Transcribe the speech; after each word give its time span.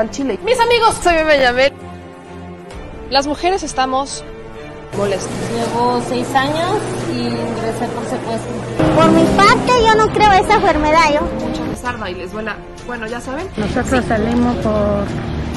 al 0.00 0.10
Chile. 0.10 0.38
Mis 0.44 0.58
amigos, 0.60 0.96
soy 1.02 1.14
Benjamín. 1.24 1.72
Las 3.10 3.26
mujeres 3.26 3.62
estamos 3.62 4.24
molestas. 4.96 5.30
Llevo 5.52 6.02
seis 6.08 6.26
años 6.34 6.78
y 7.12 7.18
ingresé 7.18 7.86
por 7.94 8.04
secuestro. 8.04 8.52
Por 8.96 9.10
mi 9.10 9.24
parte, 9.36 9.72
yo 9.82 9.94
no 9.94 10.12
creo 10.12 10.32
esa 10.32 10.54
enfermedad. 10.54 11.12
Yo. 11.12 11.20
Mucha 11.46 12.00
les 12.00 12.10
y 12.10 12.14
les 12.14 12.32
duela. 12.32 12.56
Bueno, 12.86 13.06
ya 13.06 13.20
saben. 13.20 13.46
Nosotros 13.56 14.04
salimos 14.06 14.56
por 14.56 15.04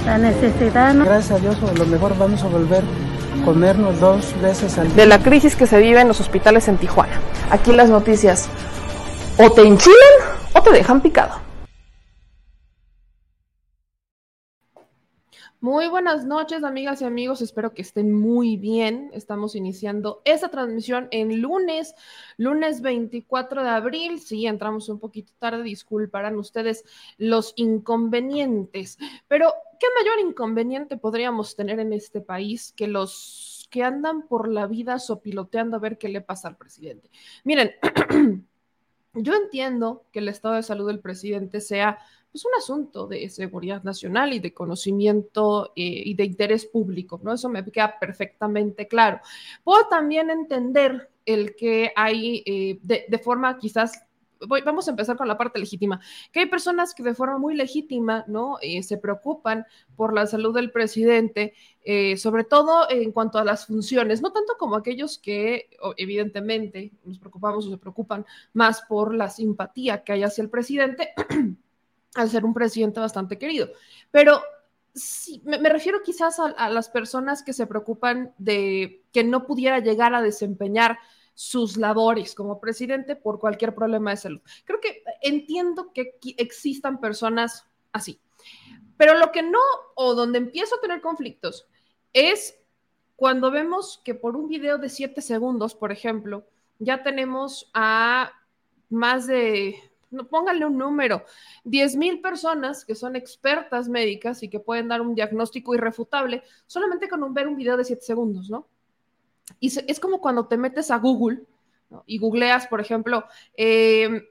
la 0.06 0.18
necesidad. 0.18 0.94
¿no? 0.94 1.06
Gracias 1.06 1.32
a 1.32 1.40
Dios, 1.40 1.58
a 1.62 1.74
lo 1.74 1.86
mejor 1.86 2.18
vamos 2.18 2.44
a 2.44 2.48
volver 2.48 2.84
a 2.84 3.46
comernos 3.46 4.00
dos 4.00 4.34
veces 4.42 4.78
al 4.78 4.88
día. 4.88 4.96
De 4.96 5.06
la 5.06 5.20
crisis 5.20 5.56
que 5.56 5.68
se 5.68 5.80
vive 5.80 6.02
en 6.02 6.08
los 6.08 6.20
hospitales 6.20 6.68
en 6.68 6.78
Tijuana. 6.78 7.20
Aquí 7.50 7.72
las 7.72 7.90
noticias 7.90 8.50
o 9.38 9.52
te 9.52 9.62
enchilan 9.62 9.96
o 10.54 10.62
te 10.62 10.72
dejan 10.72 11.02
picado. 11.02 11.47
Muy 15.60 15.88
buenas 15.88 16.24
noches, 16.24 16.64
amigas 16.64 17.02
y 17.02 17.06
amigos. 17.06 17.42
Espero 17.42 17.74
que 17.74 17.82
estén 17.82 18.14
muy 18.14 18.58
bien. 18.58 19.10
Estamos 19.14 19.56
iniciando 19.56 20.22
esta 20.24 20.50
transmisión 20.50 21.08
en 21.10 21.42
lunes, 21.42 21.96
lunes 22.38 22.82
24 22.82 23.64
de 23.64 23.70
abril. 23.70 24.20
Sí, 24.20 24.46
entramos 24.46 24.88
un 24.88 25.00
poquito 25.00 25.34
tarde, 25.40 25.64
disculparán 25.64 26.36
ustedes 26.38 26.86
los 27.18 27.54
inconvenientes. 27.56 29.00
Pero, 29.28 29.52
¿qué 29.80 29.88
mayor 30.00 30.30
inconveniente 30.30 30.96
podríamos 30.96 31.56
tener 31.56 31.80
en 31.80 31.92
este 31.92 32.22
país 32.22 32.72
que 32.78 32.86
los 32.86 33.68
que 33.72 33.82
andan 33.82 34.28
por 34.28 34.50
la 34.50 34.68
vida 34.68 35.00
sopiloteando 35.00 35.78
a 35.78 35.80
ver 35.80 35.98
qué 35.98 36.08
le 36.08 36.22
pasa 36.22 36.50
al 36.50 36.58
presidente? 36.58 37.10
Miren, 37.44 37.72
yo 39.16 39.34
entiendo 39.34 40.06
que 40.12 40.20
el 40.20 40.30
estado 40.30 40.54
de 40.54 40.62
salud 40.62 40.86
del 40.86 41.00
presidente 41.00 41.62
sea 41.62 41.98
es 42.38 42.46
un 42.46 42.54
asunto 42.56 43.08
de 43.08 43.28
seguridad 43.30 43.84
nacional 43.84 44.32
y 44.32 44.40
de 44.40 44.54
conocimiento 44.54 45.74
eh, 45.76 46.04
y 46.06 46.14
de 46.14 46.26
interés 46.26 46.66
público, 46.66 47.20
¿no? 47.24 47.34
Eso 47.34 47.50
me 47.50 47.66
queda 47.66 48.00
perfectamente 48.00 48.88
claro. 48.88 49.20
Puedo 49.64 49.88
también 49.88 50.30
entender 50.30 51.10
el 51.26 51.56
que 51.56 51.92
hay 51.96 52.44
eh, 52.46 52.80
de, 52.82 53.20
forma 53.20 53.58
quizás 53.58 54.04
vamos 54.64 54.88
a 54.88 54.92
empezar 54.92 55.18
con 55.18 55.28
la 55.28 55.36
parte 55.36 55.58
legítima, 55.58 56.00
que 56.32 56.42
hay 56.42 56.46
personas 56.46 56.94
que 56.94 57.02
de 57.02 57.16
forma 57.16 57.40
muy 57.40 57.56
legítima, 57.56 58.24
¿no? 58.28 58.60
Eh, 58.62 58.84
se 58.84 59.00
preocupan 59.00 59.66
por 59.96 60.14
la 60.14 60.28
salud 60.28 60.54
del 60.54 60.72
presidente, 60.72 61.56
sobre 62.18 62.44
todo 62.44 62.88
en 62.92 63.12
cuanto 63.12 63.40
a 63.40 63.44
las 63.44 63.66
funciones, 63.66 64.22
no 64.22 64.32
tanto 64.32 64.54
como 64.60 64.76
aquellos 64.76 65.18
que 65.18 65.70
evidentemente 65.96 66.92
nos 67.04 67.18
preocupamos 67.18 67.66
o 67.66 67.72
se 67.72 67.78
preocupan 67.78 68.28
más 68.54 68.84
por 68.84 69.16
la 69.16 69.28
simpatía 69.28 70.04
que 70.04 70.12
hay 70.12 70.24
hacia 70.24 70.44
el 70.44 70.52
presidente. 70.52 71.14
al 72.16 72.30
ser 72.30 72.46
un 72.46 72.54
presidente 72.54 73.00
bastante 73.00 73.38
querido. 73.38 73.70
Pero 74.12 74.42
me, 75.44 75.70
refiero 75.70 76.02
quizás 76.04 76.40
a, 76.40 76.70
las 76.70 76.90
personas 76.90 77.44
que 77.44 77.54
se 77.54 77.68
preocupan 77.68 78.34
de 78.38 79.04
que 79.12 79.24
no 79.24 79.46
pudiera 79.46 79.80
llegar 79.80 80.14
a 80.16 80.22
desempeñar 80.22 80.98
sus 81.34 81.78
labores 81.78 82.34
como 82.34 82.60
presidente 82.60 83.16
por 83.16 83.40
cualquier 83.40 83.76
problema 83.76 84.12
de 84.12 84.18
salud. 84.18 84.42
Creo 84.66 84.80
que 84.82 85.04
entiendo 85.22 85.92
que 85.94 86.18
existan 86.38 87.00
personas 87.00 87.66
así. 87.92 88.20
Pero 88.98 89.16
lo 89.18 89.32
que 89.32 89.44
no, 89.44 89.60
o 89.96 90.16
donde 90.16 90.40
empiezo 90.40 90.76
a 90.76 90.82
tener 90.82 91.02
conflictos, 91.02 91.68
es 92.14 92.58
cuando 93.16 93.52
vemos 93.52 94.02
que 94.04 94.16
por 94.16 94.36
un 94.36 94.48
video 94.48 94.80
de 94.80 94.90
siete 94.90 95.22
segundos, 95.22 95.76
por 95.76 95.92
ejemplo, 95.92 96.48
ya 96.80 97.04
tenemos 97.04 97.70
a 97.74 98.32
más 98.90 99.28
de 99.28 99.76
no, 100.10 100.28
pónganle 100.28 100.66
un 100.66 100.78
número, 100.78 101.24
10 101.64 101.96
mil 101.96 102.22
personas 102.22 102.86
que 102.86 102.96
son 102.96 103.16
expertas 103.16 103.90
médicas 103.90 104.44
y 104.44 104.50
que 104.50 104.60
pueden 104.60 104.88
dar 104.88 105.02
un 105.02 105.16
diagnóstico 105.16 105.76
irrefutable 105.76 106.44
solamente 106.66 107.10
con 107.10 107.24
un, 107.24 107.34
ver 107.34 107.48
un 107.48 107.56
video 107.56 107.78
de 107.78 107.84
7 107.84 108.02
segundos, 108.02 108.50
¿no? 108.50 108.68
Y 109.60 109.72
es 109.90 110.00
como 110.00 110.20
cuando 110.20 110.48
te 110.48 110.58
metes 110.58 110.92
a 110.92 110.98
Google 110.98 111.44
y 112.06 112.18
googleas, 112.18 112.68
por 112.68 112.82
ejemplo, 112.82 113.26
em, 113.56 114.24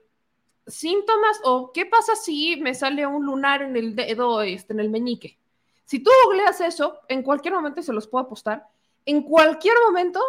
síntomas 0.67 1.41
o 1.45 1.73
qué 1.73 1.87
pasa 1.87 2.17
si 2.17 2.57
me 2.61 2.75
sale 2.75 3.07
un 3.07 3.25
lunar 3.25 3.63
en 3.63 3.77
el 3.77 3.95
dedo, 3.95 4.43
este, 4.43 4.73
en 4.73 4.81
el 4.81 4.91
meñique. 4.91 5.39
Si 5.85 6.01
tú 6.01 6.11
googleas 6.25 6.61
eso, 6.61 6.99
en 7.09 7.23
cualquier 7.23 7.55
momento, 7.55 7.83
se 7.83 7.93
los 7.93 8.09
puedo 8.09 8.25
apostar, 8.25 8.67
en 9.05 9.23
cualquier 9.23 9.77
momento 9.87 10.21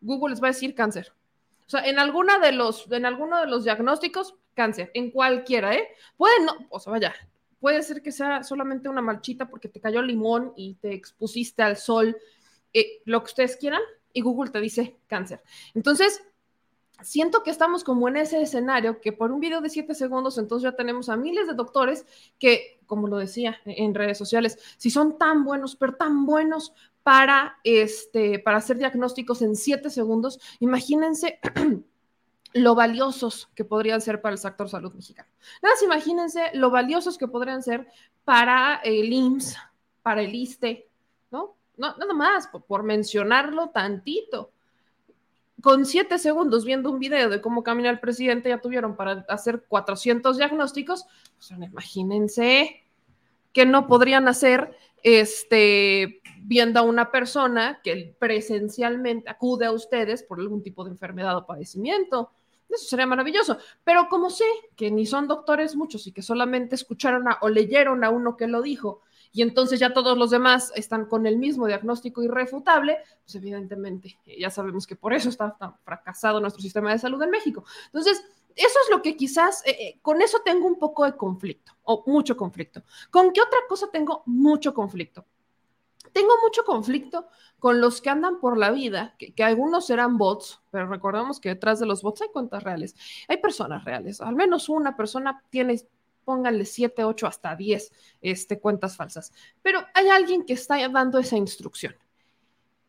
Google 0.00 0.30
les 0.30 0.42
va 0.42 0.48
a 0.48 0.52
decir 0.52 0.74
cáncer. 0.74 1.12
O 1.66 1.70
sea, 1.70 1.84
en, 1.84 1.98
alguna 1.98 2.38
de 2.38 2.52
los, 2.52 2.90
en 2.90 3.06
alguno 3.06 3.40
de 3.40 3.46
los 3.46 3.64
diagnósticos 3.64 4.36
cáncer, 4.54 4.90
en 4.94 5.10
cualquiera, 5.10 5.74
¿eh? 5.74 5.88
Puede 6.16 6.44
no, 6.44 6.52
o 6.70 6.80
sea, 6.80 6.90
vaya, 6.92 7.14
puede 7.60 7.82
ser 7.82 8.02
que 8.02 8.12
sea 8.12 8.42
solamente 8.42 8.88
una 8.88 9.02
marchita 9.02 9.48
porque 9.48 9.68
te 9.68 9.80
cayó 9.80 10.02
limón 10.02 10.52
y 10.56 10.74
te 10.74 10.92
expusiste 10.92 11.62
al 11.62 11.76
sol, 11.76 12.16
eh, 12.72 13.02
lo 13.04 13.20
que 13.20 13.26
ustedes 13.26 13.56
quieran, 13.56 13.82
y 14.12 14.20
Google 14.20 14.50
te 14.50 14.60
dice 14.60 14.96
cáncer. 15.06 15.42
Entonces, 15.74 16.22
siento 17.02 17.42
que 17.42 17.50
estamos 17.50 17.84
como 17.84 18.08
en 18.08 18.16
ese 18.16 18.40
escenario 18.42 19.00
que 19.00 19.12
por 19.12 19.32
un 19.32 19.40
video 19.40 19.60
de 19.60 19.70
siete 19.70 19.94
segundos, 19.94 20.38
entonces 20.38 20.70
ya 20.70 20.76
tenemos 20.76 21.08
a 21.08 21.16
miles 21.16 21.46
de 21.46 21.54
doctores 21.54 22.06
que, 22.38 22.80
como 22.86 23.08
lo 23.08 23.16
decía 23.16 23.58
en 23.64 23.94
redes 23.94 24.18
sociales, 24.18 24.58
si 24.76 24.90
son 24.90 25.18
tan 25.18 25.44
buenos, 25.44 25.76
pero 25.76 25.94
tan 25.94 26.26
buenos 26.26 26.72
para, 27.02 27.58
este, 27.64 28.38
para 28.38 28.58
hacer 28.58 28.78
diagnósticos 28.78 29.42
en 29.42 29.56
siete 29.56 29.90
segundos, 29.90 30.40
imagínense 30.60 31.40
lo 32.54 32.74
valiosos 32.74 33.48
que 33.54 33.64
podrían 33.64 34.00
ser 34.00 34.20
para 34.20 34.32
el 34.32 34.38
sector 34.38 34.68
salud 34.68 34.92
mexicano. 34.94 35.28
Nada 35.62 35.74
más 35.74 35.82
imagínense 35.82 36.50
lo 36.54 36.70
valiosos 36.70 37.18
que 37.18 37.28
podrían 37.28 37.62
ser 37.62 37.88
para 38.24 38.76
el 38.84 39.12
IMSS, 39.12 39.56
para 40.02 40.22
el 40.22 40.34
ISTE, 40.34 40.88
¿no? 41.30 41.56
no 41.76 41.96
nada 41.96 42.12
más, 42.12 42.48
por, 42.48 42.82
mencionarlo 42.82 43.70
tantito. 43.70 44.52
Con 45.62 45.86
siete 45.86 46.18
segundos 46.18 46.64
viendo 46.64 46.90
un 46.90 46.98
video 46.98 47.30
de 47.30 47.40
cómo 47.40 47.62
camina 47.62 47.90
el 47.90 48.00
presidente, 48.00 48.48
ya 48.48 48.60
tuvieron 48.60 48.96
para 48.96 49.24
hacer 49.28 49.64
400 49.68 50.36
diagnósticos. 50.36 51.06
Pues, 51.36 51.50
imagínense 51.52 52.84
que 53.52 53.64
no 53.64 53.86
podrían 53.86 54.26
hacer 54.28 54.76
este, 55.02 56.20
viendo 56.42 56.80
a 56.80 56.82
una 56.82 57.10
persona 57.10 57.80
que 57.82 58.16
presencialmente 58.18 59.30
acude 59.30 59.66
a 59.66 59.72
ustedes 59.72 60.22
por 60.22 60.40
algún 60.40 60.62
tipo 60.62 60.84
de 60.84 60.90
enfermedad 60.90 61.36
o 61.36 61.46
padecimiento. 61.46 62.32
Eso 62.72 62.86
sería 62.86 63.06
maravilloso. 63.06 63.58
Pero 63.84 64.08
como 64.08 64.30
sé 64.30 64.44
que 64.76 64.90
ni 64.90 65.06
son 65.06 65.28
doctores 65.28 65.76
muchos 65.76 66.06
y 66.06 66.12
que 66.12 66.22
solamente 66.22 66.74
escucharon 66.74 67.24
o 67.40 67.48
leyeron 67.48 68.02
a 68.04 68.10
uno 68.10 68.36
que 68.36 68.46
lo 68.46 68.62
dijo, 68.62 69.02
y 69.32 69.42
entonces 69.42 69.80
ya 69.80 69.94
todos 69.94 70.16
los 70.18 70.30
demás 70.30 70.72
están 70.76 71.06
con 71.06 71.26
el 71.26 71.38
mismo 71.38 71.66
diagnóstico 71.66 72.22
irrefutable, 72.22 72.98
pues 73.24 73.34
evidentemente 73.34 74.18
eh, 74.26 74.38
ya 74.38 74.50
sabemos 74.50 74.86
que 74.86 74.94
por 74.94 75.14
eso 75.14 75.30
está 75.30 75.56
tan 75.56 75.74
fracasado 75.84 76.38
nuestro 76.40 76.62
sistema 76.62 76.92
de 76.92 76.98
salud 76.98 77.22
en 77.22 77.30
México. 77.30 77.64
Entonces, 77.86 78.22
eso 78.54 78.78
es 78.84 78.90
lo 78.90 79.00
que 79.00 79.16
quizás, 79.16 79.64
eh, 79.66 79.76
eh, 79.80 79.98
con 80.02 80.20
eso 80.20 80.40
tengo 80.44 80.66
un 80.66 80.78
poco 80.78 81.06
de 81.06 81.16
conflicto, 81.16 81.72
o 81.84 82.04
mucho 82.06 82.36
conflicto. 82.36 82.82
¿Con 83.10 83.32
qué 83.32 83.40
otra 83.40 83.60
cosa 83.66 83.88
tengo 83.90 84.22
mucho 84.26 84.74
conflicto? 84.74 85.24
Tengo 86.12 86.34
mucho 86.42 86.64
conflicto 86.64 87.26
con 87.58 87.80
los 87.80 88.00
que 88.00 88.10
andan 88.10 88.40
por 88.40 88.58
la 88.58 88.70
vida, 88.70 89.14
que, 89.18 89.44
algunos 89.44 89.86
serán 89.86 90.18
bots, 90.18 90.60
pero 90.70 90.86
recordemos 90.88 91.40
que 91.40 91.50
detrás 91.50 91.78
de 91.78 91.86
los 91.86 92.02
bots 92.02 92.22
hay 92.22 92.28
cuentas 92.28 92.62
reales, 92.62 92.96
hay 93.28 93.36
personas 93.36 93.84
reales, 93.84 94.20
al 94.20 94.34
menos 94.34 94.68
una 94.68 94.96
persona 94.96 95.42
tiene, 95.50 95.80
pónganle 96.24 96.64
7, 96.64 97.04
8, 97.04 97.26
hasta 97.26 97.54
10 97.54 97.92
este, 98.20 98.58
cuentas 98.58 98.96
falsas, 98.96 99.32
pero 99.62 99.80
hay 99.94 100.08
alguien 100.08 100.44
que 100.44 100.54
está 100.54 100.76
dando 100.88 101.18
esa 101.18 101.36
instrucción 101.36 101.94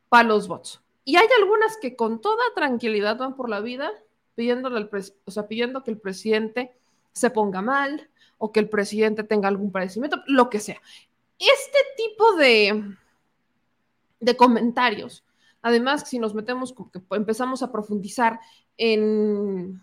para 0.10 0.28
los 0.28 0.48
bots. 0.48 0.82
Y 1.06 1.18
hay 1.18 1.28
algunas 1.40 1.78
que 1.78 1.96
con 1.96 2.22
toda 2.22 2.44
tranquilidad 2.56 3.18
van 3.18 3.36
por 3.36 3.50
la 3.50 3.60
vida 3.60 3.92
pidiéndole 4.36 4.78
al 4.78 4.90
o 5.26 5.32
sea, 5.32 5.48
pidiendo 5.48 5.84
que 5.84 5.92
el 5.92 6.00
presidente 6.00 6.74
se 7.12 7.30
ponga 7.30 7.62
mal 7.62 8.10
o 8.38 8.52
que 8.52 8.60
el 8.60 8.70
presidente 8.70 9.24
tenga 9.24 9.48
algún 9.48 9.72
padecimiento, 9.72 10.22
lo 10.28 10.50
que 10.50 10.60
sea. 10.60 10.82
Este 11.38 11.80
tipo 11.96 12.36
de, 12.36 12.96
de 14.24 14.38
comentarios. 14.38 15.24
Además, 15.62 16.08
si 16.08 16.20
nos 16.20 16.34
metemos, 16.34 16.74
que 16.74 17.02
empezamos 17.12 17.64
a 17.64 17.72
profundizar 17.72 18.40
en, 18.78 19.82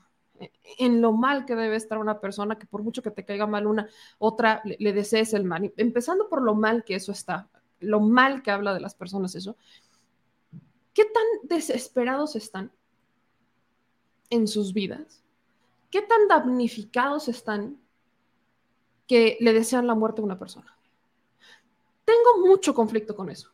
en 0.79 1.01
lo 1.01 1.13
mal 1.13 1.45
que 1.45 1.55
debe 1.55 1.77
estar 1.77 1.99
una 1.99 2.21
persona, 2.21 2.59
que 2.59 2.67
por 2.67 2.83
mucho 2.83 3.03
que 3.03 3.11
te 3.11 3.25
caiga 3.25 3.47
mal 3.47 3.67
una, 3.67 3.89
otra 4.19 4.63
le, 4.65 4.93
desees 4.93 5.35
el 5.35 5.45
mal. 5.45 5.73
Empezando 5.77 6.29
por 6.29 6.43
lo 6.43 6.55
mal 6.55 6.85
que 6.85 6.95
eso 6.95 7.13
está, 7.13 7.49
lo 7.81 8.01
mal 8.01 8.43
que 8.43 8.51
habla 8.51 8.75
de 8.75 8.81
las 8.81 8.95
personas 8.95 9.35
eso. 9.35 9.57
¿Qué 10.95 11.05
tan 11.05 11.49
desesperados 11.49 12.37
están 12.37 12.73
en 14.31 14.49
sus 14.49 14.73
vidas? 14.73 15.23
¿Qué 15.91 16.03
tan 16.03 16.29
damnificados 16.29 17.29
están 17.29 17.81
que 19.07 19.37
le 19.41 19.53
desean 19.53 19.87
la 19.87 19.95
muerte 19.95 20.21
a 20.21 20.25
una 20.25 20.39
persona? 20.39 20.77
Tengo 22.05 22.47
mucho 22.47 22.75
conflicto 22.75 23.15
con 23.15 23.31
eso. 23.31 23.51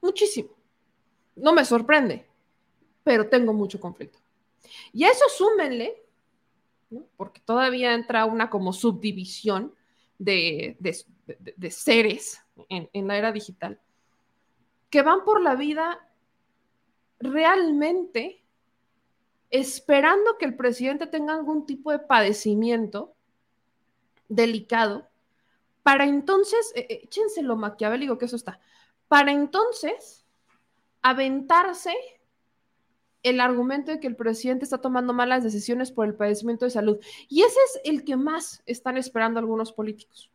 Muchísimo. 0.00 0.50
No 1.36 1.52
me 1.52 1.64
sorprende, 1.64 2.26
pero 3.04 3.28
tengo 3.28 3.52
mucho 3.52 3.80
conflicto. 3.80 4.18
Y 4.92 5.04
a 5.04 5.10
eso 5.10 5.24
súmenle, 5.28 6.02
porque 7.16 7.40
todavía 7.44 7.94
entra 7.94 8.24
una 8.24 8.50
como 8.50 8.72
subdivisión 8.72 9.74
de, 10.18 10.76
seres 11.70 12.42
en, 12.68 12.88
en 12.92 13.06
la 13.06 13.18
era 13.18 13.32
digital 13.32 13.80
que 14.90 15.02
van 15.02 15.24
por 15.24 15.40
la 15.40 15.54
vida 15.54 15.98
realmente 17.20 18.42
esperando 19.50 20.36
que 20.38 20.46
el 20.46 20.56
presidente 20.56 21.06
tenga 21.06 21.34
algún 21.34 21.66
tipo 21.66 21.90
de 21.90 21.98
padecimiento 21.98 23.14
delicado, 24.28 25.08
para 25.82 26.04
entonces, 26.04 26.72
eh, 26.74 26.86
eh, 26.88 27.00
échense 27.04 27.42
lo 27.42 27.56
maquiavélico 27.56 28.18
que 28.18 28.26
eso 28.26 28.36
está, 28.36 28.60
para 29.08 29.32
entonces 29.32 30.24
aventarse 31.02 31.94
el 33.22 33.40
argumento 33.40 33.90
de 33.90 34.00
que 34.00 34.06
el 34.06 34.16
presidente 34.16 34.64
está 34.64 34.78
tomando 34.78 35.12
malas 35.12 35.42
decisiones 35.42 35.90
por 35.90 36.06
el 36.06 36.14
padecimiento 36.14 36.64
de 36.64 36.70
salud. 36.70 36.98
Y 37.28 37.42
ese 37.42 37.58
es 37.66 37.80
el 37.84 38.04
que 38.04 38.16
más 38.16 38.62
están 38.66 38.96
esperando 38.96 39.40
algunos 39.40 39.72
políticos 39.72 40.30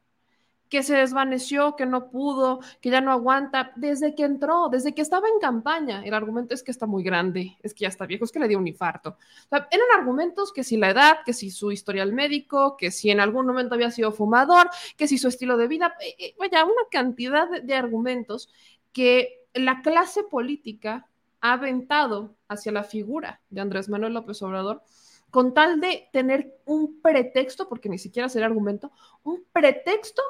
que 0.74 0.82
se 0.82 0.96
desvaneció, 0.96 1.76
que 1.76 1.86
no 1.86 2.10
pudo, 2.10 2.60
que 2.82 2.90
ya 2.90 3.00
no 3.00 3.12
aguanta, 3.12 3.74
desde 3.76 4.16
que 4.16 4.24
entró, 4.24 4.70
desde 4.70 4.96
que 4.96 5.04
estaba 5.04 5.28
en 5.28 5.38
campaña. 5.40 6.04
El 6.04 6.16
argumento 6.16 6.56
es 6.56 6.64
que 6.64 6.72
está 6.72 6.88
muy 6.88 7.04
grande, 7.04 7.56
es 7.62 7.76
que 7.76 7.82
ya 7.82 7.90
está 7.90 8.08
viejo, 8.08 8.26
es 8.26 8.32
que 8.32 8.40
le 8.40 8.48
dio 8.48 8.58
un 8.58 8.66
infarto. 8.66 9.16
eran 9.52 9.88
argumentos 9.96 10.52
que 10.52 10.64
si 10.64 10.78
la 10.78 10.90
edad, 10.90 11.18
que 11.24 11.34
si 11.34 11.52
su 11.52 11.72
historial 11.72 12.12
médico, 12.12 12.76
que 12.76 12.90
si 12.90 13.12
en 13.12 13.20
algún 13.20 13.46
momento 13.46 13.76
había 13.76 13.92
sido 13.92 14.12
fumador, 14.12 14.68
que 14.98 15.08
si 15.08 15.20
su 15.20 15.28
estilo 15.28 15.58
de 15.58 15.68
vida, 15.68 15.96
eh, 16.02 16.16
eh, 16.18 16.36
vaya, 16.40 16.66
una 16.66 16.74
cantidad 16.90 17.62
de 17.62 17.76
argumentos 17.76 18.50
que 18.94 19.46
la 19.54 19.84
clase 19.84 20.24
política 20.24 21.08
ha 21.42 21.54
aventado 21.54 22.34
hacia 22.48 22.72
la 22.72 22.84
figura 22.84 23.42
de 23.52 23.62
Andrés 23.62 23.90
Manuel 23.90 24.16
López 24.16 24.42
Obrador 24.42 24.82
con 25.30 25.54
tal 25.54 25.80
de 25.82 26.10
tener 26.12 26.60
un 26.66 27.00
pretexto, 27.00 27.70
porque 27.70 27.90
ni 27.90 28.00
siquiera 28.00 28.30
será 28.30 28.48
argumento, 28.48 28.92
un 29.24 29.44
pretexto 29.52 30.22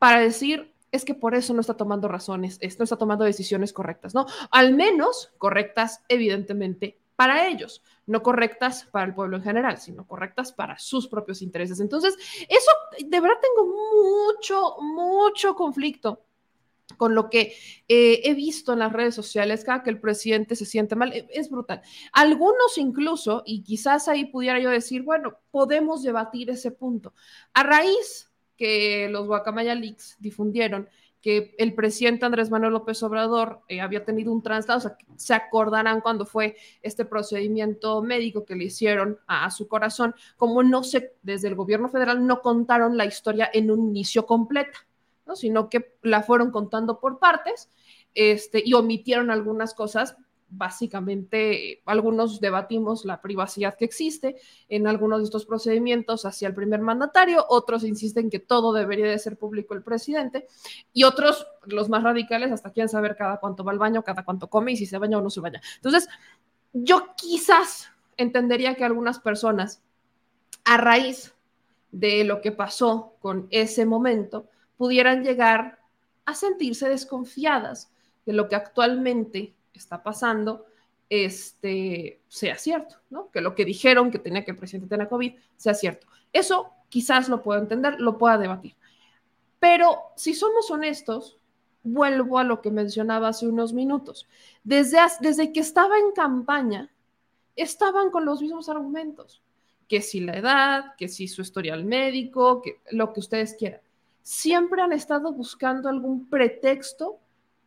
para 0.00 0.20
decir, 0.20 0.72
es 0.92 1.04
que 1.04 1.14
por 1.14 1.34
eso 1.34 1.52
no 1.52 1.60
está 1.60 1.74
tomando 1.74 2.08
razones, 2.08 2.58
no 2.78 2.84
está 2.84 2.96
tomando 2.96 3.24
decisiones 3.24 3.74
correctas, 3.74 4.14
¿no? 4.14 4.26
Al 4.50 4.74
menos 4.74 5.30
correctas, 5.36 6.02
evidentemente, 6.08 6.98
para 7.16 7.46
ellos, 7.46 7.82
no 8.06 8.22
correctas 8.22 8.88
para 8.90 9.04
el 9.04 9.14
pueblo 9.14 9.36
en 9.36 9.42
general, 9.42 9.76
sino 9.76 10.06
correctas 10.06 10.52
para 10.52 10.78
sus 10.78 11.06
propios 11.06 11.42
intereses. 11.42 11.80
Entonces, 11.80 12.16
eso, 12.48 12.70
de 13.06 13.20
verdad 13.20 13.36
tengo 13.42 13.68
mucho, 13.68 14.76
mucho 14.80 15.54
conflicto 15.54 16.24
con 16.96 17.14
lo 17.14 17.28
que 17.28 17.54
eh, 17.86 18.22
he 18.24 18.32
visto 18.32 18.72
en 18.72 18.78
las 18.78 18.92
redes 18.94 19.14
sociales, 19.14 19.64
cada 19.64 19.82
que 19.82 19.90
el 19.90 20.00
presidente 20.00 20.56
se 20.56 20.64
siente 20.64 20.96
mal, 20.96 21.12
e, 21.12 21.28
es 21.30 21.50
brutal. 21.50 21.82
Algunos 22.14 22.78
incluso, 22.78 23.42
y 23.44 23.62
quizás 23.62 24.08
ahí 24.08 24.24
pudiera 24.24 24.58
yo 24.58 24.70
decir, 24.70 25.02
bueno, 25.02 25.36
podemos 25.50 26.02
debatir 26.02 26.48
ese 26.48 26.70
punto. 26.70 27.12
A 27.52 27.64
raíz 27.64 28.29
que 28.60 29.08
los 29.08 29.26
Guacamaya 29.26 29.74
Leaks 29.74 30.18
difundieron 30.20 30.86
que 31.22 31.54
el 31.56 31.74
presidente 31.74 32.26
Andrés 32.26 32.50
Manuel 32.50 32.74
López 32.74 33.02
Obrador 33.02 33.62
eh, 33.68 33.80
había 33.80 34.04
tenido 34.04 34.30
un 34.32 34.42
traslado, 34.42 34.76
o 34.76 34.82
sea, 34.82 34.98
se 35.16 35.32
acordarán 35.32 36.02
cuando 36.02 36.26
fue 36.26 36.56
este 36.82 37.06
procedimiento 37.06 38.02
médico 38.02 38.44
que 38.44 38.56
le 38.56 38.64
hicieron 38.64 39.18
a, 39.26 39.50
su 39.50 39.66
corazón, 39.66 40.14
como 40.36 40.62
no 40.62 40.82
sé, 40.82 41.14
desde 41.22 41.48
el 41.48 41.54
gobierno 41.54 41.88
federal 41.88 42.26
no 42.26 42.42
contaron 42.42 42.98
la 42.98 43.06
historia 43.06 43.48
en 43.50 43.70
un 43.70 43.80
inicio 43.80 44.26
completa, 44.26 44.86
¿no? 45.24 45.36
sino 45.36 45.70
que 45.70 45.94
la 46.02 46.22
fueron 46.22 46.50
contando 46.50 47.00
por 47.00 47.18
partes 47.18 47.70
este, 48.12 48.62
y 48.62 48.74
omitieron 48.74 49.30
algunas 49.30 49.72
cosas 49.72 50.18
básicamente 50.50 51.80
algunos 51.86 52.40
debatimos 52.40 53.04
la 53.04 53.22
privacidad 53.22 53.76
que 53.76 53.84
existe 53.84 54.36
en 54.68 54.86
algunos 54.86 55.20
de 55.20 55.24
estos 55.24 55.46
procedimientos 55.46 56.26
hacia 56.26 56.48
el 56.48 56.54
primer 56.54 56.80
mandatario, 56.80 57.46
otros 57.48 57.84
insisten 57.84 58.30
que 58.30 58.40
todo 58.40 58.72
debería 58.72 59.06
de 59.06 59.18
ser 59.18 59.38
público 59.38 59.74
el 59.74 59.82
presidente 59.82 60.46
y 60.92 61.04
otros, 61.04 61.46
los 61.64 61.88
más 61.88 62.02
radicales, 62.02 62.52
hasta 62.52 62.70
quieren 62.70 62.88
saber 62.88 63.16
cada 63.16 63.38
cuánto 63.38 63.64
va 63.64 63.72
al 63.72 63.78
baño, 63.78 64.02
cada 64.02 64.24
cuánto 64.24 64.48
come 64.48 64.72
y 64.72 64.76
si 64.76 64.86
se 64.86 64.98
baña 64.98 65.18
o 65.18 65.22
no 65.22 65.30
se 65.30 65.40
baña. 65.40 65.60
Entonces, 65.76 66.08
yo 66.72 67.14
quizás 67.16 67.88
entendería 68.16 68.74
que 68.74 68.84
algunas 68.84 69.18
personas, 69.20 69.82
a 70.64 70.76
raíz 70.76 71.34
de 71.90 72.24
lo 72.24 72.40
que 72.40 72.52
pasó 72.52 73.14
con 73.20 73.46
ese 73.50 73.86
momento, 73.86 74.48
pudieran 74.76 75.22
llegar 75.24 75.78
a 76.24 76.34
sentirse 76.34 76.88
desconfiadas 76.88 77.90
de 78.26 78.32
lo 78.32 78.48
que 78.48 78.56
actualmente 78.56 79.54
está 79.80 80.02
pasando 80.02 80.66
este, 81.10 82.22
sea 82.28 82.56
cierto, 82.56 82.96
¿no? 83.10 83.30
Que 83.32 83.40
lo 83.40 83.54
que 83.56 83.64
dijeron 83.64 84.12
que 84.12 84.20
tenía 84.20 84.44
que 84.44 84.52
el 84.52 84.56
presidente 84.56 84.88
tener 84.88 85.08
COVID 85.08 85.34
sea 85.56 85.74
cierto. 85.74 86.06
Eso 86.32 86.72
quizás 86.88 87.28
lo 87.28 87.42
puedo 87.42 87.60
entender, 87.60 88.00
lo 88.00 88.16
pueda 88.16 88.38
debatir. 88.38 88.76
Pero 89.58 89.98
si 90.16 90.34
somos 90.34 90.70
honestos, 90.70 91.38
vuelvo 91.82 92.38
a 92.38 92.44
lo 92.44 92.60
que 92.62 92.70
mencionaba 92.70 93.28
hace 93.28 93.48
unos 93.48 93.72
minutos. 93.72 94.28
Desde, 94.62 94.98
desde 95.20 95.52
que 95.52 95.60
estaba 95.60 95.98
en 95.98 96.12
campaña, 96.12 96.90
estaban 97.56 98.10
con 98.10 98.24
los 98.24 98.40
mismos 98.40 98.68
argumentos, 98.68 99.42
que 99.88 100.00
si 100.02 100.20
la 100.20 100.36
edad, 100.36 100.94
que 100.96 101.08
si 101.08 101.26
su 101.26 101.42
historial 101.42 101.84
médico, 101.84 102.62
que 102.62 102.80
lo 102.92 103.12
que 103.12 103.20
ustedes 103.20 103.54
quieran. 103.54 103.80
Siempre 104.22 104.80
han 104.80 104.92
estado 104.92 105.32
buscando 105.32 105.88
algún 105.88 106.28
pretexto 106.28 107.18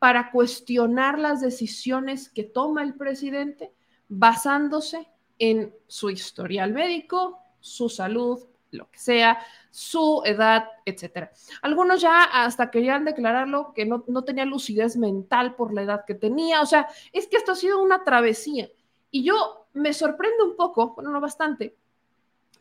para 0.03 0.31
cuestionar 0.31 1.17
las 1.17 1.39
decisiones 1.39 2.27
que 2.27 2.43
toma 2.43 2.83
el 2.83 2.93
presidente 2.95 3.71
basándose 4.09 5.07
en 5.39 5.73
su 5.87 6.09
historial 6.09 6.73
médico, 6.73 7.39
su 7.61 7.87
salud, 7.87 8.45
lo 8.71 8.91
que 8.91 8.99
sea, 8.99 9.39
su 9.71 10.21
edad, 10.25 10.65
etcétera. 10.83 11.31
Algunos 11.61 12.01
ya 12.01 12.25
hasta 12.25 12.69
querían 12.69 13.05
declararlo 13.05 13.71
que 13.73 13.85
no, 13.85 14.03
tenía 14.25 14.43
lucidez 14.43 14.97
mental 14.97 15.55
por 15.55 15.73
la 15.73 15.83
edad 15.83 16.03
que 16.05 16.15
tenía. 16.15 16.61
O 16.61 16.65
sea, 16.65 16.89
es 17.13 17.27
que 17.27 17.37
esto 17.37 17.53
ha 17.53 17.55
sido 17.55 17.81
una 17.81 18.03
travesía. 18.03 18.67
Y 19.09 19.23
yo 19.23 19.67
me 19.71 19.93
sorprende 19.93 20.43
un 20.43 20.57
poco, 20.57 20.95
bueno, 20.95 21.11
no 21.11 21.21
bastante, 21.21 21.77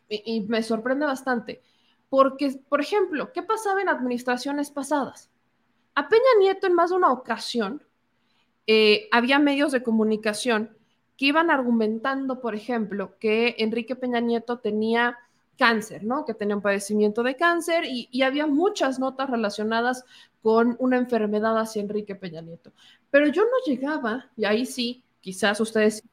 y 0.07 0.39
me 0.47 0.63
sorprende 0.63 1.05
bastante, 1.05 1.61
porque, 2.07 2.61
por 2.69 2.79
ejemplo, 2.79 3.33
¿qué 3.33 3.43
pasaba 3.43 3.81
en 3.81 3.89
administraciones 3.89 4.71
pasadas? 4.71 5.29
A 5.95 6.09
Peña 6.09 6.21
Nieto 6.39 6.67
en 6.67 6.73
más 6.73 6.89
de 6.89 6.95
una 6.95 7.11
ocasión 7.11 7.83
eh, 8.65 9.07
había 9.11 9.39
medios 9.39 9.71
de 9.71 9.83
comunicación 9.83 10.75
que 11.17 11.25
iban 11.27 11.51
argumentando, 11.51 12.41
por 12.41 12.55
ejemplo, 12.55 13.17
que 13.19 13.55
Enrique 13.59 13.95
Peña 13.95 14.19
Nieto 14.19 14.59
tenía 14.59 15.17
cáncer, 15.57 16.03
¿no? 16.03 16.25
Que 16.25 16.33
tenía 16.33 16.55
un 16.55 16.61
padecimiento 16.61 17.23
de 17.23 17.35
cáncer 17.35 17.83
y, 17.85 18.21
había 18.23 18.47
muchas 18.47 18.99
notas 18.99 19.29
relacionadas 19.29 20.05
con 20.41 20.75
una 20.79 20.97
enfermedad 20.97 21.57
hacia 21.59 21.81
Enrique 21.81 22.15
Peña 22.15 22.41
Nieto. 22.41 22.73
Pero 23.11 23.27
yo 23.27 23.43
no 23.43 23.51
llegaba, 23.65 24.31
y 24.35 24.45
ahí 24.45 24.65
sí, 24.65 25.03
quizás 25.21 25.59
ustedes, 25.59 26.03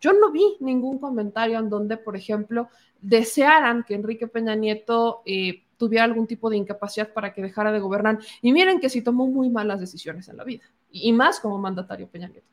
yo 0.00 0.12
no 0.12 0.30
vi 0.30 0.56
ningún 0.60 0.98
comentario 0.98 1.58
en 1.58 1.70
donde, 1.70 1.96
por 1.96 2.16
ejemplo, 2.16 2.68
desearan 3.00 3.84
que 3.84 3.94
Enrique 3.94 4.28
Peña 4.28 4.54
Nieto 4.54 5.22
eh, 5.24 5.64
tuviera 5.76 6.04
algún 6.04 6.26
tipo 6.26 6.50
de 6.50 6.56
incapacidad 6.56 7.12
para 7.12 7.32
que 7.32 7.42
dejara 7.42 7.72
de 7.72 7.80
gobernar. 7.80 8.18
Y 8.42 8.52
miren 8.52 8.80
que 8.80 8.88
sí 8.88 9.02
tomó 9.02 9.26
muy 9.26 9.50
malas 9.50 9.80
decisiones 9.80 10.28
en 10.28 10.36
la 10.36 10.44
vida, 10.44 10.64
y 10.90 11.12
más 11.12 11.40
como 11.40 11.58
mandatario 11.58 12.08
Peña 12.08 12.28
Nieto. 12.28 12.46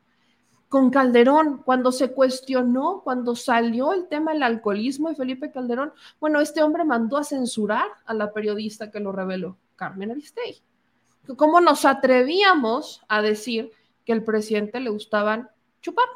Con 0.69 0.89
Calderón, 0.89 1.61
cuando 1.63 1.91
se 1.91 2.11
cuestionó, 2.11 3.01
cuando 3.03 3.35
salió 3.35 3.93
el 3.93 4.07
tema 4.07 4.33
del 4.33 4.41
alcoholismo 4.41 5.09
de 5.09 5.15
Felipe 5.15 5.51
Calderón, 5.51 5.93
bueno, 6.19 6.41
este 6.41 6.63
hombre 6.63 6.83
mandó 6.83 7.17
a 7.17 7.23
censurar 7.23 7.85
a 8.05 8.13
la 8.15 8.33
periodista 8.33 8.89
que 8.89 8.99
lo 8.99 9.11
reveló, 9.11 9.57
Carmen 9.75 10.09
Aristegui. 10.09 10.63
¿Cómo 11.37 11.61
nos 11.61 11.85
atrevíamos 11.85 13.03
a 13.07 13.21
decir 13.21 13.71
que 14.03 14.13
el 14.13 14.23
presidente 14.23 14.79
le 14.79 14.89
gustaban 14.89 15.49
chupar? 15.81 16.07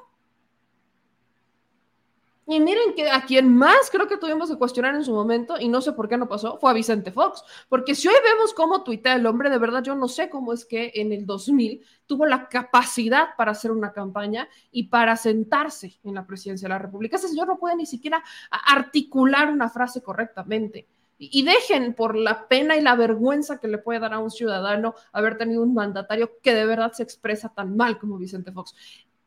Y 2.50 2.62
miren 2.62 2.94
que 2.96 3.12
a 3.12 3.26
quien 3.26 3.54
más 3.54 3.90
creo 3.92 4.08
que 4.08 4.16
tuvimos 4.16 4.50
que 4.50 4.58
cuestionar 4.58 4.96
en 4.96 5.04
su 5.04 5.12
momento, 5.14 5.60
y 5.60 5.68
no 5.68 5.82
sé 5.82 5.92
por 5.92 6.08
qué 6.08 6.16
no 6.16 6.30
pasó, 6.30 6.58
fue 6.60 6.72
a 6.72 6.74
Vicente 6.74 7.12
Fox. 7.12 7.44
Porque 7.68 7.94
si 7.94 8.08
hoy 8.08 8.16
vemos 8.24 8.54
cómo 8.54 8.84
tuitea 8.84 9.16
el 9.16 9.26
hombre, 9.26 9.50
de 9.50 9.58
verdad 9.58 9.84
yo 9.84 9.96
no 9.96 10.08
sé 10.08 10.30
cómo 10.30 10.54
es 10.54 10.64
que 10.64 10.94
en 10.96 11.12
el 11.12 11.26
2000 11.26 11.86
tuvo 12.06 12.26
la 12.26 12.48
capacidad 12.48 13.36
para 13.38 13.52
hacer 13.52 13.72
una 13.72 13.92
campaña 13.92 14.48
y 14.72 14.84
para 14.84 15.18
sentarse 15.18 16.00
en 16.06 16.16
la 16.16 16.26
presidencia 16.26 16.70
de 16.70 16.74
la 16.74 16.80
República. 16.80 17.18
Ese 17.18 17.28
señor 17.28 17.50
no 17.50 17.60
puede 17.60 17.76
ni 17.76 17.86
siquiera 17.86 18.24
articular 18.50 19.52
una 19.52 19.70
frase 19.70 20.02
correctamente. 20.02 20.88
Y 21.18 21.44
dejen 21.44 21.96
por 21.96 22.16
la 22.16 22.48
pena 22.48 22.78
y 22.78 22.82
la 22.82 22.96
vergüenza 22.96 23.60
que 23.60 23.68
le 23.68 23.80
puede 23.80 24.00
dar 24.00 24.14
a 24.14 24.20
un 24.20 24.32
ciudadano 24.32 24.94
haber 25.12 25.38
tenido 25.38 25.64
un 25.64 25.74
mandatario 25.74 26.40
que 26.42 26.54
de 26.54 26.66
verdad 26.66 26.94
se 26.94 27.04
expresa 27.04 27.50
tan 27.50 27.76
mal 27.76 27.98
como 28.00 28.18
Vicente 28.18 28.54
Fox. 28.54 28.74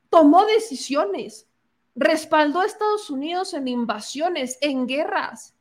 Tomó 0.08 0.46
decisiones 0.46 1.49
respaldó 1.94 2.60
a 2.60 2.66
Estados 2.66 3.10
Unidos 3.10 3.54
en 3.54 3.68
invasiones, 3.68 4.58
en 4.60 4.86
guerras. 4.86 5.54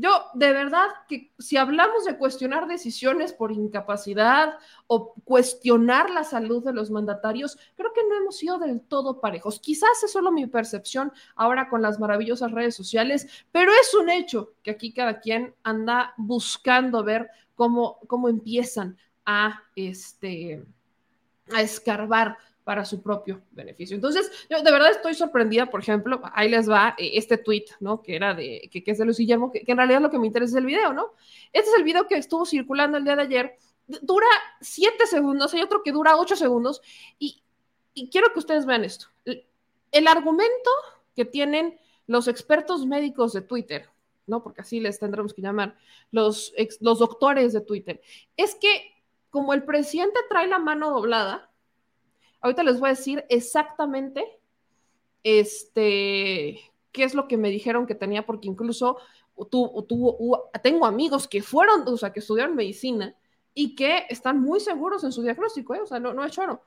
Yo, 0.00 0.10
de 0.32 0.50
verdad, 0.54 0.86
que 1.08 1.30
si 1.38 1.58
hablamos 1.58 2.06
de 2.06 2.16
cuestionar 2.16 2.66
decisiones 2.66 3.34
por 3.34 3.52
incapacidad 3.52 4.58
o 4.86 5.12
cuestionar 5.24 6.08
la 6.08 6.24
salud 6.24 6.64
de 6.64 6.72
los 6.72 6.90
mandatarios, 6.90 7.58
creo 7.76 7.92
que 7.92 8.02
no 8.08 8.16
hemos 8.16 8.38
sido 8.38 8.58
del 8.58 8.80
todo 8.80 9.20
parejos. 9.20 9.60
Quizás 9.60 10.02
es 10.02 10.10
solo 10.10 10.32
mi 10.32 10.46
percepción 10.46 11.12
ahora 11.36 11.68
con 11.68 11.82
las 11.82 12.00
maravillosas 12.00 12.50
redes 12.50 12.74
sociales, 12.74 13.44
pero 13.52 13.72
es 13.72 13.92
un 13.92 14.08
hecho 14.08 14.54
que 14.62 14.70
aquí 14.70 14.94
cada 14.94 15.20
quien 15.20 15.54
anda 15.64 16.14
buscando 16.16 17.04
ver 17.04 17.28
cómo, 17.54 17.98
cómo 18.06 18.30
empiezan 18.30 18.96
a, 19.26 19.64
este, 19.76 20.64
a 21.52 21.60
escarbar 21.60 22.38
para 22.70 22.84
su 22.84 23.02
propio 23.02 23.42
beneficio. 23.50 23.96
Entonces, 23.96 24.30
yo 24.48 24.62
de 24.62 24.70
verdad 24.70 24.92
estoy 24.92 25.12
sorprendida, 25.14 25.66
por 25.66 25.80
ejemplo, 25.80 26.20
ahí 26.32 26.48
les 26.48 26.70
va 26.70 26.94
eh, 26.98 27.10
este 27.14 27.36
tweet, 27.36 27.64
¿no? 27.80 28.00
Que 28.00 28.14
era 28.14 28.32
de, 28.32 28.70
que, 28.70 28.84
es 28.86 28.96
de 28.96 29.04
Luis 29.04 29.18
Guillermo, 29.18 29.50
que, 29.50 29.64
en 29.66 29.76
realidad 29.76 30.00
lo 30.00 30.08
que 30.08 30.20
me 30.20 30.28
interesa 30.28 30.52
es 30.52 30.56
el 30.58 30.66
video, 30.66 30.92
¿no? 30.92 31.14
Este 31.52 31.68
es 31.68 31.76
el 31.76 31.82
video 31.82 32.06
que 32.06 32.14
estuvo 32.14 32.46
circulando 32.46 32.96
el 32.96 33.02
día 33.02 33.16
de 33.16 33.22
ayer, 33.22 33.56
dura 34.02 34.28
siete 34.60 35.04
segundos, 35.08 35.52
hay 35.52 35.62
otro 35.62 35.82
que 35.82 35.90
dura 35.90 36.16
ocho 36.16 36.36
segundos, 36.36 36.80
y, 37.18 37.42
quiero 38.12 38.32
que 38.32 38.38
ustedes 38.38 38.64
vean 38.66 38.84
esto. 38.84 39.06
El, 39.24 40.06
argumento 40.06 40.70
que 41.16 41.24
tienen 41.24 41.76
los 42.06 42.28
expertos 42.28 42.86
médicos 42.86 43.32
de 43.32 43.40
Twitter, 43.40 43.90
¿no? 44.28 44.44
Porque 44.44 44.60
así 44.60 44.78
les 44.78 45.00
tendremos 45.00 45.34
que 45.34 45.42
llamar, 45.42 45.76
los, 46.12 46.54
los 46.78 47.00
doctores 47.00 47.52
de 47.52 47.62
Twitter, 47.62 48.00
es 48.36 48.54
que 48.54 48.94
como 49.28 49.54
el 49.54 49.64
presidente 49.64 50.20
trae 50.28 50.46
la 50.46 50.60
mano 50.60 50.90
doblada, 50.90 51.49
Ahorita 52.40 52.62
les 52.62 52.80
voy 52.80 52.88
a 52.88 52.94
decir 52.94 53.24
exactamente 53.28 54.24
este, 55.22 56.60
qué 56.92 57.04
es 57.04 57.14
lo 57.14 57.28
que 57.28 57.36
me 57.36 57.50
dijeron 57.50 57.86
que 57.86 57.94
tenía, 57.94 58.24
porque 58.24 58.48
incluso 58.48 58.98
tengo 60.62 60.86
amigos 60.86 61.28
que 61.28 61.42
fueron, 61.42 61.86
o 61.86 61.96
sea, 61.96 62.12
que 62.12 62.20
estudiaron 62.20 62.56
medicina 62.56 63.14
y 63.54 63.74
que 63.74 64.06
están 64.08 64.40
muy 64.40 64.60
seguros 64.60 65.04
en 65.04 65.12
su 65.12 65.22
diagnóstico, 65.22 65.74
¿eh? 65.74 65.80
o 65.82 65.86
sea, 65.86 65.98
no, 65.98 66.12
no 66.12 66.24
es 66.24 66.32
choro. 66.32 66.62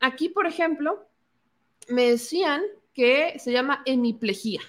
Aquí, 0.00 0.28
por 0.28 0.46
ejemplo, 0.46 1.06
me 1.88 2.10
decían 2.10 2.62
que 2.92 3.38
se 3.38 3.52
llama 3.52 3.82
hemiplegia, 3.86 4.60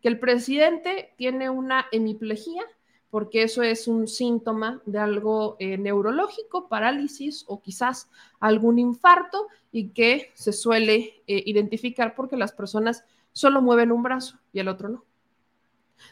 que 0.00 0.08
el 0.08 0.18
presidente 0.18 1.14
tiene 1.16 1.50
una 1.50 1.86
hemiplegia 1.92 2.64
porque 3.10 3.42
eso 3.42 3.62
es 3.62 3.88
un 3.88 4.06
síntoma 4.06 4.80
de 4.86 4.98
algo 4.98 5.56
eh, 5.58 5.76
neurológico, 5.76 6.68
parálisis 6.68 7.44
o 7.48 7.60
quizás 7.60 8.08
algún 8.38 8.78
infarto 8.78 9.48
y 9.72 9.90
que 9.90 10.30
se 10.34 10.52
suele 10.52 11.22
eh, 11.26 11.42
identificar 11.44 12.14
porque 12.14 12.36
las 12.36 12.52
personas 12.52 13.04
solo 13.32 13.62
mueven 13.62 13.92
un 13.92 14.02
brazo 14.02 14.38
y 14.52 14.60
el 14.60 14.68
otro 14.68 14.88
no. 14.88 15.04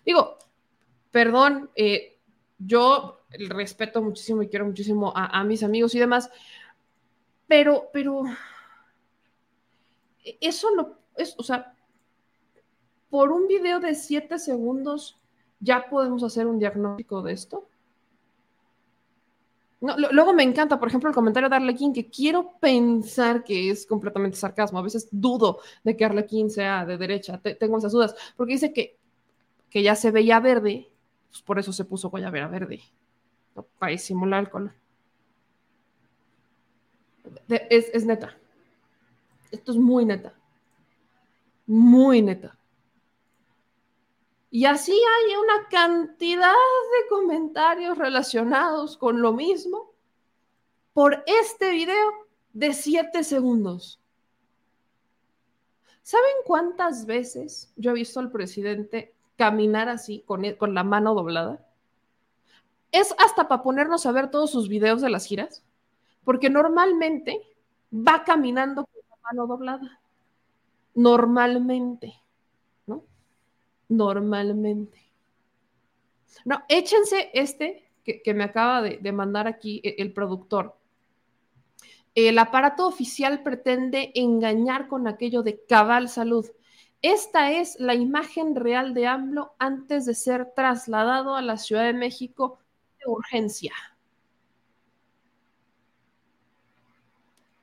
Digo, 0.05 0.39
perdón, 1.11 1.71
eh, 1.77 2.19
yo 2.59 3.21
respeto 3.49 4.03
muchísimo 4.03 4.43
y 4.43 4.49
quiero 4.49 4.67
muchísimo 4.67 5.13
a, 5.15 5.45
mis 5.45 5.63
amigos 5.63 5.95
y 5.95 5.99
demás, 6.01 6.31
pero, 7.47 7.89
pero 7.93 8.25
eso 10.41 10.75
no 10.75 10.99
es, 11.17 11.35
o 11.39 11.43
sea, 11.43 11.75
por 13.11 13.33
un 13.33 13.47
video 13.47 13.81
de 13.81 13.95
siete 13.95 14.39
segundos 14.39 15.19
¿ya 15.61 15.89
podemos 15.89 16.23
hacer 16.23 16.47
un 16.47 16.59
diagnóstico 16.59 17.23
de 17.23 17.33
esto? 17.33 17.69
luego 19.81 20.33
me 20.33 20.43
encanta, 20.43 20.79
por 20.79 20.89
ejemplo, 20.89 21.09
el 21.09 21.15
comentario 21.15 21.49
de 21.49 21.57
Arlequín, 21.57 21.93
que 21.93 22.09
quiero 22.09 22.59
pensar 22.59 23.45
que 23.45 23.71
es 23.71 23.87
completamente 23.87 24.37
sarcasmo. 24.37 24.79
A 24.79 24.83
veces 24.83 25.09
dudo 25.13 25.61
de 25.85 25.97
que 25.97 26.05
Arlequín 26.05 26.51
sea 26.51 26.85
de 26.85 26.99
derecha. 26.99 27.39
tengo 27.39 27.79
esas 27.79 27.93
dudas, 27.93 28.15
porque 28.37 28.55
dice 28.55 28.73
que, 28.73 28.99
que 29.71 29.83
ya 29.83 29.95
se 29.95 30.11
veía 30.11 30.41
verde, 30.41 30.91
pues 31.31 31.43
por 31.43 31.59
eso 31.59 31.73
se 31.73 31.85
puso 31.85 32.11
guayabera 32.11 32.49
verde, 32.49 32.81
para 33.79 33.93
disimular 33.93 34.41
el 34.41 34.51
color. 34.51 34.75
es, 37.49 37.91
es 37.93 38.05
neta. 38.05 38.37
Esto 39.53 39.73
es 39.73 39.79
muy 39.79 40.05
neta. 40.05 40.35
Muy 41.67 42.21
neta. 42.21 42.58
Y 44.51 44.65
así 44.65 44.93
hay 44.93 45.37
una 45.37 45.69
cantidad 45.69 46.53
de 46.53 47.09
comentarios 47.09 47.99
relacionados 47.99 48.97
con 48.97 49.21
lo 49.21 49.33
mismo 49.33 49.93
por 50.95 51.23
este 51.27 51.71
video 51.71 52.27
de 52.55 52.73
7 52.73 53.25
segundos. 53.25 54.01
¿Saben 56.03 56.33
cuántas 56.47 57.05
veces 57.05 57.71
yo 57.77 57.91
he 57.91 57.95
visto 57.95 58.21
al 58.21 58.31
presidente 58.31 59.15
caminar 59.37 59.91
así 59.91 60.25
con, 60.27 60.47
e, 60.47 60.57
con 60.57 60.75
la 60.75 60.83
mano 60.83 61.15
doblada? 61.15 61.67
Es 62.91 63.15
hasta 63.19 63.49
para 63.49 63.63
ponernos 63.63 64.07
a 64.07 64.13
ver 64.13 64.31
todos 64.31 64.51
sus 64.51 64.71
videos 64.71 65.03
de 65.03 65.11
las 65.11 65.27
giras, 65.27 65.63
porque 66.25 66.49
normalmente 66.49 67.43
va 67.93 68.25
caminando 68.25 68.87
con 68.87 69.03
la 69.11 69.17
mano 69.23 69.47
doblada. 69.47 70.01
Normalmente 70.95 72.15
normalmente. 73.89 74.99
No, 76.45 76.63
échense 76.69 77.31
este 77.35 77.91
que, 78.05 78.35
me 78.35 78.45
acaba 78.45 78.83
de, 78.83 79.13
mandar 79.13 79.47
aquí 79.47 79.81
e, 79.85 79.97
el, 79.99 80.13
productor. 80.13 80.77
El 82.15 82.39
aparato 82.39 82.87
oficial 82.87 83.43
pretende 83.43 84.13
engañar 84.15 84.89
con 84.89 85.07
aquello 85.07 85.43
de 85.43 85.63
cabal 85.67 86.09
salud. 86.09 86.47
Esta 87.03 87.53
es 87.53 87.79
la 87.79 87.95
imagen 87.95 88.57
real 88.57 88.95
de 88.95 89.07
AMLO 89.07 89.55
antes 89.59 90.07
de 90.07 90.15
ser 90.15 90.53
trasladado 90.55 91.35
a 91.37 91.43
la 91.43 91.57
Ciudad 91.59 91.85
de 91.85 91.93
México 91.93 92.59
de 92.99 93.11
urgencia. 93.11 93.73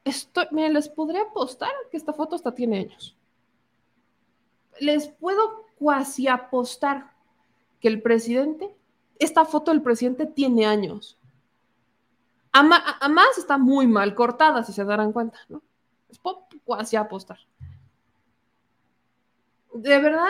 Estoy, 0.05 0.45
miren, 0.51 0.73
les 0.73 0.87
podría 0.87 1.23
apostar 1.23 1.73
que 1.89 1.97
esta 1.97 2.13
foto 2.13 2.35
hasta 2.35 2.53
tiene 2.53 2.79
años. 2.79 3.17
Les 4.79 5.07
puedo 5.07 5.64
cuasi 5.77 6.27
apostar 6.27 7.11
que 7.79 7.87
el 7.87 8.01
presidente, 8.01 8.73
esta 9.19 9.45
foto 9.45 9.71
del 9.71 9.81
presidente 9.81 10.25
tiene 10.25 10.65
años. 10.65 11.17
Además 12.51 13.37
está 13.37 13.57
muy 13.57 13.85
mal 13.85 14.15
cortada, 14.15 14.63
si 14.63 14.71
se 14.71 14.85
darán 14.85 15.11
cuenta, 15.11 15.37
¿no? 15.49 15.61
Es 16.09 16.19
cuasi 16.63 16.95
apostar. 16.95 17.39
De 19.73 19.99
verdad 19.99 20.25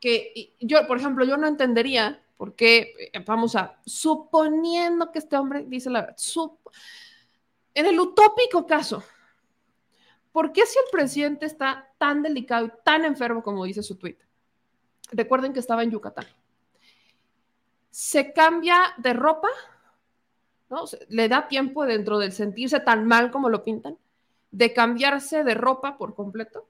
que 0.00 0.54
yo, 0.60 0.86
por 0.86 0.96
ejemplo, 0.96 1.24
yo 1.24 1.36
no 1.36 1.46
entendería 1.46 2.22
por 2.38 2.56
qué, 2.56 2.94
eh, 3.12 3.18
vamos 3.24 3.54
a, 3.54 3.78
suponiendo 3.84 5.12
que 5.12 5.20
este 5.20 5.36
hombre 5.36 5.64
dice 5.68 5.90
la 5.90 6.00
verdad, 6.00 6.16
en 7.74 7.86
el 7.86 8.00
utópico 8.00 8.66
caso 8.66 9.04
¿Por 10.32 10.52
qué 10.52 10.64
si 10.64 10.78
el 10.78 10.86
presidente 10.90 11.44
está 11.44 11.92
tan 11.98 12.22
delicado 12.22 12.66
y 12.66 12.72
tan 12.82 13.04
enfermo 13.04 13.42
como 13.42 13.64
dice 13.64 13.82
su 13.82 13.96
tweet? 13.96 14.16
Recuerden 15.12 15.52
que 15.52 15.60
estaba 15.60 15.82
en 15.82 15.90
Yucatán. 15.90 16.26
Se 17.90 18.32
cambia 18.32 18.94
de 18.96 19.12
ropa, 19.12 19.48
¿no? 20.70 20.84
Le 21.10 21.28
da 21.28 21.48
tiempo 21.48 21.84
dentro 21.84 22.18
del 22.18 22.32
sentirse 22.32 22.80
tan 22.80 23.06
mal 23.06 23.30
como 23.30 23.50
lo 23.50 23.62
pintan, 23.62 23.98
de 24.50 24.72
cambiarse 24.72 25.44
de 25.44 25.54
ropa 25.54 25.98
por 25.98 26.14
completo, 26.14 26.66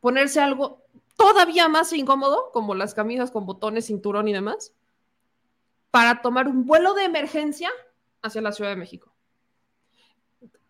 ponerse 0.00 0.40
algo 0.40 0.82
todavía 1.16 1.68
más 1.68 1.92
incómodo, 1.92 2.50
como 2.52 2.76
las 2.76 2.94
camisas 2.94 3.32
con 3.32 3.46
botones, 3.46 3.86
cinturón 3.86 4.28
y 4.28 4.32
demás, 4.32 4.72
para 5.90 6.22
tomar 6.22 6.46
un 6.46 6.66
vuelo 6.66 6.94
de 6.94 7.04
emergencia 7.04 7.70
hacia 8.22 8.40
la 8.40 8.52
Ciudad 8.52 8.70
de 8.70 8.76
México 8.76 9.11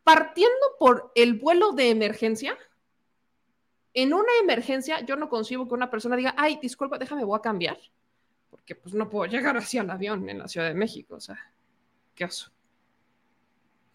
partiendo 0.05 0.77
por 0.79 1.13
el 1.15 1.35
vuelo 1.35 1.73
de 1.73 1.91
emergencia, 1.91 2.57
en 3.95 4.15
una 4.15 4.33
emergencia 4.41 5.01
yo 5.01 5.17
no 5.17 5.29
concibo 5.29 5.69
que 5.69 5.75
una 5.75 5.91
persona 5.91 6.17
diga, 6.17 6.35
ay, 6.37 6.59
disculpa, 6.61 6.99
déjame, 6.99 7.25
voy 7.25 7.39
a 7.39 7.43
cambiar, 7.43 7.79
porque 8.51 8.75
pues 8.75 8.95
no 8.95 9.09
puedo 9.09 9.31
llegar 9.31 9.57
hacia 9.57 9.83
el 9.83 9.91
avión 9.91 10.29
en 10.29 10.39
la 10.39 10.49
Ciudad 10.49 10.69
de 10.69 10.75
México, 10.75 11.17
o 11.17 11.21
sea, 11.21 11.39
qué 12.15 12.25
oso. 12.25 12.51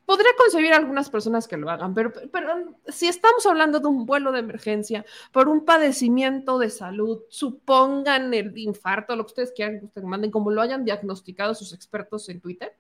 Podría 0.06 0.32
concebir 0.38 0.72
algunas 0.72 1.10
personas 1.10 1.50
que 1.50 1.58
lo 1.58 1.70
hagan, 1.70 1.94
pero, 1.94 2.14
pero 2.32 2.80
si 2.88 3.10
estamos 3.10 3.46
hablando 3.46 3.82
de 3.82 3.88
un 3.88 4.06
vuelo 4.06 4.32
de 4.32 4.40
emergencia 4.40 5.06
por 5.34 5.50
un 5.50 5.66
padecimiento 5.66 6.60
de 6.60 6.70
salud, 6.70 7.24
supongan 7.28 8.34
el 8.34 8.58
infarto, 8.58 9.18
lo 9.18 9.26
que 9.26 9.32
ustedes 9.32 9.52
quieran 9.52 9.80
que 9.80 9.86
ustedes 9.88 10.08
manden, 10.08 10.32
como 10.32 10.50
lo 10.50 10.62
hayan 10.62 10.86
diagnosticado 10.86 11.54
sus 11.56 11.74
expertos 11.74 12.30
en 12.30 12.40
Twitter, 12.40 12.74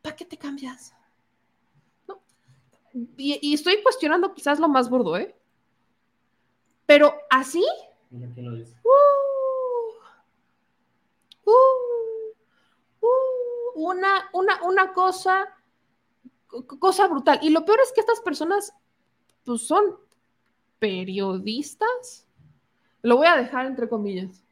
¿para 0.00 0.14
qué 0.14 0.24
te 0.24 0.36
cambias? 0.36 0.94
Y, 3.16 3.54
estoy 3.54 3.82
cuestionando 3.82 4.34
quizás 4.34 4.58
lo 4.58 4.68
más 4.68 4.88
burdo, 4.88 5.16
¿eh? 5.16 5.34
Pero 6.86 7.14
así. 7.30 7.64
Mira 8.10 8.28
quién 8.32 8.50
lo 8.50 8.56
dice. 8.56 8.74
Uh, 8.82 10.00
uh, 11.44 13.06
uh, 13.06 13.88
una, 13.90 14.30
una, 14.32 14.62
una 14.62 14.92
cosa, 14.92 15.46
cosa 16.78 17.06
brutal. 17.08 17.38
Y 17.42 17.50
lo 17.50 17.64
peor 17.64 17.80
es 17.80 17.92
que 17.92 18.00
estas 18.00 18.20
personas, 18.20 18.72
pues 19.44 19.66
son 19.66 19.96
periodistas. 20.78 22.26
Lo 23.02 23.16
voy 23.18 23.26
a 23.26 23.36
dejar 23.36 23.66
entre 23.66 23.88
comillas. 23.88 24.42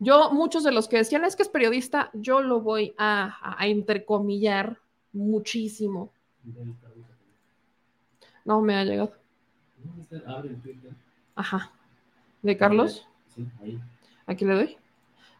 Yo, 0.00 0.32
muchos 0.32 0.64
de 0.64 0.72
los 0.72 0.88
que 0.88 0.98
decían 0.98 1.24
es 1.24 1.36
que 1.36 1.44
es 1.44 1.48
periodista, 1.48 2.10
yo 2.14 2.42
lo 2.42 2.60
voy 2.60 2.94
a, 2.98 3.38
a, 3.40 3.62
a 3.62 3.66
entrecomillar 3.68 4.80
muchísimo. 5.12 6.12
No 8.44 8.60
me 8.60 8.76
ha 8.76 8.84
llegado. 8.84 9.14
Ajá. 11.34 11.72
¿De 12.42 12.56
Carlos? 12.56 13.06
Sí, 13.34 13.46
ahí. 13.62 13.80
Aquí 14.26 14.44
le 14.44 14.54
doy. 14.54 14.76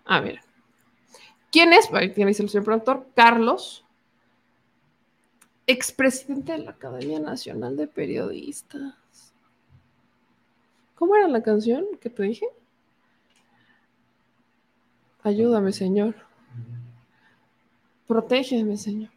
Ah, 0.04 0.20
mira. 0.20 0.42
¿Quién 1.50 1.72
es? 1.72 1.92
Ahí 1.92 2.12
tiene 2.12 2.31
dice 2.31 2.42
el 2.42 2.48
señor 2.48 2.64
productor. 2.64 3.07
Carlos, 3.14 3.85
expresidente 5.66 6.52
de 6.52 6.59
la 6.59 6.72
Academia 6.72 7.20
Nacional 7.20 7.76
de 7.76 7.87
Periodistas. 7.87 8.94
¿Cómo 10.94 11.16
era 11.16 11.29
la 11.29 11.42
canción 11.42 11.85
que 12.00 12.11
te 12.11 12.22
dije? 12.24 12.46
Ayúdame, 15.22 15.72
Señor. 15.72 16.14
Protégeme, 18.07 18.76
Señor. 18.76 19.11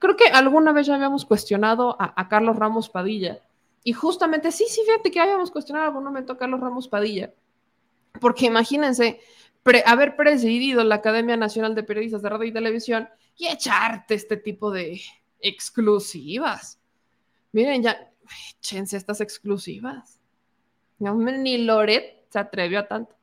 Creo 0.00 0.16
que 0.16 0.24
alguna 0.24 0.72
vez 0.72 0.86
ya 0.86 0.94
habíamos 0.94 1.26
cuestionado 1.26 1.94
a, 2.00 2.28
Carlos 2.28 2.56
Ramos 2.56 2.88
Padilla. 2.88 3.38
Y 3.84 3.92
justamente, 3.92 4.50
sí, 4.50 4.64
sí, 4.66 4.80
fíjate 4.86 5.10
que 5.10 5.20
habíamos 5.20 5.50
cuestionado 5.50 5.84
en 5.84 5.88
algún 5.88 6.04
momento 6.04 6.32
a 6.32 6.38
Carlos 6.38 6.58
Ramos 6.58 6.88
Padilla. 6.88 7.34
Porque 8.18 8.46
imagínense 8.46 9.20
haber 9.84 10.16
presidido 10.16 10.82
la 10.84 10.96
Academia 10.96 11.36
Nacional 11.36 11.74
de 11.74 11.82
Periodistas 11.82 12.22
de 12.22 12.30
Radio 12.30 12.46
y 12.46 12.52
Televisión 12.52 13.10
y 13.36 13.48
echarte 13.48 14.14
este 14.14 14.38
tipo 14.38 14.70
de 14.70 15.02
exclusivas. 15.38 16.80
Miren, 17.52 17.82
ya, 17.82 18.10
échense 18.58 18.96
estas 18.96 19.20
exclusivas. 19.20 20.18
Ni 20.98 21.58
Loret 21.58 22.24
se 22.30 22.38
atrevió 22.38 22.80
a 22.80 22.88
tanto. 22.88 23.14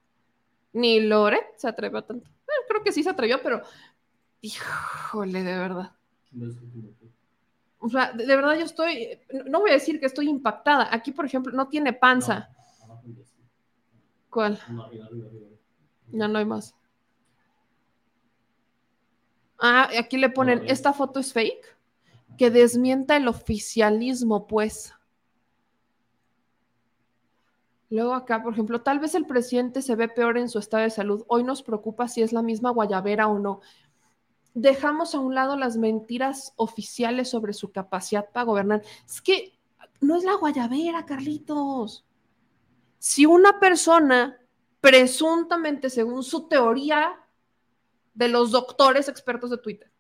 Ni 0.74 1.00
Loret 1.00 1.58
se 1.58 1.68
atrevió 1.68 1.98
a 1.98 2.06
tanto. 2.06 2.30
Creo 2.68 2.84
que 2.84 2.92
sí 2.92 3.02
se 3.02 3.10
atrevió, 3.10 3.42
pero 3.42 3.64
híjole, 4.42 5.42
de 5.42 5.58
verdad. 5.58 5.97
O 7.80 7.90
sea, 7.90 8.12
de, 8.12 8.26
verdad 8.26 8.56
yo 8.58 8.66
estoy, 8.66 9.20
no- 9.46 9.60
voy 9.62 9.72
a 9.72 9.74
decir 9.74 10.00
que 10.00 10.06
estoy 10.08 10.30
impactada. 10.30 10.90
Aquí, 10.94 11.12
por 11.12 11.26
ejemplo, 11.26 11.52
no 11.54 11.68
tiene 11.70 11.94
panza. 11.94 12.50
¿Cuál? 14.30 14.60
Ya 16.12 16.28
no 16.28 16.40
hay 16.40 16.46
más. 16.46 16.76
Ah, 19.60 19.90
aquí 20.00 20.18
le 20.18 20.30
ponen, 20.30 20.64
esta 20.68 20.94
foto 20.94 21.20
es 21.20 21.34
fake, 21.34 21.66
que 22.38 22.52
desmienta 22.52 23.18
el 23.18 23.28
oficialismo, 23.28 24.48
pues. 24.48 24.94
Luego 27.90 28.14
acá, 28.14 28.44
por 28.44 28.54
ejemplo, 28.54 28.82
tal 28.82 29.00
vez 29.00 29.16
el 29.16 29.26
presidente 29.26 29.82
se 29.82 29.96
ve 29.96 30.08
peor 30.10 30.38
en 30.38 30.50
su 30.50 30.60
estado 30.60 30.84
de 30.84 30.90
salud. 30.90 31.24
Hoy 31.28 31.44
nos 31.44 31.64
preocupa 31.64 32.08
si 32.08 32.22
es 32.22 32.34
la 32.34 32.42
misma 32.42 32.70
guayabera 32.72 33.28
o 33.28 33.40
no. 33.40 33.62
Dejamos 34.60 35.14
a 35.14 35.20
un 35.20 35.36
lado 35.36 35.56
las 35.56 35.78
mentiras 35.78 36.52
oficiales 36.56 37.30
sobre 37.30 37.54
su 37.54 37.72
capacidad 37.72 38.28
para 38.32 38.44
gobernar. 38.44 38.82
Es 39.06 39.22
que 39.22 39.54
no 40.02 40.16
es 40.16 40.24
la 40.24 40.34
guayabera, 40.34 41.06
Carlitos. 41.06 42.04
Si 42.98 43.28
una 43.28 43.60
persona 43.60 44.36
presuntamente, 44.82 45.92
según 45.92 46.24
su 46.24 46.48
teoría 46.48 47.24
de 48.16 48.30
los 48.30 48.50
doctores 48.50 49.08
expertos 49.08 49.52
de 49.52 49.60
Twitter, 49.60 49.92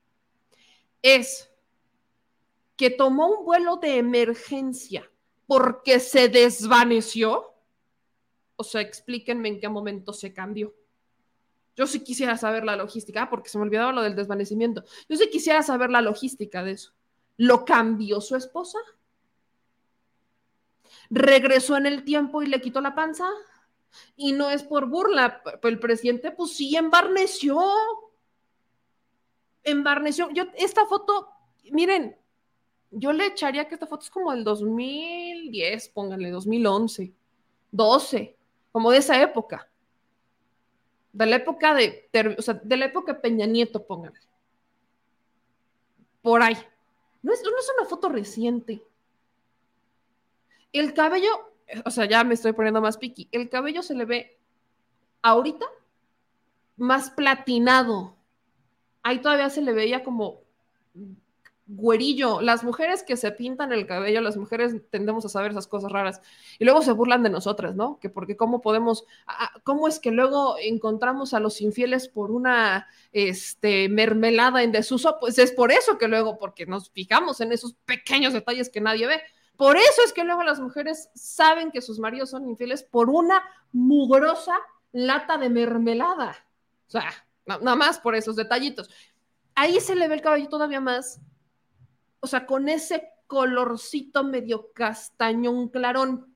es 1.04 1.52
que 2.76 2.90
tomó 2.90 3.28
un 3.28 3.46
vuelo 3.46 3.76
de 3.76 3.98
emergencia 3.98 5.08
porque 5.46 6.00
se 6.00 6.30
desvaneció, 6.30 7.54
o 8.56 8.64
sea, 8.64 8.82
explíquenme 8.82 9.50
en 9.50 9.60
qué 9.60 9.70
momento 9.70 10.14
se 10.14 10.34
cambió. 10.34 10.74
Yo 11.78 11.86
sí 11.86 12.04
quisiera 12.04 12.36
saber 12.38 12.66
la 12.66 12.76
logística, 12.76 13.22
ah, 13.22 13.30
porque 13.30 13.50
se 13.50 13.60
me 13.60 13.64
olvidaba 13.64 13.92
lo 13.92 14.02
del 14.02 14.16
desvanecimiento. 14.16 14.84
Yo 15.08 15.16
sí 15.16 15.30
quisiera 15.30 15.62
saber 15.62 15.92
la 15.92 16.02
logística 16.02 16.64
de 16.64 16.72
eso. 16.72 16.94
¿Lo 17.38 17.66
cambió 17.66 18.20
su 18.20 18.36
esposa? 18.36 18.80
¿Regresó 21.12 21.78
en 21.78 21.86
el 21.86 22.04
tiempo 22.04 22.42
y 22.42 22.48
le 22.48 22.62
quitó 22.62 22.82
la 22.82 22.96
panza? 22.96 23.30
Y 24.16 24.32
no 24.32 24.50
es 24.50 24.64
por 24.64 24.88
burla, 24.88 25.44
el 25.62 25.80
presidente 25.80 26.32
pues 26.32 26.54
sí 26.54 26.76
embarneció. 26.76 27.62
Embarneció. 29.64 30.32
Yo, 30.32 30.46
esta 30.56 30.88
foto, 30.88 31.30
miren, 31.72 32.18
yo 32.90 33.14
le 33.14 33.28
echaría 33.28 33.68
que 33.68 33.76
esta 33.76 33.86
foto 33.86 34.04
es 34.04 34.10
como 34.10 34.32
del 34.32 34.44
2010, 34.44 35.90
pónganle, 35.90 36.32
2011, 36.32 37.14
12, 37.72 38.36
como 38.72 38.90
de 38.90 38.98
esa 38.98 39.22
época. 39.22 39.70
De 41.18 41.26
la 41.26 41.38
época 41.38 41.74
de, 41.74 42.08
o 42.38 42.42
sea, 42.44 42.54
de 42.54 42.78
la 42.78 42.86
época 42.86 43.20
Peña 43.20 43.48
Nieto, 43.48 43.84
pónganle. 43.84 44.20
Por 46.22 46.44
ahí. 46.44 46.56
No 47.24 47.34
es, 47.34 47.42
no 47.42 47.58
es 47.58 47.72
una 47.76 47.90
foto 47.90 48.08
reciente. 48.08 48.84
El 50.72 50.94
cabello, 50.94 51.32
o 51.86 51.90
sea, 51.90 52.06
ya 52.06 52.24
me 52.24 52.36
estoy 52.36 52.54
poniendo 52.54 52.82
más 52.82 53.00
piqui. 53.00 53.28
El 53.32 53.50
cabello 53.50 53.82
se 53.82 53.96
le 53.96 54.06
ve 54.06 54.38
ahorita 55.24 55.66
más 56.76 57.10
platinado. 57.10 58.16
Ahí 59.02 59.20
todavía 59.20 59.50
se 59.50 59.64
le 59.64 59.74
veía 59.74 60.04
como 60.04 60.42
güerillo. 61.68 62.42
Las 62.42 62.64
mujeres 62.64 63.04
que 63.04 63.18
se 63.18 63.32
pintan 63.32 63.72
el 63.74 63.86
cabello, 63.86 64.22
las 64.22 64.38
mujeres 64.38 64.76
tendemos 64.90 65.26
a 65.26 65.30
saber 65.30 65.52
esas 65.52 65.68
cosas 65.68 65.92
raras. 65.92 66.22
Y 66.60 66.66
luego 66.66 66.82
se 66.82 66.94
burlan 66.94 67.24
de 67.24 67.30
nosotras, 67.30 67.76
¿no? 67.76 68.00
Que 68.00 68.10
porque 68.10 68.38
cómo 68.38 68.62
podemos, 68.62 69.06
cómo 69.64 69.88
es 69.88 70.00
que 70.00 70.12
luego 70.12 70.56
encontramos 70.60 71.34
a 71.34 71.40
los 71.40 71.62
infieles 71.62 72.08
por 72.08 72.32
una 72.32 72.88
este, 73.12 73.90
mermelada 73.90 74.64
en 74.64 74.72
desuso. 74.72 75.18
Pues 75.20 75.38
es 75.38 75.52
por 75.52 75.72
eso 75.72 75.98
que 75.98 76.08
luego, 76.08 76.38
porque 76.40 76.66
nos 76.66 76.90
fijamos 76.92 77.42
en 77.42 77.52
esos 77.52 77.74
pequeños 77.86 78.34
detalles 78.34 78.70
que 78.70 78.82
nadie 78.82 79.08
ve. 79.08 79.22
Por 79.58 79.76
eso 79.76 80.02
es 80.06 80.14
que 80.14 80.24
luego 80.24 80.44
las 80.44 80.60
mujeres 80.60 81.10
saben 81.16 81.72
que 81.72 81.82
sus 81.82 82.00
maridos 82.00 82.30
son 82.30 82.48
infieles 82.48 82.84
por 82.84 83.10
una 83.10 83.42
mugrosa 83.72 84.54
lata 84.92 85.38
de 85.38 85.50
mermelada. 85.50 86.36
O 86.88 86.92
sea, 86.92 87.10
na- 87.46 87.58
nada 87.58 87.76
más 87.76 88.00
por 88.00 88.16
esos 88.16 88.36
detallitos. 88.36 88.90
Ahí 89.56 89.80
se 89.80 89.96
le 89.96 90.08
ve 90.08 90.14
el 90.16 90.22
cabello 90.22 90.48
todavía 90.50 90.80
más, 90.80 91.20
o 92.20 92.28
sea, 92.28 92.46
con 92.46 92.70
ese 92.70 93.12
colorcito 93.28 94.24
medio 94.24 94.72
castañón 94.74 95.70
clarón. 95.70 96.34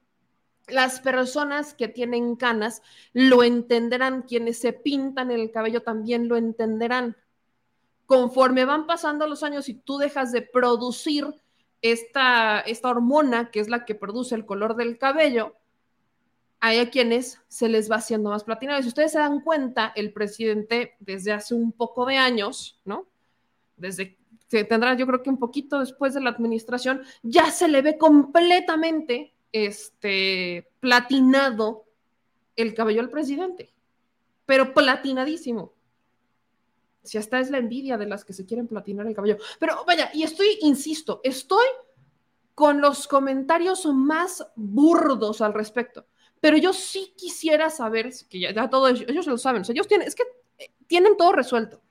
Las 0.67 0.99
personas 0.99 1.73
que 1.73 1.87
tienen 1.87 2.35
canas 2.35 2.81
lo 3.13 3.43
entenderán, 3.43 4.21
quienes 4.23 4.59
se 4.59 4.73
pintan 4.73 5.31
el 5.31 5.51
cabello 5.51 5.81
también 5.81 6.27
lo 6.27 6.37
entenderán. 6.37 7.17
Conforme 8.05 8.65
van 8.65 8.85
pasando 8.85 9.25
los 9.27 9.43
años 9.43 9.69
y 9.69 9.73
tú 9.73 9.97
dejas 9.97 10.31
de 10.31 10.41
producir 10.41 11.33
esta, 11.81 12.59
esta 12.59 12.89
hormona, 12.89 13.49
que 13.51 13.59
es 13.59 13.69
la 13.69 13.85
que 13.85 13.95
produce 13.95 14.35
el 14.35 14.45
color 14.45 14.75
del 14.75 14.97
cabello, 14.97 15.55
hay 16.59 16.77
a 16.77 16.91
quienes 16.91 17.41
se 17.47 17.69
les 17.69 17.89
va 17.89 17.95
haciendo 17.95 18.29
más 18.29 18.43
platinado. 18.43 18.79
Y 18.79 18.83
si 18.83 18.89
ustedes 18.89 19.13
se 19.13 19.17
dan 19.17 19.41
cuenta, 19.41 19.91
el 19.95 20.13
presidente 20.13 20.95
desde 20.99 21.31
hace 21.31 21.55
un 21.55 21.71
poco 21.71 22.05
de 22.05 22.17
años, 22.17 22.79
¿no? 22.85 23.07
Desde 23.77 24.20
que 24.51 24.65
tendrá, 24.65 24.95
yo 24.95 25.07
creo 25.07 25.23
que 25.23 25.29
un 25.29 25.39
poquito 25.39 25.79
después 25.79 26.13
de 26.13 26.19
la 26.19 26.29
administración, 26.29 27.01
ya 27.23 27.49
se 27.51 27.69
le 27.69 27.81
ve 27.81 27.97
completamente 27.97 29.33
este, 29.53 30.69
platinado 30.81 31.85
el 32.57 32.73
cabello 32.73 32.99
al 32.99 33.09
presidente, 33.09 33.73
pero 34.45 34.73
platinadísimo. 34.73 35.73
Si 37.01 37.17
hasta 37.17 37.39
es 37.39 37.49
la 37.49 37.59
envidia 37.59 37.97
de 37.97 38.05
las 38.05 38.25
que 38.25 38.33
se 38.33 38.45
quieren 38.45 38.67
platinar 38.67 39.07
el 39.07 39.15
cabello. 39.15 39.37
Pero 39.57 39.83
vaya, 39.87 40.11
y 40.13 40.23
estoy, 40.23 40.59
insisto, 40.61 41.21
estoy 41.23 41.65
con 42.53 42.81
los 42.81 43.07
comentarios 43.07 43.85
más 43.85 44.45
burdos 44.55 45.41
al 45.41 45.53
respecto. 45.53 46.05
Pero 46.41 46.57
yo 46.57 46.73
sí 46.73 47.13
quisiera 47.17 47.69
saber, 47.69 48.11
que 48.29 48.39
ya, 48.39 48.69
todo 48.69 48.89
ellos, 48.89 49.25
lo 49.25 49.37
saben, 49.37 49.63
ellos 49.69 49.87
tienen, 49.87 50.07
es 50.07 50.15
que 50.15 50.23
eh, 50.57 50.71
tienen 50.87 51.15
todo 51.15 51.31
resuelto. 51.31 51.81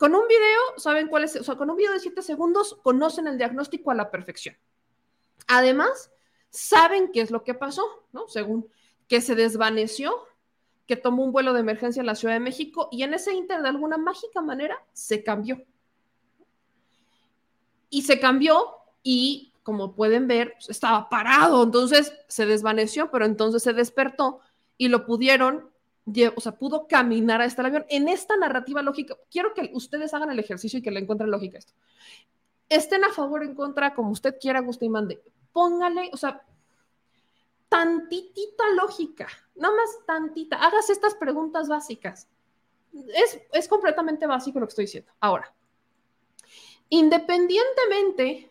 Con 0.00 0.14
un 0.14 0.26
video, 0.26 0.60
saben 0.78 1.08
cuál 1.08 1.24
es, 1.24 1.36
o 1.36 1.44
sea, 1.44 1.56
con 1.56 1.68
un 1.68 1.76
video 1.76 1.92
de 1.92 2.00
7 2.00 2.22
segundos, 2.22 2.78
conocen 2.82 3.26
el 3.26 3.36
diagnóstico 3.36 3.90
a 3.90 3.94
la 3.94 4.10
perfección. 4.10 4.56
Además, 5.46 6.10
saben 6.48 7.12
qué 7.12 7.20
es 7.20 7.30
lo 7.30 7.44
que 7.44 7.52
pasó, 7.52 7.84
¿no? 8.10 8.26
Según 8.26 8.66
que 9.08 9.20
se 9.20 9.34
desvaneció, 9.34 10.14
que 10.86 10.96
tomó 10.96 11.22
un 11.22 11.32
vuelo 11.32 11.52
de 11.52 11.60
emergencia 11.60 12.00
en 12.00 12.06
la 12.06 12.14
Ciudad 12.14 12.32
de 12.32 12.40
México 12.40 12.88
y 12.90 13.02
en 13.02 13.12
ese 13.12 13.34
inter, 13.34 13.60
de 13.60 13.68
alguna 13.68 13.98
mágica 13.98 14.40
manera, 14.40 14.82
se 14.94 15.22
cambió. 15.22 15.62
Y 17.90 18.00
se 18.00 18.18
cambió 18.18 18.76
y, 19.02 19.52
como 19.62 19.94
pueden 19.94 20.26
ver, 20.26 20.54
estaba 20.66 21.10
parado, 21.10 21.62
entonces 21.62 22.14
se 22.26 22.46
desvaneció, 22.46 23.10
pero 23.10 23.26
entonces 23.26 23.62
se 23.62 23.74
despertó 23.74 24.40
y 24.78 24.88
lo 24.88 25.04
pudieron 25.04 25.68
o 26.36 26.40
sea, 26.40 26.52
pudo 26.52 26.86
caminar 26.86 27.40
a 27.40 27.44
este 27.44 27.62
avión. 27.62 27.84
En 27.88 28.08
esta 28.08 28.36
narrativa 28.36 28.82
lógica, 28.82 29.16
quiero 29.30 29.54
que 29.54 29.70
ustedes 29.72 30.12
hagan 30.14 30.30
el 30.30 30.38
ejercicio 30.38 30.78
y 30.78 30.82
que 30.82 30.90
le 30.90 31.00
encuentren 31.00 31.30
lógica 31.30 31.58
esto. 31.58 31.72
Estén 32.68 33.04
a 33.04 33.12
favor 33.12 33.42
o 33.42 33.44
en 33.44 33.54
contra, 33.54 33.94
como 33.94 34.10
usted 34.10 34.36
quiera, 34.40 34.60
guste 34.60 34.86
y 34.86 34.88
mande. 34.88 35.20
Póngale, 35.52 36.10
o 36.12 36.16
sea, 36.16 36.42
tantitita 37.68 38.64
lógica, 38.76 39.28
nada 39.54 39.74
más 39.74 40.06
tantita. 40.06 40.56
Hagas 40.56 40.90
estas 40.90 41.14
preguntas 41.14 41.68
básicas. 41.68 42.28
Es, 42.92 43.40
es 43.52 43.68
completamente 43.68 44.26
básico 44.26 44.58
lo 44.58 44.66
que 44.66 44.70
estoy 44.70 44.84
diciendo. 44.86 45.12
Ahora, 45.20 45.52
independientemente, 46.88 48.50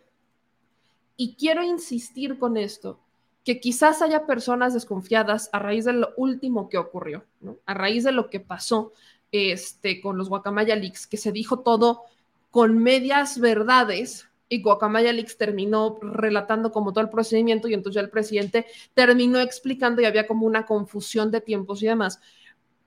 y 1.17 1.35
quiero 1.35 1.63
insistir 1.63 2.39
con 2.39 2.55
esto, 2.55 3.01
que 3.49 3.59
quizás 3.59 4.03
haya 4.03 4.27
personas 4.27 4.75
desconfiadas 4.75 5.49
a 5.53 5.57
raíz 5.57 5.85
de 5.85 5.93
lo 5.93 6.13
último 6.17 6.69
que 6.69 6.77
ocurrió, 6.77 7.25
a 7.65 7.73
raíz 7.73 8.03
de 8.03 8.11
lo 8.11 8.29
que 8.29 8.39
pasó 8.39 8.93
este, 9.31 10.01
con 10.01 10.19
los 10.19 10.29
Guacamaya 10.29 10.75
Leaks, 10.75 11.07
que 11.07 11.17
se 11.17 11.31
dijo 11.31 11.61
todo 11.61 12.03
con 12.51 12.77
medias 12.77 13.39
verdades 13.39 14.29
y 14.49 14.61
Guacamaya 14.61 15.11
Leaks 15.13 15.35
terminó 15.35 15.97
relatando 15.99 16.71
como 16.71 16.93
todo 16.93 17.03
el 17.03 17.09
procedimiento 17.09 17.67
y 17.67 17.73
entonces 17.73 17.95
ya 17.95 18.01
el 18.01 18.11
presidente 18.11 18.67
terminó 18.93 19.39
explicando 19.39 19.99
y 20.03 20.05
había 20.05 20.27
como 20.27 20.45
una 20.45 20.67
confusión 20.67 21.31
de 21.31 21.41
tiempos 21.41 21.81
y 21.81 21.87
demás. 21.87 22.19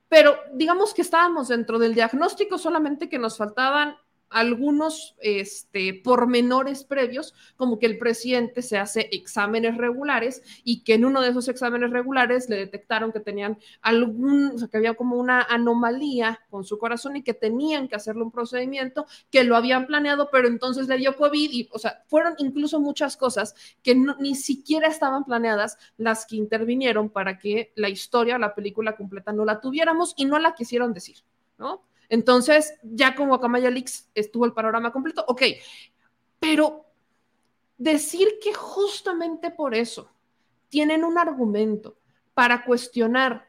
Pero 0.08 0.36
digamos 0.54 0.94
que 0.94 1.02
estábamos 1.02 1.48
dentro 1.48 1.80
del 1.80 1.92
diagnóstico, 1.92 2.56
solamente 2.56 3.08
que 3.08 3.18
nos 3.18 3.36
faltaban 3.36 3.96
algunos 4.32 5.14
este, 5.20 5.94
pormenores 5.94 6.84
previos, 6.84 7.34
como 7.56 7.78
que 7.78 7.86
el 7.86 7.98
presidente 7.98 8.62
se 8.62 8.78
hace 8.78 9.08
exámenes 9.12 9.76
regulares 9.76 10.42
y 10.64 10.82
que 10.82 10.94
en 10.94 11.04
uno 11.04 11.20
de 11.20 11.30
esos 11.30 11.48
exámenes 11.48 11.90
regulares 11.90 12.48
le 12.48 12.56
detectaron 12.56 13.12
que 13.12 13.20
tenían 13.20 13.58
algún, 13.80 14.52
o 14.54 14.58
sea, 14.58 14.68
que 14.68 14.76
había 14.76 14.94
como 14.94 15.16
una 15.16 15.42
anomalía 15.42 16.40
con 16.50 16.64
su 16.64 16.78
corazón 16.78 17.16
y 17.16 17.22
que 17.22 17.34
tenían 17.34 17.88
que 17.88 17.96
hacerle 17.96 18.22
un 18.22 18.30
procedimiento, 18.30 19.06
que 19.30 19.44
lo 19.44 19.56
habían 19.56 19.86
planeado, 19.86 20.28
pero 20.30 20.48
entonces 20.48 20.88
le 20.88 20.96
dio 20.96 21.16
COVID 21.16 21.50
y, 21.52 21.68
o 21.72 21.78
sea, 21.78 22.02
fueron 22.08 22.34
incluso 22.38 22.80
muchas 22.80 23.16
cosas 23.16 23.54
que 23.82 23.94
ni 23.94 24.34
siquiera 24.34 24.88
estaban 24.88 25.24
planeadas 25.24 25.78
las 25.96 26.26
que 26.26 26.36
intervinieron 26.36 27.10
para 27.10 27.38
que 27.38 27.72
la 27.76 27.88
historia, 27.88 28.38
la 28.38 28.54
película 28.54 28.96
completa 28.96 29.32
no 29.32 29.44
la 29.44 29.60
tuviéramos 29.60 30.14
y 30.16 30.24
no 30.24 30.38
la 30.38 30.54
quisieron 30.54 30.92
decir, 30.92 31.18
¿no? 31.58 31.82
Entonces, 32.12 32.74
ya 32.82 33.14
con 33.14 33.28
Guacamaya 33.28 33.70
Leaks 33.70 34.10
estuvo 34.14 34.44
el 34.44 34.52
panorama 34.52 34.92
completo, 34.92 35.24
ok, 35.26 35.44
pero 36.38 36.84
decir 37.78 38.28
que 38.42 38.52
justamente 38.52 39.50
por 39.50 39.74
eso 39.74 40.10
tienen 40.68 41.04
un 41.04 41.16
argumento 41.16 41.96
para 42.34 42.66
cuestionar 42.66 43.48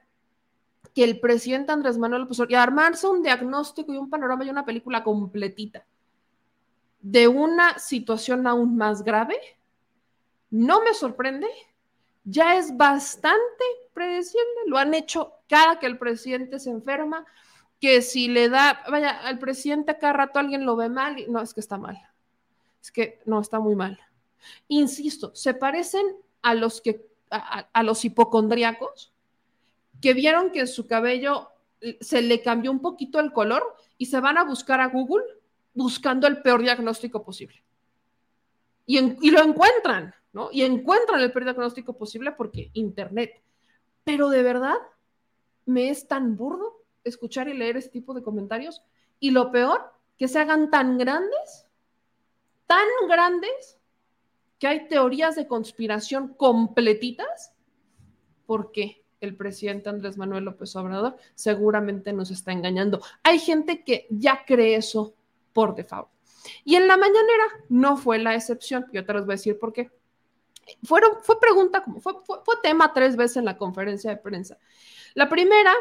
que 0.95 1.03
el 1.03 1.19
presidente 1.19 1.73
Andrés 1.73 1.97
Manuel 1.97 2.21
López 2.21 2.39
y 2.47 2.55
armarse 2.55 3.05
un 3.05 3.21
diagnóstico 3.21 3.91
y 3.91 3.97
un 3.97 4.09
panorama 4.09 4.45
y 4.45 4.49
una 4.49 4.63
película 4.63 5.03
completita 5.03 5.85
de 7.01 7.27
una 7.27 7.77
situación 7.79 8.47
aún 8.47 8.77
más 8.77 9.03
grave, 9.03 9.35
no 10.49 10.81
me 10.83 10.93
sorprende, 10.93 11.49
ya 12.23 12.55
es 12.55 12.77
bastante 12.77 13.65
predecible, 13.93 14.67
lo 14.67 14.77
han 14.77 14.93
hecho 14.93 15.33
cada 15.49 15.79
que 15.79 15.85
el 15.85 15.97
presidente 15.97 16.61
se 16.61 16.69
enferma, 16.69 17.25
que 17.83 18.01
si 18.01 18.29
le 18.29 18.47
da, 18.47 18.81
vaya, 18.89 19.09
al 19.27 19.39
presidente 19.39 19.97
cada 19.97 20.13
rato 20.13 20.39
alguien 20.39 20.65
lo 20.65 20.77
ve 20.77 20.87
mal, 20.87 21.19
y 21.19 21.27
no, 21.27 21.41
es 21.41 21.53
que 21.53 21.59
está 21.59 21.77
mal. 21.77 22.01
Es 22.81 22.93
que 22.93 23.19
no, 23.25 23.41
está 23.41 23.59
muy 23.59 23.75
mal. 23.75 23.99
Insisto, 24.69 25.35
se 25.35 25.53
parecen 25.53 26.15
a 26.43 26.53
los 26.53 26.79
que, 26.79 27.05
a, 27.29 27.83
los 27.83 28.05
hipocondríacos 28.05 29.11
que 29.99 30.13
vieron 30.13 30.51
que 30.51 30.65
su 30.65 30.87
cabello 30.87 31.49
se 31.99 32.21
le 32.21 32.41
cambió 32.41 32.71
un 32.71 32.79
poquito 32.79 33.19
el 33.19 33.33
color 33.33 33.75
y 33.97 34.05
se 34.05 34.21
van 34.21 34.37
a 34.37 34.45
buscar 34.45 34.79
a 34.79 34.87
Google 34.87 35.25
buscando 35.73 36.25
el 36.25 36.41
peor 36.41 36.61
diagnóstico 36.61 37.21
posible. 37.21 37.65
Y, 38.85 38.97
y, 38.97 39.29
lo 39.29 39.43
encuentran, 39.43 40.15
¿no? 40.31 40.47
Y 40.53 40.61
encuentran 40.61 41.19
el 41.19 41.33
peor 41.33 41.43
diagnóstico 41.43 41.97
posible 41.97 42.31
porque 42.31 42.69
Internet. 42.75 43.43
Pero 44.05 44.29
de 44.29 44.41
verdad, 44.41 44.77
me 45.65 45.89
es 45.89 46.07
tan 46.07 46.37
burdo 46.37 46.82
escuchar 47.03 47.47
y 47.47 47.53
leer 47.53 47.77
este 47.77 47.91
tipo 47.91 48.13
de 48.13 48.23
comentarios. 48.23 48.83
Y 49.19 49.31
lo 49.31 49.51
peor, 49.51 49.93
que 50.17 50.27
se 50.27 50.39
hagan 50.39 50.69
tan 50.69 50.97
grandes, 50.97 51.67
tan 52.67 52.87
grandes, 53.07 53.79
que 54.59 54.67
hay 54.67 54.87
teorías 54.87 55.35
de 55.35 55.47
conspiración 55.47 56.33
completitas, 56.35 57.53
porque 58.45 59.03
el 59.19 59.35
presidente 59.35 59.89
Andrés 59.89 60.17
Manuel 60.17 60.45
López 60.45 60.75
Obrador 60.75 61.15
seguramente 61.33 62.13
nos 62.13 62.29
está 62.31 62.51
engañando. 62.51 63.01
Hay 63.23 63.39
gente 63.39 63.83
que 63.83 64.07
ya 64.09 64.43
cree 64.45 64.75
eso 64.75 65.15
por 65.53 65.75
default. 65.75 66.09
Y 66.65 66.75
en 66.75 66.87
la 66.87 66.97
mañanera 66.97 67.45
no 67.69 67.95
fue 67.95 68.19
la 68.19 68.35
excepción. 68.35 68.85
Yo 68.91 69.05
te 69.05 69.13
los 69.13 69.25
voy 69.25 69.33
a 69.33 69.37
decir 69.37 69.57
por 69.57 69.71
qué. 69.71 69.91
Fueron, 70.83 71.11
fue 71.21 71.39
pregunta, 71.39 71.83
fue, 71.99 72.13
fue, 72.25 72.37
fue 72.43 72.55
tema 72.61 72.93
tres 72.93 73.15
veces 73.15 73.37
en 73.37 73.45
la 73.45 73.57
conferencia 73.57 74.09
de 74.09 74.17
prensa. 74.17 74.57
La 75.15 75.29
primera, 75.29 75.71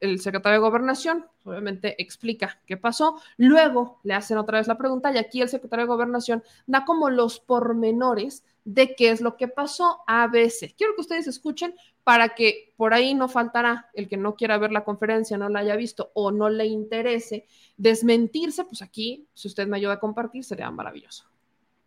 el, 0.00 0.20
secretario 0.20 0.60
de 0.60 0.66
Gobernación, 0.68 1.26
obviamente 1.44 2.00
explica 2.02 2.60
qué 2.66 2.76
pasó, 2.76 3.20
luego 3.38 4.00
le 4.02 4.12
hacen 4.12 4.36
otra 4.36 4.58
vez 4.58 4.68
la 4.68 4.76
pregunta 4.76 5.10
y 5.12 5.18
aquí 5.18 5.40
el 5.40 5.48
secretario 5.48 5.86
de 5.86 5.92
Gobernación 5.92 6.42
da 6.66 6.84
como 6.84 7.08
los 7.08 7.40
pormenores 7.40 8.44
de 8.64 8.94
qué 8.94 9.10
es 9.10 9.22
lo 9.22 9.36
que 9.36 9.48
pasó 9.48 10.00
a 10.06 10.28
veces. 10.28 10.74
Quiero 10.74 10.94
que 10.94 11.00
ustedes 11.00 11.26
escuchen 11.26 11.74
para 12.04 12.34
que 12.34 12.74
por 12.76 12.92
ahí 12.92 13.14
no 13.14 13.28
faltará 13.28 13.88
el 13.94 14.08
que 14.08 14.18
no 14.18 14.36
quiera 14.36 14.58
ver 14.58 14.72
la 14.72 14.84
conferencia, 14.84 15.38
no 15.38 15.48
la 15.48 15.60
haya 15.60 15.76
visto 15.76 16.10
o 16.14 16.30
no 16.30 16.50
le 16.50 16.66
interese 16.66 17.46
desmentirse, 17.78 18.64
pues 18.64 18.82
aquí, 18.82 19.26
si 19.32 19.48
usted 19.48 19.66
me 19.66 19.78
ayuda 19.78 19.94
a 19.94 20.00
compartir, 20.00 20.44
sería 20.44 20.70
maravilloso 20.70 21.24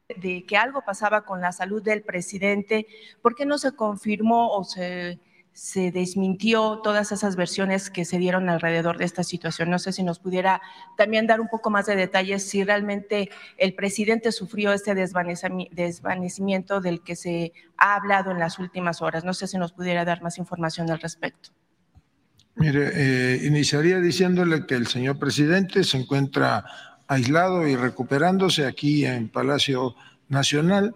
de 0.07 0.45
que 0.45 0.55
algo 0.55 0.83
pasaba 0.85 1.25
con 1.25 1.41
la 1.41 1.51
salud 1.51 1.81
del 1.81 2.03
presidente, 2.03 2.87
¿por 3.23 3.35
qué 3.35 3.45
no 3.45 3.57
se 3.57 3.75
confirmó 3.75 4.55
o 4.55 4.63
se 4.63 5.19
se 5.55 5.89
desmintió 5.89 6.81
todas 6.83 7.13
esas 7.13 7.37
versiones 7.37 7.89
que 7.89 8.03
se 8.03 8.17
dieron 8.17 8.49
alrededor 8.49 8.97
de 8.97 9.05
esta 9.05 9.23
situación. 9.23 9.69
No 9.69 9.79
sé 9.79 9.93
si 9.93 10.03
nos 10.03 10.19
pudiera 10.19 10.61
también 10.97 11.27
dar 11.27 11.39
un 11.39 11.47
poco 11.47 11.69
más 11.69 11.85
de 11.85 11.95
detalles 11.95 12.45
si 12.49 12.65
realmente 12.65 13.29
el 13.57 13.73
presidente 13.73 14.33
sufrió 14.33 14.73
este 14.73 14.93
desvanecimiento 14.93 16.81
del 16.81 17.01
que 17.01 17.15
se 17.15 17.53
ha 17.77 17.95
hablado 17.95 18.31
en 18.31 18.39
las 18.39 18.59
últimas 18.59 19.01
horas. 19.01 19.23
No 19.23 19.33
sé 19.33 19.47
si 19.47 19.57
nos 19.57 19.71
pudiera 19.71 20.03
dar 20.03 20.21
más 20.21 20.37
información 20.39 20.91
al 20.91 20.99
respecto. 20.99 21.51
Mire, 22.55 22.91
eh, 22.93 23.45
iniciaría 23.45 24.01
diciéndole 24.01 24.65
que 24.65 24.75
el 24.75 24.87
señor 24.87 25.17
presidente 25.17 25.85
se 25.85 25.97
encuentra 25.99 26.65
aislado 27.07 27.65
y 27.65 27.77
recuperándose 27.77 28.65
aquí 28.65 29.05
en 29.05 29.29
Palacio 29.29 29.95
Nacional, 30.27 30.95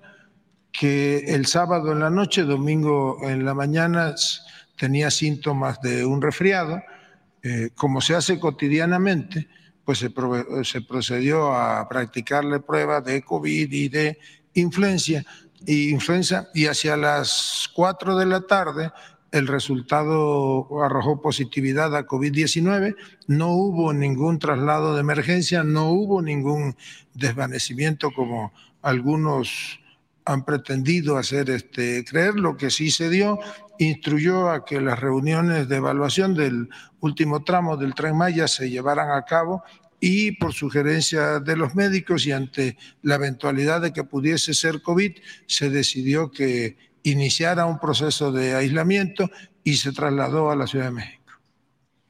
que 0.73 1.19
el 1.33 1.45
sábado 1.45 1.93
en 1.93 1.99
la 1.99 2.09
noche, 2.09 2.43
domingo 2.43 3.19
en 3.23 3.45
la 3.45 3.53
mañana, 3.53 4.15
tenía 4.79 5.11
síntomas 5.11 5.81
de 5.81 6.05
un 6.05 6.21
resfriado, 6.21 6.81
eh, 7.43 7.69
como 7.75 7.99
se 7.99 8.15
hace 8.15 8.39
cotidianamente, 8.39 9.49
pues 9.83 9.99
se, 9.99 10.09
procedió 10.81 11.53
a 11.53 11.87
practicarle 11.89 12.61
pruebas 12.61 13.03
de 13.03 13.21
COVID 13.21 13.71
y 13.71 13.89
de 13.89 14.17
influencia, 14.53 15.25
y 15.65 15.89
influenza, 15.89 16.47
y 16.53 16.67
hacia 16.67 16.95
las 16.95 17.69
4 17.75 18.17
de 18.17 18.25
la 18.25 18.41
tarde 18.41 18.91
el 19.31 19.47
resultado 19.47 20.67
arrojó 20.83 21.21
positividad 21.21 21.95
a 21.95 22.07
COVID-19, 22.07 22.95
no 23.27 23.49
hubo 23.51 23.93
ningún 23.93 24.39
traslado 24.39 24.95
de 24.95 25.01
emergencia, 25.01 25.63
no 25.63 25.91
hubo 25.91 26.21
ningún 26.21 26.75
desvanecimiento 27.13 28.11
como 28.11 28.53
algunos 28.81 29.79
han 30.25 30.45
pretendido 30.45 31.17
hacer 31.17 31.49
este, 31.49 32.05
creer. 32.05 32.35
Lo 32.35 32.55
que 32.55 32.69
sí 32.69 32.91
se 32.91 33.09
dio, 33.09 33.39
instruyó 33.79 34.49
a 34.49 34.65
que 34.65 34.79
las 34.81 34.99
reuniones 34.99 35.67
de 35.67 35.77
evaluación 35.77 36.35
del 36.35 36.69
último 36.99 37.43
tramo 37.43 37.77
del 37.77 37.95
tren 37.95 38.15
Maya 38.15 38.47
se 38.47 38.69
llevaran 38.69 39.09
a 39.11 39.23
cabo 39.23 39.63
y 40.01 40.33
por 40.33 40.53
sugerencia 40.53 41.39
de 41.39 41.55
los 41.55 41.75
médicos 41.75 42.25
y 42.25 42.31
ante 42.31 42.77
la 43.01 43.15
eventualidad 43.15 43.81
de 43.81 43.91
que 43.91 44.03
pudiese 44.03 44.53
ser 44.53 44.81
COVID, 44.81 45.17
se 45.47 45.69
decidió 45.69 46.29
que 46.29 46.77
iniciara 47.03 47.65
un 47.65 47.79
proceso 47.79 48.31
de 48.31 48.53
aislamiento 48.53 49.29
y 49.63 49.77
se 49.77 49.91
trasladó 49.91 50.51
a 50.51 50.55
la 50.55 50.67
Ciudad 50.67 50.85
de 50.85 50.91
México. 50.91 51.19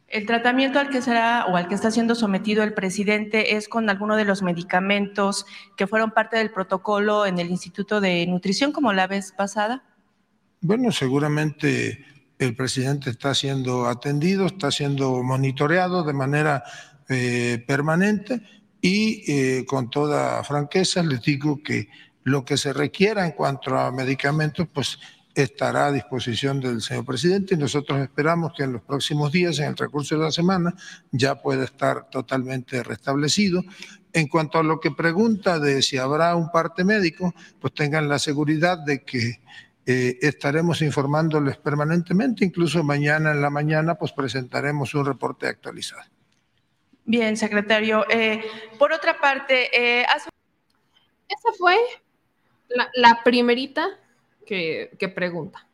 El 0.08 0.26
tratamiento 0.26 0.80
al 0.80 0.90
que 0.90 1.04
será 1.04 1.46
o 1.46 1.56
al 1.56 1.68
que 1.68 1.76
está 1.76 1.92
siendo 1.92 2.16
sometido 2.16 2.64
el 2.64 2.74
presidente 2.74 3.56
es 3.56 3.70
con 3.70 3.92
alguno 3.92 4.16
de 4.16 4.26
los 4.26 4.42
medicamentos 4.42 5.46
que 5.78 5.86
fueron 5.86 6.12
parte 6.12 6.38
del 6.38 6.52
protocolo 6.52 7.28
en 7.28 7.38
el 7.38 7.52
Instituto 7.52 8.02
de 8.02 8.26
Nutrición, 8.26 8.72
como 8.72 8.92
la 8.92 9.06
vez 9.06 9.32
pasada. 9.32 9.84
Bueno, 10.62 10.92
seguramente 10.92 12.04
el 12.38 12.54
presidente 12.54 13.10
está 13.10 13.34
siendo 13.34 13.88
atendido, 13.88 14.46
está 14.46 14.72
siendo 14.72 15.24
monitoreado 15.24 16.04
de 16.04 16.14
manera 16.14 16.64
eh, 17.08 17.64
permanente 17.66 18.42
y 18.82 19.24
eh, 19.32 19.66
con 19.66 19.90
toda 19.90 20.44
franqueza 20.44 21.02
les 21.02 21.22
digo 21.22 21.64
que 21.64 21.88
lo 22.24 22.44
que 22.44 22.58
se 22.58 22.74
requiera 22.74 23.26
en 23.26 23.32
cuanto 23.32 23.78
a 23.78 23.90
medicamentos, 23.92 24.68
pues 24.74 25.00
estará 25.34 25.88
a 25.88 25.92
disposición 25.94 26.60
del 26.60 26.82
señor 26.82 27.06
presidente 27.06 27.56
y 27.56 27.58
nosotros 27.58 28.02
esperamos 28.02 28.52
que 28.56 28.64
en 28.64 28.74
los 28.74 28.82
próximos 28.82 29.32
días, 29.32 29.60
en 29.60 29.66
el 29.66 29.78
recurso 29.78 30.18
de 30.18 30.26
la 30.26 30.32
semana, 30.32 30.74
ya 31.12 31.42
pueda 31.42 31.64
estar 31.64 32.10
totalmente 32.10 32.84
restablecido. 32.84 33.64
En 34.12 34.28
cuanto 34.28 34.58
a 34.58 34.64
lo 34.64 34.82
que 34.82 34.92
pregunta 34.92 35.58
de 35.60 35.82
si 35.82 35.98
habrá 35.98 36.36
un 36.36 36.52
parte 36.52 36.84
médico, 36.84 37.34
pues 37.62 37.74
tengan 37.74 38.10
la 38.10 38.20
seguridad 38.20 38.80
de 38.80 39.04
que 39.04 39.40
eh, 39.92 40.20
estaremos 40.22 40.84
informándoles 40.84 41.58
permanentemente, 41.58 42.46
incluso 42.46 42.84
mañana 42.84 43.32
en 43.32 43.42
la 43.42 43.50
mañana 43.50 43.96
pues 43.96 44.12
presentaremos 44.12 44.94
un 44.94 45.04
reporte 45.04 45.48
actualizado. 45.48 46.04
Bien, 47.06 47.36
secretario. 47.36 48.06
Eh, 48.08 48.44
por 48.78 48.94
otra 48.94 49.20
parte, 49.20 49.68
eh, 49.74 50.06
hace... 50.06 50.30
Esa 51.28 51.58
fue 51.58 51.76
la, 52.68 52.88
la 52.94 53.22
primerita 53.24 53.88
que, 54.46 54.92
que 55.00 55.10
pregunta. 55.10 55.68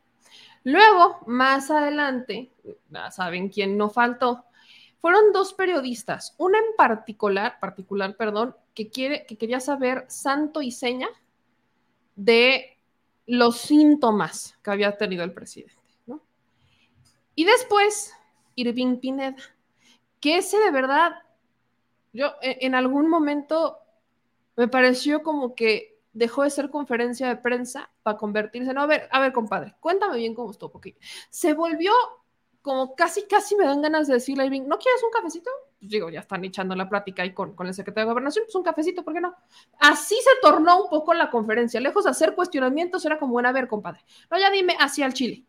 Luego, 0.64 1.20
más 1.26 1.70
adelante, 1.70 2.50
ya 2.88 3.10
saben 3.10 3.50
quién 3.50 3.76
no 3.76 3.90
faltó, 3.90 4.46
fueron 4.98 5.30
dos 5.34 5.52
periodistas, 5.52 6.34
una 6.38 6.56
en 6.56 6.74
particular, 6.74 7.60
particular, 7.60 8.16
perdón, 8.16 8.56
que, 8.74 8.88
quiere, 8.88 9.26
que 9.26 9.36
quería 9.36 9.60
saber 9.60 10.06
santo 10.08 10.62
y 10.62 10.72
seña 10.72 11.08
de 12.14 12.75
los 13.26 13.58
síntomas 13.58 14.56
que 14.62 14.70
había 14.70 14.96
tenido 14.96 15.24
el 15.24 15.32
presidente, 15.32 15.74
¿no? 16.06 16.20
Y 17.34 17.44
después, 17.44 18.12
Irving 18.54 18.96
Pineda, 18.98 19.36
que 20.20 20.38
ese 20.38 20.58
de 20.58 20.70
verdad, 20.70 21.22
yo 22.12 22.34
e, 22.40 22.58
en 22.62 22.74
algún 22.74 23.08
momento 23.08 23.78
me 24.56 24.68
pareció 24.68 25.22
como 25.22 25.54
que 25.54 25.98
dejó 26.12 26.44
de 26.44 26.50
ser 26.50 26.70
conferencia 26.70 27.28
de 27.28 27.36
prensa 27.36 27.90
para 28.02 28.16
convertirse, 28.16 28.72
no, 28.72 28.82
a 28.82 28.86
ver, 28.86 29.08
a 29.12 29.20
ver, 29.20 29.32
compadre, 29.32 29.74
cuéntame 29.80 30.16
bien 30.16 30.34
cómo 30.34 30.50
estuvo, 30.50 30.70
porque 30.70 30.96
se 31.28 31.52
volvió 31.52 31.92
como 32.62 32.96
casi, 32.96 33.26
casi 33.26 33.54
me 33.54 33.66
dan 33.66 33.82
ganas 33.82 34.08
de 34.08 34.14
decirle 34.14 34.42
a 34.42 34.46
Irving, 34.46 34.62
¿no 34.66 34.78
quieres 34.78 35.02
un 35.02 35.10
cafecito? 35.10 35.50
Pues 35.78 35.90
digo, 35.90 36.08
ya 36.08 36.20
están 36.20 36.44
echando 36.44 36.74
la 36.74 36.88
plática 36.88 37.22
ahí 37.22 37.32
con, 37.32 37.54
con 37.54 37.66
el 37.66 37.74
secretario 37.74 38.06
de 38.06 38.12
Gobernación, 38.12 38.44
pues 38.46 38.54
un 38.54 38.62
cafecito, 38.62 39.04
¿por 39.04 39.12
qué 39.12 39.20
no? 39.20 39.34
Así 39.78 40.14
se 40.14 40.30
tornó 40.40 40.84
un 40.84 40.90
poco 40.90 41.12
la 41.12 41.30
conferencia, 41.30 41.80
lejos 41.80 42.04
de 42.04 42.10
hacer 42.10 42.34
cuestionamientos, 42.34 43.04
era 43.04 43.18
como, 43.18 43.32
bueno, 43.32 43.48
a 43.48 43.52
ver, 43.52 43.68
compadre, 43.68 44.00
no, 44.30 44.38
ya 44.38 44.50
dime, 44.50 44.74
hacia 44.78 45.06
el 45.06 45.12
Chile. 45.12 45.44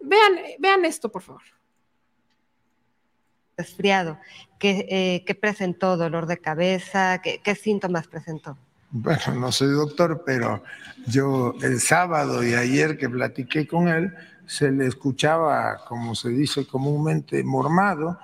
Vean, 0.00 0.38
vean 0.58 0.84
esto, 0.84 1.10
por 1.10 1.22
favor. 1.22 1.42
Resfriado, 3.56 4.18
¿qué, 4.58 4.86
eh, 4.88 5.24
¿qué 5.26 5.34
presentó? 5.34 5.96
¿Dolor 5.96 6.26
de 6.26 6.38
cabeza? 6.38 7.20
¿Qué, 7.22 7.40
¿Qué 7.42 7.54
síntomas 7.54 8.06
presentó? 8.06 8.56
Bueno, 8.90 9.34
no 9.34 9.50
soy 9.50 9.72
doctor, 9.72 10.22
pero 10.24 10.62
yo 11.06 11.54
el 11.62 11.80
sábado 11.80 12.44
y 12.44 12.54
ayer 12.54 12.96
que 12.96 13.08
platiqué 13.08 13.66
con 13.66 13.88
él, 13.88 14.14
se 14.46 14.70
le 14.70 14.86
escuchaba, 14.86 15.84
como 15.88 16.14
se 16.14 16.28
dice 16.28 16.66
comúnmente, 16.66 17.42
mormado, 17.42 18.18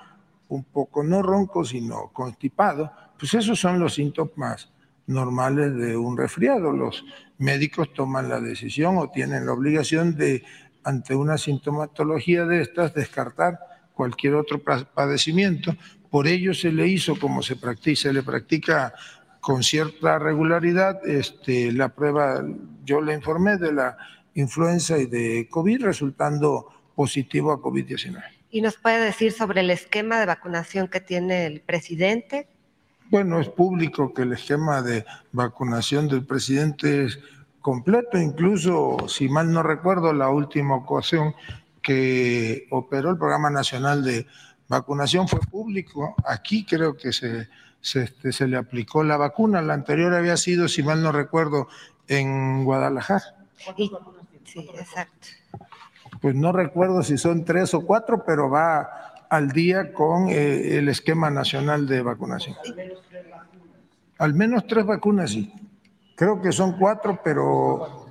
un 0.51 0.65
poco 0.65 1.01
no 1.01 1.21
ronco, 1.21 1.63
sino 1.63 2.09
constipado. 2.13 2.91
Pues 3.17 3.33
esos 3.33 3.59
son 3.59 3.79
los 3.79 3.95
síntomas 3.95 4.69
normales 5.07 5.73
de 5.75 5.95
un 5.95 6.17
resfriado. 6.17 6.71
Los 6.73 7.05
médicos 7.37 7.93
toman 7.93 8.27
la 8.27 8.41
decisión 8.41 8.97
o 8.97 9.09
tienen 9.09 9.45
la 9.45 9.53
obligación 9.53 10.15
de, 10.17 10.43
ante 10.83 11.15
una 11.15 11.37
sintomatología 11.37 12.45
de 12.45 12.61
estas, 12.61 12.93
descartar 12.93 13.59
cualquier 13.93 14.35
otro 14.35 14.61
padecimiento. 14.61 15.73
Por 16.09 16.27
ello 16.27 16.53
se 16.53 16.71
le 16.71 16.85
hizo, 16.87 17.17
como 17.17 17.41
se, 17.41 17.55
practica, 17.55 18.01
se 18.01 18.13
le 18.13 18.21
practica 18.21 18.93
con 19.39 19.63
cierta 19.63 20.19
regularidad, 20.19 21.07
este, 21.07 21.71
la 21.71 21.89
prueba, 21.89 22.45
yo 22.83 22.99
le 22.99 23.13
informé 23.13 23.57
de 23.57 23.71
la 23.71 23.97
influenza 24.35 24.97
y 24.97 25.05
de 25.05 25.47
COVID, 25.49 25.83
resultando 25.83 26.67
positivo 26.93 27.53
a 27.53 27.61
COVID-19. 27.61 28.40
¿Y 28.51 28.61
nos 28.61 28.75
puede 28.75 28.99
decir 28.99 29.31
sobre 29.31 29.61
el 29.61 29.69
esquema 29.69 30.19
de 30.19 30.25
vacunación 30.25 30.89
que 30.89 30.99
tiene 30.99 31.45
el 31.45 31.61
presidente? 31.61 32.47
Bueno, 33.09 33.39
es 33.39 33.47
público 33.47 34.13
que 34.13 34.23
el 34.23 34.33
esquema 34.33 34.81
de 34.81 35.05
vacunación 35.31 36.09
del 36.09 36.25
presidente 36.25 37.05
es 37.05 37.19
completo, 37.61 38.17
incluso, 38.17 39.07
si 39.07 39.29
mal 39.29 39.51
no 39.51 39.63
recuerdo, 39.63 40.13
la 40.13 40.29
última 40.29 40.75
ocasión 40.75 41.33
que 41.81 42.67
operó 42.71 43.11
el 43.11 43.17
Programa 43.17 43.49
Nacional 43.49 44.03
de 44.03 44.27
Vacunación 44.67 45.27
fue 45.27 45.39
público. 45.39 46.15
Aquí 46.25 46.65
creo 46.65 46.95
que 46.95 47.13
se, 47.13 47.47
se, 47.79 48.03
este, 48.03 48.31
se 48.31 48.47
le 48.47 48.57
aplicó 48.57 49.03
la 49.03 49.17
vacuna. 49.17 49.61
La 49.61 49.73
anterior 49.73 50.13
había 50.13 50.37
sido, 50.37 50.67
si 50.67 50.83
mal 50.83 51.01
no 51.01 51.11
recuerdo, 51.11 51.67
en 52.07 52.65
Guadalajara. 52.65 53.23
Y- 53.77 53.91
sí, 54.45 54.69
exacto. 54.73 55.27
Pues 56.21 56.35
no 56.35 56.51
recuerdo 56.51 57.01
si 57.03 57.17
son 57.17 57.43
tres 57.43 57.73
o 57.73 57.81
cuatro, 57.81 58.23
pero 58.25 58.49
va 58.49 59.13
al 59.29 59.49
día 59.51 59.91
con 59.91 60.29
eh, 60.29 60.77
el 60.77 60.87
esquema 60.87 61.29
nacional 61.29 61.87
de 61.87 62.01
vacunación. 62.01 62.55
Al 64.19 64.33
menos 64.35 64.67
tres 64.67 64.85
vacunas, 64.85 65.31
sí. 65.31 65.51
Creo 66.15 66.39
que 66.39 66.51
son 66.51 66.77
cuatro, 66.77 67.19
pero 67.23 68.07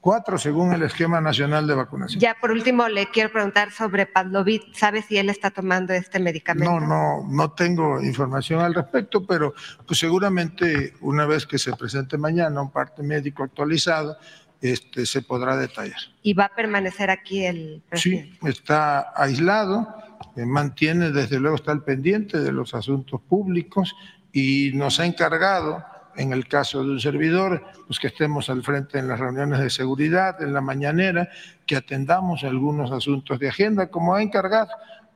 cuatro 0.00 0.36
según 0.36 0.72
el 0.72 0.82
esquema 0.82 1.20
nacional 1.20 1.66
de 1.68 1.74
vacunación. 1.74 2.20
Ya 2.20 2.36
por 2.40 2.50
último 2.50 2.88
le 2.88 3.06
quiero 3.06 3.30
preguntar 3.30 3.70
sobre 3.70 4.06
Pavlovit. 4.06 4.74
¿Sabe 4.74 5.00
si 5.00 5.16
él 5.16 5.30
está 5.30 5.52
tomando 5.52 5.92
este 5.92 6.18
medicamento? 6.18 6.80
No, 6.80 6.80
no, 6.80 7.24
no 7.28 7.52
tengo 7.52 8.02
información 8.02 8.60
al 8.60 8.74
respecto, 8.74 9.24
pero 9.24 9.54
pues 9.86 10.00
seguramente 10.00 10.94
una 11.02 11.24
vez 11.24 11.46
que 11.46 11.58
se 11.58 11.72
presente 11.76 12.18
mañana 12.18 12.60
un 12.60 12.72
parte 12.72 13.04
médico 13.04 13.44
actualizado, 13.44 14.16
este, 14.62 15.04
se 15.06 15.22
podrá 15.22 15.56
detallar. 15.56 15.98
¿Y 16.22 16.34
va 16.34 16.44
a 16.44 16.54
permanecer 16.54 17.10
aquí 17.10 17.44
el 17.44 17.82
presidente? 17.88 18.38
Sí, 18.40 18.48
está 18.48 19.12
aislado, 19.14 19.88
mantiene, 20.36 21.10
desde 21.10 21.40
luego 21.40 21.56
está 21.56 21.72
al 21.72 21.82
pendiente 21.82 22.40
de 22.40 22.52
los 22.52 22.72
asuntos 22.74 23.20
públicos 23.20 23.94
y 24.32 24.70
nos 24.74 25.00
ha 25.00 25.06
encargado, 25.06 25.84
en 26.16 26.32
el 26.32 26.46
caso 26.46 26.84
de 26.84 26.90
un 26.90 27.00
servidor, 27.00 27.64
pues 27.86 27.98
que 27.98 28.06
estemos 28.06 28.48
al 28.50 28.62
frente 28.62 28.98
en 28.98 29.08
las 29.08 29.18
reuniones 29.18 29.58
de 29.58 29.70
seguridad, 29.70 30.40
en 30.42 30.52
la 30.52 30.60
mañanera, 30.60 31.28
que 31.66 31.76
atendamos 31.76 32.44
algunos 32.44 32.92
asuntos 32.92 33.38
de 33.38 33.48
agenda, 33.48 33.88
como 33.88 34.14
ha 34.14 34.22
encargado 34.22 34.70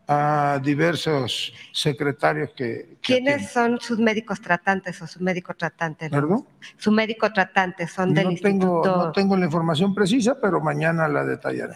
a 0.09 0.61
diversos 0.62 1.53
secretarios 1.73 2.51
que... 2.51 2.97
que 3.01 3.14
¿Quiénes 3.14 3.35
atienden. 3.35 3.49
son 3.49 3.81
sus 3.81 3.99
médicos 3.99 4.40
tratantes 4.40 5.01
o 5.03 5.07
su 5.07 5.21
médico 5.23 5.55
tratante? 5.55 6.09
¿Perdón? 6.09 6.47
Su 6.77 6.92
médico 6.92 7.33
tratante 7.33 7.87
son 7.88 8.14
del 8.14 8.25
No 8.25 8.35
tengo, 8.40 8.66
instituto. 8.77 8.97
no 9.07 9.12
tengo 9.12 9.37
la 9.37 9.47
información 9.47 9.95
precisa, 9.95 10.38
pero 10.40 10.61
mañana 10.61 11.09
la 11.09 11.25
detallaré. 11.25 11.75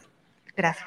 Gracias. 0.56 0.86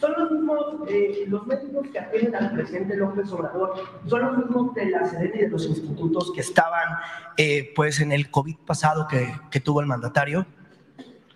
Son 0.00 0.12
los 0.18 0.30
mismos, 0.32 0.66
eh, 0.88 1.24
los 1.28 1.46
médicos 1.46 1.88
que 1.92 1.98
atienden 1.98 2.34
al 2.34 2.52
presidente 2.52 2.96
López 2.96 3.30
Obrador, 3.32 3.74
son 4.08 4.20
los 4.20 4.38
mismos 4.38 4.74
de 4.74 4.86
la 4.86 5.06
sede 5.06 5.32
y 5.34 5.38
de 5.42 5.48
los 5.48 5.64
institutos 5.66 6.32
que 6.34 6.40
estaban 6.40 6.88
eh, 7.36 7.72
pues 7.74 8.00
en 8.00 8.12
el 8.12 8.30
COVID 8.30 8.56
pasado 8.66 9.06
que, 9.08 9.32
que 9.50 9.60
tuvo 9.60 9.80
el 9.80 9.86
mandatario. 9.86 10.44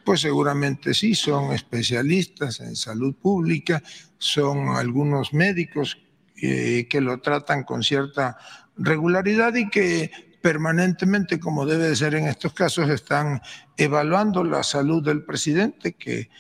Pues 0.07 0.21
seguramente 0.21 0.95
sí, 0.95 1.17
son 1.17 1.53
especialistas 1.53 2.61
en 2.61 2.77
salud 2.77 3.17
pública, 3.17 3.83
son 4.19 4.69
algunos 4.69 5.35
médicos 5.35 5.99
eh, 6.41 6.87
que 6.89 7.01
lo 7.01 7.21
tratan 7.21 7.65
con 7.65 7.83
cierta 7.83 8.39
regularidad 8.77 9.57
y 9.57 9.69
que 9.69 10.13
permanentemente, 10.41 11.41
como 11.41 11.67
debe 11.67 11.89
de 11.89 11.97
ser 11.97 12.15
en 12.15 12.29
estos 12.29 12.53
casos, 12.53 12.89
están 12.89 13.43
evaluando 13.77 14.45
la 14.45 14.63
salud 14.63 15.03
del 15.03 15.25
presidente, 15.25 15.95
que 15.95 16.31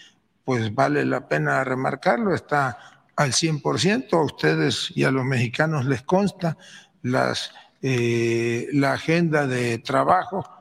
pues 0.44 0.72
vale 0.72 1.04
la 1.04 1.26
pena 1.26 1.64
remarcarlo, 1.64 2.36
está 2.36 2.78
al 3.16 3.32
100%, 3.32 4.12
a 4.12 4.22
ustedes 4.22 4.92
y 4.94 5.02
a 5.02 5.10
los 5.10 5.24
mexicanos 5.24 5.86
les 5.86 6.02
consta 6.02 6.56
las, 7.02 7.50
eh, 7.82 8.68
la 8.74 8.92
agenda 8.92 9.48
de 9.48 9.78
trabajo 9.78 10.55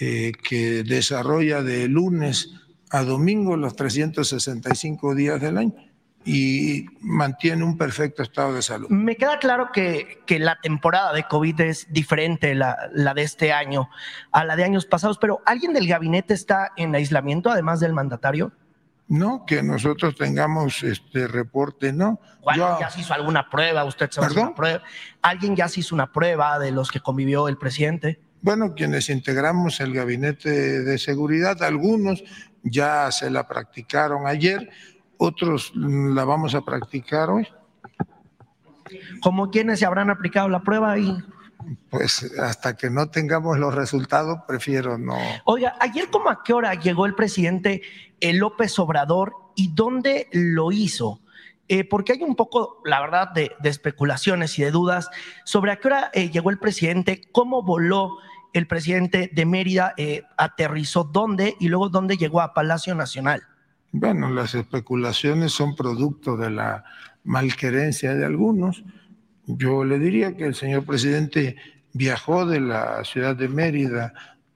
eh, 0.00 0.32
que 0.42 0.82
desarrolla 0.82 1.62
de 1.62 1.86
lunes 1.88 2.50
a 2.90 3.02
domingo 3.02 3.56
los 3.56 3.76
365 3.76 5.14
días 5.14 5.40
del 5.40 5.58
año 5.58 5.74
y 6.24 6.84
mantiene 7.00 7.64
un 7.64 7.78
perfecto 7.78 8.22
estado 8.22 8.54
de 8.54 8.62
salud. 8.62 8.88
Me 8.90 9.16
queda 9.16 9.38
claro 9.38 9.70
que, 9.72 10.22
que 10.26 10.38
la 10.38 10.58
temporada 10.60 11.12
de 11.14 11.24
COVID 11.24 11.60
es 11.62 11.86
diferente, 11.90 12.54
la, 12.54 12.76
la 12.92 13.14
de 13.14 13.22
este 13.22 13.52
año, 13.52 13.88
a 14.30 14.44
la 14.44 14.54
de 14.56 14.64
años 14.64 14.84
pasados, 14.84 15.16
pero 15.18 15.40
¿alguien 15.46 15.72
del 15.72 15.86
gabinete 15.88 16.34
está 16.34 16.72
en 16.76 16.94
aislamiento 16.94 17.50
además 17.50 17.80
del 17.80 17.94
mandatario? 17.94 18.52
No, 19.08 19.44
que 19.46 19.62
nosotros 19.62 20.14
tengamos 20.14 20.82
este 20.84 21.26
reporte, 21.26 21.92
no. 21.92 22.20
¿O 22.42 22.50
¿Alguien 22.50 22.68
Yo- 22.68 22.80
ya 22.80 22.90
se 22.90 23.00
hizo 23.00 23.14
alguna 23.14 23.48
prueba? 23.50 23.84
¿Usted 23.84 24.10
se 24.10 24.20
¿Perdón? 24.20 24.48
una 24.48 24.54
prueba? 24.54 24.82
¿Alguien 25.22 25.56
ya 25.56 25.68
se 25.68 25.80
hizo 25.80 25.94
una 25.94 26.12
prueba 26.12 26.58
de 26.58 26.70
los 26.70 26.90
que 26.92 27.00
convivió 27.00 27.48
el 27.48 27.56
presidente? 27.56 28.20
Bueno, 28.42 28.74
quienes 28.74 29.10
integramos 29.10 29.80
el 29.80 29.92
gabinete 29.92 30.82
de 30.82 30.98
seguridad, 30.98 31.62
algunos 31.62 32.24
ya 32.62 33.10
se 33.10 33.30
la 33.30 33.46
practicaron 33.46 34.26
ayer, 34.26 34.70
otros 35.18 35.72
la 35.74 36.24
vamos 36.24 36.54
a 36.54 36.62
practicar 36.62 37.30
hoy. 37.30 37.46
¿Como 39.22 39.50
quienes 39.50 39.78
se 39.78 39.86
habrán 39.86 40.10
aplicado 40.10 40.48
la 40.48 40.62
prueba? 40.62 40.98
Y, 40.98 41.16
Pues 41.90 42.22
hasta 42.38 42.76
que 42.76 42.90
no 42.90 43.10
tengamos 43.10 43.58
los 43.58 43.74
resultados, 43.74 44.40
prefiero 44.48 44.98
no. 44.98 45.16
oiga, 45.44 45.76
ayer 45.80 46.08
como 46.10 46.30
a 46.30 46.42
qué 46.42 46.52
hora 46.54 46.74
llegó 46.74 47.06
el 47.06 47.14
presidente 47.14 47.82
eh, 48.20 48.32
López 48.32 48.78
Obrador 48.78 49.34
y 49.54 49.72
dónde 49.74 50.28
lo 50.32 50.72
hizo? 50.72 51.20
Eh, 51.68 51.84
porque 51.84 52.14
hay 52.14 52.22
un 52.22 52.34
poco, 52.34 52.82
la 52.84 53.00
verdad, 53.00 53.28
de, 53.28 53.52
de 53.60 53.68
especulaciones 53.68 54.58
y 54.58 54.62
de 54.62 54.72
dudas 54.72 55.08
sobre 55.44 55.70
a 55.70 55.76
qué 55.76 55.86
hora 55.86 56.10
eh, 56.12 56.30
llegó 56.30 56.50
el 56.50 56.58
presidente, 56.58 57.20
cómo 57.30 57.62
voló 57.62 58.18
el 58.52 58.66
presidente 58.66 59.30
de 59.32 59.46
Mérida 59.46 59.94
eh, 59.96 60.22
aterrizó 60.36 61.04
dónde 61.04 61.56
y 61.60 61.68
luego 61.68 61.88
dónde 61.88 62.16
llegó 62.16 62.40
a 62.40 62.54
Palacio 62.54 62.94
Nacional. 62.94 63.42
Bueno, 63.92 64.30
las 64.30 64.54
especulaciones 64.54 65.52
son 65.52 65.74
producto 65.74 66.36
de 66.36 66.50
la 66.50 66.84
malquerencia 67.24 68.14
de 68.14 68.24
algunos. 68.24 68.84
Yo 69.46 69.84
le 69.84 69.98
diría 69.98 70.36
que 70.36 70.46
el 70.46 70.54
señor 70.54 70.84
presidente 70.84 71.56
viajó 71.92 72.46
de 72.46 72.60
la 72.60 73.04
ciudad 73.04 73.34
de 73.34 73.48
Mérida 73.48 74.12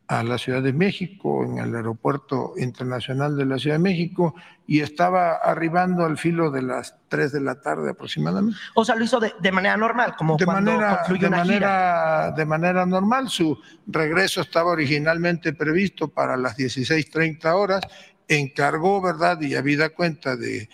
a 0.06 0.22
la 0.22 0.36
Ciudad 0.36 0.62
de 0.62 0.72
México, 0.72 1.44
en 1.44 1.58
el 1.58 1.74
Aeropuerto 1.74 2.52
Internacional 2.58 3.36
de 3.36 3.46
la 3.46 3.58
Ciudad 3.58 3.76
de 3.76 3.82
México, 3.82 4.34
y 4.66 4.80
estaba 4.80 5.36
arribando 5.36 6.04
al 6.04 6.18
filo 6.18 6.50
de 6.50 6.62
las 6.62 6.96
3 7.08 7.32
de 7.32 7.40
la 7.40 7.60
tarde 7.60 7.90
aproximadamente. 7.90 8.58
O 8.74 8.84
sea, 8.84 8.96
lo 8.96 9.04
hizo 9.04 9.18
de, 9.18 9.32
de 9.40 9.52
manera 9.52 9.76
normal, 9.76 10.14
como 10.16 10.36
de 10.36 10.44
cuando 10.44 10.72
manera, 10.72 11.04
de, 11.08 11.26
una 11.26 11.44
gira. 11.44 12.32
de 12.36 12.44
manera 12.44 12.86
normal. 12.86 13.28
Su 13.28 13.58
regreso 13.86 14.40
estaba 14.40 14.70
originalmente 14.70 15.52
previsto 15.52 16.08
para 16.08 16.36
las 16.36 16.56
16.30 16.56 17.52
horas. 17.54 17.82
Encargó, 18.28 19.00
¿verdad? 19.00 19.40
Y 19.40 19.54
habida 19.54 19.90
cuenta 19.90 20.36
de 20.36 20.68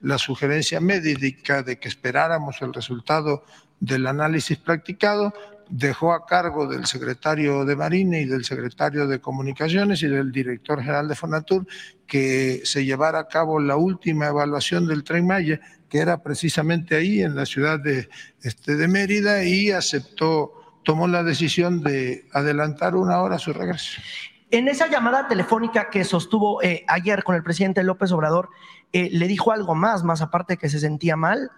la 0.00 0.18
sugerencia 0.18 0.80
médica 0.80 1.62
de 1.62 1.78
que 1.78 1.88
esperáramos 1.88 2.62
el 2.62 2.72
resultado 2.72 3.44
del 3.80 4.06
análisis 4.06 4.58
practicado, 4.58 5.32
dejó 5.68 6.12
a 6.12 6.26
cargo 6.26 6.66
del 6.66 6.86
secretario 6.86 7.64
de 7.64 7.76
Marina 7.76 8.18
y 8.18 8.24
del 8.24 8.44
secretario 8.44 9.06
de 9.06 9.20
Comunicaciones 9.20 10.02
y 10.02 10.06
del 10.08 10.30
director 10.32 10.80
general 10.80 11.08
de 11.08 11.14
Fonatur 11.14 11.66
que 12.06 12.62
se 12.64 12.84
llevara 12.84 13.18
a 13.18 13.28
cabo 13.28 13.58
la 13.60 13.76
última 13.76 14.28
evaluación 14.28 14.86
del 14.86 15.02
Tren 15.02 15.26
Maya, 15.26 15.60
que 15.88 15.98
era 15.98 16.22
precisamente 16.22 16.94
ahí 16.94 17.20
en 17.22 17.34
la 17.34 17.46
ciudad 17.46 17.80
de, 17.80 18.08
este, 18.42 18.76
de 18.76 18.88
Mérida, 18.88 19.42
y 19.44 19.72
aceptó, 19.72 20.52
tomó 20.84 21.08
la 21.08 21.22
decisión 21.24 21.82
de 21.82 22.26
adelantar 22.32 22.94
una 22.94 23.20
hora 23.20 23.38
su 23.38 23.52
regreso. 23.52 24.00
En 24.52 24.68
esa 24.68 24.88
llamada 24.88 25.26
telefónica 25.26 25.90
que 25.90 26.04
sostuvo 26.04 26.62
eh, 26.62 26.84
ayer 26.86 27.24
con 27.24 27.34
el 27.34 27.42
presidente 27.42 27.82
López 27.82 28.12
Obrador, 28.12 28.50
eh, 28.92 29.08
¿le 29.10 29.26
dijo 29.26 29.50
algo 29.50 29.74
más, 29.74 30.04
más 30.04 30.22
aparte 30.22 30.52
de 30.54 30.58
que 30.58 30.68
se 30.68 30.78
sentía 30.78 31.16
mal? 31.16 31.50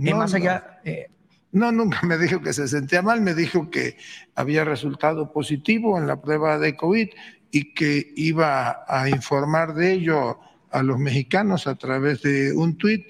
Eh, 0.00 0.10
No, 0.10 0.16
más 0.16 0.32
no. 0.32 0.38
allá, 0.38 0.80
eh, 0.84 1.08
No, 1.52 1.70
nunca 1.70 2.00
me 2.06 2.16
dijo 2.16 2.40
que 2.40 2.52
se 2.52 2.66
sentía 2.66 3.02
mal, 3.02 3.20
me 3.20 3.34
dijo 3.34 3.70
que 3.70 3.96
había 4.34 4.64
resultado 4.64 5.32
positivo 5.32 5.98
en 5.98 6.06
la 6.06 6.20
prueba 6.20 6.58
de 6.58 6.76
COVID 6.76 7.08
y 7.50 7.74
que 7.74 8.12
iba 8.16 8.84
a 8.88 9.08
informar 9.10 9.74
de 9.74 9.92
ello 9.92 10.40
a 10.70 10.82
los 10.82 10.98
mexicanos 10.98 11.66
a 11.66 11.74
través 11.74 12.22
de 12.22 12.54
un 12.54 12.78
tuit 12.78 13.06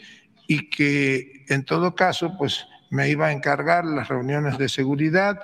y 0.48 0.68
que 0.68 1.44
en 1.48 1.64
todo 1.64 1.94
caso, 1.94 2.36
pues 2.36 2.66
me 2.90 3.08
iba 3.08 3.28
a 3.28 3.32
encargar 3.32 3.84
las 3.84 4.08
reuniones 4.08 4.58
de 4.58 4.68
seguridad, 4.68 5.38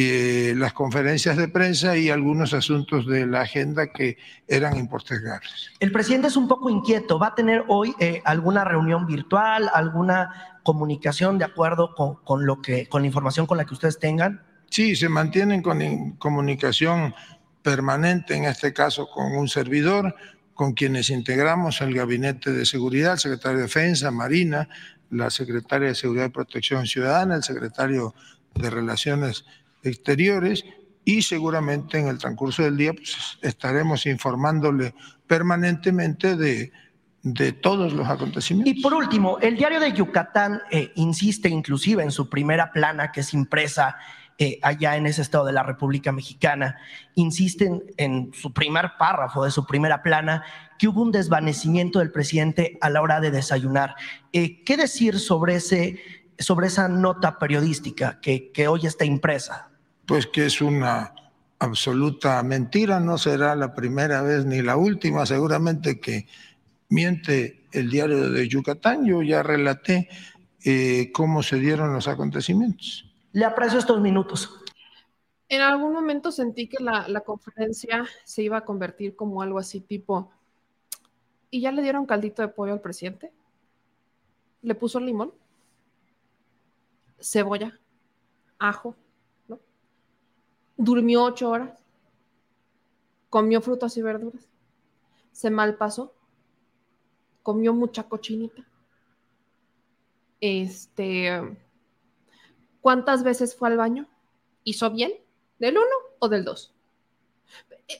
eh, 0.00 0.54
las 0.56 0.72
conferencias 0.74 1.36
de 1.36 1.48
prensa 1.48 1.96
y 1.96 2.08
algunos 2.08 2.54
asuntos 2.54 3.04
de 3.06 3.26
la 3.26 3.40
agenda 3.40 3.88
que 3.92 4.16
eran 4.46 4.76
impostergables. 4.78 5.70
el 5.80 5.90
presidente 5.90 6.28
es 6.28 6.36
un 6.36 6.46
poco 6.46 6.70
inquieto. 6.70 7.18
¿Va 7.18 7.28
a 7.28 7.34
tener 7.34 7.64
hoy 7.66 7.94
eh, 7.98 8.22
alguna 8.24 8.62
reunión 8.64 9.06
virtual, 9.06 9.68
alguna 9.74 10.60
comunicación 10.62 11.36
de 11.38 11.46
acuerdo 11.46 11.94
con, 11.96 12.14
con 12.22 12.46
lo 12.46 12.62
que, 12.62 12.86
con 12.86 13.02
la 13.02 13.06
información 13.06 13.46
con 13.46 13.58
la 13.58 13.64
que 13.64 13.74
ustedes 13.74 13.98
tengan? 13.98 14.40
Sí, 14.70 14.94
se 14.94 15.08
mantienen 15.08 15.62
con 15.62 15.82
in- 15.82 16.12
comunicación 16.16 17.12
permanente, 17.62 18.36
en 18.36 18.44
este 18.44 18.72
caso 18.72 19.08
con 19.10 19.36
un 19.36 19.48
servidor, 19.48 20.14
con 20.54 20.74
quienes 20.74 21.10
integramos 21.10 21.80
el 21.80 21.92
Gabinete 21.94 22.52
de 22.52 22.64
Seguridad, 22.66 23.14
el 23.14 23.18
secretario 23.18 23.56
de 23.58 23.62
Defensa, 23.64 24.10
Marina, 24.12 24.68
la 25.10 25.30
secretaria 25.30 25.88
de 25.88 25.94
Seguridad 25.96 26.26
y 26.26 26.30
Protección 26.30 26.86
Ciudadana, 26.86 27.34
el 27.34 27.42
secretario 27.42 28.14
de 28.54 28.70
Relaciones 28.70 29.44
Exteriores 29.88 30.64
y 31.04 31.22
seguramente 31.22 31.98
en 31.98 32.08
el 32.08 32.18
transcurso 32.18 32.62
del 32.62 32.76
día 32.76 32.92
pues, 32.92 33.38
estaremos 33.42 34.06
informándole 34.06 34.94
permanentemente 35.26 36.36
de, 36.36 36.70
de 37.22 37.52
todos 37.52 37.92
los 37.92 38.08
acontecimientos. 38.08 38.74
Y 38.76 38.82
por 38.82 38.94
último, 38.94 39.38
el 39.40 39.56
diario 39.56 39.80
de 39.80 39.92
Yucatán 39.92 40.60
eh, 40.70 40.92
insiste 40.96 41.48
inclusive 41.48 42.02
en 42.02 42.10
su 42.10 42.28
primera 42.28 42.72
plana, 42.72 43.10
que 43.12 43.20
es 43.20 43.34
impresa 43.34 43.96
eh, 44.38 44.60
allá 44.62 44.96
en 44.96 45.06
ese 45.06 45.22
estado 45.22 45.44
de 45.44 45.52
la 45.52 45.64
República 45.64 46.12
Mexicana, 46.12 46.76
insisten 47.16 47.82
en 47.96 48.32
su 48.32 48.52
primer 48.52 48.92
párrafo 48.98 49.44
de 49.44 49.50
su 49.50 49.66
primera 49.66 50.02
plana 50.02 50.44
que 50.78 50.86
hubo 50.86 51.02
un 51.02 51.10
desvanecimiento 51.10 51.98
del 51.98 52.12
presidente 52.12 52.78
a 52.80 52.88
la 52.88 53.02
hora 53.02 53.20
de 53.20 53.32
desayunar. 53.32 53.96
Eh, 54.32 54.62
¿Qué 54.62 54.76
decir 54.76 55.18
sobre, 55.18 55.56
ese, 55.56 55.98
sobre 56.38 56.68
esa 56.68 56.88
nota 56.88 57.38
periodística 57.38 58.20
que, 58.20 58.52
que 58.52 58.68
hoy 58.68 58.86
está 58.86 59.04
impresa? 59.04 59.67
Pues 60.08 60.26
que 60.26 60.46
es 60.46 60.62
una 60.62 61.14
absoluta 61.58 62.42
mentira, 62.42 62.98
no 62.98 63.18
será 63.18 63.54
la 63.54 63.74
primera 63.74 64.22
vez 64.22 64.46
ni 64.46 64.62
la 64.62 64.78
última, 64.78 65.26
seguramente 65.26 66.00
que 66.00 66.26
miente 66.88 67.66
el 67.72 67.90
diario 67.90 68.30
de 68.30 68.48
Yucatán, 68.48 69.04
yo 69.04 69.22
ya 69.22 69.42
relaté 69.42 70.08
eh, 70.64 71.12
cómo 71.12 71.42
se 71.42 71.56
dieron 71.56 71.92
los 71.92 72.08
acontecimientos. 72.08 73.04
Le 73.32 73.44
aprecio 73.44 73.78
estos 73.78 74.00
minutos. 74.00 74.50
En 75.46 75.60
algún 75.60 75.92
momento 75.92 76.32
sentí 76.32 76.68
que 76.68 76.82
la, 76.82 77.06
la 77.06 77.20
conferencia 77.20 78.06
se 78.24 78.42
iba 78.42 78.56
a 78.56 78.64
convertir 78.64 79.14
como 79.14 79.42
algo 79.42 79.58
así 79.58 79.80
tipo, 79.80 80.30
¿y 81.50 81.60
ya 81.60 81.70
le 81.70 81.82
dieron 81.82 82.06
caldito 82.06 82.40
de 82.40 82.48
pollo 82.48 82.72
al 82.72 82.80
presidente? 82.80 83.30
¿Le 84.62 84.74
puso 84.74 85.00
limón? 85.00 85.34
Cebolla, 87.20 87.78
ajo. 88.58 88.96
Durmió 90.78 91.24
ocho 91.24 91.50
horas, 91.50 91.84
comió 93.28 93.60
frutas 93.60 93.96
y 93.96 94.02
verduras, 94.02 94.48
se 95.32 95.50
malpasó, 95.50 96.14
comió 97.42 97.74
mucha 97.74 98.04
cochinita. 98.04 98.64
Este, 100.40 101.58
¿cuántas 102.80 103.24
veces 103.24 103.56
fue 103.56 103.68
al 103.68 103.76
baño? 103.76 104.08
¿Hizo 104.62 104.88
bien? 104.90 105.12
¿Del 105.58 105.76
1 105.76 105.86
o 106.20 106.28
del 106.28 106.44
2? 106.44 106.74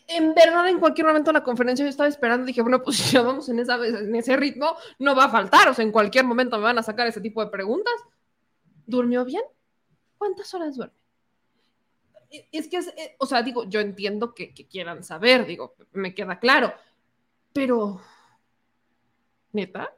En 0.06 0.34
verdad, 0.34 0.68
en 0.68 0.78
cualquier 0.78 1.06
momento 1.08 1.30
de 1.30 1.38
la 1.38 1.42
conferencia 1.42 1.84
yo 1.84 1.90
estaba 1.90 2.08
esperando, 2.08 2.46
dije, 2.46 2.62
bueno, 2.62 2.82
pues 2.82 2.98
si 2.98 3.12
ya 3.12 3.22
vamos 3.22 3.48
en, 3.48 3.58
esa, 3.58 3.74
en 3.84 4.14
ese 4.14 4.36
ritmo, 4.36 4.76
no 5.00 5.16
va 5.16 5.24
a 5.24 5.30
faltar, 5.30 5.68
o 5.68 5.74
sea, 5.74 5.84
en 5.84 5.90
cualquier 5.90 6.24
momento 6.24 6.58
me 6.58 6.64
van 6.64 6.78
a 6.78 6.82
sacar 6.82 7.08
ese 7.08 7.20
tipo 7.20 7.44
de 7.44 7.50
preguntas. 7.50 7.94
¿Durmió 8.86 9.24
bien? 9.24 9.42
¿Cuántas 10.16 10.52
horas 10.54 10.76
duerme? 10.76 10.97
Es 12.52 12.68
que, 12.68 12.76
es, 12.76 12.88
eh, 12.88 13.16
o 13.18 13.26
sea, 13.26 13.42
digo, 13.42 13.64
yo 13.64 13.80
entiendo 13.80 14.34
que, 14.34 14.52
quieran 14.52 15.02
saber, 15.02 15.46
digo, 15.46 15.74
me 15.92 16.14
queda 16.14 16.38
claro, 16.38 16.72
pero, 17.52 18.00
neta, 19.52 19.92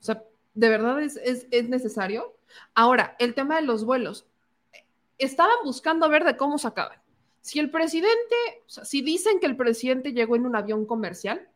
o 0.00 0.04
sea, 0.04 0.22
¿de 0.54 0.68
verdad 0.68 1.00
es, 1.02 1.16
es, 1.16 1.46
es 1.50 1.68
necesario? 1.68 2.36
Ahora, 2.74 3.16
el 3.18 3.34
tema 3.34 3.56
de 3.56 3.62
los 3.62 3.84
vuelos, 3.84 4.26
estaban 5.18 5.56
buscando 5.64 6.08
ver 6.08 6.24
de 6.24 6.36
cómo 6.36 6.58
se 6.58 6.68
acaban. 6.68 7.00
Si 7.40 7.58
el 7.58 7.70
presidente, 7.70 8.36
o 8.66 8.70
sea, 8.70 8.84
si 8.84 9.02
dicen 9.02 9.40
que 9.40 9.46
el 9.46 9.56
presidente 9.56 10.12
llegó 10.12 10.36
en 10.36 10.46
un 10.46 10.56
avión 10.56 10.86
comercial, 10.86 11.48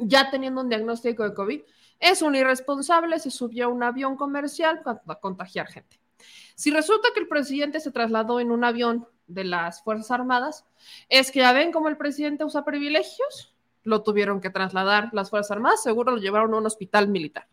ya 0.00 0.30
teniendo 0.30 0.60
un 0.60 0.68
diagnóstico 0.68 1.22
de 1.22 1.34
COVID, 1.34 1.60
es 2.00 2.22
un 2.22 2.34
irresponsable, 2.34 3.18
se 3.18 3.30
subió 3.30 3.66
a 3.66 3.68
un 3.68 3.82
avión 3.82 4.16
comercial 4.16 4.82
para 4.82 5.20
contagiar 5.20 5.68
gente. 5.68 5.98
Si 6.56 6.72
resulta 6.72 7.10
que 7.14 7.20
el 7.20 7.28
presidente 7.28 7.78
se 7.78 7.92
trasladó 7.92 8.40
en 8.40 8.50
un 8.50 8.64
avión 8.64 9.06
de 9.28 9.44
las 9.44 9.84
Fuerzas 9.84 10.10
Armadas, 10.10 10.66
es 11.08 11.30
que 11.30 11.38
ya 11.38 11.52
ven 11.52 11.70
cómo 11.70 11.88
el 11.88 11.96
presidente 11.96 12.44
usa 12.44 12.64
privilegios, 12.64 13.54
lo 13.84 14.02
tuvieron 14.02 14.40
que 14.40 14.50
trasladar 14.50 15.10
las 15.12 15.30
Fuerzas 15.30 15.52
Armadas, 15.52 15.84
seguro 15.84 16.10
lo 16.10 16.18
llevaron 16.18 16.52
a 16.54 16.58
un 16.58 16.66
hospital 16.66 17.06
militar 17.06 17.46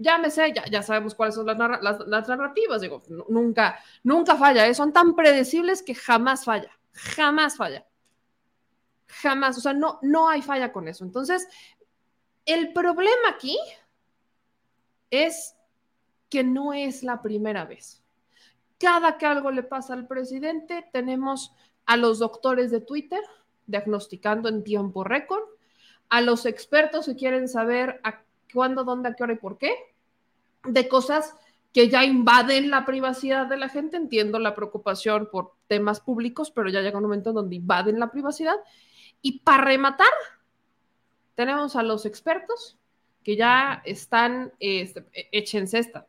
llámese, 0.00 0.52
ya, 0.54 0.64
ya 0.64 0.82
sabemos 0.82 1.14
cuáles 1.14 1.34
son 1.34 1.46
las, 1.46 1.58
las, 1.58 2.00
las 2.06 2.28
narrativas, 2.28 2.80
digo, 2.80 3.02
nunca, 3.28 3.78
nunca 4.02 4.34
falla, 4.34 4.66
¿eh? 4.66 4.74
son 4.74 4.92
tan 4.92 5.14
predecibles 5.14 5.82
que 5.82 5.94
jamás 5.94 6.44
falla, 6.44 6.70
jamás 6.92 7.56
falla, 7.56 7.86
jamás, 9.06 9.58
o 9.58 9.60
sea, 9.60 9.74
no, 9.74 9.98
no 10.02 10.28
hay 10.28 10.40
falla 10.40 10.72
con 10.72 10.88
eso. 10.88 11.04
Entonces, 11.04 11.46
el 12.46 12.72
problema 12.72 13.28
aquí 13.34 13.58
es 15.10 15.54
que 16.30 16.44
no 16.44 16.72
es 16.72 17.02
la 17.02 17.20
primera 17.20 17.64
vez. 17.64 18.02
Cada 18.78 19.18
que 19.18 19.26
algo 19.26 19.50
le 19.50 19.62
pasa 19.62 19.92
al 19.92 20.06
presidente, 20.06 20.88
tenemos 20.92 21.52
a 21.84 21.96
los 21.96 22.20
doctores 22.20 22.70
de 22.70 22.80
Twitter 22.80 23.20
diagnosticando 23.66 24.48
en 24.48 24.64
tiempo 24.64 25.04
récord, 25.04 25.42
a 26.08 26.20
los 26.20 26.46
expertos 26.46 27.06
que 27.06 27.16
quieren 27.16 27.48
saber 27.48 28.00
a 28.02 28.22
cuándo, 28.52 28.84
dónde, 28.84 29.10
a 29.10 29.14
qué 29.14 29.22
hora 29.22 29.34
y 29.34 29.36
por 29.36 29.58
qué, 29.58 29.74
de 30.64 30.88
cosas 30.88 31.36
que 31.72 31.88
ya 31.88 32.04
invaden 32.04 32.70
la 32.70 32.84
privacidad 32.84 33.46
de 33.46 33.56
la 33.56 33.68
gente. 33.68 33.96
Entiendo 33.96 34.38
la 34.38 34.54
preocupación 34.54 35.28
por 35.30 35.52
temas 35.68 36.00
públicos, 36.00 36.50
pero 36.50 36.68
ya 36.68 36.80
llega 36.80 36.98
un 36.98 37.04
momento 37.04 37.30
en 37.30 37.36
donde 37.36 37.56
invaden 37.56 38.00
la 38.00 38.10
privacidad. 38.10 38.56
Y 39.22 39.40
para 39.40 39.64
rematar, 39.64 40.08
tenemos 41.36 41.76
a 41.76 41.82
los 41.82 42.06
expertos 42.06 42.79
que 43.22 43.36
ya 43.36 43.82
están, 43.84 44.52
este, 44.60 45.04
échense 45.32 45.78
esta, 45.78 46.06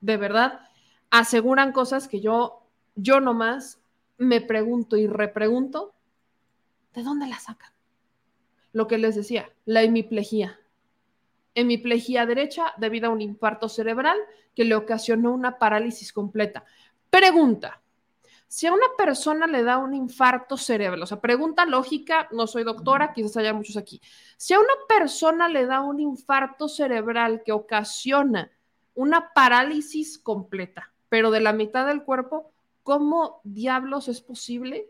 de 0.00 0.16
verdad, 0.16 0.60
aseguran 1.10 1.72
cosas 1.72 2.08
que 2.08 2.20
yo, 2.20 2.62
yo 2.94 3.20
nomás 3.20 3.80
me 4.18 4.40
pregunto 4.40 4.96
y 4.96 5.06
repregunto, 5.06 5.94
¿de 6.94 7.02
dónde 7.02 7.26
la 7.26 7.38
sacan? 7.38 7.72
Lo 8.72 8.86
que 8.86 8.98
les 8.98 9.14
decía, 9.14 9.50
la 9.64 9.82
hemiplegia. 9.82 10.60
Hemiplegia 11.54 12.26
derecha 12.26 12.74
debido 12.76 13.08
a 13.08 13.12
un 13.12 13.20
infarto 13.20 13.68
cerebral 13.68 14.18
que 14.54 14.64
le 14.64 14.74
ocasionó 14.74 15.32
una 15.32 15.58
parálisis 15.58 16.12
completa. 16.12 16.64
Pregunta, 17.10 17.80
si 18.48 18.66
a 18.66 18.72
una 18.72 18.86
persona 18.96 19.46
le 19.46 19.62
da 19.62 19.76
un 19.76 19.94
infarto 19.94 20.56
cerebral, 20.56 21.02
o 21.02 21.06
sea, 21.06 21.20
pregunta 21.20 21.66
lógica, 21.66 22.28
no 22.32 22.46
soy 22.46 22.64
doctora, 22.64 23.12
quizás 23.12 23.36
haya 23.36 23.52
muchos 23.52 23.76
aquí. 23.76 24.00
Si 24.38 24.54
a 24.54 24.58
una 24.58 24.72
persona 24.88 25.48
le 25.48 25.66
da 25.66 25.82
un 25.82 26.00
infarto 26.00 26.66
cerebral 26.66 27.42
que 27.44 27.52
ocasiona 27.52 28.50
una 28.94 29.34
parálisis 29.34 30.18
completa, 30.18 30.92
pero 31.10 31.30
de 31.30 31.40
la 31.40 31.52
mitad 31.52 31.86
del 31.86 32.02
cuerpo, 32.02 32.50
¿cómo 32.82 33.42
diablos 33.44 34.08
es 34.08 34.22
posible 34.22 34.88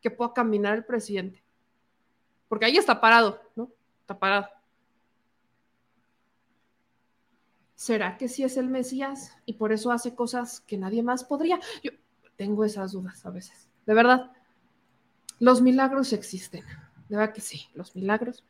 que 0.00 0.10
pueda 0.10 0.32
caminar 0.32 0.74
el 0.76 0.84
presidente? 0.86 1.44
Porque 2.48 2.64
ahí 2.64 2.78
está 2.78 3.02
parado, 3.02 3.38
¿no? 3.54 3.70
Está 4.00 4.18
parado. 4.18 4.48
¿Será 7.74 8.16
que 8.16 8.28
sí 8.28 8.44
es 8.44 8.56
el 8.56 8.66
Mesías 8.66 9.36
y 9.44 9.54
por 9.54 9.72
eso 9.72 9.92
hace 9.92 10.14
cosas 10.14 10.60
que 10.60 10.78
nadie 10.78 11.02
más 11.02 11.22
podría? 11.22 11.60
Yo 11.82 11.92
tengo 12.40 12.64
esas 12.64 12.92
dudas 12.92 13.26
a 13.26 13.30
veces. 13.30 13.68
De 13.84 13.92
verdad, 13.92 14.32
los 15.40 15.60
milagros 15.60 16.14
existen. 16.14 16.64
De 17.10 17.18
verdad 17.18 17.34
que 17.34 17.42
sí, 17.42 17.68
los 17.74 17.94
milagros 17.94 18.42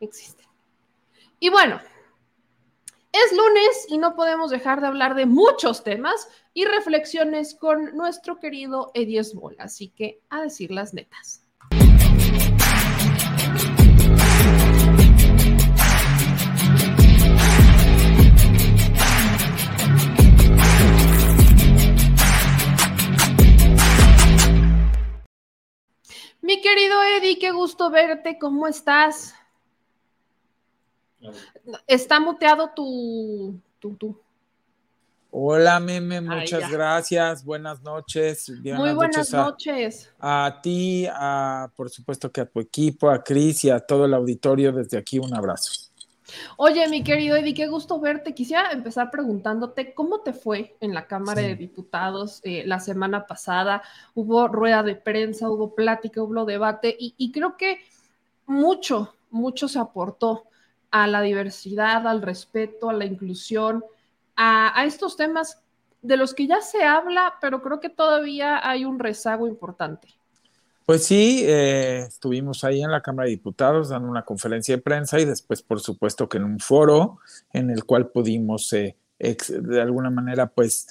existen. 0.00 0.46
Y 1.40 1.50
bueno, 1.50 1.78
es 3.12 3.36
lunes 3.36 3.86
y 3.90 3.98
no 3.98 4.16
podemos 4.16 4.50
dejar 4.50 4.80
de 4.80 4.86
hablar 4.86 5.14
de 5.14 5.26
muchos 5.26 5.84
temas 5.84 6.26
y 6.54 6.64
reflexiones 6.64 7.54
con 7.54 7.94
nuestro 7.94 8.40
querido 8.40 8.92
Ediesmol, 8.94 9.56
así 9.58 9.90
que 9.90 10.22
a 10.30 10.40
decir 10.40 10.70
las 10.70 10.94
netas. 10.94 11.43
Mi 26.44 26.60
querido 26.60 27.02
Eddie, 27.02 27.38
qué 27.38 27.52
gusto 27.52 27.88
verte, 27.88 28.36
¿cómo 28.38 28.66
estás? 28.66 29.34
Está 31.86 32.20
muteado 32.20 32.70
tu, 32.76 33.58
tu, 33.78 34.20
Hola, 35.30 35.80
Meme, 35.80 36.20
muchas 36.20 36.70
gracias. 36.70 37.42
Buenas 37.42 37.80
noches. 37.80 38.52
Muy 38.62 38.92
buenas 38.92 39.32
noches. 39.32 40.12
A, 40.20 40.60
ti, 40.62 41.06
a, 41.10 41.72
por 41.74 41.88
supuesto 41.88 42.30
que 42.30 42.42
a 42.42 42.46
tu 42.46 42.60
equipo, 42.60 43.08
a 43.08 43.24
Cris 43.24 43.64
y 43.64 43.70
a 43.70 43.80
todo 43.80 44.04
el 44.04 44.12
auditorio. 44.12 44.70
Desde 44.70 44.98
aquí, 44.98 45.18
un 45.18 45.34
abrazo. 45.34 45.83
Oye, 46.56 46.88
mi 46.88 47.02
querido 47.02 47.36
Eddie, 47.36 47.54
qué 47.54 47.66
gusto 47.66 48.00
verte. 48.00 48.34
Quisiera 48.34 48.70
empezar 48.70 49.10
preguntándote 49.10 49.94
cómo 49.94 50.20
te 50.20 50.32
fue 50.32 50.76
en 50.80 50.94
la 50.94 51.06
Cámara 51.06 51.42
de 51.42 51.56
Diputados 51.56 52.40
eh, 52.44 52.64
la 52.66 52.80
semana 52.80 53.26
pasada. 53.26 53.82
Hubo 54.14 54.48
rueda 54.48 54.82
de 54.82 54.96
prensa, 54.96 55.50
hubo 55.50 55.74
plática, 55.74 56.22
hubo 56.22 56.44
debate 56.44 56.96
y, 56.98 57.14
y 57.16 57.32
creo 57.32 57.56
que 57.56 57.78
mucho, 58.46 59.14
mucho 59.30 59.68
se 59.68 59.78
aportó 59.78 60.44
a 60.90 61.08
la 61.08 61.22
diversidad, 61.22 62.06
al 62.06 62.22
respeto, 62.22 62.88
a 62.88 62.92
la 62.92 63.04
inclusión, 63.04 63.84
a, 64.36 64.84
estos 64.84 65.16
temas 65.16 65.60
de 66.02 66.16
los 66.16 66.34
que 66.34 66.46
ya 66.46 66.60
se 66.60 66.84
habla, 66.84 67.34
pero 67.40 67.62
creo 67.62 67.80
que 67.80 67.88
todavía 67.88 68.60
hay 68.68 68.84
un 68.84 69.00
rezago 69.00 69.48
importante. 69.48 70.13
Pues 70.86 71.04
sí, 71.04 71.42
eh, 71.46 72.04
estuvimos 72.06 72.62
ahí 72.62 72.82
en 72.82 72.90
la 72.90 73.00
Cámara 73.00 73.24
de 73.24 73.30
Diputados 73.30 73.88
dando 73.88 74.06
una 74.08 74.24
conferencia 74.24 74.76
de 74.76 74.82
prensa 74.82 75.18
y 75.18 75.24
después, 75.24 75.62
por 75.62 75.80
supuesto, 75.80 76.28
que 76.28 76.36
en 76.36 76.44
un 76.44 76.58
foro 76.58 77.20
en 77.54 77.70
el 77.70 77.84
cual 77.84 78.08
pudimos, 78.08 78.70
eh, 78.74 78.94
de 79.18 79.80
alguna 79.80 80.10
manera, 80.10 80.46
pues 80.48 80.86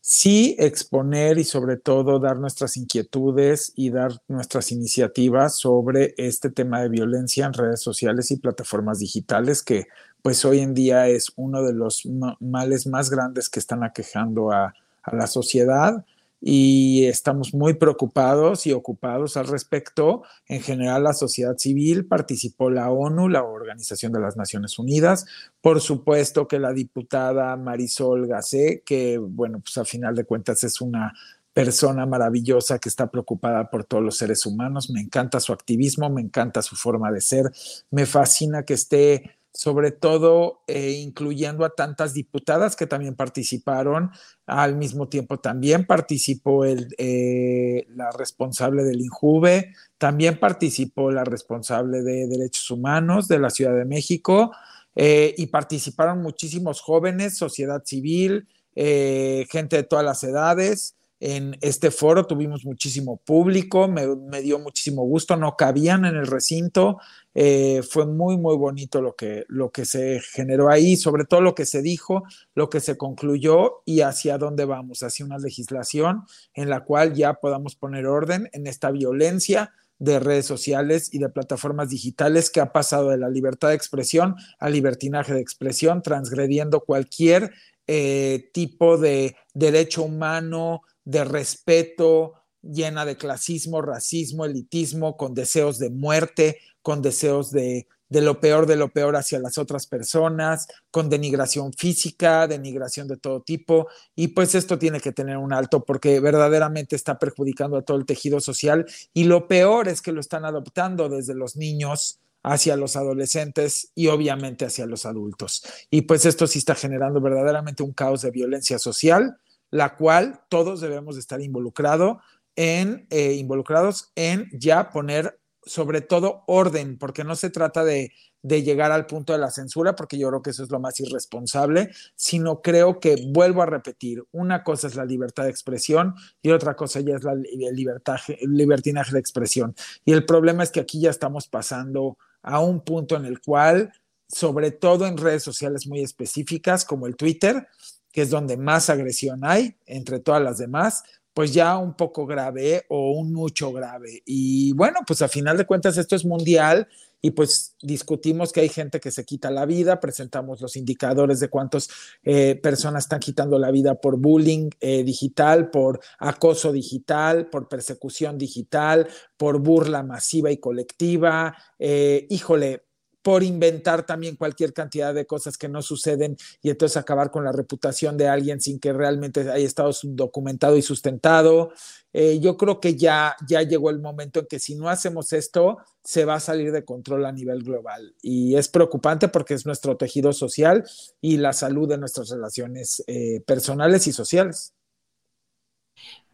sí 0.00 0.56
exponer 0.58 1.36
y 1.36 1.44
sobre 1.44 1.76
todo 1.76 2.18
dar 2.20 2.38
nuestras 2.38 2.78
inquietudes 2.78 3.72
y 3.76 3.90
dar 3.90 4.12
nuestras 4.28 4.72
iniciativas 4.72 5.58
sobre 5.58 6.14
este 6.16 6.48
tema 6.50 6.80
de 6.80 6.88
violencia 6.88 7.44
en 7.44 7.52
redes 7.52 7.80
sociales 7.80 8.30
y 8.30 8.36
plataformas 8.36 8.98
digitales 8.98 9.62
que 9.62 9.86
pues 10.22 10.44
hoy 10.44 10.60
en 10.60 10.74
día 10.74 11.08
es 11.08 11.32
uno 11.36 11.62
de 11.62 11.72
los 11.74 12.06
males 12.40 12.86
más 12.86 13.10
grandes 13.10 13.48
que 13.48 13.60
están 13.60 13.82
aquejando 13.82 14.52
a, 14.52 14.74
a 15.02 15.16
la 15.16 15.26
sociedad 15.26 16.04
y 16.46 17.06
estamos 17.06 17.54
muy 17.54 17.72
preocupados 17.72 18.66
y 18.66 18.72
ocupados 18.72 19.38
al 19.38 19.46
respecto. 19.46 20.24
En 20.46 20.60
general, 20.60 21.04
la 21.04 21.14
sociedad 21.14 21.56
civil 21.56 22.04
participó 22.04 22.68
la 22.68 22.90
ONU, 22.90 23.30
la 23.30 23.42
Organización 23.44 24.12
de 24.12 24.20
las 24.20 24.36
Naciones 24.36 24.78
Unidas, 24.78 25.24
por 25.62 25.80
supuesto 25.80 26.46
que 26.46 26.58
la 26.58 26.74
diputada 26.74 27.56
Marisol 27.56 28.26
Gacé, 28.26 28.82
que 28.84 29.16
bueno, 29.16 29.60
pues 29.60 29.78
a 29.78 29.86
final 29.86 30.14
de 30.14 30.26
cuentas 30.26 30.62
es 30.64 30.82
una 30.82 31.14
persona 31.54 32.04
maravillosa 32.04 32.78
que 32.78 32.90
está 32.90 33.10
preocupada 33.10 33.70
por 33.70 33.84
todos 33.84 34.04
los 34.04 34.18
seres 34.18 34.44
humanos. 34.44 34.90
Me 34.90 35.00
encanta 35.00 35.40
su 35.40 35.54
activismo, 35.54 36.10
me 36.10 36.20
encanta 36.20 36.60
su 36.60 36.76
forma 36.76 37.10
de 37.10 37.22
ser, 37.22 37.50
me 37.90 38.04
fascina 38.04 38.64
que 38.64 38.74
esté 38.74 39.38
sobre 39.54 39.92
todo 39.92 40.62
eh, 40.66 41.00
incluyendo 41.00 41.64
a 41.64 41.70
tantas 41.70 42.12
diputadas 42.12 42.74
que 42.74 42.88
también 42.88 43.14
participaron. 43.14 44.10
Al 44.46 44.74
mismo 44.74 45.08
tiempo 45.08 45.38
también 45.38 45.86
participó 45.86 46.64
el, 46.64 46.92
eh, 46.98 47.86
la 47.94 48.10
responsable 48.10 48.82
del 48.82 49.00
INJUVE, 49.00 49.72
también 49.96 50.40
participó 50.40 51.12
la 51.12 51.22
responsable 51.22 52.02
de 52.02 52.26
Derechos 52.26 52.68
Humanos 52.72 53.28
de 53.28 53.38
la 53.38 53.48
Ciudad 53.48 53.76
de 53.76 53.84
México 53.84 54.50
eh, 54.96 55.32
y 55.38 55.46
participaron 55.46 56.20
muchísimos 56.20 56.80
jóvenes, 56.80 57.38
sociedad 57.38 57.82
civil, 57.84 58.48
gente 58.74 59.76
de 59.76 59.82
todas 59.84 60.04
las 60.04 60.24
edades 60.24 60.96
en 61.26 61.56
este 61.62 61.90
foro 61.90 62.26
tuvimos 62.26 62.66
muchísimo 62.66 63.16
público, 63.16 63.88
me, 63.88 64.42
dio 64.42 64.58
muchísimo 64.58 65.04
gusto, 65.04 65.36
no 65.36 65.56
cabían 65.56 66.04
en 66.04 66.16
el 66.16 66.26
recinto, 66.26 66.98
eh, 67.34 67.80
fue 67.82 68.04
muy, 68.04 68.36
muy 68.36 68.54
bonito 68.58 69.00
lo 69.00 69.16
que, 69.16 69.46
lo 69.48 69.70
que 69.70 69.86
se 69.86 70.20
generó 70.20 70.68
ahí, 70.68 70.98
sobre 70.98 71.24
todo 71.24 71.40
lo 71.40 71.54
que 71.54 71.64
se 71.64 71.80
dijo, 71.80 72.24
lo 72.54 72.68
que 72.68 72.80
se 72.80 72.98
concluyó 72.98 73.80
y 73.86 74.02
hacia 74.02 74.36
dónde 74.36 74.66
vamos, 74.66 75.02
hacia 75.02 75.24
una 75.24 75.38
legislación 75.38 76.24
en 76.52 76.68
la 76.68 76.84
cual 76.84 77.14
ya 77.14 77.32
podamos 77.32 77.74
poner 77.74 78.04
orden 78.04 78.50
en 78.52 78.66
esta 78.66 78.90
violencia 78.90 79.72
de 79.98 80.20
redes 80.20 80.44
sociales 80.44 81.08
y 81.10 81.20
de 81.20 81.30
plataformas 81.30 81.88
digitales 81.88 82.50
que 82.50 82.60
ha 82.60 82.70
pasado 82.70 83.08
de 83.08 83.16
la 83.16 83.30
libertad 83.30 83.68
de 83.68 83.76
expresión 83.76 84.34
al 84.58 84.74
libertinaje 84.74 85.32
de 85.32 85.40
expresión, 85.40 86.02
transgrediendo 86.02 86.80
cualquier 86.80 87.50
eh, 87.86 88.50
tipo 88.52 88.98
de 88.98 89.36
derecho 89.54 90.02
humano, 90.02 90.82
de 91.04 91.24
respeto, 91.24 92.34
llena 92.62 93.04
de 93.04 93.16
clasismo, 93.16 93.82
racismo, 93.82 94.44
elitismo, 94.44 95.16
con 95.16 95.34
deseos 95.34 95.78
de 95.78 95.90
muerte, 95.90 96.58
con 96.82 97.02
deseos 97.02 97.50
de, 97.50 97.86
de 98.08 98.20
lo 98.20 98.40
peor 98.40 98.66
de 98.66 98.76
lo 98.76 98.90
peor 98.90 99.16
hacia 99.16 99.38
las 99.38 99.58
otras 99.58 99.86
personas, 99.86 100.68
con 100.90 101.10
denigración 101.10 101.72
física, 101.72 102.46
denigración 102.46 103.08
de 103.08 103.16
todo 103.16 103.42
tipo. 103.42 103.88
Y 104.14 104.28
pues 104.28 104.54
esto 104.54 104.78
tiene 104.78 105.00
que 105.00 105.12
tener 105.12 105.36
un 105.36 105.52
alto 105.52 105.84
porque 105.84 106.20
verdaderamente 106.20 106.96
está 106.96 107.18
perjudicando 107.18 107.76
a 107.76 107.82
todo 107.82 107.96
el 107.96 108.06
tejido 108.06 108.40
social. 108.40 108.86
Y 109.12 109.24
lo 109.24 109.48
peor 109.48 109.88
es 109.88 110.00
que 110.00 110.12
lo 110.12 110.20
están 110.20 110.44
adoptando 110.44 111.08
desde 111.08 111.34
los 111.34 111.56
niños 111.56 112.20
hacia 112.44 112.76
los 112.76 112.94
adolescentes 112.94 113.90
y 113.94 114.08
obviamente 114.08 114.66
hacia 114.66 114.86
los 114.86 115.06
adultos. 115.06 115.64
Y 115.90 116.02
pues 116.02 116.26
esto 116.26 116.46
sí 116.46 116.58
está 116.58 116.74
generando 116.74 117.20
verdaderamente 117.20 117.82
un 117.82 117.92
caos 117.92 118.22
de 118.22 118.30
violencia 118.30 118.78
social 118.78 119.38
la 119.74 119.96
cual 119.96 120.40
todos 120.48 120.80
debemos 120.80 121.18
estar 121.18 121.40
involucrado 121.40 122.20
en, 122.54 123.08
eh, 123.10 123.32
involucrados 123.32 124.12
en 124.14 124.48
ya 124.52 124.90
poner 124.90 125.40
sobre 125.66 126.00
todo 126.00 126.44
orden, 126.46 126.96
porque 126.96 127.24
no 127.24 127.34
se 127.34 127.50
trata 127.50 127.82
de, 127.82 128.12
de, 128.42 128.62
llegar 128.62 128.92
al 128.92 129.06
punto 129.06 129.32
de 129.32 129.40
la 129.40 129.50
censura, 129.50 129.96
porque 129.96 130.16
yo 130.16 130.28
creo 130.28 130.42
que 130.42 130.50
eso 130.50 130.62
es 130.62 130.70
lo 130.70 130.78
más 130.78 131.00
irresponsable, 131.00 131.90
sino 132.14 132.62
creo 132.62 133.00
que, 133.00 133.16
vuelvo 133.32 133.62
a 133.62 133.66
repetir, 133.66 134.22
una 134.30 134.62
cosa 134.62 134.86
es 134.86 134.94
la 134.94 135.04
libertad 135.04 135.42
de 135.42 135.50
expresión 135.50 136.14
y 136.40 136.50
otra 136.50 136.76
cosa 136.76 137.00
ya 137.00 137.16
es 137.16 137.24
la 137.24 137.32
el 137.32 138.56
libertinaje 138.56 139.12
de 139.12 139.18
expresión. 139.18 139.74
Y 140.04 140.12
el 140.12 140.24
problema 140.24 140.62
es 140.62 140.70
que 140.70 140.78
aquí 140.78 141.00
ya 141.00 141.10
estamos 141.10 141.48
pasando 141.48 142.16
a 142.42 142.60
un 142.60 142.80
punto 142.84 143.16
en 143.16 143.24
el 143.24 143.40
cual, 143.40 143.92
sobre 144.28 144.70
todo 144.70 145.08
en 145.08 145.16
redes 145.16 145.42
sociales 145.42 145.88
muy 145.88 146.00
específicas 146.00 146.84
como 146.84 147.08
el 147.08 147.16
Twitter, 147.16 147.66
que 148.14 148.22
es 148.22 148.30
donde 148.30 148.56
más 148.56 148.88
agresión 148.90 149.40
hay 149.42 149.74
entre 149.86 150.20
todas 150.20 150.40
las 150.40 150.58
demás, 150.58 151.02
pues 151.34 151.52
ya 151.52 151.76
un 151.76 151.94
poco 151.94 152.26
grave 152.26 152.86
o 152.88 153.10
un 153.10 153.32
mucho 153.32 153.72
grave. 153.72 154.22
Y 154.24 154.72
bueno, 154.74 155.00
pues 155.04 155.20
a 155.20 155.26
final 155.26 155.56
de 155.56 155.66
cuentas 155.66 155.98
esto 155.98 156.14
es 156.14 156.24
mundial 156.24 156.86
y 157.20 157.32
pues 157.32 157.74
discutimos 157.82 158.52
que 158.52 158.60
hay 158.60 158.68
gente 158.68 159.00
que 159.00 159.10
se 159.10 159.24
quita 159.24 159.50
la 159.50 159.66
vida, 159.66 159.98
presentamos 159.98 160.60
los 160.60 160.76
indicadores 160.76 161.40
de 161.40 161.48
cuántas 161.48 161.88
eh, 162.22 162.54
personas 162.62 163.04
están 163.04 163.18
quitando 163.18 163.58
la 163.58 163.72
vida 163.72 163.96
por 163.96 164.16
bullying 164.16 164.70
eh, 164.78 165.02
digital, 165.02 165.70
por 165.70 165.98
acoso 166.20 166.70
digital, 166.70 167.48
por 167.48 167.66
persecución 167.66 168.38
digital, 168.38 169.08
por 169.36 169.58
burla 169.58 170.04
masiva 170.04 170.52
y 170.52 170.58
colectiva. 170.58 171.56
Eh, 171.80 172.28
híjole, 172.30 172.83
por 173.24 173.42
inventar 173.42 174.04
también 174.04 174.36
cualquier 174.36 174.74
cantidad 174.74 175.14
de 175.14 175.24
cosas 175.24 175.56
que 175.56 175.66
no 175.66 175.80
suceden 175.80 176.36
y 176.60 176.68
entonces 176.68 176.98
acabar 176.98 177.30
con 177.30 177.42
la 177.42 177.52
reputación 177.52 178.18
de 178.18 178.28
alguien 178.28 178.60
sin 178.60 178.78
que 178.78 178.92
realmente 178.92 179.50
haya 179.50 179.64
estado 179.64 179.92
documentado 180.02 180.76
y 180.76 180.82
sustentado. 180.82 181.72
Eh, 182.12 182.38
yo 182.38 182.58
creo 182.58 182.80
que 182.80 182.96
ya, 182.96 183.34
ya 183.48 183.62
llegó 183.62 183.88
el 183.88 183.98
momento 183.98 184.40
en 184.40 184.46
que 184.46 184.58
si 184.58 184.74
no 184.74 184.90
hacemos 184.90 185.32
esto, 185.32 185.78
se 186.02 186.26
va 186.26 186.34
a 186.34 186.40
salir 186.40 186.70
de 186.70 186.84
control 186.84 187.24
a 187.24 187.32
nivel 187.32 187.62
global. 187.62 188.14
Y 188.20 188.56
es 188.56 188.68
preocupante 188.68 189.28
porque 189.28 189.54
es 189.54 189.64
nuestro 189.64 189.96
tejido 189.96 190.34
social 190.34 190.84
y 191.22 191.38
la 191.38 191.54
salud 191.54 191.88
de 191.88 191.96
nuestras 191.96 192.28
relaciones 192.28 193.02
eh, 193.06 193.40
personales 193.46 194.06
y 194.06 194.12
sociales. 194.12 194.74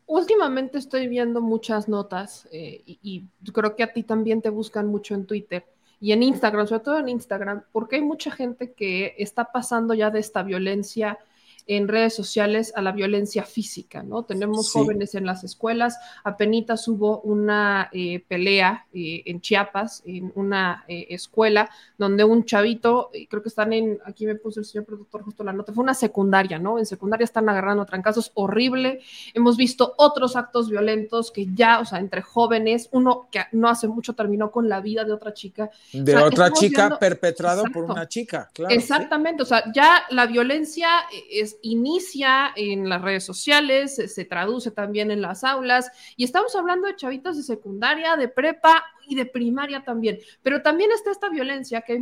Últimamente 0.06 0.76
estoy 0.76 1.06
viendo 1.06 1.40
muchas 1.40 1.88
notas 1.88 2.48
eh, 2.50 2.82
y, 2.84 2.98
y 3.00 3.52
creo 3.52 3.76
que 3.76 3.84
a 3.84 3.92
ti 3.92 4.02
también 4.02 4.42
te 4.42 4.50
buscan 4.50 4.88
mucho 4.88 5.14
en 5.14 5.24
Twitter 5.24 5.64
y 6.00 6.12
en 6.12 6.22
Instagram, 6.22 6.66
sobre 6.66 6.80
todo 6.82 6.98
en 6.98 7.08
Instagram, 7.10 7.62
porque 7.72 7.96
hay 7.96 8.02
mucha 8.02 8.30
gente 8.30 8.72
que 8.72 9.14
está 9.18 9.52
pasando 9.52 9.92
ya 9.92 10.10
de 10.10 10.20
esta 10.20 10.42
violencia 10.42 11.18
en 11.66 11.88
redes 11.88 12.14
sociales 12.14 12.72
a 12.76 12.82
la 12.82 12.92
violencia 12.92 13.44
física, 13.44 14.02
¿no? 14.02 14.24
Tenemos 14.24 14.72
jóvenes 14.72 15.14
en 15.14 15.26
las 15.26 15.42
escuelas, 15.44 15.98
apenas 16.24 16.50
hubo 16.88 17.20
una 17.20 17.88
eh, 17.92 18.24
pelea 18.26 18.86
eh, 18.92 19.22
en 19.26 19.40
Chiapas, 19.40 20.02
en 20.04 20.32
una 20.34 20.84
eh, 20.88 21.06
escuela, 21.10 21.70
donde 21.96 22.24
un 22.24 22.44
chavito, 22.44 23.10
creo 23.28 23.42
que 23.42 23.48
están 23.48 23.72
en, 23.72 23.98
aquí 24.04 24.26
me 24.26 24.34
puso 24.34 24.60
el 24.60 24.66
señor 24.66 24.84
productor 24.84 25.22
justo 25.22 25.44
la 25.44 25.52
nota, 25.52 25.72
fue 25.72 25.84
una 25.84 25.94
secundaria, 25.94 26.58
¿no? 26.58 26.78
En 26.78 26.86
secundaria 26.86 27.24
están 27.24 27.48
agarrando 27.48 27.84
trancazos, 27.86 28.32
horrible. 28.34 29.00
Hemos 29.34 29.56
visto 29.56 29.94
otros 29.96 30.36
actos 30.36 30.68
violentos 30.68 31.30
que 31.30 31.46
ya, 31.54 31.80
o 31.80 31.84
sea, 31.84 31.98
entre 31.98 32.22
jóvenes, 32.22 32.88
uno 32.92 33.28
que 33.30 33.42
no 33.52 33.68
hace 33.68 33.86
mucho 33.88 34.14
terminó 34.14 34.50
con 34.50 34.68
la 34.68 34.80
vida 34.80 35.04
de 35.04 35.12
otra 35.12 35.32
chica. 35.32 35.70
De 35.92 36.16
otra 36.16 36.50
chica 36.52 36.98
perpetrado 36.98 37.64
por 37.72 37.84
una 37.84 38.08
chica, 38.08 38.50
claro. 38.52 38.74
Exactamente, 38.74 39.42
o 39.42 39.46
sea, 39.46 39.64
ya 39.72 40.04
la 40.10 40.26
violencia 40.26 40.88
es 41.30 41.49
inicia 41.62 42.52
en 42.56 42.88
las 42.88 43.02
redes 43.02 43.24
sociales, 43.24 43.96
se, 43.96 44.24
traduce 44.24 44.70
también 44.70 45.10
en 45.10 45.22
las 45.22 45.44
aulas 45.44 45.90
y 46.16 46.24
estamos 46.24 46.54
hablando 46.56 46.86
de 46.86 46.96
chavitos 46.96 47.36
de 47.36 47.42
secundaria, 47.42 48.16
de 48.16 48.28
prepa 48.28 48.84
y 49.06 49.16
de 49.16 49.26
primaria 49.26 49.84
también, 49.84 50.18
pero 50.42 50.62
también 50.62 50.90
está 50.92 51.10
esta 51.10 51.28
violencia 51.28 51.82
que 51.82 51.98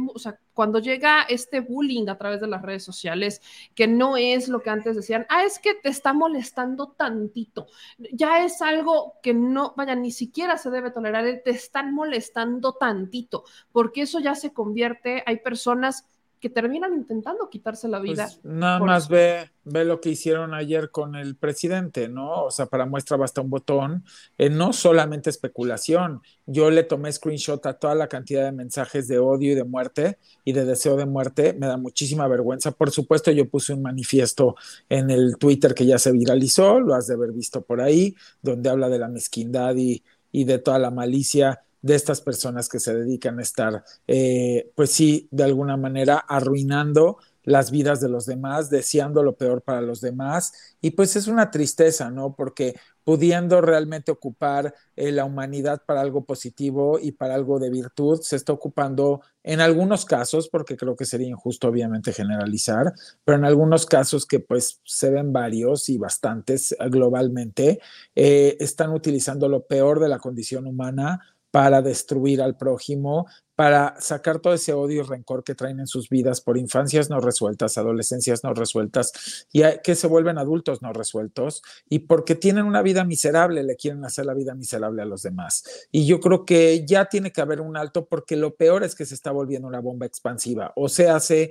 cuando 0.52 0.78
llega 0.78 1.22
este 1.22 1.60
bullying 1.60 2.08
a 2.08 2.18
través 2.18 2.40
de 2.40 2.48
las 2.48 2.60
redes 2.60 2.84
sociales, 2.84 3.40
que 3.74 3.86
no 3.86 4.16
es 4.16 4.48
lo 4.48 4.60
que 4.60 4.70
antes 4.70 4.94
decían, 4.94 5.26
ah, 5.30 5.44
es 5.44 5.58
que 5.58 5.74
te 5.74 5.88
está 5.88 6.12
molestando 6.12 6.88
tantito, 6.88 7.66
ya 8.12 8.44
es 8.44 8.60
algo 8.60 9.14
que 9.22 9.32
no, 9.32 9.72
vaya, 9.76 9.94
ni 9.94 10.10
siquiera 10.10 10.58
se 10.58 10.70
debe 10.70 10.90
tolerar, 10.90 11.24
te 11.44 11.50
están 11.50 11.94
molestando 11.94 12.74
tantito, 12.74 13.44
porque 13.72 14.02
eso 14.02 14.20
ya 14.20 14.34
se 14.34 14.52
convierte, 14.52 15.22
hay 15.26 15.38
personas 15.38 16.04
que 16.40 16.50
terminan 16.50 16.94
intentando 16.94 17.48
quitarse 17.50 17.88
la 17.88 18.00
vida. 18.00 18.26
Pues 18.26 18.40
nada 18.44 18.78
más 18.78 19.08
ve, 19.08 19.50
ve 19.64 19.84
lo 19.84 20.00
que 20.00 20.10
hicieron 20.10 20.54
ayer 20.54 20.90
con 20.90 21.16
el 21.16 21.36
presidente, 21.36 22.08
¿no? 22.08 22.44
O 22.44 22.50
sea, 22.50 22.66
para 22.66 22.86
muestra 22.86 23.16
basta 23.16 23.40
un 23.40 23.50
botón. 23.50 24.04
Eh, 24.36 24.50
no 24.50 24.72
solamente 24.72 25.30
especulación. 25.30 26.20
Yo 26.46 26.70
le 26.70 26.84
tomé 26.84 27.12
screenshot 27.12 27.64
a 27.66 27.74
toda 27.74 27.94
la 27.94 28.08
cantidad 28.08 28.44
de 28.44 28.52
mensajes 28.52 29.08
de 29.08 29.18
odio 29.18 29.52
y 29.52 29.54
de 29.54 29.64
muerte 29.64 30.18
y 30.44 30.52
de 30.52 30.64
deseo 30.64 30.96
de 30.96 31.06
muerte. 31.06 31.54
Me 31.54 31.66
da 31.66 31.76
muchísima 31.76 32.28
vergüenza. 32.28 32.70
Por 32.72 32.90
supuesto, 32.90 33.30
yo 33.30 33.48
puse 33.48 33.72
un 33.72 33.82
manifiesto 33.82 34.56
en 34.88 35.10
el 35.10 35.36
Twitter 35.38 35.74
que 35.74 35.86
ya 35.86 35.98
se 35.98 36.12
viralizó, 36.12 36.80
lo 36.80 36.94
has 36.94 37.06
de 37.06 37.14
haber 37.14 37.32
visto 37.32 37.62
por 37.62 37.80
ahí, 37.80 38.14
donde 38.42 38.70
habla 38.70 38.88
de 38.88 38.98
la 38.98 39.08
mezquindad 39.08 39.74
y, 39.76 40.02
y 40.32 40.44
de 40.44 40.58
toda 40.58 40.78
la 40.78 40.90
malicia 40.90 41.62
de 41.82 41.94
estas 41.94 42.20
personas 42.20 42.68
que 42.68 42.80
se 42.80 42.94
dedican 42.94 43.38
a 43.38 43.42
estar, 43.42 43.84
eh, 44.06 44.70
pues 44.74 44.90
sí, 44.90 45.28
de 45.30 45.44
alguna 45.44 45.76
manera 45.76 46.18
arruinando 46.18 47.18
las 47.48 47.70
vidas 47.70 48.00
de 48.00 48.10
los 48.10 48.26
demás, 48.26 48.68
deseando 48.68 49.22
lo 49.22 49.36
peor 49.36 49.62
para 49.62 49.80
los 49.80 50.02
demás. 50.02 50.76
Y 50.82 50.90
pues 50.90 51.16
es 51.16 51.28
una 51.28 51.50
tristeza, 51.50 52.10
¿no? 52.10 52.34
Porque 52.34 52.74
pudiendo 53.04 53.62
realmente 53.62 54.12
ocupar 54.12 54.74
eh, 54.94 55.12
la 55.12 55.24
humanidad 55.24 55.82
para 55.86 56.02
algo 56.02 56.26
positivo 56.26 56.98
y 57.00 57.12
para 57.12 57.34
algo 57.34 57.58
de 57.58 57.70
virtud, 57.70 58.20
se 58.20 58.36
está 58.36 58.52
ocupando 58.52 59.22
en 59.42 59.62
algunos 59.62 60.04
casos, 60.04 60.50
porque 60.50 60.76
creo 60.76 60.94
que 60.94 61.06
sería 61.06 61.28
injusto 61.28 61.68
obviamente 61.68 62.12
generalizar, 62.12 62.92
pero 63.24 63.38
en 63.38 63.46
algunos 63.46 63.86
casos 63.86 64.26
que 64.26 64.40
pues 64.40 64.82
se 64.84 65.10
ven 65.10 65.32
varios 65.32 65.88
y 65.88 65.96
bastantes 65.96 66.76
globalmente, 66.90 67.80
eh, 68.14 68.58
están 68.60 68.90
utilizando 68.92 69.48
lo 69.48 69.66
peor 69.66 70.00
de 70.00 70.08
la 70.08 70.18
condición 70.18 70.66
humana 70.66 71.18
para 71.58 71.82
destruir 71.82 72.40
al 72.40 72.56
prójimo, 72.56 73.26
para 73.56 73.96
sacar 74.00 74.38
todo 74.38 74.54
ese 74.54 74.72
odio 74.72 75.02
y 75.02 75.04
rencor 75.04 75.42
que 75.42 75.56
traen 75.56 75.80
en 75.80 75.88
sus 75.88 76.08
vidas 76.08 76.40
por 76.40 76.56
infancias 76.56 77.10
no 77.10 77.18
resueltas, 77.18 77.76
adolescencias 77.76 78.44
no 78.44 78.54
resueltas 78.54 79.48
y 79.52 79.62
que 79.82 79.96
se 79.96 80.06
vuelven 80.06 80.38
adultos 80.38 80.82
no 80.82 80.92
resueltos 80.92 81.64
y 81.88 81.98
porque 81.98 82.36
tienen 82.36 82.64
una 82.64 82.80
vida 82.80 83.02
miserable 83.02 83.64
le 83.64 83.74
quieren 83.74 84.04
hacer 84.04 84.26
la 84.26 84.34
vida 84.34 84.54
miserable 84.54 85.02
a 85.02 85.04
los 85.04 85.22
demás. 85.22 85.88
Y 85.90 86.06
yo 86.06 86.20
creo 86.20 86.44
que 86.44 86.86
ya 86.86 87.06
tiene 87.06 87.32
que 87.32 87.40
haber 87.40 87.60
un 87.60 87.76
alto 87.76 88.06
porque 88.06 88.36
lo 88.36 88.54
peor 88.54 88.84
es 88.84 88.94
que 88.94 89.04
se 89.04 89.16
está 89.16 89.32
volviendo 89.32 89.66
una 89.66 89.80
bomba 89.80 90.06
expansiva. 90.06 90.72
O 90.76 90.88
sea, 90.88 91.16
hace 91.16 91.50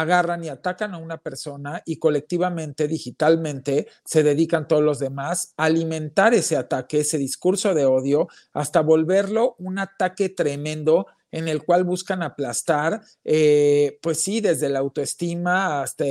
agarran 0.00 0.44
y 0.44 0.50
atacan 0.50 0.92
a 0.92 0.98
una 0.98 1.16
persona 1.16 1.82
y 1.86 1.96
colectivamente, 1.96 2.86
digitalmente, 2.86 3.88
se 4.04 4.22
dedican 4.22 4.68
todos 4.68 4.82
los 4.82 4.98
demás 4.98 5.54
a 5.56 5.64
alimentar 5.64 6.34
ese 6.34 6.58
ataque, 6.58 7.00
ese 7.00 7.16
discurso 7.16 7.72
de 7.72 7.86
odio, 7.86 8.28
hasta 8.52 8.82
volverlo 8.82 9.56
un 9.58 9.78
ataque 9.78 10.28
tremendo 10.28 11.06
en 11.36 11.48
el 11.48 11.62
cual 11.62 11.84
buscan 11.84 12.22
aplastar, 12.22 13.02
eh, 13.22 13.98
pues 14.00 14.22
sí, 14.22 14.40
desde 14.40 14.70
la 14.70 14.78
autoestima 14.78 15.82
hasta, 15.82 16.06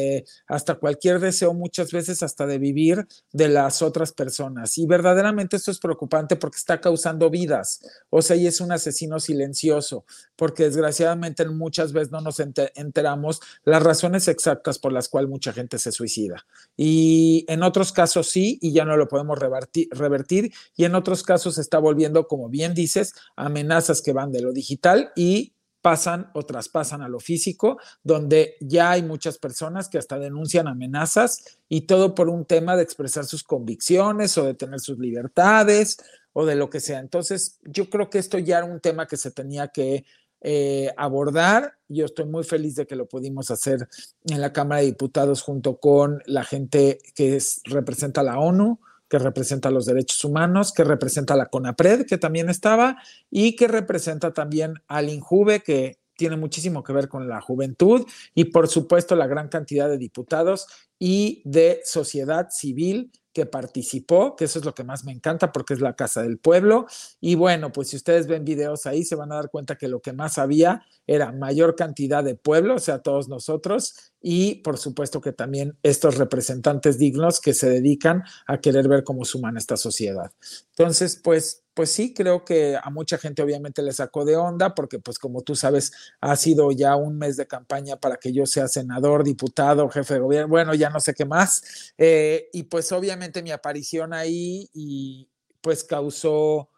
hasta 0.45 0.75
cualquier 0.75 1.19
deseo, 1.19 1.51
muchas 1.55 1.91
veces 1.91 2.21
hasta 2.21 2.45
de 2.45 2.59
vivir 2.59 3.07
de 3.31 3.47
las 3.47 3.81
otras 3.81 4.11
personas. 4.11 4.77
Y 4.77 4.85
verdaderamente 4.85 5.55
esto 5.55 5.71
es 5.71 5.79
preocupante 5.79 6.35
porque 6.35 6.57
está 6.57 6.79
causando 6.79 7.31
vidas, 7.31 7.79
o 8.11 8.21
sea, 8.21 8.35
y 8.35 8.45
es 8.45 8.61
un 8.61 8.71
asesino 8.71 9.19
silencioso, 9.19 10.05
porque 10.35 10.65
desgraciadamente 10.65 11.43
muchas 11.47 11.91
veces 11.91 12.11
no 12.11 12.21
nos 12.21 12.39
enteramos 12.39 13.41
las 13.63 13.81
razones 13.81 14.27
exactas 14.27 14.77
por 14.77 14.93
las 14.93 15.09
cuales 15.09 15.31
mucha 15.31 15.53
gente 15.53 15.79
se 15.79 15.91
suicida. 15.91 16.45
Y 16.77 17.45
en 17.47 17.63
otros 17.63 17.91
casos 17.91 18.29
sí, 18.29 18.59
y 18.61 18.73
ya 18.73 18.85
no 18.85 18.95
lo 18.95 19.07
podemos 19.07 19.39
revertir, 19.39 19.87
revertir 19.89 20.53
y 20.75 20.85
en 20.85 20.93
otros 20.93 21.23
casos 21.23 21.57
está 21.57 21.79
volviendo, 21.79 22.27
como 22.27 22.47
bien 22.47 22.75
dices, 22.75 23.15
amenazas 23.35 24.03
que 24.03 24.13
van 24.13 24.31
de 24.31 24.41
lo 24.41 24.53
digital 24.53 25.13
y 25.15 25.53
pasan 25.81 26.31
o 26.33 26.43
traspasan 26.43 27.03
a 27.03 27.07
lo 27.07 27.19
físico, 27.19 27.77
donde 28.03 28.55
ya 28.59 28.89
hay 28.89 29.03
muchas 29.03 29.37
personas 29.37 29.87
que 29.87 29.99
hasta 29.99 30.17
denuncian 30.17 30.67
amenazas 30.67 31.59
y 31.69 31.81
todo 31.81 32.15
por 32.15 32.27
un 32.27 32.45
tema 32.45 32.75
de 32.75 32.81
expresar 32.81 33.25
sus 33.25 33.43
convicciones 33.43 34.35
o 34.39 34.45
de 34.45 34.55
tener 34.55 34.79
sus 34.79 34.97
libertades 34.97 35.97
o 36.33 36.45
de 36.45 36.55
lo 36.55 36.71
que 36.71 36.79
sea. 36.79 36.99
Entonces, 36.99 37.59
yo 37.63 37.89
creo 37.91 38.09
que 38.09 38.17
esto 38.17 38.39
ya 38.39 38.57
era 38.57 38.65
un 38.65 38.79
tema 38.79 39.05
que 39.05 39.15
se 39.15 39.29
tenía 39.29 39.67
que 39.67 40.05
eh, 40.41 40.91
abordar. 40.97 41.75
Yo 41.87 42.05
estoy 42.05 42.25
muy 42.25 42.43
feliz 42.43 42.75
de 42.75 42.85
que 42.85 42.95
lo 42.95 43.07
pudimos 43.07 43.51
hacer 43.51 43.87
en 44.27 44.41
la 44.41 44.53
Cámara 44.53 44.81
de 44.81 44.87
Diputados 44.87 45.41
junto 45.41 45.77
con 45.79 46.21
la 46.25 46.43
gente 46.43 46.97
que 47.15 47.39
representa 47.63 48.21
la 48.23 48.39
ONU, 48.39 48.79
que 49.09 49.19
representa 49.19 49.71
los 49.71 49.85
derechos 49.85 50.23
humanos, 50.23 50.73
que 50.73 50.83
representa 50.83 51.35
la 51.35 51.47
CONAPRED, 51.47 52.05
que 52.05 52.17
también 52.17 52.49
estaba, 52.49 52.97
y 53.29 53.55
que 53.55 53.67
representa 53.67 54.33
también 54.33 54.75
al 54.87 55.09
INJUVE, 55.09 55.61
que 55.61 55.99
tiene 56.17 56.37
muchísimo 56.37 56.83
que 56.83 56.93
ver 56.93 57.07
con 57.09 57.27
la 57.27 57.41
juventud, 57.41 58.05
y 58.33 58.45
por 58.45 58.67
supuesto 58.67 59.15
la 59.15 59.27
gran 59.27 59.49
cantidad 59.49 59.89
de 59.89 59.97
diputados 59.97 60.67
y 60.97 61.41
de 61.45 61.81
sociedad 61.83 62.47
civil 62.49 63.11
que 63.35 63.45
participó, 63.45 64.37
que 64.37 64.45
eso 64.45 64.59
es 64.59 64.65
lo 64.65 64.73
que 64.73 64.85
más 64.85 65.03
me 65.03 65.11
encanta 65.11 65.51
porque 65.51 65.73
es 65.73 65.81
la 65.81 65.93
casa 65.93 66.23
del 66.23 66.37
pueblo. 66.39 66.87
Y 67.19 67.35
bueno, 67.35 67.73
pues 67.73 67.89
si 67.89 67.97
ustedes 67.97 68.27
ven 68.27 68.45
videos 68.45 68.85
ahí, 68.85 69.03
se 69.03 69.15
van 69.15 69.33
a 69.33 69.35
dar 69.35 69.49
cuenta 69.49 69.75
que 69.75 69.89
lo 69.89 69.99
que 69.99 70.13
más 70.13 70.37
había 70.37 70.83
era 71.05 71.33
mayor 71.33 71.75
cantidad 71.75 72.23
de 72.23 72.35
pueblo, 72.35 72.75
o 72.75 72.79
sea, 72.79 72.99
todos 72.99 73.27
nosotros, 73.27 74.13
y 74.21 74.55
por 74.55 74.77
supuesto 74.77 75.19
que 75.19 75.33
también 75.33 75.77
estos 75.83 76.17
representantes 76.17 76.97
dignos 76.97 77.41
que 77.41 77.53
se 77.53 77.69
dedican 77.69 78.23
a 78.47 78.61
querer 78.61 78.87
ver 78.87 79.03
cómo 79.03 79.25
suma 79.25 79.51
esta 79.57 79.75
sociedad. 79.75 80.31
Entonces, 80.69 81.19
pues 81.21 81.64
pues 81.75 81.91
sí, 81.91 82.13
creo 82.13 82.45
que 82.45 82.77
a 82.81 82.89
mucha 82.89 83.17
gente 83.17 83.43
obviamente 83.43 83.81
le 83.83 83.91
sacó 83.91 84.23
de 84.23 84.37
onda 84.37 84.73
porque 84.73 84.97
pues 84.97 85.19
como 85.19 85.41
tú 85.41 85.55
sabes, 85.55 85.91
ha 86.21 86.35
sido 86.37 86.71
ya 86.71 86.95
un 86.95 87.17
mes 87.17 87.35
de 87.35 87.47
campaña 87.47 87.97
para 87.97 88.15
que 88.15 88.31
yo 88.31 88.45
sea 88.45 88.69
senador, 88.69 89.25
diputado, 89.25 89.89
jefe 89.89 90.15
de 90.15 90.19
gobierno, 90.21 90.47
bueno, 90.47 90.73
ya 90.73 90.89
no 90.89 91.01
sé 91.01 91.13
qué 91.13 91.25
más. 91.25 91.93
Eh, 91.97 92.49
y 92.53 92.63
pues 92.63 92.91
obviamente 92.93 93.43
mi 93.43 93.51
aparición 93.51 94.13
ahí 94.13 94.69
y 94.73 95.27
pues 95.61 95.83
causó 95.83 96.69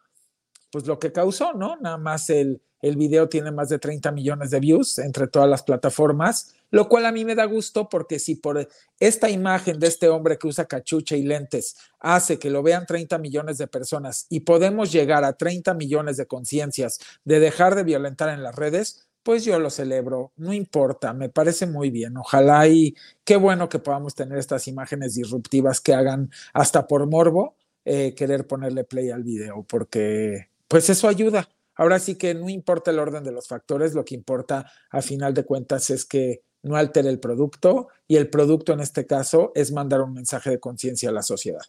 pues 0.72 0.88
lo 0.88 0.98
que 0.98 1.12
causó, 1.12 1.54
¿no? 1.54 1.78
Nada 1.78 1.98
más 1.98 2.30
el, 2.32 2.62
el 2.82 2.98
video 2.98 3.30
tiene 3.30 3.52
más 3.52 3.70
de 3.70 3.80
30 3.80 4.12
millones 4.12 4.50
de 4.50 4.60
views 4.60 4.98
entre 4.98 5.28
todas 5.28 5.48
las 5.48 5.62
plataformas, 5.62 6.56
lo 6.72 6.90
cual 6.90 7.06
a 7.06 7.12
mí 7.12 7.26
me 7.26 7.36
da 7.36 7.46
gusto 7.46 7.90
porque 7.90 8.20
si 8.20 8.36
por 8.36 8.68
esta 9.00 9.30
imagen 9.30 9.80
de 9.80 9.88
este 9.88 10.10
hombre 10.10 10.38
que 10.38 10.48
usa 10.48 10.66
cachucha 10.66 11.16
y 11.16 11.24
lentes 11.24 11.76
hace 12.00 12.40
que 12.40 12.50
lo 12.50 12.64
vean 12.64 12.86
30 12.86 13.18
millones 13.18 13.58
de 13.58 13.68
personas 13.68 14.26
y 14.30 14.42
podemos 14.42 14.92
llegar 14.92 15.24
a 15.24 15.34
30 15.34 15.74
millones 15.74 16.18
de 16.18 16.28
conciencias 16.28 17.00
de 17.24 17.40
dejar 17.40 17.76
de 17.76 17.84
violentar 17.84 18.30
en 18.30 18.44
las 18.44 18.56
redes, 18.56 19.08
pues 19.24 19.44
yo 19.44 19.60
lo 19.60 19.70
celebro, 19.70 20.32
no 20.38 20.54
importa, 20.54 21.14
me 21.14 21.28
parece 21.28 21.66
muy 21.66 21.90
bien. 21.90 22.16
Ojalá 22.16 22.68
y 22.68 22.96
qué 23.26 23.36
bueno 23.36 23.68
que 23.68 23.80
podamos 23.80 24.16
tener 24.16 24.38
estas 24.38 24.68
imágenes 24.70 25.16
disruptivas 25.16 25.82
que 25.82 25.94
hagan 25.94 26.32
hasta 26.54 26.88
por 26.88 27.08
morbo 27.08 27.58
eh, 27.84 28.14
querer 28.16 28.48
ponerle 28.48 28.84
play 28.84 29.12
al 29.12 29.24
video, 29.24 29.64
porque 29.64 30.50
pues 30.68 30.90
eso 30.90 31.08
ayuda. 31.08 31.50
Ahora 31.76 32.00
sí 32.00 32.16
que 32.16 32.34
no 32.34 32.50
importa 32.50 32.92
el 32.92 33.00
orden 33.00 33.24
de 33.24 33.32
los 33.32 33.48
factores, 33.48 33.94
lo 33.94 34.04
que 34.04 34.16
importa 34.16 34.72
a 34.90 35.02
final 35.02 35.34
de 35.34 35.46
cuentas 35.46 35.90
es 35.90 36.06
que 36.06 36.42
no 36.68 36.76
altere 36.76 37.10
el 37.10 37.20
producto 37.20 37.90
y 38.08 38.16
el 38.16 38.30
producto 38.30 38.74
en 38.74 38.80
este 38.80 39.06
caso 39.06 39.52
es 39.56 39.72
mandar 39.72 40.02
un 40.02 40.14
mensaje 40.14 40.50
de 40.50 40.60
conciencia 40.60 41.10
a 41.10 41.14
la 41.14 41.24
sociedad. 41.24 41.62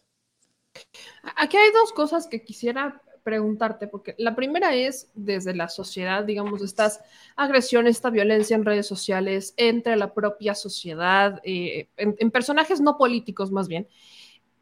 Aquí 1.35 1.57
hay 1.57 1.71
dos 1.71 1.91
cosas 1.93 2.27
que 2.27 2.43
quisiera 2.43 3.01
preguntarte, 3.23 3.87
porque 3.87 4.15
la 4.17 4.35
primera 4.35 4.73
es 4.73 5.11
desde 5.13 5.53
la 5.53 5.69
sociedad, 5.69 6.23
digamos, 6.23 6.61
estas 6.61 7.01
agresiones, 7.35 7.97
esta 7.97 8.09
violencia 8.09 8.55
en 8.55 8.65
redes 8.65 8.87
sociales, 8.87 9.53
entre 9.57 9.95
la 9.97 10.13
propia 10.13 10.55
sociedad, 10.55 11.39
eh, 11.43 11.89
en, 11.97 12.15
en, 12.17 12.31
personajes 12.31 12.81
no 12.81 12.97
políticos 12.97 13.51
más 13.51 13.67
bien. 13.67 13.87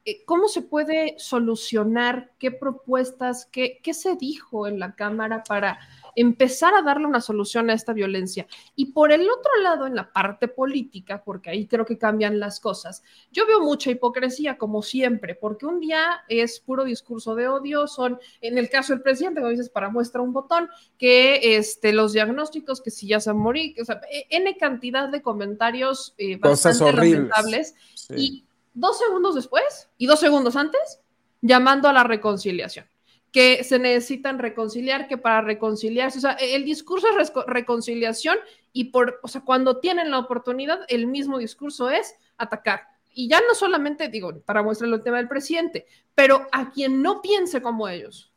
Eh, 0.09 0.23
¿Cómo 0.23 0.47
se 0.47 0.61
puede 0.61 1.15
solucionar? 1.17 2.31
¿Qué 2.39 2.49
propuestas? 2.49 3.45
Qué, 3.45 3.81
¿Qué 3.83 3.93
se 3.93 4.15
dijo 4.15 4.65
en 4.65 4.79
la 4.79 4.95
Cámara 4.95 5.43
para 5.45 5.79
empezar 6.15 6.73
a 6.73 6.81
darle 6.81 7.05
una 7.05 7.21
solución 7.21 7.69
a 7.69 7.73
esta 7.73 7.93
violencia. 7.93 8.47
Y 8.75 8.87
por 8.87 9.11
el 9.11 9.29
otro 9.29 9.51
lado, 9.61 9.85
en 9.85 9.95
la 9.95 10.11
parte 10.11 10.47
política, 10.47 11.21
porque 11.23 11.51
ahí 11.51 11.67
creo 11.67 11.85
que 11.85 11.99
cambian 11.99 12.39
las 12.39 12.59
cosas, 12.59 13.03
yo 13.31 13.45
veo 13.45 13.61
mucha 13.61 13.91
hipocresía, 13.91 14.57
como 14.57 14.81
siempre, 14.81 15.35
porque 15.35 15.67
un 15.67 15.79
día 15.79 16.23
es 16.27 16.59
puro 16.59 16.85
discurso 16.85 17.35
de 17.35 17.47
odio, 17.47 17.85
son, 17.85 18.17
en 18.41 18.57
el 18.57 18.67
caso 18.67 18.93
del 18.93 19.03
presidente, 19.03 19.41
como 19.41 19.51
dices, 19.51 19.69
para 19.69 19.89
muestra 19.89 20.21
un 20.21 20.33
botón, 20.33 20.69
que 20.97 21.57
este, 21.57 21.93
los 21.93 22.13
diagnósticos, 22.13 22.81
que 22.81 22.89
si 22.89 23.07
ya 23.07 23.19
se 23.19 23.29
han 23.29 23.37
morido, 23.37 23.83
o 23.83 23.85
sea, 23.85 24.01
N 24.29 24.57
cantidad 24.57 25.09
de 25.09 25.21
comentarios 25.21 26.15
eh, 26.17 26.37
bastante 26.37 26.93
lamentables. 26.93 27.75
Sí. 27.93 28.15
Y 28.17 28.46
dos 28.77 28.99
segundos 28.99 29.35
después 29.35 29.89
y 29.97 30.05
dos 30.05 30.19
segundos 30.19 30.55
antes, 30.55 31.01
llamando 31.41 31.89
a 31.89 31.93
la 31.93 32.03
reconciliación 32.03 32.85
que 33.31 33.63
se 33.63 33.77
necesitan 33.77 34.39
reconciliar, 34.39 35.07
que 35.07 35.17
para 35.17 35.41
reconciliarse, 35.41 36.17
o 36.17 36.21
sea, 36.21 36.31
el 36.33 36.65
discurso 36.65 37.07
es 37.19 37.31
reconciliación 37.45 38.37
y 38.73 38.85
por, 38.85 39.19
o 39.21 39.27
sea, 39.27 39.41
cuando 39.41 39.77
tienen 39.77 40.11
la 40.11 40.19
oportunidad, 40.19 40.79
el 40.87 41.07
mismo 41.07 41.37
discurso 41.37 41.89
es 41.89 42.15
atacar. 42.37 42.87
Y 43.13 43.27
ya 43.27 43.41
no 43.41 43.53
solamente, 43.53 44.09
digo, 44.09 44.39
para 44.41 44.63
mostrar 44.63 44.91
el 44.91 45.03
tema 45.03 45.17
del 45.17 45.27
presidente, 45.27 45.85
pero 46.15 46.47
a 46.51 46.71
quien 46.71 47.01
no 47.01 47.21
piense 47.21 47.61
como 47.61 47.87
ellos. 47.87 48.31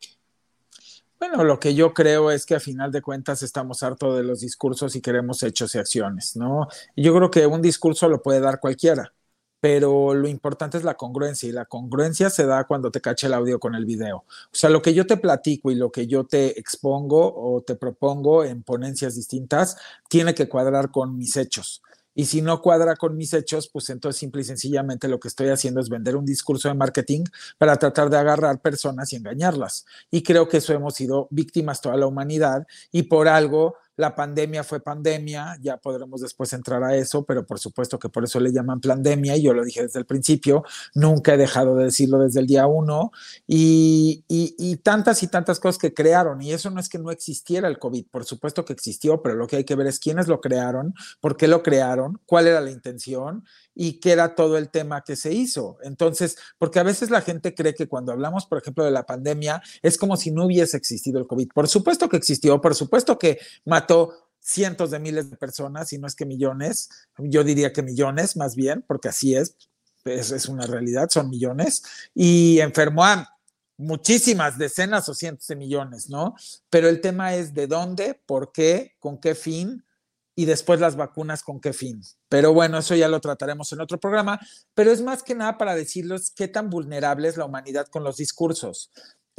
Bueno, 1.18 1.44
lo 1.44 1.60
que 1.60 1.74
yo 1.74 1.94
creo 1.94 2.30
es 2.30 2.44
que 2.44 2.56
a 2.56 2.60
final 2.60 2.90
de 2.90 3.02
cuentas 3.02 3.42
estamos 3.42 3.82
hartos 3.82 4.16
de 4.16 4.24
los 4.24 4.40
discursos 4.40 4.96
y 4.96 5.02
queremos 5.02 5.42
hechos 5.42 5.74
y 5.74 5.78
acciones, 5.78 6.34
¿no? 6.34 6.66
Yo 6.96 7.14
creo 7.14 7.30
que 7.30 7.46
un 7.46 7.62
discurso 7.62 8.08
lo 8.08 8.22
puede 8.22 8.40
dar 8.40 8.58
cualquiera 8.58 9.12
pero 9.60 10.14
lo 10.14 10.26
importante 10.26 10.78
es 10.78 10.84
la 10.84 10.96
congruencia 10.96 11.48
y 11.48 11.52
la 11.52 11.66
congruencia 11.66 12.30
se 12.30 12.46
da 12.46 12.64
cuando 12.64 12.90
te 12.90 13.00
cache 13.00 13.26
el 13.26 13.34
audio 13.34 13.60
con 13.60 13.74
el 13.74 13.84
video. 13.84 14.18
O 14.18 14.24
sea, 14.52 14.70
lo 14.70 14.82
que 14.82 14.94
yo 14.94 15.06
te 15.06 15.16
platico 15.16 15.70
y 15.70 15.74
lo 15.74 15.92
que 15.92 16.06
yo 16.06 16.24
te 16.24 16.58
expongo 16.58 17.34
o 17.36 17.62
te 17.62 17.76
propongo 17.76 18.44
en 18.44 18.62
ponencias 18.62 19.16
distintas 19.16 19.76
tiene 20.08 20.34
que 20.34 20.48
cuadrar 20.48 20.90
con 20.90 21.16
mis 21.16 21.36
hechos. 21.36 21.82
Y 22.14 22.26
si 22.26 22.42
no 22.42 22.60
cuadra 22.60 22.96
con 22.96 23.16
mis 23.16 23.32
hechos, 23.32 23.68
pues 23.68 23.88
entonces 23.88 24.18
simple 24.18 24.42
y 24.42 24.44
sencillamente 24.44 25.08
lo 25.08 25.20
que 25.20 25.28
estoy 25.28 25.48
haciendo 25.48 25.80
es 25.80 25.88
vender 25.88 26.16
un 26.16 26.26
discurso 26.26 26.68
de 26.68 26.74
marketing 26.74 27.24
para 27.56 27.76
tratar 27.76 28.10
de 28.10 28.16
agarrar 28.16 28.60
personas 28.60 29.12
y 29.12 29.16
engañarlas. 29.16 29.86
Y 30.10 30.22
creo 30.22 30.48
que 30.48 30.56
eso 30.56 30.72
hemos 30.72 30.94
sido 30.94 31.28
víctimas 31.30 31.80
toda 31.80 31.96
la 31.96 32.06
humanidad 32.06 32.66
y 32.90 33.04
por 33.04 33.28
algo 33.28 33.76
la 34.00 34.14
pandemia 34.14 34.64
fue 34.64 34.80
pandemia, 34.80 35.56
ya 35.60 35.76
podremos 35.76 36.20
después 36.20 36.52
entrar 36.52 36.82
a 36.82 36.96
eso, 36.96 37.24
pero 37.24 37.46
por 37.46 37.58
supuesto 37.58 37.98
que 37.98 38.08
por 38.08 38.24
eso 38.24 38.40
le 38.40 38.52
llaman 38.52 38.80
pandemia 38.80 39.36
y 39.36 39.42
yo 39.42 39.52
lo 39.52 39.62
dije 39.64 39.82
desde 39.82 39.98
el 39.98 40.06
principio, 40.06 40.64
nunca 40.94 41.34
he 41.34 41.36
dejado 41.36 41.76
de 41.76 41.84
decirlo 41.84 42.18
desde 42.18 42.40
el 42.40 42.46
día 42.46 42.66
uno 42.66 43.12
y, 43.46 44.24
y, 44.26 44.54
y, 44.58 44.76
tantas 44.76 45.22
y 45.22 45.28
tantas 45.28 45.60
cosas 45.60 45.78
que 45.78 45.92
crearon 45.92 46.40
y 46.40 46.52
eso 46.52 46.70
no 46.70 46.80
es 46.80 46.88
que 46.88 46.98
no 46.98 47.10
existiera 47.10 47.68
el 47.68 47.78
COVID, 47.78 48.06
por 48.10 48.24
supuesto 48.24 48.64
que 48.64 48.72
existió, 48.72 49.22
pero 49.22 49.34
lo 49.34 49.46
que 49.46 49.56
hay 49.56 49.64
que 49.64 49.76
ver 49.76 49.86
es 49.86 50.00
quiénes 50.00 50.26
lo 50.26 50.40
crearon, 50.40 50.94
por 51.20 51.36
qué 51.36 51.46
lo 51.46 51.62
crearon, 51.62 52.20
cuál 52.26 52.46
era 52.46 52.60
la 52.60 52.70
intención 52.70 53.44
y 53.82 53.94
qué 53.94 54.12
era 54.12 54.34
todo 54.34 54.58
el 54.58 54.68
tema 54.68 55.02
que 55.02 55.16
se 55.16 55.32
hizo. 55.32 55.78
Entonces, 55.82 56.36
porque 56.58 56.78
a 56.78 56.82
veces 56.82 57.08
la 57.08 57.22
gente 57.22 57.54
cree 57.54 57.74
que 57.74 57.88
cuando 57.88 58.12
hablamos, 58.12 58.44
por 58.44 58.58
ejemplo, 58.58 58.84
de 58.84 58.90
la 58.90 59.06
pandemia, 59.06 59.62
es 59.80 59.96
como 59.96 60.18
si 60.18 60.30
no 60.30 60.44
hubiese 60.44 60.76
existido 60.76 61.18
el 61.18 61.26
COVID. 61.26 61.48
Por 61.54 61.66
supuesto 61.66 62.06
que 62.06 62.18
existió, 62.18 62.60
por 62.60 62.74
supuesto 62.74 63.18
que 63.18 63.38
mató 63.64 64.12
cientos 64.38 64.90
de 64.90 64.98
miles 64.98 65.30
de 65.30 65.38
personas, 65.38 65.94
y 65.94 65.98
no 65.98 66.06
es 66.06 66.14
que 66.14 66.26
millones, 66.26 66.90
yo 67.16 67.42
diría 67.42 67.72
que 67.72 67.82
millones 67.82 68.36
más 68.36 68.54
bien, 68.54 68.84
porque 68.86 69.08
así 69.08 69.34
es, 69.34 69.56
es, 70.04 70.30
es 70.30 70.44
una 70.44 70.66
realidad, 70.66 71.08
son 71.08 71.30
millones, 71.30 71.82
y 72.14 72.60
enfermó 72.60 73.06
a 73.06 73.34
muchísimas 73.78 74.58
decenas 74.58 75.08
o 75.08 75.14
cientos 75.14 75.46
de 75.46 75.56
millones, 75.56 76.10
¿no? 76.10 76.34
Pero 76.68 76.90
el 76.90 77.00
tema 77.00 77.34
es 77.34 77.54
de 77.54 77.66
dónde, 77.66 78.20
por 78.26 78.52
qué, 78.52 78.94
con 78.98 79.18
qué 79.18 79.34
fin, 79.34 79.86
y 80.34 80.44
después 80.44 80.80
las 80.80 80.96
vacunas 80.96 81.42
con 81.42 81.60
qué 81.60 81.72
fin. 81.72 82.02
Pero 82.28 82.52
bueno, 82.52 82.78
eso 82.78 82.94
ya 82.94 83.08
lo 83.08 83.20
trataremos 83.20 83.72
en 83.72 83.80
otro 83.80 83.98
programa, 83.98 84.40
pero 84.74 84.90
es 84.90 85.02
más 85.02 85.22
que 85.22 85.34
nada 85.34 85.58
para 85.58 85.74
decirles 85.74 86.32
qué 86.34 86.48
tan 86.48 86.70
vulnerable 86.70 87.28
es 87.28 87.36
la 87.36 87.44
humanidad 87.44 87.88
con 87.88 88.04
los 88.04 88.16
discursos. 88.16 88.90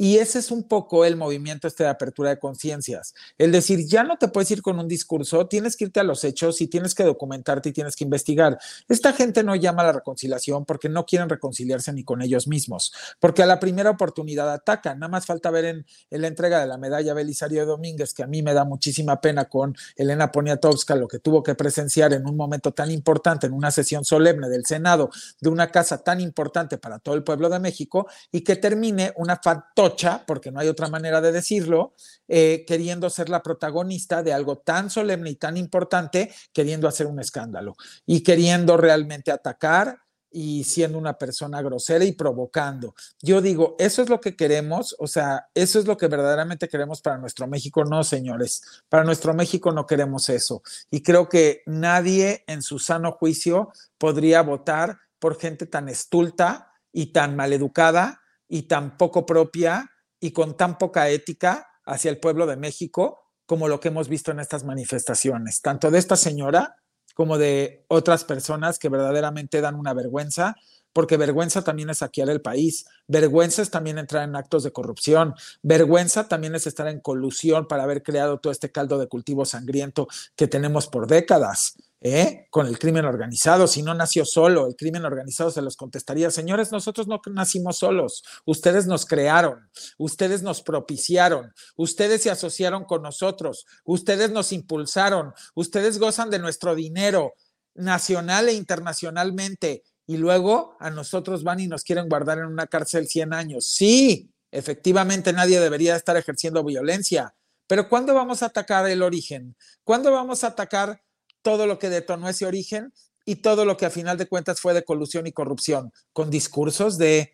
Y 0.02 0.18
ese 0.18 0.40
es 0.40 0.50
un 0.50 0.64
poco 0.64 1.04
el 1.04 1.14
movimiento 1.14 1.68
este 1.68 1.84
de 1.84 1.88
apertura 1.88 2.30
de 2.30 2.40
conciencias. 2.40 3.14
El 3.38 3.52
decir, 3.52 3.86
ya 3.86 4.02
no 4.02 4.16
te 4.16 4.26
puedes 4.26 4.50
ir 4.50 4.60
con 4.60 4.80
un 4.80 4.88
discurso, 4.88 5.46
tienes 5.46 5.76
que 5.76 5.84
irte 5.84 6.00
a 6.00 6.02
los 6.02 6.24
hechos 6.24 6.60
y 6.60 6.66
tienes 6.66 6.96
que 6.96 7.04
documentarte 7.04 7.68
y 7.68 7.72
tienes 7.72 7.94
que 7.94 8.02
investigar. 8.02 8.58
Esta 8.88 9.12
gente 9.12 9.44
no 9.44 9.54
llama 9.54 9.82
a 9.82 9.86
la 9.86 9.92
reconciliación 9.92 10.64
porque 10.64 10.88
no 10.88 11.06
quieren 11.06 11.28
reconciliarse 11.28 11.92
ni 11.92 12.02
con 12.02 12.20
ellos 12.20 12.48
mismos, 12.48 12.92
porque 13.20 13.44
a 13.44 13.46
la 13.46 13.60
primera 13.60 13.90
oportunidad 13.90 14.52
atacan. 14.52 14.98
Nada 14.98 15.08
más 15.08 15.24
falta 15.24 15.52
ver 15.52 15.66
en, 15.66 15.86
la 16.10 16.26
entrega 16.26 16.58
de 16.58 16.66
la 16.66 16.78
medalla 16.78 17.14
Belisario 17.14 17.64
Domínguez, 17.64 18.12
que 18.12 18.24
a 18.24 18.26
mí 18.26 18.42
me 18.42 18.54
da 18.54 18.64
muchísima 18.64 19.20
pena 19.20 19.44
con 19.44 19.76
Elena 19.94 20.32
Poniatowska, 20.32 20.96
lo 20.96 21.06
que 21.06 21.20
tuvo 21.20 21.44
que 21.44 21.54
presenciar 21.54 22.12
en 22.12 22.26
un 22.26 22.36
momento 22.36 22.72
tan 22.72 22.90
importante, 22.90 23.46
en 23.46 23.52
una 23.52 23.70
sesión 23.70 24.04
solemne 24.04 24.48
del 24.48 24.66
Senado, 24.66 25.10
de 25.40 25.48
una 25.48 25.70
casa 25.70 25.98
tan 25.98 26.20
importante 26.20 26.76
para 26.76 26.98
todo 26.98 27.14
el 27.14 27.22
pueblo 27.22 27.48
de 27.48 27.60
México, 27.60 28.08
y 28.32 28.40
que 28.40 28.56
termine 28.56 29.12
una 29.14 29.36
fantoche 29.36 29.91
porque 30.26 30.50
no 30.50 30.60
hay 30.60 30.68
otra 30.68 30.88
manera 30.88 31.20
de 31.20 31.32
decirlo, 31.32 31.94
eh, 32.28 32.64
queriendo 32.66 33.10
ser 33.10 33.28
la 33.28 33.42
protagonista 33.42 34.22
de 34.22 34.32
algo 34.32 34.58
tan 34.58 34.90
solemne 34.90 35.30
y 35.30 35.36
tan 35.36 35.56
importante, 35.56 36.32
queriendo 36.52 36.88
hacer 36.88 37.06
un 37.06 37.20
escándalo 37.20 37.76
y 38.06 38.22
queriendo 38.22 38.76
realmente 38.76 39.30
atacar 39.30 39.98
y 40.34 40.64
siendo 40.64 40.98
una 40.98 41.18
persona 41.18 41.60
grosera 41.60 42.04
y 42.04 42.12
provocando. 42.12 42.94
Yo 43.20 43.42
digo, 43.42 43.76
eso 43.78 44.02
es 44.02 44.08
lo 44.08 44.20
que 44.20 44.34
queremos, 44.34 44.96
o 44.98 45.06
sea, 45.06 45.48
eso 45.54 45.78
es 45.78 45.86
lo 45.86 45.96
que 45.96 46.08
verdaderamente 46.08 46.68
queremos 46.68 47.02
para 47.02 47.18
nuestro 47.18 47.46
México. 47.46 47.84
No, 47.84 48.02
señores, 48.02 48.62
para 48.88 49.04
nuestro 49.04 49.34
México 49.34 49.72
no 49.72 49.86
queremos 49.86 50.30
eso. 50.30 50.62
Y 50.90 51.02
creo 51.02 51.28
que 51.28 51.62
nadie 51.66 52.44
en 52.46 52.62
su 52.62 52.78
sano 52.78 53.12
juicio 53.12 53.72
podría 53.98 54.42
votar 54.42 54.98
por 55.18 55.38
gente 55.38 55.66
tan 55.66 55.88
estulta 55.88 56.72
y 56.92 57.12
tan 57.12 57.36
maleducada 57.36 58.21
y 58.52 58.64
tan 58.64 58.98
poco 58.98 59.24
propia 59.24 59.90
y 60.20 60.32
con 60.32 60.58
tan 60.58 60.76
poca 60.76 61.08
ética 61.08 61.66
hacia 61.86 62.10
el 62.10 62.20
pueblo 62.20 62.46
de 62.46 62.58
México 62.58 63.18
como 63.46 63.66
lo 63.66 63.80
que 63.80 63.88
hemos 63.88 64.08
visto 64.08 64.30
en 64.30 64.40
estas 64.40 64.62
manifestaciones, 64.62 65.62
tanto 65.62 65.90
de 65.90 65.98
esta 65.98 66.16
señora 66.16 66.76
como 67.14 67.38
de 67.38 67.86
otras 67.88 68.24
personas 68.24 68.78
que 68.78 68.90
verdaderamente 68.90 69.62
dan 69.62 69.74
una 69.74 69.94
vergüenza, 69.94 70.54
porque 70.92 71.16
vergüenza 71.16 71.64
también 71.64 71.88
es 71.88 71.98
saquear 71.98 72.28
el 72.28 72.42
país, 72.42 72.84
vergüenza 73.08 73.62
es 73.62 73.70
también 73.70 73.96
entrar 73.96 74.28
en 74.28 74.36
actos 74.36 74.64
de 74.64 74.72
corrupción, 74.72 75.34
vergüenza 75.62 76.28
también 76.28 76.54
es 76.54 76.66
estar 76.66 76.88
en 76.88 77.00
colusión 77.00 77.66
para 77.66 77.84
haber 77.84 78.02
creado 78.02 78.38
todo 78.38 78.52
este 78.52 78.70
caldo 78.70 78.98
de 78.98 79.08
cultivo 79.08 79.46
sangriento 79.46 80.08
que 80.36 80.46
tenemos 80.46 80.88
por 80.88 81.06
décadas. 81.06 81.78
¿Eh? 82.02 82.46
con 82.50 82.66
el 82.66 82.78
crimen 82.78 83.04
organizado. 83.04 83.66
Si 83.66 83.82
no 83.82 83.94
nació 83.94 84.24
solo, 84.24 84.66
el 84.66 84.76
crimen 84.76 85.04
organizado 85.04 85.50
se 85.50 85.62
los 85.62 85.76
contestaría, 85.76 86.30
señores, 86.30 86.72
nosotros 86.72 87.06
no 87.06 87.20
nacimos 87.32 87.78
solos, 87.78 88.22
ustedes 88.44 88.86
nos 88.86 89.06
crearon, 89.06 89.70
ustedes 89.98 90.42
nos 90.42 90.62
propiciaron, 90.62 91.52
ustedes 91.76 92.22
se 92.22 92.30
asociaron 92.30 92.84
con 92.84 93.02
nosotros, 93.02 93.66
ustedes 93.84 94.30
nos 94.30 94.52
impulsaron, 94.52 95.32
ustedes 95.54 95.98
gozan 95.98 96.30
de 96.30 96.38
nuestro 96.38 96.74
dinero 96.74 97.34
nacional 97.74 98.48
e 98.48 98.54
internacionalmente 98.54 99.82
y 100.06 100.16
luego 100.16 100.76
a 100.80 100.90
nosotros 100.90 101.42
van 101.44 101.60
y 101.60 101.68
nos 101.68 101.84
quieren 101.84 102.08
guardar 102.08 102.38
en 102.38 102.46
una 102.46 102.66
cárcel 102.66 103.06
100 103.06 103.32
años. 103.32 103.66
Sí, 103.66 104.32
Efectivamente, 104.52 105.32
nadie 105.32 105.58
debería 105.58 105.96
estar 105.96 106.16
ejerciendo 106.16 106.62
violencia. 106.62 107.34
Pero 107.66 107.88
¿cuándo 107.88 108.12
vamos 108.12 108.42
a 108.42 108.46
atacar 108.46 108.86
el 108.86 109.02
origen? 109.02 109.56
¿Cuándo 109.82 110.12
vamos 110.12 110.44
a 110.44 110.48
atacar 110.48 111.02
todo 111.42 111.66
lo 111.66 111.78
que 111.78 111.90
detonó 111.90 112.28
ese 112.28 112.46
origen 112.46 112.92
y 113.24 113.36
todo 113.36 113.64
lo 113.64 113.76
que 113.76 113.86
a 113.86 113.90
final 113.90 114.18
de 114.18 114.26
cuentas 114.26 114.60
fue 114.60 114.74
de 114.74 114.84
colusión 114.84 115.26
y 115.26 115.32
corrupción? 115.32 115.92
Con 116.12 116.30
discursos 116.30 116.98
de 116.98 117.32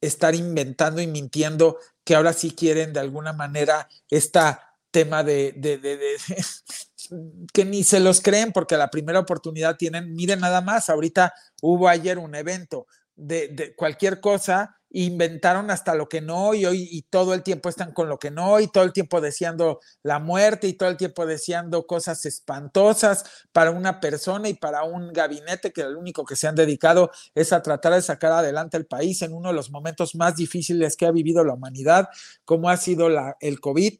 estar 0.00 0.34
inventando 0.34 1.00
y 1.00 1.06
mintiendo 1.06 1.78
que 2.04 2.14
ahora 2.14 2.32
sí 2.32 2.52
quieren 2.52 2.92
de 2.92 3.00
alguna 3.00 3.32
manera 3.32 3.88
esta 4.08 4.74
tema 4.90 5.24
de, 5.24 5.52
de, 5.56 5.78
de, 5.78 5.96
de 5.96 6.16
que 7.52 7.64
ni 7.64 7.84
se 7.84 8.00
los 8.00 8.20
creen 8.20 8.52
porque 8.52 8.76
la 8.76 8.90
primera 8.90 9.20
oportunidad 9.20 9.76
tienen, 9.76 10.14
miren 10.14 10.40
nada 10.40 10.60
más, 10.60 10.88
ahorita 10.88 11.34
hubo 11.62 11.88
ayer 11.88 12.18
un 12.18 12.34
evento 12.34 12.86
de, 13.16 13.74
cualquier 13.76 14.20
cosa, 14.20 14.75
inventaron 14.90 15.70
hasta 15.70 15.94
lo 15.94 16.08
que 16.08 16.20
no 16.20 16.54
y 16.54 16.64
hoy 16.64 16.88
y 16.90 17.02
todo 17.02 17.34
el 17.34 17.42
tiempo 17.42 17.68
están 17.68 17.92
con 17.92 18.08
lo 18.08 18.18
que 18.18 18.30
no 18.30 18.60
y 18.60 18.68
todo 18.68 18.84
el 18.84 18.92
tiempo 18.92 19.20
deseando 19.20 19.80
la 20.02 20.18
muerte 20.20 20.68
y 20.68 20.74
todo 20.74 20.88
el 20.88 20.96
tiempo 20.96 21.26
deseando 21.26 21.86
cosas 21.86 22.24
espantosas 22.24 23.24
para 23.52 23.72
una 23.72 24.00
persona 24.00 24.48
y 24.48 24.54
para 24.54 24.84
un 24.84 25.12
gabinete 25.12 25.72
que 25.72 25.84
lo 25.84 25.98
único 25.98 26.24
que 26.24 26.36
se 26.36 26.46
han 26.46 26.54
dedicado 26.54 27.10
es 27.34 27.52
a 27.52 27.62
tratar 27.62 27.94
de 27.94 28.02
sacar 28.02 28.32
adelante 28.32 28.76
el 28.76 28.86
país 28.86 29.22
en 29.22 29.32
uno 29.32 29.48
de 29.48 29.54
los 29.54 29.70
momentos 29.70 30.14
más 30.14 30.36
difíciles 30.36 30.96
que 30.96 31.06
ha 31.06 31.10
vivido 31.10 31.44
la 31.44 31.54
humanidad, 31.54 32.08
como 32.44 32.70
ha 32.70 32.76
sido 32.76 33.08
la, 33.08 33.36
el 33.40 33.60
COVID 33.60 33.94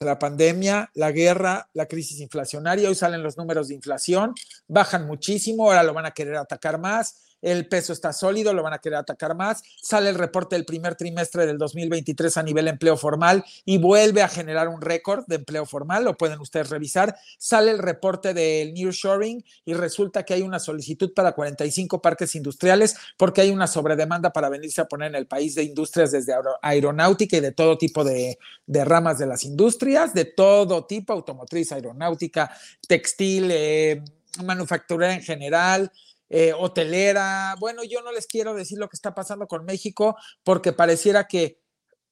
la 0.00 0.16
pandemia, 0.16 0.92
la 0.94 1.10
guerra, 1.10 1.68
la 1.72 1.86
crisis 1.86 2.20
inflacionaria, 2.20 2.88
hoy 2.88 2.94
salen 2.94 3.20
los 3.20 3.36
números 3.36 3.66
de 3.66 3.74
inflación, 3.74 4.32
bajan 4.68 5.08
muchísimo, 5.08 5.64
ahora 5.64 5.82
lo 5.82 5.92
van 5.92 6.06
a 6.06 6.12
querer 6.12 6.36
atacar 6.36 6.78
más 6.78 7.27
el 7.42 7.68
peso 7.68 7.92
está 7.92 8.12
sólido, 8.12 8.52
lo 8.52 8.62
van 8.62 8.72
a 8.72 8.78
querer 8.78 8.98
atacar 8.98 9.34
más. 9.34 9.62
Sale 9.80 10.10
el 10.10 10.16
reporte 10.16 10.56
del 10.56 10.64
primer 10.64 10.94
trimestre 10.94 11.46
del 11.46 11.58
2023 11.58 12.36
a 12.36 12.42
nivel 12.42 12.68
empleo 12.68 12.96
formal 12.96 13.44
y 13.64 13.78
vuelve 13.78 14.22
a 14.22 14.28
generar 14.28 14.68
un 14.68 14.80
récord 14.80 15.24
de 15.26 15.36
empleo 15.36 15.66
formal, 15.66 16.04
lo 16.04 16.16
pueden 16.16 16.40
ustedes 16.40 16.70
revisar. 16.70 17.16
Sale 17.38 17.70
el 17.70 17.78
reporte 17.78 18.34
del 18.34 18.74
Nearshoring 18.74 19.44
y 19.64 19.74
resulta 19.74 20.24
que 20.24 20.34
hay 20.34 20.42
una 20.42 20.58
solicitud 20.58 21.12
para 21.14 21.32
45 21.32 22.02
parques 22.02 22.34
industriales 22.34 22.96
porque 23.16 23.40
hay 23.40 23.50
una 23.50 23.66
sobredemanda 23.66 24.32
para 24.32 24.48
venirse 24.48 24.80
a 24.80 24.86
poner 24.86 25.08
en 25.08 25.16
el 25.16 25.26
país 25.26 25.54
de 25.54 25.62
industrias 25.62 26.12
desde 26.12 26.34
aeronáutica 26.62 27.36
y 27.36 27.40
de 27.40 27.52
todo 27.52 27.78
tipo 27.78 28.04
de, 28.04 28.38
ramas 28.66 29.18
de 29.18 29.26
las 29.26 29.44
industrias, 29.44 30.14
de 30.14 30.24
todo 30.24 30.86
tipo, 30.86 31.12
automotriz, 31.12 31.72
aeronáutica, 31.72 32.50
textil, 32.86 33.50
eh, 33.50 34.02
manufacturera 34.44 35.14
en 35.14 35.22
general, 35.22 35.90
eh, 36.30 36.52
hotelera. 36.52 37.54
Bueno, 37.58 37.82
yo 37.84 38.02
no 38.02 38.12
les 38.12 38.26
quiero 38.26 38.54
decir 38.54 38.78
lo 38.78 38.88
que 38.88 38.96
está 38.96 39.14
pasando 39.14 39.46
con 39.46 39.64
México 39.64 40.16
porque 40.44 40.72
pareciera 40.72 41.26
que 41.26 41.60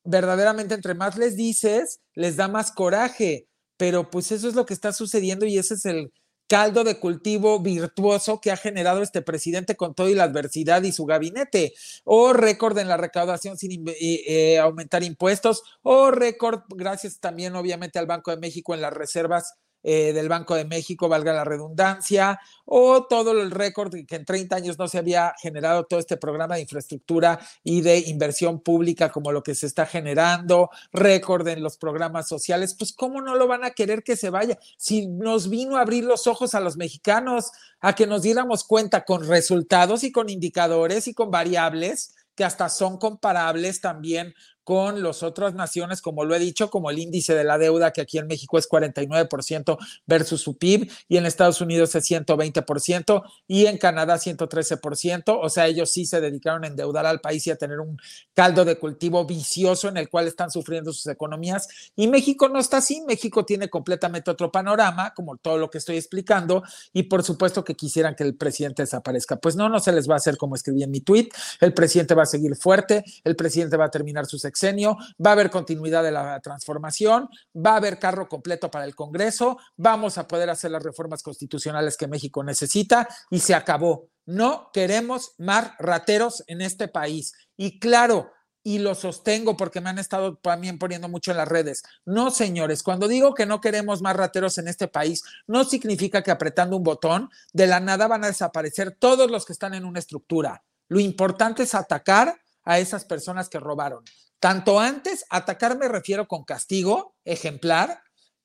verdaderamente 0.04 0.74
entre 0.74 0.94
más 0.94 1.16
les 1.16 1.36
dices, 1.36 2.00
les 2.14 2.36
da 2.36 2.48
más 2.48 2.72
coraje, 2.72 3.48
pero 3.76 4.10
pues 4.10 4.32
eso 4.32 4.48
es 4.48 4.54
lo 4.54 4.66
que 4.66 4.74
está 4.74 4.92
sucediendo 4.92 5.46
y 5.46 5.58
ese 5.58 5.74
es 5.74 5.84
el 5.84 6.12
caldo 6.48 6.84
de 6.84 7.00
cultivo 7.00 7.60
virtuoso 7.60 8.40
que 8.40 8.52
ha 8.52 8.56
generado 8.56 9.02
este 9.02 9.22
presidente 9.22 9.76
con 9.76 9.94
todo 9.94 10.08
y 10.08 10.14
la 10.14 10.24
adversidad 10.24 10.82
y 10.84 10.92
su 10.92 11.04
gabinete, 11.04 11.74
o 12.04 12.32
récord 12.32 12.78
en 12.78 12.88
la 12.88 12.96
recaudación 12.96 13.58
sin 13.58 13.84
eh, 13.88 14.58
aumentar 14.58 15.02
impuestos, 15.02 15.62
o 15.82 16.10
récord 16.10 16.60
gracias 16.68 17.18
también 17.18 17.56
obviamente 17.56 17.98
al 17.98 18.06
Banco 18.06 18.30
de 18.30 18.36
México 18.36 18.74
en 18.74 18.80
las 18.80 18.92
reservas 18.92 19.54
eh, 19.88 20.12
del 20.12 20.28
Banco 20.28 20.56
de 20.56 20.64
México, 20.64 21.08
valga 21.08 21.32
la 21.32 21.44
redundancia, 21.44 22.40
o 22.64 23.04
todo 23.04 23.30
el 23.40 23.52
récord 23.52 23.94
que 24.04 24.16
en 24.16 24.24
30 24.24 24.56
años 24.56 24.78
no 24.80 24.88
se 24.88 24.98
había 24.98 25.32
generado 25.40 25.84
todo 25.84 26.00
este 26.00 26.16
programa 26.16 26.56
de 26.56 26.62
infraestructura 26.62 27.38
y 27.62 27.82
de 27.82 27.98
inversión 28.00 28.58
pública 28.58 29.12
como 29.12 29.30
lo 29.30 29.44
que 29.44 29.54
se 29.54 29.66
está 29.66 29.86
generando, 29.86 30.70
récord 30.92 31.46
en 31.46 31.62
los 31.62 31.76
programas 31.76 32.26
sociales, 32.26 32.74
pues 32.76 32.92
cómo 32.92 33.20
no 33.20 33.36
lo 33.36 33.46
van 33.46 33.62
a 33.62 33.70
querer 33.70 34.02
que 34.02 34.16
se 34.16 34.28
vaya. 34.28 34.58
Si 34.76 35.06
nos 35.06 35.48
vino 35.48 35.76
a 35.76 35.82
abrir 35.82 36.02
los 36.02 36.26
ojos 36.26 36.56
a 36.56 36.60
los 36.60 36.76
mexicanos, 36.76 37.52
a 37.78 37.94
que 37.94 38.08
nos 38.08 38.22
diéramos 38.22 38.64
cuenta 38.64 39.04
con 39.04 39.24
resultados 39.28 40.02
y 40.02 40.10
con 40.10 40.30
indicadores 40.30 41.06
y 41.06 41.14
con 41.14 41.30
variables 41.30 42.12
que 42.34 42.44
hasta 42.44 42.68
son 42.68 42.98
comparables 42.98 43.80
también 43.80 44.34
con 44.66 45.00
las 45.00 45.22
otras 45.22 45.54
naciones, 45.54 46.02
como 46.02 46.24
lo 46.24 46.34
he 46.34 46.40
dicho, 46.40 46.70
como 46.70 46.90
el 46.90 46.98
índice 46.98 47.36
de 47.36 47.44
la 47.44 47.56
deuda, 47.56 47.92
que 47.92 48.00
aquí 48.00 48.18
en 48.18 48.26
México 48.26 48.58
es 48.58 48.68
49% 48.68 49.78
versus 50.06 50.40
su 50.40 50.58
PIB, 50.58 50.90
y 51.08 51.18
en 51.18 51.24
Estados 51.24 51.60
Unidos 51.60 51.94
es 51.94 52.10
120%, 52.10 53.22
y 53.46 53.66
en 53.66 53.78
Canadá 53.78 54.16
113%. 54.16 55.38
O 55.40 55.48
sea, 55.50 55.68
ellos 55.68 55.92
sí 55.92 56.04
se 56.04 56.20
dedicaron 56.20 56.64
a 56.64 56.66
endeudar 56.66 57.06
al 57.06 57.20
país 57.20 57.46
y 57.46 57.52
a 57.52 57.56
tener 57.56 57.78
un 57.78 57.96
caldo 58.34 58.64
de 58.64 58.76
cultivo 58.76 59.24
vicioso 59.24 59.86
en 59.86 59.98
el 59.98 60.08
cual 60.08 60.26
están 60.26 60.50
sufriendo 60.50 60.92
sus 60.92 61.06
economías. 61.06 61.68
Y 61.94 62.08
México 62.08 62.48
no 62.48 62.58
está 62.58 62.78
así. 62.78 63.04
México 63.06 63.44
tiene 63.44 63.70
completamente 63.70 64.32
otro 64.32 64.50
panorama, 64.50 65.14
como 65.14 65.36
todo 65.36 65.58
lo 65.58 65.70
que 65.70 65.78
estoy 65.78 65.96
explicando, 65.96 66.64
y 66.92 67.04
por 67.04 67.22
supuesto 67.22 67.62
que 67.62 67.76
quisieran 67.76 68.16
que 68.16 68.24
el 68.24 68.34
presidente 68.34 68.82
desaparezca. 68.82 69.36
Pues 69.36 69.54
no, 69.54 69.68
no 69.68 69.78
se 69.78 69.92
les 69.92 70.10
va 70.10 70.14
a 70.14 70.16
hacer 70.16 70.36
como 70.36 70.56
escribí 70.56 70.82
en 70.82 70.90
mi 70.90 71.02
tweet. 71.02 71.28
El 71.60 71.72
presidente 71.72 72.16
va 72.16 72.24
a 72.24 72.26
seguir 72.26 72.56
fuerte, 72.56 73.04
el 73.22 73.36
presidente 73.36 73.76
va 73.76 73.84
a 73.84 73.90
terminar 73.92 74.26
sus 74.26 74.44
va 74.64 75.30
a 75.30 75.32
haber 75.32 75.50
continuidad 75.50 76.02
de 76.02 76.12
la 76.12 76.40
transformación, 76.40 77.28
va 77.54 77.72
a 77.72 77.76
haber 77.76 77.98
carro 77.98 78.28
completo 78.28 78.70
para 78.70 78.84
el 78.84 78.94
Congreso, 78.94 79.58
vamos 79.76 80.18
a 80.18 80.26
poder 80.26 80.50
hacer 80.50 80.70
las 80.70 80.82
reformas 80.82 81.22
constitucionales 81.22 81.96
que 81.96 82.08
México 82.08 82.42
necesita 82.42 83.08
y 83.30 83.40
se 83.40 83.54
acabó. 83.54 84.08
No 84.24 84.70
queremos 84.72 85.34
más 85.38 85.72
rateros 85.78 86.42
en 86.48 86.60
este 86.60 86.88
país. 86.88 87.32
Y 87.56 87.78
claro, 87.78 88.32
y 88.66 88.80
lo 88.80 88.96
sostengo 88.96 89.56
porque 89.56 89.80
me 89.80 89.90
han 89.90 90.00
estado 90.00 90.38
también 90.38 90.80
poniendo 90.80 91.08
mucho 91.08 91.30
en 91.30 91.36
las 91.36 91.46
redes. 91.46 91.84
No, 92.04 92.32
señores, 92.32 92.82
cuando 92.82 93.06
digo 93.06 93.32
que 93.32 93.46
no 93.46 93.60
queremos 93.60 94.02
más 94.02 94.16
rateros 94.16 94.58
en 94.58 94.66
este 94.66 94.88
país, 94.88 95.22
no 95.46 95.62
significa 95.62 96.22
que 96.22 96.32
apretando 96.32 96.76
un 96.76 96.82
botón 96.82 97.30
de 97.52 97.68
la 97.68 97.78
nada 97.78 98.08
van 98.08 98.24
a 98.24 98.26
desaparecer 98.26 98.96
todos 98.98 99.30
los 99.30 99.46
que 99.46 99.52
están 99.52 99.74
en 99.74 99.84
una 99.84 100.00
estructura. 100.00 100.64
Lo 100.88 100.98
importante 100.98 101.62
es 101.62 101.76
atacar 101.76 102.40
a 102.64 102.80
esas 102.80 103.04
personas 103.04 103.48
que 103.48 103.60
robaron. 103.60 104.02
Tanto 104.40 104.80
antes, 104.80 105.24
atacar 105.30 105.78
me 105.78 105.88
refiero 105.88 106.28
con 106.28 106.44
castigo 106.44 107.14
ejemplar, 107.24 108.02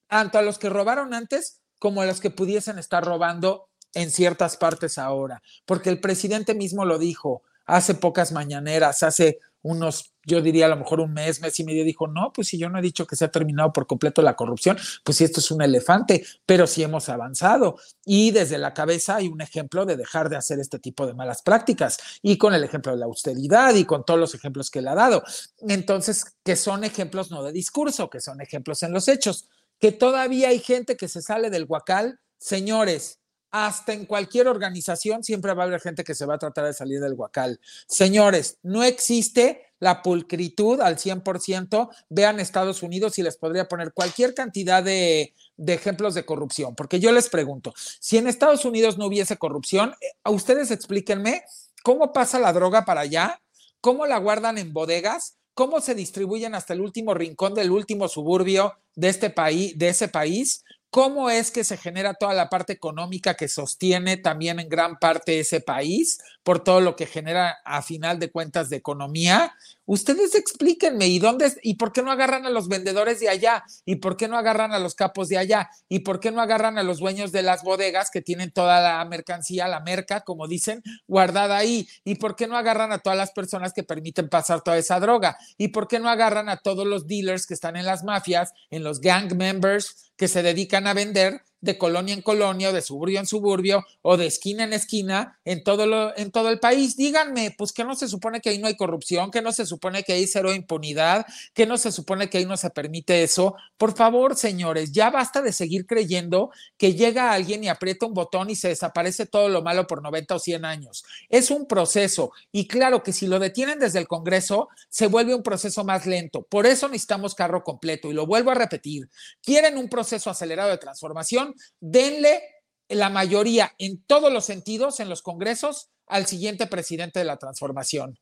tanto 0.08 0.38
a 0.38 0.42
los 0.42 0.58
que 0.58 0.70
robaron 0.70 1.14
antes 1.14 1.62
como 1.80 2.02
a 2.02 2.06
los 2.06 2.22
que 2.22 2.30
pudiesen 2.30 2.80
estar 2.80 3.04
robando 3.04 3.70
en 3.94 4.12
ciertas 4.12 4.58
partes 4.58 4.98
ahora, 4.98 5.42
porque 5.66 5.89
el 5.89 6.00
presidente 6.00 6.54
mismo 6.54 6.86
lo 6.86 6.98
dijo 6.98 7.44
hace 7.66 7.94
pocas 7.96 8.32
mañaneras, 8.32 9.04
hace 9.04 9.39
unos, 9.64 10.14
yo 10.26 10.41
diría 10.41 10.66
a 10.66 10.70
lo 10.70 10.78
mejor 10.78 10.99
un 10.99 11.14
mes, 11.14 11.41
mes 11.41 11.59
y 11.59 11.64
medio, 11.64 11.84
dijo, 11.84 12.07
no, 12.07 12.32
pues 12.34 12.47
si 12.47 12.57
yo 12.57 12.70
no 12.70 12.80
he 12.80 12.82
dicho 12.82 13.05
que 13.05 13.16
se 13.16 13.26
ha 13.26 13.32
terminado 13.32 13.72
por 13.72 13.88
completo 13.88 14.22
la 14.22 14.36
corrupción, 14.36 14.78
pues 15.03 15.18
si 15.18 15.24
esto 15.24 15.39
es 15.39 15.51
un 15.51 15.62
elefante, 15.62 16.26
pero 16.45 16.68
sí 16.68 16.84
hemos 16.84 17.09
avanzado. 17.09 17.78
Y 18.05 18.32
desde 18.32 18.57
la 18.57 18.74
cabeza 18.74 19.18
hay 19.18 19.28
un 19.28 19.41
ejemplo 19.41 19.86
de 19.86 19.97
dejar 19.97 20.30
de 20.30 20.38
hacer 20.38 20.59
este 20.59 20.80
tipo 20.80 21.07
de 21.07 21.14
malas 21.14 21.41
prácticas, 21.41 21.97
y 22.22 22.38
con 22.38 22.53
el 22.53 22.64
ejemplo 22.64 22.91
de 22.91 22.97
la 22.97 23.05
austeridad 23.05 23.76
y 23.76 23.86
con 23.86 24.03
todos 24.05 24.20
los 24.20 24.36
ejemplos 24.36 24.70
que 24.70 24.80
él 24.80 24.88
ha 24.88 24.95
dado. 24.95 25.24
Entonces, 25.59 26.26
que 26.43 26.55
son 26.55 26.84
ejemplos 26.84 27.32
no 27.32 27.43
de 27.43 27.51
discurso, 27.51 28.09
que 28.09 28.20
son 28.20 28.41
ejemplos 28.41 28.84
en 28.84 28.93
los 28.93 29.07
hechos, 29.07 29.47
que 29.80 29.91
todavía 29.91 30.49
hay 30.49 30.59
gente 30.59 30.97
que 30.97 31.07
se 31.07 31.22
sale 31.22 31.49
del 31.49 31.66
huacal, 31.68 32.20
señores, 32.38 33.21
hasta 33.52 33.93
en 33.93 34.06
cualquier 34.06 34.47
organización 34.47 35.24
siempre 35.24 35.54
va 35.54 35.64
a 35.64 35.66
haber 35.68 35.82
gente 35.82 36.04
que 36.04 36.16
se 36.16 36.26
va 36.26 36.36
a 36.36 36.39
tratar 36.39 36.66
de 36.66 36.74
salir 36.74 36.99
del 37.02 37.14
huacal. 37.14 37.60
Señores, 37.88 38.58
no 38.64 38.84
existe 38.84 39.74
la 39.80 40.02
pulcritud 40.02 40.80
al 40.80 40.97
100%. 40.97 41.89
Vean 42.10 42.39
Estados 42.39 42.82
Unidos 42.82 43.20
y 43.20 43.24
les 43.24 43.36
podría 43.36 43.68
poner 43.68 43.93
cualquier 43.93 44.34
cantidad 44.34 44.82
de, 44.82 45.34
de, 45.58 45.74
ejemplos 45.74 46.14
de 46.14 46.26
corrupción, 46.26 46.76
porque 46.76 46.99
yo 46.99 47.12
les 47.12 47.30
pregunto, 47.30 47.74
si 47.99 48.18
en 48.18 48.28
Estados 48.28 48.64
Unidos 48.64 48.97
no 48.97 49.08
hubiese 49.08 49.38
corrupción, 49.38 49.95
eh, 50.02 50.14
a 50.24 50.30
ustedes 50.30 50.72
explíquenme 50.72 51.43
cómo 51.84 52.14
pasa 52.14 52.39
la 52.39 52.54
droga 52.54 52.86
para 52.86 53.02
allá, 53.02 53.41
cómo 53.82 54.06
la 54.06 54.20
guardan 54.20 54.58
en 54.60 54.72
bodegas, 54.72 55.36
cómo 55.54 55.82
se 55.82 55.95
distribuyen 55.95 56.56
hasta 56.56 56.74
el 56.74 56.82
último 56.82 57.14
rincón 57.14 57.54
del 57.56 57.72
último 57.72 58.08
suburbio 58.08 58.76
de 58.95 59.10
este 59.10 59.30
país, 59.30 59.78
de 59.78 59.89
ese 59.89 60.08
país, 60.08 60.64
cómo 60.92 61.30
es 61.30 61.52
que 61.52 61.64
se 61.64 61.78
genera 61.78 62.14
toda 62.14 62.34
la 62.34 62.50
parte 62.50 62.74
económica 62.74 63.36
que 63.36 63.48
sostiene 63.48 64.18
también 64.18 64.60
en 64.60 64.70
gran 64.70 65.00
parte 65.00 65.39
ese 65.39 65.62
país, 65.62 66.20
por 66.44 66.64
todo 66.64 66.82
lo 66.82 66.96
que 66.96 67.06
genera 67.06 67.58
a 67.66 67.82
final 67.82 68.20
de 68.20 68.32
cuentas 68.32 68.70
de 68.70 68.78
economía. 68.78 69.54
Ustedes 69.86 70.36
explíquenme, 70.36 71.08
¿y 71.08 71.20
dónde 71.20 71.54
y 71.64 71.76
por 71.76 71.92
qué 71.92 72.02
no 72.02 72.12
agarran 72.12 72.46
a 72.46 72.50
los 72.50 72.68
vendedores 72.68 73.20
de 73.20 73.30
allá? 73.30 73.64
¿Y 73.86 73.98
por 73.98 74.18
qué 74.18 74.28
no 74.28 74.38
agarran 74.38 74.72
a 74.72 74.80
los 74.80 74.96
capos 74.96 75.28
de 75.30 75.38
allá? 75.38 75.70
¿Y 75.89 76.00
por 76.00 76.20
qué 76.20 76.32
no 76.32 76.42
agarran 76.42 76.78
a 76.78 76.84
los 76.84 77.00
dueños 77.00 77.32
de 77.32 77.44
las 77.44 77.64
bodegas 77.64 78.10
que 78.10 78.22
tienen 78.22 78.52
toda 78.52 78.82
la 78.82 79.04
mercancía, 79.06 79.68
la 79.68 79.82
merca, 79.82 80.22
como 80.22 80.48
dicen, 80.48 80.82
guardada 81.08 81.58
ahí? 81.58 81.88
¿Y 82.04 82.16
por 82.16 82.36
qué 82.36 82.48
no 82.48 82.58
agarran 82.58 82.92
a 82.92 83.00
todas 83.00 83.18
las 83.18 83.32
personas 83.32 83.74
que 83.74 83.84
permiten 83.84 84.30
pasar 84.30 84.62
toda 84.62 84.78
esa 84.78 85.00
droga? 85.00 85.38
¿Y 85.58 85.70
por 85.70 85.88
qué 85.88 86.00
no 86.00 86.10
agarran 86.10 86.50
a 86.50 86.58
todos 86.58 86.88
los 86.88 87.06
dealers 87.08 87.46
que 87.46 87.54
están 87.54 87.76
en 87.76 87.86
las 87.86 88.04
mafias, 88.04 88.54
en 88.70 88.84
los 88.84 89.02
gang 89.02 89.36
members 89.36 90.12
que 90.16 90.28
se 90.28 90.44
dedican 90.44 90.88
a 90.88 90.94
vender 90.94 91.42
de 91.62 91.78
colonia 91.78 92.14
en 92.14 92.22
colonia 92.22 92.70
o 92.70 92.74
de 92.74 92.82
suburbio 92.82 93.20
en 93.20 93.28
suburbio 93.28 93.86
o 94.01 94.18
de 94.18 94.26
esquina 94.26 94.64
en 94.64 94.74
esquina 94.74 95.39
en 95.45 95.64
todo, 95.64 95.86
lo, 95.86 96.18
en 96.18 96.32
todo 96.32 96.49
el 96.49 96.59
país. 96.59 96.97
Díganme, 96.97 97.55
pues 97.57 97.72
que 97.72 97.84
no 97.84 97.95
se 97.95 98.07
supone 98.07 98.41
que 98.41 98.49
ahí 98.49 98.57
no 98.57 98.68
hay 98.68 98.76
corrupción, 98.76 99.32
que 99.32 99.41
no 99.41 99.51
se 99.51 99.66
supone 99.66 100.03
que 100.03 100.14
hay 100.14 100.28
cero 100.28 100.53
impunidad, 100.53 101.26
que 101.53 101.66
no 101.66 101.78
se 101.78 101.91
supone 101.91 102.30
que 102.30 102.39
ahí 102.39 102.45
no 102.45 102.57
se 102.57 102.70
permite 102.70 103.24
eso. 103.24 103.55
Por 103.78 103.95
favor, 103.95 104.36
señores, 104.36 104.91
ya 104.91 105.09
basta 105.09 105.41
de 105.41 105.53
seguir 105.53 105.86
creyendo 105.86 106.51
que 106.78 106.93
llega 106.93 107.32
alguien 107.32 107.64
y 107.64 107.70
aprieta 107.70 108.05
un 108.05 108.14
botón 108.14 108.49
y 108.49 108.55
se 108.55 108.70
desaparece 108.70 109.26
todo 109.26 109.49
lo 109.49 109.62
malo 109.62 109.88
por 109.88 110.01
90 110.01 110.36
o 110.36 110.39
100 110.39 110.66
años. 110.66 111.03
Es 111.30 111.51
un 111.51 111.68
proceso 111.68 112.32
y 112.51 112.68
claro 112.68 113.03
que 113.03 113.14
si 113.14 113.28
lo 113.28 113.39
detienen 113.39 113.80
desde 113.80 113.99
el 113.99 114.07
Congreso, 114.07 114.70
se 114.89 115.07
vuelve 115.07 115.36
un 115.36 115.43
proceso 115.43 115.84
más 115.84 116.05
lento. 116.05 116.43
Por 116.43 116.66
eso 116.66 116.88
necesitamos 116.88 117.36
carro 117.36 117.64
completo 117.64 118.09
y 118.09 118.14
lo 118.14 118.26
vuelvo 118.26 118.51
a 118.51 118.55
repetir. 118.55 119.09
¿Quieren 119.43 119.78
un 119.78 119.89
proceso 119.89 120.30
acelerado 120.30 120.70
de 120.70 120.78
transformación? 120.78 121.51
Denle 121.80 122.41
la 122.89 123.10
mayoría 123.10 123.74
en 123.78 124.04
todos 124.04 124.32
los 124.32 124.45
sentidos 124.45 124.99
en 124.99 125.10
los 125.10 125.22
congresos 125.22 125.89
al 126.08 126.28
siguiente 126.28 126.68
presidente 126.68 127.20
de 127.20 127.26
la 127.26 127.38
transformación. 127.38 128.20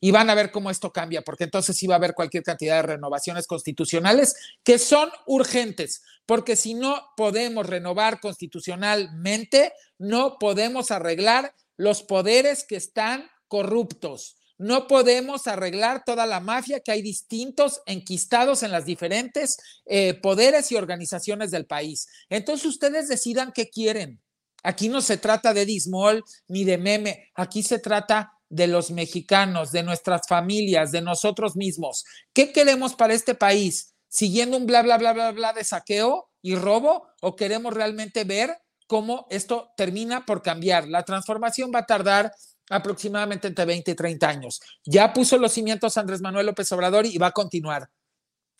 Y 0.00 0.12
van 0.12 0.30
a 0.30 0.34
ver 0.34 0.52
cómo 0.52 0.70
esto 0.70 0.92
cambia, 0.92 1.22
porque 1.22 1.44
entonces 1.44 1.76
sí 1.76 1.86
va 1.86 1.96
a 1.96 1.98
haber 1.98 2.14
cualquier 2.14 2.44
cantidad 2.44 2.76
de 2.76 2.82
renovaciones 2.82 3.46
constitucionales 3.46 4.36
que 4.62 4.78
son 4.78 5.10
urgentes, 5.26 6.02
porque 6.24 6.54
si 6.54 6.74
no 6.74 7.02
podemos 7.16 7.66
renovar 7.66 8.20
constitucionalmente, 8.20 9.72
no 9.98 10.38
podemos 10.38 10.90
arreglar 10.90 11.54
los 11.76 12.02
poderes 12.02 12.64
que 12.64 12.76
están 12.76 13.28
corruptos. 13.48 14.37
No 14.58 14.88
podemos 14.88 15.46
arreglar 15.46 16.02
toda 16.04 16.26
la 16.26 16.40
mafia 16.40 16.80
que 16.80 16.90
hay 16.90 17.00
distintos 17.00 17.80
enquistados 17.86 18.64
en 18.64 18.72
las 18.72 18.84
diferentes 18.84 19.56
eh, 19.86 20.14
poderes 20.14 20.72
y 20.72 20.76
organizaciones 20.76 21.52
del 21.52 21.64
país. 21.64 22.08
Entonces 22.28 22.66
ustedes 22.66 23.08
decidan 23.08 23.52
qué 23.52 23.70
quieren. 23.70 24.20
Aquí 24.64 24.88
no 24.88 25.00
se 25.00 25.16
trata 25.16 25.54
de 25.54 25.64
dismol 25.64 26.24
ni 26.48 26.64
de 26.64 26.78
meme, 26.78 27.30
aquí 27.34 27.62
se 27.62 27.78
trata 27.78 28.32
de 28.48 28.66
los 28.66 28.90
mexicanos, 28.90 29.72
de 29.72 29.82
nuestras 29.82 30.22
familias, 30.26 30.90
de 30.90 31.02
nosotros 31.02 31.54
mismos. 31.54 32.04
¿Qué 32.32 32.52
queremos 32.52 32.94
para 32.94 33.14
este 33.14 33.34
país? 33.34 33.94
¿Siguiendo 34.08 34.56
un 34.56 34.66
bla, 34.66 34.82
bla, 34.82 34.98
bla, 34.98 35.12
bla, 35.12 35.30
bla 35.32 35.52
de 35.52 35.64
saqueo 35.64 36.30
y 36.42 36.56
robo? 36.56 37.06
¿O 37.20 37.36
queremos 37.36 37.74
realmente 37.74 38.24
ver 38.24 38.58
cómo 38.86 39.26
esto 39.30 39.70
termina 39.76 40.24
por 40.24 40.42
cambiar? 40.42 40.88
La 40.88 41.04
transformación 41.04 41.70
va 41.74 41.80
a 41.80 41.86
tardar 41.86 42.32
aproximadamente 42.70 43.48
entre 43.48 43.64
20 43.64 43.90
y 43.90 43.94
30 43.94 44.28
años. 44.28 44.60
Ya 44.84 45.12
puso 45.12 45.38
los 45.38 45.52
cimientos 45.52 45.96
Andrés 45.96 46.20
Manuel 46.20 46.46
López 46.46 46.70
Obrador 46.72 47.06
y 47.06 47.18
va 47.18 47.28
a 47.28 47.32
continuar 47.32 47.90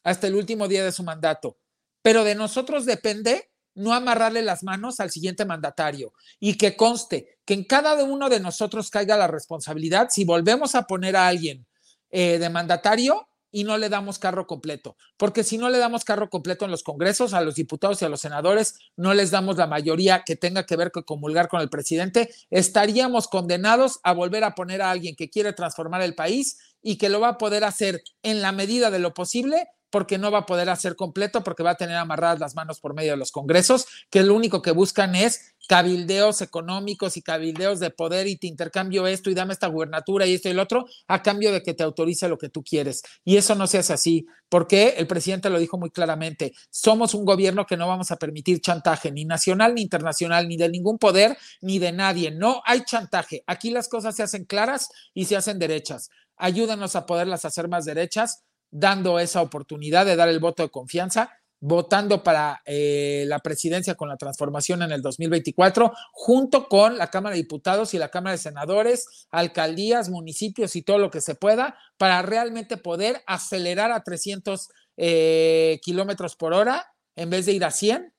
hasta 0.05 0.27
el 0.27 0.35
último 0.35 0.69
día 0.69 0.85
de 0.85 0.93
su 0.93 1.03
mandato. 1.03 1.59
Pero 2.03 2.25
de 2.25 2.35
nosotros 2.35 2.87
depende 2.87 3.51
no 3.75 3.95
amarrarle 3.95 4.43
las 4.43 4.65
manos 4.65 4.99
al 4.99 5.11
siguiente 5.11 5.45
mandatario 5.45 6.13
y 6.41 6.59
que 6.59 6.77
conste 6.77 7.39
que 7.45 7.55
en 7.55 7.65
cada 7.65 8.03
uno 8.03 8.29
de 8.29 8.41
nosotros 8.41 8.91
caiga 8.91 9.17
la 9.17 9.29
responsabilidad 9.29 10.09
si 10.11 10.25
volvemos 10.25 10.75
a 10.75 10.83
poner 10.83 11.17
a 11.17 11.29
alguien 11.29 11.67
eh, 12.11 12.39
de 12.39 12.51
mandatario 12.51 13.28
y 13.51 13.65
no 13.65 13.79
le 13.79 13.89
damos 13.89 14.19
carro 14.19 14.47
completo. 14.47 14.97
Porque 15.17 15.45
si 15.45 15.59
no 15.59 15.71
le 15.71 15.79
damos 15.79 16.05
carro 16.05 16.31
completo 16.31 16.65
en 16.65 16.71
los 16.71 16.83
congresos, 16.83 17.35
a 17.35 17.41
los 17.41 17.55
diputados 17.55 18.01
y 18.03 18.05
a 18.05 18.09
los 18.09 18.21
senadores, 18.21 18.75
no 18.97 19.15
les 19.15 19.31
damos 19.31 19.57
la 19.57 19.67
mayoría 19.67 20.23
que 20.25 20.37
tenga 20.37 20.67
que 20.67 20.77
ver 20.77 20.91
con 20.91 21.03
comulgar 21.03 21.49
con 21.49 21.61
el 21.61 21.71
presidente, 21.71 22.31
estaríamos 22.51 23.29
condenados 23.29 24.01
a 24.03 24.13
volver 24.13 24.45
a 24.45 24.55
poner 24.55 24.83
a 24.83 24.91
alguien 24.91 25.17
que 25.17 25.31
quiere 25.31 25.53
transformar 25.53 26.03
el 26.03 26.15
país 26.15 26.59
y 26.83 26.97
que 26.99 27.09
lo 27.09 27.21
va 27.21 27.29
a 27.29 27.39
poder 27.39 27.65
hacer 27.65 28.03
en 28.23 28.43
la 28.43 28.53
medida 28.53 28.91
de 28.91 28.99
lo 28.99 29.15
posible 29.15 29.69
porque 29.91 30.19
no 30.19 30.31
va 30.31 30.39
a 30.39 30.47
poder 30.47 30.71
hacer 30.71 30.97
completo, 30.97 31.43
porque 31.43 31.63
va 31.63 31.71
a 31.71 31.77
tener 31.77 31.97
amarradas 31.97 32.41
las 32.41 32.55
manos 32.55 32.81
por 32.81 32.95
medio 32.95 33.13
de 33.13 33.17
los 33.17 33.33
congresos, 33.33 33.87
que 34.11 34.23
lo 34.23 34.35
único 34.35 34.63
que 34.63 34.73
buscan 34.73 35.15
es 35.15 35.55
cabildeos 35.69 36.41
económicos 36.41 37.19
y 37.19 37.23
cabildeos 37.23 37.79
de 37.79 37.91
poder 37.91 38.27
y 38.27 38.37
te 38.37 38.47
intercambio 38.47 39.07
esto 39.07 39.29
y 39.29 39.35
dame 39.35 39.53
esta 39.53 39.67
gubernatura 39.67 40.27
y 40.27 40.33
esto 40.33 40.49
y 40.49 40.53
el 40.53 40.61
otro 40.61 40.87
a 41.07 41.23
cambio 41.23 41.53
de 41.53 41.63
que 41.63 41.75
te 41.75 41.83
autorice 41.83 42.27
lo 42.29 42.39
que 42.39 42.49
tú 42.49 42.65
quieres. 42.65 43.03
Y 43.23 43.37
eso 43.37 43.55
no 43.55 43.67
se 43.67 43.79
hace 43.79 43.93
así, 43.93 44.27
porque 44.49 44.95
el 44.97 45.07
presidente 45.07 45.51
lo 45.51 45.59
dijo 45.59 45.77
muy 45.77 45.91
claramente, 45.91 46.55
somos 46.71 47.13
un 47.13 47.27
gobierno 47.27 47.67
que 47.67 47.77
no 47.77 47.87
vamos 47.87 48.11
a 48.11 48.17
permitir 48.17 48.63
chantaje 48.63 49.13
ni 49.13 49.27
nacional 49.27 49.75
ni 49.75 49.83
internacional, 49.83 50.49
ni 50.49 50.57
de 50.57 50.71
ningún 50.71 50.99
poder, 50.99 51.37
ni 51.61 51.79
de 51.79 51.93
nadie. 51.93 52.31
No 52.31 52.63
hay 52.65 52.83
chantaje. 52.85 53.45
Aquí 53.47 53.71
las 53.71 53.89
cosas 53.89 54.17
se 54.17 54.23
hacen 54.23 54.47
claras 54.47 54.89
y 55.13 55.27
se 55.27 55.37
hacen 55.37 55.59
derechas. 55.59 56.09
Ayúdanos 56.37 56.97
a 56.97 57.05
poderlas 57.05 57.45
hacer 57.45 57.69
más 57.69 57.85
derechas 57.85 58.45
dando 58.71 59.19
esa 59.19 59.43
oportunidad 59.43 60.07
de 60.07 60.17
dar 60.17 60.29
el 60.29 60.41
voto 60.41 60.63
de 60.63 60.71
confianza, 60.71 61.33
votando 61.61 62.23
para 62.23 62.63
eh, 62.65 63.25
la 63.27 63.41
presidencia 63.41 63.97
con 63.97 64.09
la 64.09 64.17
transformación 64.17 64.83
en 64.83 64.93
el 64.93 65.03
2024, 65.03 65.93
junto 66.13 66.69
con 66.69 66.99
la 66.99 67.09
Cámara 67.09 67.35
de 67.35 67.43
Diputados 67.43 67.95
y 67.95 67.99
la 67.99 68.11
Cámara 68.11 68.33
de 68.33 68.39
Senadores, 68.39 69.27
alcaldías, 69.31 70.09
municipios 70.09 70.77
y 70.77 70.83
todo 70.83 70.99
lo 70.99 71.11
que 71.11 71.21
se 71.21 71.35
pueda, 71.35 71.77
para 71.97 72.23
realmente 72.23 72.77
poder 72.77 73.23
acelerar 73.27 73.91
a 73.91 74.03
300 74.03 74.69
eh, 74.97 75.81
kilómetros 75.83 76.37
por 76.37 76.53
hora 76.53 76.87
en 77.17 77.31
vez 77.31 77.47
de 77.47 77.53
ir 77.53 77.65
a 77.65 77.71
100 77.71 78.13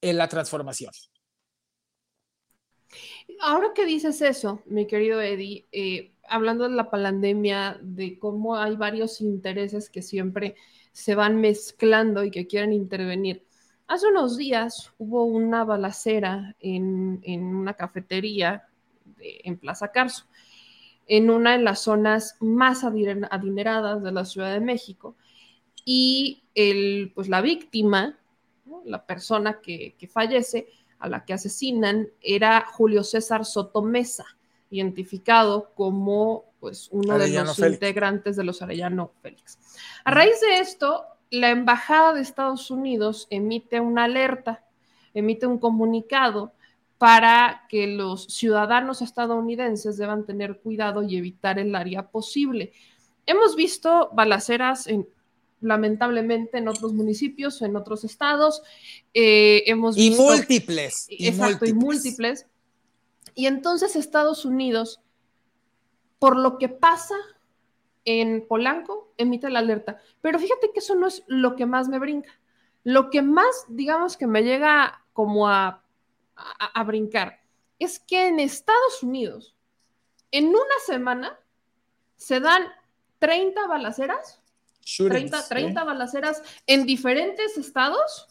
en 0.00 0.16
la 0.16 0.28
transformación. 0.28 0.92
Ahora 3.40 3.72
que 3.74 3.86
dices 3.86 4.20
eso, 4.20 4.62
mi 4.66 4.86
querido 4.86 5.20
Eddie, 5.20 5.66
eh, 5.72 6.12
hablando 6.30 6.68
de 6.68 6.74
la 6.74 6.88
pandemia, 6.88 7.78
de 7.82 8.18
cómo 8.18 8.56
hay 8.56 8.76
varios 8.76 9.20
intereses 9.20 9.90
que 9.90 10.00
siempre 10.00 10.54
se 10.92 11.14
van 11.14 11.40
mezclando 11.40 12.24
y 12.24 12.30
que 12.30 12.46
quieren 12.46 12.72
intervenir. 12.72 13.44
Hace 13.88 14.06
unos 14.08 14.36
días 14.36 14.92
hubo 14.98 15.24
una 15.24 15.64
balacera 15.64 16.54
en, 16.60 17.20
una 17.26 17.74
cafetería 17.74 18.68
en 19.18 19.58
Plaza 19.58 19.90
Carso, 19.90 20.26
en 21.06 21.30
una 21.30 21.58
de 21.58 21.64
las 21.64 21.80
zonas 21.80 22.36
más 22.40 22.84
adineradas 22.84 24.02
de 24.02 24.12
la 24.12 24.24
Ciudad 24.24 24.52
de 24.52 24.60
México. 24.60 25.16
Y 25.84 26.44
el, 26.54 27.10
pues 27.14 27.28
la 27.28 27.40
víctima, 27.40 28.18
la 28.84 29.04
persona 29.04 29.60
que, 29.60 29.96
que 29.98 30.06
fallece, 30.06 30.68
a 31.00 31.08
la 31.08 31.24
que 31.24 31.32
asesinan, 31.32 32.08
era 32.20 32.64
Julio 32.66 33.02
César 33.02 33.44
Sotomesa 33.44 34.26
identificado 34.70 35.72
como 35.74 36.44
pues, 36.60 36.88
uno 36.92 37.18
de 37.18 37.28
los 37.28 37.58
integrantes 37.58 38.36
de 38.36 38.44
los 38.44 38.62
Arellano 38.62 39.12
Félix. 39.22 39.58
A 40.04 40.10
raíz 40.10 40.40
de 40.40 40.60
esto, 40.60 41.04
la 41.30 41.50
Embajada 41.50 42.14
de 42.14 42.20
Estados 42.20 42.70
Unidos 42.70 43.26
emite 43.30 43.80
una 43.80 44.04
alerta, 44.04 44.64
emite 45.14 45.46
un 45.46 45.58
comunicado 45.58 46.52
para 46.98 47.62
que 47.68 47.86
los 47.86 48.24
ciudadanos 48.24 49.00
estadounidenses 49.00 49.96
deban 49.96 50.26
tener 50.26 50.58
cuidado 50.58 51.02
y 51.02 51.16
evitar 51.16 51.58
el 51.58 51.74
área 51.74 52.08
posible. 52.10 52.72
Hemos 53.24 53.56
visto 53.56 54.10
balaceras 54.12 54.86
en, 54.86 55.08
lamentablemente 55.60 56.58
en 56.58 56.68
otros 56.68 56.92
municipios, 56.92 57.62
en 57.62 57.76
otros 57.76 58.04
estados. 58.04 58.62
Eh, 59.14 59.62
hemos 59.66 59.96
y 59.96 60.10
múltiples. 60.10 61.06
Exacto, 61.08 61.66
y 61.66 61.72
múltiples. 61.72 62.46
Y 62.46 62.49
entonces 63.36 63.96
Estados 63.96 64.44
Unidos, 64.44 65.00
por 66.18 66.36
lo 66.36 66.58
que 66.58 66.68
pasa 66.68 67.14
en 68.04 68.46
Polanco, 68.46 69.12
emite 69.16 69.50
la 69.50 69.60
alerta. 69.60 70.00
Pero 70.20 70.38
fíjate 70.38 70.70
que 70.72 70.80
eso 70.80 70.94
no 70.94 71.06
es 71.06 71.22
lo 71.26 71.56
que 71.56 71.66
más 71.66 71.88
me 71.88 71.98
brinca. 71.98 72.30
Lo 72.82 73.10
que 73.10 73.22
más, 73.22 73.66
digamos, 73.68 74.16
que 74.16 74.26
me 74.26 74.42
llega 74.42 75.04
como 75.12 75.48
a, 75.48 75.84
a, 76.34 76.84
brincar 76.84 77.40
es 77.78 77.98
que 77.98 78.28
en 78.28 78.40
Estados 78.40 79.02
Unidos, 79.02 79.54
en 80.30 80.48
una 80.48 80.78
semana, 80.86 81.38
se 82.16 82.40
dan 82.40 82.62
30 83.18 83.66
balaceras, 83.66 84.42
30, 84.96 85.46
30 85.46 85.84
balaceras 85.84 86.42
en 86.66 86.86
diferentes 86.86 87.58
estados 87.58 88.29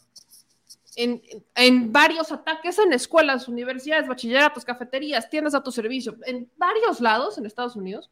en, 1.54 1.92
varios 1.92 2.32
ataques 2.32 2.78
en 2.78 2.92
escuelas, 2.92 3.48
universidades, 3.48 4.08
bachilleratos, 4.08 4.64
cafeterías, 4.64 5.30
tiendas 5.30 5.54
a 5.54 5.62
tu 5.62 5.72
servicio, 5.72 6.16
en 6.26 6.50
varios 6.56 7.00
lados 7.00 7.38
en 7.38 7.46
Estados 7.46 7.76
Unidos. 7.76 8.10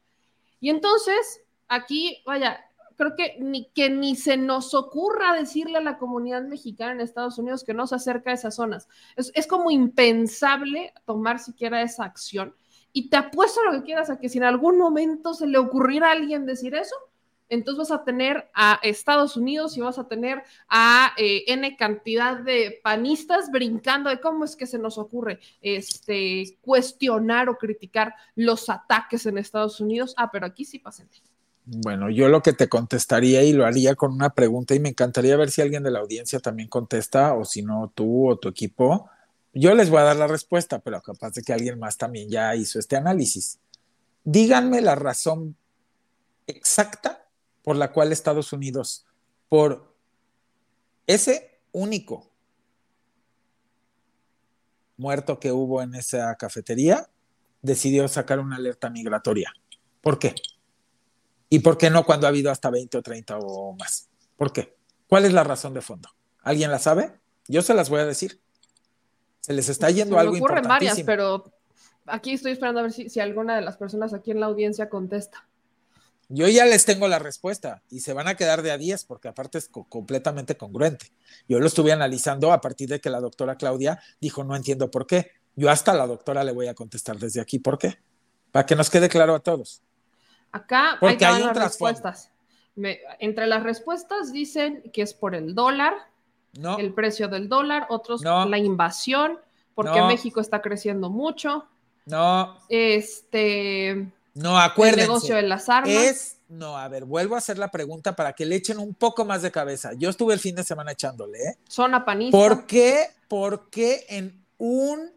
Y 0.59 0.69
entonces, 0.69 1.41
aquí, 1.67 2.21
vaya, 2.25 2.65
creo 2.95 3.15
que 3.15 3.37
ni, 3.39 3.69
que 3.69 3.89
ni 3.89 4.15
se 4.15 4.37
nos 4.37 4.73
ocurra 4.73 5.33
decirle 5.33 5.77
a 5.77 5.81
la 5.81 5.97
comunidad 5.97 6.43
mexicana 6.43 6.93
en 6.93 7.01
Estados 7.01 7.37
Unidos 7.37 7.63
que 7.63 7.73
no 7.73 7.87
se 7.87 7.95
acerca 7.95 8.31
a 8.31 8.33
esas 8.33 8.55
zonas. 8.55 8.87
Es, 9.15 9.31
es 9.35 9.47
como 9.47 9.71
impensable 9.71 10.93
tomar 11.05 11.39
siquiera 11.39 11.81
esa 11.81 12.03
acción. 12.03 12.55
Y 12.91 13.09
te 13.09 13.17
apuesto 13.17 13.63
lo 13.63 13.71
que 13.71 13.83
quieras 13.83 14.09
a 14.09 14.19
que 14.19 14.29
si 14.29 14.39
en 14.39 14.43
algún 14.45 14.77
momento 14.77 15.33
se 15.33 15.47
le 15.47 15.59
ocurriera 15.59 16.09
a 16.09 16.13
alguien 16.13 16.45
decir 16.45 16.73
eso, 16.75 16.95
entonces 17.49 17.89
vas 17.89 17.99
a 17.99 18.03
tener 18.03 18.49
a 18.53 18.79
Estados 18.83 19.35
Unidos 19.35 19.75
y 19.75 19.81
vas 19.81 19.97
a 19.97 20.07
tener 20.07 20.43
a 20.69 21.13
eh, 21.17 21.43
N 21.47 21.75
cantidad 21.75 22.37
de 22.37 22.79
panistas 22.83 23.51
brincando 23.51 24.09
de 24.09 24.19
cómo 24.19 24.45
es 24.45 24.55
que 24.55 24.67
se 24.67 24.77
nos 24.77 24.97
ocurre 24.97 25.39
este, 25.61 26.57
cuestionar 26.61 27.49
o 27.49 27.57
criticar 27.57 28.13
los 28.35 28.69
ataques 28.69 29.25
en 29.25 29.37
Estados 29.39 29.81
Unidos. 29.81 30.13
Ah, 30.17 30.29
pero 30.31 30.45
aquí 30.45 30.63
sí 30.63 30.79
pasen. 30.79 31.09
Bueno, 31.65 32.09
yo 32.09 32.29
lo 32.29 32.41
que 32.41 32.53
te 32.53 32.69
contestaría 32.69 33.43
y 33.43 33.53
lo 33.53 33.65
haría 33.65 33.95
con 33.95 34.13
una 34.13 34.31
pregunta 34.31 34.73
y 34.73 34.79
me 34.79 34.89
encantaría 34.89 35.37
ver 35.37 35.51
si 35.51 35.61
alguien 35.61 35.83
de 35.83 35.91
la 35.91 35.99
audiencia 35.99 36.39
también 36.39 36.69
contesta 36.69 37.33
o 37.33 37.45
si 37.45 37.61
no 37.61 37.91
tú 37.93 38.29
o 38.29 38.37
tu 38.37 38.49
equipo. 38.49 39.09
Yo 39.53 39.73
les 39.73 39.89
voy 39.89 39.99
a 39.99 40.03
dar 40.03 40.15
la 40.15 40.27
respuesta, 40.27 40.79
pero 40.79 41.01
capaz 41.01 41.33
de 41.33 41.41
que 41.41 41.53
alguien 41.53 41.79
más 41.79 41.97
también 41.97 42.29
ya 42.29 42.55
hizo 42.55 42.79
este 42.79 42.95
análisis. 42.95 43.59
Díganme 44.23 44.81
la 44.81 44.95
razón 44.95 45.55
exacta 46.47 47.28
por 47.63 47.75
la 47.75 47.91
cual 47.91 48.11
Estados 48.11 48.53
Unidos, 48.53 49.05
por 49.47 49.95
ese 51.07 51.61
único 51.71 52.31
muerto 54.97 55.39
que 55.39 55.51
hubo 55.51 55.81
en 55.81 55.95
esa 55.95 56.35
cafetería, 56.35 57.09
decidió 57.61 58.07
sacar 58.07 58.39
una 58.39 58.57
alerta 58.57 58.89
migratoria. 58.89 59.53
¿Por 60.01 60.19
qué? 60.19 60.35
¿Y 61.49 61.59
por 61.59 61.77
qué 61.77 61.89
no 61.89 62.05
cuando 62.05 62.27
ha 62.27 62.29
habido 62.29 62.51
hasta 62.51 62.69
20 62.69 62.97
o 62.97 63.01
30 63.01 63.39
o 63.39 63.73
más? 63.73 64.09
¿Por 64.37 64.53
qué? 64.53 64.77
¿Cuál 65.07 65.25
es 65.25 65.33
la 65.33 65.43
razón 65.43 65.73
de 65.73 65.81
fondo? 65.81 66.09
¿Alguien 66.43 66.69
la 66.69 66.79
sabe? 66.79 67.19
Yo 67.47 67.61
se 67.61 67.73
las 67.73 67.89
voy 67.89 68.01
a 68.01 68.05
decir. 68.05 68.39
Se 69.39 69.53
les 69.53 69.69
está 69.69 69.89
yendo 69.89 70.15
Se 70.15 70.15
me 70.15 70.21
algo 70.21 70.37
ocurren 70.37 70.63
varias, 70.67 71.01
pero 71.01 71.51
aquí 72.05 72.33
estoy 72.33 72.51
esperando 72.51 72.81
a 72.81 72.83
ver 72.83 72.91
si, 72.91 73.09
si 73.09 73.19
alguna 73.19 73.55
de 73.55 73.61
las 73.61 73.77
personas 73.77 74.13
aquí 74.13 74.31
en 74.31 74.39
la 74.39 74.45
audiencia 74.45 74.89
contesta. 74.89 75.48
Yo 76.31 76.47
ya 76.47 76.65
les 76.65 76.85
tengo 76.85 77.07
la 77.07 77.17
respuesta 77.19 77.81
y 77.89 78.01
se 78.01 78.13
van 78.13 78.27
a 78.27 78.35
quedar 78.35 78.61
de 78.61 78.71
a 78.71 78.77
10 78.77 79.03
porque 79.05 79.27
aparte 79.27 79.57
es 79.57 79.67
co- 79.67 79.85
completamente 79.89 80.55
congruente. 80.57 81.07
Yo 81.47 81.59
lo 81.59 81.65
estuve 81.65 81.91
analizando 81.91 82.51
a 82.53 82.61
partir 82.61 82.87
de 82.87 83.01
que 83.01 83.09
la 83.09 83.19
doctora 83.19 83.55
Claudia 83.55 83.99
dijo 84.21 84.43
no 84.43 84.55
entiendo 84.55 84.91
por 84.91 85.07
qué. 85.07 85.31
Yo 85.55 85.69
hasta 85.71 85.93
la 85.93 86.05
doctora 86.05 86.43
le 86.43 86.51
voy 86.51 86.67
a 86.67 86.75
contestar 86.75 87.17
desde 87.17 87.41
aquí 87.41 87.57
por 87.59 87.77
qué. 87.79 87.97
Para 88.51 88.65
que 88.65 88.75
nos 88.75 88.89
quede 88.91 89.09
claro 89.09 89.33
a 89.35 89.39
todos. 89.39 89.81
Acá 90.51 90.97
Porque 90.99 91.25
hay 91.25 91.41
un 91.41 91.47
las 91.49 91.57
respuestas. 91.57 92.31
Me- 92.75 92.99
entre 93.19 93.47
las 93.47 93.63
respuestas 93.63 94.31
dicen 94.31 94.83
que 94.93 95.01
es 95.01 95.13
por 95.13 95.33
el 95.35 95.55
dólar, 95.55 95.93
No, 96.59 96.77
el 96.79 96.93
precio 96.93 97.27
del 97.27 97.47
dólar, 97.49 97.85
otros 97.89 98.21
No. 98.21 98.47
la 98.47 98.57
invasión, 98.57 99.39
porque 99.75 99.99
No. 99.99 100.07
México 100.07 100.41
está 100.41 100.61
creciendo 100.61 101.09
mucho, 101.09 101.67
no, 102.05 102.57
este, 102.69 104.11
no, 104.39 104.57
el 104.57 104.63
acuérdense. 104.71 105.01
negocio 105.07 105.35
de 105.35 105.41
las 105.43 105.69
armas. 105.69 105.91
Es, 105.91 106.37
no, 106.47 106.77
a 106.77 106.87
ver, 106.87 107.05
vuelvo 107.05 107.35
a 107.35 107.39
hacer 107.39 107.57
la 107.57 107.69
pregunta 107.69 108.15
para 108.15 108.33
que 108.33 108.45
le 108.45 108.55
echen 108.55 108.79
un 108.79 108.95
poco 108.95 109.25
más 109.25 109.41
de 109.41 109.51
cabeza. 109.51 109.91
Yo 109.97 110.09
estuve 110.09 110.33
el 110.33 110.39
fin 110.39 110.55
de 110.55 110.63
semana 110.63 110.93
echándole, 110.93 111.37
¿eh? 111.39 111.57
zona 111.67 112.05
panista. 112.05 112.37
¿Por 112.37 112.65
qué, 112.65 113.07
por 113.27 113.69
qué 113.69 114.05
en 114.09 114.45
un, 114.57 115.11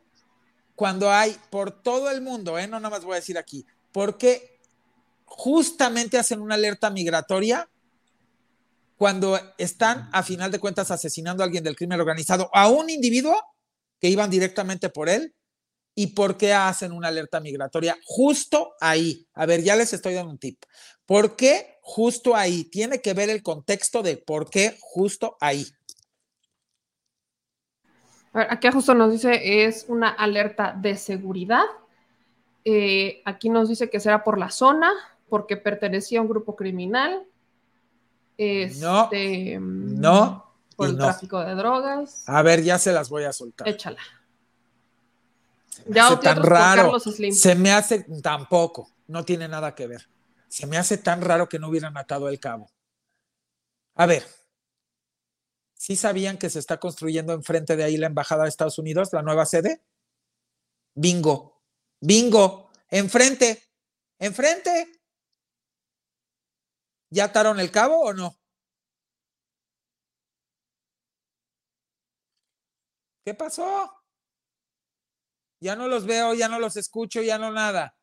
cuando 0.75 1.11
hay 1.11 1.37
por 1.51 1.71
todo 1.83 2.11
el 2.11 2.21
mundo, 2.21 2.59
eh, 2.59 2.67
no 2.67 2.81
nada 2.81 2.91
más 2.91 3.05
voy 3.05 3.15
a 3.15 3.21
decir 3.21 3.39
aquí, 3.39 3.65
por 3.93 4.19
qué 4.19 4.61
justamente 5.25 6.19
hacen 6.19 6.41
una 6.41 6.57
alerta 6.57 6.91
migratoria 6.91 7.69
cuando 8.97 9.39
están 9.57 10.09
a 10.13 10.23
final 10.23 10.51
de 10.51 10.59
cuentas 10.59 10.91
asesinando 10.91 11.43
a 11.43 11.47
alguien 11.47 11.65
del 11.65 11.77
crimen 11.77 11.99
organizado, 11.99 12.51
a 12.53 12.69
un 12.69 12.91
individuo 12.91 13.37
que 14.01 14.09
iban 14.09 14.31
directamente 14.31 14.91
por 14.91 15.09
él? 15.09 15.35
¿Y 15.95 16.09
por 16.09 16.37
qué 16.39 16.53
hacen 16.55 16.93
una 16.93 17.09
alerta 17.09 17.41
migratoria 17.41 17.97
justo 18.05 18.75
ahí? 18.81 19.27
A 19.35 19.45
ver, 19.47 19.63
ya 19.63 19.77
les 19.77 19.93
estoy 19.93 20.15
dando 20.15 20.31
un 20.33 20.39
tip. 20.39 20.63
¿Por 21.05 21.37
qué 21.37 21.79
justo 21.83 22.35
ahí? 22.35 22.65
Tiene 22.65 23.03
que 23.03 23.13
ver 23.13 23.29
el 23.29 23.43
contexto 23.43 24.03
de 24.03 24.17
por 24.17 24.49
qué 24.49 24.77
justo 24.81 25.37
ahí. 25.41 25.67
A 28.33 28.39
ver, 28.39 28.47
aquí 28.51 28.69
justo 28.71 28.95
nos 28.95 29.13
dice 29.13 29.65
es 29.67 29.85
una 29.89 30.09
alerta 30.09 30.75
de 30.81 30.97
seguridad. 30.97 31.65
Eh, 32.65 33.21
aquí 33.25 33.51
nos 33.51 33.69
dice 33.69 33.91
que 33.91 34.01
será 34.01 34.25
por 34.25 34.39
la 34.39 34.51
zona, 34.51 34.91
porque 35.29 35.57
pertenecía 35.57 36.21
a 36.21 36.23
un 36.23 36.29
grupo 36.29 36.57
criminal. 36.57 37.25
No, 38.79 39.05
Este, 39.05 39.59
mm, 39.59 40.01
No, 40.01 40.55
Por 40.77 40.89
y 40.89 40.93
el 40.93 40.97
no. 40.99 41.05
tráfico 41.05 41.41
de 41.45 41.55
drogas. 41.55 42.27
A 42.27 42.41
ver, 42.43 42.63
ya 42.63 42.79
se 42.79 42.93
las 42.93 43.11
voy 43.11 43.25
a 43.25 43.33
soltar. 43.33 43.69
Échala. 43.69 44.01
Ya 45.89 46.09
hace 46.09 46.17
tan 46.19 46.43
raro. 46.43 46.99
Se 47.01 47.55
me 47.55 47.73
hace 47.73 48.05
tampoco, 48.23 48.91
no 49.07 49.25
tiene 49.25 49.49
nada 49.49 49.75
que 49.75 49.87
ver. 49.87 50.09
Se 50.49 50.67
me 50.67 50.77
hace 50.77 50.99
tan 50.99 51.23
raro 51.23 51.49
que 51.49 51.59
no 51.59 51.69
hubieran 51.69 51.97
atado 51.97 52.29
el 52.29 52.39
cabo. 52.39 52.71
A 53.95 54.07
ver, 54.07 54.25
¿sí 55.75 55.97
sabían 55.97 56.39
que 56.39 56.51
se 56.51 56.59
está 56.59 56.79
construyendo 56.79 57.33
enfrente 57.33 57.77
de 57.77 57.85
ahí 57.85 57.97
la 57.97 58.07
embajada 58.07 58.45
de 58.45 58.49
Estados 58.49 58.79
Unidos, 58.79 59.11
la 59.13 59.23
nueva 59.23 59.47
sede? 59.47 59.83
Bingo, 60.95 61.63
bingo, 62.01 62.71
enfrente, 62.89 63.63
enfrente. 64.19 65.01
¿Ya 67.11 67.25
ataron 67.25 67.61
el 67.61 67.71
cabo 67.71 68.01
o 68.01 68.13
no? 68.13 68.39
¿Qué 73.25 73.35
pasó? 73.35 74.02
Ya 75.63 75.77
no 75.77 75.87
los 75.87 76.07
veo, 76.07 76.35
ya 76.35 76.49
no 76.49 76.59
los 76.59 76.77
escucho, 76.77 77.23
ya 77.23 77.39
no 77.39 77.53
nada. 77.53 77.95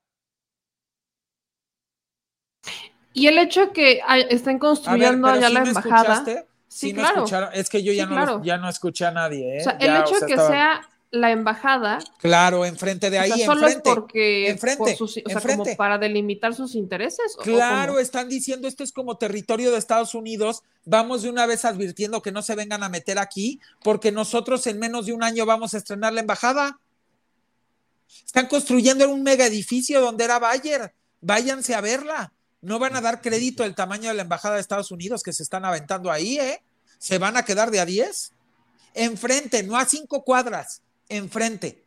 Y 3.13 3.27
el 3.27 3.37
hecho 3.37 3.65
de 3.67 3.71
que 3.73 4.01
hay- 4.07 4.25
estén 4.29 4.53
ver, 4.53 4.59
construyendo 4.59 5.27
allá 5.27 5.47
¿sí 5.49 5.53
la 5.53 5.61
me 5.61 5.67
embajada. 5.69 6.13
escuchaste? 6.13 6.45
Sí, 6.69 6.87
Sí, 6.89 6.93
me 6.93 6.99
claro. 7.01 7.15
escucharon. 7.17 7.49
Es 7.53 7.69
que 7.69 7.83
yo 7.83 7.91
ya, 7.91 8.03
Sí, 8.05 8.09
no, 8.09 8.15
claro. 8.15 8.41
ya 8.43 8.57
no 8.57 8.69
escuché 8.69 9.05
a 9.05 9.11
nadie. 9.11 9.57
¿eh? 9.57 9.61
O 9.61 9.63
sea, 9.63 9.73
el 9.73 9.87
Ya, 9.87 9.99
hecho 10.01 10.11
o 10.11 10.13
de 10.13 10.19
sea, 10.19 10.27
que 10.27 10.33
estaba- 10.33 10.49
sea 10.49 10.81
la 11.11 11.31
embajada, 11.31 11.99
Claro, 12.19 12.65
enfrente 12.65 13.09
de 13.09 13.17
o 13.17 13.21
ahí, 13.23 13.31
sea, 13.31 13.45
solo 13.47 13.67
es 13.67 13.75
enfrente. 13.75 13.89
porque 13.89 14.49
enfrente, 14.51 14.77
por 14.77 14.95
sus- 14.95 15.17
o 15.17 15.29
sea, 15.29 15.41
como 15.41 15.65
para 15.75 15.97
delimitar 15.97 16.53
sus 16.53 16.75
intereses. 16.75 17.35
¿o- 17.35 17.41
o 17.41 17.43
Claro, 17.43 17.99
están 17.99 18.29
diciendo 18.29 18.67
esto 18.69 18.83
es 18.85 18.93
como 18.93 19.17
territorio 19.17 19.71
de 19.71 19.79
Estados 19.79 20.13
Unidos. 20.13 20.61
Vamos 20.85 21.23
de 21.23 21.29
una 21.31 21.45
vez 21.47 21.65
advirtiendo 21.65 22.21
que 22.21 22.31
no 22.31 22.41
se 22.43 22.55
vengan 22.55 22.83
a 22.83 22.89
meter 22.89 23.17
aquí, 23.19 23.59
porque 23.83 24.11
nosotros 24.13 24.65
en 24.67 24.77
menos 24.79 25.07
de 25.07 25.13
un 25.13 25.23
año 25.23 25.45
vamos 25.47 25.73
a 25.73 25.77
estrenar 25.77 26.13
la 26.13 26.21
embajada. 26.21 26.79
Están 28.25 28.47
construyendo 28.47 29.09
un 29.09 29.23
mega 29.23 29.45
edificio 29.45 30.01
donde 30.01 30.23
era 30.23 30.39
Bayer. 30.39 30.93
Váyanse 31.21 31.75
a 31.75 31.81
verla. 31.81 32.33
No 32.61 32.79
van 32.79 32.95
a 32.95 33.01
dar 33.01 33.21
crédito 33.21 33.63
el 33.63 33.75
tamaño 33.75 34.09
de 34.09 34.15
la 34.15 34.23
embajada 34.23 34.55
de 34.55 34.61
Estados 34.61 34.91
Unidos 34.91 35.23
que 35.23 35.33
se 35.33 35.43
están 35.43 35.65
aventando 35.65 36.11
ahí, 36.11 36.37
¿eh? 36.39 36.61
Se 36.97 37.17
van 37.17 37.37
a 37.37 37.45
quedar 37.45 37.71
de 37.71 37.79
a 37.79 37.85
10. 37.85 38.33
Enfrente, 38.95 39.63
no 39.63 39.77
a 39.77 39.85
cinco 39.85 40.23
cuadras, 40.23 40.81
enfrente. 41.07 41.85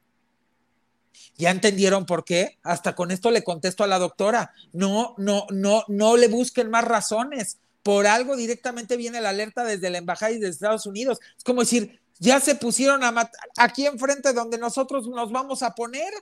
¿Ya 1.37 1.51
entendieron 1.51 2.07
por 2.07 2.25
qué? 2.25 2.59
Hasta 2.63 2.95
con 2.95 3.11
esto 3.11 3.31
le 3.31 3.45
contesto 3.45 3.85
a 3.85 3.87
la 3.87 3.99
doctora. 3.99 4.53
No, 4.73 5.15
no, 5.19 5.47
no, 5.51 5.85
no 5.89 6.17
le 6.17 6.29
busquen 6.29 6.71
más 6.71 6.85
razones. 6.85 7.59
Por 7.83 8.07
algo 8.07 8.37
directamente 8.37 8.97
viene 8.97 9.21
la 9.21 9.31
alerta 9.31 9.65
desde 9.65 9.91
la 9.91 9.99
embajada 9.99 10.33
y 10.33 10.39
de 10.39 10.49
Estados 10.49 10.87
Unidos. 10.87 11.19
Es 11.37 11.45
como 11.45 11.63
decir, 11.63 12.01
ya 12.23 12.39
se 12.39 12.55
pusieron 12.55 13.03
a 13.03 13.11
matar 13.11 13.49
aquí 13.57 13.85
enfrente 13.85 14.33
donde 14.33 14.57
nosotros 14.57 15.09
nos 15.09 15.33
vamos 15.33 15.61
a 15.65 15.75
poner 15.75 16.13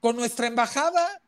con 0.00 0.16
nuestra 0.16 0.48
embajada. 0.48 1.22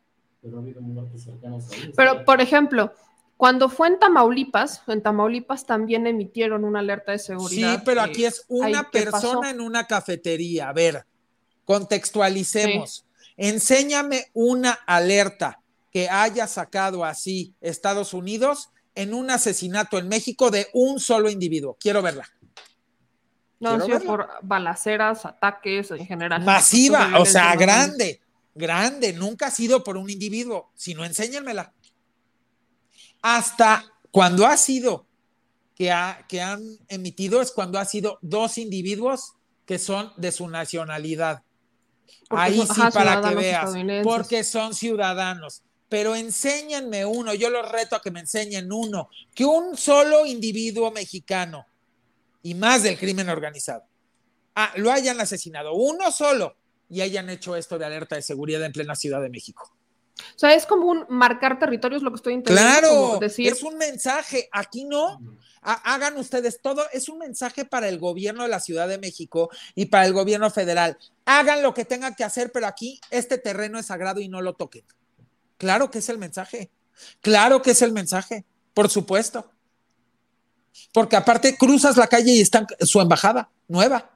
Pero, 1.95 2.25
por 2.25 2.41
ejemplo, 2.41 2.93
cuando 3.37 3.69
fue 3.69 3.87
en 3.87 4.01
Tamaulipas, 4.01 4.83
en 4.89 5.03
Tamaulipas 5.03 5.67
también 5.67 6.09
emitieron 6.09 6.65
una 6.65 6.81
alerta 6.81 7.13
de 7.13 7.21
seguridad. 7.21 7.77
Sí, 7.77 7.83
pero 7.85 8.01
aquí 8.03 8.25
es 8.25 8.41
ahí, 8.41 8.73
una 8.73 8.91
persona 8.91 9.51
en 9.51 9.61
una 9.61 9.87
cafetería. 9.87 10.69
A 10.69 10.73
ver, 10.73 11.07
contextualicemos. 11.65 13.07
Enséñame 13.37 14.27
una 14.35 14.73
alerta 14.73 15.61
que 15.93 16.09
haya 16.09 16.49
sacado 16.49 17.05
así 17.05 17.55
Estados 17.61 18.15
Unidos 18.15 18.71
en 18.97 19.15
un 19.15 19.31
asesinato 19.31 19.97
en 19.97 20.09
México 20.09 20.51
de 20.51 20.67
un 20.73 20.99
solo 20.99 21.31
individuo. 21.31 21.77
Quiero 21.79 22.03
verla. 22.03 22.29
No, 23.61 23.71
han 23.71 23.83
sido 23.83 23.99
verla. 23.99 24.07
por 24.11 24.29
balaceras, 24.43 25.25
ataques 25.27 25.91
en 25.91 26.07
general. 26.07 26.43
Masiva, 26.43 27.11
o 27.19 27.27
sea, 27.27 27.55
grande, 27.57 28.21
grande. 28.55 29.13
Nunca 29.13 29.47
ha 29.47 29.51
sido 29.51 29.85
por 29.85 29.97
un 29.97 30.09
individuo, 30.11 30.71
sino 30.75 31.05
enséñenmela. 31.05 31.73
Hasta 33.23 33.85
cuando 34.11 34.47
ha 34.47 34.57
sido 34.57 35.07
que, 35.75 35.91
ha- 35.91 36.25
que 36.29 36.41
han 36.41 36.63
emitido 36.89 37.41
es 37.43 37.53
cuando 37.53 37.79
ha 37.79 37.85
sido 37.85 38.19
dos 38.23 38.59
individuos 38.59 39.35
que 39.67 39.79
son 39.79 40.13
de 40.17 40.33
su 40.33 40.49
nacionalidad. 40.49 41.43
Porque 42.29 42.43
Ahí 42.45 42.57
son- 42.57 42.75
sí 42.75 42.81
ajá, 42.81 42.91
para 42.91 43.21
que 43.29 43.35
veas, 43.35 43.71
porque 44.03 44.43
son 44.45 44.75
ciudadanos. 44.75 45.63
Pero 45.89 46.15
enséñenme 46.15 47.05
uno, 47.05 47.35
yo 47.35 47.51
los 47.51 47.69
reto 47.71 47.97
a 47.97 48.03
que 48.03 48.11
me 48.11 48.21
enseñen 48.21 48.73
uno, 48.73 49.09
que 49.35 49.45
un 49.45 49.77
solo 49.77 50.25
individuo 50.25 50.91
mexicano 50.93 51.67
y 52.43 52.55
más 52.55 52.83
del 52.83 52.99
crimen 52.99 53.29
organizado 53.29 53.85
ah, 54.55 54.73
lo 54.77 54.91
hayan 54.91 55.21
asesinado, 55.21 55.75
uno 55.75 56.11
solo, 56.11 56.57
y 56.89 57.01
hayan 57.03 57.31
hecho 57.31 57.55
esto 57.57 57.79
de 57.79 57.87
alerta 57.87 58.17
de 58.17 58.23
seguridad 58.23 58.63
en 58.65 58.73
plena 58.73 58.95
Ciudad 58.95 59.23
de 59.23 59.31
México. 59.31 59.73
O 60.19 60.39
sea, 60.39 60.55
es 60.55 60.67
como 60.67 60.87
un 60.87 61.07
marcar 61.09 61.59
territorios, 61.59 62.03
lo 62.03 62.11
que 62.11 62.17
estoy 62.17 62.35
entendiendo. 62.35 62.79
Claro, 62.81 63.19
decir, 63.21 63.51
es 63.51 63.63
un 63.63 63.79
mensaje. 63.79 64.49
Aquí 64.53 64.85
no. 64.85 65.19
Ha- 65.63 65.95
Hagan 65.95 66.19
ustedes 66.19 66.61
todo. 66.61 66.83
Es 66.93 67.09
un 67.09 67.19
mensaje 67.19 67.65
para 67.65 67.89
el 67.89 67.99
gobierno 67.99 68.43
de 68.43 68.49
la 68.51 68.61
Ciudad 68.61 68.87
de 68.89 68.99
México 68.99 69.49
y 69.75 69.87
para 69.87 70.05
el 70.05 70.13
gobierno 70.13 70.51
federal. 70.51 70.99
Hagan 71.25 71.63
lo 71.63 71.73
que 71.73 71.87
tengan 71.87 72.15
que 72.15 72.25
hacer, 72.25 72.53
pero 72.53 72.67
aquí 72.67 73.01
este 73.11 73.39
terreno 73.39 73.79
es 73.79 73.87
sagrado 73.87 74.21
y 74.21 74.29
no 74.29 74.43
lo 74.43 74.55
toquen. 74.55 74.85
Claro 75.57 75.91
que 75.91 76.01
es 76.01 76.09
el 76.11 76.19
mensaje. 76.19 76.71
Claro 77.23 77.63
que 77.63 77.71
es 77.71 77.81
el 77.81 77.93
mensaje, 77.93 78.45
por 78.75 78.91
supuesto. 78.91 79.50
Porque 80.93 81.17
aparte 81.17 81.57
cruzas 81.57 81.97
la 81.97 82.07
calle 82.07 82.33
y 82.33 82.41
está 82.41 82.67
su 82.81 83.01
embajada 83.01 83.51
nueva, 83.69 84.11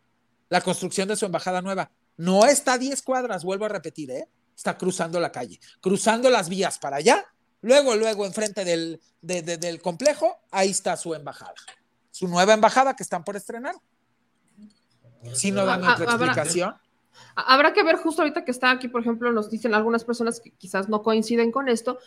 la 0.49 0.61
construcción 0.61 1.09
de 1.09 1.17
su 1.17 1.27
embajada 1.27 1.63
nueva. 1.63 1.91
No 2.17 2.47
está 2.47 2.75
a 2.75 2.79
10 2.79 3.03
cuadras, 3.03 3.45
vuelvo 3.45 3.65
a 3.65 3.69
repetir, 3.69 4.11
¿eh? 4.11 4.29
Está 4.57 4.79
cruzando 4.79 5.19
la 5.19 5.33
calle, 5.33 5.59
cruzando 5.81 6.31
las 6.31 6.49
vías 6.49 6.79
para 6.79 6.97
allá. 6.97 7.25
Luego, 7.61 7.97
luego, 7.97 8.27
enfrente 8.27 8.65
del, 8.65 9.01
del 9.21 9.81
complejo, 9.81 10.39
ahí 10.51 10.71
está 10.71 10.97
su 10.97 11.15
embajada. 11.15 11.55
Su 12.11 12.29
nueva 12.29 12.53
embajada 12.53 12.95
que 12.95 13.03
están 13.03 13.25
por 13.25 13.37
estrenar. 13.37 13.75
Si 15.33 15.51
no 15.51 15.65
dan 15.65 15.83
otra 15.83 16.05
explicación. 16.05 16.75
Habrá 17.35 17.73
que 17.73 17.83
ver 17.83 17.97
justo 17.97 18.23
ahorita 18.23 18.45
que 18.45 18.51
está 18.51 18.71
aquí, 18.71 18.89
por 18.89 19.01
ejemplo, 19.01 19.33
nos 19.33 19.51
dicen 19.51 19.75
algunas 19.75 20.05
personas 20.05 20.41
que 20.41 20.51
quizás 20.51 20.89
no 20.89 21.03
coinciden 21.03 21.51
con 21.51 21.69
esto, 21.69 21.99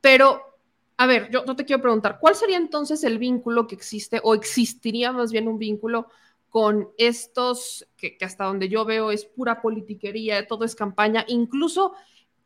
pero 0.00 0.55
a 0.96 1.06
ver, 1.06 1.30
yo 1.30 1.44
no 1.44 1.56
te 1.56 1.64
quiero 1.64 1.82
preguntar, 1.82 2.18
¿cuál 2.20 2.34
sería 2.34 2.56
entonces 2.56 3.04
el 3.04 3.18
vínculo 3.18 3.66
que 3.66 3.74
existe 3.74 4.20
o 4.22 4.34
existiría 4.34 5.12
más 5.12 5.30
bien 5.30 5.48
un 5.48 5.58
vínculo 5.58 6.08
con 6.48 6.88
estos 6.96 7.86
que, 7.96 8.16
hasta 8.22 8.44
donde 8.44 8.68
yo 8.68 8.84
veo 8.84 9.10
es 9.10 9.24
pura 9.24 9.60
politiquería, 9.60 10.46
todo 10.46 10.64
es 10.64 10.74
campaña, 10.74 11.24
incluso 11.28 11.92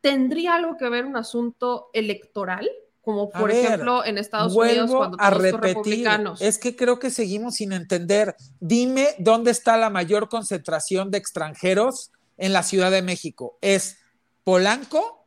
tendría 0.01 0.55
algo 0.55 0.75
que 0.75 0.89
ver 0.89 1.05
un 1.05 1.15
asunto 1.15 1.89
electoral? 1.93 2.69
como 3.01 3.31
por 3.31 3.49
ejemplo 3.49 4.05
en 4.05 4.19
Estados 4.19 4.55
Unidos 4.55 4.91
cuando 4.91 5.17
a 5.19 5.31
repetir, 5.31 5.59
republicanos. 5.59 6.39
Es 6.39 6.59
que 6.59 6.75
creo 6.75 6.99
que 6.99 7.09
seguimos 7.09 7.55
sin 7.55 7.73
entender. 7.73 8.35
Dime 8.59 9.15
dónde 9.17 9.49
está 9.49 9.75
la 9.75 9.89
mayor 9.89 10.29
concentración 10.29 11.09
de 11.09 11.17
extranjeros 11.17 12.11
en 12.37 12.53
la 12.53 12.61
Ciudad 12.61 12.91
de 12.91 13.01
México. 13.01 13.57
Es 13.61 13.97
Polanco 14.43 15.25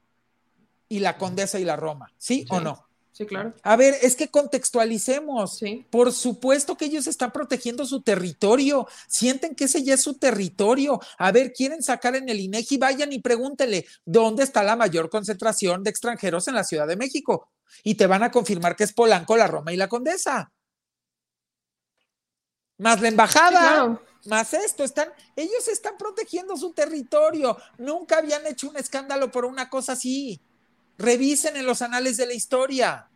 y 0.88 1.00
la 1.00 1.18
Condesa 1.18 1.58
y 1.58 1.64
la 1.64 1.74
Roma, 1.74 2.12
¿sí, 2.16 2.46
o 2.48 2.60
no? 2.60 2.83
Sí, 3.14 3.26
claro. 3.26 3.54
A 3.62 3.76
ver, 3.76 3.94
es 4.02 4.16
que 4.16 4.28
contextualicemos. 4.28 5.58
Sí. 5.58 5.86
Por 5.88 6.12
supuesto 6.12 6.76
que 6.76 6.86
ellos 6.86 7.06
están 7.06 7.30
protegiendo 7.30 7.86
su 7.86 8.02
territorio. 8.02 8.88
Sienten 9.06 9.54
que 9.54 9.66
ese 9.66 9.84
ya 9.84 9.94
es 9.94 10.02
su 10.02 10.18
territorio. 10.18 10.98
A 11.16 11.30
ver, 11.30 11.52
quieren 11.52 11.80
sacar 11.80 12.16
en 12.16 12.28
el 12.28 12.40
INEGI, 12.40 12.76
vayan 12.76 13.12
y 13.12 13.20
pregúntele 13.20 13.86
dónde 14.04 14.42
está 14.42 14.64
la 14.64 14.74
mayor 14.74 15.10
concentración 15.10 15.84
de 15.84 15.90
extranjeros 15.90 16.48
en 16.48 16.56
la 16.56 16.64
Ciudad 16.64 16.88
de 16.88 16.96
México. 16.96 17.52
Y 17.84 17.94
te 17.94 18.08
van 18.08 18.24
a 18.24 18.32
confirmar 18.32 18.74
que 18.74 18.82
es 18.82 18.92
Polanco, 18.92 19.36
la 19.36 19.46
Roma 19.46 19.72
y 19.72 19.76
la 19.76 19.86
Condesa. 19.86 20.52
Más 22.78 23.00
la 23.00 23.06
embajada. 23.06 24.00
Más 24.26 24.54
esto, 24.54 24.82
están, 24.82 25.10
ellos 25.36 25.68
están 25.68 25.96
protegiendo 25.96 26.56
su 26.56 26.72
territorio. 26.72 27.56
Nunca 27.78 28.18
habían 28.18 28.44
hecho 28.48 28.68
un 28.68 28.76
escándalo 28.76 29.30
por 29.30 29.44
una 29.44 29.70
cosa 29.70 29.92
así. 29.92 30.42
Revisen 30.98 31.56
en 31.56 31.66
los 31.66 31.82
anales 31.82 32.16
de 32.16 32.26
la 32.26 32.34
historia. 32.34 33.08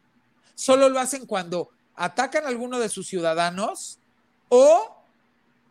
Solo 0.54 0.88
lo 0.88 0.98
hacen 0.98 1.26
cuando 1.26 1.70
atacan 1.94 2.44
a 2.44 2.48
alguno 2.48 2.78
de 2.78 2.88
sus 2.88 3.06
ciudadanos 3.06 3.98
o 4.48 4.96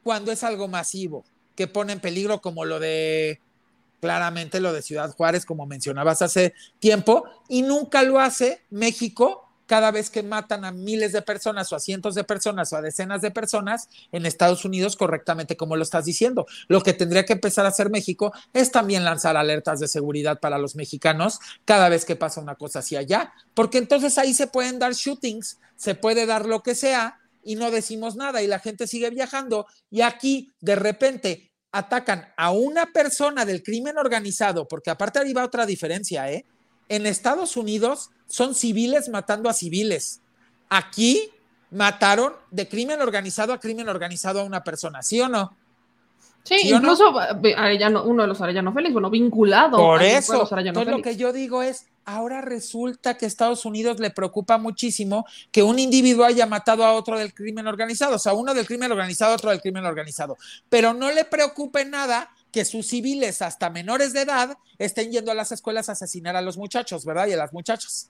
cuando 0.04 0.32
es 0.32 0.44
algo 0.44 0.68
masivo, 0.68 1.26
que 1.56 1.68
pone 1.68 1.94
en 1.94 2.00
peligro 2.00 2.40
como 2.40 2.64
lo 2.64 2.80
de, 2.80 3.42
claramente 4.00 4.60
lo 4.60 4.72
de 4.72 4.82
Ciudad 4.82 5.12
Juárez, 5.14 5.46
como 5.46 5.66
mencionabas 5.66 6.22
hace 6.22 6.54
tiempo, 6.80 7.26
y 7.50 7.62
nunca 7.62 8.04
lo 8.04 8.20
hace 8.20 8.62
México 8.70 9.47
cada 9.68 9.92
vez 9.92 10.10
que 10.10 10.24
matan 10.24 10.66
a 10.66 10.72
miles 10.72 11.12
de 11.12 11.22
personas 11.22 11.72
o 11.72 11.76
a 11.76 11.80
cientos 11.80 12.16
de 12.16 12.24
personas 12.24 12.74
o 12.74 12.78
a 12.78 12.82
decenas 12.82 13.22
de 13.22 13.30
personas 13.30 13.90
en 14.12 14.26
Estados 14.26 14.66
Unidos 14.66 14.96
correctamente 14.96 15.56
como 15.56 15.76
lo 15.76 15.84
estás 15.84 16.06
diciendo. 16.06 16.48
Lo 16.68 16.82
que 16.82 16.94
tendría 16.94 17.26
que 17.26 17.34
empezar 17.34 17.66
a 17.66 17.70
hacer 17.70 17.90
México 17.90 18.34
es 18.54 18.72
también 18.72 19.04
lanzar 19.04 19.38
alertas 19.38 19.80
de 19.80 19.88
seguridad 19.88 20.40
para 20.40 20.58
los 20.58 20.76
mexicanos 20.76 21.40
cada 21.66 21.90
vez 21.90 22.06
que 22.06 22.16
pasa 22.16 22.42
una 22.42 22.56
cosa 22.56 22.80
así 22.80 22.96
allá, 22.96 23.34
porque 23.54 23.78
entonces 23.78 24.18
ahí 24.18 24.34
se 24.34 24.48
pueden 24.48 24.80
dar 24.80 24.94
shootings, 24.94 25.60
se 25.76 25.94
puede 25.94 26.26
dar 26.26 26.46
lo 26.46 26.64
que 26.64 26.74
sea 26.74 27.20
y 27.44 27.56
no 27.56 27.70
decimos 27.70 28.16
nada 28.16 28.42
y 28.42 28.48
la 28.48 28.60
gente 28.60 28.88
sigue 28.88 29.10
viajando 29.10 29.68
y 29.92 30.02
aquí 30.02 30.52
de 30.62 30.76
repente 30.76 31.52
atacan 31.72 32.34
a 32.38 32.52
una 32.52 32.88
persona 32.88 33.46
del 33.46 33.62
crimen 33.62 33.98
organizado, 33.98 34.68
porque 34.68 34.90
aparte 34.90 35.20
arriba 35.20 35.44
otra 35.44 35.66
diferencia, 35.66 36.32
¿eh? 36.32 36.46
En 36.90 37.06
Estados 37.06 37.58
Unidos 37.58 38.10
son 38.28 38.56
civiles 38.56 39.10
matando 39.10 39.50
a 39.50 39.54
civiles. 39.54 40.22
Aquí 40.70 41.32
mataron 41.72 42.34
de 42.52 42.68
crimen 42.68 43.02
organizado 43.02 43.54
a 43.54 43.60
crimen 43.60 43.90
organizado 43.90 44.42
a 44.42 44.44
una 44.44 44.64
persona, 44.64 45.02
¿sí 45.02 45.20
o 45.22 45.28
no? 45.28 45.56
Sí, 46.44 46.56
incluso 46.64 47.14
uno 48.06 48.22
de 48.22 48.28
los 48.28 48.40
Arellano 48.40 48.72
Félix, 48.72 48.94
bueno, 48.94 49.10
vinculado. 49.10 49.78
Por 49.78 50.02
eso, 50.02 50.48
lo 50.50 51.02
que 51.02 51.18
yo 51.18 51.34
digo 51.34 51.62
es, 51.62 51.88
ahora 52.06 52.40
resulta 52.40 53.18
que 53.18 53.26
a 53.26 53.28
Estados 53.28 53.66
Unidos 53.66 54.00
le 54.00 54.12
preocupa 54.12 54.58
muchísimo 54.58 55.26
que 55.52 55.62
un 55.62 55.78
individuo 55.78 56.24
haya 56.24 56.46
matado 56.46 56.86
a 56.86 56.94
otro 56.94 57.20
del 57.20 57.34
crimen 57.34 57.68
organizado, 57.68 58.16
o 58.16 58.20
sea, 58.20 58.32
uno 58.32 58.54
del 58.54 58.66
crimen 58.66 58.90
organizado, 58.94 59.36
otro 59.36 59.50
del 59.50 59.60
crimen 59.60 59.84
organizado, 59.84 60.38
pero 60.70 60.94
no 60.94 61.12
le 61.12 61.26
preocupe 61.26 61.84
nada 61.84 62.30
que 62.50 62.64
sus 62.64 62.88
civiles 62.88 63.42
hasta 63.42 63.70
menores 63.70 64.14
de 64.14 64.22
edad 64.22 64.58
estén 64.78 65.12
yendo 65.12 65.32
a 65.32 65.36
las 65.36 65.52
escuelas 65.52 65.90
a 65.90 65.92
asesinar 65.92 66.38
a 66.38 66.42
los 66.42 66.58
muchachos, 66.58 67.04
¿verdad? 67.04 67.28
Y 67.28 67.34
a 67.34 67.38
las 67.38 67.52
muchachas. 67.52 68.10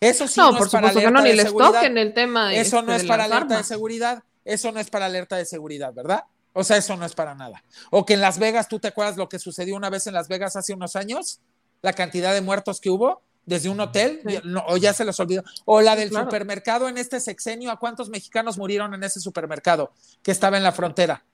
Eso 0.00 0.28
sí 0.28 0.40
no, 0.40 0.56
por 0.56 0.66
es 0.66 0.72
para 0.72 0.88
alerta 0.88 1.10
no, 1.10 1.22
ni 1.22 1.32
les 1.32 1.52
toquen 1.52 1.98
el 1.98 2.14
tema. 2.14 2.54
Eso 2.54 2.82
no 2.82 2.92
este, 2.92 3.04
es 3.04 3.08
para 3.08 3.24
alerta 3.24 3.56
de 3.56 3.64
seguridad. 3.64 4.22
Eso 4.44 4.72
no 4.72 4.80
es 4.80 4.90
para 4.90 5.06
alerta 5.06 5.36
de 5.36 5.44
seguridad, 5.44 5.92
¿verdad? 5.92 6.24
O 6.52 6.64
sea, 6.64 6.76
eso 6.76 6.96
no 6.96 7.06
es 7.06 7.14
para 7.14 7.34
nada. 7.34 7.62
O 7.90 8.04
que 8.04 8.14
en 8.14 8.20
Las 8.20 8.38
Vegas, 8.38 8.68
¿tú 8.68 8.78
te 8.78 8.88
acuerdas 8.88 9.16
lo 9.16 9.28
que 9.28 9.38
sucedió 9.38 9.76
una 9.76 9.90
vez 9.90 10.06
en 10.06 10.14
Las 10.14 10.28
Vegas 10.28 10.56
hace 10.56 10.74
unos 10.74 10.96
años? 10.96 11.40
La 11.80 11.92
cantidad 11.92 12.34
de 12.34 12.40
muertos 12.40 12.80
que 12.80 12.90
hubo 12.90 13.22
desde 13.44 13.68
un 13.68 13.80
hotel, 13.80 14.20
o 14.68 14.76
ya 14.76 14.92
se 14.92 15.04
les 15.04 15.18
olvidó. 15.18 15.42
O 15.64 15.80
la 15.80 15.96
del 15.96 16.10
supermercado 16.10 16.88
en 16.88 16.98
este 16.98 17.20
sexenio, 17.20 17.70
¿a 17.70 17.78
cuántos 17.78 18.08
mexicanos 18.08 18.58
murieron 18.58 18.94
en 18.94 19.02
ese 19.02 19.20
supermercado 19.20 19.92
que 20.22 20.30
estaba 20.30 20.56
en 20.56 20.62
la 20.62 20.72
frontera? 20.72 21.24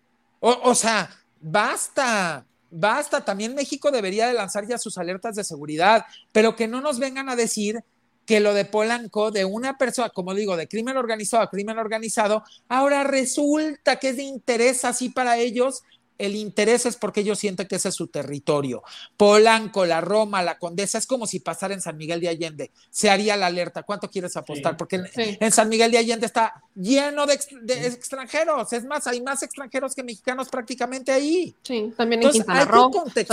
O, 0.40 0.59
o 0.62 0.74
sea, 0.74 1.10
basta, 1.40 2.47
basta. 2.70 3.24
También 3.24 3.55
México 3.55 3.90
debería 3.90 4.27
de 4.27 4.35
lanzar 4.35 4.66
ya 4.66 4.78
sus 4.78 4.97
alertas 4.98 5.35
de 5.35 5.44
seguridad, 5.44 6.06
pero 6.32 6.56
que 6.56 6.69
no 6.69 6.81
nos 6.81 6.98
vengan 6.98 7.28
a 7.28 7.36
decir 7.36 7.85
que 8.28 8.40
lo 8.40 8.52
de 8.52 8.66
Polanco, 8.66 9.30
de 9.30 9.46
una 9.46 9.78
persona, 9.78 10.10
como 10.10 10.34
digo, 10.34 10.59
de 10.59 10.68
crimen 10.68 10.98
organizado 10.98 11.42
a 11.42 11.48
crimen 11.48 11.78
organizado, 11.78 12.44
ahora 12.68 13.02
resulta 13.02 13.96
que 13.96 14.10
es 14.10 14.18
de 14.18 14.24
interés 14.24 14.84
así 14.84 15.09
para 15.09 15.38
ellos 15.38 15.82
el 16.18 16.34
interés 16.34 16.84
es 16.84 16.96
porque 16.96 17.20
ellos 17.20 17.38
sienten 17.38 17.66
que 17.66 17.76
ese 17.76 17.88
es 17.88 17.94
su 17.94 18.08
territorio. 18.08 18.82
Polanco, 19.16 19.86
la 19.86 20.00
Roma, 20.00 20.42
la 20.42 20.58
Condesa, 20.58 20.98
es 20.98 21.06
como 21.06 21.26
si 21.26 21.40
pasara 21.40 21.74
en 21.74 21.80
San 21.80 21.96
Miguel 21.96 22.20
de 22.20 22.28
Allende. 22.28 22.70
Se 22.90 23.08
haría 23.08 23.36
la 23.36 23.46
alerta. 23.46 23.84
¿Cuánto 23.84 24.10
quieres 24.10 24.36
apostar? 24.36 24.76
Porque 24.76 25.00
en, 25.14 25.52
San 25.52 25.68
Miguel 25.68 25.92
de 25.92 25.98
Allende 25.98 26.26
está 26.26 26.62
lleno 26.74 27.24
de, 27.26 27.34
extranjeros. 27.34 28.72
Es 28.72 28.84
más, 28.84 29.06
hay 29.06 29.20
más 29.20 29.42
extranjeros 29.42 29.94
que 29.94 30.02
mexicanos 30.02 30.48
prácticamente 30.48 31.12
ahí. 31.12 31.54
Sí, 31.62 31.92
también 31.96 32.22
en 32.22 32.30
Quintana 32.30 32.64
Roo. 32.64 32.90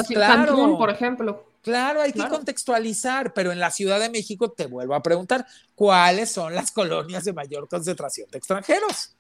Claro, 0.08 0.78
por 0.78 0.90
ejemplo. 0.90 1.44
Claro, 1.66 2.02
hay 2.02 2.14
que 2.14 2.28
contextualizar, 2.28 3.34
pero 3.34 3.52
en 3.52 3.60
la 3.60 3.72
Ciudad 3.72 4.00
de 4.00 4.12
México 4.12 4.52
te 4.52 4.68
vuelvo 4.68 4.94
a 4.94 5.02
preguntar, 5.02 5.48
¿cuáles 5.74 6.32
son 6.32 6.54
las 6.54 6.72
colonias 6.72 7.26
de 7.26 7.34
mayor 7.34 7.68
concentración 7.68 8.30
de 8.30 8.38
extranjeros? 8.38 9.16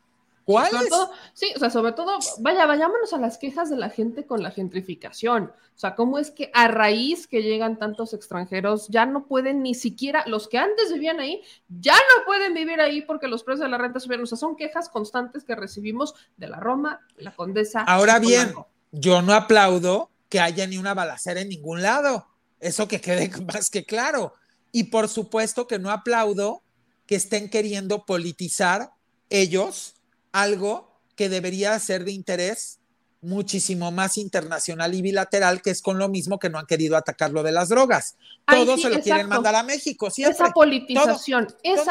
¿Cuáles? 0.45 0.93
sí, 1.34 1.51
o 1.55 1.59
sea, 1.59 1.72
sobre 1.72 1.93
todo, 1.93 2.19
vaya, 2.39 2.67
vayámonos 2.67 3.11
a 3.13 3.17
las 3.17 3.39
quejas 3.39 3.72
de 3.72 3.77
la 3.77 3.89
gente 3.89 4.27
con 4.27 4.43
la 4.43 4.51
gentrificación. 4.51 5.51
O 5.76 5.77
sea, 5.77 5.95
¿cómo 5.95 6.19
es 6.19 6.30
que 6.30 6.51
a 6.53 6.67
raíz 6.67 7.26
que 7.26 7.41
llegan 7.41 7.80
tantos 7.80 8.13
extranjeros 8.13 8.88
ya 8.89 9.07
no 9.07 9.26
pueden 9.26 9.63
ni 9.63 9.73
siquiera, 9.73 10.23
los 10.27 10.47
que 10.47 10.59
antes 10.59 10.93
vivían 10.93 11.19
ahí, 11.19 11.41
ya 11.67 11.95
no 11.95 12.26
pueden 12.26 12.53
vivir 12.53 12.80
ahí 12.80 13.01
porque 13.01 13.27
los 13.27 13.43
precios 13.43 13.61
de 13.61 13.69
la 13.69 13.80
renta 13.80 13.99
subieron? 13.99 14.23
O 14.23 14.27
sea, 14.27 14.38
son 14.38 14.55
quejas 14.55 14.88
constantes 14.88 15.43
que 15.43 15.55
recibimos 15.55 16.13
de 16.38 16.47
la 16.47 16.59
Roma, 16.59 17.01
la 17.17 17.35
Condesa. 17.35 17.81
Ahora 17.81 18.19
bien, 18.19 18.53
yo 18.91 19.23
no 19.23 19.34
aplaudo 19.34 20.11
que 20.30 20.39
haya 20.39 20.67
ni 20.67 20.77
una 20.77 20.93
balacera 20.93 21.41
en 21.41 21.49
ningún 21.49 21.81
lado. 21.81 22.27
Eso 22.59 22.88
que 22.88 23.01
quede 23.01 23.30
más 23.53 23.72
que 23.72 23.84
claro. 23.84 24.34
Y 24.72 24.85
por 24.85 25.09
supuesto 25.09 25.65
que 25.65 25.80
no 25.80 25.89
aplaudo 25.89 26.61
que 27.07 27.15
estén 27.15 27.49
queriendo 27.49 28.05
politizar 28.05 28.91
ellos 29.30 29.94
algo 30.36 30.91
que 31.16 31.30
debería 31.30 31.80
ser 31.80 32.03
de 32.03 32.12
interés 32.12 32.80
muchísimo 33.22 33.90
más 33.90 34.18
internacional 34.18 34.94
y 34.94 35.02
bilateral, 35.02 35.62
que 35.62 35.72
es 35.72 35.82
con 35.82 35.98
lo 35.98 36.10
mismo 36.10 36.38
que 36.38 36.49
no 36.49 36.60
han 36.60 36.66
querido 36.66 36.95
atacar 36.98 37.32
lo 37.32 37.41
de 37.41 37.52
las 37.52 37.70
drogas. 37.70 38.18
Todos 38.45 38.82
se 38.82 38.90
lo 38.90 38.99
quieren 38.99 39.28
mandar 39.28 39.56
a 39.56 39.64
México, 39.64 40.10
Esa 40.16 40.52
politización, 40.52 41.48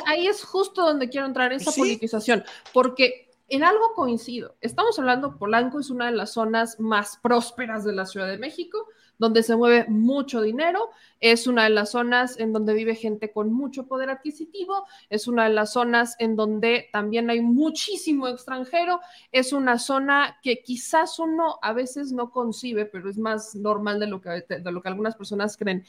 ahí 0.07 0.29
es 0.29 0.45
justo 0.45 0.83
donde 0.83 1.09
quiero 1.09 1.27
entrar, 1.27 1.53
esa 1.53 1.73
politización, 1.73 2.45
porque 2.73 3.31
en 3.49 3.65
algo 3.65 3.95
coincido. 3.95 4.57
Estamos 4.61 4.99
hablando, 4.99 5.37
Polanco 5.37 5.81
es 5.81 5.91
una 5.91 6.07
de 6.07 6.13
las 6.13 6.33
zonas 6.33 6.79
más 6.79 7.19
prósperas 7.23 7.85
de 7.85 7.95
la 7.95 8.07
Ciudad 8.07 8.29
de 8.29 8.39
México, 8.39 8.87
donde 9.19 9.43
se 9.43 9.57
mueve 9.57 9.87
mucho 9.89 10.43
dinero, 10.43 10.91
es 11.21 11.47
una 11.47 11.65
de 11.65 11.71
las 11.71 11.93
zonas 11.93 12.39
en 12.39 12.53
donde 12.53 12.75
vive 12.75 12.95
gente 12.95 13.33
con 13.33 13.53
mucho 13.53 13.87
poder 13.87 14.11
adquisitivo, 14.11 14.87
es 15.09 15.29
una 15.29 15.45
de 15.45 15.51
las 15.51 15.73
zonas 15.73 16.17
en 16.19 16.37
donde 16.37 16.89
también 16.93 17.31
hay 17.31 17.41
muchísimo 17.41 18.29
extranjero, 18.29 19.01
es 19.33 19.53
una 19.53 19.79
zona 19.79 20.39
que 20.43 20.63
quizás 20.63 21.19
uno 21.19 21.59
a 21.63 21.73
veces 21.73 22.13
no 22.13 22.31
concibe, 22.31 22.87
pero 22.87 23.09
es 23.09 23.19
más 23.19 23.55
normal 23.55 24.01
de 24.01 24.07
lo 24.07 24.21
que, 24.21 24.31
de 24.49 24.73
lo 24.73 24.83
que 24.83 24.89
algunas 24.89 25.17
personas 25.17 25.57
creen, 25.57 25.85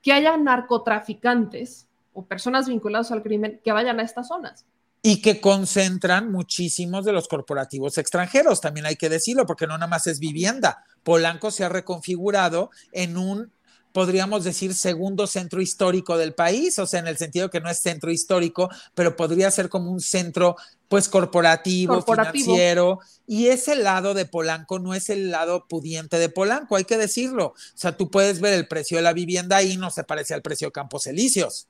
que 0.00 0.12
haya 0.12 0.36
narcotraficantes 0.36 1.88
o 2.12 2.24
personas 2.24 2.68
vinculadas 2.68 3.12
al 3.12 3.22
crimen 3.22 3.60
que 3.62 3.72
vayan 3.72 4.00
a 4.00 4.02
estas 4.02 4.28
zonas 4.28 4.66
y 5.02 5.20
que 5.20 5.40
concentran 5.40 6.30
muchísimos 6.30 7.04
de 7.04 7.12
los 7.12 7.26
corporativos 7.26 7.98
extranjeros, 7.98 8.60
también 8.60 8.86
hay 8.86 8.94
que 8.94 9.08
decirlo, 9.08 9.46
porque 9.46 9.66
no 9.66 9.74
nada 9.74 9.88
más 9.88 10.06
es 10.06 10.20
vivienda. 10.20 10.84
Polanco 11.02 11.50
se 11.50 11.64
ha 11.64 11.68
reconfigurado 11.68 12.70
en 12.92 13.16
un, 13.16 13.50
podríamos 13.92 14.44
decir, 14.44 14.74
segundo 14.74 15.26
centro 15.26 15.60
histórico 15.60 16.16
del 16.16 16.34
país, 16.34 16.78
o 16.78 16.86
sea, 16.86 17.00
en 17.00 17.08
el 17.08 17.18
sentido 17.18 17.50
que 17.50 17.60
no 17.60 17.68
es 17.68 17.80
centro 17.80 18.12
histórico, 18.12 18.70
pero 18.94 19.16
podría 19.16 19.50
ser 19.50 19.68
como 19.68 19.90
un 19.90 20.00
centro, 20.00 20.54
pues, 20.86 21.08
corporativo, 21.08 21.96
Corporativo. 21.96 22.44
financiero, 22.44 23.00
y 23.26 23.48
ese 23.48 23.74
lado 23.74 24.14
de 24.14 24.26
Polanco 24.26 24.78
no 24.78 24.94
es 24.94 25.10
el 25.10 25.32
lado 25.32 25.66
pudiente 25.66 26.20
de 26.20 26.28
Polanco, 26.28 26.76
hay 26.76 26.84
que 26.84 26.96
decirlo. 26.96 27.46
O 27.46 27.54
sea, 27.74 27.96
tú 27.96 28.08
puedes 28.08 28.40
ver 28.40 28.54
el 28.54 28.68
precio 28.68 28.98
de 28.98 29.02
la 29.02 29.12
vivienda 29.12 29.56
ahí, 29.56 29.76
no 29.76 29.90
se 29.90 30.04
parece 30.04 30.32
al 30.32 30.42
precio 30.42 30.68
de 30.68 30.72
Campos 30.72 31.08
Elíseos 31.08 31.66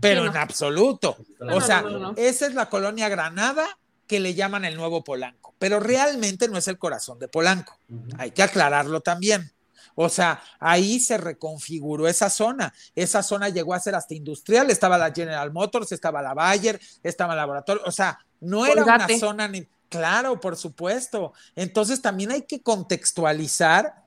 pero 0.00 0.22
Sí, 0.22 0.26
no. 0.26 0.32
en 0.32 0.36
absoluto. 0.38 1.16
No, 1.40 1.56
o 1.56 1.60
sea, 1.60 1.82
no, 1.82 1.90
no, 1.90 1.98
no. 1.98 2.14
esa 2.16 2.46
es 2.46 2.54
la 2.54 2.68
colonia 2.68 3.08
Granada 3.08 3.66
que 4.06 4.20
le 4.20 4.34
llaman 4.34 4.64
el 4.64 4.76
nuevo 4.76 5.04
Polanco, 5.04 5.54
pero 5.58 5.78
realmente 5.78 6.48
no 6.48 6.58
es 6.58 6.66
el 6.68 6.78
corazón 6.78 7.18
de 7.18 7.28
Polanco. 7.28 7.78
Hay 8.18 8.32
que 8.32 8.42
aclararlo 8.42 9.00
también. 9.00 9.52
O 9.94 10.08
sea, 10.08 10.42
ahí 10.58 10.98
se 11.00 11.18
reconfiguró 11.18 12.08
esa 12.08 12.30
zona. 12.30 12.72
Esa 12.94 13.22
zona 13.22 13.48
llegó 13.50 13.74
a 13.74 13.80
ser 13.80 13.94
hasta 13.94 14.14
industrial. 14.14 14.70
Estaba 14.70 14.96
la 14.96 15.12
General 15.12 15.52
Motors, 15.52 15.92
estaba 15.92 16.22
la 16.22 16.32
Bayer, 16.34 16.80
estaba 17.02 17.34
el 17.34 17.38
laboratorio. 17.38 17.82
O 17.84 17.92
sea, 17.92 18.18
no 18.40 18.64
era 18.66 18.82
Colgate. 18.82 19.12
una 19.14 19.20
zona 19.20 19.48
ni. 19.48 19.66
Claro, 19.88 20.40
por 20.40 20.56
supuesto. 20.56 21.32
Entonces 21.56 22.00
también 22.00 22.30
hay 22.30 22.42
que 22.42 22.62
contextualizar 22.62 24.04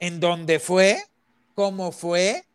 en 0.00 0.18
dónde 0.18 0.58
fue, 0.58 1.04
cómo 1.54 1.92
fue, 1.92 2.46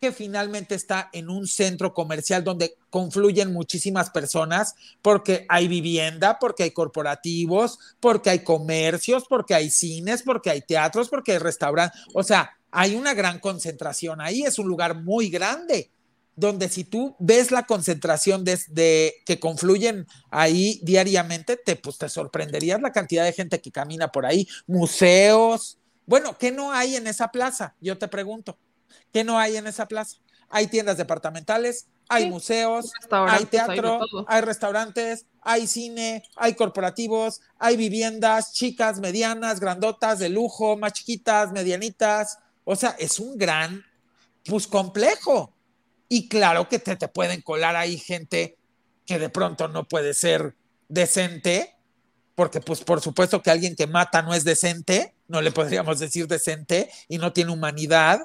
que 0.00 0.12
finalmente 0.12 0.74
está 0.74 1.10
en 1.12 1.28
un 1.28 1.46
centro 1.46 1.92
comercial 1.92 2.42
donde 2.42 2.76
confluyen 2.88 3.52
muchísimas 3.52 4.08
personas, 4.10 4.74
porque 5.02 5.44
hay 5.48 5.68
vivienda, 5.68 6.38
porque 6.38 6.62
hay 6.62 6.70
corporativos, 6.70 7.78
porque 8.00 8.30
hay 8.30 8.38
comercios, 8.40 9.24
porque 9.28 9.54
hay 9.54 9.70
cines, 9.70 10.22
porque 10.22 10.50
hay 10.50 10.62
teatros, 10.62 11.10
porque 11.10 11.32
hay 11.32 11.38
restaurantes. 11.38 12.00
O 12.14 12.22
sea, 12.22 12.56
hay 12.70 12.94
una 12.94 13.12
gran 13.12 13.40
concentración 13.40 14.22
ahí, 14.22 14.42
es 14.42 14.58
un 14.58 14.68
lugar 14.68 15.02
muy 15.02 15.28
grande, 15.28 15.90
donde 16.34 16.70
si 16.70 16.84
tú 16.84 17.14
ves 17.18 17.50
la 17.50 17.66
concentración 17.66 18.42
de, 18.44 19.14
que 19.26 19.38
confluyen 19.38 20.06
ahí 20.30 20.80
diariamente, 20.82 21.58
te, 21.58 21.76
pues, 21.76 21.98
te 21.98 22.08
sorprenderías 22.08 22.80
la 22.80 22.92
cantidad 22.92 23.24
de 23.24 23.34
gente 23.34 23.60
que 23.60 23.70
camina 23.70 24.10
por 24.10 24.24
ahí, 24.24 24.48
museos. 24.66 25.78
Bueno, 26.06 26.38
¿qué 26.38 26.50
no 26.50 26.72
hay 26.72 26.96
en 26.96 27.06
esa 27.06 27.28
plaza? 27.28 27.74
Yo 27.80 27.98
te 27.98 28.08
pregunto. 28.08 28.56
¿Qué 29.12 29.24
no 29.24 29.38
hay 29.38 29.56
en 29.56 29.66
esa 29.66 29.86
plaza? 29.86 30.16
Hay 30.48 30.66
tiendas 30.66 30.96
departamentales, 30.96 31.86
hay 32.08 32.24
Sí, 32.24 32.30
museos, 32.30 32.90
hay 33.10 33.38
hay 33.40 33.44
teatro, 33.46 34.00
todo. 34.10 34.24
hay 34.28 34.40
restaurantes, 34.40 35.26
hay 35.42 35.66
cine, 35.68 36.24
hay 36.36 36.54
corporativos, 36.54 37.40
hay 37.58 37.76
viviendas 37.76 38.52
chicas, 38.52 38.98
medianas, 38.98 39.60
grandotas, 39.60 40.18
de 40.18 40.28
lujo, 40.28 40.76
más 40.76 40.92
chiquitas, 40.92 41.52
medianitas. 41.52 42.38
O 42.64 42.74
sea, 42.74 42.96
es 42.98 43.20
un 43.20 43.38
gran, 43.38 43.84
pues 44.44 44.66
complejo. 44.66 45.54
Y 46.08 46.28
claro 46.28 46.68
que 46.68 46.80
te, 46.80 46.96
te 46.96 47.06
pueden 47.08 47.42
colar 47.42 47.76
ahí 47.76 47.96
gente 47.96 48.56
que 49.06 49.18
de 49.20 49.28
pronto 49.28 49.68
no 49.68 49.86
puede 49.86 50.14
ser 50.14 50.56
decente, 50.88 51.76
porque 52.34 52.60
pues 52.60 52.80
por 52.82 53.00
supuesto 53.00 53.42
que 53.42 53.50
alguien 53.50 53.76
que 53.76 53.86
mata 53.86 54.22
no 54.22 54.34
es 54.34 54.42
decente, 54.44 55.14
no 55.28 55.40
le 55.42 55.52
podríamos 55.52 56.00
decir 56.00 56.26
decente 56.26 56.90
y 57.08 57.18
no 57.18 57.32
tiene 57.32 57.52
humanidad, 57.52 58.20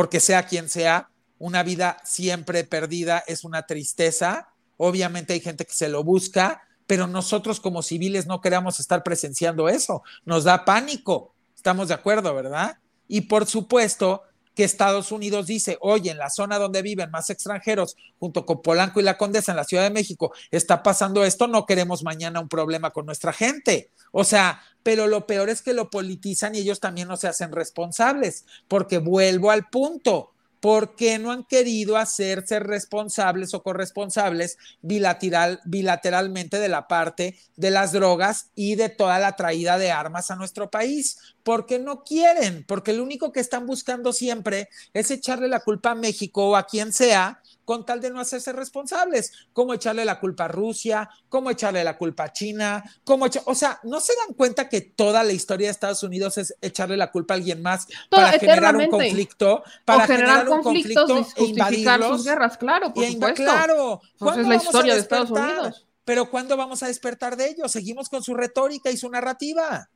porque 0.00 0.18
sea 0.18 0.44
quien 0.44 0.70
sea, 0.70 1.10
una 1.38 1.62
vida 1.62 1.98
siempre 2.04 2.64
perdida 2.64 3.22
es 3.26 3.44
una 3.44 3.66
tristeza. 3.66 4.48
Obviamente 4.78 5.34
hay 5.34 5.40
gente 5.40 5.66
que 5.66 5.74
se 5.74 5.90
lo 5.90 6.02
busca, 6.02 6.62
pero 6.86 7.06
nosotros 7.06 7.60
como 7.60 7.82
civiles 7.82 8.26
no 8.26 8.40
queremos 8.40 8.80
estar 8.80 9.02
presenciando 9.02 9.68
eso. 9.68 10.02
Nos 10.24 10.44
da 10.44 10.64
pánico. 10.64 11.34
Estamos 11.54 11.88
de 11.88 11.92
acuerdo, 11.92 12.34
¿verdad? 12.34 12.78
Y 13.08 13.20
por 13.20 13.44
supuesto 13.44 14.22
que 14.54 14.64
Estados 14.64 15.12
Unidos 15.12 15.46
dice, 15.46 15.78
oye, 15.80 16.10
en 16.10 16.18
la 16.18 16.30
zona 16.30 16.58
donde 16.58 16.82
viven 16.82 17.10
más 17.10 17.30
extranjeros, 17.30 17.96
junto 18.18 18.44
con 18.44 18.62
Polanco 18.62 19.00
y 19.00 19.04
la 19.04 19.16
Condesa 19.16 19.52
en 19.52 19.56
la 19.56 19.64
Ciudad 19.64 19.84
de 19.84 19.90
México, 19.90 20.32
está 20.50 20.82
pasando 20.82 21.24
esto, 21.24 21.46
no 21.46 21.66
queremos 21.66 22.02
mañana 22.02 22.40
un 22.40 22.48
problema 22.48 22.90
con 22.90 23.06
nuestra 23.06 23.32
gente. 23.32 23.90
O 24.12 24.24
sea, 24.24 24.60
pero 24.82 25.06
lo 25.06 25.26
peor 25.26 25.48
es 25.48 25.62
que 25.62 25.72
lo 25.72 25.90
politizan 25.90 26.54
y 26.54 26.58
ellos 26.58 26.80
también 26.80 27.08
no 27.08 27.16
se 27.16 27.28
hacen 27.28 27.52
responsables, 27.52 28.44
porque 28.68 28.98
vuelvo 28.98 29.50
al 29.50 29.68
punto. 29.68 30.32
¿Por 30.60 30.94
qué 30.94 31.18
no 31.18 31.32
han 31.32 31.44
querido 31.44 31.96
hacerse 31.96 32.60
responsables 32.60 33.54
o 33.54 33.62
corresponsables 33.62 34.58
bilateral, 34.82 35.60
bilateralmente 35.64 36.58
de 36.58 36.68
la 36.68 36.86
parte 36.86 37.38
de 37.56 37.70
las 37.70 37.92
drogas 37.92 38.50
y 38.54 38.74
de 38.74 38.90
toda 38.90 39.18
la 39.18 39.36
traída 39.36 39.78
de 39.78 39.90
armas 39.90 40.30
a 40.30 40.36
nuestro 40.36 40.70
país? 40.70 41.18
Porque 41.42 41.78
no 41.78 42.04
quieren, 42.04 42.64
porque 42.68 42.92
lo 42.92 43.02
único 43.02 43.32
que 43.32 43.40
están 43.40 43.66
buscando 43.66 44.12
siempre 44.12 44.68
es 44.92 45.10
echarle 45.10 45.48
la 45.48 45.60
culpa 45.60 45.92
a 45.92 45.94
México 45.94 46.50
o 46.50 46.56
a 46.56 46.66
quien 46.66 46.92
sea 46.92 47.40
con 47.70 47.86
tal 47.86 48.00
de 48.00 48.10
no 48.10 48.18
hacerse 48.18 48.52
responsables, 48.52 49.30
como 49.52 49.72
echarle 49.74 50.04
la 50.04 50.18
culpa 50.18 50.46
a 50.46 50.48
Rusia, 50.48 51.08
como 51.28 51.50
echarle 51.50 51.84
la 51.84 51.96
culpa 51.96 52.24
a 52.24 52.32
China, 52.32 52.82
como 53.04 53.26
echa- 53.26 53.44
o 53.46 53.54
sea, 53.54 53.78
no 53.84 54.00
se 54.00 54.12
dan 54.26 54.34
cuenta 54.34 54.68
que 54.68 54.80
toda 54.80 55.22
la 55.22 55.30
historia 55.30 55.68
de 55.68 55.70
Estados 55.70 56.02
Unidos 56.02 56.36
es 56.36 56.52
echarle 56.60 56.96
la 56.96 57.12
culpa 57.12 57.34
a 57.34 57.36
alguien 57.36 57.62
más 57.62 57.86
Todo- 58.08 58.22
para 58.22 58.32
generar 58.40 58.74
un 58.76 58.88
conflicto, 58.88 59.62
para 59.84 60.02
o 60.02 60.06
generar 60.08 60.48
un 60.48 60.62
conflictos 60.64 61.04
y 61.10 61.12
conflicto 61.12 61.40
e 61.40 61.46
justificar 61.46 62.02
sus 62.02 62.24
guerras, 62.24 62.58
claro, 62.58 62.92
por 62.92 63.04
supuesto. 63.06 63.36
claro, 63.44 64.00
Pues 64.00 64.18
¿cuándo 64.18 64.40
es 64.42 64.48
la 64.48 64.54
historia 64.56 64.94
de 64.94 65.00
Estados? 65.00 65.30
Unidos. 65.30 65.86
Pero 66.04 66.28
¿cuándo 66.28 66.56
vamos 66.56 66.82
a 66.82 66.88
despertar 66.88 67.36
de 67.36 67.50
ellos? 67.50 67.70
Seguimos 67.70 68.08
con 68.08 68.24
su 68.24 68.34
retórica 68.34 68.90
y 68.90 68.96
su 68.96 69.08
narrativa. 69.08 69.88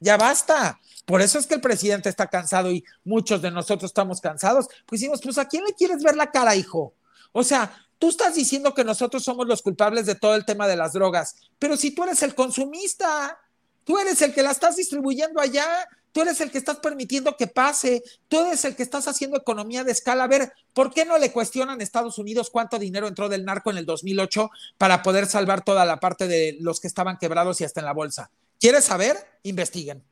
Ya 0.00 0.16
basta. 0.16 0.80
Por 1.04 1.20
eso 1.20 1.38
es 1.38 1.46
que 1.46 1.54
el 1.54 1.60
presidente 1.60 2.08
está 2.08 2.26
cansado 2.26 2.70
y 2.70 2.84
muchos 3.04 3.42
de 3.42 3.50
nosotros 3.50 3.90
estamos 3.90 4.20
cansados. 4.20 4.66
Pues 4.86 5.00
decimos, 5.00 5.20
pues 5.22 5.38
¿a 5.38 5.46
quién 5.46 5.64
le 5.64 5.74
quieres 5.74 6.02
ver 6.02 6.16
la 6.16 6.30
cara, 6.30 6.56
hijo? 6.56 6.94
O 7.32 7.44
sea, 7.44 7.72
tú 7.98 8.08
estás 8.08 8.34
diciendo 8.34 8.74
que 8.74 8.84
nosotros 8.84 9.22
somos 9.22 9.46
los 9.46 9.62
culpables 9.62 10.06
de 10.06 10.14
todo 10.14 10.34
el 10.34 10.44
tema 10.44 10.66
de 10.66 10.76
las 10.76 10.94
drogas, 10.94 11.36
pero 11.58 11.76
si 11.76 11.92
tú 11.92 12.04
eres 12.04 12.22
el 12.22 12.34
consumista, 12.34 13.38
tú 13.84 13.98
eres 13.98 14.20
el 14.22 14.32
que 14.32 14.42
la 14.42 14.50
estás 14.50 14.76
distribuyendo 14.76 15.40
allá, 15.40 15.66
tú 16.12 16.22
eres 16.22 16.40
el 16.40 16.50
que 16.50 16.58
estás 16.58 16.78
permitiendo 16.78 17.36
que 17.36 17.46
pase, 17.46 18.02
tú 18.28 18.40
eres 18.40 18.64
el 18.64 18.74
que 18.74 18.82
estás 18.82 19.06
haciendo 19.06 19.36
economía 19.36 19.84
de 19.84 19.92
escala. 19.92 20.24
A 20.24 20.28
ver, 20.28 20.52
¿por 20.72 20.92
qué 20.92 21.04
no 21.04 21.18
le 21.18 21.32
cuestionan 21.32 21.80
a 21.80 21.82
Estados 21.82 22.18
Unidos 22.18 22.50
cuánto 22.50 22.78
dinero 22.78 23.06
entró 23.06 23.28
del 23.28 23.44
narco 23.44 23.70
en 23.70 23.76
el 23.78 23.86
2008 23.86 24.50
para 24.78 25.02
poder 25.02 25.26
salvar 25.26 25.62
toda 25.62 25.84
la 25.84 26.00
parte 26.00 26.26
de 26.26 26.56
los 26.60 26.80
que 26.80 26.88
estaban 26.88 27.18
quebrados 27.18 27.60
y 27.60 27.64
hasta 27.64 27.80
en 27.80 27.86
la 27.86 27.92
bolsa? 27.92 28.30
¿Quieres 28.60 28.84
saber? 28.84 29.16
Investiguen. 29.42 30.04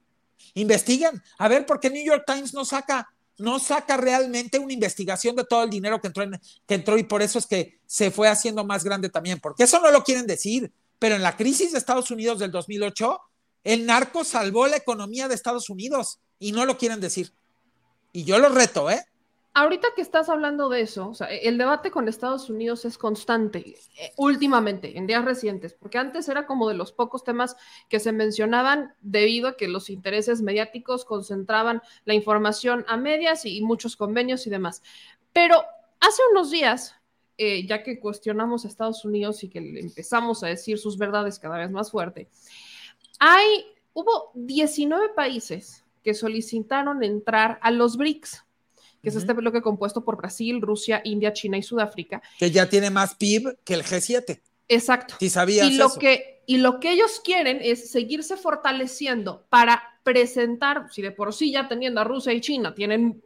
Investiguen. 0.55 1.23
A 1.39 1.49
ver, 1.49 1.67
¿por 1.67 1.79
qué 1.79 1.91
New 1.91 2.05
York 2.05 2.25
Times 2.27 2.55
no 2.55 2.65
saca, 2.65 3.07
no 3.37 3.59
saca 3.59 3.97
realmente 3.99 4.59
una 4.59 4.73
investigación 4.73 5.37
de 5.37 5.45
todo 5.45 5.63
el 5.63 5.71
dinero 5.71 6.01
que 6.01 6.09
entró, 6.75 6.99
y 6.99 7.05
por 7.05 7.23
eso 7.23 7.39
es 7.39 7.47
que 7.47 7.79
se 7.87 8.11
fue 8.11 8.29
haciendo 8.29 8.65
más 8.65 8.83
grande 8.83 9.11
también? 9.11 9.39
Porque 9.39 9.65
eso 9.65 9.81
no 9.81 9.91
lo 9.91 10.03
quieren 10.03 10.27
decir. 10.27 10.73
Pero 10.99 11.15
en 11.15 11.23
la 11.23 11.37
crisis 11.37 11.73
de 11.73 11.79
Estados 11.79 12.11
Unidos 12.11 12.39
del 12.39 12.51
2008, 12.51 13.21
el 13.65 13.87
narco 13.87 14.25
salvó 14.25 14.67
la 14.67 14.79
economía 14.79 15.29
de 15.29 15.35
Estados 15.35 15.69
Unidos 15.71 16.19
y 16.39 16.53
no 16.53 16.65
lo 16.65 16.79
quieren 16.79 17.01
decir. 17.01 17.33
Y 18.13 18.25
yo 18.25 18.39
lo 18.39 18.49
reto, 18.49 18.91
¿eh? 18.91 19.05
Ahorita 19.59 19.89
que 19.97 20.03
estás 20.03 20.29
hablando 20.29 20.69
de 20.69 20.83
eso, 20.83 21.15
sea, 21.15 21.27
el 21.27 21.59
debate 21.59 21.91
con 21.91 22.07
Estados 22.07 22.49
Unidos 22.49 22.85
es 22.85 22.97
constante, 22.97 23.75
eh, 23.99 24.13
últimamente, 24.17 24.97
en 24.97 25.09
días 25.09 25.25
recientes, 25.25 25.75
porque 25.75 25.99
antes 25.99 26.29
era 26.29 26.47
como 26.47 26.69
de 26.69 26.77
los 26.77 26.93
pocos 26.93 27.25
temas 27.25 27.57
que 27.89 27.99
se 27.99 28.13
mencionaban 28.13 28.95
debido 29.01 29.49
a 29.49 29.57
que 29.57 29.67
los 29.67 29.91
intereses 29.91 30.43
mediáticos 30.43 31.05
concentraban 31.05 31.83
la 32.05 32.15
información 32.15 32.85
a 32.87 32.97
medias 32.97 33.45
y, 33.45 33.61
muchos 33.61 33.97
convenios 33.97 34.47
y 34.47 34.51
demás. 34.51 34.81
Pero 35.33 35.65
hace 35.99 36.23
unos 36.31 36.53
días, 36.53 36.95
eh, 37.37 37.67
ya 37.67 37.83
que 37.83 37.99
cuestionamos 37.99 38.65
a 38.65 38.69
Estados 38.69 39.05
Unidos 39.05 39.43
y 39.43 39.49
que 39.49 39.59
empezamos 39.59 40.45
a 40.45 40.47
decir 40.47 40.79
sus 40.79 40.97
verdades 40.99 41.41
cada 41.41 41.59
vez 41.59 41.73
más 41.73 41.91
fuerte, 41.91 42.29
hay, 43.19 43.67
hubo 43.93 44.31
19 44.35 45.09
países 45.17 45.85
que 46.05 46.15
solicitaron 46.15 47.03
entrar 47.03 47.59
a 47.61 47.73
los 47.73 47.97
BRICS 47.97 48.45
que 49.03 49.09
es 49.11 49.17
este 49.17 49.33
bloque 49.33 49.63
compuesto 49.63 50.05
por 50.05 50.17
Brasil, 50.17 50.61
Rusia, 50.61 51.01
India, 51.05 51.33
China 51.33 51.59
y 51.59 51.63
Sudáfrica. 51.63 52.23
Que 52.39 52.51
ya 52.51 52.69
tiene 52.69 52.91
más 52.91 53.15
PIB 53.15 53.59
que 53.65 53.75
el 53.75 53.83
G7. 53.85 54.41
Exacto. 54.69 55.15
Si 55.19 55.31
sabías 55.31 55.69
y 55.69 55.77
lo 55.77 55.87
eso. 55.87 55.99
que 55.99 56.39
y 56.47 56.57
lo 56.57 56.81
que 56.81 56.93
ellos 56.93 57.21
quieren 57.23 57.59
es 57.63 57.91
seguirse 57.91 58.39
fortaleciendo 58.39 59.45
para 59.51 59.83
presentar, 60.03 60.87
si 60.91 61.03
de 61.03 61.11
por 61.11 61.35
sí 61.35 61.53
ya 61.53 61.69
teniendo 61.69 62.01
a 62.01 62.05
Rusia 62.05 62.33
y 62.33 62.41
China 62.41 62.75
tienen 62.75 63.23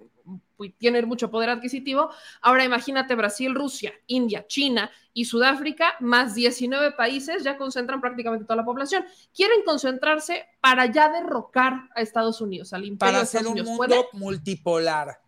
tienen 0.78 1.09
mucho 1.09 1.31
poder 1.31 1.51
adquisitivo, 1.51 2.11
ahora 2.40 2.65
imagínate 2.65 3.15
Brasil, 3.15 3.55
Rusia, 3.55 3.93
India, 4.07 4.47
China 4.47 4.90
y 5.12 5.24
Sudáfrica, 5.24 5.94
más 6.01 6.35
19 6.35 6.93
países 6.93 7.43
ya 7.43 7.57
concentran 7.57 8.01
prácticamente 8.01 8.44
toda 8.44 8.57
la 8.57 8.65
población. 8.65 9.05
Quieren 9.35 9.62
concentrarse 9.65 10.47
para 10.61 10.86
ya 10.86 11.09
derrocar 11.11 11.89
a 11.94 12.01
Estados 12.01 12.40
Unidos, 12.40 12.73
al 12.73 12.85
imperio 12.85 12.99
para 12.99 13.19
de 13.19 13.24
hacer 13.24 13.40
Estados 13.40 13.61
un 13.61 13.69
Unidos. 13.69 13.89
mundo 13.89 14.09
multipolar. 14.12 15.20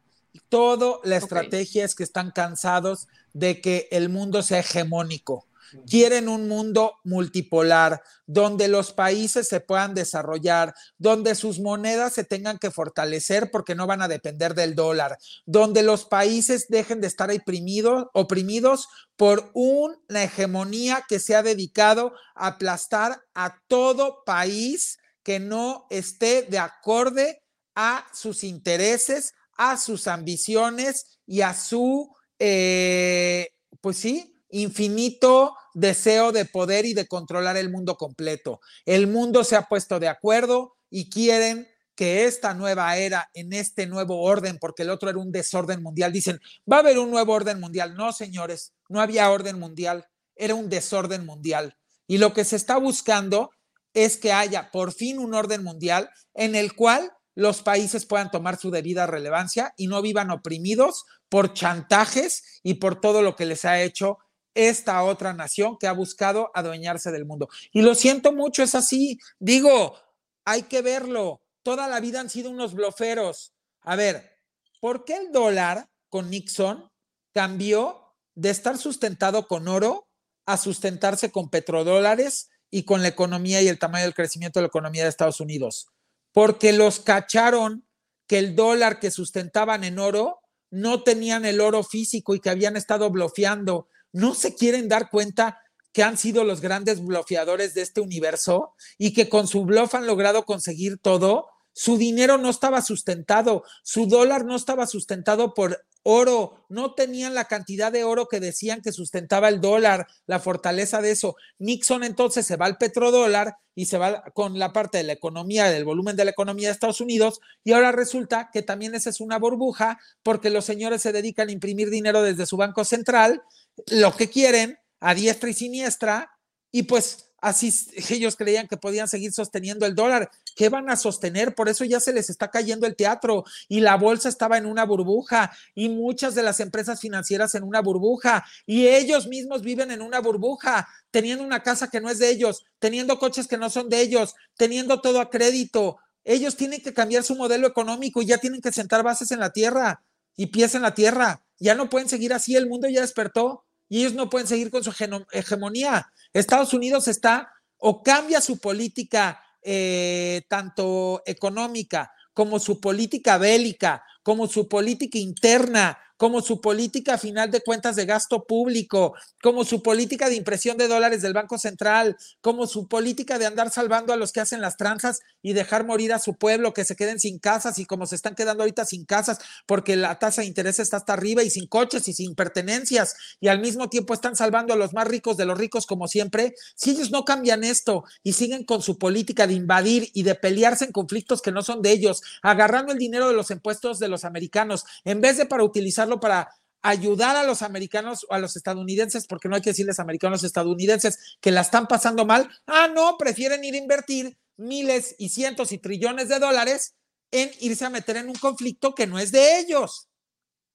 Todo 0.48 1.00
la 1.04 1.16
estrategia 1.16 1.84
es 1.84 1.94
que 1.94 2.04
están 2.04 2.30
cansados 2.30 3.08
de 3.32 3.60
que 3.60 3.88
el 3.90 4.08
mundo 4.08 4.42
sea 4.42 4.60
hegemónico. 4.60 5.46
Quieren 5.88 6.28
un 6.28 6.46
mundo 6.46 6.94
multipolar, 7.02 8.02
donde 8.26 8.68
los 8.68 8.92
países 8.92 9.48
se 9.48 9.60
puedan 9.60 9.94
desarrollar, 9.94 10.74
donde 10.98 11.34
sus 11.34 11.58
monedas 11.58 12.12
se 12.12 12.22
tengan 12.22 12.58
que 12.58 12.70
fortalecer 12.70 13.50
porque 13.50 13.74
no 13.74 13.86
van 13.86 14.00
a 14.00 14.08
depender 14.08 14.54
del 14.54 14.74
dólar, 14.74 15.18
donde 15.46 15.82
los 15.82 16.04
países 16.04 16.66
dejen 16.68 17.00
de 17.00 17.08
estar 17.08 17.30
oprimidos, 17.30 18.06
oprimidos 18.12 18.88
por 19.16 19.50
una 19.52 20.22
hegemonía 20.22 21.04
que 21.08 21.18
se 21.18 21.34
ha 21.34 21.42
dedicado 21.42 22.12
a 22.34 22.48
aplastar 22.48 23.20
a 23.34 23.58
todo 23.66 24.22
país 24.24 24.98
que 25.24 25.40
no 25.40 25.86
esté 25.90 26.42
de 26.42 26.58
acorde 26.58 27.42
a 27.74 28.06
sus 28.12 28.44
intereses, 28.44 29.34
a 29.56 29.76
sus 29.76 30.06
ambiciones 30.06 31.18
y 31.26 31.40
a 31.40 31.54
su, 31.54 32.14
eh, 32.38 33.48
pues 33.80 33.96
sí, 33.96 34.42
infinito 34.50 35.56
deseo 35.74 36.32
de 36.32 36.44
poder 36.44 36.86
y 36.86 36.94
de 36.94 37.06
controlar 37.06 37.56
el 37.56 37.70
mundo 37.70 37.96
completo. 37.96 38.60
El 38.86 39.06
mundo 39.06 39.44
se 39.44 39.56
ha 39.56 39.62
puesto 39.62 39.98
de 39.98 40.08
acuerdo 40.08 40.76
y 40.90 41.10
quieren 41.10 41.68
que 41.96 42.24
esta 42.24 42.54
nueva 42.54 42.96
era, 42.96 43.30
en 43.34 43.52
este 43.52 43.86
nuevo 43.86 44.22
orden, 44.22 44.58
porque 44.60 44.82
el 44.82 44.90
otro 44.90 45.10
era 45.10 45.18
un 45.18 45.30
desorden 45.30 45.82
mundial, 45.82 46.12
dicen, 46.12 46.40
va 46.70 46.76
a 46.76 46.80
haber 46.80 46.98
un 46.98 47.10
nuevo 47.10 47.32
orden 47.32 47.60
mundial. 47.60 47.94
No, 47.94 48.12
señores, 48.12 48.72
no 48.88 49.00
había 49.00 49.30
orden 49.30 49.58
mundial, 49.58 50.06
era 50.34 50.54
un 50.54 50.68
desorden 50.68 51.24
mundial. 51.24 51.76
Y 52.06 52.18
lo 52.18 52.32
que 52.32 52.44
se 52.44 52.56
está 52.56 52.76
buscando 52.78 53.50
es 53.92 54.16
que 54.16 54.32
haya 54.32 54.70
por 54.70 54.92
fin 54.92 55.18
un 55.18 55.34
orden 55.34 55.62
mundial 55.62 56.10
en 56.34 56.56
el 56.56 56.74
cual 56.74 57.12
los 57.34 57.62
países 57.62 58.06
puedan 58.06 58.30
tomar 58.30 58.56
su 58.56 58.70
debida 58.70 59.06
relevancia 59.06 59.74
y 59.76 59.86
no 59.86 60.02
vivan 60.02 60.30
oprimidos 60.30 61.04
por 61.28 61.52
chantajes 61.52 62.60
y 62.62 62.74
por 62.74 63.00
todo 63.00 63.22
lo 63.22 63.34
que 63.36 63.46
les 63.46 63.64
ha 63.64 63.82
hecho 63.82 64.18
esta 64.54 65.02
otra 65.02 65.32
nación 65.32 65.76
que 65.78 65.88
ha 65.88 65.92
buscado 65.92 66.50
adueñarse 66.54 67.10
del 67.10 67.26
mundo. 67.26 67.48
Y 67.72 67.82
lo 67.82 67.94
siento 67.94 68.32
mucho, 68.32 68.62
es 68.62 68.74
así. 68.74 69.18
Digo, 69.38 69.98
hay 70.44 70.62
que 70.64 70.80
verlo. 70.80 71.42
Toda 71.62 71.88
la 71.88 72.00
vida 72.00 72.20
han 72.20 72.30
sido 72.30 72.50
unos 72.50 72.74
bloferos. 72.74 73.52
A 73.82 73.96
ver, 73.96 74.38
¿por 74.80 75.04
qué 75.04 75.16
el 75.16 75.32
dólar 75.32 75.88
con 76.08 76.30
Nixon 76.30 76.88
cambió 77.32 78.14
de 78.34 78.50
estar 78.50 78.78
sustentado 78.78 79.48
con 79.48 79.66
oro 79.66 80.08
a 80.46 80.56
sustentarse 80.56 81.32
con 81.32 81.50
petrodólares 81.50 82.50
y 82.70 82.84
con 82.84 83.02
la 83.02 83.08
economía 83.08 83.62
y 83.62 83.68
el 83.68 83.78
tamaño 83.78 84.04
del 84.04 84.14
crecimiento 84.14 84.60
de 84.60 84.64
la 84.64 84.68
economía 84.68 85.02
de 85.02 85.08
Estados 85.08 85.40
Unidos? 85.40 85.88
Porque 86.34 86.74
los 86.74 87.00
cacharon 87.00 87.86
que 88.26 88.38
el 88.38 88.54
dólar 88.54 89.00
que 89.00 89.10
sustentaban 89.10 89.84
en 89.84 89.98
oro 89.98 90.40
no 90.70 91.02
tenían 91.02 91.46
el 91.46 91.62
oro 91.62 91.82
físico 91.82 92.34
y 92.34 92.40
que 92.40 92.50
habían 92.50 92.76
estado 92.76 93.08
bloqueando 93.08 93.88
no 94.12 94.34
se 94.34 94.54
quieren 94.54 94.88
dar 94.88 95.10
cuenta 95.10 95.60
que 95.92 96.02
han 96.02 96.18
sido 96.18 96.42
los 96.42 96.60
grandes 96.60 97.04
bloqueadores 97.04 97.74
de 97.74 97.82
este 97.82 98.00
universo 98.00 98.74
y 98.98 99.12
que 99.12 99.28
con 99.28 99.46
su 99.46 99.64
bluff 99.64 99.94
han 99.94 100.06
logrado 100.06 100.44
conseguir 100.44 100.98
todo. 100.98 101.46
Su 101.72 101.96
dinero 101.96 102.36
no 102.36 102.50
estaba 102.50 102.82
sustentado, 102.82 103.64
su 103.84 104.06
dólar 104.06 104.44
no 104.44 104.56
estaba 104.56 104.86
sustentado 104.88 105.54
por 105.54 105.84
oro, 106.04 106.64
no 106.68 106.94
tenían 106.94 107.34
la 107.34 107.46
cantidad 107.46 107.90
de 107.90 108.04
oro 108.04 108.28
que 108.28 108.38
decían 108.38 108.80
que 108.80 108.92
sustentaba 108.92 109.48
el 109.48 109.60
dólar, 109.60 110.06
la 110.26 110.38
fortaleza 110.38 111.00
de 111.02 111.10
eso. 111.10 111.36
Nixon 111.58 112.04
entonces 112.04 112.46
se 112.46 112.56
va 112.56 112.66
al 112.66 112.78
petrodólar 112.78 113.56
y 113.74 113.86
se 113.86 113.98
va 113.98 114.22
con 114.34 114.58
la 114.58 114.72
parte 114.72 114.98
de 114.98 115.04
la 115.04 115.14
economía, 115.14 115.70
del 115.70 115.84
volumen 115.84 116.14
de 116.14 116.24
la 116.24 116.30
economía 116.30 116.68
de 116.68 116.72
Estados 116.72 117.00
Unidos, 117.00 117.40
y 117.64 117.72
ahora 117.72 117.90
resulta 117.90 118.50
que 118.52 118.62
también 118.62 118.94
esa 118.94 119.10
es 119.10 119.20
una 119.20 119.38
burbuja 119.38 119.98
porque 120.22 120.50
los 120.50 120.64
señores 120.64 121.02
se 121.02 121.12
dedican 121.12 121.48
a 121.48 121.52
imprimir 121.52 121.90
dinero 121.90 122.22
desde 122.22 122.46
su 122.46 122.56
banco 122.56 122.84
central 122.84 123.42
lo 123.88 124.14
que 124.14 124.30
quieren 124.30 124.78
a 125.00 125.14
diestra 125.14 125.50
y 125.50 125.54
siniestra 125.54 126.30
y 126.70 126.84
pues 126.84 127.30
así 127.44 127.70
ellos 128.08 128.36
creían 128.36 128.66
que 128.68 128.78
podían 128.78 129.06
seguir 129.06 129.32
sosteniendo 129.32 129.84
el 129.84 129.94
dólar. 129.94 130.30
¿Qué 130.56 130.70
van 130.70 130.88
a 130.88 130.96
sostener? 130.96 131.54
Por 131.54 131.68
eso 131.68 131.84
ya 131.84 132.00
se 132.00 132.14
les 132.14 132.30
está 132.30 132.50
cayendo 132.50 132.86
el 132.86 132.96
teatro 132.96 133.44
y 133.68 133.80
la 133.80 133.96
bolsa 133.96 134.30
estaba 134.30 134.56
en 134.56 134.64
una 134.64 134.84
burbuja 134.84 135.52
y 135.74 135.90
muchas 135.90 136.34
de 136.34 136.42
las 136.42 136.60
empresas 136.60 137.00
financieras 137.00 137.54
en 137.54 137.62
una 137.62 137.82
burbuja 137.82 138.46
y 138.64 138.86
ellos 138.86 139.26
mismos 139.26 139.60
viven 139.60 139.90
en 139.90 140.00
una 140.00 140.20
burbuja, 140.20 140.88
teniendo 141.10 141.44
una 141.44 141.62
casa 141.62 141.90
que 141.90 142.00
no 142.00 142.08
es 142.08 142.18
de 142.18 142.30
ellos, 142.30 142.64
teniendo 142.78 143.18
coches 143.18 143.46
que 143.46 143.58
no 143.58 143.68
son 143.68 143.90
de 143.90 144.00
ellos, 144.00 144.34
teniendo 144.56 145.02
todo 145.02 145.20
a 145.20 145.28
crédito. 145.28 145.98
Ellos 146.24 146.56
tienen 146.56 146.80
que 146.80 146.94
cambiar 146.94 147.24
su 147.24 147.36
modelo 147.36 147.66
económico 147.66 148.22
y 148.22 148.26
ya 148.26 148.38
tienen 148.38 148.62
que 148.62 148.72
sentar 148.72 149.02
bases 149.02 149.30
en 149.32 149.40
la 149.40 149.52
tierra 149.52 150.02
y 150.34 150.46
pies 150.46 150.74
en 150.74 150.82
la 150.82 150.94
tierra. 150.94 151.44
Ya 151.58 151.74
no 151.74 151.90
pueden 151.90 152.08
seguir 152.08 152.32
así, 152.32 152.56
el 152.56 152.68
mundo 152.68 152.88
ya 152.88 153.02
despertó 153.02 153.64
y 153.94 154.00
ellos 154.00 154.14
no 154.14 154.28
pueden 154.28 154.48
seguir 154.48 154.72
con 154.72 154.82
su 154.82 154.92
hegemonía. 155.30 156.10
Estados 156.32 156.74
Unidos 156.74 157.06
está 157.06 157.52
o 157.78 158.02
cambia 158.02 158.40
su 158.40 158.58
política 158.58 159.40
eh, 159.62 160.42
tanto 160.48 161.22
económica 161.24 162.10
como 162.32 162.58
su 162.58 162.80
política 162.80 163.38
bélica, 163.38 164.02
como 164.24 164.48
su 164.48 164.66
política 164.66 165.18
interna, 165.18 165.98
como 166.16 166.40
su 166.40 166.60
política 166.60 167.18
final 167.18 167.50
de 167.50 167.60
cuentas 167.60 167.96
de 167.96 168.06
gasto 168.06 168.44
público, 168.44 169.14
como 169.42 169.64
su 169.64 169.82
política 169.82 170.28
de 170.28 170.36
impresión 170.36 170.76
de 170.76 170.88
dólares 170.88 171.22
del 171.22 171.32
Banco 171.32 171.58
Central, 171.58 172.16
como 172.40 172.66
su 172.66 172.88
política 172.88 173.38
de 173.38 173.46
andar 173.46 173.70
salvando 173.70 174.12
a 174.12 174.16
los 174.16 174.32
que 174.32 174.40
hacen 174.40 174.60
las 174.60 174.76
tranzas 174.76 175.20
y 175.42 175.52
dejar 175.52 175.84
morir 175.84 176.12
a 176.12 176.18
su 176.18 176.34
pueblo, 176.34 176.72
que 176.72 176.84
se 176.84 176.96
queden 176.96 177.18
sin 177.18 177.38
casas 177.38 177.78
y 177.78 177.84
como 177.84 178.06
se 178.06 178.14
están 178.14 178.34
quedando 178.34 178.62
ahorita 178.62 178.84
sin 178.84 179.04
casas 179.04 179.38
porque 179.66 179.96
la 179.96 180.18
tasa 180.18 180.42
de 180.42 180.46
interés 180.46 180.78
está 180.78 180.98
hasta 180.98 181.12
arriba 181.12 181.42
y 181.42 181.50
sin 181.50 181.66
coches 181.66 182.06
y 182.08 182.12
sin 182.12 182.34
pertenencias 182.34 183.16
y 183.40 183.48
al 183.48 183.60
mismo 183.60 183.88
tiempo 183.88 184.14
están 184.14 184.36
salvando 184.36 184.72
a 184.72 184.76
los 184.76 184.92
más 184.92 185.06
ricos 185.06 185.36
de 185.36 185.46
los 185.46 185.58
ricos 185.58 185.86
como 185.86 186.06
siempre, 186.06 186.54
si 186.76 186.90
ellos 186.90 187.10
no 187.10 187.24
cambian 187.24 187.64
esto 187.64 188.04
y 188.22 188.34
siguen 188.34 188.64
con 188.64 188.82
su 188.82 188.98
política 188.98 189.46
de 189.46 189.54
invadir 189.54 190.10
y 190.14 190.22
de 190.22 190.34
pelearse 190.34 190.84
en 190.84 190.92
conflictos 190.92 191.42
que 191.42 191.52
no 191.52 191.62
son 191.62 191.82
de 191.82 191.90
ellos, 191.90 192.22
agarrando 192.42 192.92
el 192.92 192.98
dinero 192.98 193.28
de 193.28 193.34
los 193.34 193.50
impuestos 193.50 193.98
de 193.98 194.08
los 194.08 194.13
americanos, 194.22 194.84
en 195.04 195.20
vez 195.20 195.38
de 195.38 195.46
para 195.46 195.64
utilizar 195.64 196.08
para 196.20 196.48
ayudar 196.84 197.34
a 197.34 197.42
los 197.42 197.62
americanos 197.62 198.26
o 198.28 198.34
a 198.34 198.38
los 198.38 198.54
estadounidenses, 198.56 199.26
porque 199.26 199.48
no 199.48 199.56
hay 199.56 199.62
que 199.62 199.70
decirles 199.70 199.98
americanos 199.98 200.44
estadounidenses 200.44 201.18
que 201.40 201.50
la 201.50 201.62
están 201.62 201.88
pasando 201.88 202.26
mal. 202.26 202.48
Ah, 202.66 202.88
no, 202.94 203.16
prefieren 203.18 203.64
ir 203.64 203.74
a 203.74 203.78
invertir 203.78 204.36
miles 204.56 205.16
y 205.18 205.30
cientos 205.30 205.72
y 205.72 205.78
trillones 205.78 206.28
de 206.28 206.38
dólares 206.38 206.94
en 207.30 207.50
irse 207.60 207.86
a 207.86 207.90
meter 207.90 208.18
en 208.18 208.28
un 208.28 208.34
conflicto 208.34 208.94
que 208.94 209.06
no 209.06 209.18
es 209.18 209.32
de 209.32 209.58
ellos, 209.58 210.08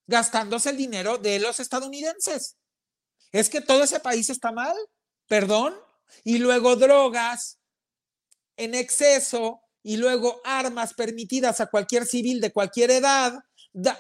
gastándose 0.08 0.72
el 0.72 0.78
dinero 0.78 1.20
de 1.20 1.40
los 1.40 1.60
estadounidenses. 1.60 2.58
Es 3.32 3.50
que 3.50 3.62
todo 3.62 3.84
ese 3.84 4.00
país 4.00 4.30
está 4.30 4.52
mal, 4.52 4.76
perdón, 5.28 5.76
y 6.24 6.40
luego 6.40 6.76
drogas 6.76 7.60
en 8.58 8.74
exceso 8.74 9.62
y 9.84 9.98
luego 9.98 10.42
armas 10.44 10.94
permitidas 10.94 11.62
a 11.62 11.68
cualquier 11.68 12.06
civil 12.06 12.42
de 12.42 12.52
cualquier 12.52 12.92
edad 12.92 13.40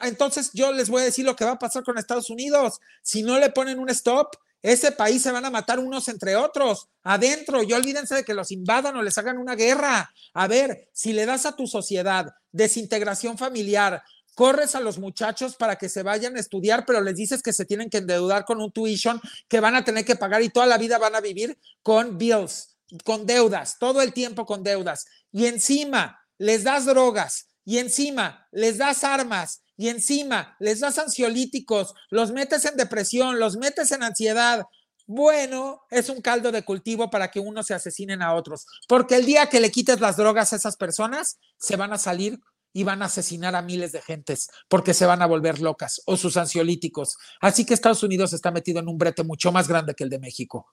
entonces 0.02 0.52
yo 0.54 0.72
les 0.72 0.90
voy 0.90 1.02
a 1.02 1.06
decir 1.06 1.26
lo 1.26 1.36
que 1.36 1.46
va 1.46 1.52
a 1.52 1.60
pasar 1.60 1.84
con 1.84 1.98
Estados 1.98 2.30
Unidos. 2.30 2.80
Si 3.02 3.24
no 3.24 3.40
le 3.40 3.50
ponen 3.50 3.80
un 3.80 3.90
stop, 3.90 4.36
ese 4.62 4.92
país 4.92 5.22
se 5.22 5.32
van 5.32 5.46
a 5.46 5.50
matar 5.50 5.80
unos 5.80 6.08
entre 6.08 6.36
otros 6.36 6.88
adentro. 7.04 7.64
Y 7.64 7.72
olvídense 7.74 8.16
de 8.16 8.24
que 8.24 8.34
los 8.34 8.52
invadan 8.52 8.96
o 8.98 9.04
les 9.04 9.18
hagan 9.18 9.38
una 9.38 9.56
guerra. 9.56 10.12
A 10.34 10.48
ver, 10.48 10.90
si 10.92 11.14
le 11.14 11.26
das 11.26 11.46
a 11.46 11.56
tu 11.56 11.68
sociedad 11.68 12.34
desintegración 12.52 13.38
familiar, 13.38 14.04
corres 14.34 14.74
a 14.74 14.80
los 14.80 14.98
muchachos 14.98 15.56
para 15.56 15.76
que 15.76 15.88
se 15.88 16.02
vayan 16.02 16.36
a 16.36 16.40
estudiar, 16.40 16.86
pero 16.86 17.02
les 17.02 17.16
dices 17.16 17.44
que 17.44 17.54
se 17.54 17.66
tienen 17.66 17.90
que 17.90 17.98
endeudar 17.98 18.46
con 18.46 18.62
un 18.62 18.72
tuition 18.72 19.22
que 19.48 19.60
van 19.60 19.76
a 19.76 19.84
tener 19.84 20.04
que 20.04 20.16
pagar 20.16 20.42
y 20.42 20.50
toda 20.50 20.66
la 20.66 20.78
vida 20.78 20.98
van 20.98 21.16
a 21.16 21.22
vivir 21.22 21.58
con 21.84 22.18
bills, 22.18 22.69
con 23.04 23.26
deudas, 23.26 23.78
todo 23.80 24.02
el 24.02 24.14
tiempo 24.14 24.46
con 24.46 24.64
deudas. 24.64 25.06
Y 25.32 25.46
encima 25.46 26.20
les 26.38 26.64
das 26.64 26.86
drogas, 26.86 27.50
y 27.66 27.78
encima 27.78 28.48
les 28.52 28.78
das 28.78 29.04
armas 29.04 29.62
y 29.78 29.90
encima 29.90 30.56
les 30.60 30.80
das 30.80 30.98
ansiolíticos, 30.98 31.94
los 32.10 32.32
metes 32.32 32.66
en 32.66 32.76
depresión, 32.76 33.40
los 33.40 33.58
metes 33.58 33.92
en 33.92 34.04
ansiedad. 34.04 34.66
Bueno, 35.06 35.84
es 35.90 36.10
un 36.10 36.20
caldo 36.20 36.52
de 36.52 36.66
cultivo 36.66 37.10
para 37.10 37.30
que 37.32 37.40
unos 37.40 37.68
se 37.68 37.74
asesinen 37.74 38.22
a 38.22 38.34
otros, 38.34 38.66
porque 38.88 39.16
el 39.16 39.26
día 39.26 39.48
que 39.48 39.60
le 39.60 39.72
quites 39.72 40.02
las 40.02 40.18
drogas 40.18 40.52
a 40.52 40.56
esas 40.58 40.76
personas, 40.76 41.40
se 41.58 41.78
van 41.78 41.94
a 41.94 41.98
salir 41.98 42.40
y 42.74 42.84
van 42.84 43.02
a 43.02 43.06
asesinar 43.06 43.56
a 43.56 43.62
miles 43.62 43.92
de 43.92 44.02
gentes 44.02 44.50
porque 44.68 44.94
se 44.94 45.06
van 45.06 45.22
a 45.22 45.26
volver 45.26 45.60
locas 45.60 46.02
o 46.06 46.18
sus 46.18 46.38
ansiolíticos. 46.38 47.18
Así 47.42 47.66
que 47.66 47.74
Estados 47.74 48.04
Unidos 48.04 48.34
está 48.34 48.52
metido 48.52 48.80
en 48.80 48.88
un 48.88 48.98
brete 48.98 49.24
mucho 49.24 49.52
más 49.52 49.68
grande 49.68 49.96
que 49.96 50.04
el 50.04 50.10
de 50.10 50.20
México. 50.20 50.68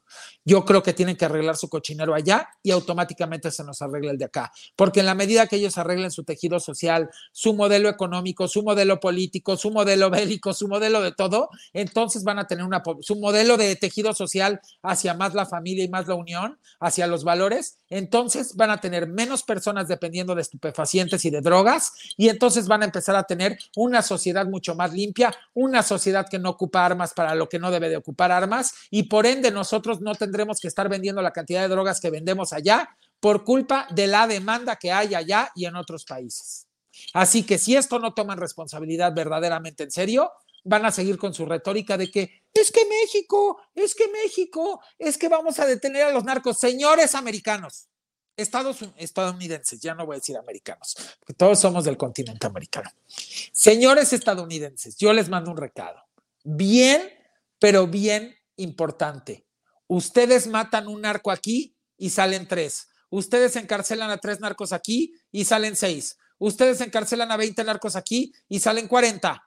Yo 0.45 0.65
creo 0.65 0.83
que 0.83 0.93
tienen 0.93 1.17
que 1.17 1.25
arreglar 1.25 1.57
su 1.57 1.69
cochinero 1.69 2.15
allá 2.15 2.49
y 2.63 2.71
automáticamente 2.71 3.51
se 3.51 3.65
nos 3.65 3.83
arregla 3.83 4.13
el 4.13 4.19
de 4.19 4.27
acá, 4.27 4.53
porque 4.75 5.01
en 5.01 5.07
la 5.07 5.15
medida 5.15 5.47
que 5.47 5.57
ellos 5.57 5.79
arreglen 5.79 6.11
su 6.11 6.25
tejido 6.25 6.61
social, 6.61 7.11
su 7.33 7.55
modelo 7.55 7.89
económico, 7.89 8.49
su 8.49 8.63
modelo 8.63 9.01
político, 9.01 9.57
su 9.57 9.71
modelo 9.71 10.11
bélico, 10.17 10.53
su 10.53 10.69
modelo 10.69 11.01
de 11.01 11.13
todo, 11.13 11.49
entonces 11.73 12.25
van 12.25 12.39
a 12.39 12.47
tener 12.47 12.65
una 12.65 12.83
su 13.01 13.17
modelo 13.17 13.57
de 13.57 13.75
tejido 13.77 14.15
social 14.15 14.61
hacia 14.83 15.15
más 15.15 15.35
la 15.35 15.47
familia 15.47 15.85
y 15.85 15.89
más 15.89 16.07
la 16.07 16.15
unión, 16.15 16.59
hacia 16.81 17.07
los 17.07 17.25
valores, 17.25 17.79
entonces 17.89 18.57
van 18.57 18.71
a 18.71 18.81
tener 18.81 19.09
menos 19.09 19.43
personas 19.43 19.89
dependiendo 19.89 20.35
de 20.35 20.43
estupefacientes 20.43 21.25
y 21.25 21.31
de 21.31 21.41
drogas 21.41 21.93
y 22.17 22.29
entonces 22.29 22.67
van 22.67 22.83
a 22.83 22.87
empezar 22.87 23.17
a 23.17 23.25
tener 23.25 23.59
una 23.77 24.03
sociedad 24.03 24.47
mucho 24.47 24.75
más 24.75 24.93
limpia, 24.93 25.35
una 25.55 25.83
sociedad 25.83 26.27
que 26.29 26.39
no 26.39 26.51
ocupa 26.51 26.85
armas 26.85 27.15
para 27.15 27.35
lo 27.35 27.49
que 27.49 27.59
no 27.59 27.71
debe 27.71 27.89
de 27.89 27.97
ocupar 27.97 28.33
armas 28.33 28.75
y 28.91 29.05
por 29.05 29.27
ende 29.27 29.51
nosotros 29.51 30.01
no 30.01 30.15
tendremos 30.15 30.61
que 30.61 30.69
estar 30.69 30.89
vendiendo 30.89 31.23
la 31.23 31.33
cantidad 31.33 31.63
de 31.63 31.69
drogas 31.69 32.01
que 32.01 32.11
vendemos 32.11 32.53
allá 32.53 32.97
por 33.21 33.45
culpa 33.45 33.87
de 33.91 34.07
la 34.07 34.27
demanda 34.27 34.77
que 34.77 34.93
hay 34.93 35.15
allá 35.15 35.51
y 35.55 35.65
en 35.65 35.77
otros 35.77 36.05
países. 36.05 36.67
Así 37.13 37.45
que 37.45 37.59
si 37.59 37.77
esto 37.77 37.99
no 37.99 38.15
toman 38.15 38.39
responsabilidad 38.39 39.15
verdaderamente 39.15 39.85
en 39.85 39.91
serio, 39.91 40.33
van 40.67 40.85
a 40.85 40.93
seguir 40.93 41.17
con 41.17 41.33
su 41.33 41.47
retórica 41.47 41.97
de 41.97 42.11
que 42.11 42.43
es 42.53 42.71
que 42.71 42.85
México, 42.85 43.63
es 43.75 43.95
que 43.95 44.09
México, 44.09 44.81
es 44.99 45.17
que 45.17 45.29
vamos 45.29 45.59
a 45.59 45.67
detener 45.67 46.05
a 46.05 46.11
los 46.11 46.25
narcos. 46.25 46.59
Señores 46.59 47.15
americanos, 47.15 47.89
Estados, 48.37 48.81
estadounidenses, 48.99 49.81
ya 49.81 49.95
no 49.95 50.05
voy 50.05 50.17
a 50.17 50.19
decir 50.19 50.37
americanos, 50.37 50.95
porque 51.21 51.33
todos 51.33 51.59
somos 51.59 51.85
del 51.85 51.97
continente 51.97 52.47
americano. 52.47 52.91
Señores 53.53 54.13
estadounidenses, 54.13 54.97
yo 54.99 55.15
les 55.15 55.31
mando 55.31 55.51
un 55.51 55.57
recado. 55.57 56.03
Bien, 56.45 57.11
pero 57.59 57.87
bien 57.87 58.37
importante. 58.57 59.47
Ustedes 59.87 60.49
matan 60.49 60.87
un 60.87 61.01
narco 61.01 61.31
aquí 61.31 61.77
y 61.97 62.11
salen 62.11 62.47
tres. 62.47 62.89
Ustedes 63.09 63.57
encarcelan 63.57 64.11
a 64.11 64.19
tres 64.19 64.41
narcos 64.41 64.75
aquí 64.75 65.15
y 65.33 65.47
salen 65.47 65.75
seis. 65.75 66.19
Ustedes 66.39 66.83
encarcelan 66.83 67.33
a 67.33 67.37
20 67.39 67.65
narcos 67.65 67.97
aquí 67.97 68.35
y 68.49 68.61
salen 68.61 68.89
40. 68.89 69.43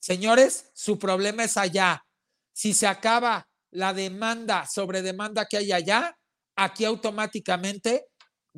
Señores, 0.00 0.70
su 0.74 0.98
problema 0.98 1.44
es 1.44 1.56
allá. 1.56 2.04
Si 2.52 2.74
se 2.74 2.86
acaba 2.86 3.48
la 3.70 3.94
demanda 3.94 4.66
sobre 4.66 5.02
demanda 5.02 5.46
que 5.46 5.58
hay 5.58 5.72
allá, 5.72 6.16
aquí 6.56 6.84
automáticamente 6.84 8.06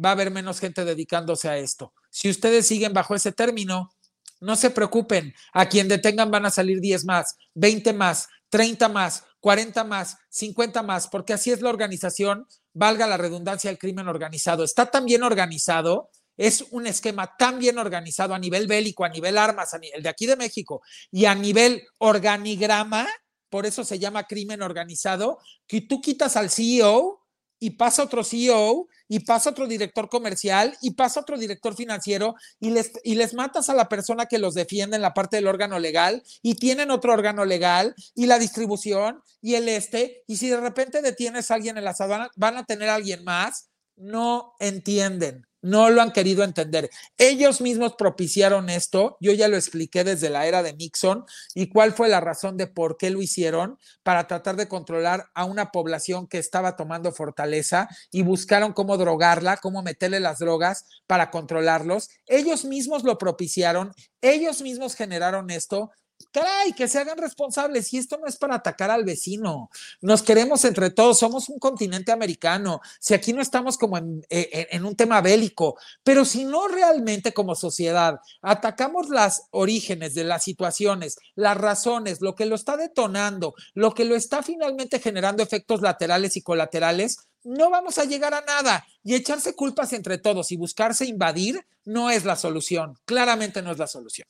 va 0.02 0.10
a 0.10 0.12
haber 0.12 0.30
menos 0.30 0.60
gente 0.60 0.84
dedicándose 0.84 1.48
a 1.48 1.58
esto. 1.58 1.92
Si 2.10 2.30
ustedes 2.30 2.66
siguen 2.66 2.92
bajo 2.92 3.14
ese 3.14 3.32
término, 3.32 3.90
no 4.40 4.56
se 4.56 4.70
preocupen. 4.70 5.34
A 5.52 5.68
quien 5.68 5.88
detengan 5.88 6.30
van 6.30 6.46
a 6.46 6.50
salir 6.50 6.80
10 6.80 7.04
más, 7.04 7.36
20 7.54 7.92
más, 7.92 8.28
30 8.48 8.88
más, 8.88 9.24
40 9.40 9.84
más, 9.84 10.16
50 10.30 10.82
más, 10.82 11.08
porque 11.08 11.32
así 11.32 11.50
es 11.50 11.60
la 11.60 11.70
organización, 11.70 12.46
valga 12.72 13.06
la 13.06 13.16
redundancia 13.16 13.70
del 13.70 13.78
crimen 13.78 14.08
organizado. 14.08 14.64
Está 14.64 14.90
tan 14.90 15.04
bien 15.04 15.22
organizado 15.22 16.10
es 16.36 16.64
un 16.70 16.86
esquema 16.86 17.34
tan 17.38 17.58
bien 17.58 17.78
organizado 17.78 18.34
a 18.34 18.38
nivel 18.38 18.66
bélico, 18.66 19.04
a 19.04 19.08
nivel 19.08 19.38
armas, 19.38 19.74
el 19.74 20.02
de 20.02 20.08
aquí 20.08 20.26
de 20.26 20.36
México, 20.36 20.82
y 21.10 21.26
a 21.26 21.34
nivel 21.34 21.82
organigrama, 21.98 23.08
por 23.48 23.66
eso 23.66 23.84
se 23.84 23.98
llama 23.98 24.24
crimen 24.24 24.62
organizado, 24.62 25.38
que 25.66 25.82
tú 25.82 26.00
quitas 26.00 26.36
al 26.36 26.50
CEO 26.50 27.22
y 27.62 27.70
pasa 27.70 28.02
otro 28.02 28.24
CEO 28.24 28.88
y 29.06 29.20
pasa 29.20 29.50
otro 29.50 29.68
director 29.68 30.08
comercial 30.08 30.76
y 30.80 30.94
pasa 30.94 31.20
otro 31.20 31.38
director 31.38 31.76
financiero 31.76 32.34
y 32.58 32.70
les, 32.70 32.90
y 33.04 33.14
les 33.14 33.34
matas 33.34 33.68
a 33.68 33.74
la 33.74 33.88
persona 33.88 34.26
que 34.26 34.38
los 34.38 34.54
defiende 34.54 34.96
en 34.96 35.02
la 35.02 35.14
parte 35.14 35.36
del 35.36 35.46
órgano 35.46 35.78
legal 35.78 36.24
y 36.42 36.54
tienen 36.54 36.90
otro 36.90 37.12
órgano 37.12 37.44
legal 37.44 37.94
y 38.16 38.26
la 38.26 38.40
distribución 38.40 39.22
y 39.40 39.54
el 39.54 39.68
este 39.68 40.24
y 40.26 40.38
si 40.38 40.48
de 40.48 40.60
repente 40.60 41.02
detienes 41.02 41.50
a 41.50 41.54
alguien 41.54 41.78
en 41.78 41.84
la 41.84 41.94
aduanas 41.96 42.30
van 42.34 42.56
a 42.56 42.64
tener 42.64 42.88
a 42.88 42.96
alguien 42.96 43.22
más, 43.22 43.68
no 43.94 44.54
entienden. 44.58 45.46
No 45.62 45.90
lo 45.90 46.02
han 46.02 46.10
querido 46.10 46.42
entender. 46.42 46.90
Ellos 47.16 47.60
mismos 47.60 47.94
propiciaron 47.96 48.68
esto. 48.68 49.16
Yo 49.20 49.32
ya 49.32 49.46
lo 49.46 49.56
expliqué 49.56 50.02
desde 50.02 50.28
la 50.28 50.46
era 50.46 50.62
de 50.62 50.74
Nixon 50.74 51.24
y 51.54 51.68
cuál 51.68 51.92
fue 51.92 52.08
la 52.08 52.20
razón 52.20 52.56
de 52.56 52.66
por 52.66 52.96
qué 52.96 53.10
lo 53.10 53.22
hicieron 53.22 53.78
para 54.02 54.26
tratar 54.26 54.56
de 54.56 54.66
controlar 54.66 55.30
a 55.34 55.44
una 55.44 55.70
población 55.70 56.26
que 56.26 56.38
estaba 56.38 56.74
tomando 56.74 57.12
fortaleza 57.12 57.88
y 58.10 58.22
buscaron 58.22 58.72
cómo 58.72 58.96
drogarla, 58.96 59.56
cómo 59.56 59.82
meterle 59.82 60.18
las 60.18 60.40
drogas 60.40 60.84
para 61.06 61.30
controlarlos. 61.30 62.10
Ellos 62.26 62.64
mismos 62.64 63.04
lo 63.04 63.16
propiciaron, 63.16 63.92
ellos 64.20 64.62
mismos 64.62 64.96
generaron 64.96 65.50
esto 65.50 65.92
caray, 66.32 66.72
que 66.72 66.88
se 66.88 66.98
hagan 66.98 67.18
responsables. 67.18 67.92
Y 67.92 67.98
esto 67.98 68.18
no 68.18 68.26
es 68.26 68.36
para 68.36 68.56
atacar 68.56 68.90
al 68.90 69.04
vecino. 69.04 69.70
Nos 70.00 70.22
queremos 70.22 70.64
entre 70.64 70.90
todos, 70.90 71.18
somos 71.18 71.48
un 71.48 71.58
continente 71.58 72.10
americano. 72.10 72.80
Si 72.98 73.14
aquí 73.14 73.32
no 73.32 73.40
estamos 73.40 73.78
como 73.78 73.98
en, 73.98 74.26
eh, 74.30 74.68
en, 74.70 74.84
un 74.84 74.96
tema 74.96 75.20
bélico, 75.20 75.76
pero 76.02 76.24
si 76.24 76.44
no 76.44 76.66
realmente 76.68 77.32
como 77.32 77.54
sociedad 77.54 78.20
atacamos 78.40 79.08
las 79.08 79.46
orígenes 79.50 80.14
de 80.14 80.24
las 80.24 80.42
situaciones, 80.42 81.18
las 81.34 81.56
razones, 81.56 82.20
lo 82.20 82.34
que 82.34 82.46
lo 82.46 82.54
está 82.54 82.76
detonando, 82.76 83.54
lo 83.74 83.94
que 83.94 84.04
lo 84.04 84.16
está 84.16 84.42
finalmente 84.42 84.98
generando 84.98 85.42
efectos 85.42 85.82
laterales 85.82 86.36
y 86.36 86.42
colaterales, 86.42 87.18
no 87.44 87.70
vamos 87.70 87.98
a 87.98 88.04
llegar 88.04 88.34
a 88.34 88.42
nada. 88.42 88.86
Y 89.02 89.14
echarse 89.14 89.54
culpas 89.54 89.92
entre 89.92 90.18
todos 90.18 90.52
y 90.52 90.56
buscarse 90.56 91.06
invadir 91.06 91.64
no 91.84 92.10
es 92.10 92.24
la 92.24 92.36
solución. 92.36 92.98
Claramente 93.04 93.62
no 93.62 93.72
es 93.72 93.78
la 93.78 93.86
solución. 93.86 94.28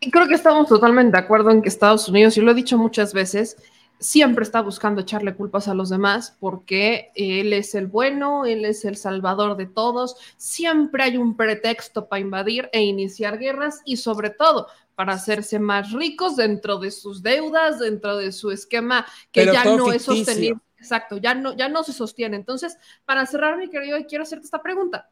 Y 0.00 0.10
creo 0.10 0.26
que 0.26 0.34
estamos 0.34 0.66
totalmente 0.66 1.12
de 1.12 1.22
acuerdo 1.22 1.50
en 1.50 1.60
que 1.60 1.68
Estados 1.68 2.08
Unidos, 2.08 2.36
y 2.36 2.40
lo 2.40 2.52
he 2.52 2.54
dicho 2.54 2.78
muchas 2.78 3.12
veces, 3.12 3.58
siempre 3.98 4.44
está 4.44 4.62
buscando 4.62 5.02
echarle 5.02 5.34
culpas 5.34 5.68
a 5.68 5.74
los 5.74 5.90
demás 5.90 6.34
porque 6.40 7.12
él 7.14 7.52
es 7.52 7.74
el 7.74 7.86
bueno, 7.86 8.46
él 8.46 8.64
es 8.64 8.86
el 8.86 8.96
salvador 8.96 9.58
de 9.58 9.66
todos, 9.66 10.16
siempre 10.38 11.02
hay 11.02 11.18
un 11.18 11.36
pretexto 11.36 12.08
para 12.08 12.20
invadir 12.20 12.70
e 12.72 12.80
iniciar 12.80 13.38
guerras 13.38 13.82
y 13.84 13.98
sobre 13.98 14.30
todo 14.30 14.68
para 14.94 15.12
hacerse 15.12 15.58
más 15.58 15.92
ricos 15.92 16.36
dentro 16.36 16.78
de 16.78 16.90
sus 16.90 17.22
deudas, 17.22 17.78
dentro 17.78 18.16
de 18.16 18.32
su 18.32 18.50
esquema 18.50 19.04
que 19.30 19.44
ya 19.44 19.64
no 19.64 19.92
es 19.92 20.02
sostenible. 20.02 20.60
Exacto, 20.78 21.18
ya 21.18 21.34
no, 21.34 21.54
ya 21.54 21.68
no 21.68 21.84
se 21.84 21.92
sostiene. 21.92 22.36
Entonces, 22.36 22.78
para 23.04 23.26
cerrar, 23.26 23.58
mi 23.58 23.68
querido, 23.68 23.98
quiero 24.08 24.24
hacerte 24.24 24.46
esta 24.46 24.62
pregunta. 24.62 25.10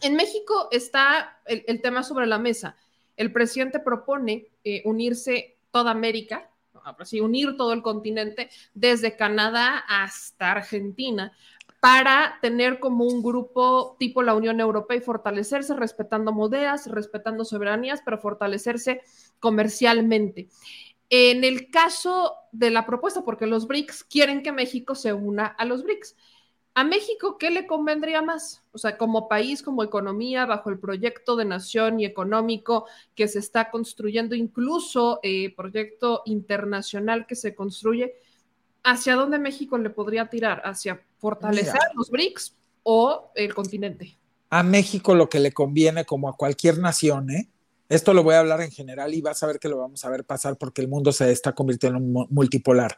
En 0.00 0.16
México 0.16 0.68
está 0.70 1.42
el 1.44 1.82
tema 1.82 2.02
sobre 2.02 2.26
la 2.26 2.38
mesa 2.38 2.74
el 3.16 3.32
presidente 3.32 3.80
propone 3.80 4.48
eh, 4.64 4.82
unirse 4.84 5.56
toda 5.70 5.90
América, 5.90 6.50
unir 7.20 7.56
todo 7.56 7.72
el 7.72 7.82
continente, 7.82 8.50
desde 8.74 9.16
Canadá 9.16 9.78
hasta 9.88 10.52
Argentina, 10.52 11.32
para 11.80 12.38
tener 12.40 12.80
como 12.80 13.04
un 13.04 13.22
grupo 13.22 13.96
tipo 13.98 14.22
la 14.22 14.34
Unión 14.34 14.58
Europea 14.60 14.96
y 14.96 15.00
fortalecerse 15.00 15.74
respetando 15.74 16.32
monedas, 16.32 16.86
respetando 16.86 17.44
soberanías, 17.44 18.00
pero 18.02 18.18
fortalecerse 18.18 19.02
comercialmente. 19.38 20.48
En 21.10 21.44
el 21.44 21.70
caso 21.70 22.36
de 22.52 22.70
la 22.70 22.86
propuesta, 22.86 23.22
porque 23.22 23.46
los 23.46 23.66
BRICS 23.66 24.04
quieren 24.04 24.42
que 24.42 24.52
México 24.52 24.94
se 24.94 25.12
una 25.12 25.46
a 25.46 25.64
los 25.66 25.82
BRICS. 25.82 26.16
¿A 26.76 26.82
México 26.82 27.38
qué 27.38 27.52
le 27.52 27.68
convendría 27.68 28.20
más? 28.20 28.64
O 28.72 28.78
sea, 28.78 28.98
como 28.98 29.28
país, 29.28 29.62
como 29.62 29.84
economía, 29.84 30.44
bajo 30.44 30.70
el 30.70 30.78
proyecto 30.80 31.36
de 31.36 31.44
nación 31.44 32.00
y 32.00 32.04
económico 32.04 32.86
que 33.14 33.28
se 33.28 33.38
está 33.38 33.70
construyendo, 33.70 34.34
incluso 34.34 35.20
eh, 35.22 35.54
proyecto 35.54 36.22
internacional 36.26 37.26
que 37.28 37.36
se 37.36 37.54
construye, 37.54 38.14
¿hacia 38.82 39.14
dónde 39.14 39.38
México 39.38 39.78
le 39.78 39.90
podría 39.90 40.28
tirar? 40.28 40.62
¿Hacia 40.64 41.00
fortalecer 41.18 41.80
los 41.94 42.10
BRICS 42.10 42.56
o 42.82 43.30
el 43.36 43.54
continente? 43.54 44.18
A 44.50 44.64
México 44.64 45.14
lo 45.14 45.28
que 45.28 45.38
le 45.38 45.52
conviene, 45.52 46.04
como 46.04 46.28
a 46.28 46.36
cualquier 46.36 46.78
nación, 46.78 47.30
¿eh? 47.30 47.48
Esto 47.88 48.14
lo 48.14 48.24
voy 48.24 48.34
a 48.34 48.40
hablar 48.40 48.60
en 48.62 48.72
general 48.72 49.14
y 49.14 49.20
vas 49.20 49.42
a 49.44 49.46
ver 49.46 49.60
que 49.60 49.68
lo 49.68 49.78
vamos 49.78 50.04
a 50.04 50.10
ver 50.10 50.24
pasar 50.24 50.56
porque 50.56 50.80
el 50.80 50.88
mundo 50.88 51.12
se 51.12 51.30
está 51.30 51.52
convirtiendo 51.52 51.98
en 51.98 52.12
multipolar. 52.34 52.96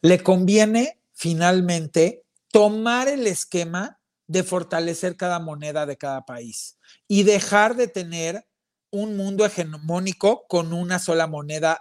Le 0.00 0.22
conviene 0.22 0.98
finalmente 1.12 2.22
tomar 2.50 3.08
el 3.08 3.26
esquema 3.26 4.00
de 4.26 4.44
fortalecer 4.44 5.16
cada 5.16 5.40
moneda 5.40 5.86
de 5.86 5.96
cada 5.96 6.24
país 6.24 6.78
y 7.08 7.24
dejar 7.24 7.76
de 7.76 7.88
tener 7.88 8.46
un 8.90 9.16
mundo 9.16 9.44
hegemónico 9.44 10.46
con 10.48 10.72
una 10.72 10.98
sola 10.98 11.26
moneda, 11.26 11.80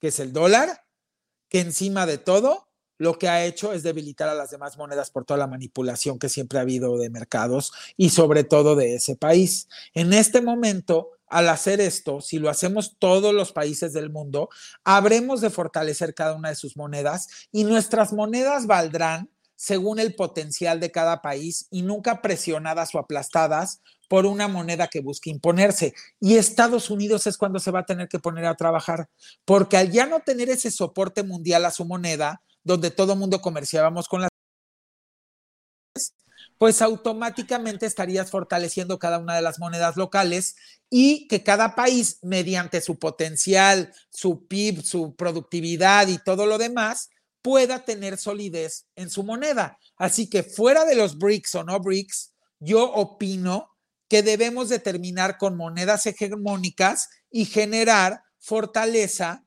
que 0.00 0.08
es 0.08 0.18
el 0.20 0.32
dólar, 0.32 0.84
que 1.48 1.60
encima 1.60 2.06
de 2.06 2.18
todo 2.18 2.68
lo 2.98 3.18
que 3.18 3.28
ha 3.28 3.44
hecho 3.44 3.72
es 3.72 3.82
debilitar 3.82 4.28
a 4.28 4.34
las 4.34 4.50
demás 4.50 4.78
monedas 4.78 5.10
por 5.10 5.24
toda 5.24 5.38
la 5.38 5.46
manipulación 5.46 6.18
que 6.18 6.28
siempre 6.28 6.58
ha 6.58 6.62
habido 6.62 6.96
de 6.98 7.10
mercados 7.10 7.72
y 7.96 8.10
sobre 8.10 8.44
todo 8.44 8.76
de 8.76 8.94
ese 8.94 9.16
país. 9.16 9.68
En 9.92 10.12
este 10.12 10.40
momento, 10.40 11.10
al 11.26 11.48
hacer 11.48 11.80
esto, 11.80 12.20
si 12.20 12.38
lo 12.38 12.48
hacemos 12.48 12.96
todos 12.98 13.34
los 13.34 13.52
países 13.52 13.92
del 13.92 14.10
mundo, 14.10 14.50
habremos 14.84 15.40
de 15.40 15.50
fortalecer 15.50 16.14
cada 16.14 16.34
una 16.34 16.50
de 16.50 16.54
sus 16.54 16.76
monedas 16.76 17.28
y 17.50 17.64
nuestras 17.64 18.12
monedas 18.12 18.66
valdrán 18.66 19.30
según 19.62 20.00
el 20.00 20.16
potencial 20.16 20.80
de 20.80 20.90
cada 20.90 21.22
país 21.22 21.68
y 21.70 21.82
nunca 21.82 22.20
presionadas 22.20 22.96
o 22.96 22.98
aplastadas 22.98 23.80
por 24.08 24.26
una 24.26 24.48
moneda 24.48 24.88
que 24.88 24.98
busque 24.98 25.30
imponerse. 25.30 25.94
Y 26.18 26.34
Estados 26.34 26.90
Unidos 26.90 27.28
es 27.28 27.36
cuando 27.36 27.60
se 27.60 27.70
va 27.70 27.78
a 27.78 27.86
tener 27.86 28.08
que 28.08 28.18
poner 28.18 28.44
a 28.46 28.56
trabajar, 28.56 29.08
porque 29.44 29.76
al 29.76 29.92
ya 29.92 30.06
no 30.06 30.18
tener 30.18 30.50
ese 30.50 30.72
soporte 30.72 31.22
mundial 31.22 31.64
a 31.64 31.70
su 31.70 31.84
moneda, 31.84 32.42
donde 32.64 32.90
todo 32.90 33.14
mundo 33.14 33.40
comerciábamos 33.40 34.08
con 34.08 34.22
las 34.22 34.30
pues 36.58 36.82
automáticamente 36.82 37.86
estarías 37.86 38.32
fortaleciendo 38.32 38.98
cada 38.98 39.18
una 39.18 39.36
de 39.36 39.42
las 39.42 39.60
monedas 39.60 39.96
locales 39.96 40.56
y 40.90 41.28
que 41.28 41.44
cada 41.44 41.76
país, 41.76 42.18
mediante 42.22 42.80
su 42.80 42.98
potencial, 42.98 43.94
su 44.10 44.48
PIB, 44.48 44.82
su 44.82 45.14
productividad 45.14 46.08
y 46.08 46.18
todo 46.18 46.46
lo 46.46 46.58
demás, 46.58 47.10
pueda 47.42 47.84
tener 47.84 48.16
solidez 48.16 48.86
en 48.94 49.10
su 49.10 49.24
moneda. 49.24 49.78
Así 49.96 50.30
que 50.30 50.42
fuera 50.42 50.84
de 50.84 50.94
los 50.94 51.18
BRICS 51.18 51.56
o 51.56 51.64
no 51.64 51.80
BRICS, 51.80 52.32
yo 52.60 52.90
opino 52.92 53.68
que 54.08 54.22
debemos 54.22 54.68
de 54.68 54.78
terminar 54.78 55.38
con 55.38 55.56
monedas 55.56 56.06
hegemónicas 56.06 57.08
y 57.30 57.46
generar 57.46 58.22
fortaleza 58.38 59.44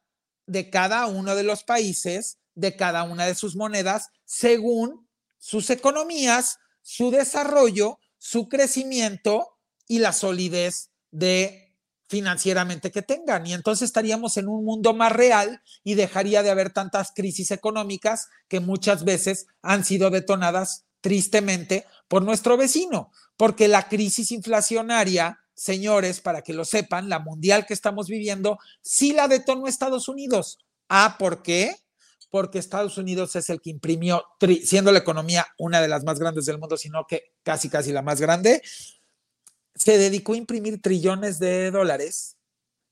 de 0.48 0.70
cada 0.70 1.06
uno 1.08 1.36
de 1.36 1.44
los 1.44 1.64
países, 1.64 2.40
de 2.54 2.76
cada 2.76 3.04
una 3.04 3.26
de 3.26 3.36
sus 3.36 3.56
monedas, 3.56 4.08
según 4.26 5.08
sus 5.38 5.70
economías, 5.70 6.58
su 6.82 7.12
desarrollo, 7.12 8.00
su 8.18 8.48
crecimiento 8.50 9.58
y 9.88 10.00
la 10.00 10.14
solidez 10.14 10.90
de 11.12 11.65
financieramente 12.08 12.92
que 12.92 13.02
tengan. 13.02 13.46
Y 13.48 13.54
entonces 13.54 13.88
estaríamos 13.88 14.38
en 14.38 14.48
un 14.48 14.64
mundo 14.64 14.94
más 14.94 15.12
real 15.12 15.62
y 15.84 15.96
dejaría 15.96 16.44
de 16.44 16.52
haber 16.52 16.72
tantas 16.72 17.12
crisis 17.16 17.52
económicas 17.52 18.30
que 18.48 18.60
muchas 18.60 19.04
veces 19.04 19.48
han 19.62 19.84
sido 19.84 20.10
detonadas 20.10 20.86
tristemente 21.02 21.86
por 22.08 22.24
nuestro 22.24 22.58
vecino, 22.58 23.12
porque 23.38 23.68
la 23.68 23.88
crisis 23.88 24.32
inflacionaria, 24.32 25.40
señores, 25.54 26.20
para 26.20 26.42
que 26.42 26.54
lo 26.54 26.66
sepan, 26.66 27.10
la 27.10 27.20
mundial 27.20 27.66
que 27.66 27.74
estamos 27.74 28.08
viviendo, 28.08 28.58
sí 28.82 29.14
la 29.14 29.28
detonó 29.28 29.68
Estados 29.68 30.08
Unidos. 30.08 30.60
Ah, 30.90 31.16
¿por 31.20 31.44
qué? 31.44 31.76
Porque 32.30 32.60
Estados 32.60 32.98
Unidos 32.98 33.36
es 33.36 33.50
el 33.50 33.62
que 33.62 33.70
imprimió, 33.70 34.24
siendo 34.64 34.92
la 34.92 35.00
economía 35.00 35.46
una 35.58 35.80
de 35.80 35.88
las 35.88 36.04
más 36.04 36.20
grandes 36.20 36.46
del 36.46 36.58
mundo, 36.58 36.76
sino 36.76 37.06
que 37.08 37.34
casi, 37.44 37.70
casi 37.70 37.92
la 37.92 38.02
más 38.02 38.20
grande, 38.20 38.62
se 39.76 39.98
dedicó 39.98 40.34
a 40.34 40.38
imprimir 40.38 40.82
trillones 40.82 41.38
de 41.40 41.70
dólares 41.70 42.38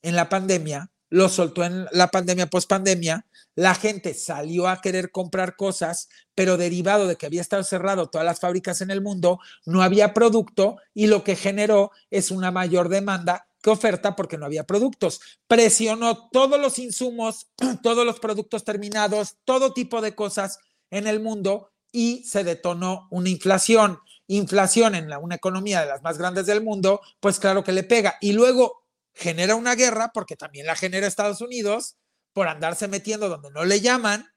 en 0.02 0.16
la 0.16 0.30
pandemia, 0.30 0.92
lo 1.10 1.30
soltó 1.30 1.64
en 1.64 1.86
la 1.92 2.10
pandemia, 2.10 2.48
post-pandemia, 2.48 3.26
la 3.56 3.76
gente 3.76 4.14
salió 4.16 4.68
a 4.68 4.82
querer 4.82 5.12
comprar 5.12 5.56
cosas, 5.56 6.10
pero 6.34 6.58
derivado 6.58 7.08
de 7.08 7.16
que 7.16 7.28
había 7.28 7.42
estado 7.42 7.64
cerrado 7.64 8.10
todas 8.10 8.26
las 8.26 8.40
fábricas 8.40 8.82
en 8.82 8.90
el 8.90 9.02
mundo, 9.02 9.40
no 9.66 9.84
había 9.84 10.14
producto 10.14 10.78
y 10.94 11.08
lo 11.08 11.24
que 11.24 11.36
generó 11.36 11.92
es 12.10 12.32
una 12.32 12.52
mayor 12.52 12.90
demanda 12.90 13.46
que 13.62 13.70
oferta 13.70 14.16
porque 14.16 14.38
no 14.38 14.46
había 14.46 14.66
productos. 14.66 15.22
Presionó 15.48 16.30
todos 16.30 16.60
los 16.60 16.80
insumos, 16.80 17.48
todos 17.84 18.06
los 18.06 18.20
productos 18.20 18.64
terminados, 18.64 19.38
todo 19.46 19.74
tipo 19.74 20.02
de 20.02 20.16
cosas 20.16 20.60
en 20.90 21.08
el 21.08 21.20
mundo 21.20 21.70
y 21.92 22.24
se 22.24 22.44
detonó 22.44 23.08
una 23.12 23.30
inflación 23.30 24.00
inflación 24.28 24.96
en 24.96 25.12
una 25.14 25.36
economía 25.36 25.82
de 25.82 25.88
las 25.88 26.02
más 26.02 26.18
grandes 26.18 26.46
del 26.46 26.64
mundo, 26.64 27.02
pues 27.20 27.40
claro 27.40 27.64
que 27.64 27.72
le 27.72 27.84
pega. 27.84 28.16
Y 28.22 28.34
luego 28.34 28.84
genera 29.14 29.56
una 29.56 29.76
guerra, 29.76 30.12
porque 30.14 30.36
también 30.36 30.66
la 30.66 30.76
genera 30.76 31.08
Estados 31.08 31.42
Unidos, 31.42 31.98
por 32.34 32.48
andarse 32.48 32.88
metiendo 32.88 33.30
donde 33.30 33.52
no 33.52 33.64
le 33.64 33.80
llaman, 33.80 34.28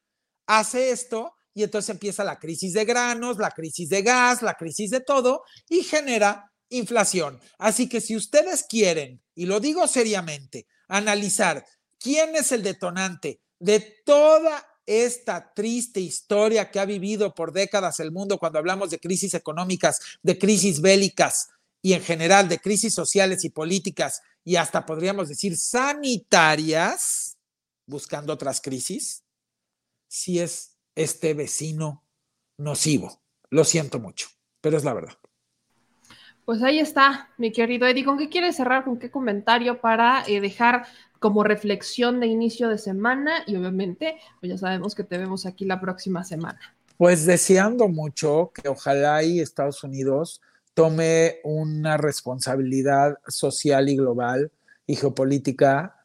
hace 0.46 0.90
esto 0.90 1.34
y 1.54 1.62
entonces 1.62 1.90
empieza 1.90 2.22
la 2.22 2.38
crisis 2.38 2.74
de 2.74 2.84
granos, 2.84 3.38
la 3.38 3.50
crisis 3.50 3.88
de 3.88 4.02
gas, 4.02 4.42
la 4.42 4.54
crisis 4.54 4.90
de 4.90 5.00
todo 5.00 5.42
y 5.68 5.82
genera 5.82 6.52
inflación. 6.68 7.40
Así 7.58 7.88
que 7.88 8.02
si 8.02 8.14
ustedes 8.14 8.64
quieren, 8.68 9.22
y 9.34 9.46
lo 9.46 9.58
digo 9.58 9.86
seriamente, 9.86 10.66
analizar 10.88 11.64
quién 11.98 12.36
es 12.36 12.52
el 12.52 12.62
detonante 12.62 13.40
de 13.58 13.80
toda 14.04 14.66
esta 14.86 15.52
triste 15.52 16.00
historia 16.00 16.70
que 16.70 16.78
ha 16.78 16.84
vivido 16.84 17.34
por 17.34 17.52
décadas 17.52 18.00
el 18.00 18.12
mundo 18.12 18.38
cuando 18.38 18.58
hablamos 18.58 18.90
de 18.90 19.00
crisis 19.00 19.34
económicas, 19.34 20.00
de 20.22 20.38
crisis 20.38 20.80
bélicas 20.80 21.50
y 21.82 21.92
en 21.92 22.02
general 22.02 22.48
de 22.48 22.58
crisis 22.58 22.94
sociales 22.94 23.44
y 23.44 23.50
políticas 23.50 24.22
y 24.44 24.56
hasta 24.56 24.86
podríamos 24.86 25.28
decir 25.28 25.56
sanitarias, 25.56 27.36
buscando 27.86 28.32
otras 28.32 28.60
crisis, 28.60 29.24
si 30.06 30.38
es 30.38 30.76
este 30.94 31.34
vecino 31.34 32.04
nocivo. 32.56 33.20
Lo 33.50 33.64
siento 33.64 33.98
mucho, 33.98 34.28
pero 34.60 34.76
es 34.76 34.84
la 34.84 34.94
verdad. 34.94 35.18
Pues 36.44 36.62
ahí 36.62 36.78
está, 36.78 37.28
mi 37.38 37.50
querido 37.50 37.88
Eddie. 37.88 38.04
¿Con 38.04 38.18
qué 38.18 38.28
quieres 38.28 38.54
cerrar? 38.54 38.84
¿Con 38.84 39.00
qué 39.00 39.10
comentario 39.10 39.80
para 39.80 40.24
eh, 40.28 40.40
dejar 40.40 40.86
como 41.18 41.42
reflexión 41.44 42.20
de 42.20 42.26
inicio 42.26 42.68
de 42.68 42.78
semana? 42.78 43.42
Y 43.46 43.56
obviamente, 43.56 44.16
pues 44.40 44.50
ya 44.50 44.58
sabemos 44.58 44.94
que 44.94 45.04
te 45.04 45.18
vemos 45.18 45.46
aquí 45.46 45.64
la 45.64 45.80
próxima 45.80 46.24
semana. 46.24 46.60
Pues 46.96 47.26
deseando 47.26 47.88
mucho 47.88 48.52
que 48.54 48.68
ojalá 48.68 49.22
Estados 49.22 49.84
Unidos 49.84 50.40
tome 50.72 51.40
una 51.44 51.96
responsabilidad 51.96 53.18
social 53.28 53.88
y 53.88 53.96
global 53.96 54.50
y 54.86 54.96
geopolítica 54.96 55.96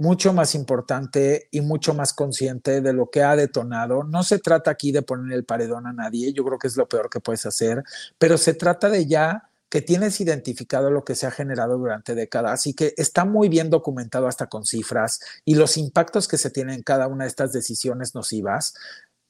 mucho 0.00 0.32
más 0.32 0.54
importante 0.54 1.48
y 1.50 1.60
mucho 1.60 1.92
más 1.92 2.14
consciente 2.14 2.80
de 2.80 2.92
lo 2.94 3.10
que 3.10 3.22
ha 3.22 3.36
detonado. 3.36 4.02
No 4.02 4.22
se 4.22 4.38
trata 4.38 4.70
aquí 4.70 4.92
de 4.92 5.02
poner 5.02 5.34
el 5.34 5.44
paredón 5.44 5.86
a 5.86 5.92
nadie, 5.92 6.32
yo 6.32 6.42
creo 6.42 6.58
que 6.58 6.68
es 6.68 6.76
lo 6.76 6.88
peor 6.88 7.10
que 7.10 7.20
puedes 7.20 7.44
hacer, 7.44 7.84
pero 8.18 8.38
se 8.38 8.54
trata 8.54 8.88
de 8.88 9.06
ya 9.06 9.49
que 9.70 9.80
tienes 9.80 10.20
identificado 10.20 10.90
lo 10.90 11.04
que 11.04 11.14
se 11.14 11.26
ha 11.26 11.30
generado 11.30 11.78
durante 11.78 12.16
décadas 12.16 12.66
y 12.66 12.74
que 12.74 12.92
está 12.96 13.24
muy 13.24 13.48
bien 13.48 13.70
documentado 13.70 14.26
hasta 14.26 14.48
con 14.48 14.66
cifras 14.66 15.20
y 15.44 15.54
los 15.54 15.76
impactos 15.76 16.26
que 16.26 16.38
se 16.38 16.50
tienen 16.50 16.74
en 16.74 16.82
cada 16.82 17.06
una 17.06 17.24
de 17.24 17.28
estas 17.28 17.52
decisiones 17.52 18.14
nocivas, 18.14 18.74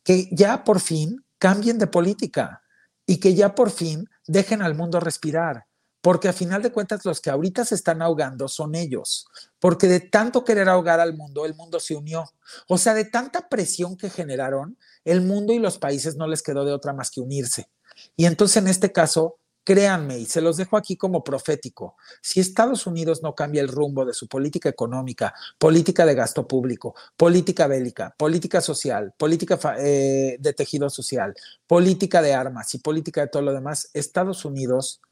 que 0.03 0.29
ya 0.33 0.65
por 0.65 0.81
fin 0.81 1.25
cambien 1.39 1.79
de 1.79 1.87
política 1.87 2.63
y 3.07 3.19
que 3.19 3.35
ya 3.35 3.55
por 3.55 3.71
fin 3.71 4.09
dejen 4.27 4.63
al 4.63 4.75
mundo 4.75 4.99
respirar. 4.99 5.67
Porque 6.01 6.29
a 6.29 6.33
final 6.33 6.63
de 6.63 6.73
cuentas 6.73 7.05
los 7.05 7.21
que 7.21 7.29
ahorita 7.29 7.67
se 7.67 7.75
están 7.75 8.01
ahogando 8.01 8.49
son 8.49 8.75
ellos. 8.75 9.27
Porque 9.59 9.87
de 9.87 10.01
tanto 10.01 10.45
querer 10.47 10.71
ahogar 10.71 10.99
al 10.99 11.15
mundo, 11.15 11.45
el 11.45 11.55
mundo 11.55 11.79
se 11.79 11.95
unió. 11.95 12.25
O 12.69 12.79
sea, 12.79 12.95
de 12.95 13.05
tanta 13.05 13.51
presión 13.51 13.99
que 13.99 14.09
generaron, 14.09 14.79
el 15.05 15.21
mundo 15.21 15.53
y 15.53 15.59
los 15.59 15.77
países 15.77 16.17
no 16.17 16.27
les 16.27 16.41
quedó 16.41 16.65
de 16.65 16.73
otra 16.73 16.95
más 16.95 17.11
que 17.11 17.21
unirse. 17.21 17.69
Y 18.17 18.25
entonces 18.25 18.57
en 18.57 18.69
este 18.69 18.93
caso 18.93 19.40
Créanme, 19.63 20.19
y 20.19 20.25
se 20.25 20.41
los 20.41 20.57
dejo 20.57 20.77
aquí 20.77 20.97
como 20.97 21.23
profético, 21.23 21.97
si 22.23 22.41
Estados 22.41 22.87
Unidos 22.87 23.23
no 23.23 23.35
cambia 23.35 23.61
el 23.61 23.69
rumbo 23.69 24.07
de 24.07 24.15
su 24.15 24.27
política 24.27 24.71
económica, 24.71 25.35
política 25.59 26.07
de 26.07 26.15
gasto 26.15 26.49
público, 26.49 26.95
política 27.17 27.67
bélica, 27.67 28.15
política 28.17 28.63
social, 28.63 29.13
política 29.19 29.59
eh, 29.79 30.39
de 30.41 30.53
tejido 30.55 30.89
social, 30.89 31.35
política 31.67 32.23
de 32.23 32.33
armas 32.33 32.75
y 32.75 32.79
política 32.79 33.21
de 33.21 33.29
todo 33.29 33.43
lo 33.43 33.53
demás, 33.53 33.91
Estados 33.93 34.45
Unidos 34.47 35.03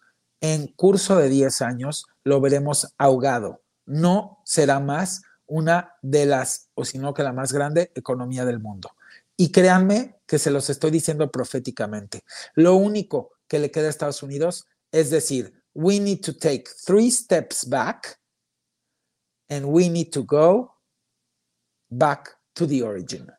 en 0.41 0.69
curso 0.69 1.17
de 1.17 1.29
10 1.29 1.63
años 1.63 2.07
lo 2.25 2.41
veremos 2.41 2.95
ahogado. 2.97 3.63
No 3.85 4.39
será 4.45 4.81
más 4.81 5.23
una 5.47 5.95
de 6.03 6.27
las, 6.27 6.69
o 6.75 6.85
si 6.85 6.99
no 6.99 7.15
que 7.15 7.23
la 7.23 7.33
más 7.33 7.53
grande 7.53 7.91
economía 7.95 8.45
del 8.45 8.61
mundo. 8.61 8.91
Y 9.37 9.51
créanme 9.51 10.21
que 10.27 10.39
se 10.39 10.51
los 10.51 10.69
estoy 10.69 10.91
diciendo 10.91 11.31
proféticamente. 11.31 12.23
Lo 12.55 12.75
único 12.75 13.38
que 13.49 13.59
le 13.59 13.71
queda 13.71 13.87
a 13.87 13.91
Estados 13.91 14.23
Unidos 14.23 14.67
es 14.93 15.11
decir, 15.11 15.53
we 15.75 15.99
need 15.99 16.23
to 16.23 16.33
take 16.33 16.65
three 16.85 17.11
steps 17.11 17.65
back 17.65 18.19
and 19.49 19.67
we 19.67 19.89
need 19.89 20.11
to 20.13 20.25
go 20.25 20.75
back 21.91 22.39
to 22.55 22.67
the 22.67 22.83
origin. 22.83 23.31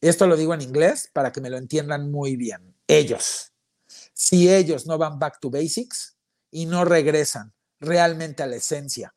Esto 0.00 0.26
lo 0.26 0.36
digo 0.36 0.54
en 0.54 0.60
inglés 0.60 1.08
para 1.12 1.32
que 1.32 1.40
me 1.40 1.50
lo 1.50 1.56
entiendan 1.56 2.10
muy 2.10 2.36
bien. 2.36 2.76
Ellos. 2.86 3.52
Si 4.12 4.52
ellos 4.52 4.86
no 4.86 4.98
van 4.98 5.18
back 5.18 5.40
to 5.40 5.50
basics 5.50 6.16
y 6.50 6.66
no 6.66 6.84
regresan 6.84 7.52
realmente 7.80 8.42
a 8.42 8.46
la 8.46 8.56
esencia 8.56 9.14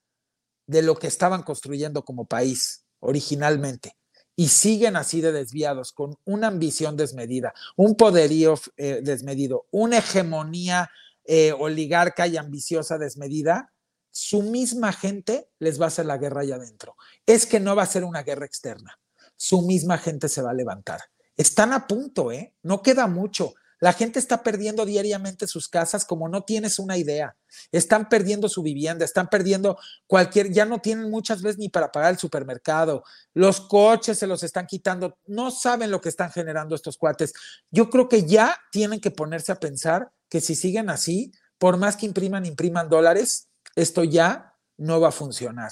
de 0.65 0.81
lo 0.81 0.95
que 0.95 1.07
estaban 1.07 1.43
construyendo 1.43 2.03
como 2.03 2.26
país 2.26 2.85
originalmente, 2.99 3.96
y 4.39 4.49
siguen 4.49 4.95
así 4.95 5.19
de 5.19 5.31
desviados, 5.31 5.91
con 5.91 6.15
una 6.23 6.47
ambición 6.47 6.95
desmedida, 6.95 7.53
un 7.76 7.95
poderío 7.95 8.53
eh, 8.77 9.01
desmedido, 9.03 9.65
una 9.72 9.97
hegemonía 9.97 10.91
eh, 11.26 11.53
oligarca 11.57 12.27
y 12.27 12.38
ambiciosa 12.38 12.99
desmedida, 12.99 13.73
su 14.11 14.43
misma 14.43 14.93
gente 14.93 15.49
les 15.57 15.81
va 15.81 15.85
a 15.85 15.88
hacer 15.88 16.05
la 16.05 16.19
guerra 16.19 16.41
allá 16.41 16.55
adentro. 16.55 16.95
Es 17.26 17.47
que 17.47 17.59
no 17.59 17.76
va 17.76 17.84
a 17.84 17.88
ser 17.88 18.03
una 18.03 18.22
guerra 18.22 18.45
externa, 18.45 18.99
su 19.35 19.64
misma 19.64 19.97
gente 19.97 20.30
se 20.30 20.43
va 20.43 20.51
a 20.51 20.53
levantar. 20.53 21.01
Están 21.35 21.73
a 21.73 21.88
punto, 21.88 22.31
¿eh? 22.31 22.53
No 22.61 22.84
queda 22.84 23.07
mucho. 23.07 23.55
La 23.79 23.93
gente 23.93 24.17
está 24.19 24.41
perdiendo 24.41 24.85
diariamente 24.85 25.47
sus 25.47 25.67
casas 25.67 26.05
como 26.05 26.27
no 26.29 26.43
tienes 26.43 26.79
una 26.79 26.97
idea. 26.97 27.35
Están 27.71 28.09
perdiendo 28.09 28.49
su 28.49 28.63
vivienda, 28.63 29.05
están 29.05 29.29
perdiendo 29.29 29.77
cualquier, 30.07 30.51
ya 30.51 30.65
no 30.65 30.79
tienen 30.79 31.09
muchas 31.11 31.41
veces 31.41 31.59
ni 31.59 31.69
para 31.69 31.91
pagar 31.91 32.11
el 32.11 32.17
supermercado. 32.17 33.03
Los 33.33 33.61
coches 33.61 34.17
se 34.17 34.27
los 34.27 34.43
están 34.43 34.65
quitando. 34.65 35.17
No 35.27 35.51
saben 35.51 35.91
lo 35.91 36.01
que 36.01 36.09
están 36.09 36.31
generando 36.31 36.75
estos 36.75 36.97
cuates. 36.97 37.33
Yo 37.69 37.89
creo 37.89 38.09
que 38.09 38.25
ya 38.25 38.57
tienen 38.71 38.99
que 38.99 39.11
ponerse 39.11 39.51
a 39.51 39.59
pensar 39.59 40.11
que 40.29 40.41
si 40.41 40.55
siguen 40.55 40.89
así, 40.89 41.31
por 41.57 41.77
más 41.77 41.97
que 41.97 42.05
impriman, 42.05 42.45
impriman 42.45 42.89
dólares, 42.89 43.47
esto 43.75 44.03
ya 44.03 44.55
no 44.77 44.99
va 44.99 45.09
a 45.09 45.11
funcionar. 45.11 45.71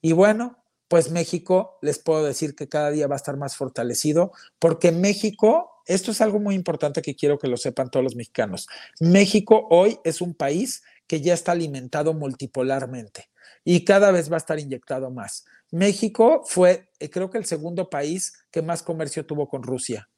Y 0.00 0.12
bueno, 0.12 0.64
pues 0.88 1.10
México, 1.10 1.78
les 1.80 1.98
puedo 1.98 2.24
decir 2.24 2.54
que 2.54 2.68
cada 2.68 2.90
día 2.90 3.06
va 3.06 3.14
a 3.14 3.16
estar 3.16 3.36
más 3.36 3.56
fortalecido, 3.56 4.32
porque 4.58 4.92
México 4.92 5.71
esto 5.86 6.10
es 6.10 6.20
algo 6.20 6.38
muy 6.38 6.54
importante 6.54 7.02
que 7.02 7.14
quiero 7.14 7.38
que 7.38 7.48
lo 7.48 7.56
sepan 7.56 7.90
todos 7.90 8.04
los 8.04 8.16
mexicanos. 8.16 8.66
México 9.00 9.66
hoy 9.70 9.98
es 10.04 10.20
un 10.20 10.34
país 10.34 10.82
que 11.06 11.20
ya 11.20 11.34
está 11.34 11.52
alimentado 11.52 12.14
multipolarmente 12.14 13.28
y 13.64 13.84
cada 13.84 14.10
vez 14.10 14.30
va 14.30 14.36
a 14.36 14.38
estar 14.38 14.58
inyectado 14.58 15.10
más. 15.10 15.44
México 15.70 16.42
fue, 16.44 16.90
eh, 16.98 17.10
creo 17.10 17.30
que 17.30 17.38
el 17.38 17.46
segundo 17.46 17.88
país 17.88 18.32
que 18.50 18.62
más 18.62 18.82
comercio 18.82 19.24
tuvo 19.24 19.48
con 19.48 19.62
Rusia 19.62 20.08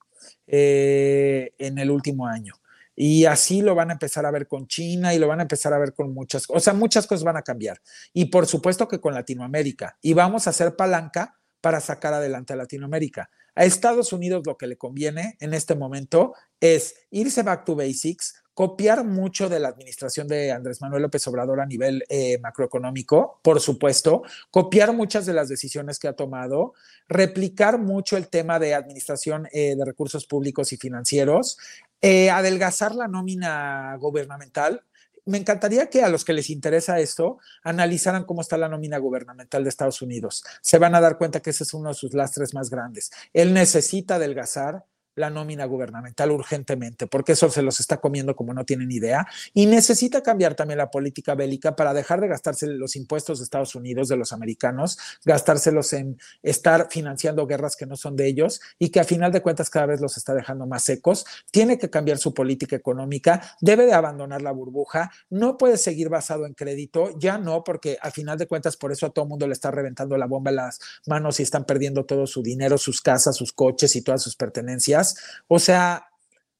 eh, 0.47 1.55
en 1.59 1.79
el 1.79 1.91
último 1.91 2.27
año. 2.27 2.55
Y 2.97 3.25
así 3.25 3.61
lo 3.61 3.75
van 3.75 3.91
a 3.91 3.95
empezar 3.95 4.25
a 4.25 4.31
ver 4.31 4.47
con 4.47 4.69
China 4.69 5.15
y 5.15 5.19
lo 5.19 5.27
van 5.27 5.41
a 5.41 5.43
empezar 5.43 5.73
a 5.73 5.79
ver 5.79 5.95
con 5.95 6.15
muchas 6.15 6.47
cosas. 6.47 6.63
O 6.63 6.65
sea, 6.65 6.75
muchas 6.75 7.07
cosas 7.07 7.25
van 7.25 7.37
a 7.37 7.43
cambiar. 7.43 7.81
Y 8.13 8.27
por 8.27 8.47
supuesto 8.47 8.87
que 8.87 9.01
con 9.01 9.15
Latinoamérica. 9.15 9.99
Y 10.01 10.13
vamos 10.13 10.47
a 10.47 10.51
hacer 10.51 10.77
palanca 10.77 11.39
para 11.61 11.81
sacar 11.81 12.15
adelante 12.15 12.53
a 12.53 12.57
Latinoamérica. 12.57 13.31
A 13.55 13.65
Estados 13.65 14.13
Unidos 14.13 14.43
lo 14.47 14.57
que 14.57 14.67
le 14.67 14.77
conviene 14.77 15.37
en 15.41 15.55
este 15.55 15.75
momento 15.75 16.35
es 16.61 16.95
irse 17.11 17.43
back 17.43 17.65
to 17.65 17.77
basics, 17.77 18.35
copiar 18.55 19.05
mucho 19.05 19.49
de 19.49 19.59
la 19.61 19.69
administración 19.69 20.29
de 20.29 20.53
Andrés 20.53 20.81
Manuel 20.81 21.03
López 21.03 21.27
Obrador 21.27 21.61
a 21.61 21.67
nivel 21.67 22.05
eh, 22.09 22.39
macroeconómico, 22.39 23.41
por 23.43 23.61
supuesto, 23.61 24.23
copiar 24.51 24.93
muchas 24.93 25.27
de 25.27 25.35
las 25.35 25.49
decisiones 25.49 25.99
que 25.99 26.09
ha 26.09 26.15
tomado, 26.15 26.75
replicar 27.09 27.79
mucho 27.79 28.17
el 28.17 28.29
tema 28.29 28.59
de 28.59 28.75
administración 28.75 29.49
eh, 29.53 29.75
de 29.77 29.85
recursos 29.85 30.27
públicos 30.27 30.73
y 30.73 30.77
financieros, 30.77 31.59
eh, 32.01 32.31
adelgazar 32.31 32.95
la 32.95 33.09
nómina 33.09 33.97
gubernamental. 34.01 34.83
Me 35.27 35.39
encantaría 35.39 35.89
que 35.89 36.03
a 36.03 36.09
los 36.09 36.25
que 36.25 36.35
les 36.35 36.51
interesa 36.51 37.01
esto 37.01 37.39
analizaran 37.63 38.25
cómo 38.25 38.43
está 38.43 38.59
la 38.59 38.69
nómina 38.69 38.99
gubernamental 38.99 39.63
de 39.63 39.71
Estados 39.71 40.03
Unidos. 40.03 40.45
Se 40.61 40.79
van 40.79 40.95
a 40.95 41.01
dar 41.01 41.17
cuenta 41.17 41.41
que 41.41 41.51
ese 41.51 41.65
es 41.65 41.73
uno 41.73 41.89
de 41.89 41.95
sus 41.95 42.13
lastres 42.13 42.53
más 42.53 42.69
grandes. 42.69 43.11
Él 43.33 43.55
necesita 43.55 44.17
adelgazar 44.17 44.85
la 45.17 45.31
nómina 45.31 45.65
gubernamental 45.65 46.31
urgentemente, 46.31 47.07
porque 47.07 47.33
eso 47.33 47.51
se 47.51 47.63
los 47.63 47.81
está 47.81 47.99
comiendo 47.99 48.35
como 48.35 48.55
no 48.55 48.65
tienen 48.65 48.91
idea, 48.91 49.27
y 49.53 49.67
necesita 49.67 50.23
cambiar 50.23 50.55
también 50.55 50.79
la 50.79 50.91
política 50.91 51.35
bélica 51.35 51.77
para 51.77 51.95
dejar 51.95 52.21
de 52.21 52.29
gastarse 52.29 52.67
los 52.67 52.97
impuestos 52.97 53.39
de 53.39 53.45
Estados 53.45 53.75
Unidos, 53.75 54.09
de 54.09 54.17
los 54.17 54.33
americanos, 54.33 54.99
gastárselos 55.25 55.93
en 55.93 56.19
estar 56.43 56.89
financiando 56.91 57.47
guerras 57.47 57.77
que 57.77 57.87
no 57.87 57.97
son 57.97 58.17
de 58.17 58.27
ellos 58.27 58.61
y 58.79 58.91
que 58.91 59.01
a 59.01 59.05
final 59.05 59.33
de 59.33 59.43
cuentas 59.43 59.71
cada 59.71 59.87
vez 59.87 60.01
los 60.01 60.17
está 60.17 60.35
dejando 60.35 60.67
más 60.67 60.85
secos. 60.85 61.25
Tiene 61.51 61.79
que 61.79 61.91
cambiar 61.91 62.19
su 62.19 62.35
política 62.35 62.77
económica, 62.77 63.41
debe 63.61 63.87
de 63.87 63.95
abandonar 63.95 64.43
la 64.43 64.53
burbuja, 64.53 65.11
no 65.31 65.57
puede 65.57 65.77
seguir 65.77 66.09
basado 66.09 66.47
en 66.47 66.55
crédito, 66.55 67.11
ya 67.19 67.39
no, 67.39 67.65
porque 67.65 67.99
a 68.01 68.11
final 68.11 68.39
de 68.39 68.47
cuentas 68.47 68.77
por 68.77 68.93
eso 68.93 69.07
a 69.07 69.11
todo 69.11 69.27
mundo 69.27 69.47
le 69.47 69.53
está 69.53 69.71
reventando 69.71 70.17
la 70.17 70.27
bomba 70.27 70.51
en 70.51 70.57
las 70.57 70.81
manos 71.07 71.41
y 71.41 71.43
están 71.43 71.65
perdiendo 71.65 72.05
todo 72.05 72.27
su 72.27 72.43
dinero, 72.43 72.79
sus 72.79 73.01
casas, 73.01 73.37
sus 73.37 73.53
coches 73.53 73.95
y 73.97 74.03
todas 74.03 74.23
sus 74.23 74.37
pertenencias 74.37 75.04
o 75.49 75.59
sea, 75.59 76.09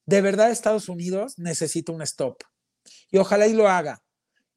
de 0.05 0.21
verdad 0.21 0.51
Estados 0.51 0.89
Unidos 0.89 1.37
necesita 1.37 1.91
un 1.91 2.01
stop. 2.01 2.37
Y 3.09 3.17
ojalá 3.17 3.47
y 3.47 3.53
lo 3.53 3.67
haga. 3.67 4.03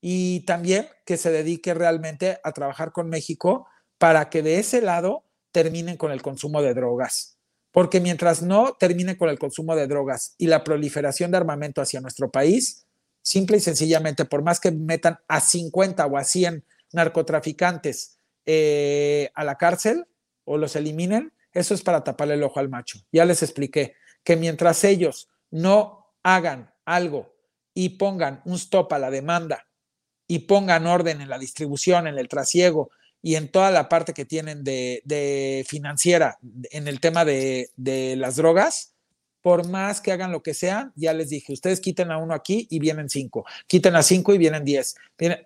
Y 0.01 0.41
también 0.41 0.89
que 1.05 1.17
se 1.17 1.31
dedique 1.31 1.75
realmente 1.75 2.39
a 2.45 2.53
trabajar 2.53 2.93
con 2.93 3.09
México 3.09 3.67
para 3.99 4.31
que 4.31 4.43
de 4.43 4.59
ese 4.59 4.81
lado 4.81 5.25
terminen 5.53 5.97
con 5.97 6.13
el 6.13 6.23
consumo 6.23 6.63
de 6.63 6.75
drogas. 6.75 7.39
Porque 7.73 8.01
mientras 8.01 8.43
no 8.43 8.75
terminen 8.79 9.17
con 9.17 9.29
el 9.29 9.39
consumo 9.39 9.75
de 9.77 9.87
drogas 9.87 10.35
y 10.39 10.47
la 10.47 10.65
proliferación 10.65 11.31
de 11.31 11.37
armamento 11.37 11.81
hacia 11.81 12.01
nuestro 12.01 12.31
país, 12.31 12.87
simple 13.23 13.59
y 13.59 13.61
sencillamente, 13.61 14.25
por 14.25 14.43
más 14.43 14.61
que 14.61 14.71
metan 14.71 15.19
a 15.29 15.41
50 15.41 16.07
o 16.07 16.17
a 16.17 16.25
100 16.25 16.65
narcotraficantes 16.93 18.19
eh, 18.47 19.31
a 19.35 19.45
la 19.45 19.57
cárcel 19.57 20.07
o 20.45 20.57
los 20.57 20.77
eliminen, 20.77 21.33
eso 21.59 21.75
es 21.75 21.83
para 21.83 22.05
taparle 22.05 22.35
el 22.35 22.43
ojo 22.43 22.61
al 22.61 22.69
macho. 22.69 23.01
Ya 23.13 23.25
les 23.25 23.43
expliqué 23.43 23.95
que 24.23 24.37
mientras 24.37 24.85
ellos 24.85 25.29
no 25.51 26.15
hagan 26.23 26.73
algo 26.85 27.35
y 27.75 27.91
pongan 27.91 28.43
un 28.45 28.55
stop 28.55 28.93
a 28.93 28.99
la 28.99 29.11
demanda 29.11 29.67
y 30.27 30.41
pongan 30.41 30.87
orden 30.87 31.21
en 31.21 31.29
la 31.29 31.39
distribución, 31.39 32.07
en 32.07 32.19
el 32.19 32.29
trasiego 32.29 32.91
y 33.23 33.35
en 33.35 33.51
toda 33.51 33.71
la 33.71 33.89
parte 33.89 34.13
que 34.13 34.25
tienen 34.25 34.63
de, 34.63 35.65
financiera 35.69 36.39
en 36.71 36.87
el 36.87 37.01
tema 37.01 37.25
de, 37.25 37.71
las 38.17 38.37
drogas, 38.37 38.95
por 39.43 39.67
más 39.67 40.01
que 40.01 40.13
hagan 40.13 40.31
lo 40.31 40.43
que 40.43 40.55
sean, 40.55 40.93
ya 40.95 41.13
les 41.13 41.31
dije, 41.31 41.53
ustedes 41.53 41.81
quiten 41.81 42.11
a 42.11 42.19
uno 42.19 42.35
aquí 42.35 42.67
y 42.71 42.79
vienen 42.79 43.09
cinco, 43.09 43.47
quiten 43.67 43.97
a 43.97 44.03
cinco 44.03 44.35
y 44.35 44.39
vienen 44.39 44.65
diez. 44.65 44.95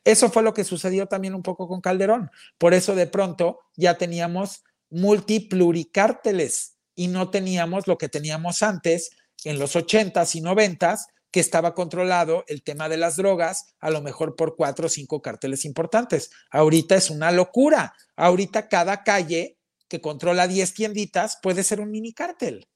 Eso 0.05 0.31
fue 0.31 0.43
lo 0.43 0.53
que 0.53 0.65
sucedió 0.65 1.07
también 1.07 1.35
un 1.35 1.43
poco 1.43 1.69
con 1.69 1.81
Calderón. 1.81 2.31
Por 2.59 2.75
eso 2.75 2.95
de 2.95 3.07
pronto 3.07 3.61
ya 3.77 3.97
teníamos 3.97 4.65
multipluricárteles 4.93 6.77
y 6.95 7.09
no 7.09 7.31
teníamos 7.31 7.89
lo 7.89 7.99
que 7.99 8.09
teníamos 8.09 8.63
antes 8.63 9.11
en 9.45 9.59
los 9.59 9.75
80s 9.75 10.37
y 10.37 10.43
90s, 10.43 11.07
que 11.33 11.41
estaba 11.41 11.75
controlado 11.75 12.45
el 12.47 12.63
tema 12.63 12.91
de 12.91 12.99
las 12.99 13.17
drogas, 13.17 13.75
a 13.81 13.91
lo 13.91 14.03
mejor 14.03 14.37
por 14.37 14.55
cuatro 14.55 14.87
o 14.87 14.91
cinco 14.91 15.23
carteles 15.23 15.65
importantes. 15.65 16.31
Ahorita 16.51 16.95
es 16.95 17.09
una 17.09 17.33
locura. 17.33 17.95
Ahorita 18.17 18.69
cada 18.69 19.03
calle 19.03 19.59
que 19.89 20.03
controla 20.03 20.47
10 20.47 20.75
tienditas 20.75 21.39
puede 21.43 21.65
ser 21.65 21.81
un 21.81 21.91
mini 21.91 22.13
cártel. 22.13 22.69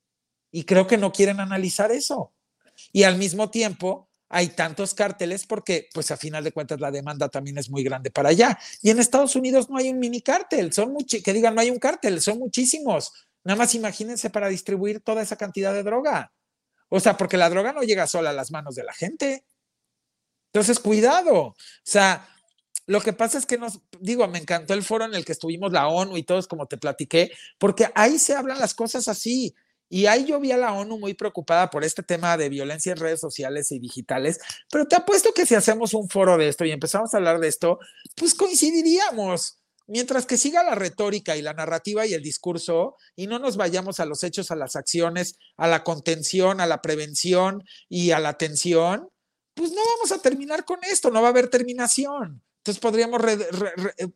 Y 0.51 0.65
creo 0.65 0.87
que 0.87 0.97
no 0.97 1.13
quieren 1.13 1.39
analizar 1.39 1.93
eso. 1.93 2.33
Y 2.93 3.03
al 3.03 3.19
mismo 3.19 3.51
tiempo, 3.51 4.06
hay 4.29 4.49
tantos 4.49 4.95
cárteles 4.95 5.47
porque, 5.47 5.89
pues 5.95 6.11
a 6.11 6.17
final 6.17 6.43
de 6.43 6.53
cuentas, 6.53 6.81
la 6.81 6.91
demanda 6.91 7.29
también 7.29 7.59
es 7.59 7.71
muy 7.71 7.85
grande 7.85 8.11
para 8.11 8.31
allá. 8.31 8.59
Y 8.83 8.91
en 8.91 8.99
Estados 8.99 9.37
Unidos 9.37 9.71
no 9.71 9.77
hay 9.77 9.91
un 9.91 9.99
mini 9.99 10.21
cártel, 10.21 10.73
son 10.73 10.93
muchos, 10.93 11.23
que 11.23 11.33
digan 11.33 11.55
no 11.55 11.61
hay 11.61 11.71
un 11.71 11.79
cártel, 11.79 12.21
son 12.21 12.39
muchísimos. 12.39 13.13
Nada 13.45 13.59
más 13.59 13.75
imagínense 13.75 14.31
para 14.31 14.49
distribuir 14.49 15.01
toda 15.01 15.23
esa 15.23 15.37
cantidad 15.37 15.73
de 15.73 15.85
droga. 15.85 16.33
O 16.89 17.01
sea, 17.01 17.17
porque 17.17 17.37
la 17.37 17.51
droga 17.51 17.73
no 17.73 17.83
llega 17.83 18.07
sola 18.07 18.31
a 18.31 18.33
las 18.33 18.51
manos 18.51 18.75
de 18.75 18.85
la 18.85 18.93
gente. 18.93 19.45
Entonces, 20.53 20.81
cuidado. 20.81 21.35
O 21.35 21.57
sea, 21.85 22.29
lo 22.87 23.01
que 23.01 23.13
pasa 23.13 23.39
es 23.39 23.47
que 23.47 23.59
nos, 23.59 23.81
digo, 24.01 24.27
me 24.29 24.39
encantó 24.39 24.75
el 24.75 24.83
foro 24.83 25.05
en 25.05 25.15
el 25.15 25.25
que 25.25 25.33
estuvimos 25.33 25.73
la 25.73 25.89
ONU 25.89 26.17
y 26.17 26.23
todos, 26.23 26.47
como 26.47 26.67
te 26.67 26.79
platiqué, 26.79 27.33
porque 27.59 27.89
ahí 27.95 28.19
se 28.19 28.35
hablan 28.35 28.59
las 28.59 28.75
cosas 28.75 29.09
así. 29.09 29.55
Y 29.89 30.07
ahí 30.07 30.25
yo 30.25 30.41
vi 30.41 30.53
a 30.53 30.57
la 30.57 30.73
ONU 30.73 30.99
muy 30.99 31.15
preocupada 31.15 31.71
por 31.71 31.85
este 31.85 32.03
tema 32.03 32.37
de 32.37 32.49
violencia 32.49 32.93
en 32.93 32.99
redes 32.99 33.21
sociales 33.21 33.71
y 33.71 33.79
digitales, 33.79 34.41
pero 34.71 34.87
te 34.87 34.97
apuesto 34.97 35.33
que 35.33 35.47
si 35.47 35.55
hacemos 35.55 35.95
un 35.95 36.09
foro 36.09 36.37
de 36.37 36.49
esto 36.49 36.65
y 36.65 36.73
empezamos 36.73 37.15
a 37.15 37.19
hablar 37.19 37.39
de 37.39 37.49
esto, 37.49 37.79
pues 38.17 38.35
coincidiríamos. 38.35 39.59
Mientras 39.89 40.27
que 40.27 40.37
siga 40.37 40.65
la 40.65 40.75
retórica 40.75 41.37
y 41.37 41.43
la 41.43 41.53
narrativa 41.53 42.05
y 42.07 42.15
el 42.15 42.23
discurso 42.23 42.97
y 43.15 43.29
no 43.29 43.39
nos 43.39 43.57
vayamos 43.57 44.01
a 44.01 44.05
los 44.05 44.25
hechos, 44.25 44.51
a 44.51 44.57
las 44.57 44.75
acciones, 44.75 45.39
a 45.57 45.69
la 45.69 45.85
contención, 45.85 46.61
a 46.61 46.67
la 46.67 46.83
prevención 46.83 47.63
y 47.89 48.11
a 48.11 48.19
la 48.19 48.31
atención, 48.31 49.09
pues 49.55 49.71
no 49.71 49.81
vamos 49.95 50.11
a 50.11 50.21
terminar 50.21 50.65
con 50.65 50.81
esto, 50.83 51.13
no 51.13 51.23
va 51.23 51.29
a 51.29 51.31
haber 51.31 51.49
terminación. 51.49 52.43
Entonces 52.59 52.81
podríamos, 52.81 53.23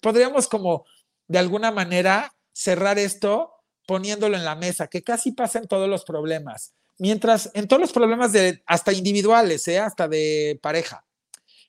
podríamos 0.03 0.49
como 0.49 0.85
de 1.29 1.39
alguna 1.39 1.71
manera 1.71 2.35
cerrar 2.53 2.99
esto 2.99 3.60
poniéndolo 3.91 4.37
en 4.37 4.45
la 4.45 4.55
mesa, 4.55 4.87
que 4.87 5.03
casi 5.03 5.33
pasa 5.33 5.59
en 5.59 5.67
todos 5.67 5.89
los 5.89 6.05
problemas. 6.05 6.75
Mientras, 6.99 7.51
en 7.55 7.67
todos 7.67 7.81
los 7.81 7.93
problemas 7.93 8.31
de 8.31 8.63
hasta 8.65 8.93
individuales, 8.93 9.67
¿eh? 9.67 9.81
hasta 9.81 10.07
de 10.07 10.61
pareja. 10.63 11.05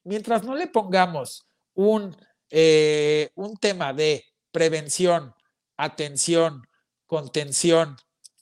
Mientras 0.04 0.44
no 0.44 0.56
le 0.56 0.68
pongamos 0.68 1.48
un, 1.74 2.16
eh, 2.52 3.32
un 3.34 3.58
tema 3.58 3.92
de 3.94 4.24
prevención, 4.52 5.34
atención, 5.78 6.68
contención 7.08 7.98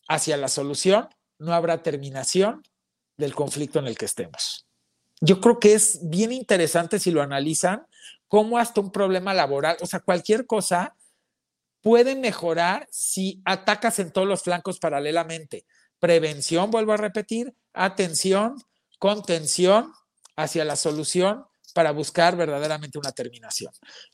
hacia 0.09 0.35
la 0.35 0.49
solución, 0.49 1.07
no 1.37 1.53
habrá 1.53 1.81
terminación 1.81 2.61
del 3.15 3.33
conflicto 3.33 3.79
en 3.79 3.87
el 3.87 3.97
que 3.97 4.07
estemos. 4.07 4.67
Yo 5.21 5.39
creo 5.39 5.57
que 5.57 5.71
es 5.71 6.01
bien 6.03 6.33
interesante 6.33 6.99
si 6.99 7.11
lo 7.11 7.21
analizan, 7.21 7.87
cómo 8.27 8.57
hasta 8.57 8.81
un 8.81 8.91
problema 8.91 9.33
laboral, 9.33 9.77
o 9.79 9.85
sea, 9.85 10.01
cualquier 10.01 10.45
cosa 10.45 10.97
puede 11.81 12.15
mejorar 12.15 12.87
si 12.91 13.41
atacas 13.45 13.99
en 13.99 14.11
todos 14.11 14.27
los 14.27 14.43
flancos 14.43 14.79
paralelamente. 14.79 15.65
Prevención, 15.99 16.71
vuelvo 16.71 16.93
a 16.93 16.97
repetir, 16.97 17.53
atención, 17.73 18.55
contención 18.99 19.93
hacia 20.35 20.65
la 20.65 20.75
solución 20.75 21.45
para 21.73 21.91
buscar 21.91 22.35
verdaderamente 22.35 22.97
una 22.97 23.11
terminación. 23.11 23.71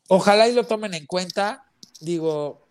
Ojalá 0.07 0.47
y 0.47 0.53
lo 0.53 0.65
tomen 0.65 0.93
en 0.93 1.05
cuenta. 1.05 1.63
Digo, 1.99 2.64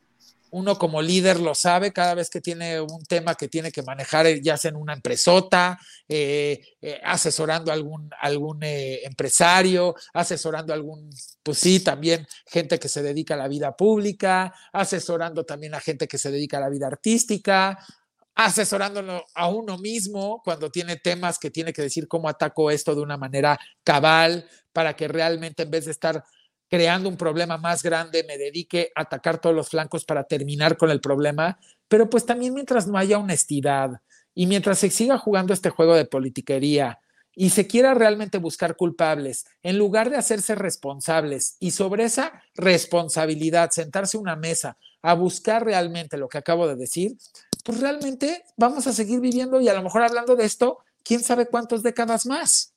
uno 0.55 0.79
como 0.79 1.03
líder 1.03 1.41
lo 1.41 1.53
sabe 1.53 1.93
cada 1.93 2.15
vez 2.15 2.31
que 2.31 2.41
tiene 2.41 2.81
un 2.81 3.05
tema 3.07 3.35
que 3.35 3.49
tiene 3.49 3.73
que 3.73 3.83
manejar, 3.83 4.27
eh, 4.27 4.41
ya 4.41 4.57
sea 4.57 4.69
en 4.69 4.77
una 4.77 4.93
empresota, 4.93 5.81
eh, 6.09 6.61
eh, 6.81 7.01
asesorando 7.03 7.73
a 7.73 7.75
algún, 7.75 8.09
algún 8.21 8.61
empresario, 8.63 9.97
asesorando 10.13 10.73
a 10.73 10.77
algún, 10.77 11.11
pues 11.43 11.59
sí, 11.59 11.81
también 11.81 12.25
gente 12.47 12.79
que 12.79 12.89
se 12.89 13.03
dedica 13.03 13.35
a 13.35 13.39
la 13.39 13.49
vida 13.49 13.77
pública, 13.77 14.55
asesorando 14.73 15.45
también 15.45 15.75
a 15.75 15.81
gente 15.81 16.07
que 16.07 16.19
se 16.19 16.31
dedica 16.31 16.59
a 16.59 16.61
la 16.61 16.69
vida 16.69 16.87
artística, 16.87 17.77
asesorándolo 18.37 19.25
a 19.35 19.49
uno 19.49 19.77
mismo 19.79 20.41
cuando 20.45 20.71
tiene 20.71 20.97
temas 20.97 21.37
que 21.41 21.51
tiene 21.51 21.73
que 21.73 21.83
decir 21.83 22.07
cómo 22.07 22.29
ataco 22.29 22.71
esto 22.71 22.95
de 22.95 23.01
una 23.01 23.17
manera 23.17 23.59
cabal, 23.83 24.49
para 24.73 24.95
que 24.95 25.09
realmente 25.09 25.65
en 25.65 25.71
vez 25.71 25.87
de 25.87 25.91
estar 25.91 26.23
creando 26.75 27.09
un 27.09 27.17
problema 27.17 27.57
más 27.57 27.85
grande, 27.85 28.25
me 28.27 28.37
dedique 28.37 28.91
a 28.97 29.03
atacar 29.03 29.41
todos 29.41 29.55
los 29.55 29.69
flancos 29.69 30.05
para 30.05 30.25
terminar 30.25 30.77
con 30.77 30.91
el 30.91 31.01
problema, 31.01 31.57
pero 31.87 32.11
pues 32.11 32.27
también 32.27 32.53
mientras 32.53 32.89
no 32.89 32.99
haya 32.99 33.17
honestidad 33.17 34.01
y 34.35 34.47
mientras 34.47 34.81
se 34.81 34.91
siga 34.91 35.17
jugando 35.17 35.55
este 35.55 35.71
juego 35.71 35.95
de 35.95 36.05
politiquería 36.05 36.99
y 37.37 37.51
se 37.51 37.69
quiera 37.69 37.95
realmente 37.95 38.39
buscar 38.39 38.75
culpables, 38.75 39.47
en 39.63 39.79
lugar 39.79 40.11
de 40.11 40.17
hacerse 40.17 40.57
responsables 40.57 41.59
y 41.61 41.71
sobre 41.71 42.03
esa 42.03 42.43
responsabilidad 42.57 43.71
sentarse 43.71 44.17
a 44.17 44.21
una 44.21 44.35
mesa 44.35 44.77
a 45.01 45.15
buscar 45.15 45.65
realmente 45.65 46.17
lo 46.17 46.29
que 46.29 46.39
acabo 46.39 46.67
de 46.67 46.75
decir, 46.75 47.17
pues 47.65 47.79
realmente 47.79 48.43
vamos 48.57 48.89
a 48.89 48.93
seguir 48.93 49.21
viviendo 49.21 49.61
y 49.61 49.69
a 49.69 49.75
lo 49.75 49.83
mejor 49.85 50.03
hablando 50.03 50.35
de 50.35 50.45
esto, 50.45 50.79
quién 51.05 51.23
sabe 51.23 51.47
cuántas 51.47 51.85
décadas 51.85 52.27
más. 52.27 52.74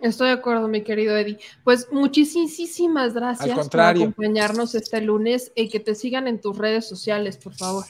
Estoy 0.00 0.28
de 0.28 0.34
acuerdo, 0.34 0.68
mi 0.68 0.82
querido 0.82 1.16
Eddie. 1.16 1.38
Pues 1.64 1.88
muchísimas 1.90 3.14
gracias 3.14 3.68
por 3.68 3.80
acompañarnos 3.80 4.74
este 4.74 5.00
lunes 5.00 5.52
y 5.54 5.68
que 5.68 5.80
te 5.80 5.94
sigan 5.94 6.28
en 6.28 6.40
tus 6.40 6.56
redes 6.56 6.86
sociales, 6.86 7.38
por 7.38 7.54
favor. 7.54 7.84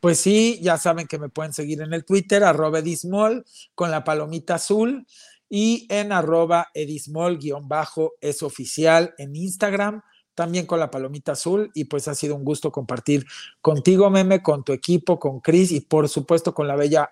Pues 0.00 0.18
sí, 0.18 0.58
ya 0.62 0.78
saben 0.78 1.06
que 1.06 1.18
me 1.18 1.28
pueden 1.28 1.52
seguir 1.52 1.82
en 1.82 1.92
el 1.92 2.04
Twitter, 2.04 2.42
arroba 2.44 2.78
edismol, 2.78 3.44
con 3.74 3.90
la 3.90 4.04
palomita 4.04 4.54
azul, 4.54 5.06
y 5.48 5.86
en 5.90 6.12
arroba 6.12 6.68
edismol 6.72 7.38
guion 7.38 7.68
bajo 7.68 8.12
es 8.20 8.42
oficial 8.42 9.14
en 9.18 9.34
Instagram, 9.36 10.00
también 10.34 10.64
con 10.64 10.78
la 10.78 10.90
palomita 10.90 11.32
azul, 11.32 11.70
y 11.74 11.84
pues 11.84 12.08
ha 12.08 12.14
sido 12.14 12.36
un 12.36 12.44
gusto 12.44 12.72
compartir 12.72 13.26
contigo, 13.60 14.08
Meme, 14.08 14.42
con 14.42 14.64
tu 14.64 14.72
equipo, 14.72 15.18
con 15.18 15.40
Cris 15.40 15.72
y 15.72 15.80
por 15.80 16.08
supuesto 16.08 16.54
con 16.54 16.66
la 16.66 16.76
bella 16.76 17.10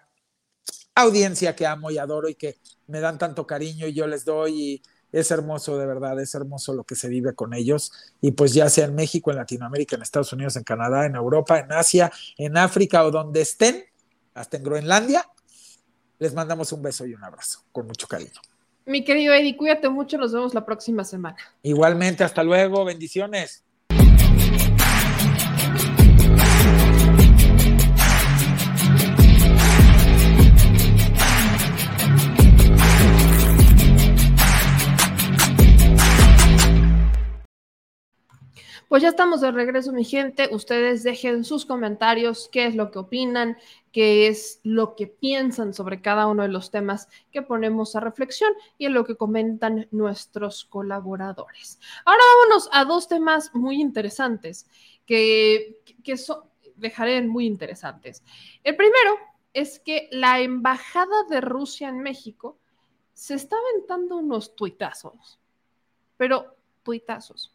audiencia 0.94 1.54
que 1.54 1.66
amo 1.66 1.90
y 1.90 1.98
adoro 1.98 2.28
y 2.28 2.36
que 2.36 2.56
me 2.88 3.00
dan 3.00 3.18
tanto 3.18 3.46
cariño 3.46 3.86
y 3.86 3.92
yo 3.92 4.06
les 4.06 4.24
doy 4.24 4.62
y 4.62 4.82
es 5.12 5.30
hermoso 5.30 5.78
de 5.78 5.86
verdad, 5.86 6.20
es 6.20 6.34
hermoso 6.34 6.74
lo 6.74 6.84
que 6.84 6.94
se 6.94 7.08
vive 7.08 7.34
con 7.34 7.54
ellos 7.54 7.92
y 8.20 8.32
pues 8.32 8.52
ya 8.52 8.68
sea 8.68 8.86
en 8.86 8.94
México, 8.94 9.30
en 9.30 9.36
Latinoamérica, 9.36 9.96
en 9.96 10.02
Estados 10.02 10.32
Unidos, 10.32 10.56
en 10.56 10.64
Canadá, 10.64 11.06
en 11.06 11.14
Europa, 11.14 11.58
en 11.58 11.72
Asia, 11.72 12.10
en 12.36 12.56
África 12.56 13.04
o 13.04 13.10
donde 13.10 13.40
estén, 13.40 13.84
hasta 14.34 14.56
en 14.56 14.64
Groenlandia, 14.64 15.24
les 16.18 16.34
mandamos 16.34 16.72
un 16.72 16.82
beso 16.82 17.06
y 17.06 17.14
un 17.14 17.24
abrazo 17.24 17.60
con 17.72 17.86
mucho 17.86 18.06
cariño. 18.06 18.40
Mi 18.86 19.04
querido 19.04 19.34
Eddie, 19.34 19.56
cuídate 19.56 19.88
mucho, 19.88 20.16
nos 20.16 20.32
vemos 20.32 20.54
la 20.54 20.64
próxima 20.64 21.04
semana. 21.04 21.36
Igualmente, 21.62 22.24
hasta 22.24 22.42
luego, 22.42 22.84
bendiciones. 22.84 23.64
Pues 38.88 39.02
ya 39.02 39.10
estamos 39.10 39.42
de 39.42 39.52
regreso, 39.52 39.92
mi 39.92 40.02
gente. 40.02 40.48
Ustedes 40.50 41.02
dejen 41.02 41.44
sus 41.44 41.66
comentarios, 41.66 42.48
qué 42.50 42.64
es 42.64 42.74
lo 42.74 42.90
que 42.90 42.98
opinan, 42.98 43.58
qué 43.92 44.28
es 44.28 44.60
lo 44.62 44.96
que 44.96 45.06
piensan 45.06 45.74
sobre 45.74 46.00
cada 46.00 46.26
uno 46.26 46.42
de 46.42 46.48
los 46.48 46.70
temas 46.70 47.06
que 47.30 47.42
ponemos 47.42 47.94
a 47.94 48.00
reflexión 48.00 48.50
y 48.78 48.86
en 48.86 48.94
lo 48.94 49.04
que 49.04 49.14
comentan 49.14 49.88
nuestros 49.90 50.64
colaboradores. 50.64 51.78
Ahora 52.06 52.22
vámonos 52.40 52.70
a 52.72 52.86
dos 52.86 53.08
temas 53.08 53.54
muy 53.54 53.78
interesantes 53.78 54.66
que, 55.04 55.82
que 56.02 56.14
dejaré 56.76 57.20
muy 57.20 57.44
interesantes. 57.44 58.24
El 58.64 58.74
primero 58.74 59.18
es 59.52 59.80
que 59.80 60.08
la 60.12 60.40
embajada 60.40 61.24
de 61.28 61.42
Rusia 61.42 61.90
en 61.90 62.00
México 62.00 62.56
se 63.12 63.34
está 63.34 63.56
aventando 63.56 64.16
unos 64.16 64.56
tuitazos, 64.56 65.38
pero 66.16 66.56
tuitazos 66.82 67.52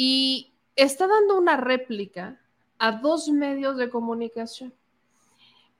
y 0.00 0.52
está 0.76 1.08
dando 1.08 1.36
una 1.36 1.56
réplica 1.56 2.40
a 2.78 2.92
dos 2.92 3.28
medios 3.30 3.76
de 3.76 3.90
comunicación. 3.90 4.72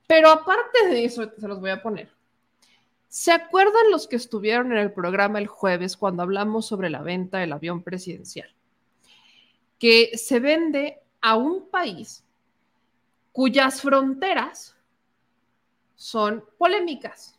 Pero 0.08 0.28
aparte 0.28 0.88
de 0.88 1.04
eso, 1.04 1.30
se 1.38 1.46
los 1.46 1.60
voy 1.60 1.70
a 1.70 1.80
poner. 1.80 2.10
¿Se 3.06 3.30
acuerdan 3.30 3.92
los 3.92 4.08
que 4.08 4.16
estuvieron 4.16 4.72
en 4.72 4.78
el 4.78 4.92
programa 4.92 5.38
el 5.38 5.46
jueves 5.46 5.96
cuando 5.96 6.24
hablamos 6.24 6.66
sobre 6.66 6.90
la 6.90 7.00
venta 7.02 7.38
del 7.38 7.52
avión 7.52 7.84
presidencial? 7.84 8.52
Que 9.78 10.10
se 10.18 10.40
vende 10.40 10.98
a 11.20 11.36
un 11.36 11.68
país 11.68 12.24
cuyas 13.30 13.80
fronteras 13.80 14.74
son 15.94 16.44
polémicas. 16.58 17.38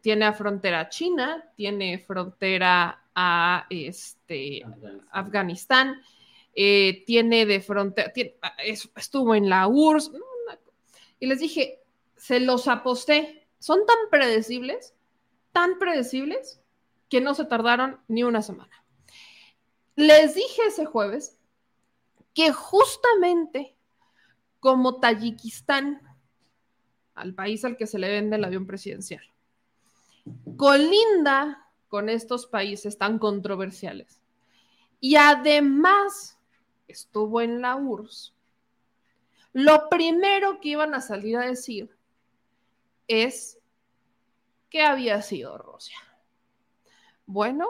Tiene 0.00 0.24
a 0.24 0.32
frontera 0.32 0.88
China, 0.88 1.44
tiene 1.54 1.98
frontera 1.98 3.03
a 3.14 3.66
este, 3.70 4.62
Afganistán, 5.10 6.00
eh, 6.54 7.04
tiene 7.06 7.46
de 7.46 7.60
frontera, 7.60 8.12
estuvo 8.96 9.34
en 9.34 9.48
la 9.48 9.66
URSS, 9.66 10.12
y 11.20 11.26
les 11.26 11.40
dije, 11.40 11.80
se 12.16 12.40
los 12.40 12.68
aposté, 12.68 13.48
son 13.58 13.86
tan 13.86 13.96
predecibles, 14.10 14.94
tan 15.52 15.78
predecibles, 15.78 16.60
que 17.08 17.20
no 17.20 17.34
se 17.34 17.44
tardaron 17.44 18.00
ni 18.08 18.24
una 18.24 18.42
semana. 18.42 18.84
Les 19.96 20.34
dije 20.34 20.62
ese 20.66 20.84
jueves 20.84 21.38
que 22.34 22.52
justamente 22.52 23.76
como 24.58 24.98
Tayikistán, 24.98 26.00
al 27.14 27.34
país 27.34 27.64
al 27.64 27.76
que 27.76 27.86
se 27.86 27.98
le 27.98 28.08
vende 28.08 28.36
el 28.36 28.44
avión 28.44 28.66
presidencial, 28.66 29.22
colinda 30.56 31.63
con 31.94 32.08
estos 32.08 32.48
países 32.48 32.98
tan 32.98 33.20
controversiales. 33.20 34.20
Y 34.98 35.14
además 35.14 36.40
estuvo 36.88 37.40
en 37.40 37.62
la 37.62 37.76
URSS. 37.76 38.34
Lo 39.52 39.88
primero 39.88 40.58
que 40.60 40.70
iban 40.70 40.92
a 40.94 41.00
salir 41.00 41.36
a 41.36 41.46
decir 41.46 41.96
es 43.06 43.60
que 44.70 44.82
había 44.82 45.22
sido 45.22 45.56
Rusia. 45.56 45.96
Bueno, 47.26 47.68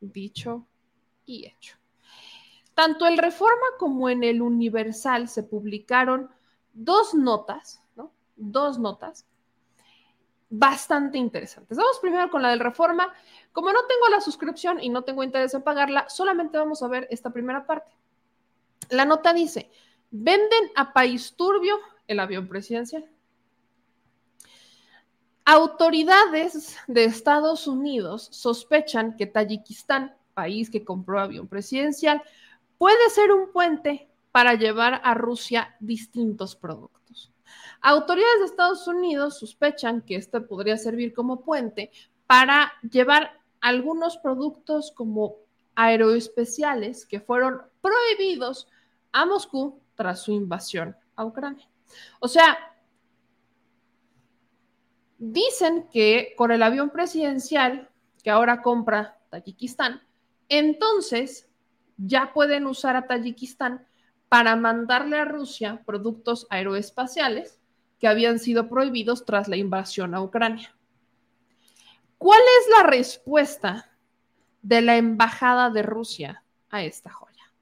dicho 0.00 0.66
y 1.24 1.46
hecho. 1.46 1.76
Tanto 2.74 3.06
el 3.06 3.18
Reforma 3.18 3.66
como 3.78 4.08
en 4.08 4.24
el 4.24 4.42
Universal 4.42 5.28
se 5.28 5.44
publicaron 5.44 6.28
dos 6.72 7.14
notas, 7.14 7.80
¿no? 7.94 8.12
Dos 8.34 8.80
notas 8.80 9.28
bastante 10.56 11.18
interesantes. 11.18 11.76
Vamos 11.76 11.98
primero 12.00 12.30
con 12.30 12.40
la 12.40 12.50
del 12.50 12.60
Reforma. 12.60 13.12
Como 13.52 13.72
no 13.72 13.80
tengo 13.86 14.08
la 14.08 14.20
suscripción 14.20 14.80
y 14.80 14.88
no 14.88 15.02
tengo 15.02 15.24
interés 15.24 15.52
en 15.54 15.62
pagarla, 15.62 16.08
solamente 16.08 16.58
vamos 16.58 16.82
a 16.82 16.88
ver 16.88 17.08
esta 17.10 17.30
primera 17.30 17.66
parte. 17.66 17.90
La 18.90 19.04
nota 19.04 19.32
dice, 19.32 19.70
venden 20.10 20.70
a 20.76 20.92
país 20.92 21.34
turbio 21.36 21.78
el 22.06 22.20
avión 22.20 22.48
presidencial. 22.48 23.04
Autoridades 25.44 26.76
de 26.86 27.04
Estados 27.04 27.66
Unidos 27.66 28.28
sospechan 28.30 29.16
que 29.16 29.26
Tayikistán, 29.26 30.14
país 30.34 30.70
que 30.70 30.84
compró 30.84 31.20
avión 31.20 31.48
presidencial, 31.48 32.22
puede 32.78 33.10
ser 33.10 33.32
un 33.32 33.52
puente 33.52 34.08
para 34.30 34.54
llevar 34.54 35.00
a 35.04 35.14
Rusia 35.14 35.76
distintos 35.80 36.54
productos. 36.56 37.03
Autoridades 37.86 38.38
de 38.38 38.46
Estados 38.46 38.88
Unidos 38.88 39.38
sospechan 39.38 40.00
que 40.00 40.16
esto 40.16 40.46
podría 40.46 40.78
servir 40.78 41.12
como 41.12 41.42
puente 41.42 41.90
para 42.26 42.72
llevar 42.90 43.42
algunos 43.60 44.16
productos 44.16 44.90
como 44.90 45.36
aeroespeciales 45.74 47.04
que 47.04 47.20
fueron 47.20 47.60
prohibidos 47.82 48.68
a 49.12 49.26
Moscú 49.26 49.82
tras 49.96 50.22
su 50.22 50.32
invasión 50.32 50.96
a 51.14 51.26
Ucrania. 51.26 51.68
O 52.20 52.28
sea, 52.28 52.56
dicen 55.18 55.86
que 55.92 56.32
con 56.38 56.52
el 56.52 56.62
avión 56.62 56.88
presidencial 56.88 57.90
que 58.22 58.30
ahora 58.30 58.62
compra 58.62 59.18
Tayikistán, 59.28 60.00
entonces 60.48 61.50
ya 61.98 62.32
pueden 62.32 62.66
usar 62.66 62.96
a 62.96 63.06
Tayikistán 63.06 63.86
para 64.30 64.56
mandarle 64.56 65.18
a 65.18 65.26
Rusia 65.26 65.82
productos 65.84 66.46
aeroespaciales 66.48 67.60
que 67.98 68.08
habían 68.08 68.38
sido 68.38 68.68
prohibidos 68.68 69.24
tras 69.24 69.48
la 69.48 69.56
invasión 69.56 70.14
a 70.14 70.22
Ucrania. 70.22 70.74
¿Cuál 72.18 72.40
es 72.60 72.70
la 72.78 72.86
respuesta 72.88 73.90
de 74.62 74.80
la 74.80 74.96
embajada 74.96 75.70
de 75.70 75.82
Rusia 75.82 76.42
a 76.70 76.82
esta 76.82 77.10
joya? 77.10 77.52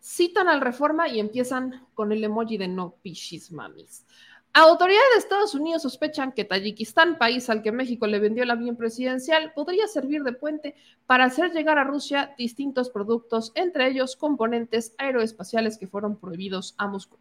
Citan 0.00 0.48
al 0.48 0.60
Reforma 0.60 1.08
y 1.08 1.20
empiezan 1.20 1.86
con 1.94 2.12
el 2.12 2.24
emoji 2.24 2.56
de 2.56 2.68
no 2.68 2.96
pichis 3.02 3.52
mamis. 3.52 4.06
Autoridades 4.52 5.06
de 5.12 5.18
Estados 5.20 5.54
Unidos 5.54 5.82
sospechan 5.82 6.32
que 6.32 6.44
Tayikistán, 6.44 7.18
país 7.18 7.48
al 7.48 7.62
que 7.62 7.70
México 7.70 8.08
le 8.08 8.18
vendió 8.18 8.42
el 8.42 8.50
avión 8.50 8.76
presidencial, 8.76 9.52
podría 9.52 9.86
servir 9.86 10.24
de 10.24 10.32
puente 10.32 10.74
para 11.06 11.26
hacer 11.26 11.52
llegar 11.52 11.78
a 11.78 11.84
Rusia 11.84 12.34
distintos 12.36 12.90
productos, 12.90 13.52
entre 13.54 13.86
ellos 13.86 14.16
componentes 14.16 14.94
aeroespaciales 14.98 15.78
que 15.78 15.86
fueron 15.86 16.16
prohibidos 16.16 16.74
a 16.78 16.88
Moscú. 16.88 17.16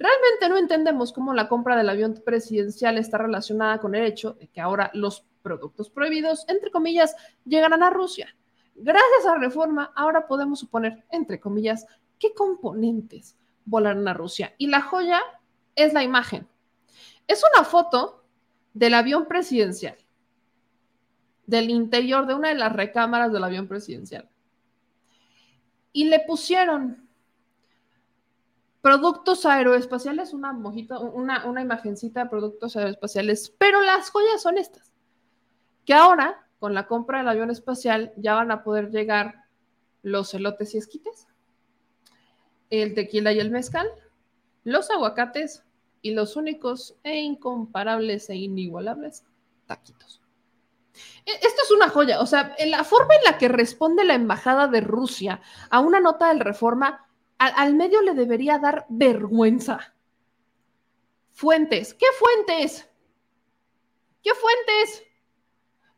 Realmente 0.00 0.48
no 0.48 0.56
entendemos 0.56 1.12
cómo 1.12 1.34
la 1.34 1.46
compra 1.46 1.76
del 1.76 1.90
avión 1.90 2.14
presidencial 2.24 2.96
está 2.96 3.18
relacionada 3.18 3.78
con 3.80 3.94
el 3.94 4.06
hecho 4.06 4.32
de 4.32 4.48
que 4.48 4.62
ahora 4.62 4.90
los 4.94 5.26
productos 5.42 5.90
prohibidos, 5.90 6.46
entre 6.48 6.70
comillas, 6.70 7.14
llegarán 7.44 7.82
a 7.82 7.90
Rusia. 7.90 8.34
Gracias 8.74 9.26
a 9.26 9.32
la 9.32 9.38
reforma, 9.40 9.92
ahora 9.94 10.26
podemos 10.26 10.58
suponer, 10.58 11.04
entre 11.10 11.38
comillas, 11.38 11.84
qué 12.18 12.32
componentes 12.32 13.36
volarán 13.66 14.08
a 14.08 14.14
Rusia. 14.14 14.54
Y 14.56 14.68
la 14.68 14.80
joya 14.80 15.20
es 15.74 15.92
la 15.92 16.02
imagen. 16.02 16.48
Es 17.26 17.44
una 17.54 17.62
foto 17.62 18.24
del 18.72 18.94
avión 18.94 19.26
presidencial, 19.26 19.98
del 21.44 21.68
interior 21.68 22.26
de 22.26 22.32
una 22.32 22.48
de 22.48 22.54
las 22.54 22.72
recámaras 22.72 23.34
del 23.34 23.44
avión 23.44 23.68
presidencial. 23.68 24.30
Y 25.92 26.04
le 26.04 26.20
pusieron 26.20 27.09
productos 28.80 29.44
aeroespaciales, 29.44 30.32
una 30.32 30.52
mojita, 30.52 30.98
una, 30.98 31.46
una 31.46 31.60
imagencita 31.60 32.24
de 32.24 32.30
productos 32.30 32.76
aeroespaciales, 32.76 33.54
pero 33.58 33.82
las 33.82 34.10
joyas 34.10 34.42
son 34.42 34.58
estas, 34.58 34.92
que 35.84 35.94
ahora 35.94 36.46
con 36.58 36.74
la 36.74 36.86
compra 36.86 37.18
del 37.18 37.28
avión 37.28 37.50
espacial 37.50 38.12
ya 38.16 38.34
van 38.34 38.50
a 38.50 38.62
poder 38.62 38.90
llegar 38.90 39.44
los 40.02 40.32
elotes 40.34 40.74
y 40.74 40.78
esquites, 40.78 41.26
el 42.70 42.94
tequila 42.94 43.32
y 43.32 43.40
el 43.40 43.50
mezcal, 43.50 43.88
los 44.64 44.90
aguacates 44.90 45.64
y 46.02 46.12
los 46.12 46.36
únicos 46.36 46.96
e 47.02 47.16
incomparables 47.16 48.30
e 48.30 48.36
inigualables 48.36 49.24
taquitos. 49.66 50.20
E, 51.26 51.32
esto 51.32 51.62
es 51.64 51.70
una 51.70 51.88
joya, 51.88 52.20
o 52.20 52.26
sea, 52.26 52.54
la 52.66 52.84
forma 52.84 53.14
en 53.14 53.24
la 53.24 53.38
que 53.38 53.48
responde 53.48 54.04
la 54.04 54.14
embajada 54.14 54.68
de 54.68 54.80
Rusia 54.80 55.40
a 55.70 55.80
una 55.80 56.00
nota 56.00 56.28
del 56.28 56.40
Reforma, 56.40 57.06
al, 57.40 57.74
medio 57.74 58.02
le 58.02 58.12
debería 58.12 58.58
dar 58.58 58.84
vergüenza. 58.90 59.94
Fuentes, 61.32 61.94
¿qué 61.94 62.06
fuentes? 62.18 62.86
¿Qué 64.22 64.30
fuentes? 64.34 65.02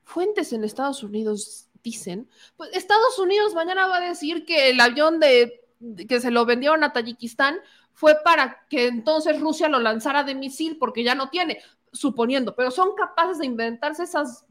Fuentes 0.04 0.52
en 0.52 0.62
Estados 0.62 1.02
Unidos 1.02 1.68
dicen, 1.82 2.30
pues 2.56 2.70
Estados 2.74 3.18
Unidos 3.18 3.54
mañana 3.54 3.88
va 3.88 3.96
a 3.96 4.08
decir 4.08 4.44
que 4.44 4.70
el 4.70 4.80
avión 4.80 5.18
de 5.18 5.66
que 6.08 6.20
se 6.20 6.30
lo 6.30 6.46
vendieron 6.46 6.84
a 6.84 6.92
Tayikistán 6.92 7.58
fue 7.92 8.22
para 8.22 8.64
que 8.68 8.86
entonces 8.86 9.40
Rusia 9.40 9.68
lo 9.68 9.80
lanzara 9.80 10.22
de 10.22 10.36
misil 10.36 10.78
porque 10.78 11.02
ya 11.02 11.16
no 11.16 11.28
tiene, 11.28 11.60
suponiendo, 11.92 12.54
pero 12.54 12.70
son 12.70 12.94
capaces 12.94 13.38
de 13.38 13.46
inventarse 13.46 14.04
esas 14.04 14.46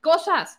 cosas. 0.00 0.58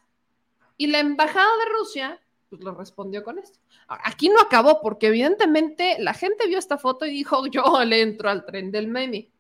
Y 0.78 0.88
la 0.88 1.00
embajada 1.00 1.58
de 1.58 1.78
Rusia, 1.78 2.23
pues 2.54 2.64
lo 2.64 2.76
respondió 2.76 3.24
con 3.24 3.40
esto. 3.40 3.58
Aquí 3.88 4.30
no 4.30 4.40
acabó 4.40 4.80
porque 4.80 5.08
evidentemente 5.08 5.96
la 5.98 6.14
gente 6.14 6.46
vio 6.46 6.60
esta 6.60 6.78
foto 6.78 7.04
y 7.04 7.10
dijo, 7.10 7.48
yo 7.52 7.84
le 7.84 8.02
entro 8.02 8.30
al 8.30 8.46
tren 8.46 8.72
del 8.72 8.88
meme. 8.88 9.32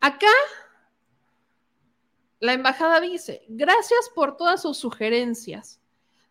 Acá 0.00 0.32
la 2.40 2.52
embajada 2.52 3.00
dice, 3.00 3.44
gracias 3.48 4.10
por 4.12 4.36
todas 4.36 4.62
sus 4.62 4.76
sugerencias 4.76 5.80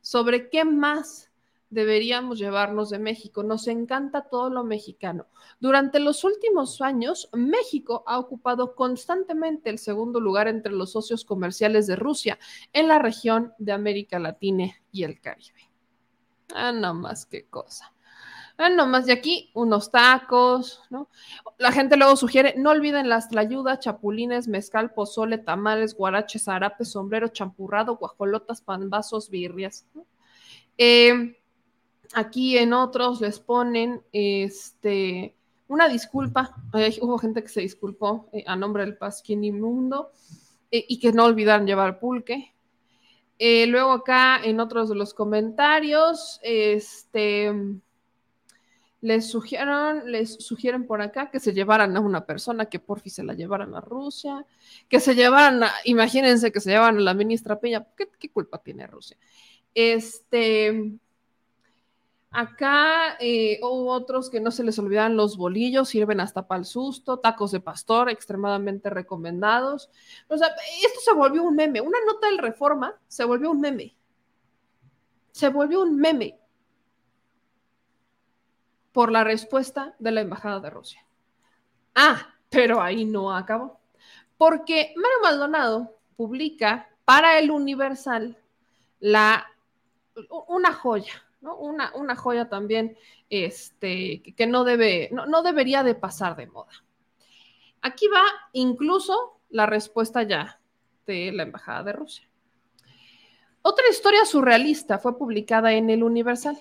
sobre 0.01 0.49
qué 0.49 0.65
más 0.65 1.31
deberíamos 1.73 2.39
llevarnos 2.39 2.89
de 2.89 2.99
México. 2.99 3.43
Nos 3.43 3.67
encanta 3.67 4.29
todo 4.29 4.49
lo 4.49 4.63
mexicano. 4.63 5.27
Durante 5.59 5.99
los 5.99 6.23
últimos 6.23 6.81
años, 6.81 7.29
México 7.33 8.03
ha 8.07 8.19
ocupado 8.19 8.75
constantemente 8.75 9.69
el 9.69 9.79
segundo 9.79 10.19
lugar 10.19 10.47
entre 10.47 10.73
los 10.73 10.91
socios 10.91 11.25
comerciales 11.25 11.87
de 11.87 11.95
Rusia 11.95 12.39
en 12.71 12.87
la 12.87 12.99
región 12.99 13.53
de 13.57 13.71
América 13.71 14.19
Latina 14.19 14.71
y 14.91 15.03
el 15.03 15.19
Caribe. 15.19 15.69
Ah, 16.53 16.71
no 16.71 16.93
más 16.93 17.25
qué 17.25 17.47
cosa. 17.47 17.93
Ah, 18.57 18.69
no 18.69 18.85
más 18.85 19.07
de 19.07 19.13
aquí, 19.13 19.49
unos 19.55 19.89
tacos, 19.89 20.83
¿no? 20.91 21.09
La 21.57 21.71
gente 21.71 21.97
luego 21.97 22.15
sugiere, 22.15 22.53
no 22.55 22.69
olviden 22.69 23.09
las 23.09 23.29
tlayudas, 23.29 23.79
chapulines, 23.79 24.47
mezcal, 24.47 24.93
pozole, 24.93 25.39
tamales, 25.39 25.95
guaraches, 25.95 26.43
zarapes, 26.43 26.91
sombrero, 26.91 27.29
champurrado, 27.29 27.97
guajolotas, 27.97 28.61
pambazos, 28.61 29.31
birrias. 29.31 29.87
¿no? 29.95 30.05
Eh, 30.77 31.42
aquí 32.13 32.57
en 32.57 32.73
otros 32.73 33.21
les 33.21 33.39
ponen 33.39 34.01
este, 34.11 35.35
una 35.67 35.87
disculpa. 35.87 36.55
Hubo 37.01 37.17
gente 37.17 37.41
que 37.41 37.49
se 37.49 37.61
disculpó 37.61 38.29
eh, 38.31 38.43
a 38.47 38.55
nombre 38.55 38.83
del 38.85 38.97
Pasquín 38.97 39.43
Inmundo 39.43 40.11
eh, 40.71 40.85
y 40.87 40.99
que 40.99 41.11
no 41.11 41.25
olvidaron 41.25 41.67
llevar 41.67 41.99
pulque. 41.99 42.53
Eh, 43.39 43.67
luego 43.67 43.91
acá 43.91 44.39
en 44.43 44.59
otros 44.59 44.89
de 44.89 44.95
los 44.95 45.13
comentarios, 45.13 46.39
este, 46.43 47.51
les 49.01 49.27
sugieron, 49.27 50.09
les 50.11 50.35
sugieren 50.35 50.85
por 50.85 51.01
acá 51.01 51.29
que 51.29 51.39
se 51.39 51.51
llevaran 51.51 51.97
a 51.97 51.99
una 51.99 52.25
persona, 52.25 52.67
que 52.67 52.79
por 52.79 53.01
fin 53.01 53.11
se 53.11 53.23
la 53.23 53.33
llevaran 53.33 53.75
a 53.75 53.81
Rusia, 53.81 54.45
que 54.87 54.99
se 54.99 55.15
llevaran, 55.15 55.63
a, 55.63 55.71
imagínense 55.83 56.51
que 56.51 56.61
se 56.61 56.69
llevaran 56.69 56.97
a 56.97 57.01
la 57.01 57.13
ministra 57.13 57.59
Peña, 57.59 57.85
¿qué, 57.97 58.07
qué 58.17 58.29
culpa 58.29 58.59
tiene 58.59 58.87
Rusia? 58.87 59.17
Este, 59.73 60.93
Acá 62.35 63.15
eh, 63.19 63.59
hubo 63.61 63.91
otros 63.91 64.27
que 64.31 64.39
no 64.39 64.49
se 64.49 64.63
les 64.63 64.79
olvidan 64.79 65.15
los 65.15 65.37
bolillos, 65.37 65.89
sirven 65.89 66.19
hasta 66.19 66.47
para 66.47 66.59
el 66.59 66.65
susto, 66.65 67.19
tacos 67.19 67.51
de 67.51 67.59
pastor, 67.59 68.09
extremadamente 68.09 68.89
recomendados. 68.89 69.91
O 70.27 70.35
sea, 70.35 70.47
esto 70.83 70.99
se 70.99 71.13
volvió 71.13 71.43
un 71.43 71.55
meme. 71.55 71.79
Una 71.79 71.99
nota 72.07 72.25
del 72.27 72.39
Reforma 72.39 72.99
se 73.07 73.23
volvió 73.23 73.51
un 73.51 73.61
meme. 73.61 73.95
Se 75.31 75.49
volvió 75.49 75.83
un 75.83 75.95
meme 75.95 76.39
por 78.91 79.11
la 79.11 79.23
respuesta 79.23 79.93
de 79.99 80.11
la 80.11 80.21
Embajada 80.21 80.59
de 80.59 80.71
Rusia. 80.71 81.05
Ah, 81.93 82.35
pero 82.49 82.81
ahí 82.81 83.05
no 83.05 83.35
acabó. 83.35 83.79
Porque 84.39 84.95
Mario 84.95 85.17
Maldonado 85.21 85.97
publica 86.15 86.89
para 87.05 87.37
el 87.37 87.51
Universal 87.51 88.37
la, 88.99 89.45
una 90.47 90.73
joya, 90.73 91.13
Una, 91.43 91.91
una, 91.95 92.15
joya 92.15 92.47
también 92.47 92.97
este, 93.29 94.23
que 94.35 94.47
no, 94.47 94.63
debe, 94.63 95.09
no, 95.11 95.25
no 95.25 95.43
debería 95.43 95.83
de 95.83 95.93
pasar 95.93 96.35
de 96.37 96.47
moda. 96.47 96.71
Aquí 97.81 98.07
va 98.07 98.23
incluso 98.53 99.41
la 99.49 99.65
respuesta 99.65 100.23
ya 100.23 100.61
de 101.05 101.31
la 101.33 101.43
Embajada 101.43 101.83
de 101.83 101.93
Rusia. 101.93 102.29
Otra 103.61 103.85
historia 103.89 104.25
surrealista 104.25 104.99
fue 104.99 105.17
publicada 105.17 105.73
en 105.73 105.89
el 105.89 106.03
Universal. 106.03 106.57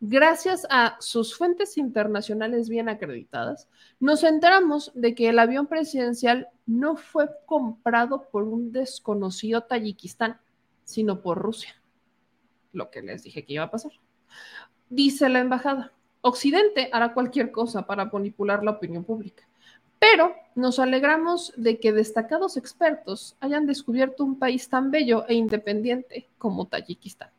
Gracias 0.00 0.66
a 0.68 0.96
sus 0.98 1.36
fuentes 1.36 1.78
internacionales 1.78 2.68
bien 2.68 2.88
acreditadas, 2.88 3.68
nos 4.00 4.24
enteramos 4.24 4.90
de 4.94 5.14
que 5.14 5.28
el 5.28 5.38
avión 5.38 5.68
presidencial 5.68 6.48
no 6.66 6.96
fue 6.96 7.30
comprado 7.46 8.28
por 8.30 8.42
un 8.42 8.72
desconocido 8.72 9.62
Tayikistán, 9.62 10.40
sino 10.84 11.22
por 11.22 11.38
Rusia. 11.38 11.80
Lo 12.72 12.90
que 12.90 13.00
les 13.00 13.22
dije 13.22 13.44
que 13.44 13.54
iba 13.54 13.64
a 13.64 13.70
pasar. 13.70 13.92
Dice 14.88 15.28
la 15.28 15.40
embajada, 15.40 15.92
Occidente 16.20 16.88
hará 16.92 17.14
cualquier 17.14 17.50
cosa 17.50 17.86
para 17.86 18.04
manipular 18.06 18.62
la 18.62 18.72
opinión 18.72 19.04
pública, 19.04 19.48
pero 19.98 20.34
nos 20.54 20.78
alegramos 20.78 21.52
de 21.56 21.78
que 21.78 21.92
destacados 21.92 22.56
expertos 22.56 23.36
hayan 23.40 23.66
descubierto 23.66 24.24
un 24.24 24.38
país 24.38 24.68
tan 24.68 24.90
bello 24.90 25.24
e 25.28 25.34
independiente 25.34 26.28
como 26.38 26.66
Tayikistán. 26.66 27.30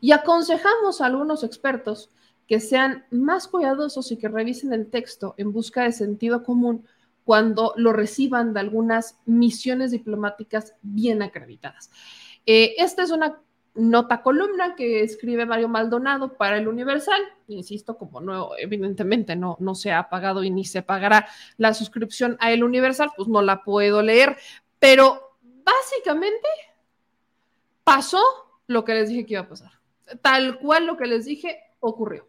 Y 0.00 0.12
aconsejamos 0.12 1.00
a 1.00 1.06
algunos 1.06 1.44
expertos 1.44 2.10
que 2.46 2.60
sean 2.60 3.04
más 3.10 3.48
cuidadosos 3.48 4.12
y 4.12 4.16
que 4.16 4.28
revisen 4.28 4.72
el 4.72 4.88
texto 4.88 5.34
en 5.36 5.52
busca 5.52 5.82
de 5.82 5.92
sentido 5.92 6.42
común 6.42 6.86
cuando 7.24 7.72
lo 7.76 7.92
reciban 7.92 8.54
de 8.54 8.60
algunas 8.60 9.18
misiones 9.26 9.90
diplomáticas 9.90 10.74
bien 10.82 11.22
acreditadas. 11.22 11.90
Eh, 12.46 12.74
esta 12.78 13.02
es 13.02 13.10
una 13.10 13.40
nota 13.76 14.22
columna 14.22 14.74
que 14.74 15.02
escribe 15.02 15.46
Mario 15.46 15.68
Maldonado 15.68 16.34
para 16.34 16.58
el 16.58 16.68
Universal. 16.68 17.20
Insisto, 17.48 17.96
como 17.96 18.20
no, 18.20 18.50
evidentemente 18.58 19.36
no, 19.36 19.56
no 19.60 19.74
se 19.74 19.92
ha 19.92 20.08
pagado 20.08 20.42
y 20.42 20.50
ni 20.50 20.64
se 20.64 20.82
pagará 20.82 21.28
la 21.56 21.74
suscripción 21.74 22.36
a 22.40 22.52
el 22.52 22.64
Universal, 22.64 23.10
pues 23.16 23.28
no 23.28 23.42
la 23.42 23.62
puedo 23.62 24.02
leer. 24.02 24.36
Pero 24.78 25.38
básicamente 25.64 26.48
pasó 27.84 28.22
lo 28.66 28.84
que 28.84 28.94
les 28.94 29.08
dije 29.08 29.26
que 29.26 29.34
iba 29.34 29.42
a 29.42 29.48
pasar. 29.48 29.72
Tal 30.22 30.58
cual 30.58 30.86
lo 30.86 30.96
que 30.96 31.06
les 31.06 31.24
dije 31.24 31.60
ocurrió. 31.80 32.28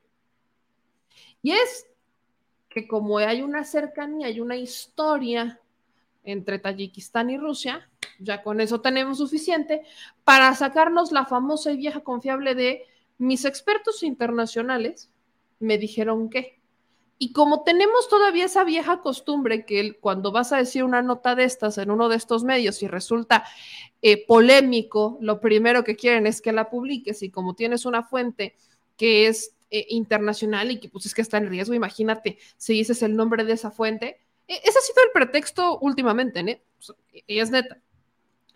Y 1.42 1.52
es 1.52 1.88
que 2.70 2.88
como 2.88 3.18
hay 3.18 3.42
una 3.42 3.64
cercanía, 3.64 4.28
hay 4.28 4.40
una 4.40 4.58
historia 4.58 5.60
entre 6.24 6.60
Tayikistán 6.60 7.30
y 7.30 7.38
Rusia, 7.38 7.90
ya 8.20 8.44
con 8.44 8.62
eso 8.62 8.82
tenemos 8.82 9.18
suficiente 9.18 9.82
para 10.24 10.54
sacarnos 10.56 11.12
la 11.12 11.26
famosa 11.26 11.72
y 11.72 11.78
vieja 11.78 12.02
confiable 12.02 12.56
de 12.56 12.84
mis 13.18 13.46
expertos 13.46 14.04
internacionales 14.04 15.10
me 15.60 15.78
dijeron 15.78 16.30
que. 16.30 16.58
Y 17.20 17.34
como 17.34 17.64
tenemos 17.64 18.10
todavía 18.10 18.46
esa 18.46 18.64
vieja 18.64 19.02
costumbre 19.02 19.66
que 19.66 19.98
cuando 20.00 20.32
vas 20.32 20.54
a 20.54 20.58
decir 20.58 20.84
una 20.84 21.02
nota 21.02 21.34
de 21.34 21.46
estas 21.46 21.80
en 21.80 21.90
uno 21.90 22.10
de 22.10 22.16
estos 22.16 22.44
medios 22.44 22.84
y 22.84 22.88
resulta 22.88 23.44
eh, 24.04 24.24
polémico, 24.28 25.18
lo 25.20 25.40
primero 25.40 25.84
que 25.84 25.96
quieren 25.96 26.28
es 26.28 26.42
que 26.42 26.52
la 26.52 26.70
publiques 26.70 27.24
y 27.24 27.32
como 27.32 27.56
tienes 27.56 27.86
una 27.88 28.04
fuente 28.04 28.56
que 28.98 29.28
es 29.28 29.56
eh, 29.72 29.88
internacional 29.90 30.70
y 30.70 30.80
que 30.80 30.90
pues 30.90 31.08
es 31.08 31.16
que 31.16 31.24
está 31.24 31.38
en 31.38 31.50
riesgo, 31.50 31.74
imagínate 31.74 32.38
si 32.56 32.74
dices 32.74 33.02
el 33.02 33.16
nombre 33.16 33.44
de 33.46 33.54
esa 33.54 33.72
fuente. 33.72 34.22
E 34.48 34.56
ese 34.64 34.78
ha 34.78 34.82
sido 34.82 35.04
el 35.04 35.12
pretexto 35.12 35.80
últimamente, 35.80 36.40
¿eh? 36.42 36.64
Y 37.26 37.40
es 37.40 37.50
neta. 37.50 37.82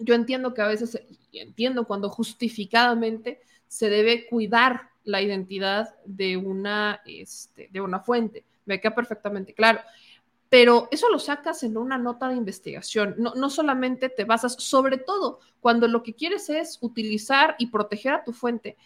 Yo 0.03 0.15
entiendo 0.15 0.53
que 0.53 0.61
a 0.61 0.67
veces, 0.67 1.01
entiendo 1.31 1.85
cuando 1.85 2.09
justificadamente 2.09 3.41
se 3.67 3.89
debe 3.89 4.27
cuidar 4.27 4.89
la 5.03 5.21
identidad 5.21 5.95
de 6.05 6.37
una, 6.37 7.01
este, 7.05 7.69
de 7.71 7.81
una 7.81 7.99
fuente. 7.99 8.45
Me 8.65 8.79
queda 8.79 8.93
perfectamente 8.93 9.53
claro. 9.53 9.79
Pero 10.49 10.89
eso 10.91 11.09
lo 11.09 11.17
sacas 11.17 11.63
en 11.63 11.77
una 11.77 11.97
nota 11.97 12.27
de 12.27 12.35
investigación. 12.35 13.15
No, 13.17 13.33
no 13.35 13.49
solamente 13.49 14.09
te 14.09 14.25
basas, 14.25 14.55
sobre 14.59 14.97
todo 14.97 15.39
cuando 15.61 15.87
lo 15.87 16.03
que 16.03 16.13
quieres 16.13 16.49
es 16.49 16.77
utilizar 16.81 17.55
y 17.57 17.67
proteger 17.67 18.13
a 18.13 18.23
tu 18.23 18.33
fuente, 18.33 18.77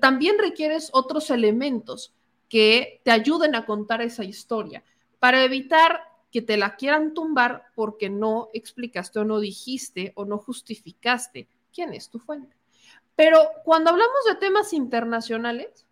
también 0.00 0.36
requieres 0.38 0.90
otros 0.92 1.30
elementos 1.30 2.12
que 2.48 3.00
te 3.04 3.10
ayuden 3.10 3.54
a 3.54 3.64
contar 3.64 4.02
esa 4.02 4.24
historia 4.24 4.84
para 5.18 5.42
evitar 5.44 6.02
que 6.30 6.42
te 6.42 6.56
la 6.56 6.76
quieran 6.76 7.12
tumbar 7.12 7.66
porque 7.74 8.08
no 8.08 8.48
explicaste 8.52 9.18
o 9.18 9.24
no 9.24 9.40
dijiste 9.40 10.12
o 10.14 10.24
no 10.24 10.38
justificaste 10.38 11.48
quién 11.72 11.92
es 11.92 12.08
tu 12.08 12.18
fuente. 12.18 12.56
Pero 13.16 13.38
cuando 13.64 13.90
hablamos 13.90 14.24
de 14.28 14.36
temas 14.36 14.72
internacionales, 14.72 15.86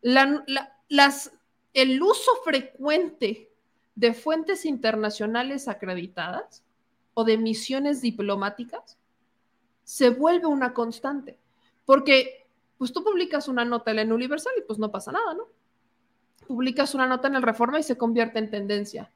las, 0.00 1.32
el 1.74 2.02
uso 2.02 2.30
frecuente 2.44 3.52
de 3.94 4.14
fuentes 4.14 4.64
internacionales 4.64 5.68
acreditadas 5.68 6.64
o 7.14 7.24
de 7.24 7.36
misiones 7.36 8.00
diplomáticas 8.00 8.96
se 9.84 10.10
vuelve 10.10 10.46
una 10.46 10.72
constante. 10.72 11.38
Porque 11.84 12.46
pues 12.78 12.92
tú 12.92 13.02
publicas 13.02 13.48
una 13.48 13.64
nota 13.64 13.90
en 13.90 13.98
el 13.98 14.12
Universal 14.12 14.52
y 14.56 14.62
pues 14.62 14.78
no 14.78 14.90
pasa 14.90 15.12
nada, 15.12 15.34
¿no? 15.34 15.44
Publicas 16.46 16.94
una 16.94 17.06
nota 17.06 17.28
en 17.28 17.34
el 17.34 17.42
Reforma 17.42 17.78
y 17.78 17.82
se 17.82 17.98
convierte 17.98 18.38
en 18.38 18.50
tendencia 18.50 19.10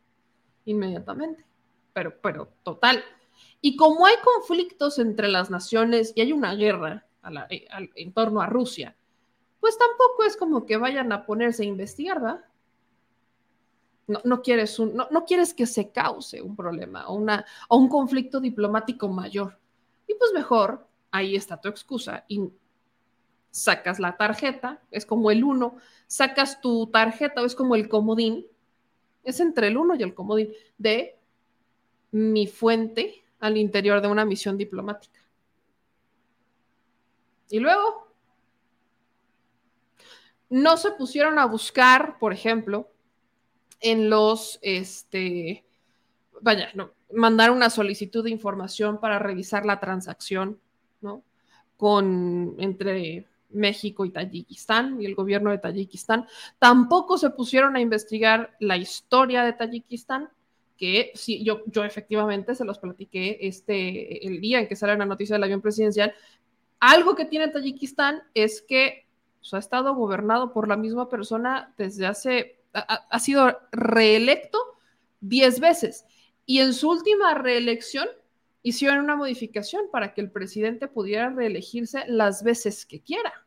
inmediatamente. 0.65 1.45
Pero, 1.93 2.21
pero, 2.21 2.49
total. 2.63 3.03
Y 3.61 3.77
como 3.77 4.07
hay 4.07 4.15
conflictos 4.23 4.99
entre 4.99 5.29
las 5.29 5.51
naciones 5.51 6.13
y 6.15 6.21
hay 6.21 6.33
una 6.33 6.55
guerra 6.55 7.07
eh, 7.51 7.67
en 7.95 8.13
torno 8.13 8.41
a 8.41 8.47
Rusia, 8.47 8.97
pues 9.61 9.79
tampoco 9.79 10.25
es 10.25 10.37
como 10.37 10.67
que 10.67 10.77
vayan 10.77 11.13
a 11.13 11.25
ponerse 11.25 11.63
a 11.63 11.67
investigar, 11.67 12.21
¿verdad? 12.21 12.45
No, 14.25 14.43
quieres, 14.43 14.79
un, 14.79 14.97
no, 14.97 15.25
quieres 15.25 15.55
que 15.55 15.65
se 15.65 15.93
cause 15.93 16.43
un 16.43 16.57
problema 16.57 17.07
o, 17.07 17.15
una, 17.15 17.47
o 17.69 17.77
un 17.77 17.89
conflicto 17.89 18.41
diplomático 18.41 19.09
mayor. 19.09 19.59
Y 20.09 20.15
pues 20.15 20.33
mejor, 20.35 20.89
ahí 21.13 21.37
está 21.37 21.61
tu 21.61 21.69
excusa 21.69 22.25
y 22.27 22.51
sacas 23.53 24.01
la 24.01 24.17
tarjeta, 24.17 24.83
es 24.91 25.07
como 25.07 25.31
el 25.31 25.45
uno, 25.45 25.77
sacas 26.09 26.61
tu 26.61 26.89
tarjeta 26.89 27.43
o 27.43 27.45
es 27.45 27.55
como 27.55 27.77
el 27.77 27.89
comodín, 27.89 28.47
es 29.25 29.41
entre 29.41 29.69
el 29.69 29.77
uno 29.77 29.95
y 29.95 30.03
el 30.03 30.15
comodín 30.15 30.53
de 30.79 31.17
mi 32.11 32.47
fuente 32.47 33.23
al 33.41 33.57
interior 33.57 34.01
de 34.01 34.09
una 34.09 34.25
misión 34.25 34.57
diplomática. 34.57 35.21
Y 37.49 37.59
luego, 37.59 38.09
no 40.49 40.77
se 40.77 40.93
pusieron 40.93 41.39
a 41.39 41.47
buscar, 41.47 42.19
por 42.19 42.33
ejemplo, 42.33 42.91
en 43.81 44.11
los, 44.11 44.59
este, 44.63 45.65
vaya, 46.41 46.71
no, 46.75 46.93
mandar 47.13 47.51
una 47.51 47.71
solicitud 47.71 48.23
de 48.25 48.31
información 48.31 49.01
para 49.01 49.19
revisar 49.19 49.67
la 49.67 49.81
transacción, 49.81 50.61
¿no? 51.01 51.25
Con, 51.77 52.55
entre 52.59 53.27
México 53.55 54.05
y 54.05 54.11
Tayikistán 54.11 55.01
y 55.01 55.07
el 55.07 55.15
gobierno 55.15 55.51
de 55.51 55.59
Tayikistán. 55.59 56.27
Tampoco 56.59 57.19
se 57.19 57.31
pusieron 57.31 57.77
a 57.77 57.81
investigar 57.81 58.57
la 58.61 58.77
historia 58.77 59.45
de 59.45 59.53
Tayikistán, 59.53 60.29
que 60.77 61.13
sí, 61.15 61.45
yo, 61.45 61.63
yo 61.67 61.85
efectivamente 61.85 62.55
se 62.55 62.65
los 62.65 62.79
platiqué 62.79 63.39
este, 63.43 64.27
el 64.27 64.41
día 64.41 64.61
en 64.61 64.69
que 64.69 64.77
sale 64.77 64.97
la 64.97 65.07
noticia 65.07 65.37
del 65.37 65.45
avión 65.45 65.61
presidencial. 65.61 66.13
Algo 66.81 67.15
que 67.15 67.25
tiene 67.25 67.49
Tayikistán 67.49 68.23
es 68.35 68.63
que 68.63 69.07
ha 69.53 69.59
estado 69.59 69.95
gobernado 69.95 70.53
por 70.53 70.69
la 70.69 70.77
misma 70.77 71.09
persona 71.09 71.75
desde 71.77 72.07
hace, 72.07 72.61
ha, 72.73 73.19
sido 73.19 73.59
reelecto 73.73 74.59
10 75.21 75.61
veces 75.61 76.05
y 76.47 76.61
en 76.61 76.73
su 76.73 76.91
última 76.91 77.35
reelección 77.35 78.09
hicieron 78.63 79.01
una 79.01 79.17
modificación 79.17 79.87
para 79.91 80.15
que 80.15 80.21
el 80.21 80.31
presidente 80.31 80.87
pudiera 80.87 81.31
reelegirse 81.31 82.05
las 82.07 82.43
veces 82.45 82.87
que 82.87 83.01
quiera. 83.01 83.42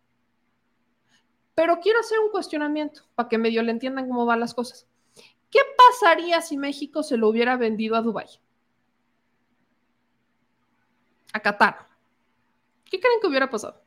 Pero 1.55 1.79
quiero 1.79 2.01
hacer 2.01 2.19
un 2.19 2.29
cuestionamiento 2.29 3.01
para 3.15 3.29
que 3.29 3.37
medio 3.37 3.63
le 3.63 3.71
entiendan 3.71 4.07
cómo 4.07 4.25
van 4.25 4.41
las 4.41 4.53
cosas. 4.53 4.85
¿Qué 5.49 5.59
pasaría 5.77 6.41
si 6.41 6.57
México 6.57 7.01
se 7.01 7.15
lo 7.15 7.29
hubiera 7.29 7.55
vendido 7.55 7.95
a 7.95 8.01
Dubái? 8.01 8.27
A 11.31 11.39
Qatar. 11.39 11.87
¿Qué 12.83 12.99
creen 12.99 13.21
que 13.21 13.27
hubiera 13.27 13.49
pasado? 13.49 13.81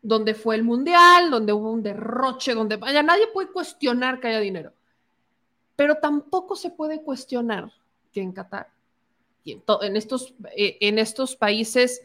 Donde 0.00 0.34
fue 0.34 0.54
el 0.54 0.62
mundial, 0.62 1.30
donde 1.30 1.52
hubo 1.52 1.72
un 1.72 1.82
derroche, 1.82 2.54
donde 2.54 2.78
nadie 2.78 3.26
puede 3.32 3.50
cuestionar 3.50 4.20
que 4.20 4.28
haya 4.28 4.40
dinero. 4.40 4.72
Pero 5.74 5.96
tampoco 5.96 6.54
se 6.54 6.70
puede 6.70 7.02
cuestionar 7.02 7.72
que 8.12 8.20
en 8.20 8.32
Qatar 8.32 8.70
y 9.42 9.60
en, 9.82 9.96
estos, 9.96 10.34
eh, 10.56 10.78
en 10.80 10.98
estos 10.98 11.36
países 11.36 12.02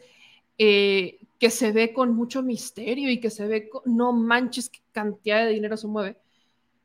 eh, 0.58 1.18
que 1.42 1.50
se 1.50 1.72
ve 1.72 1.92
con 1.92 2.14
mucho 2.14 2.40
misterio 2.40 3.10
y 3.10 3.18
que 3.18 3.28
se 3.28 3.48
ve, 3.48 3.68
no 3.84 4.12
manches 4.12 4.70
qué 4.70 4.78
cantidad 4.92 5.44
de 5.44 5.50
dinero 5.50 5.76
se 5.76 5.88
mueve, 5.88 6.16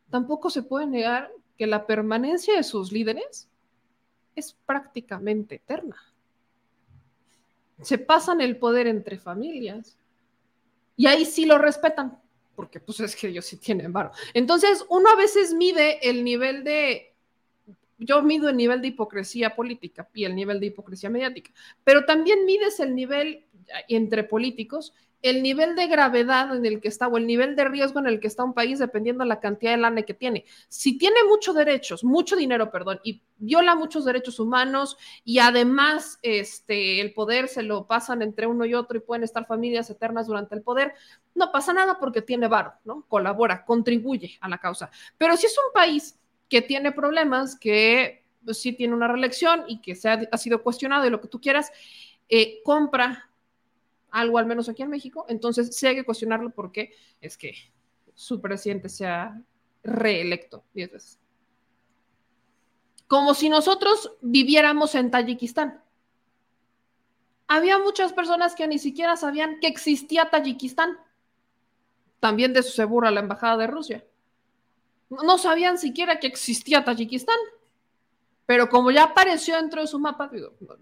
tampoco 0.09 0.49
se 0.49 0.63
puede 0.63 0.88
negar 0.88 1.31
que 1.59 1.67
la 1.67 1.85
permanencia 1.85 2.55
de 2.55 2.63
sus 2.63 2.91
líderes 2.91 3.47
es 4.35 4.57
prácticamente 4.65 5.57
eterna. 5.57 5.95
Se 7.84 7.99
pasan 7.99 8.41
el 8.41 8.57
poder 8.57 8.88
entre 8.88 9.19
familias 9.19 9.95
y 10.95 11.05
ahí 11.05 11.23
sí 11.25 11.45
lo 11.45 11.59
respetan, 11.59 12.19
porque 12.55 12.79
pues 12.79 12.99
es 13.01 13.15
que 13.15 13.27
ellos 13.27 13.45
sí 13.45 13.57
tienen 13.57 13.93
varo. 13.93 14.09
Entonces, 14.34 14.84
uno 14.89 15.07
a 15.11 15.15
veces 15.15 15.53
mide 15.53 15.99
el 16.09 16.23
nivel 16.23 16.63
de 16.63 17.13
yo 17.99 18.21
mido 18.21 18.49
el 18.49 18.57
nivel 18.57 18.81
de 18.81 18.89
hipocresía 18.89 19.55
política 19.55 20.07
y 20.13 20.25
el 20.25 20.35
nivel 20.35 20.59
de 20.59 20.67
hipocresía 20.67 21.09
mediática, 21.09 21.51
pero 21.84 22.05
también 22.05 22.45
mides 22.45 22.79
el 22.79 22.95
nivel 22.95 23.45
entre 23.88 24.23
políticos, 24.23 24.94
el 25.22 25.41
nivel 25.41 25.76
de 25.76 25.88
gravedad 25.88 26.56
en 26.56 26.65
el 26.65 26.80
que 26.80 26.88
está 26.88 27.07
o 27.07 27.18
el 27.18 27.26
nivel 27.26 27.56
de 27.56 27.65
riesgo 27.65 27.99
en 27.99 28.07
el 28.07 28.19
que 28.19 28.27
está 28.27 28.44
un 28.44 28.53
país 28.53 28.80
dependiendo 28.80 29.23
de 29.23 29.30
la 29.30 29.39
cantidad 29.39 29.72
de 29.72 29.77
lana 29.77 30.03
que 30.03 30.14
tiene. 30.14 30.45
Si 30.69 30.98
tiene 30.98 31.23
muchos 31.27 31.56
derechos, 31.56 32.03
mucho 32.03 32.35
dinero, 32.35 32.69
perdón, 32.69 32.99
y 33.03 33.22
viola 33.38 33.76
muchos 33.76 34.06
derechos 34.06 34.39
humanos 34.39 34.98
y 35.23 35.39
además 35.39 36.19
este, 36.22 37.02
el 37.02 37.14
poder 37.14 37.48
se 37.48 37.64
lo 37.64 37.88
pasan 37.88 38.22
entre 38.22 38.45
uno 38.45 38.65
y 38.65 38.73
otro 38.73 38.98
y 38.98 39.02
pueden 39.02 39.23
estar 39.23 39.48
familias 39.48 39.89
eternas 39.89 40.27
durante 40.27 40.56
el 40.56 40.61
poder, 40.61 40.94
no 41.34 41.52
pasa 41.52 41.73
nada 41.73 41.98
porque 41.99 42.22
tiene 42.22 42.48
varo, 42.48 42.73
¿no? 42.85 43.06
Colabora, 43.07 43.65
contribuye 43.65 44.38
a 44.39 44.49
la 44.49 44.60
causa. 44.60 44.91
Pero 45.18 45.35
si 45.35 45.48
es 45.48 45.57
un 45.57 45.73
país 45.73 46.19
que 46.48 46.61
tiene 46.61 46.91
problemas, 46.91 47.57
que 47.57 48.23
pues, 48.45 48.61
sí 48.61 48.73
tiene 48.73 48.94
una 48.94 49.07
reelección 49.07 49.64
y 49.68 49.81
que 49.81 49.98
ha, 50.07 50.38
sido 50.38 50.61
cuestionado 50.61 51.06
y 51.06 51.10
lo 51.10 51.19
que 51.19 51.27
tú 51.27 51.41
quieras, 51.41 51.72
eh, 52.30 52.61
compra 52.64 53.27
algo, 54.19 54.38
al 54.38 54.45
menos 54.45 54.68
aquí 54.68 54.84
en 54.84 54.89
México, 54.89 55.26
entonces 55.30 55.76
sí 55.76 55.88
hay 55.88 55.95
que 55.95 56.06
cuestionarlo 56.06 56.49
porque 56.49 56.94
es 57.22 57.38
que 57.38 57.53
su 58.14 58.41
presidente 58.41 58.89
sea 58.89 59.39
reelecto 59.84 60.64
diez 60.73 60.91
veces. 60.91 61.19
Como 63.07 63.34
si 63.34 63.49
nosotros 63.49 64.11
viviéramos 64.22 64.95
en 64.95 65.11
Tayikistán. 65.11 65.81
Había 67.48 67.80
muchas 67.80 68.11
personas 68.11 68.56
que 68.56 68.68
ni 68.68 68.80
siquiera 68.80 69.15
sabían 69.15 69.60
que 69.61 69.68
existía 69.68 70.30
Tayikistán. 70.30 70.98
También 72.19 72.52
de 72.53 72.64
su 72.64 72.72
seguro 72.72 73.07
a 73.07 73.11
la 73.11 73.22
embajada 73.22 73.56
de 73.57 73.68
Rusia. 73.68 74.06
No 75.10 75.38
sabían 75.38 75.77
siquiera 75.77 76.19
que 76.19 76.27
existía 76.27 76.84
Tayikistán. 76.84 77.38
Pero 78.45 78.69
como 78.69 78.91
ya 78.91 79.03
apareció 79.03 79.56
dentro 79.56 79.81
de 79.81 79.88
su 79.88 79.99
mapa, 79.99 80.30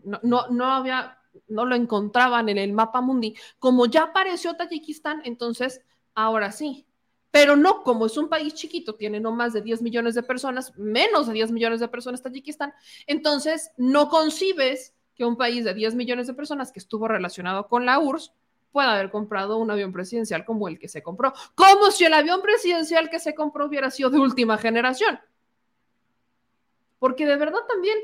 no, 0.03 0.19
no, 0.23 0.47
no 0.47 0.65
había, 0.65 1.19
no 1.47 1.65
lo 1.65 1.75
encontraban 1.75 2.49
en 2.49 2.57
el 2.57 2.73
mapa 2.73 3.01
mundi. 3.01 3.35
Como 3.59 3.85
ya 3.85 4.03
apareció 4.03 4.55
Tayikistán, 4.55 5.21
entonces 5.25 5.81
ahora 6.13 6.51
sí. 6.51 6.85
Pero 7.31 7.55
no, 7.55 7.83
como 7.83 8.05
es 8.05 8.17
un 8.17 8.29
país 8.29 8.53
chiquito, 8.53 8.95
tiene 8.95 9.19
no 9.19 9.31
más 9.31 9.51
de 9.51 9.61
10 9.61 9.81
millones 9.81 10.15
de 10.15 10.23
personas, 10.23 10.77
menos 10.77 11.27
de 11.27 11.33
10 11.33 11.51
millones 11.51 11.79
de 11.81 11.87
personas 11.87 12.21
Tayikistán, 12.21 12.73
entonces 13.07 13.71
no 13.77 14.07
concibes 14.09 14.93
que 15.15 15.25
un 15.25 15.37
país 15.37 15.65
de 15.65 15.73
10 15.73 15.95
millones 15.95 16.27
de 16.27 16.33
personas 16.33 16.71
que 16.71 16.79
estuvo 16.79 17.07
relacionado 17.07 17.67
con 17.67 17.85
la 17.85 17.99
URSS 17.99 18.31
puede 18.71 18.89
haber 18.89 19.09
comprado 19.09 19.57
un 19.57 19.71
avión 19.71 19.93
presidencial 19.93 20.43
como 20.43 20.67
el 20.67 20.77
que 20.77 20.89
se 20.89 21.01
compró, 21.01 21.33
como 21.55 21.91
si 21.91 22.03
el 22.03 22.13
avión 22.13 22.41
presidencial 22.41 23.09
que 23.09 23.19
se 23.19 23.33
compró 23.33 23.67
hubiera 23.67 23.89
sido 23.89 24.09
de 24.09 24.19
última 24.19 24.57
generación. 24.57 25.17
Porque 26.99 27.25
de 27.25 27.37
verdad 27.37 27.61
también, 27.69 27.97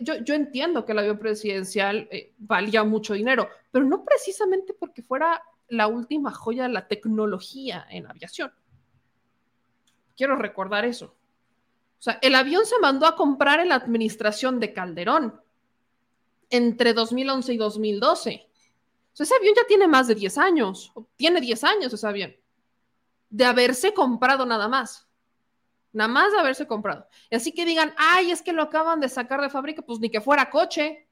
yo, 0.00 0.34
entiendo 0.34 0.84
que 0.84 0.92
el 0.92 0.98
avión 1.00 1.18
presidencial 1.18 2.08
eh, 2.10 2.32
valía 2.38 2.84
mucho 2.84 3.14
dinero, 3.14 3.48
pero 3.70 3.84
no 3.84 4.04
precisamente 4.04 4.72
porque 4.72 5.02
fuera 5.02 5.42
la 5.68 5.88
última 5.88 6.30
joya 6.30 6.64
de 6.64 6.68
la 6.70 6.86
tecnología 6.86 7.86
en 7.90 8.06
aviación. 8.06 8.52
Quiero 10.16 10.36
recordar 10.36 10.84
eso. 10.84 11.16
O 11.98 12.02
sea, 12.04 12.18
el 12.22 12.34
avión 12.34 12.66
se 12.66 12.78
mandó 12.78 13.06
a 13.06 13.16
comprar 13.16 13.60
en 13.60 13.70
la 13.70 13.76
administración 13.76 14.60
de 14.60 14.72
Calderón 14.72 15.40
entre 16.50 16.92
2011 16.92 17.54
y 17.54 17.56
2012 17.56 18.48
ese 19.22 19.34
avión 19.34 19.54
ya 19.56 19.66
tiene 19.66 19.86
más 19.86 20.08
de 20.08 20.14
10 20.14 20.38
años, 20.38 20.92
tiene 21.16 21.40
10 21.40 21.64
años 21.64 21.92
ese 21.92 22.06
avión, 22.06 22.34
de 23.30 23.44
haberse 23.44 23.94
comprado 23.94 24.44
nada 24.44 24.68
más. 24.68 25.06
Nada 25.94 26.08
más 26.08 26.32
de 26.32 26.40
haberse 26.40 26.66
comprado. 26.66 27.06
Y 27.30 27.36
así 27.36 27.52
que 27.52 27.64
digan, 27.64 27.94
ay, 27.96 28.32
es 28.32 28.42
que 28.42 28.52
lo 28.52 28.62
acaban 28.62 29.00
de 29.00 29.08
sacar 29.08 29.40
de 29.40 29.48
fábrica, 29.48 29.80
pues 29.82 30.00
ni 30.00 30.10
que 30.10 30.20
fuera 30.20 30.50
coche. 30.50 31.08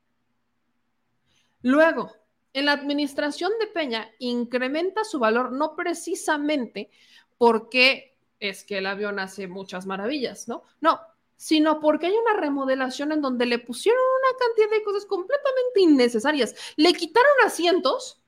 Luego, 1.62 2.12
en 2.52 2.66
la 2.66 2.72
administración 2.72 3.52
de 3.60 3.68
Peña 3.68 4.10
incrementa 4.18 5.04
su 5.04 5.18
valor 5.18 5.52
no 5.52 5.74
precisamente 5.76 6.90
porque 7.38 8.18
es 8.40 8.64
que 8.64 8.78
el 8.78 8.86
avión 8.86 9.20
hace 9.20 9.46
muchas 9.46 9.86
maravillas, 9.86 10.48
¿no? 10.48 10.64
No, 10.80 11.00
sino 11.36 11.80
porque 11.80 12.06
hay 12.06 12.14
una 12.14 12.40
remodelación 12.40 13.12
en 13.12 13.20
donde 13.20 13.46
le 13.46 13.60
pusieron 13.60 14.00
una 14.00 14.38
cantidad 14.38 14.70
de 14.70 14.84
cosas 14.84 15.06
completamente 15.06 15.80
innecesarias. 15.80 16.54
Le 16.76 16.92
quitaron 16.92 17.32
asientos 17.44 18.21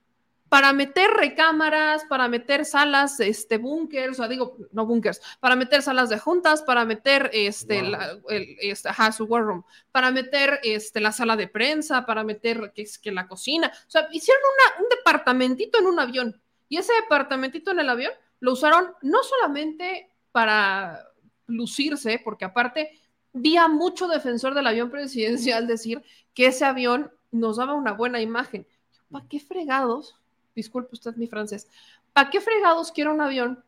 para 0.54 0.72
meter 0.72 1.10
recámaras, 1.10 2.04
para 2.04 2.28
meter 2.28 2.64
salas, 2.64 3.18
este, 3.18 3.58
búnkers, 3.58 4.12
o 4.12 4.14
sea, 4.14 4.28
digo, 4.28 4.56
no 4.70 4.86
búnkers, 4.86 5.20
para 5.40 5.56
meter 5.56 5.82
salas 5.82 6.10
de 6.10 6.20
juntas, 6.20 6.62
para 6.62 6.84
meter, 6.84 7.28
este, 7.32 7.82
la, 7.82 8.16
el, 8.28 8.56
este, 8.60 8.88
ajá, 8.88 9.10
su 9.10 9.24
war 9.24 9.42
room, 9.42 9.64
para 9.90 10.12
meter, 10.12 10.60
este, 10.62 11.00
la 11.00 11.10
sala 11.10 11.34
de 11.34 11.48
prensa, 11.48 12.06
para 12.06 12.22
meter, 12.22 12.70
que 12.72 12.82
es 12.82 13.00
que 13.00 13.10
la 13.10 13.26
cocina, 13.26 13.66
o 13.66 13.90
sea, 13.90 14.06
hicieron 14.12 14.44
una, 14.44 14.84
un 14.84 14.88
departamentito 14.90 15.80
en 15.80 15.86
un 15.86 15.98
avión, 15.98 16.40
y 16.68 16.76
ese 16.76 16.92
departamentito 17.02 17.72
en 17.72 17.80
el 17.80 17.88
avión 17.88 18.12
lo 18.38 18.52
usaron 18.52 18.92
no 19.02 19.24
solamente 19.24 20.12
para 20.30 21.04
lucirse, 21.48 22.20
porque 22.22 22.44
aparte 22.44 23.00
vi 23.32 23.56
a 23.56 23.66
mucho 23.66 24.06
defensor 24.06 24.54
del 24.54 24.68
avión 24.68 24.88
presidencial 24.88 25.66
decir 25.66 26.04
que 26.32 26.46
ese 26.46 26.64
avión 26.64 27.10
nos 27.32 27.56
daba 27.56 27.74
una 27.74 27.90
buena 27.90 28.20
imagen. 28.20 28.68
¿Para 29.10 29.26
qué 29.26 29.40
fregados? 29.40 30.14
Disculpe 30.54 30.90
usted 30.92 31.16
mi 31.16 31.26
francés, 31.26 31.68
¿para 32.12 32.30
qué 32.30 32.40
fregados 32.40 32.92
quiero 32.92 33.12
un 33.12 33.20
avión 33.20 33.64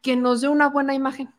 que 0.00 0.16
nos 0.16 0.40
dé 0.40 0.48
una 0.48 0.68
buena 0.68 0.94
imagen? 0.94 1.32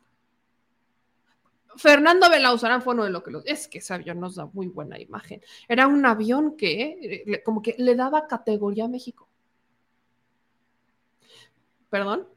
Fernando 1.75 2.29
Belauzarán 2.29 2.81
fue 2.81 2.93
uno 2.93 3.03
de 3.03 3.09
los 3.09 3.23
que 3.23 3.31
los... 3.31 3.45
Es 3.45 3.67
que 3.67 3.79
ese 3.79 3.93
avión 3.93 4.19
nos 4.19 4.35
da 4.35 4.45
muy 4.45 4.67
buena 4.67 4.99
imagen. 4.99 5.41
Era 5.67 5.87
un 5.87 6.05
avión 6.05 6.55
que 6.55 7.23
eh, 7.25 7.43
como 7.43 7.61
que 7.61 7.75
le 7.77 7.95
daba 7.95 8.27
categoría 8.27 8.85
a 8.85 8.87
México. 8.87 9.27
¿Perdón? 11.89 12.27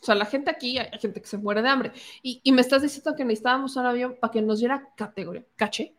O 0.00 0.04
sea, 0.04 0.14
la 0.14 0.26
gente 0.26 0.50
aquí, 0.50 0.78
hay 0.78 0.98
gente 0.98 1.20
que 1.20 1.26
se 1.26 1.38
muere 1.38 1.62
de 1.62 1.68
hambre. 1.68 1.92
Y, 2.22 2.40
y 2.44 2.52
me 2.52 2.60
estás 2.60 2.82
diciendo 2.82 3.14
que 3.16 3.24
necesitábamos 3.24 3.74
un 3.76 3.86
avión 3.86 4.16
para 4.20 4.30
que 4.30 4.42
nos 4.42 4.58
diera 4.58 4.88
categoría. 4.96 5.44
¿Caché? 5.56 5.94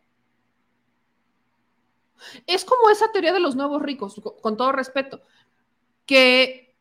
Es 2.46 2.64
como 2.64 2.90
esa 2.90 3.10
teoría 3.12 3.32
de 3.32 3.40
los 3.40 3.56
nuevos 3.56 3.82
ricos, 3.82 4.20
con 4.40 4.56
todo 4.56 4.72
respeto, 4.72 5.22
que, 6.04 6.74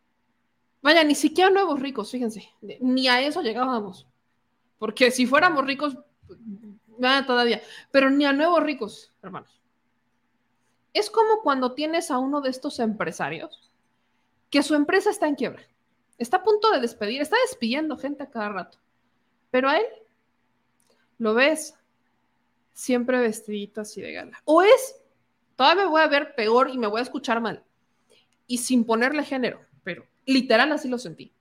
vaya, 0.82 1.04
ni 1.04 1.16
siquiera 1.16 1.50
nuevos 1.50 1.80
ricos, 1.80 2.12
fíjense, 2.12 2.50
ni 2.80 3.08
a 3.08 3.22
eso 3.22 3.42
llegábamos. 3.42 4.08
Porque 4.78 5.12
si 5.12 5.26
fuéramos 5.26 5.66
ricos, 5.66 5.98
nada 6.98 7.26
todavía, 7.26 7.62
pero 7.92 8.10
ni 8.10 8.26
a 8.26 8.34
nuevos 8.34 8.62
ricos, 8.64 9.14
hermanos. 9.22 9.62
Es 10.94 11.10
como 11.10 11.42
cuando 11.42 11.74
tienes 11.74 12.10
a 12.12 12.20
uno 12.20 12.42
de 12.42 12.50
estos 12.50 12.80
empresarios 12.80 13.72
que 14.50 14.64
su 14.64 14.76
empresa 14.76 15.10
está 15.10 15.28
en 15.28 15.36
quiebra, 15.36 15.64
está 16.18 16.38
a 16.38 16.44
punto 16.44 16.72
de 16.72 16.80
despedir, 16.80 17.22
está 17.22 17.36
despidiendo 17.48 17.98
gente 17.98 18.24
a 18.24 18.30
cada 18.30 18.50
rato, 18.50 18.78
pero 19.52 19.70
a 19.70 19.78
él 19.78 19.86
lo 21.18 21.34
ves 21.34 21.76
siempre 22.74 23.20
vestidito 23.20 23.82
así 23.82 24.02
de 24.02 24.14
gala. 24.14 24.42
O 24.46 24.62
es 24.62 25.02
Todavía 25.56 25.86
me 25.86 25.90
voy 25.90 26.02
a 26.02 26.08
ver 26.08 26.36
peor 26.36 26.70
y 26.70 26.78
me 26.78 26.88
voy 26.88 27.00
a 27.00 27.04
escuchar 27.04 27.42
mal. 27.42 27.64
Y 28.48 28.60
sin 28.60 28.86
ponerle 28.86 29.24
género, 29.24 29.62
pero 29.84 30.06
literal 30.26 30.72
así 30.72 30.88
lo 30.88 30.98
sentí. 30.98 31.32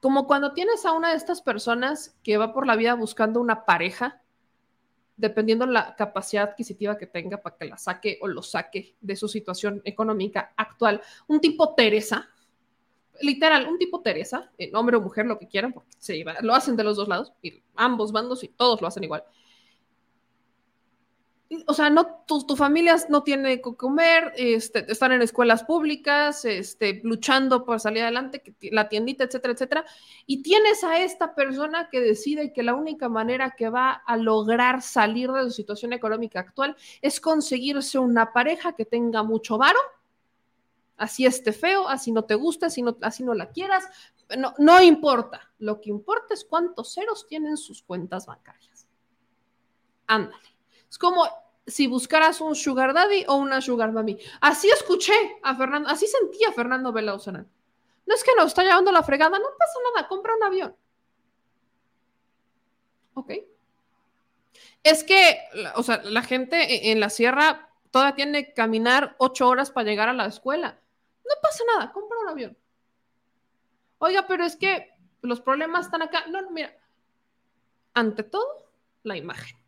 Como 0.00 0.26
cuando 0.26 0.52
tienes 0.52 0.84
a 0.84 0.92
una 0.92 1.10
de 1.10 1.16
estas 1.16 1.40
personas 1.40 2.16
que 2.22 2.36
va 2.36 2.52
por 2.52 2.66
la 2.66 2.76
vida 2.76 2.94
buscando 2.94 3.40
una 3.40 3.64
pareja, 3.64 4.20
dependiendo 5.16 5.64
la 5.66 5.96
capacidad 5.96 6.50
adquisitiva 6.50 6.98
que 6.98 7.06
tenga 7.06 7.38
para 7.38 7.56
que 7.56 7.64
la 7.64 7.78
saque 7.78 8.18
o 8.20 8.28
lo 8.28 8.42
saque 8.42 8.96
de 9.00 9.16
su 9.16 9.28
situación 9.28 9.80
económica 9.84 10.52
actual, 10.56 11.00
un 11.26 11.40
tipo 11.40 11.74
Teresa, 11.74 12.28
literal, 13.22 13.66
un 13.66 13.78
tipo 13.78 14.02
Teresa, 14.02 14.50
eh, 14.58 14.70
hombre 14.74 14.96
o 14.96 15.00
mujer, 15.00 15.24
lo 15.24 15.38
que 15.38 15.48
quieran, 15.48 15.72
porque 15.72 15.90
se 15.98 16.22
lo 16.42 16.54
hacen 16.54 16.76
de 16.76 16.84
los 16.84 16.96
dos 16.96 17.08
lados, 17.08 17.32
y 17.40 17.62
ambos 17.74 18.12
bandos 18.12 18.44
y 18.44 18.48
todos 18.48 18.82
lo 18.82 18.88
hacen 18.88 19.04
igual 19.04 19.24
o 21.66 21.74
sea, 21.74 21.90
no, 21.90 22.24
tu, 22.26 22.46
tu, 22.46 22.56
familia 22.56 22.96
no 23.08 23.22
tiene 23.22 23.60
que 23.60 23.76
comer, 23.76 24.32
este, 24.36 24.90
están 24.90 25.12
en 25.12 25.22
escuelas 25.22 25.64
públicas, 25.64 26.44
este, 26.44 27.00
luchando 27.04 27.64
por 27.64 27.80
salir 27.80 28.02
adelante, 28.02 28.42
la 28.72 28.88
tiendita, 28.88 29.24
etcétera, 29.24 29.52
etcétera, 29.52 29.84
y 30.26 30.42
tienes 30.42 30.82
a 30.84 30.98
esta 30.98 31.34
persona 31.34 31.88
que 31.90 32.00
decide 32.00 32.52
que 32.52 32.62
la 32.62 32.74
única 32.74 33.08
manera 33.08 33.54
que 33.56 33.68
va 33.68 33.92
a 33.92 34.16
lograr 34.16 34.82
salir 34.82 35.30
de 35.32 35.44
su 35.44 35.50
situación 35.50 35.92
económica 35.92 36.40
actual 36.40 36.76
es 37.02 37.20
conseguirse 37.20 37.98
una 37.98 38.32
pareja 38.32 38.72
que 38.72 38.86
tenga 38.86 39.22
mucho 39.22 39.58
varo, 39.58 39.78
así 40.96 41.26
esté 41.26 41.52
feo, 41.52 41.88
así 41.88 42.10
no 42.10 42.24
te 42.24 42.34
guste, 42.34 42.66
así 42.66 42.82
no, 42.82 42.96
así 43.02 43.22
no 43.22 43.34
la 43.34 43.50
quieras, 43.50 43.84
no, 44.38 44.54
no 44.58 44.82
importa, 44.82 45.52
lo 45.58 45.80
que 45.80 45.90
importa 45.90 46.32
es 46.32 46.44
cuántos 46.44 46.94
ceros 46.94 47.26
tienen 47.26 47.58
sus 47.58 47.82
cuentas 47.82 48.26
bancarias. 48.26 48.88
Ándale. 50.06 50.53
Es 50.94 50.98
como 50.98 51.26
si 51.66 51.88
buscaras 51.88 52.40
un 52.40 52.54
sugar 52.54 52.94
daddy 52.94 53.24
o 53.26 53.34
una 53.34 53.60
sugar 53.60 53.90
mami. 53.90 54.16
Así 54.40 54.70
escuché 54.70 55.12
a 55.42 55.56
Fernando, 55.56 55.88
así 55.88 56.06
sentía 56.06 56.52
Fernando 56.52 56.92
Belauzarán. 56.92 57.50
No 58.06 58.14
es 58.14 58.22
que 58.22 58.30
nos 58.36 58.46
está 58.46 58.62
llevando 58.62 58.92
la 58.92 59.02
fregada, 59.02 59.36
no 59.36 59.44
pasa 59.58 59.78
nada, 59.92 60.06
compra 60.06 60.36
un 60.36 60.44
avión. 60.44 60.76
Ok. 63.14 63.32
Es 64.84 65.02
que, 65.02 65.36
o 65.74 65.82
sea, 65.82 66.00
la 66.04 66.22
gente 66.22 66.62
e, 66.62 66.92
en 66.92 67.00
la 67.00 67.10
sierra 67.10 67.70
todavía 67.90 68.14
tiene 68.14 68.46
que 68.46 68.54
caminar 68.54 69.16
ocho 69.18 69.48
horas 69.48 69.72
para 69.72 69.90
llegar 69.90 70.08
a 70.08 70.12
la 70.12 70.26
escuela. 70.26 70.78
No 71.24 71.34
pasa 71.42 71.64
nada, 71.74 71.90
compra 71.90 72.20
un 72.20 72.28
avión. 72.28 72.56
Oiga, 73.98 74.28
pero 74.28 74.44
es 74.44 74.54
que 74.54 74.94
los 75.22 75.40
problemas 75.40 75.86
están 75.86 76.02
acá. 76.02 76.26
No, 76.28 76.40
no, 76.40 76.52
mira. 76.52 76.72
Ante 77.94 78.22
todo, 78.22 78.70
la 79.02 79.16
imagen. 79.16 79.63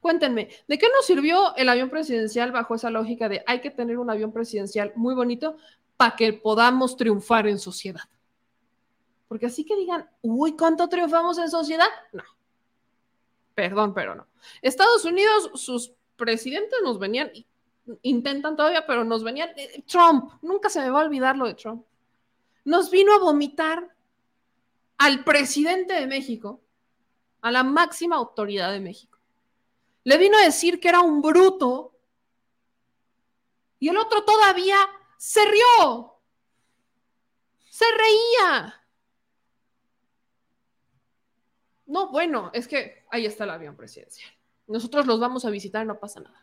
Cuéntenme, 0.00 0.48
¿de 0.68 0.78
qué 0.78 0.86
nos 0.94 1.06
sirvió 1.06 1.54
el 1.56 1.68
avión 1.68 1.90
presidencial 1.90 2.52
bajo 2.52 2.74
esa 2.74 2.90
lógica 2.90 3.28
de 3.28 3.42
hay 3.46 3.60
que 3.60 3.70
tener 3.70 3.98
un 3.98 4.10
avión 4.10 4.32
presidencial 4.32 4.92
muy 4.94 5.14
bonito 5.14 5.56
para 5.96 6.14
que 6.14 6.32
podamos 6.32 6.96
triunfar 6.96 7.48
en 7.48 7.58
sociedad? 7.58 8.02
Porque 9.26 9.46
así 9.46 9.64
que 9.64 9.76
digan, 9.76 10.08
uy, 10.22 10.56
¿cuánto 10.56 10.88
triunfamos 10.88 11.38
en 11.38 11.50
sociedad? 11.50 11.88
No. 12.12 12.22
Perdón, 13.54 13.92
pero 13.92 14.14
no. 14.14 14.26
Estados 14.62 15.04
Unidos, 15.04 15.50
sus 15.54 15.92
presidentes 16.16 16.78
nos 16.82 16.98
venían, 16.98 17.30
intentan 18.02 18.56
todavía, 18.56 18.86
pero 18.86 19.04
nos 19.04 19.24
venían. 19.24 19.50
Eh, 19.56 19.82
Trump, 19.86 20.32
nunca 20.42 20.70
se 20.70 20.80
me 20.80 20.90
va 20.90 21.00
a 21.00 21.04
olvidar 21.04 21.36
lo 21.36 21.46
de 21.46 21.54
Trump. 21.54 21.84
Nos 22.64 22.90
vino 22.90 23.12
a 23.14 23.18
vomitar 23.18 23.94
al 24.96 25.24
presidente 25.24 25.94
de 25.94 26.06
México, 26.06 26.60
a 27.40 27.50
la 27.50 27.62
máxima 27.64 28.16
autoridad 28.16 28.72
de 28.72 28.80
México. 28.80 29.17
Le 30.08 30.16
vino 30.16 30.38
a 30.38 30.42
decir 30.42 30.80
que 30.80 30.88
era 30.88 31.02
un 31.02 31.20
bruto. 31.20 31.94
Y 33.78 33.90
el 33.90 33.98
otro 33.98 34.24
todavía 34.24 34.78
se 35.18 35.44
rió. 35.44 36.14
Se 37.68 37.84
reía. 37.94 38.86
No, 41.84 42.10
bueno, 42.10 42.50
es 42.54 42.66
que 42.66 43.04
ahí 43.10 43.26
está 43.26 43.44
el 43.44 43.50
avión 43.50 43.76
presidencial. 43.76 44.32
Nosotros 44.66 45.04
los 45.06 45.20
vamos 45.20 45.44
a 45.44 45.50
visitar, 45.50 45.84
no 45.84 46.00
pasa 46.00 46.20
nada. 46.20 46.42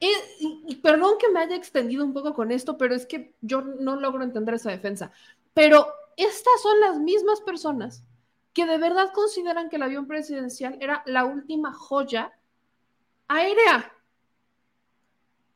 Y, 0.00 0.76
perdón 0.76 1.16
que 1.18 1.30
me 1.30 1.40
haya 1.40 1.56
extendido 1.56 2.04
un 2.04 2.12
poco 2.12 2.34
con 2.34 2.52
esto, 2.52 2.76
pero 2.76 2.94
es 2.94 3.06
que 3.06 3.34
yo 3.40 3.62
no 3.62 3.96
logro 3.96 4.22
entender 4.22 4.56
esa 4.56 4.72
defensa. 4.72 5.10
Pero 5.54 5.90
estas 6.18 6.60
son 6.60 6.78
las 6.80 6.98
mismas 6.98 7.40
personas 7.40 8.04
que 8.58 8.66
de 8.66 8.78
verdad 8.78 9.12
consideran 9.12 9.68
que 9.68 9.76
el 9.76 9.84
avión 9.84 10.08
presidencial 10.08 10.78
era 10.80 11.04
la 11.06 11.24
última 11.24 11.72
joya 11.72 12.36
aérea. 13.28 13.94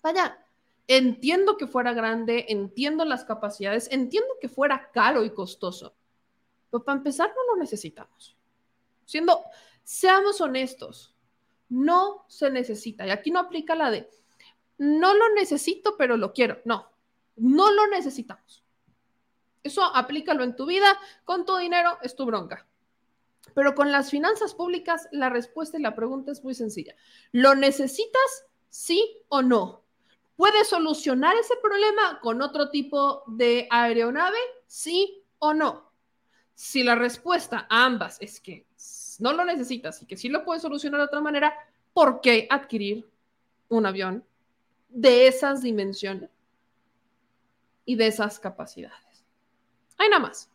Vaya, 0.01 0.39
entiendo 0.87 1.57
que 1.57 1.67
fuera 1.67 1.95
grande, 1.95 2.47
entiendo 2.49 3.05
las 3.05 3.25
capacidades, 3.25 3.89
entiendo 3.91 4.29
que 4.41 4.49
fuera 4.49 4.93
caro 4.93 5.25
y 5.25 5.31
costoso, 5.31 5.97
pero 6.71 6.85
para 6.85 6.99
empezar 6.99 7.31
no 7.31 7.53
lo 7.53 7.61
necesitamos. 7.61 8.37
Siendo, 9.05 9.47
seamos 9.83 10.41
honestos, 10.41 11.17
no 11.71 12.25
se 12.29 12.53
necesita. 12.53 13.05
Y 13.05 13.11
aquí 13.11 13.33
no 13.33 13.41
aplica 13.41 13.75
la 13.75 13.91
de, 13.91 14.09
no 14.79 15.13
lo 15.13 15.35
necesito, 15.35 15.97
pero 15.97 16.17
lo 16.17 16.33
quiero. 16.33 16.61
No, 16.65 16.89
no 17.35 17.73
lo 17.73 17.89
necesitamos. 17.89 18.63
Eso 19.65 19.83
aplícalo 19.83 20.45
en 20.45 20.55
tu 20.55 20.67
vida, 20.67 20.97
con 21.25 21.45
tu 21.45 21.57
dinero, 21.57 21.99
es 22.03 22.15
tu 22.15 22.27
bronca. 22.27 22.65
Pero 23.55 23.75
con 23.75 23.93
las 23.93 24.11
finanzas 24.11 24.55
públicas, 24.55 25.09
la 25.13 25.29
respuesta 25.29 25.79
y 25.79 25.83
la 25.83 25.95
pregunta 25.95 26.33
es 26.33 26.43
muy 26.43 26.55
sencilla. 26.55 26.95
¿Lo 27.33 27.55
necesitas? 27.55 28.47
Sí 28.69 29.23
o 29.29 29.43
no. 29.43 29.83
¿Puedes 30.37 30.69
solucionar 30.69 31.37
ese 31.37 31.55
problema 31.63 32.21
con 32.21 32.41
otro 32.41 32.71
tipo 32.71 33.25
de 33.27 33.69
aeronave? 33.71 34.39
Sí 34.67 35.23
o 35.39 35.53
no. 35.53 35.93
Si 36.55 36.83
la 36.83 36.95
respuesta 36.95 37.67
a 37.69 37.85
ambas 37.85 38.17
es 38.21 38.41
que 38.41 38.67
no 39.19 39.33
lo 39.33 39.45
necesitas 39.45 40.01
y 40.03 40.07
que 40.07 40.17
sí 40.17 40.29
lo 40.29 40.45
puedes 40.45 40.63
solucionar 40.63 41.01
de 41.01 41.07
otra 41.07 41.21
manera, 41.21 41.55
¿por 41.93 42.21
qué 42.21 42.47
adquirir 42.49 43.11
un 43.69 43.87
avión 43.87 44.25
de 44.89 45.27
esas 45.27 45.63
dimensiones? 45.63 46.31
y 47.85 47.97
de 47.97 48.07
esas 48.07 48.39
capacidades. 48.39 49.25
Hay 49.99 50.09
nada 50.09 50.23
más. 50.23 50.51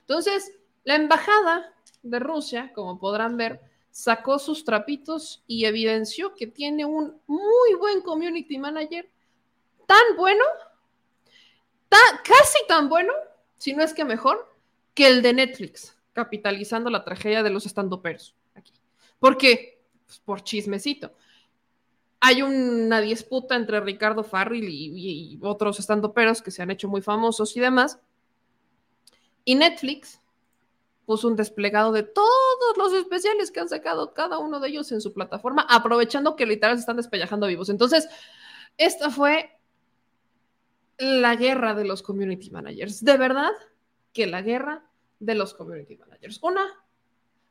Entonces, 0.00 0.52
la 0.84 0.96
embajada 0.96 1.74
de 2.02 2.18
Rusia, 2.18 2.72
como 2.74 2.98
podrán 2.98 3.36
ver, 3.36 3.60
sacó 3.90 4.38
sus 4.38 4.64
trapitos 4.64 5.42
y 5.46 5.64
evidenció 5.64 6.34
que 6.34 6.46
tiene 6.46 6.84
un 6.84 7.20
muy 7.26 7.74
buen 7.78 8.02
community 8.02 8.58
manager, 8.58 9.10
tan 9.86 10.16
bueno, 10.16 10.44
casi 11.88 12.58
tan 12.68 12.88
bueno, 12.88 13.12
si 13.58 13.74
no 13.74 13.82
es 13.82 13.92
que 13.92 14.04
mejor, 14.04 14.48
que 14.94 15.08
el 15.08 15.22
de 15.22 15.32
Netflix, 15.32 15.96
capitalizando 16.12 16.90
la 16.90 17.04
tragedia 17.04 17.42
de 17.42 17.50
los 17.50 17.66
estandoperos 17.66 18.34
aquí. 18.54 18.72
¿Por 19.18 19.36
qué? 19.36 19.82
Pues 20.06 20.18
por 20.20 20.42
chismecito. 20.42 21.12
Hay 22.20 22.42
una 22.42 23.00
disputa 23.00 23.56
entre 23.56 23.80
Ricardo 23.80 24.22
Farril 24.22 24.68
y, 24.68 25.34
y 25.34 25.38
otros 25.42 25.78
estandoperos 25.78 26.42
que 26.42 26.50
se 26.50 26.62
han 26.62 26.70
hecho 26.70 26.88
muy 26.88 27.00
famosos 27.00 27.56
y 27.56 27.60
demás. 27.60 27.98
Y 29.44 29.54
Netflix 29.54 30.19
puso 31.10 31.26
un 31.26 31.34
desplegado 31.34 31.90
de 31.90 32.04
todos 32.04 32.76
los 32.76 32.92
especiales 32.92 33.50
que 33.50 33.58
han 33.58 33.68
sacado 33.68 34.14
cada 34.14 34.38
uno 34.38 34.60
de 34.60 34.68
ellos 34.68 34.92
en 34.92 35.00
su 35.00 35.12
plataforma, 35.12 35.66
aprovechando 35.68 36.36
que 36.36 36.46
literal 36.46 36.76
se 36.76 36.82
están 36.82 36.98
despellajando 36.98 37.48
vivos. 37.48 37.68
Entonces, 37.68 38.08
esta 38.76 39.10
fue 39.10 39.58
la 40.98 41.34
guerra 41.34 41.74
de 41.74 41.84
los 41.84 42.02
community 42.02 42.50
managers. 42.50 43.04
De 43.04 43.16
verdad 43.16 43.50
que 44.12 44.28
la 44.28 44.40
guerra 44.40 44.88
de 45.18 45.34
los 45.34 45.52
community 45.52 45.96
managers. 45.96 46.40
Una 46.44 46.62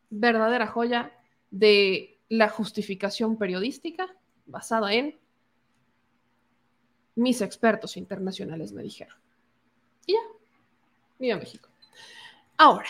verdadera 0.09 0.65
joya 0.65 1.11
de 1.51 2.17
la 2.29 2.47
justificación 2.47 3.37
periodística 3.37 4.07
basada 4.45 4.93
en 4.93 5.19
mis 7.15 7.41
expertos 7.41 7.97
internacionales 7.97 8.71
me 8.71 8.83
dijeron. 8.83 9.17
Y 10.05 10.13
ya, 10.13 10.19
viva 11.19 11.35
México. 11.35 11.67
Ahora, 12.55 12.87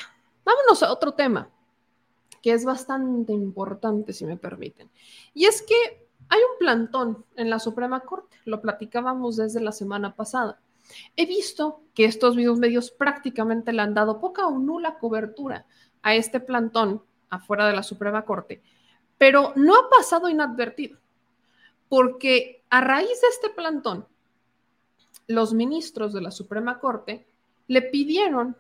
Vámonos 0.49 0.81
a 0.81 0.91
otro 0.91 1.13
tema 1.13 1.47
que 2.41 2.53
es 2.53 2.65
bastante 2.65 3.34
importante, 3.34 4.13
si 4.13 4.26
me 4.26 4.35
permiten. 4.35 4.89
Y 5.35 5.45
es 5.45 5.61
que 5.61 6.07
hay 6.27 6.39
un 6.39 6.57
plantón 6.57 7.23
en 7.35 7.51
la 7.51 7.59
Suprema 7.59 7.99
Corte, 7.99 8.38
lo 8.45 8.59
platicábamos 8.59 9.38
desde 9.38 9.61
la 9.61 9.71
semana 9.71 10.15
pasada. 10.15 10.59
He 11.15 11.27
visto 11.27 11.81
que 11.93 12.05
estos 12.05 12.35
videos 12.35 12.57
medios 12.57 12.89
prácticamente 12.89 13.73
le 13.73 13.84
han 13.84 13.93
dado 13.93 14.19
poca 14.19 14.47
o 14.47 14.57
nula 14.57 14.97
cobertura 14.97 15.67
a 16.01 16.15
este 16.15 16.39
plantón 16.39 17.03
afuera 17.30 17.67
de 17.67 17.76
la 17.76 17.84
Suprema 17.84 18.26
Corte, 18.26 18.63
pero 19.19 19.53
no 19.55 19.76
ha 19.76 19.88
pasado 19.88 20.30
inadvertido, 20.30 20.97
porque 21.89 22.63
a 22.71 22.81
raíz 22.81 23.21
de 23.21 23.27
este 23.27 23.51
plantón, 23.51 24.07
los 25.27 25.53
ministros 25.53 26.11
de 26.11 26.21
la 26.21 26.31
Suprema 26.31 26.80
Corte 26.80 27.27
le 27.67 27.84
pidieron 27.84 28.57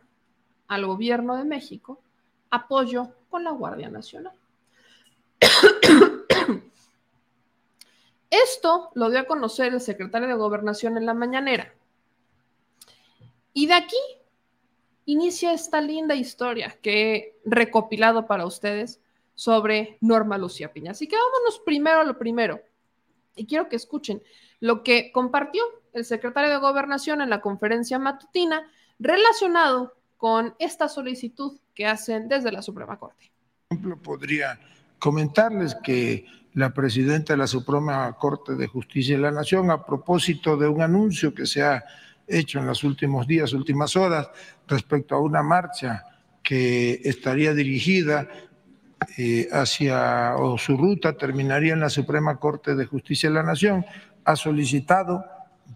al 0.69 0.85
gobierno 0.85 1.35
de 1.35 1.43
México 1.43 1.99
apoyo 2.49 3.09
con 3.29 3.43
la 3.43 3.51
Guardia 3.51 3.89
Nacional. 3.89 4.33
Esto 8.29 8.91
lo 8.93 9.09
dio 9.09 9.19
a 9.19 9.25
conocer 9.25 9.73
el 9.73 9.81
secretario 9.81 10.27
de 10.27 10.35
Gobernación 10.35 10.97
en 10.97 11.05
la 11.05 11.13
mañanera. 11.13 11.73
Y 13.53 13.65
de 13.67 13.73
aquí 13.73 13.97
inicia 15.05 15.53
esta 15.53 15.81
linda 15.81 16.15
historia 16.15 16.77
que 16.81 17.15
he 17.15 17.35
recopilado 17.43 18.27
para 18.27 18.45
ustedes 18.45 19.01
sobre 19.33 19.97
Norma 20.01 20.37
Lucía 20.37 20.71
Piña. 20.71 20.91
Así 20.91 21.07
que 21.07 21.15
vámonos 21.15 21.59
primero 21.65 22.01
a 22.01 22.03
lo 22.03 22.17
primero. 22.17 22.61
Y 23.35 23.47
quiero 23.47 23.69
que 23.69 23.75
escuchen 23.75 24.21
lo 24.59 24.83
que 24.83 25.11
compartió 25.11 25.63
el 25.93 26.05
secretario 26.05 26.51
de 26.51 26.57
Gobernación 26.57 27.21
en 27.21 27.31
la 27.31 27.41
conferencia 27.41 27.97
matutina 27.97 28.69
relacionado 28.99 29.95
con 30.19 30.53
esta 30.59 30.89
solicitud 30.89 31.61
que 31.73 31.85
hacen 31.85 32.27
desde 32.27 32.51
la 32.51 32.61
Suprema 32.61 32.99
Corte. 32.99 33.31
Podría 34.03 34.59
comentarles 34.99 35.77
que 35.81 36.25
la 36.55 36.73
presidenta 36.73 37.31
de 37.31 37.37
la 37.37 37.47
Suprema 37.47 38.11
Corte 38.17 38.55
de 38.55 38.67
Justicia 38.67 39.15
de 39.15 39.21
la 39.21 39.31
Nación, 39.31 39.71
a 39.71 39.85
propósito 39.85 40.57
de 40.57 40.67
un 40.67 40.81
anuncio 40.81 41.33
que 41.33 41.45
se 41.45 41.63
ha 41.63 41.85
hecho 42.27 42.59
en 42.59 42.65
los 42.65 42.83
últimos 42.83 43.27
días, 43.27 43.53
últimas 43.53 43.95
horas, 43.95 44.29
respecto 44.67 45.15
a 45.15 45.21
una 45.21 45.41
marcha 45.41 46.03
que 46.43 46.99
estaría 47.05 47.53
dirigida 47.53 48.27
eh, 49.17 49.47
hacia, 49.53 50.35
o 50.35 50.57
su 50.57 50.75
ruta 50.75 51.13
terminaría 51.13 51.71
en 51.71 51.79
la 51.79 51.89
Suprema 51.89 52.35
Corte 52.35 52.75
de 52.75 52.85
Justicia 52.85 53.29
de 53.29 53.35
la 53.35 53.43
Nación, 53.43 53.85
ha 54.25 54.35
solicitado 54.35 55.23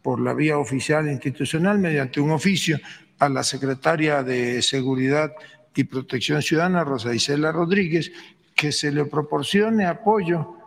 por 0.02 0.20
la 0.20 0.34
vía 0.34 0.57
oficial 0.57 1.07
e 1.07 1.14
institucional, 1.14 1.80
mediante 1.80 2.20
un 2.20 2.32
oficio, 2.32 2.78
a 3.24 3.30
la 3.30 3.44
secretaria 3.44 4.22
de 4.22 4.62
Seguridad 4.62 5.32
y 5.76 5.86
Protección 5.86 6.41
Ciudadana, 6.41 6.84
Rosa 6.84 7.14
Isela 7.14 7.52
Rodríguez, 7.52 8.12
que 8.54 8.72
se 8.72 8.91
le 8.91 9.06
proporcione 9.06 9.86
apoyo 9.86 10.58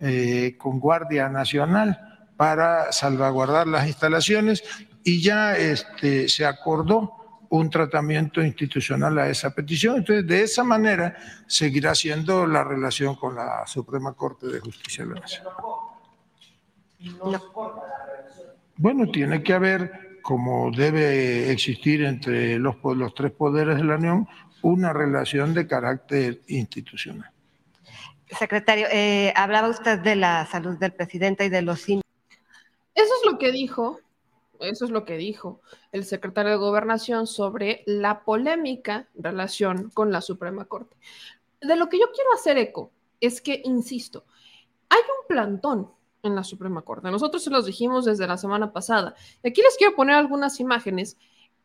eh, 0.00 0.54
con 0.56 0.78
Guardia 0.78 1.28
Nacional 1.28 2.28
para 2.36 2.92
salvaguardar 2.92 3.66
las 3.66 3.86
instalaciones 3.86 4.62
y 5.02 5.20
ya 5.20 5.56
este, 5.56 6.28
se 6.28 6.46
acordó 6.46 7.46
un 7.50 7.68
tratamiento 7.68 8.42
institucional 8.42 9.18
a 9.18 9.28
esa 9.28 9.50
petición. 9.54 9.96
Entonces, 9.98 10.26
de 10.26 10.42
esa 10.42 10.64
manera 10.64 11.16
seguirá 11.46 11.94
siendo 11.94 12.46
la 12.46 12.64
relación 12.64 13.16
con 13.16 13.34
la 13.34 13.66
Suprema 13.66 14.12
Corte 14.14 14.46
de 14.46 14.60
Justicia 14.60 15.04
de 15.04 15.14
la 15.14 15.20
Nación. 15.20 15.44
Bueno, 18.76 19.10
tiene 19.10 19.42
que 19.42 19.52
haber 19.52 20.03
como 20.24 20.70
debe 20.70 21.52
existir 21.52 22.02
entre 22.02 22.58
los, 22.58 22.76
los 22.82 23.14
tres 23.14 23.30
poderes 23.30 23.76
de 23.76 23.84
la 23.84 23.96
Unión, 23.96 24.26
una 24.62 24.94
relación 24.94 25.52
de 25.52 25.66
carácter 25.66 26.40
institucional. 26.48 27.30
Secretario, 28.30 28.86
eh, 28.90 29.34
hablaba 29.36 29.68
usted 29.68 29.98
de 29.98 30.16
la 30.16 30.46
salud 30.46 30.78
del 30.78 30.94
presidente 30.94 31.44
y 31.44 31.50
de 31.50 31.60
los 31.60 31.86
Eso 31.86 32.02
es 32.94 33.30
lo 33.30 33.38
que 33.38 33.52
dijo, 33.52 34.00
eso 34.60 34.86
es 34.86 34.90
lo 34.90 35.04
que 35.04 35.18
dijo 35.18 35.60
el 35.92 36.06
secretario 36.06 36.52
de 36.52 36.56
Gobernación 36.56 37.26
sobre 37.26 37.82
la 37.84 38.24
polémica 38.24 39.06
relación 39.14 39.90
con 39.90 40.10
la 40.10 40.22
Suprema 40.22 40.64
Corte. 40.64 40.96
De 41.60 41.76
lo 41.76 41.90
que 41.90 42.00
yo 42.00 42.06
quiero 42.14 42.32
hacer 42.32 42.56
eco 42.56 42.90
es 43.20 43.42
que, 43.42 43.60
insisto, 43.62 44.24
hay 44.88 45.00
un 45.00 45.28
plantón 45.28 45.90
en 46.24 46.34
la 46.34 46.44
Suprema 46.44 46.82
Corte. 46.82 47.10
Nosotros 47.10 47.44
se 47.44 47.50
los 47.50 47.66
dijimos 47.66 48.04
desde 48.04 48.26
la 48.26 48.36
semana 48.36 48.72
pasada. 48.72 49.14
Y 49.42 49.48
aquí 49.48 49.62
les 49.62 49.76
quiero 49.76 49.94
poner 49.94 50.16
algunas 50.16 50.58
imágenes 50.60 51.16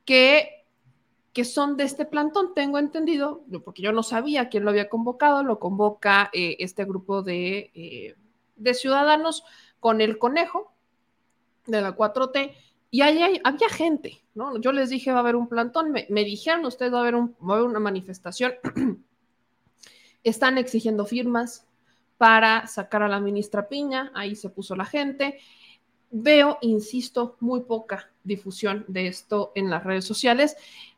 que, 0.05 0.65
que 1.33 1.45
son 1.45 1.77
de 1.77 1.85
este 1.85 2.05
plantón. 2.05 2.53
Tengo 2.53 2.77
entendido, 2.77 3.43
porque 3.63 3.81
yo 3.81 3.91
no 3.91 4.03
sabía 4.03 4.49
quién 4.49 4.65
lo 4.65 4.71
había 4.71 4.89
convocado, 4.89 5.43
lo 5.43 5.59
convoca 5.59 6.29
eh, 6.33 6.57
este 6.59 6.85
grupo 6.85 7.23
de, 7.23 7.71
eh, 7.73 8.15
de, 8.55 8.73
ciudadanos 8.73 9.43
con 9.79 10.01
el 10.01 10.17
conejo 10.17 10.73
de 11.65 11.81
la 11.81 11.95
4T. 11.95 12.53
Y 12.91 13.01
ahí 13.01 13.39
había 13.43 13.69
gente, 13.69 14.23
¿no? 14.33 14.57
Yo 14.57 14.71
les 14.71 14.89
dije 14.89 15.11
va 15.11 15.17
a 15.17 15.21
haber 15.21 15.35
un 15.35 15.47
plantón, 15.47 15.91
me, 15.91 16.23
dijeron 16.23 16.65
ustedes 16.65 16.91
va 16.91 16.97
a 16.97 17.01
haber, 17.01 17.15
un, 17.15 17.35
va 17.47 17.53
a 17.53 17.57
haber 17.57 17.69
una 17.69 17.79
manifestación. 17.79 18.53
Están 20.23 20.57
exigiendo 20.57 21.05
firmas, 21.05 21.68
para 22.19 22.67
sacar 22.67 23.01
a 23.01 23.07
la 23.07 23.21
ministra 23.21 23.69
Piña, 23.69 24.11
ahí 24.13 24.35
se 24.35 24.49
puso 24.49 24.75
la 24.75 24.83
gente. 24.83 25.39
Veo, 26.11 26.57
insisto, 26.59 27.37
muy 27.39 27.61
poca 27.61 28.11
difusión 28.25 28.83
de 28.89 29.07
esto 29.07 29.53
en 29.55 29.69
las 29.69 29.85
redes 29.85 30.03
sociales 30.03 30.57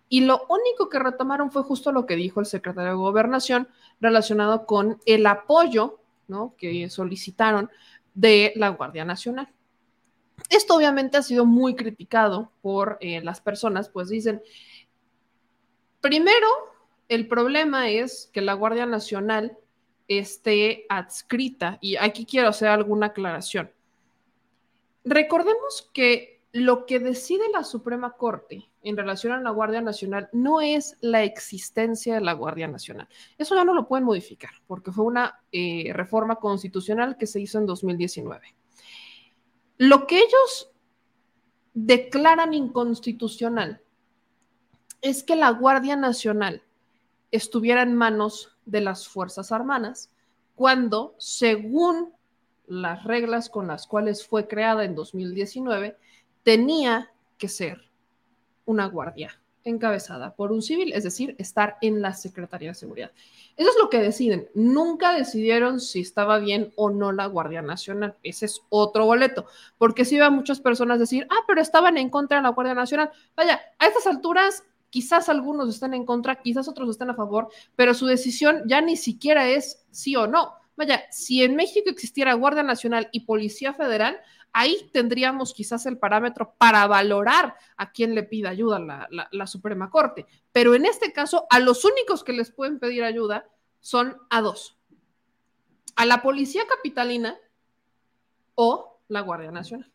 y 0.10 0.22
lo 0.22 0.48
único 0.50 0.90
que 0.90 0.98
retomaron 0.98 1.52
fue 1.52 1.62
justo 1.62 1.92
lo 1.92 2.08
que 2.08 2.16
dijo 2.16 2.40
el 2.40 2.48
secretario 2.48 2.90
de 2.90 2.96
Gobernación 2.98 3.70
relacionado 4.02 4.66
con 4.66 5.00
el 5.06 5.28
apoyo 5.28 6.00
¿no? 6.28 6.56
que 6.58 6.90
solicitaron 6.90 7.70
de 8.16 8.52
la 8.56 8.70
Guardia 8.70 9.06
Nacional. 9.06 9.48
Esto 10.50 10.76
obviamente 10.76 11.18
ha 11.18 11.22
sido 11.22 11.46
muy 11.46 11.76
criticado 11.76 12.52
por 12.64 12.98
eh, 13.00 13.22
las 13.22 13.42
personas, 13.42 13.90
pues 13.90 14.10
dicen, 14.10 14.42
primero, 16.02 16.48
el 17.10 17.28
problema 17.28 17.90
es 17.90 18.28
que 18.34 18.42
la 18.42 18.54
Guardia 18.54 18.88
Nacional 18.88 19.56
esté 20.20 20.86
adscrita. 20.90 21.78
Y 21.82 21.96
aquí 21.96 22.26
quiero 22.26 22.50
hacer 22.50 22.68
alguna 22.68 23.08
aclaración. 23.08 23.72
Recordemos 25.04 25.90
que 25.94 26.42
lo 26.52 26.86
que 26.86 27.00
decide 27.00 27.50
la 27.54 27.64
Suprema 27.64 28.12
Corte 28.12 28.70
en 28.84 28.98
relación 28.98 29.34
a 29.34 29.42
la 29.42 29.52
Guardia 29.52 29.82
Nacional 29.82 30.30
no 30.34 30.60
es 30.60 30.98
la 31.02 31.24
existencia 31.24 32.16
de 32.16 32.22
la 32.22 32.34
Guardia 32.34 32.68
Nacional. 32.68 33.08
Eso 33.38 33.56
ya 33.56 33.64
no 33.64 33.74
lo 33.74 33.88
pueden 33.88 34.06
modificar 34.06 34.52
porque 34.68 34.92
fue 34.92 35.06
una 35.06 35.40
eh, 35.52 35.92
reforma 35.94 36.36
constitucional 36.36 37.18
que 37.18 37.28
se 37.28 37.40
hizo 37.40 37.58
en 37.58 37.66
2019. 37.66 38.56
Lo 39.78 40.06
que 40.08 40.18
ellos 40.18 40.72
declaran 41.74 42.54
inconstitucional 42.54 43.82
es 45.02 45.24
que 45.24 45.36
la 45.36 45.52
Guardia 45.52 45.96
Nacional 45.96 46.64
estuviera 47.32 47.82
en 47.82 47.96
manos 47.96 48.51
de 48.66 48.82
las 48.82 49.08
Fuerzas 49.08 49.52
Armadas, 49.52 50.10
cuando, 50.56 51.16
según 51.18 52.14
las 52.68 53.04
reglas 53.04 53.50
con 53.50 53.68
las 53.68 53.88
cuales 53.88 54.26
fue 54.26 54.48
creada 54.48 54.84
en 54.84 54.96
2019, 54.96 55.98
tenía 56.44 57.12
que 57.38 57.48
ser 57.48 57.90
una 58.66 58.86
guardia 58.86 59.42
encabezada 59.64 60.36
por 60.36 60.52
un 60.52 60.62
civil, 60.62 60.92
es 60.94 61.04
decir, 61.04 61.36
estar 61.38 61.78
en 61.82 62.02
la 62.02 62.14
Secretaría 62.14 62.70
de 62.70 62.76
Seguridad. 62.76 63.12
Eso 63.58 63.70
es 63.70 63.76
lo 63.80 63.90
que 63.90 64.00
deciden. 64.00 64.50
Nunca 64.54 65.14
decidieron 65.14 65.80
si 65.80 66.02
estaba 66.02 66.40
bien 66.40 66.74
o 66.76 66.90
no 66.90 67.12
la 67.12 67.28
Guardia 67.28 67.62
Nacional. 67.62 68.16
Ese 68.24 68.46
es 68.46 68.62
otro 68.70 69.06
boleto, 69.06 69.46
porque 69.78 70.06
si 70.06 70.16
iba 70.16 70.30
muchas 70.30 70.60
personas 70.62 71.00
decir, 71.00 71.28
ah, 71.30 71.44
pero 71.48 71.62
estaban 71.62 71.98
en 71.98 72.10
contra 72.10 72.38
de 72.38 72.44
la 72.44 72.50
Guardia 72.50 72.74
Nacional. 72.74 73.12
Vaya, 73.36 73.62
a 73.78 73.88
estas 73.88 74.08
alturas 74.08 74.64
quizás 74.92 75.30
algunos 75.30 75.70
estén 75.70 75.96
en 75.96 76.06
contra, 76.06 76.42
quizás 76.42 76.68
otros 76.68 76.90
estén 76.90 77.10
a 77.10 77.16
favor, 77.16 77.50
pero 77.76 77.96
su 77.96 78.06
decisión 78.06 78.62
ya 78.68 78.82
ni 78.82 78.98
siquiera 78.98 79.50
es 79.50 79.88
sí 79.90 80.16
o 80.16 80.28
no. 80.28 80.54
Vaya, 80.76 81.04
si 81.12 81.42
en 81.44 81.56
México 81.56 81.90
existiera 81.90 82.34
Guardia 82.34 82.62
Nacional 82.62 83.10
y 83.12 83.22
Policía 83.22 83.74
Federal, 83.74 84.20
ahí 84.54 84.90
tendríamos 84.92 85.54
quizás 85.54 85.86
el 85.86 85.98
parámetro 85.98 86.54
para 86.58 86.86
valorar 86.88 87.56
a 87.78 87.92
quién 87.92 88.16
le 88.16 88.24
pida 88.24 88.50
ayuda 88.50 88.80
la, 88.80 89.28
la, 89.32 89.48
Suprema 89.48 89.90
Corte. 89.90 90.26
Pero 90.52 90.76
en 90.76 90.86
este 90.86 91.14
caso, 91.14 91.48
a 91.50 91.60
los 91.60 91.86
únicos 91.86 92.24
que 92.24 92.34
les 92.34 92.52
pueden 92.52 92.80
pedir 92.80 93.04
ayuda 93.04 93.48
son 93.80 94.18
a 94.30 94.42
dos. 94.42 94.78
A 95.96 96.06
la 96.06 96.22
Policía 96.22 96.64
Capitalina 96.68 97.38
o 98.56 99.00
la 99.08 99.22
Guardia 99.22 99.52
Nacional. 99.52 99.92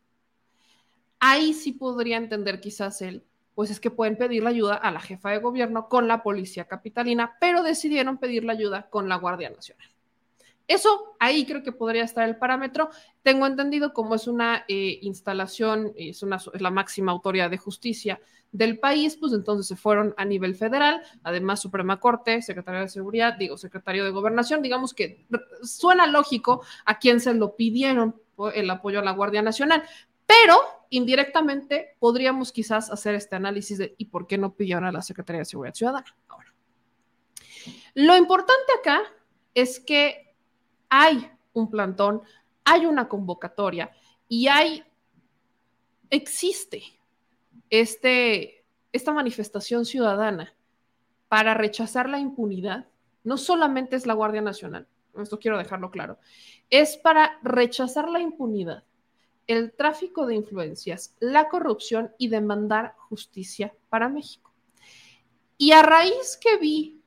Ahí 1.18 1.54
sí 1.54 1.72
podría 1.72 2.16
entender 2.16 2.60
quizás 2.60 3.00
él, 3.02 3.24
pues 3.56 3.70
es 3.70 3.80
que 3.80 3.90
pueden 3.90 4.16
pedir 4.16 4.42
la 4.42 4.50
ayuda 4.50 4.74
a 4.74 4.90
la 4.90 5.00
jefa 5.00 5.30
de 5.30 5.38
gobierno 5.38 5.88
con 5.88 6.06
la 6.06 6.22
Policía 6.22 6.66
Capitalina, 6.66 7.38
pero 7.40 7.62
decidieron 7.62 8.18
pedir 8.18 8.44
la 8.44 8.52
ayuda 8.52 8.88
con 8.90 9.08
la 9.08 9.16
Guardia 9.16 9.48
Nacional. 9.48 9.88
Eso 10.68 11.16
ahí 11.18 11.46
creo 11.46 11.62
que 11.62 11.72
podría 11.72 12.04
estar 12.04 12.28
el 12.28 12.36
parámetro. 12.36 12.90
Tengo 13.22 13.46
entendido 13.46 13.94
como 13.94 14.14
es 14.14 14.26
una 14.28 14.66
eh, 14.68 14.98
instalación, 15.00 15.94
es, 15.96 16.22
una, 16.22 16.36
es 16.36 16.60
la 16.60 16.70
máxima 16.70 17.12
autoridad 17.12 17.48
de 17.48 17.56
justicia 17.56 18.20
del 18.52 18.78
país, 18.78 19.16
pues 19.16 19.32
entonces 19.32 19.66
se 19.66 19.74
fueron 19.76 20.14
a 20.18 20.26
nivel 20.26 20.54
federal, 20.54 21.00
además 21.22 21.60
Suprema 21.60 21.98
Corte, 21.98 22.42
Secretario 22.42 22.82
de 22.82 22.88
Seguridad, 22.88 23.34
digo, 23.38 23.56
Secretario 23.56 24.04
de 24.04 24.10
Gobernación, 24.10 24.60
digamos 24.60 24.92
que 24.92 25.26
suena 25.62 26.06
lógico 26.06 26.62
a 26.84 26.98
quien 26.98 27.20
se 27.20 27.32
lo 27.32 27.56
pidieron 27.56 28.20
el 28.54 28.68
apoyo 28.68 29.00
a 29.00 29.02
la 29.02 29.12
Guardia 29.12 29.40
Nacional, 29.40 29.82
pero 30.26 30.58
indirectamente 30.90 31.96
podríamos 31.98 32.52
quizás 32.52 32.90
hacer 32.90 33.14
este 33.14 33.36
análisis 33.36 33.78
de 33.78 33.94
¿y 33.98 34.06
por 34.06 34.26
qué 34.26 34.38
no 34.38 34.54
pidieron 34.54 34.84
a 34.84 34.92
la 34.92 35.02
Secretaría 35.02 35.40
de 35.40 35.46
Seguridad 35.46 35.74
Ciudadana? 35.74 36.16
Ahora, 36.28 36.54
lo 37.94 38.16
importante 38.16 38.72
acá 38.78 39.00
es 39.54 39.80
que 39.80 40.34
hay 40.88 41.30
un 41.52 41.70
plantón, 41.70 42.22
hay 42.64 42.86
una 42.86 43.08
convocatoria 43.08 43.90
y 44.28 44.48
hay, 44.48 44.84
existe 46.10 46.82
este, 47.70 48.64
esta 48.92 49.12
manifestación 49.12 49.84
ciudadana 49.84 50.54
para 51.28 51.54
rechazar 51.54 52.08
la 52.08 52.18
impunidad. 52.18 52.86
No 53.24 53.36
solamente 53.36 53.96
es 53.96 54.06
la 54.06 54.14
Guardia 54.14 54.42
Nacional, 54.42 54.86
esto 55.16 55.38
quiero 55.38 55.58
dejarlo 55.58 55.90
claro, 55.90 56.18
es 56.70 56.96
para 56.96 57.38
rechazar 57.42 58.08
la 58.08 58.20
impunidad, 58.20 58.84
el 59.46 59.72
tráfico 59.72 60.26
de 60.26 60.34
influencias, 60.34 61.14
la 61.20 61.48
corrupción 61.48 62.12
y 62.18 62.28
demandar 62.28 62.94
justicia 62.96 63.74
para 63.88 64.08
México. 64.08 64.52
Y 65.58 65.72
a 65.72 65.82
raíz 65.82 66.36
que 66.40 66.56
vi 66.58 67.00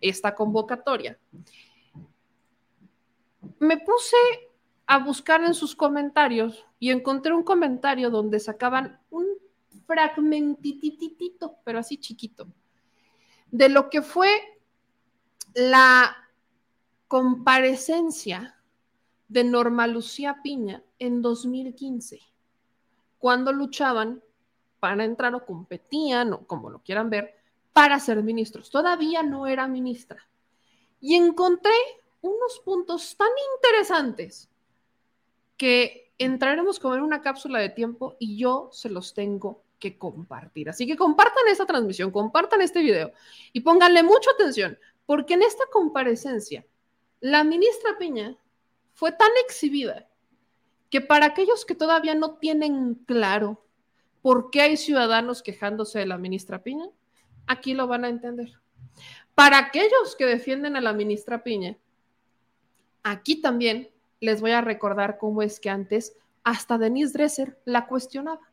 esta 0.00 0.34
convocatoria, 0.34 1.18
me 3.58 3.78
puse 3.78 4.16
a 4.86 4.98
buscar 4.98 5.42
en 5.44 5.54
sus 5.54 5.74
comentarios 5.74 6.66
y 6.78 6.90
encontré 6.90 7.32
un 7.32 7.42
comentario 7.42 8.10
donde 8.10 8.40
sacaban 8.40 9.00
un 9.10 9.26
fragmentititito, 9.86 11.56
pero 11.64 11.78
así 11.78 11.98
chiquito, 11.98 12.48
de 13.50 13.68
lo 13.68 13.90
que 13.90 14.02
fue 14.02 14.30
la 15.54 16.16
comparecencia 17.08 18.59
de 19.30 19.44
Norma 19.44 19.86
Lucía 19.86 20.40
Piña 20.42 20.82
en 20.98 21.22
2015, 21.22 22.20
cuando 23.18 23.52
luchaban 23.52 24.22
para 24.80 25.04
entrar 25.04 25.34
o 25.36 25.46
competían, 25.46 26.32
o 26.32 26.46
como 26.46 26.68
lo 26.68 26.80
quieran 26.80 27.10
ver, 27.10 27.36
para 27.72 28.00
ser 28.00 28.22
ministros. 28.24 28.70
Todavía 28.70 29.22
no 29.22 29.46
era 29.46 29.68
ministra. 29.68 30.28
Y 31.00 31.14
encontré 31.14 31.72
unos 32.22 32.60
puntos 32.64 33.16
tan 33.16 33.28
interesantes 33.54 34.50
que 35.56 36.12
entraremos 36.18 36.80
como 36.80 36.96
en 36.96 37.02
una 37.02 37.22
cápsula 37.22 37.60
de 37.60 37.68
tiempo 37.68 38.16
y 38.18 38.36
yo 38.36 38.68
se 38.72 38.90
los 38.90 39.14
tengo 39.14 39.62
que 39.78 39.96
compartir. 39.96 40.68
Así 40.68 40.88
que 40.88 40.96
compartan 40.96 41.46
esta 41.48 41.66
transmisión, 41.66 42.10
compartan 42.10 42.62
este 42.62 42.82
video 42.82 43.12
y 43.52 43.60
pónganle 43.60 44.02
mucha 44.02 44.32
atención, 44.32 44.76
porque 45.06 45.34
en 45.34 45.42
esta 45.42 45.64
comparecencia 45.70 46.66
la 47.20 47.44
ministra 47.44 47.96
Piña 47.96 48.36
fue 48.92 49.12
tan 49.12 49.30
exhibida 49.44 50.08
que 50.90 51.00
para 51.00 51.26
aquellos 51.26 51.64
que 51.64 51.74
todavía 51.74 52.14
no 52.14 52.38
tienen 52.38 52.94
claro 53.06 53.64
por 54.22 54.50
qué 54.50 54.62
hay 54.62 54.76
ciudadanos 54.76 55.42
quejándose 55.42 55.98
de 55.98 56.06
la 56.06 56.18
ministra 56.18 56.62
Piña, 56.62 56.86
aquí 57.46 57.74
lo 57.74 57.86
van 57.86 58.04
a 58.04 58.08
entender. 58.08 58.52
Para 59.34 59.58
aquellos 59.58 60.16
que 60.16 60.26
defienden 60.26 60.76
a 60.76 60.80
la 60.80 60.92
ministra 60.92 61.42
Piña, 61.42 61.78
Aquí 63.02 63.40
también 63.40 63.90
les 64.20 64.40
voy 64.40 64.50
a 64.50 64.60
recordar 64.60 65.18
cómo 65.18 65.42
es 65.42 65.60
que 65.60 65.70
antes 65.70 66.16
hasta 66.44 66.78
Denise 66.78 67.12
Dresser 67.12 67.58
la 67.64 67.86
cuestionaba. 67.86 68.49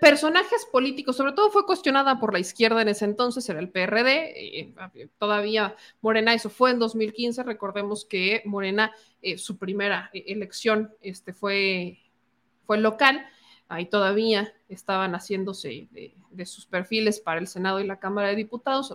Personajes 0.00 0.66
políticos, 0.70 1.16
sobre 1.16 1.32
todo 1.32 1.50
fue 1.50 1.66
cuestionada 1.66 2.18
por 2.18 2.32
la 2.32 2.38
izquierda 2.38 2.82
en 2.82 2.88
ese 2.88 3.04
entonces, 3.04 3.48
era 3.48 3.60
el 3.60 3.70
PRD, 3.70 4.32
eh, 4.36 5.08
todavía 5.18 5.76
Morena, 6.00 6.34
eso 6.34 6.50
fue 6.50 6.70
en 6.70 6.78
2015, 6.78 7.42
recordemos 7.42 8.04
que 8.04 8.42
Morena, 8.44 8.92
eh, 9.22 9.38
su 9.38 9.58
primera 9.58 10.10
eh, 10.12 10.24
elección 10.28 10.92
este, 11.00 11.32
fue, 11.32 11.98
fue 12.66 12.78
local, 12.78 13.26
ahí 13.68 13.86
todavía 13.86 14.52
estaban 14.68 15.12
haciéndose 15.12 15.88
de, 15.90 16.46
sus 16.46 16.66
perfiles 16.66 17.18
para 17.18 17.40
el 17.40 17.46
Senado 17.46 17.80
y 17.80 17.86
la 17.86 17.98
Cámara 17.98 18.28
de 18.28 18.36
Diputados, 18.36 18.94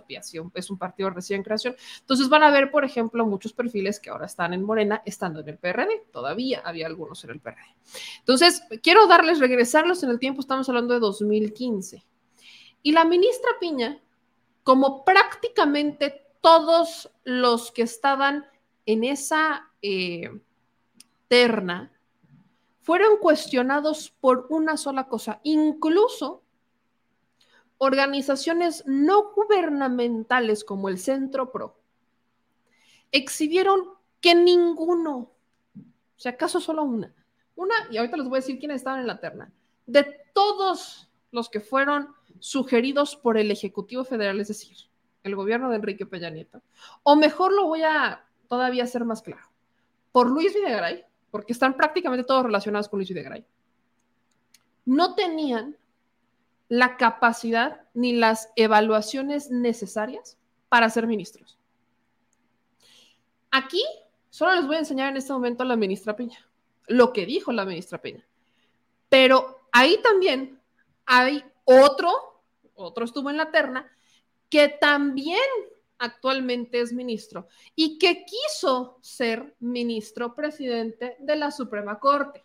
es 0.54 0.70
un 0.70 0.78
partido 0.78 1.10
recién 1.10 1.42
creación. 1.42 1.74
Entonces 2.00 2.28
van 2.28 2.42
a 2.44 2.50
ver, 2.50 2.70
por 2.70 2.84
ejemplo, 2.84 3.26
muchos 3.26 3.52
perfiles 3.52 3.98
que 3.98 4.10
ahora 4.10 4.26
están 4.26 4.54
en 4.54 4.62
Morena, 4.62 5.02
estando 5.04 5.40
en 5.40 5.48
el 5.48 5.58
PRD, 5.58 6.04
todavía 6.12 6.62
había 6.64 6.86
algunos 6.86 7.24
en 7.24 7.30
el 7.30 7.40
PRD. 7.40 7.74
Entonces, 8.20 8.62
quiero 8.82 9.06
darles, 9.06 9.40
regresarlos 9.40 10.02
en 10.02 10.10
el 10.10 10.18
tiempo, 10.18 10.40
estamos 10.40 10.68
hablando 10.68 10.94
de 10.94 11.00
2015. 11.00 12.04
Y 12.82 12.92
la 12.92 13.04
ministra 13.04 13.50
Piña, 13.60 14.00
como 14.62 15.04
prácticamente 15.04 16.22
todos 16.40 17.10
los 17.24 17.70
que 17.70 17.82
estaban 17.82 18.46
en 18.86 19.04
esa 19.04 19.70
eh, 19.80 20.30
terna, 21.28 21.91
fueron 22.82 23.18
cuestionados 23.18 24.10
por 24.20 24.46
una 24.50 24.76
sola 24.76 25.08
cosa, 25.08 25.40
incluso 25.44 26.42
organizaciones 27.78 28.84
no 28.86 29.32
gubernamentales 29.32 30.64
como 30.64 30.88
el 30.88 30.98
Centro 30.98 31.50
PRO 31.50 31.80
exhibieron 33.12 33.88
que 34.20 34.34
ninguno, 34.34 35.32
si 36.16 36.28
acaso 36.28 36.60
solo 36.60 36.82
una, 36.82 37.14
una, 37.54 37.74
y 37.90 37.98
ahorita 37.98 38.16
les 38.16 38.28
voy 38.28 38.36
a 38.36 38.40
decir 38.40 38.58
quiénes 38.58 38.78
estaban 38.78 39.00
en 39.00 39.06
la 39.06 39.20
terna, 39.20 39.52
de 39.86 40.04
todos 40.32 41.08
los 41.30 41.48
que 41.48 41.60
fueron 41.60 42.08
sugeridos 42.40 43.16
por 43.16 43.38
el 43.38 43.50
Ejecutivo 43.50 44.04
Federal, 44.04 44.40
es 44.40 44.48
decir, 44.48 44.76
el 45.22 45.36
gobierno 45.36 45.70
de 45.70 45.76
Enrique 45.76 46.06
Peña 46.06 46.30
Nieto, 46.30 46.62
o 47.04 47.14
mejor 47.14 47.52
lo 47.52 47.66
voy 47.66 47.82
a 47.82 48.24
todavía 48.48 48.84
hacer 48.84 49.04
más 49.04 49.22
claro, 49.22 49.46
por 50.10 50.28
Luis 50.28 50.54
Videgaray, 50.54 51.04
porque 51.32 51.54
están 51.54 51.76
prácticamente 51.76 52.24
todos 52.24 52.44
relacionados 52.44 52.88
con 52.88 52.98
Luis 52.98 53.08
Videgaray, 53.08 53.44
no 54.84 55.14
tenían 55.14 55.76
la 56.68 56.96
capacidad 56.96 57.80
ni 57.94 58.12
las 58.12 58.50
evaluaciones 58.54 59.50
necesarias 59.50 60.38
para 60.68 60.90
ser 60.90 61.06
ministros. 61.06 61.58
Aquí 63.50 63.82
solo 64.28 64.54
les 64.54 64.66
voy 64.66 64.76
a 64.76 64.80
enseñar 64.80 65.08
en 65.08 65.16
este 65.16 65.32
momento 65.32 65.62
a 65.62 65.66
la 65.66 65.76
ministra 65.76 66.14
Peña, 66.14 66.46
lo 66.86 67.12
que 67.12 67.26
dijo 67.26 67.50
la 67.50 67.64
ministra 67.64 68.00
Peña. 68.00 68.26
Pero 69.08 69.68
ahí 69.72 69.98
también 70.02 70.60
hay 71.06 71.42
otro, 71.64 72.42
otro 72.74 73.06
estuvo 73.06 73.30
en 73.30 73.38
la 73.38 73.50
terna, 73.50 73.90
que 74.50 74.68
también 74.68 75.40
actualmente 76.02 76.80
es 76.80 76.92
ministro 76.92 77.46
y 77.76 77.96
que 77.96 78.24
quiso 78.24 78.98
ser 79.00 79.54
ministro 79.60 80.34
presidente 80.34 81.16
de 81.20 81.36
la 81.36 81.52
Suprema 81.52 82.00
Corte. 82.00 82.44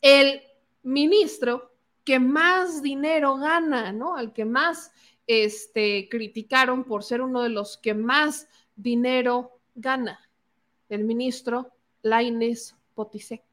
El 0.00 0.42
ministro 0.82 1.70
que 2.04 2.18
más 2.18 2.82
dinero 2.82 3.36
gana, 3.36 3.92
¿no? 3.92 4.16
Al 4.16 4.32
que 4.32 4.44
más 4.44 4.90
este, 5.28 6.08
criticaron 6.10 6.82
por 6.82 7.04
ser 7.04 7.22
uno 7.22 7.40
de 7.42 7.50
los 7.50 7.76
que 7.76 7.94
más 7.94 8.48
dinero 8.74 9.60
gana, 9.76 10.28
el 10.88 11.04
ministro 11.04 11.70
Laines 12.02 12.74
Potisek. 12.94 13.44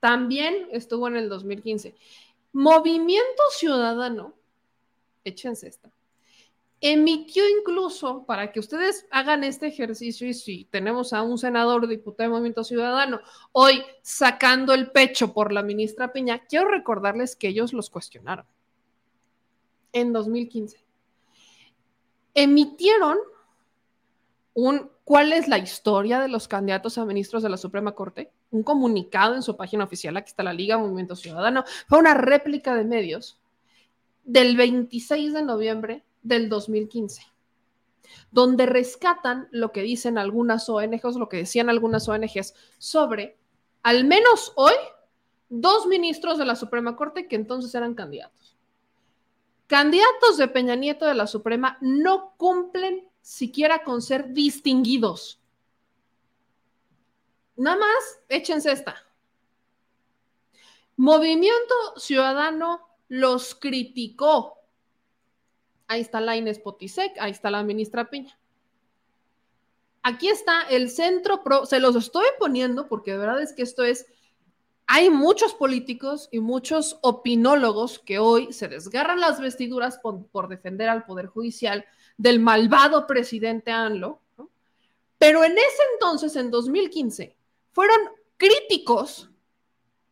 también 0.00 0.68
estuvo 0.72 1.06
en 1.06 1.16
el 1.16 1.28
2015. 1.28 1.94
Movimiento 2.54 3.42
Ciudadano, 3.50 4.34
échense 5.22 5.68
esta, 5.68 5.92
emitió 6.84 7.44
incluso, 7.48 8.24
para 8.26 8.50
que 8.50 8.58
ustedes 8.58 9.06
hagan 9.12 9.44
este 9.44 9.68
ejercicio, 9.68 10.26
y 10.26 10.34
si 10.34 10.64
tenemos 10.64 11.12
a 11.12 11.22
un 11.22 11.38
senador 11.38 11.86
diputado 11.86 12.28
de 12.28 12.32
Movimiento 12.32 12.64
Ciudadano 12.64 13.20
hoy 13.52 13.84
sacando 14.02 14.74
el 14.74 14.90
pecho 14.90 15.32
por 15.32 15.52
la 15.52 15.62
ministra 15.62 16.12
Piña, 16.12 16.40
quiero 16.40 16.68
recordarles 16.68 17.36
que 17.36 17.46
ellos 17.46 17.72
los 17.72 17.88
cuestionaron 17.88 18.44
en 19.92 20.12
2015. 20.12 20.84
Emitieron 22.34 23.18
un 24.54 24.90
cuál 25.04 25.32
es 25.32 25.46
la 25.46 25.58
historia 25.58 26.18
de 26.20 26.28
los 26.28 26.48
candidatos 26.48 26.98
a 26.98 27.04
ministros 27.04 27.44
de 27.44 27.48
la 27.48 27.58
Suprema 27.58 27.92
Corte, 27.92 28.32
un 28.50 28.64
comunicado 28.64 29.36
en 29.36 29.42
su 29.42 29.56
página 29.56 29.84
oficial, 29.84 30.16
aquí 30.16 30.30
está 30.30 30.42
la 30.42 30.52
Liga 30.52 30.78
Movimiento 30.78 31.14
Ciudadano, 31.14 31.62
fue 31.86 32.00
una 32.00 32.14
réplica 32.14 32.74
de 32.74 32.84
medios 32.84 33.38
del 34.24 34.56
26 34.56 35.32
de 35.32 35.42
noviembre 35.42 36.04
del 36.22 36.48
2015, 36.48 37.22
donde 38.30 38.66
rescatan 38.66 39.48
lo 39.50 39.72
que 39.72 39.82
dicen 39.82 40.18
algunas 40.18 40.68
ONGs, 40.68 41.16
lo 41.16 41.28
que 41.28 41.38
decían 41.38 41.68
algunas 41.68 42.08
ONGs 42.08 42.54
sobre, 42.78 43.38
al 43.82 44.04
menos 44.04 44.52
hoy, 44.56 44.74
dos 45.48 45.86
ministros 45.86 46.38
de 46.38 46.46
la 46.46 46.56
Suprema 46.56 46.96
Corte 46.96 47.28
que 47.28 47.36
entonces 47.36 47.74
eran 47.74 47.94
candidatos. 47.94 48.56
Candidatos 49.66 50.36
de 50.36 50.48
Peña 50.48 50.74
Nieto 50.76 51.06
de 51.06 51.14
la 51.14 51.26
Suprema 51.26 51.78
no 51.80 52.34
cumplen 52.36 53.08
siquiera 53.20 53.84
con 53.84 54.02
ser 54.02 54.32
distinguidos. 54.32 55.40
Nada 57.56 57.76
más, 57.76 58.20
échense 58.28 58.72
esta. 58.72 58.96
Movimiento 60.96 61.74
Ciudadano 61.96 62.88
los 63.08 63.54
criticó 63.54 64.61
Ahí 65.92 66.00
está 66.00 66.22
la 66.22 66.38
Inés 66.38 66.58
Potisek, 66.58 67.18
ahí 67.20 67.32
está 67.32 67.50
la 67.50 67.62
ministra 67.62 68.08
Piña. 68.08 68.38
Aquí 70.02 70.28
está 70.28 70.62
el 70.70 70.88
centro 70.88 71.42
pro, 71.44 71.66
se 71.66 71.80
los 71.80 71.96
estoy 71.96 72.24
poniendo 72.38 72.88
porque 72.88 73.10
de 73.10 73.18
verdad 73.18 73.42
es 73.42 73.52
que 73.52 73.60
esto 73.60 73.84
es, 73.84 74.06
hay 74.86 75.10
muchos 75.10 75.52
políticos 75.52 76.30
y 76.32 76.40
muchos 76.40 76.98
opinólogos 77.02 77.98
que 77.98 78.18
hoy 78.18 78.54
se 78.54 78.68
desgarran 78.68 79.20
las 79.20 79.38
vestiduras 79.38 79.98
por, 79.98 80.48
defender 80.48 80.88
al 80.88 81.04
Poder 81.04 81.26
Judicial 81.26 81.84
del 82.16 82.40
malvado 82.40 83.06
presidente 83.06 83.70
ANLO, 83.70 84.22
pero 85.18 85.44
en 85.44 85.52
ese 85.52 85.82
entonces, 85.92 86.36
en 86.36 86.50
2015, 86.50 87.36
fueron 87.70 87.98
críticos 88.38 89.28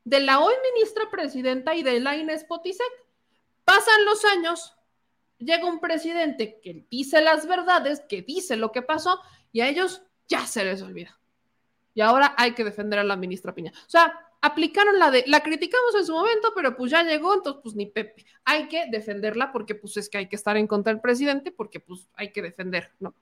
de 0.04 0.20
la 0.20 0.40
hoy 0.40 0.52
ministra 0.74 1.10
presidenta 1.10 1.74
y 1.74 1.82
de 1.82 2.00
la 2.00 2.16
Inés 2.18 2.44
Potisek. 2.44 3.06
Pasan 3.64 4.04
los 4.04 4.26
años, 4.26 4.74
llega 5.40 5.66
un 5.66 5.80
presidente 5.80 6.60
que 6.62 6.86
dice 6.90 7.20
las 7.20 7.46
verdades, 7.46 8.00
que 8.08 8.22
dice 8.22 8.56
lo 8.56 8.72
que 8.72 8.82
pasó, 8.82 9.20
y 9.52 9.60
a 9.60 9.68
ellos 9.68 10.02
ya 10.28 10.46
se 10.46 10.64
les 10.64 10.82
olvida. 10.82 11.18
Y 11.94 12.02
ahora 12.02 12.34
hay 12.38 12.52
que 12.52 12.64
defender 12.64 12.98
a 12.98 13.04
la 13.04 13.16
ministra 13.16 13.54
Piña. 13.54 13.72
O 13.74 13.90
sea, 13.90 14.14
aplicaron 14.40 14.98
la 14.98 15.10
de, 15.10 15.24
la 15.26 15.42
criticamos 15.42 15.94
en 15.96 16.06
su 16.06 16.12
momento, 16.12 16.52
pero 16.54 16.76
pues 16.76 16.90
ya 16.90 17.02
llegó, 17.02 17.34
entonces 17.34 17.60
pues 17.62 17.74
ni 17.74 17.86
Pepe. 17.86 18.24
Hay 18.44 18.68
que 18.68 18.86
defenderla 18.90 19.50
porque 19.52 19.74
pues 19.74 19.96
es 19.96 20.08
que 20.08 20.18
hay 20.18 20.28
que 20.28 20.36
estar 20.36 20.56
en 20.56 20.66
contra 20.66 20.92
del 20.92 21.02
presidente, 21.02 21.50
porque 21.50 21.80
pues 21.80 22.08
hay 22.14 22.32
que 22.32 22.42
defender, 22.42 22.92
¿no? 23.00 23.14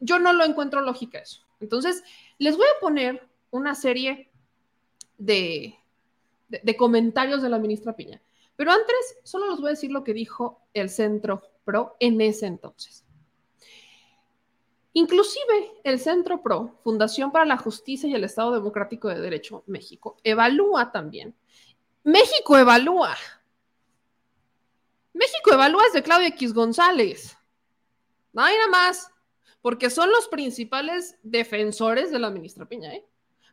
Yo 0.00 0.18
no 0.18 0.32
lo 0.32 0.44
encuentro 0.44 0.80
lógica 0.80 1.18
eso. 1.18 1.46
Entonces, 1.60 2.02
les 2.38 2.56
voy 2.56 2.66
a 2.66 2.80
poner 2.80 3.28
una 3.50 3.74
serie 3.76 4.32
de, 5.16 5.78
de 6.48 6.76
comentarios 6.76 7.40
de 7.40 7.48
la 7.48 7.60
ministra 7.60 7.94
Piña. 7.94 8.20
Pero 8.62 8.74
antes, 8.74 9.16
solo 9.24 9.50
les 9.50 9.58
voy 9.58 9.66
a 9.66 9.70
decir 9.70 9.90
lo 9.90 10.04
que 10.04 10.14
dijo 10.14 10.68
el 10.72 10.88
Centro 10.88 11.42
PRO 11.64 11.96
en 11.98 12.20
ese 12.20 12.46
entonces. 12.46 13.04
Inclusive 14.92 15.80
el 15.82 15.98
Centro 15.98 16.44
PRO, 16.44 16.78
Fundación 16.84 17.32
para 17.32 17.44
la 17.44 17.56
Justicia 17.56 18.08
y 18.08 18.14
el 18.14 18.22
Estado 18.22 18.52
Democrático 18.52 19.08
de 19.08 19.18
Derecho 19.18 19.64
México, 19.66 20.16
evalúa 20.22 20.92
también. 20.92 21.34
México 22.04 22.56
evalúa. 22.56 23.16
México 25.12 25.54
evalúa 25.54 25.82
es 25.88 25.94
de 25.94 26.04
Claudia 26.04 26.28
X 26.28 26.54
González. 26.54 27.36
No 28.32 28.44
hay 28.44 28.56
nada 28.56 28.68
más, 28.68 29.10
porque 29.60 29.90
son 29.90 30.08
los 30.12 30.28
principales 30.28 31.18
defensores 31.24 32.12
de 32.12 32.20
la 32.20 32.30
ministra 32.30 32.68
Piña. 32.68 32.94
¿eh? 32.94 33.04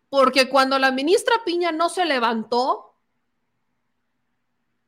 Porque 0.08 0.50
cuando 0.50 0.78
la 0.78 0.92
ministra 0.92 1.34
Piña 1.44 1.72
no 1.72 1.90
se 1.90 2.06
levantó 2.06 2.89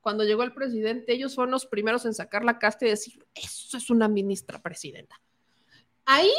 cuando 0.02 0.23
llegó 0.23 0.44
el 0.44 0.53
presidente, 0.53 1.14
ellos 1.14 1.36
fueron 1.36 1.52
los 1.52 1.65
primeros 1.65 2.06
en 2.06 2.14
sacar 2.14 2.44
la 2.44 2.60
casta 2.60 2.86
y 2.86 2.90
decir, 2.90 3.26
eso 3.36 3.78
es 3.78 3.90
una 3.90 4.07
ministra 4.07 4.61
presidenta. 4.61 5.22
Ahí 6.06 6.34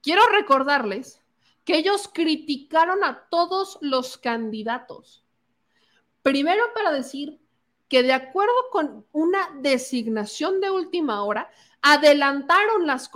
quiero 0.00 0.22
recordarles 0.28 1.22
que 1.64 1.76
ellos 1.76 2.08
criticaron 2.12 3.04
a 3.04 3.28
todos 3.28 3.78
los 3.82 4.16
candidatos. 4.16 5.24
Primero 6.22 6.62
para 6.74 6.92
decir 6.92 7.40
que 7.88 8.02
de 8.02 8.12
acuerdo 8.12 8.54
con 8.70 9.06
una 9.12 9.50
designación 9.60 10.60
de 10.60 10.70
última 10.70 11.24
hora, 11.24 11.50
adelantaron 11.82 12.86
las, 12.86 13.10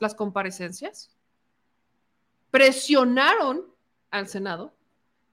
las 0.00 0.14
comparecencias, 0.14 1.10
presionaron 2.50 3.66
al 4.10 4.28
Senado 4.28 4.74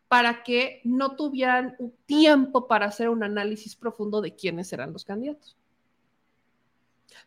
para 0.08 0.44
que 0.44 0.82
no 0.84 1.16
tuvieran 1.16 1.76
tiempo 2.06 2.68
para 2.68 2.86
hacer 2.86 3.10
un 3.10 3.24
análisis 3.24 3.76
profundo 3.76 4.22
de 4.22 4.36
quiénes 4.36 4.72
eran 4.72 4.94
los 4.94 5.04
candidatos. 5.04 5.58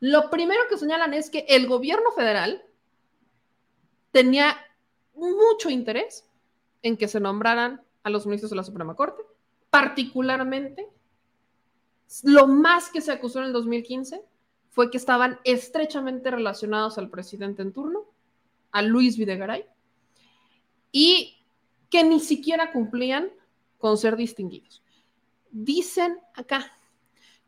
Lo 0.00 0.30
primero 0.30 0.62
que 0.68 0.78
señalan 0.78 1.12
es 1.12 1.28
que 1.28 1.44
el 1.48 1.66
gobierno 1.66 2.10
federal 2.12 2.64
tenía 4.12 4.56
mucho 5.14 5.68
interés 5.68 6.26
en 6.82 6.96
que 6.96 7.08
se 7.08 7.20
nombraran 7.20 7.82
a 8.02 8.10
los 8.10 8.24
ministros 8.24 8.50
de 8.50 8.56
la 8.56 8.64
Suprema 8.64 8.96
Corte, 8.96 9.22
particularmente 9.68 10.88
lo 12.24 12.46
más 12.46 12.90
que 12.90 13.00
se 13.00 13.12
acusó 13.12 13.40
en 13.40 13.46
el 13.46 13.52
2015 13.52 14.24
fue 14.70 14.90
que 14.90 14.96
estaban 14.96 15.38
estrechamente 15.44 16.30
relacionados 16.30 16.96
al 16.98 17.10
presidente 17.10 17.62
en 17.62 17.72
turno, 17.72 18.04
a 18.72 18.82
Luis 18.82 19.16
Videgaray, 19.16 19.66
y 20.92 21.39
que 21.90 22.04
ni 22.04 22.20
siquiera 22.20 22.72
cumplían 22.72 23.30
con 23.78 23.98
ser 23.98 24.16
distinguidos. 24.16 24.82
Dicen 25.50 26.18
acá, 26.34 26.72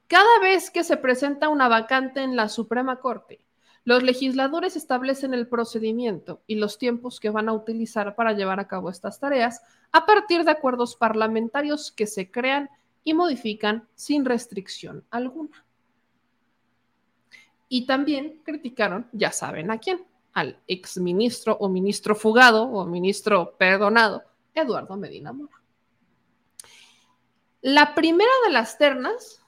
cada 0.09 0.41
vez 0.41 0.71
que 0.71 0.85
se 0.85 0.97
presenta 0.97 1.49
una 1.49 1.69
vacante 1.69 2.21
en 2.21 2.37
la 2.37 2.49
Suprema 2.49 2.99
Corte, 3.01 3.41
los 3.85 4.03
legisladores 4.03 4.77
establecen 4.77 5.35
el 5.35 5.49
procedimiento 5.49 6.43
y 6.47 6.57
los 6.57 6.79
tiempos 6.79 7.19
que 7.19 7.31
van 7.31 7.49
a 7.49 7.53
utilizar 7.53 8.15
para 8.15 8.33
llevar 8.33 8.61
a 8.61 8.69
cabo 8.69 8.91
estas 8.91 9.19
tareas 9.19 9.63
a 9.91 10.07
partir 10.07 10.45
de 10.45 10.53
acuerdos 10.53 10.97
parlamentarios 10.97 11.91
que 11.91 12.07
se 12.07 12.31
crean 12.31 12.71
y 13.05 13.15
modifican 13.15 13.89
sin 13.95 14.25
restricción 14.25 15.05
alguna. 15.11 15.65
Y 17.69 17.87
también 17.87 18.41
criticaron, 18.45 19.09
ya 19.13 19.33
saben 19.33 19.71
a 19.71 19.79
quién, 19.79 20.05
al 20.33 20.59
exministro 20.69 21.57
o 21.59 21.69
ministro 21.69 22.15
fugado 22.15 22.65
o 22.65 22.87
ministro 22.87 23.57
perdonado 23.57 24.23
Eduardo 24.55 24.97
Medina 24.97 25.33
Mora. 25.33 25.61
La 27.61 27.95
primera 27.95 28.31
de 28.45 28.53
las 28.53 28.77
ternas 28.77 29.41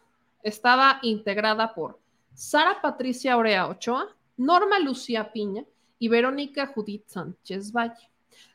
estaba 0.43 1.01
integrada 1.03 1.75
por 1.75 1.99
Sara 2.33 2.81
Patricia 2.81 3.37
Orea 3.37 3.67
Ochoa, 3.69 4.15
Norma 4.37 4.79
Lucía 4.79 5.33
Piña 5.33 5.65
y 5.99 6.09
Verónica 6.09 6.67
Judith 6.67 7.07
Sánchez 7.07 7.73
Valle. 7.73 8.11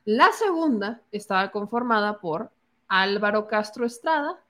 La 0.05 0.31
segunda 0.31 1.01
estaba 1.11 1.51
conformada 1.51 2.19
por 2.19 2.51
Álvaro 2.87 3.47
Castro 3.47 3.85
Estrada, 3.85 4.41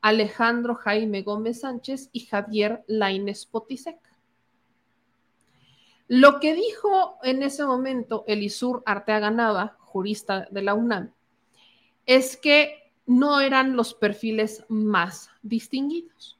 Alejandro 0.00 0.74
Jaime 0.74 1.22
Gómez 1.22 1.60
Sánchez 1.60 2.10
y 2.12 2.26
Javier 2.26 2.84
Laines 2.86 3.46
Potisek. 3.46 3.98
Lo 6.08 6.40
que 6.40 6.54
dijo 6.54 7.18
en 7.22 7.42
ese 7.42 7.64
momento 7.64 8.24
Elisur 8.26 8.82
Arteaga 8.84 9.30
Nava, 9.30 9.76
jurista 9.78 10.46
de 10.50 10.62
la 10.62 10.74
UNAM, 10.74 11.12
es 12.06 12.36
que 12.36 12.92
no 13.06 13.40
eran 13.40 13.76
los 13.76 13.94
perfiles 13.94 14.64
más 14.68 15.30
distinguidos. 15.42 16.38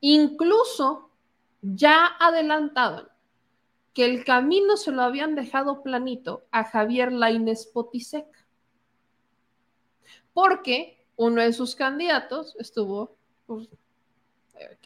Incluso 0.00 1.10
ya 1.62 2.06
adelantaban 2.20 3.08
que 3.92 4.04
el 4.04 4.24
camino 4.24 4.76
se 4.76 4.92
lo 4.92 5.02
habían 5.02 5.34
dejado 5.34 5.82
planito 5.82 6.44
a 6.52 6.64
Javier 6.64 7.12
Lainez 7.12 7.66
Potisek, 7.66 8.26
porque 10.32 11.04
uno 11.16 11.42
de 11.42 11.52
sus 11.52 11.74
candidatos 11.74 12.54
estuvo 12.60 13.16
pues, 13.46 13.68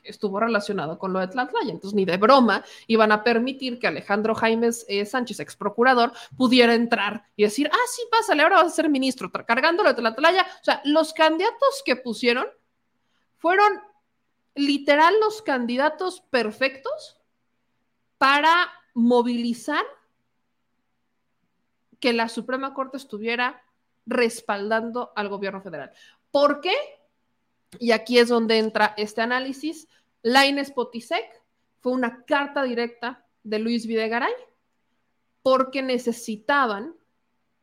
estuvo 0.04 0.40
relacionado 0.40 0.98
con 0.98 1.12
lo 1.12 1.20
de 1.20 1.28
Tlatlaya. 1.28 1.70
Entonces, 1.70 1.94
ni 1.94 2.04
de 2.04 2.16
broma 2.16 2.64
iban 2.86 3.12
a 3.12 3.22
permitir 3.22 3.78
que 3.78 3.86
Alejandro 3.86 4.34
Jaimes 4.34 4.84
eh, 4.88 5.04
Sánchez, 5.04 5.40
ex 5.40 5.56
procurador, 5.56 6.12
pudiera 6.36 6.74
entrar 6.74 7.24
y 7.36 7.44
decir, 7.44 7.68
ah, 7.72 7.86
sí, 7.88 8.02
pásale, 8.10 8.42
ahora 8.42 8.56
vas 8.56 8.72
a 8.72 8.76
ser 8.76 8.88
ministro, 8.88 9.30
cargándolo 9.30 9.88
de 9.88 9.94
Tlatlaya. 9.94 10.46
O 10.60 10.64
sea, 10.64 10.80
los 10.84 11.12
candidatos 11.12 11.82
que 11.84 11.96
pusieron 11.96 12.46
fueron 13.38 13.80
literal 14.54 15.14
los 15.20 15.42
candidatos 15.42 16.20
perfectos 16.20 17.20
para 18.18 18.70
movilizar 18.94 19.84
que 21.98 22.12
la 22.12 22.28
Suprema 22.28 22.74
Corte 22.74 22.96
estuviera 22.96 23.62
respaldando 24.06 25.12
al 25.14 25.28
gobierno 25.28 25.62
federal. 25.62 25.92
¿Por 26.30 26.60
qué? 26.60 26.74
Y 27.78 27.92
aquí 27.92 28.18
es 28.18 28.28
donde 28.28 28.58
entra 28.58 28.94
este 28.96 29.20
análisis. 29.20 29.88
La 30.22 30.42
Potisek 30.74 31.42
fue 31.80 31.92
una 31.92 32.24
carta 32.24 32.62
directa 32.62 33.26
de 33.42 33.58
Luis 33.58 33.86
Videgaray 33.86 34.32
porque 35.42 35.82
necesitaban 35.82 36.94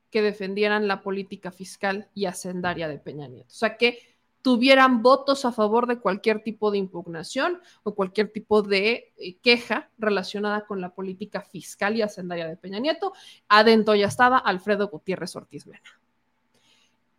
que 0.09 0.21
defendieran 0.21 0.87
la 0.87 1.01
política 1.01 1.51
fiscal 1.51 2.09
y 2.13 2.25
hacendaria 2.25 2.87
de 2.87 2.97
Peña 2.97 3.27
Nieto. 3.27 3.47
O 3.49 3.53
sea, 3.53 3.77
que 3.77 3.99
tuvieran 4.41 5.01
votos 5.01 5.45
a 5.45 5.51
favor 5.51 5.87
de 5.87 5.99
cualquier 5.99 6.41
tipo 6.41 6.71
de 6.71 6.77
impugnación 6.77 7.61
o 7.83 7.93
cualquier 7.93 8.31
tipo 8.31 8.61
de 8.61 9.13
eh, 9.17 9.37
queja 9.41 9.89
relacionada 9.97 10.65
con 10.65 10.81
la 10.81 10.93
política 10.93 11.41
fiscal 11.41 11.95
y 11.95 12.01
hacendaria 12.01 12.47
de 12.47 12.57
Peña 12.57 12.79
Nieto. 12.79 13.13
Adentro 13.47 13.95
ya 13.95 14.07
estaba 14.07 14.37
Alfredo 14.37 14.87
Gutiérrez 14.87 15.35
Ortiz 15.35 15.67
Mena. 15.67 15.98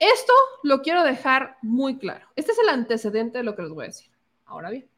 Esto 0.00 0.32
lo 0.62 0.80
quiero 0.80 1.04
dejar 1.04 1.58
muy 1.60 1.98
claro. 1.98 2.26
Este 2.34 2.52
es 2.52 2.58
el 2.58 2.70
antecedente 2.70 3.38
de 3.38 3.44
lo 3.44 3.54
que 3.54 3.62
les 3.62 3.70
voy 3.70 3.84
a 3.84 3.88
decir. 3.88 4.10
Ahora 4.46 4.70
bien, 4.70 4.88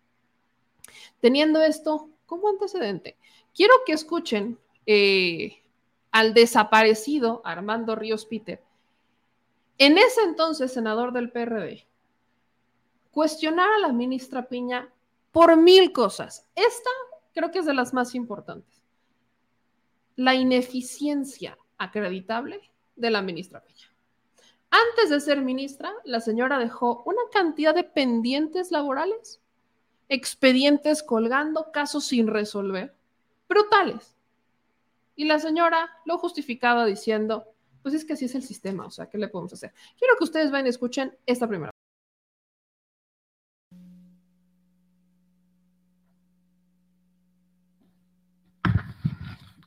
teniendo 1.20 1.61
esto 1.61 2.09
como 2.24 2.49
antecedente, 2.49 3.19
quiero 3.53 3.74
que 3.85 3.93
escuchen 3.93 4.59
eh, 4.87 5.61
al 6.12 6.35
desaparecido 6.35 7.43
Armando 7.45 7.97
Ríos 7.97 8.27
Peter, 8.27 8.62
en 9.77 9.99
ese 9.99 10.23
entonces 10.23 10.73
senador 10.73 11.12
del 11.12 11.33
PRD, 11.33 11.85
cuestionar 13.11 13.73
a 13.73 13.79
la 13.79 13.93
ministra 13.93 14.49
Piña 14.49 14.89
por 15.33 15.57
mil 15.57 15.93
cosas. 15.93 16.47
Esta 16.55 16.91
creo 17.35 17.51
que 17.51 17.59
es 17.59 17.66
de 17.66 17.74
las 17.74 17.93
más 17.93 18.15
importantes. 18.15 18.83
La 20.15 20.35
ineficiencia 20.37 21.59
acreditable 21.77 22.61
de 22.95 23.11
la 23.11 23.20
ministra 23.20 23.62
Piña. 23.65 23.91
Antes 24.73 25.11
de 25.11 25.20
ser 25.20 25.43
ministra, 25.43 25.93
la 26.03 26.23
señora 26.23 26.59
dejó 26.59 27.03
una 27.05 27.20
cantidad 27.31 27.74
de 27.74 27.85
pendientes 27.85 28.70
laborales, 28.70 29.39
expedientes 30.09 31.03
colgando, 31.03 31.70
casos 31.73 32.07
sin 32.07 32.27
resolver, 32.27 32.94
brutales. 33.51 34.16
Y 35.15 35.27
la 35.27 35.39
señora 35.40 35.90
lo 36.07 36.16
justificaba 36.16 36.86
diciendo, 36.86 37.44
pues 37.82 37.94
es 37.94 38.07
que 38.07 38.15
así 38.15 38.24
es 38.24 38.35
el 38.35 38.44
sistema, 38.44 38.86
o 38.86 38.90
sea, 38.90 39.11
¿qué 39.11 39.19
le 39.19 39.28
podemos 39.28 39.53
hacer? 39.53 39.74
Quiero 39.99 40.16
que 40.16 40.24
ustedes 40.24 40.51
vayan 40.51 40.65
y 40.65 40.70
escuchen 40.70 41.15
esta 41.27 41.47
primera. 41.47 41.70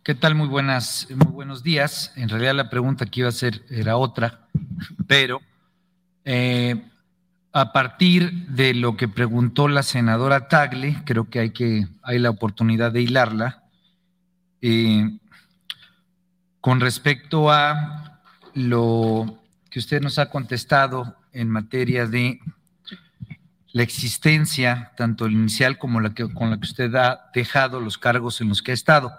¿Qué 0.04 0.16
tal? 0.16 0.34
Muy 0.34 0.48
buenas, 0.48 1.08
muy 1.12 1.32
buenos 1.32 1.62
días. 1.62 2.12
En 2.16 2.28
realidad 2.28 2.56
la 2.56 2.72
pregunta 2.72 3.06
que 3.06 3.20
iba 3.20 3.28
a 3.28 3.30
hacer 3.30 3.64
era 3.70 3.98
otra, 3.98 4.45
pero 5.08 5.42
eh, 6.24 6.82
a 7.52 7.72
partir 7.72 8.48
de 8.48 8.74
lo 8.74 8.98
que 8.98 9.08
preguntó 9.08 9.68
la 9.68 9.84
senadora 9.84 10.48
Tagle, 10.48 11.02
creo 11.06 11.30
que 11.30 11.40
hay 11.40 11.50
que 11.52 11.88
hay 12.04 12.20
la 12.20 12.30
oportunidad 12.30 12.92
de 12.92 13.02
hilarla. 13.02 13.64
Eh, 14.62 15.18
con 16.60 16.82
respecto 16.82 17.52
a 17.52 18.22
lo 18.54 19.40
que 19.70 19.80
usted 19.80 20.02
nos 20.02 20.18
ha 20.20 20.30
contestado 20.30 21.16
en 21.32 21.50
materia 21.50 22.08
de 22.08 22.40
la 23.72 23.84
existencia, 23.84 24.92
tanto 24.96 25.28
inicial 25.28 25.78
como 25.78 26.00
la 26.00 26.14
que, 26.14 26.34
con 26.34 26.50
la 26.50 26.58
que 26.58 26.66
usted 26.66 26.96
ha 26.96 27.30
dejado 27.34 27.80
los 27.82 27.98
cargos 27.98 28.42
en 28.42 28.50
los 28.50 28.62
que 28.62 28.72
ha 28.72 28.74
estado. 28.74 29.14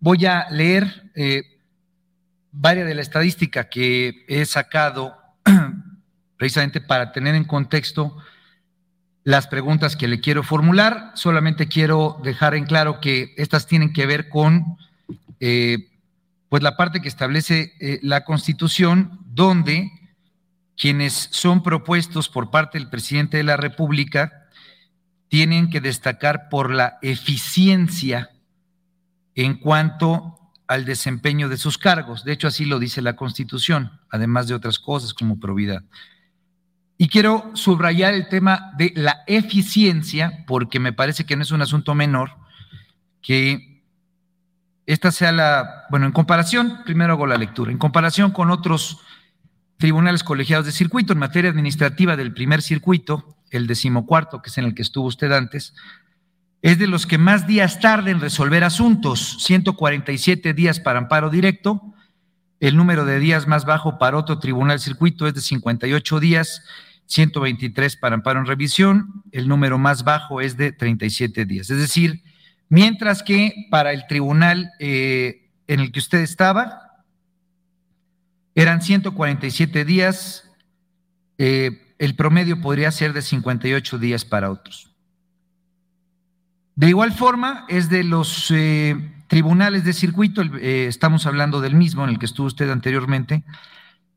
Voy 0.00 0.24
a 0.24 0.48
leer 0.50 1.10
eh, 1.16 1.57
varias 2.52 2.86
de 2.86 2.94
la 2.94 3.02
estadística 3.02 3.68
que 3.68 4.24
he 4.28 4.44
sacado 4.44 5.16
precisamente 6.36 6.80
para 6.80 7.12
tener 7.12 7.34
en 7.34 7.44
contexto 7.44 8.16
las 9.24 9.46
preguntas 9.46 9.96
que 9.96 10.08
le 10.08 10.20
quiero 10.20 10.42
formular. 10.42 11.12
Solamente 11.14 11.68
quiero 11.68 12.20
dejar 12.22 12.54
en 12.54 12.64
claro 12.64 13.00
que 13.00 13.34
estas 13.36 13.66
tienen 13.66 13.92
que 13.92 14.06
ver 14.06 14.28
con 14.28 14.78
eh, 15.40 15.90
pues 16.48 16.62
la 16.62 16.76
parte 16.76 17.00
que 17.00 17.08
establece 17.08 17.74
eh, 17.80 17.98
la 18.02 18.24
Constitución, 18.24 19.20
donde 19.26 19.90
quienes 20.76 21.12
son 21.32 21.62
propuestos 21.62 22.28
por 22.28 22.50
parte 22.50 22.78
del 22.78 22.88
presidente 22.88 23.36
de 23.36 23.42
la 23.42 23.56
República 23.56 24.46
tienen 25.28 25.68
que 25.68 25.80
destacar 25.80 26.48
por 26.48 26.72
la 26.72 26.98
eficiencia 27.02 28.30
en 29.34 29.54
cuanto 29.54 30.37
al 30.68 30.84
desempeño 30.84 31.48
de 31.48 31.56
sus 31.56 31.78
cargos. 31.78 32.24
De 32.24 32.32
hecho, 32.32 32.46
así 32.46 32.66
lo 32.66 32.78
dice 32.78 33.02
la 33.02 33.16
Constitución, 33.16 33.90
además 34.10 34.46
de 34.46 34.54
otras 34.54 34.78
cosas 34.78 35.14
como 35.14 35.40
probidad. 35.40 35.82
Y 36.98 37.08
quiero 37.08 37.50
subrayar 37.54 38.12
el 38.14 38.28
tema 38.28 38.72
de 38.76 38.92
la 38.94 39.22
eficiencia, 39.26 40.44
porque 40.46 40.78
me 40.78 40.92
parece 40.92 41.24
que 41.24 41.36
no 41.36 41.42
es 41.42 41.50
un 41.50 41.62
asunto 41.62 41.94
menor, 41.94 42.32
que 43.22 43.82
esta 44.84 45.10
sea 45.10 45.32
la, 45.32 45.86
bueno, 45.90 46.06
en 46.06 46.12
comparación, 46.12 46.80
primero 46.84 47.14
hago 47.14 47.26
la 47.26 47.36
lectura, 47.36 47.72
en 47.72 47.78
comparación 47.78 48.30
con 48.30 48.50
otros 48.50 49.00
tribunales 49.78 50.24
colegiados 50.24 50.66
de 50.66 50.72
circuito 50.72 51.12
en 51.12 51.18
materia 51.18 51.50
administrativa 51.50 52.16
del 52.16 52.34
primer 52.34 52.62
circuito, 52.62 53.36
el 53.50 53.66
decimocuarto, 53.66 54.42
que 54.42 54.50
es 54.50 54.58
en 54.58 54.66
el 54.66 54.74
que 54.74 54.82
estuvo 54.82 55.06
usted 55.06 55.32
antes, 55.32 55.74
es 56.62 56.78
de 56.78 56.86
los 56.86 57.06
que 57.06 57.18
más 57.18 57.46
días 57.46 57.80
tarda 57.80 58.10
en 58.10 58.20
resolver 58.20 58.64
asuntos, 58.64 59.38
147 59.40 60.54
días 60.54 60.80
para 60.80 60.98
amparo 60.98 61.30
directo. 61.30 61.94
El 62.60 62.76
número 62.76 63.04
de 63.04 63.20
días 63.20 63.46
más 63.46 63.64
bajo 63.64 63.98
para 63.98 64.16
otro 64.16 64.40
tribunal 64.40 64.80
circuito 64.80 65.28
es 65.28 65.34
de 65.34 65.40
58 65.40 66.18
días, 66.18 66.62
123 67.06 67.96
para 67.96 68.16
amparo 68.16 68.40
en 68.40 68.46
revisión. 68.46 69.22
El 69.30 69.46
número 69.46 69.78
más 69.78 70.02
bajo 70.02 70.40
es 70.40 70.56
de 70.56 70.72
37 70.72 71.44
días. 71.44 71.70
Es 71.70 71.78
decir, 71.78 72.22
mientras 72.68 73.22
que 73.22 73.68
para 73.70 73.92
el 73.92 74.06
tribunal 74.08 74.72
eh, 74.80 75.48
en 75.68 75.80
el 75.80 75.92
que 75.92 76.00
usted 76.00 76.18
estaba, 76.18 77.04
eran 78.56 78.82
147 78.82 79.84
días, 79.84 80.50
eh, 81.38 81.94
el 82.00 82.16
promedio 82.16 82.60
podría 82.60 82.90
ser 82.90 83.12
de 83.12 83.22
58 83.22 83.98
días 83.98 84.24
para 84.24 84.50
otros. 84.50 84.87
De 86.78 86.88
igual 86.88 87.10
forma, 87.10 87.64
es 87.66 87.90
de 87.90 88.04
los 88.04 88.52
eh, 88.52 88.94
tribunales 89.26 89.82
de 89.82 89.92
circuito, 89.92 90.42
eh, 90.42 90.86
estamos 90.86 91.26
hablando 91.26 91.60
del 91.60 91.74
mismo 91.74 92.04
en 92.04 92.10
el 92.10 92.20
que 92.20 92.26
estuvo 92.26 92.46
usted 92.46 92.70
anteriormente, 92.70 93.42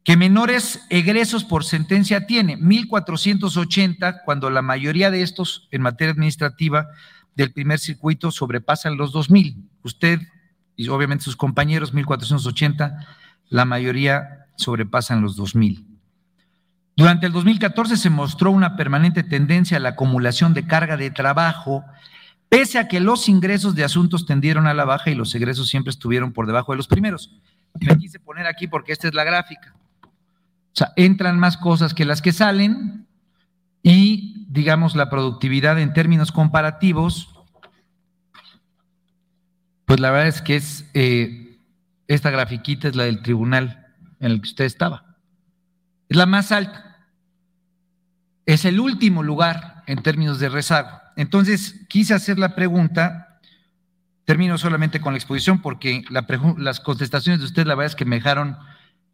que 0.03 0.15
menores 0.15 0.85
egresos 0.91 1.43
por 1.43 1.63
sentencia 1.63 2.27
tiene, 2.27 2.59
1.480, 2.59 4.21
cuando 4.25 4.51
la 4.51 4.61
mayoría 4.61 5.09
de 5.09 5.23
estos 5.23 5.69
en 5.71 5.81
materia 5.81 6.11
administrativa 6.11 6.85
del 7.33 7.51
primer 7.51 7.79
circuito 7.79 8.29
sobrepasan 8.29 8.95
los 8.95 9.11
2.000. 9.11 9.55
Usted 9.81 10.19
y 10.75 10.87
obviamente 10.89 11.23
sus 11.23 11.35
compañeros, 11.35 11.95
1.480, 11.95 13.07
la 13.49 13.65
mayoría 13.65 14.45
sobrepasan 14.55 15.23
los 15.23 15.35
2.000. 15.35 15.83
Durante 16.95 17.25
el 17.25 17.31
2014 17.31 17.97
se 17.97 18.11
mostró 18.11 18.51
una 18.51 18.75
permanente 18.75 19.23
tendencia 19.23 19.77
a 19.77 19.79
la 19.79 19.89
acumulación 19.89 20.53
de 20.53 20.67
carga 20.67 20.95
de 20.95 21.09
trabajo 21.09 21.83
pese 22.51 22.79
a 22.79 22.89
que 22.89 22.99
los 22.99 23.29
ingresos 23.29 23.75
de 23.75 23.85
asuntos 23.85 24.25
tendieron 24.25 24.67
a 24.67 24.73
la 24.73 24.83
baja 24.83 25.09
y 25.09 25.15
los 25.15 25.33
egresos 25.33 25.69
siempre 25.69 25.89
estuvieron 25.89 26.33
por 26.33 26.47
debajo 26.47 26.73
de 26.73 26.77
los 26.77 26.87
primeros. 26.89 27.33
Me 27.79 27.97
quise 27.97 28.19
poner 28.19 28.45
aquí 28.45 28.67
porque 28.67 28.91
esta 28.91 29.07
es 29.07 29.13
la 29.13 29.23
gráfica. 29.23 29.73
O 30.03 30.73
sea, 30.73 30.91
entran 30.97 31.39
más 31.39 31.55
cosas 31.55 31.93
que 31.93 32.03
las 32.03 32.21
que 32.21 32.33
salen 32.33 33.07
y, 33.81 34.45
digamos, 34.49 34.97
la 34.97 35.09
productividad 35.09 35.79
en 35.79 35.93
términos 35.93 36.33
comparativos, 36.33 37.33
pues 39.85 40.01
la 40.01 40.11
verdad 40.11 40.27
es 40.27 40.41
que 40.41 40.57
es, 40.57 40.89
eh, 40.93 41.57
esta 42.09 42.31
grafiquita 42.31 42.89
es 42.89 42.97
la 42.97 43.05
del 43.05 43.21
tribunal 43.21 43.87
en 44.19 44.31
el 44.31 44.41
que 44.41 44.49
usted 44.49 44.65
estaba. 44.65 45.15
Es 46.09 46.17
la 46.17 46.25
más 46.25 46.51
alta. 46.51 47.07
Es 48.45 48.65
el 48.65 48.81
último 48.81 49.23
lugar 49.23 49.85
en 49.87 50.03
términos 50.03 50.37
de 50.39 50.49
rezago. 50.49 51.00
Entonces, 51.15 51.85
quise 51.87 52.13
hacer 52.13 52.39
la 52.39 52.55
pregunta, 52.55 53.39
termino 54.25 54.57
solamente 54.57 55.01
con 55.01 55.13
la 55.13 55.17
exposición 55.17 55.61
porque 55.61 56.03
las 56.09 56.79
contestaciones 56.79 57.39
de 57.39 57.45
usted 57.45 57.65
la 57.65 57.75
verdad 57.75 57.91
es 57.91 57.95
que 57.95 58.05
me 58.05 58.17
dejaron 58.17 58.57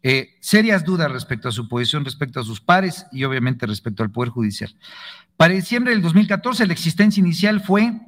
eh, 0.02 0.36
serias 0.40 0.84
dudas 0.84 1.10
respecto 1.10 1.48
a 1.48 1.52
su 1.52 1.68
posición, 1.68 2.04
respecto 2.04 2.38
a 2.40 2.44
sus 2.44 2.60
pares 2.60 3.06
y 3.10 3.24
obviamente 3.24 3.66
respecto 3.66 4.02
al 4.02 4.10
Poder 4.10 4.30
Judicial. 4.30 4.74
Para 5.36 5.54
diciembre 5.54 5.92
del 5.92 6.02
2014, 6.02 6.66
la 6.66 6.72
existencia 6.72 7.20
inicial 7.20 7.60
fue 7.60 8.00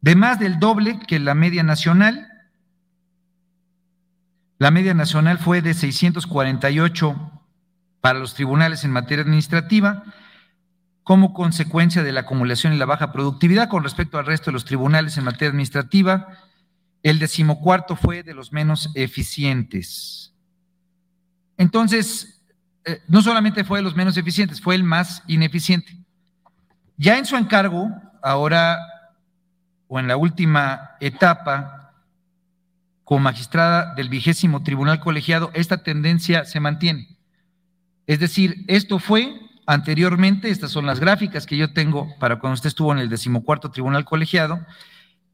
de 0.00 0.14
más 0.14 0.38
del 0.38 0.58
doble 0.58 1.00
que 1.06 1.18
la 1.18 1.34
media 1.34 1.62
nacional. 1.62 2.28
La 4.58 4.70
media 4.70 4.94
nacional 4.94 5.38
fue 5.38 5.60
de 5.62 5.74
648 5.74 7.32
para 8.00 8.18
los 8.18 8.34
tribunales 8.34 8.84
en 8.84 8.90
materia 8.90 9.22
administrativa, 9.22 10.04
como 11.08 11.32
consecuencia 11.32 12.02
de 12.02 12.12
la 12.12 12.20
acumulación 12.20 12.74
y 12.74 12.76
la 12.76 12.84
baja 12.84 13.12
productividad 13.12 13.70
con 13.70 13.82
respecto 13.82 14.18
al 14.18 14.26
resto 14.26 14.50
de 14.50 14.52
los 14.52 14.66
tribunales 14.66 15.16
en 15.16 15.24
materia 15.24 15.48
administrativa. 15.48 16.28
El 17.02 17.18
decimocuarto 17.18 17.96
fue 17.96 18.22
de 18.22 18.34
los 18.34 18.52
menos 18.52 18.90
eficientes. 18.94 20.34
Entonces, 21.56 22.42
eh, 22.84 23.00
no 23.08 23.22
solamente 23.22 23.64
fue 23.64 23.78
de 23.78 23.84
los 23.84 23.96
menos 23.96 24.18
eficientes, 24.18 24.60
fue 24.60 24.74
el 24.74 24.84
más 24.84 25.22
ineficiente. 25.26 25.96
Ya 26.98 27.16
en 27.16 27.24
su 27.24 27.36
encargo, 27.36 27.88
ahora 28.22 28.76
o 29.86 29.98
en 29.98 30.08
la 30.08 30.18
última 30.18 30.90
etapa, 31.00 31.94
como 33.04 33.20
magistrada 33.20 33.94
del 33.94 34.10
vigésimo 34.10 34.62
tribunal 34.62 35.00
colegiado, 35.00 35.52
esta 35.54 35.82
tendencia 35.82 36.44
se 36.44 36.60
mantiene. 36.60 37.16
Es 38.06 38.20
decir, 38.20 38.66
esto 38.68 38.98
fue 38.98 39.47
anteriormente, 39.68 40.48
estas 40.48 40.70
son 40.70 40.86
las 40.86 40.98
gráficas 40.98 41.46
que 41.46 41.56
yo 41.56 41.72
tengo 41.72 42.08
para 42.18 42.38
cuando 42.38 42.54
usted 42.54 42.68
estuvo 42.68 42.90
en 42.92 42.98
el 42.98 43.10
decimocuarto 43.10 43.70
tribunal 43.70 44.04
colegiado, 44.04 44.66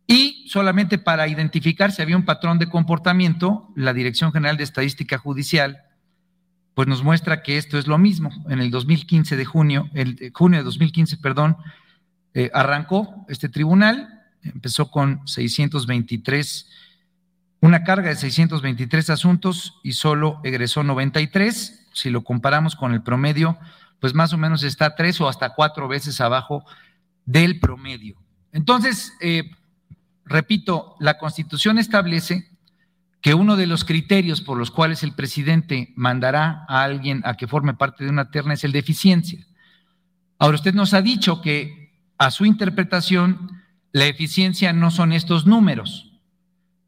y 0.06 0.46
solamente 0.50 0.98
para 0.98 1.28
identificar 1.28 1.92
si 1.92 2.02
había 2.02 2.16
un 2.16 2.24
patrón 2.24 2.58
de 2.58 2.68
comportamiento, 2.68 3.72
la 3.76 3.94
Dirección 3.94 4.32
General 4.32 4.56
de 4.56 4.64
Estadística 4.64 5.16
Judicial 5.18 5.82
pues 6.74 6.88
nos 6.88 7.04
muestra 7.04 7.44
que 7.44 7.56
esto 7.56 7.78
es 7.78 7.86
lo 7.86 7.98
mismo. 7.98 8.30
En 8.48 8.58
el 8.58 8.72
2015 8.72 9.36
de 9.36 9.44
junio, 9.44 9.88
el 9.94 10.32
junio 10.34 10.58
de 10.58 10.64
2015, 10.64 11.18
perdón, 11.18 11.56
eh, 12.34 12.50
arrancó 12.52 13.24
este 13.28 13.48
tribunal, 13.48 14.24
empezó 14.42 14.90
con 14.90 15.26
623, 15.28 16.68
una 17.60 17.84
carga 17.84 18.08
de 18.08 18.16
623 18.16 19.08
asuntos 19.10 19.78
y 19.84 19.92
solo 19.92 20.40
egresó 20.42 20.82
93. 20.82 21.86
Si 21.92 22.10
lo 22.10 22.24
comparamos 22.24 22.74
con 22.74 22.92
el 22.92 23.02
promedio, 23.02 23.56
pues 24.00 24.14
más 24.14 24.32
o 24.32 24.38
menos 24.38 24.62
está 24.62 24.94
tres 24.94 25.20
o 25.20 25.28
hasta 25.28 25.54
cuatro 25.54 25.88
veces 25.88 26.20
abajo 26.20 26.64
del 27.24 27.60
promedio. 27.60 28.16
Entonces, 28.52 29.12
eh, 29.20 29.50
repito, 30.24 30.96
la 31.00 31.18
Constitución 31.18 31.78
establece 31.78 32.50
que 33.20 33.34
uno 33.34 33.56
de 33.56 33.66
los 33.66 33.84
criterios 33.84 34.42
por 34.42 34.58
los 34.58 34.70
cuales 34.70 35.02
el 35.02 35.14
presidente 35.14 35.92
mandará 35.96 36.66
a 36.68 36.82
alguien 36.82 37.22
a 37.24 37.34
que 37.34 37.46
forme 37.46 37.74
parte 37.74 38.04
de 38.04 38.10
una 38.10 38.30
terna 38.30 38.54
es 38.54 38.64
el 38.64 38.72
de 38.72 38.80
eficiencia. 38.80 39.46
Ahora, 40.38 40.56
usted 40.56 40.74
nos 40.74 40.92
ha 40.92 41.00
dicho 41.00 41.40
que 41.40 41.94
a 42.18 42.30
su 42.30 42.44
interpretación 42.44 43.62
la 43.92 44.06
eficiencia 44.06 44.72
no 44.72 44.90
son 44.90 45.12
estos 45.12 45.46
números, 45.46 46.12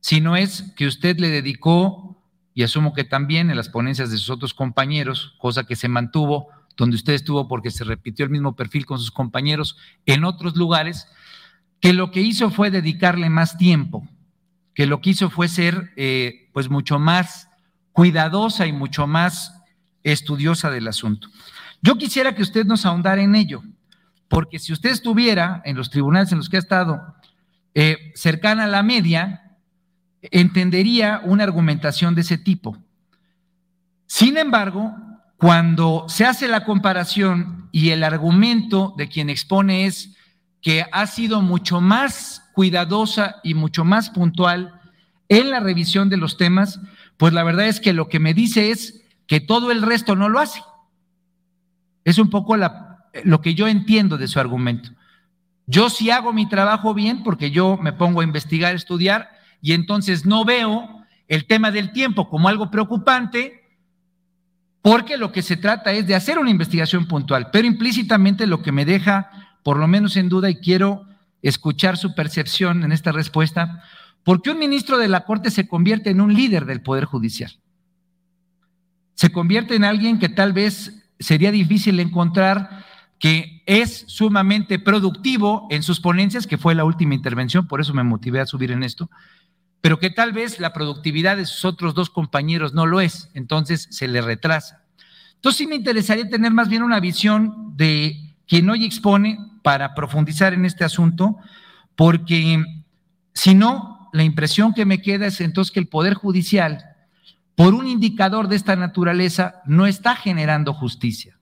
sino 0.01 0.37
es 0.37 0.75
que 0.77 0.87
usted 0.87 1.19
le 1.19 1.31
dedicó, 1.31 2.23
y 2.53 2.63
asumo 2.63 2.93
que 2.95 3.05
también 3.05 3.51
en 3.51 3.57
las 3.57 3.69
ponencias 3.69 4.11
de 4.11 4.17
sus 4.17 4.31
otros 4.31 4.55
compañeros, 4.55 5.35
cosa 5.39 5.65
que 5.65 5.77
se 5.77 5.89
mantuvo, 5.89 6.49
donde 6.77 6.97
usted 6.97 7.15
estuvo 7.15 7.49
porque 7.49 7.71
se 7.71 7.85
repitió 7.85 8.25
el 8.25 8.31
mismo 8.31 8.55
perfil 8.55 8.87
con 8.87 8.99
sus 8.99 9.11
compañeros 9.11 9.77
en 10.05 10.25
otros 10.25 10.57
lugares, 10.57 11.09
que 11.81 11.93
lo 11.93 12.11
que 12.11 12.21
hizo 12.21 12.51
fue 12.51 12.71
dedicarle 12.71 13.31
más 13.31 13.57
tiempo 13.57 14.09
que 14.77 14.87
lo 14.87 15.01
que 15.01 15.11
hizo 15.11 15.31
fue 15.31 15.49
ser 15.49 15.91
eh, 15.97 16.51
pues 16.53 16.69
mucho 16.69 16.99
más 16.99 17.49
cuidadosa 17.93 18.67
y 18.67 18.73
mucho 18.73 19.07
más 19.07 19.55
estudiosa 20.05 20.71
del 20.71 20.87
asunto. 20.87 21.29
Yo 21.81 21.97
quisiera 21.97 22.35
que 22.35 22.43
usted 22.43 22.67
nos 22.67 22.85
ahondara 22.85 23.23
en 23.23 23.35
ello, 23.35 23.63
porque 24.29 24.59
si 24.59 24.75
usted 24.75 24.91
estuviera 24.91 25.63
en 25.65 25.77
los 25.77 25.89
tribunales 25.89 26.31
en 26.31 26.39
los 26.39 26.51
que 26.51 26.57
ha 26.57 26.61
estado 26.61 27.01
eh, 27.73 28.13
cercana 28.15 28.65
a 28.65 28.69
la 28.69 28.83
media, 28.83 29.57
entendería 30.21 31.23
una 31.25 31.45
argumentación 31.45 32.15
de 32.15 32.21
ese 32.21 32.37
tipo. 32.37 32.77
Sin 34.07 34.37
embargo, 34.37 34.95
cuando 35.37 36.07
se 36.09 36.25
hace 36.25 36.49
la 36.49 36.65
comparación 36.65 37.69
y 37.73 37.91
el 37.91 38.03
argumento 38.05 38.95
de 38.97 39.09
quien 39.09 39.29
expone 39.29 39.87
es 39.87 40.17
que 40.63 40.87
ha 40.91 41.07
sido 41.07 41.43
mucho 41.43 41.81
más 41.81 42.51
cuidadosa 42.55 43.37
y 43.45 43.55
mucho 43.55 43.85
más 43.85 44.11
puntual 44.11 44.81
en 45.29 45.51
la 45.51 45.61
revisión 45.61 46.09
de 46.09 46.17
los 46.17 46.39
temas, 46.39 46.81
pues 47.17 47.33
la 47.33 47.45
verdad 47.45 47.67
es 47.67 47.81
que 47.81 47.93
lo 47.93 48.09
que 48.09 48.19
me 48.19 48.33
dice 48.33 48.71
es 48.71 49.03
que 49.27 49.41
todo 49.41 49.71
el 49.71 49.83
resto 49.83 50.17
no 50.17 50.29
lo 50.29 50.39
hace. 50.39 50.63
Es 52.05 52.19
un 52.19 52.31
poco 52.31 52.57
lo 52.57 53.41
que 53.43 53.55
yo 53.55 53.69
entiendo 53.69 54.17
de 54.17 54.29
su 54.29 54.41
argumento. 54.41 54.91
Yo 55.67 55.91
sí 55.91 56.11
hago 56.11 56.33
mi 56.33 56.49
trabajo 56.49 56.95
bien 56.95 57.23
porque 57.23 57.51
yo 57.51 57.77
me 57.77 57.93
pongo 57.93 58.21
a 58.21 58.25
investigar, 58.25 58.75
estudiar 58.75 59.31
y 59.61 59.73
entonces 59.73 60.25
no 60.25 60.45
veo 60.45 61.05
el 61.29 61.47
tema 61.47 61.73
del 61.73 61.93
tiempo 61.93 62.31
como 62.31 62.49
algo 62.49 62.71
preocupante 62.71 63.66
porque 64.87 65.17
lo 65.17 65.33
que 65.33 65.43
se 65.43 65.57
trata 65.57 65.91
es 65.91 66.07
de 66.07 66.15
hacer 66.15 66.39
una 66.39 66.49
investigación 66.49 67.09
puntual, 67.09 67.49
pero 67.51 67.67
implícitamente 67.67 68.47
lo 68.47 68.63
que 68.63 68.71
me 68.71 68.85
deja 68.85 69.59
por 69.65 69.79
lo 69.79 69.89
menos 69.89 70.17
en 70.17 70.29
duda 70.29 70.49
y 70.49 70.61
quiero 70.61 71.09
escuchar 71.43 71.97
su 71.97 72.15
percepción 72.15 72.85
en 72.85 72.93
esta 72.93 73.11
respuesta, 73.11 73.83
¿por 74.23 74.43
qué 74.43 74.53
un 74.53 74.61
ministro 74.61 74.97
de 74.99 75.09
la 75.09 75.25
Corte 75.25 75.51
se 75.51 75.67
convierte 75.67 76.11
en 76.11 76.21
un 76.21 76.33
líder 76.33 76.67
del 76.67 76.83
Poder 76.83 77.05
Judicial? 77.05 77.59
Se 79.17 79.33
convierte 79.33 79.75
en 79.75 79.83
alguien 79.83 80.21
que 80.21 80.29
tal 80.29 80.53
vez 80.53 81.03
sería 81.19 81.51
difícil 81.51 81.99
encontrar 81.99 82.85
que 83.19 83.65
es 83.67 84.05
sumamente 84.07 84.79
productivo 84.79 85.67
en 85.69 85.83
sus 85.83 85.99
ponencias, 85.99 86.47
que 86.47 86.59
fue 86.59 86.77
la 86.77 86.85
última 86.85 87.17
intervención, 87.17 87.67
por 87.67 87.81
eso 87.81 87.93
me 87.93 88.05
motivé 88.05 88.39
a 88.39 88.47
subir 88.47 88.71
en 88.71 88.85
esto, 88.85 89.11
pero 89.87 90.01
que 90.01 90.11
tal 90.11 90.33
vez 90.33 90.59
la 90.59 90.73
productividad 90.73 91.37
de 91.37 91.47
sus 91.47 91.65
otros 91.65 91.95
dos 91.95 92.11
compañeros 92.11 92.75
no 92.75 92.87
lo 92.87 93.01
es, 93.01 93.31
entonces 93.35 93.87
se 93.93 94.09
le 94.09 94.21
retrasa. 94.21 94.83
Entonces 95.37 95.59
sí 95.59 95.67
me 95.69 95.77
interesaría 95.77 96.29
tener 96.29 96.51
más 96.51 96.69
bien 96.69 96.83
una 96.83 96.99
visión 96.99 97.77
de 97.77 98.35
quien 98.49 98.69
hoy 98.69 98.85
expone 98.85 99.39
para 99.63 99.95
profundizar 99.95 100.53
en 100.55 100.65
este 100.65 100.83
asunto, 100.83 101.37
porque 101.95 102.65
si 103.33 103.55
no, 103.55 104.11
la 104.13 104.25
impresión 104.25 104.75
que 104.75 104.85
me 104.85 105.01
queda 105.01 105.29
es 105.29 105.41
entonces 105.41 105.71
que 105.71 105.79
el 105.79 105.87
Poder 105.87 106.15
Judicial, 106.15 106.85
por 107.55 107.73
un 107.73 107.87
indicador 107.87 108.49
de 108.49 108.57
esta 108.57 108.75
naturaleza, 108.75 109.63
no 109.67 109.87
está 109.87 110.17
generando 110.17 110.75
justicia, 110.75 111.39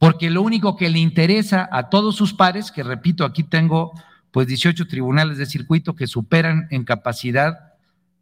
porque 0.00 0.28
lo 0.28 0.42
único 0.42 0.76
que 0.76 0.90
le 0.90 0.98
interesa 0.98 1.68
a 1.70 1.88
todos 1.88 2.16
sus 2.16 2.34
pares, 2.34 2.72
que 2.72 2.82
repito, 2.82 3.24
aquí 3.24 3.44
tengo 3.44 3.92
pues 4.30 4.46
18 4.46 4.86
tribunales 4.86 5.38
de 5.38 5.46
circuito 5.46 5.94
que 5.94 6.06
superan 6.06 6.68
en 6.70 6.84
capacidad 6.84 7.74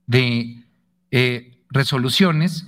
de 0.06 0.62
eh, 1.10 1.58
resoluciones 1.70 2.66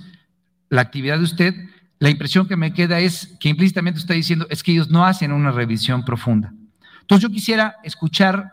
la 0.71 0.81
actividad 0.81 1.17
de 1.17 1.25
usted, 1.25 1.53
la 1.99 2.09
impresión 2.09 2.47
que 2.47 2.55
me 2.55 2.73
queda 2.73 2.99
es 2.99 3.35
que 3.39 3.49
implícitamente 3.49 3.99
está 3.99 4.13
diciendo 4.13 4.47
es 4.49 4.63
que 4.63 4.71
ellos 4.71 4.89
no 4.89 5.05
hacen 5.05 5.33
una 5.33 5.51
revisión 5.51 6.03
profunda. 6.03 6.53
Entonces 7.01 7.21
yo 7.21 7.29
quisiera 7.29 7.75
escuchar 7.83 8.51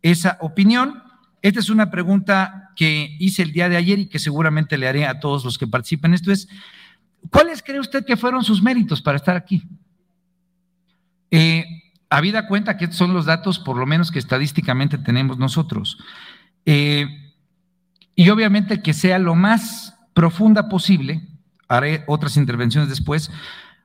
esa 0.00 0.38
opinión. 0.40 1.02
Esta 1.42 1.58
es 1.58 1.68
una 1.68 1.90
pregunta 1.90 2.70
que 2.76 3.16
hice 3.18 3.42
el 3.42 3.52
día 3.52 3.68
de 3.68 3.76
ayer 3.76 3.98
y 3.98 4.06
que 4.06 4.20
seguramente 4.20 4.78
le 4.78 4.86
haré 4.86 5.06
a 5.06 5.18
todos 5.18 5.44
los 5.44 5.58
que 5.58 5.66
participan. 5.66 6.14
Esto 6.14 6.30
es, 6.30 6.48
¿cuáles 7.30 7.62
cree 7.62 7.80
usted 7.80 8.04
que 8.04 8.16
fueron 8.16 8.44
sus 8.44 8.62
méritos 8.62 9.02
para 9.02 9.16
estar 9.16 9.34
aquí? 9.34 9.64
Eh, 11.32 11.64
habida 12.16 12.46
cuenta 12.48 12.78
que 12.78 12.84
estos 12.84 12.98
son 12.98 13.12
los 13.12 13.26
datos, 13.26 13.58
por 13.58 13.76
lo 13.76 13.84
menos 13.84 14.10
que 14.10 14.18
estadísticamente 14.18 14.96
tenemos 14.96 15.36
nosotros. 15.36 15.98
Eh, 16.64 17.06
y 18.14 18.30
obviamente 18.30 18.80
que 18.80 18.94
sea 18.94 19.18
lo 19.18 19.34
más 19.34 19.94
profunda 20.14 20.70
posible 20.70 21.28
haré 21.68 22.04
otras 22.06 22.38
intervenciones 22.38 22.88
después. 22.88 23.30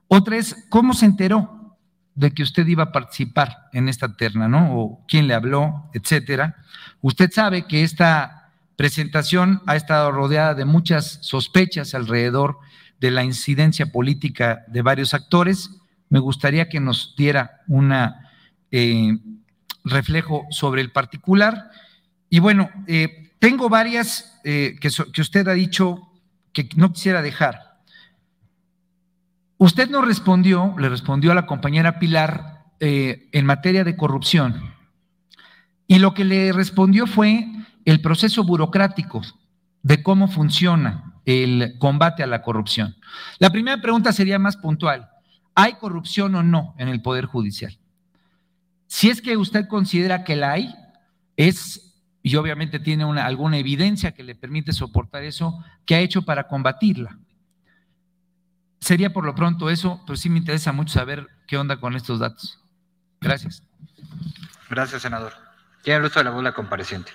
Otra 0.08 0.38
es, 0.38 0.66
¿cómo 0.70 0.94
se 0.94 1.08
enteró 1.08 1.78
de 2.16 2.32
que 2.32 2.44
usted 2.44 2.66
iba 2.68 2.84
a 2.84 2.92
participar 2.94 3.68
en 3.74 3.90
esta 3.90 4.16
terna, 4.16 4.48
¿no? 4.48 4.78
O 4.78 5.06
quién 5.10 5.28
le 5.28 5.34
habló, 5.34 5.90
etcétera. 5.94 6.56
Usted 7.02 7.32
sabe 7.32 7.68
que 7.68 7.84
esta 7.84 8.54
presentación 8.78 9.62
ha 9.68 9.76
estado 9.76 10.12
rodeada 10.12 10.54
de 10.54 10.66
muchas 10.66 11.20
sospechas 11.22 11.94
alrededor 11.96 12.60
de 13.02 13.12
la 13.12 13.26
incidencia 13.26 13.92
política 13.92 14.64
de 14.68 14.82
varios 14.82 15.14
actores. 15.14 15.81
Me 16.12 16.20
gustaría 16.20 16.68
que 16.68 16.82
nos 16.82 17.16
diera 17.16 17.62
un 17.68 17.94
eh, 18.70 19.18
reflejo 19.86 20.46
sobre 20.50 20.82
el 20.82 20.92
particular. 20.92 21.72
Y 22.30 22.40
bueno, 22.40 22.70
eh, 22.86 23.32
tengo 23.40 23.70
varias 23.70 24.38
eh, 24.44 24.76
que, 24.82 24.90
usted 24.90 25.48
ha 25.48 25.54
dicho 25.54 26.10
que 26.52 26.68
no 26.76 26.92
quisiera 26.92 27.22
dejar. 27.22 27.80
Usted 29.58 29.90
no 29.90 30.02
respondió, 30.02 30.76
le 30.78 30.90
respondió 30.90 31.32
a 31.32 31.36
la 31.36 31.46
compañera 31.46 31.98
Pilar 31.98 32.66
en 32.82 33.46
materia 33.46 33.86
de 33.86 33.96
corrupción. 33.96 34.74
Y 35.88 36.00
lo 36.00 36.14
que 36.14 36.26
le 36.26 36.52
respondió 36.52 37.08
fue 37.08 37.48
el 37.86 38.02
proceso 38.02 38.44
burocrático 38.44 39.22
de 39.82 40.04
cómo 40.04 40.28
funciona. 40.28 41.08
el 41.24 41.76
combate 41.78 42.24
a 42.24 42.28
la 42.28 42.42
corrupción. 42.42 42.96
La 43.38 43.52
primera 43.52 43.80
pregunta 43.80 44.12
sería 44.12 44.40
más 44.40 44.58
puntual. 44.58 45.11
¿Hay 45.56 45.74
corrupción 45.74 46.36
o 46.36 46.44
no 46.44 46.76
en 46.78 46.88
el 46.88 47.02
Poder 47.02 47.26
Judicial? 47.26 47.78
Si 48.88 49.10
es 49.10 49.22
que 49.22 49.38
usted 49.38 49.68
considera 49.68 50.24
que 50.24 50.36
la 50.36 50.52
hay, 50.52 50.76
es, 51.38 52.02
y 52.22 52.36
obviamente 52.36 52.80
tiene 52.80 53.06
una, 53.06 53.26
alguna 53.26 53.58
evidencia 53.58 54.12
que 54.14 54.24
le 54.24 54.36
permite 54.36 54.74
soportar 54.74 55.24
eso, 55.24 55.64
¿qué 55.86 55.96
ha 55.96 56.00
hecho 56.00 56.24
para 56.24 56.48
combatirla? 56.48 57.18
Sería 58.80 59.14
por 59.14 59.26
lo 59.26 59.36
pronto 59.36 59.70
eso, 59.70 60.02
pero 60.06 60.18
sí 60.18 60.30
me 60.30 60.40
interesa 60.40 60.72
mucho 60.72 60.94
saber 60.94 61.28
qué 61.48 61.58
onda 61.58 61.78
con 61.80 61.96
estos 61.96 62.20
datos. 62.20 62.60
Gracias. 63.22 63.64
Gracias, 64.70 65.02
senador. 65.02 65.34
Tiene 65.84 66.00
el 66.00 66.06
uso 66.06 66.20
de 66.20 66.26
la 66.26 66.32
voz 66.32 66.44
la 66.44 66.54
compareciente. 66.54 67.12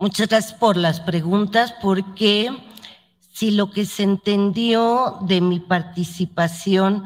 Muchas 0.00 0.28
gracias 0.28 0.54
por 0.54 0.78
las 0.78 0.98
preguntas, 0.98 1.74
porque 1.82 2.50
si 3.34 3.50
lo 3.50 3.70
que 3.70 3.84
se 3.84 4.02
entendió 4.02 5.18
de 5.20 5.42
mi 5.42 5.60
participación 5.60 7.04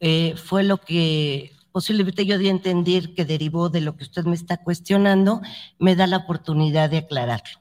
eh, 0.00 0.34
fue 0.36 0.64
lo 0.64 0.78
que 0.78 1.52
posiblemente 1.70 2.26
yo 2.26 2.36
di 2.36 2.48
a 2.48 2.58
que 2.58 3.24
derivó 3.24 3.68
de 3.68 3.80
lo 3.80 3.96
que 3.96 4.02
usted 4.02 4.24
me 4.24 4.34
está 4.34 4.56
cuestionando, 4.56 5.40
me 5.78 5.94
da 5.94 6.08
la 6.08 6.16
oportunidad 6.16 6.90
de 6.90 6.98
aclararlo. 6.98 7.60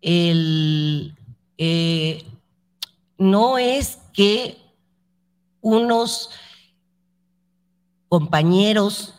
El, 0.00 1.16
eh, 1.58 2.24
no 3.18 3.58
es 3.58 3.98
que 4.12 4.58
unos 5.60 6.30
compañeros 8.08 9.14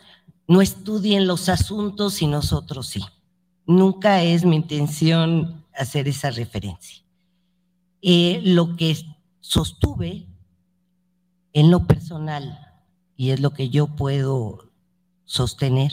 no 0.47 0.61
estudien 0.61 1.27
los 1.27 1.49
asuntos 1.49 2.21
y 2.21 2.27
nosotros 2.27 2.87
sí. 2.87 3.03
Nunca 3.65 4.21
es 4.23 4.45
mi 4.45 4.55
intención 4.55 5.63
hacer 5.73 6.07
esa 6.07 6.31
referencia. 6.31 7.03
Eh, 8.01 8.41
lo 8.43 8.75
que 8.75 8.97
sostuve 9.41 10.25
en 11.53 11.71
lo 11.71 11.87
personal 11.87 12.59
y 13.17 13.31
es 13.31 13.39
lo 13.39 13.51
que 13.51 13.69
yo 13.69 13.87
puedo 13.87 14.69
sostener, 15.23 15.91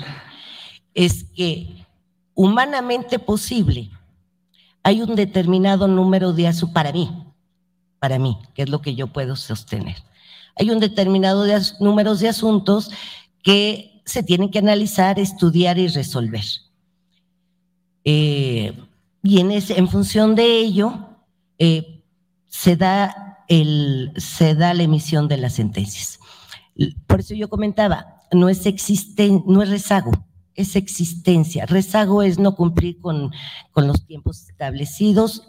es 0.95 1.25
que 1.25 1.87
humanamente 2.35 3.19
posible 3.19 3.91
hay 4.83 5.01
un 5.03 5.15
determinado 5.15 5.87
número 5.87 6.33
de 6.33 6.49
asuntos, 6.49 6.75
para 6.75 6.93
mí, 6.93 7.11
para 7.99 8.19
mí, 8.19 8.37
que 8.55 8.63
es 8.63 8.69
lo 8.69 8.83
que 8.83 8.95
yo 8.95 9.07
puedo 9.07 9.37
sostener. 9.37 9.97
Hay 10.57 10.71
un 10.71 10.81
determinado 10.81 11.45
de 11.45 11.61
números 11.81 12.21
de 12.21 12.29
asuntos 12.29 12.91
que 13.43 14.03
se 14.05 14.23
tienen 14.23 14.51
que 14.51 14.59
analizar, 14.59 15.19
estudiar 15.19 15.79
y 15.79 15.87
resolver. 15.89 16.45
Eh, 18.05 18.73
y 19.23 19.41
en, 19.41 19.51
en, 19.53 19.89
función 19.89 20.35
de 20.35 20.59
ello, 20.59 21.09
eh, 21.59 22.03
se, 22.49 22.77
da 22.77 23.45
el, 23.49 24.13
se 24.17 24.55
da 24.55 24.75
la 24.75 24.83
emisión 24.83 25.29
de 25.29 25.37
las 25.37 25.55
sentencias. 25.55 26.19
Por 27.07 27.21
eso 27.21 27.35
yo 27.35 27.49
comentaba, 27.49 28.23
no 28.33 28.49
es, 28.49 28.67
existen, 28.67 29.45
no 29.47 29.63
es 29.63 29.69
rezago, 29.69 30.11
es 30.55 30.75
existencia. 30.77 31.67
Rezago 31.67 32.23
es 32.23 32.39
no 32.39 32.55
cumplir 32.57 32.99
con, 32.99 33.31
con 33.71 33.87
los 33.87 34.07
tiempos 34.07 34.49
establecidos 34.49 35.43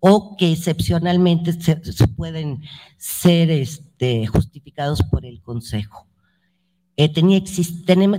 o 0.00 0.36
que 0.36 0.52
excepcionalmente 0.52 1.52
se, 1.52 1.76
pueden 2.08 2.62
ser 2.96 3.50
este, 3.50 4.26
justificados 4.26 5.02
por 5.02 5.26
el 5.26 5.42
Consejo. 5.42 6.06
Eh, 7.00 7.08
tenía 7.08 7.42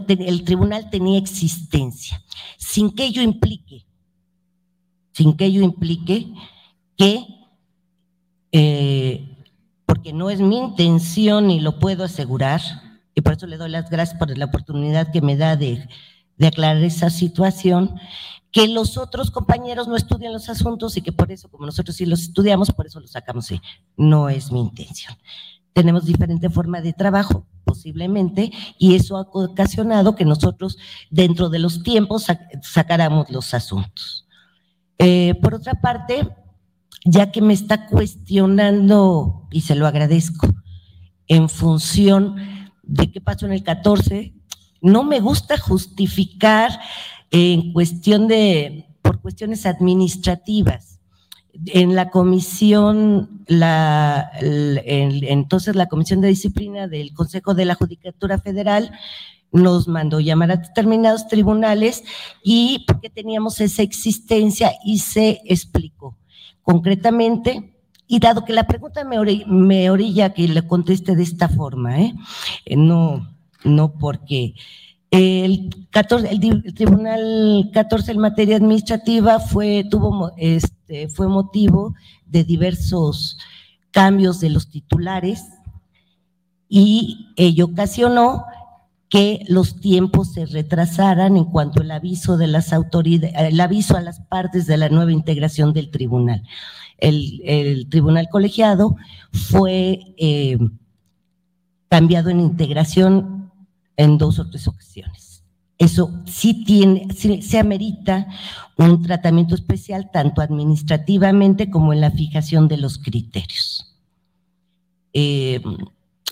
el 0.08 0.44
tribunal 0.44 0.90
tenía 0.90 1.20
existencia, 1.20 2.20
sin 2.58 2.90
que 2.90 3.06
ello 3.06 3.22
implique, 3.22 3.86
sin 5.12 5.38
que 5.38 5.46
ello 5.46 5.62
implique 5.62 6.34
que 6.98 7.28
eh, 8.52 9.38
porque 9.86 10.14
no 10.14 10.32
es 10.32 10.40
mi 10.40 10.58
intención 10.58 11.52
y 11.52 11.60
lo 11.60 11.78
puedo 11.78 12.04
asegurar, 12.04 12.60
y 13.14 13.22
por 13.22 13.34
eso 13.34 13.46
le 13.46 13.58
doy 13.58 13.70
las 13.70 13.88
gracias 13.88 14.18
por 14.18 14.36
la 14.36 14.46
oportunidad 14.46 15.12
que 15.12 15.22
me 15.22 15.38
da 15.38 15.56
de, 15.56 15.88
aclarar 16.44 16.84
esa 16.84 17.12
situación, 17.12 18.00
que 18.52 18.68
los 18.68 18.98
otros 18.98 19.30
compañeros 19.30 19.88
no 19.88 19.96
estudian 19.96 20.34
los 20.34 20.50
asuntos 20.50 20.98
y 20.98 21.04
que 21.04 21.12
por 21.12 21.32
eso, 21.32 21.50
como 21.50 21.68
nosotros 21.68 21.96
sí 21.96 22.08
los 22.08 22.24
estudiamos, 22.24 22.72
por 22.72 22.88
eso 22.88 23.00
los 23.00 23.12
sacamos. 23.12 23.46
Sí, 23.46 23.62
no 23.96 24.28
es 24.28 24.52
mi 24.52 24.60
intención. 24.60 25.16
Tenemos 25.74 26.06
diferente 26.06 26.50
forma 26.50 26.82
de 26.82 26.94
trabajo, 26.94 27.46
posiblemente, 27.64 28.52
y 28.78 28.96
eso 28.96 29.18
ha 29.18 29.22
ocasionado 29.22 30.16
que 30.16 30.26
nosotros, 30.26 30.78
dentro 31.10 31.50
de 31.50 31.60
los 31.60 31.84
tiempos, 31.84 32.28
sacáramos 32.62 33.30
los 33.30 33.54
asuntos. 33.54 34.28
Eh, 34.98 35.36
por 35.42 35.56
otra 35.56 35.76
parte, 35.76 36.28
ya 37.06 37.32
que 37.32 37.42
me 37.42 37.54
está 37.54 37.88
cuestionando, 37.88 39.48
y 39.52 39.62
se 39.62 39.76
lo 39.76 39.88
agradezco, 39.88 40.48
en 41.28 41.50
función 41.50 42.36
de 42.84 43.12
qué 43.12 43.22
pasó 43.22 43.46
en 43.46 43.54
el 43.54 43.64
14, 43.64 44.34
no 44.82 45.04
me 45.04 45.20
gusta 45.20 45.58
justificar 45.58 46.80
en 47.32 47.72
cuestión 47.74 48.28
de, 48.28 48.86
por 49.02 49.22
cuestiones 49.22 49.66
administrativas. 49.66 51.00
En 51.68 51.96
la 51.96 52.10
comisión, 52.10 53.44
la, 53.48 54.32
entonces 54.42 55.76
la 55.76 55.88
Comisión 55.88 56.22
de 56.22 56.30
Disciplina 56.30 56.88
del 56.88 57.14
Consejo 57.14 57.54
de 57.54 57.66
la 57.66 57.76
Judicatura 57.76 58.40
Federal 58.40 58.92
nos 59.52 59.88
mandó 59.88 60.22
llamar 60.22 60.52
a 60.52 60.56
determinados 60.58 61.28
tribunales 61.28 62.04
y 62.42 62.86
porque 62.88 63.10
teníamos 63.10 63.60
esa 63.60 63.82
existencia 63.82 64.72
y 64.86 65.00
se 65.00 65.42
explicó 65.46 66.18
concretamente, 66.64 67.74
y 68.08 68.20
dado 68.20 68.46
que 68.46 68.54
la 68.54 68.68
pregunta 68.68 69.04
me, 69.04 69.90
orilla, 69.90 70.34
que 70.34 70.48
le 70.48 70.68
conteste 70.68 71.16
de 71.16 71.24
esta 71.24 71.48
forma, 71.48 72.02
¿eh? 72.02 72.14
No, 72.76 73.28
no 73.64 73.94
porque 73.94 74.54
el, 75.12 75.88
14, 75.92 76.32
el, 76.32 76.74
Tribunal 76.74 77.70
14 77.74 78.14
en 78.14 78.18
materia 78.18 78.56
administrativa 78.56 79.40
fue, 79.40 79.86
tuvo, 79.90 80.32
este, 80.38 81.10
fue 81.10 81.28
motivo 81.28 81.94
de 82.26 82.46
diversos 82.46 83.38
cambios 83.92 84.40
de 84.40 84.50
los 84.50 84.70
titulares 84.70 85.44
y 86.70 87.28
ello 87.36 87.66
ocasionó 87.66 88.46
que 89.10 89.44
los 89.50 89.82
tiempos 89.82 90.32
se 90.32 90.46
retrasaran 90.46 91.36
en 91.36 91.44
cuanto 91.44 91.82
al 91.82 91.92
aviso 91.92 92.38
de 92.38 92.48
las 92.48 92.72
autoridades, 92.72 93.36
el 93.38 93.60
aviso 93.60 93.98
a 93.98 94.02
las 94.02 94.22
partes 94.22 94.66
de 94.68 94.78
la 94.78 94.88
nueva 94.88 95.12
integración 95.12 95.74
del 95.74 95.92
tribunal. 95.92 96.44
El, 96.98 97.88
tribunal 97.90 98.30
colegiado 98.30 98.96
fue 99.34 100.00
eh, 100.18 100.58
cambiado 101.90 102.30
en 102.30 102.40
integración 102.40 103.41
en 103.98 104.18
dos 104.18 104.40
o 104.40 104.50
tres 104.50 104.68
ocasiones. 104.68 105.44
Eso 105.78 106.12
sí 106.26 106.64
tiene, 106.64 107.08
se 107.14 107.58
amerita 107.58 108.28
un 108.78 109.02
tratamiento 109.02 109.56
especial 109.56 110.12
tanto 110.12 110.42
administrativamente 110.42 111.72
como 111.72 111.92
en 111.92 112.02
la 112.02 112.12
fijación 112.12 112.68
de 112.68 112.78
los 112.78 113.00
criterios. 113.00 113.92
Eh, 115.14 115.60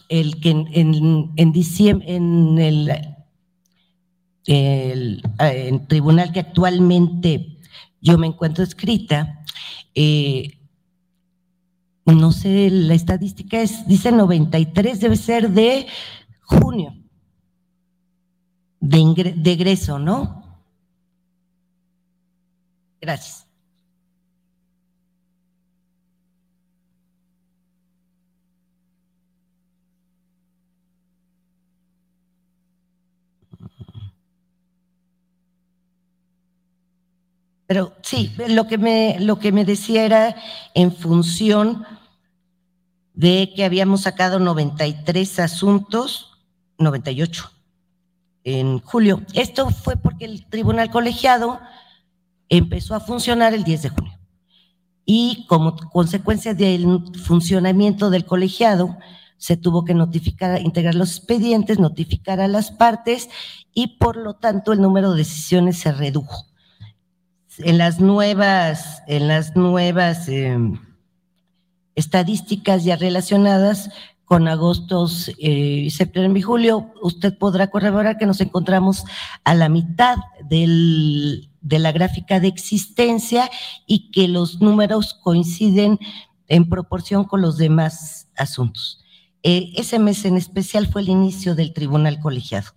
el 0.08 0.40
que 0.40 0.52
en, 0.52 1.32
en, 1.36 1.52
diciembre, 1.52 2.16
en 2.16 2.60
el, 2.60 2.92
el, 4.46 5.22
tribunal 5.88 6.32
que 6.32 6.40
actualmente 6.42 7.58
yo 8.02 8.18
me 8.18 8.28
encuentro 8.28 8.64
escrita, 8.64 9.44
eh, 9.96 10.60
no 12.06 12.32
sé, 12.32 12.70
la 12.72 12.94
estadística 12.94 13.62
es, 13.62 13.88
dice 13.88 14.12
93, 14.12 15.00
debe 15.00 15.16
ser 15.16 15.50
de 15.52 15.88
junio, 16.42 16.96
de, 18.80 19.33
de 19.35 19.51
egreso, 19.51 19.99
¿no? 19.99 20.43
Gracias. 23.01 23.45
Pero 37.67 37.93
sí, 38.01 38.33
lo 38.48 38.66
que 38.66 38.80
me, 38.80 39.19
lo 39.19 39.38
que 39.38 39.51
me 39.51 39.64
decía 39.64 40.03
era 40.03 40.35
en 40.74 40.91
función 40.91 41.85
de 43.14 43.53
que 43.56 43.64
habíamos 43.64 44.01
sacado 44.01 44.40
93 44.40 45.40
asuntos, 45.40 46.40
98 46.80 47.51
en 48.58 48.80
julio. 48.80 49.22
Esto 49.34 49.69
fue 49.69 49.95
porque 49.95 50.26
el 50.26 50.45
tribunal 50.45 50.90
colegiado 50.90 51.60
empezó 52.50 52.95
a 52.95 53.00
funcionar 53.00 53.53
el 53.53 53.64
10 53.64 53.82
de 53.84 53.90
junio. 53.90 54.19
Y 55.06 55.45
como 55.48 55.76
consecuencia 55.76 56.53
del 56.53 57.03
funcionamiento 57.26 58.10
del 58.10 58.26
colegiado, 58.26 58.98
se 59.38 59.56
tuvo 59.56 59.86
que 59.86 59.94
notificar, 59.94 60.61
integrar 60.61 60.95
los 60.95 61.18
expedientes, 61.18 61.80
notificar 61.80 62.42
a 62.42 62.48
las 62.48 62.72
partes 62.72 63.30
y 63.74 63.98
por 63.98 64.18
lo 64.18 64.36
tanto 64.36 64.74
el 64.74 64.82
número 64.82 65.11
de 65.11 65.19
decisiones 65.19 65.78
se 65.78 65.92
redujo. 65.92 66.45
En 67.60 67.78
las 67.78 68.00
nuevas, 68.00 69.02
en 69.08 69.28
las 69.28 69.56
nuevas 69.56 70.28
em, 70.28 70.80
estadísticas 71.95 72.84
ya 72.84 72.95
relacionadas 72.95 73.90
con 74.30 74.48
agostos 74.48 75.32
eh, 75.40 75.90
septiembre 75.90 76.40
y 76.40 76.43
julio, 76.43 76.93
usted 77.01 77.35
podrá 77.35 77.72
corroborar 77.72 78.19
que 78.19 78.27
nos 78.27 78.40
encontramos 78.41 79.03
a 79.43 79.56
la 79.56 79.69
mitad 79.69 80.17
del, 80.48 81.49
de 81.61 81.80
la 81.80 81.91
gráfica 81.91 82.40
de 82.40 82.48
existencia 82.48 83.49
y 83.88 84.11
que 84.11 84.27
los 84.27 84.61
números 84.61 85.16
coinciden 85.16 85.98
en 86.48 86.69
proporción 86.69 87.24
con 87.24 87.41
los 87.41 87.58
demás 87.58 88.27
asuntos. 88.38 89.03
Eh, 89.41 89.72
ese 89.75 89.98
mes 89.98 90.24
en 90.25 90.38
especial 90.38 90.85
fue 90.85 91.01
el 91.01 91.09
inicio 91.09 91.56
del 91.56 91.74
tribunal 91.74 92.19
colegiado. 92.19 92.74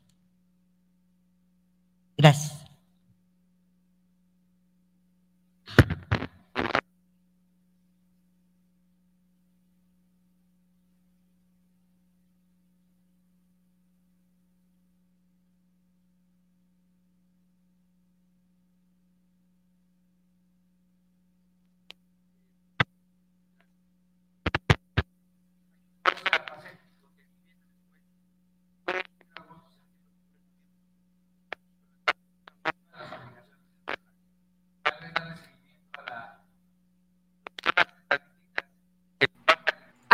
Gracias. 2.16 2.61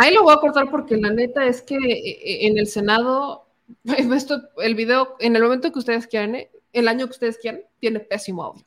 Ahí 0.01 0.13
lo 0.13 0.23
voy 0.23 0.33
a 0.33 0.39
cortar 0.39 0.71
porque 0.71 0.95
la 0.95 1.09
neta 1.09 1.45
es 1.45 1.61
que 1.61 1.75
eh, 1.75 2.21
eh, 2.23 2.47
en 2.47 2.57
el 2.57 2.67
Senado, 2.67 3.49
esto, 3.83 4.41
el 4.59 4.73
video, 4.73 5.17
en 5.19 5.35
el 5.35 5.43
momento 5.43 5.73
que 5.73 5.79
ustedes 5.79 6.07
quieran, 6.07 6.35
eh, 6.35 6.49
el 6.71 6.87
año 6.87 7.05
que 7.07 7.11
ustedes 7.11 7.37
quieran, 7.37 7.63
tiene 7.79 7.99
pésimo 7.99 8.45
audio. 8.45 8.65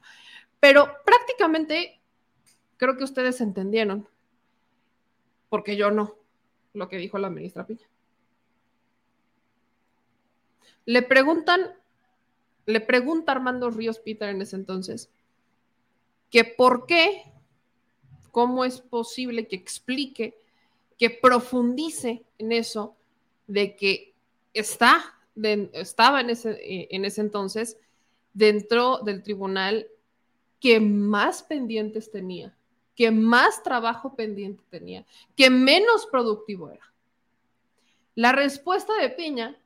Pero 0.61 0.93
prácticamente 1.07 2.03
creo 2.77 2.99
que 2.99 3.05
ustedes 3.05 3.41
entendieron, 3.41 4.07
porque 5.49 5.75
yo 5.75 5.91
no, 5.91 6.17
lo 6.75 6.91
que 6.91 6.99
dijo 6.99 7.17
la 7.17 7.31
ministra 7.31 7.65
Piña. 7.65 7.89
Le 10.85 11.01
preguntan, 11.01 11.63
le 12.67 12.83
pregunta 12.83 13.33
Armando 13.33 13.71
Ríos 13.71 14.01
Peter 14.01 14.29
en 14.29 14.43
ese 14.43 14.57
entonces, 14.57 15.11
que 16.29 16.45
por 16.45 16.85
qué, 16.85 17.23
cómo 18.31 18.67
es 18.67 18.83
posible 18.83 19.49
que 19.49 19.57
explique 19.57 20.42
que 21.03 21.11
profundice 21.11 22.25
en 22.39 22.53
eso 22.53 22.95
de 23.49 23.75
que 23.75 24.15
está, 24.55 25.19
estaba 25.73 26.21
en 26.21 26.31
ese, 26.31 26.53
eh, 26.53 26.87
en 26.93 27.05
ese 27.05 27.23
entonces 27.23 27.77
dentro 28.33 28.99
del 28.99 29.21
tribunal 29.25 29.89
que 30.61 30.79
más 30.79 31.43
pendientes 31.43 32.13
tenía, 32.13 32.57
que 32.95 33.11
más 33.11 33.65
trabajo 33.65 34.15
pendiente 34.15 34.63
tenía, 34.71 35.05
que 35.35 35.51
menos 35.51 36.07
productivo 36.07 36.71
era. 36.71 36.95
La 38.15 38.31
respuesta 38.31 38.97
de 38.97 39.11
Piña 39.11 39.61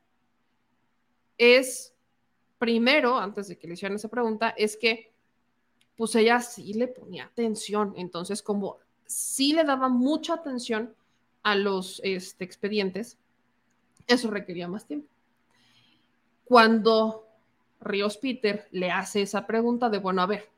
es, 1.37 1.93
primero, 2.57 3.15
antes 3.15 3.47
de 3.47 3.59
que 3.59 3.67
le 3.67 3.75
hicieran 3.75 3.97
esa 3.97 4.09
pregunta, 4.09 4.55
es 4.57 4.75
que 4.75 5.13
pues 5.95 6.15
ella 6.15 6.41
sí 6.41 6.73
le 6.73 6.87
ponía 6.87 7.25
atención, 7.25 7.93
entonces 7.95 8.41
como 8.41 8.79
sí 9.05 9.53
le 9.53 9.63
daba 9.65 9.87
mucha 9.87 10.33
atención 10.33 10.95
a 11.47 11.55
los 11.55 12.01
este, 12.03 12.43
expedientes, 12.43 13.17
eso 14.05 14.29
requería 14.29 14.67
más 14.67 14.85
tiempo. 14.85 15.07
Cuando 16.43 17.25
Ríos 17.79 18.17
Peter 18.17 18.67
le 18.71 18.91
hace 18.91 19.21
esa 19.21 19.47
pregunta 19.47 19.89
de, 19.89 19.99
bueno, 19.99 20.21
a 20.21 20.25
ver, 20.25 20.49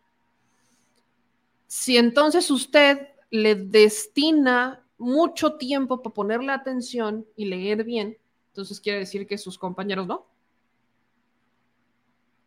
si 1.67 1.95
entonces 1.95 2.49
usted 2.49 3.07
le 3.29 3.53
destina 3.53 4.83
mucho 4.97 5.57
tiempo 5.57 6.01
para 6.01 6.15
ponerle 6.15 6.51
atención 6.51 7.23
y 7.35 7.45
leer 7.45 7.83
bien, 7.83 8.17
entonces 8.47 8.81
quiere 8.81 8.97
decir 8.97 9.27
que 9.27 9.37
sus 9.37 9.59
compañeros 9.59 10.07
no. 10.07 10.25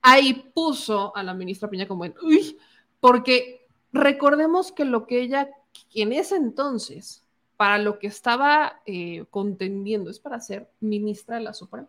Ahí 0.01 0.51
puso 0.53 1.15
a 1.15 1.23
la 1.23 1.33
ministra 1.33 1.71
Piña 1.71 1.87
como 1.87 2.07
en, 2.07 2.17
uy, 2.21 2.59
porque 2.99 3.69
recordemos 3.93 4.73
que 4.73 4.85
lo 4.85 5.07
que 5.07 5.21
ella 5.21 5.49
en 5.95 6.12
ese 6.12 6.35
entonces 6.35 7.22
para 7.62 7.78
lo 7.78 8.00
que 8.00 8.08
estaba 8.08 8.82
eh, 8.86 9.24
contendiendo, 9.31 10.10
es 10.10 10.18
para 10.18 10.41
ser 10.41 10.68
ministra 10.81 11.36
de 11.36 11.44
la 11.44 11.55
Suprema. 11.55 11.86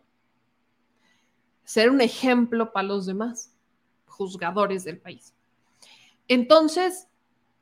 Ser 1.63 1.89
un 1.89 1.99
ejemplo 1.99 2.71
para 2.71 2.89
los 2.89 3.07
demás 3.07 3.55
juzgadores 4.05 4.83
del 4.83 4.99
país. 4.99 5.33
Entonces, 6.27 7.07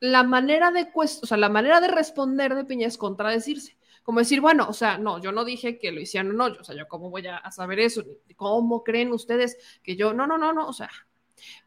la 0.02 0.24
manera 0.24 0.72
de, 0.72 0.90
o 0.94 1.08
sea, 1.08 1.38
la 1.38 1.48
manera 1.48 1.80
de 1.80 1.88
responder 1.88 2.54
de 2.54 2.66
Piña 2.66 2.86
es 2.86 2.98
contradecirse. 2.98 3.78
Como 4.04 4.20
decir, 4.20 4.42
bueno, 4.42 4.68
o 4.68 4.74
sea, 4.74 4.98
no, 4.98 5.22
yo 5.22 5.32
no 5.32 5.46
dije 5.46 5.80
que 5.80 5.94
lo 5.94 6.02
hicieron 6.02 6.36
no, 6.36 6.50
yo, 6.50 6.60
o 6.60 6.64
sea, 6.66 6.76
yo 6.76 6.90
cómo 6.90 7.10
voy 7.10 7.26
a, 7.28 7.50
saber 7.50 7.80
eso, 7.80 8.04
cómo 8.36 8.84
creen 8.84 9.14
ustedes 9.14 9.56
que 9.82 9.96
yo, 9.96 10.14
no, 10.14 10.28
no, 10.28 10.38
no, 10.38 10.52
no, 10.52 10.68
o 10.68 10.74
sea, 10.74 10.90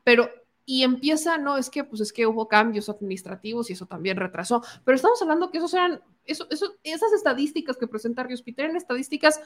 pero 0.03 0.31
y 0.67 0.83
empieza, 0.83 1.37
no, 1.37 1.57
es 1.57 1.69
que 1.69 1.85
pues 1.85 2.01
es 2.01 2.13
que 2.13 2.27
hubo 2.27 2.49
cambios 2.49 2.89
administrativos 2.89 3.69
y 3.69 3.75
eso 3.75 3.87
también 3.87 4.17
retrasó, 4.17 4.63
pero 4.85 4.97
estamos 4.97 5.21
hablando 5.21 5.51
que 5.51 5.59
esos 5.59 5.75
eran, 5.75 6.01
eso, 6.25 6.47
eso, 6.51 6.75
esas 6.83 7.13
estadísticas 7.13 7.77
que 7.77 7.87
presenta 7.87 8.23
Ríos 8.23 8.43
Peter 8.43 8.65
eran 8.65 8.77
estadísticas 8.77 9.41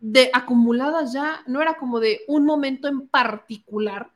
de 0.00 0.30
acumuladas 0.32 1.12
ya, 1.12 1.42
no 1.46 1.62
era 1.62 1.76
como 1.76 2.00
de 2.00 2.20
un 2.26 2.44
momento 2.44 2.88
en 2.88 3.06
particular, 3.08 4.10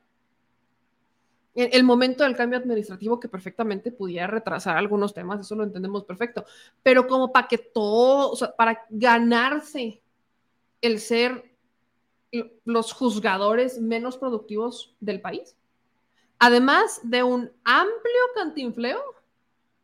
el 1.53 1.83
momento 1.83 2.23
del 2.23 2.35
cambio 2.35 2.59
administrativo 2.59 3.19
que 3.19 3.27
perfectamente 3.27 3.91
pudiera 3.91 4.27
retrasar 4.27 4.77
algunos 4.77 5.13
temas, 5.13 5.41
eso 5.41 5.55
lo 5.55 5.63
entendemos 5.63 6.05
perfecto, 6.05 6.45
pero 6.81 7.07
como 7.07 7.31
para 7.31 7.47
que 7.47 7.57
todo, 7.57 8.31
o 8.31 8.35
sea, 8.35 8.55
para 8.55 8.85
ganarse 8.89 10.01
el 10.81 10.99
ser 10.99 11.51
los 12.63 12.93
juzgadores 12.93 13.81
menos 13.81 14.17
productivos 14.17 14.95
del 15.01 15.19
país 15.19 15.57
además 16.41 16.99
de 17.03 17.21
un 17.21 17.51
amplio 17.63 18.21
cantinfleo 18.33 18.99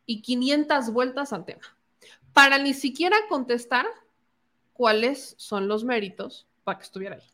y 0.07 0.23
500 0.23 0.91
vueltas 0.91 1.31
al 1.31 1.45
tema, 1.45 1.61
para 2.33 2.57
ni 2.57 2.73
siquiera 2.73 3.15
contestar 3.29 3.85
cuáles 4.73 5.35
son 5.37 5.67
los 5.67 5.83
méritos 5.83 6.47
para 6.63 6.79
que 6.79 6.85
estuviera 6.85 7.17
ahí. 7.17 7.29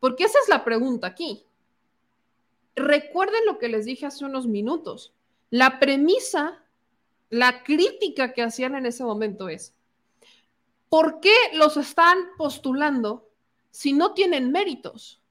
Porque 0.00 0.24
esa 0.24 0.40
es 0.42 0.48
la 0.48 0.64
pregunta 0.64 1.06
aquí. 1.06 1.46
Recuerden 2.74 3.46
lo 3.46 3.58
que 3.58 3.68
les 3.68 3.84
dije 3.84 4.04
hace 4.04 4.24
unos 4.24 4.48
minutos. 4.48 5.14
La 5.50 5.78
premisa, 5.78 6.60
la 7.30 7.62
crítica 7.62 8.32
que 8.32 8.42
hacían 8.42 8.74
en 8.74 8.86
ese 8.86 9.04
momento 9.04 9.48
es, 9.48 9.76
¿por 10.88 11.20
qué 11.20 11.36
los 11.52 11.76
están 11.76 12.18
postulando 12.36 13.30
si 13.70 13.92
no 13.92 14.12
tienen 14.12 14.50
méritos? 14.50 15.22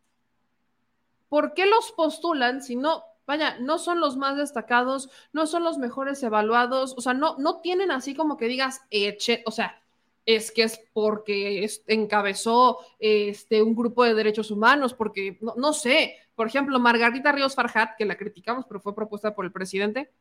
¿Por 1.28 1.54
qué 1.54 1.66
los 1.66 1.92
postulan 1.92 2.64
si 2.64 2.78
no 2.78 3.04
vaya, 3.26 3.58
no 3.60 3.78
son 3.78 4.00
los 4.00 4.18
más 4.18 4.38
destacados, 4.38 5.10
no 5.34 5.48
son 5.48 5.64
los 5.64 5.78
mejores 5.78 6.22
evaluados, 6.24 6.94
o 6.98 7.02
sea, 7.02 7.14
no, 7.14 7.36
no 7.38 7.62
tienen 7.62 7.92
así 7.92 8.16
como 8.16 8.38
que 8.38 8.48
digas, 8.48 8.82
eche, 8.90 9.44
o 9.46 9.52
sea, 9.52 9.82
es 10.26 10.52
que 10.52 10.64
es 10.64 10.82
porque 10.94 11.70
encabezó 11.88 12.80
este, 13.00 13.62
un 13.62 13.76
grupo 13.76 14.04
de 14.04 14.16
derechos 14.16 14.52
humanos, 14.52 14.94
porque 14.94 15.38
no, 15.42 15.54
no, 15.56 15.74
sé, 15.74 16.16
por 16.36 16.48
ejemplo, 16.48 16.80
Margarita 16.80 17.32
Ríos 17.32 17.56
Farhat, 17.56 17.96
que 17.98 18.06
la 18.06 18.18
criticamos, 18.18 18.66
pero 18.68 18.80
fue 18.80 18.96
propuesta 18.96 19.36
por 19.36 19.46
el 19.46 19.52
presidente, 19.52 20.12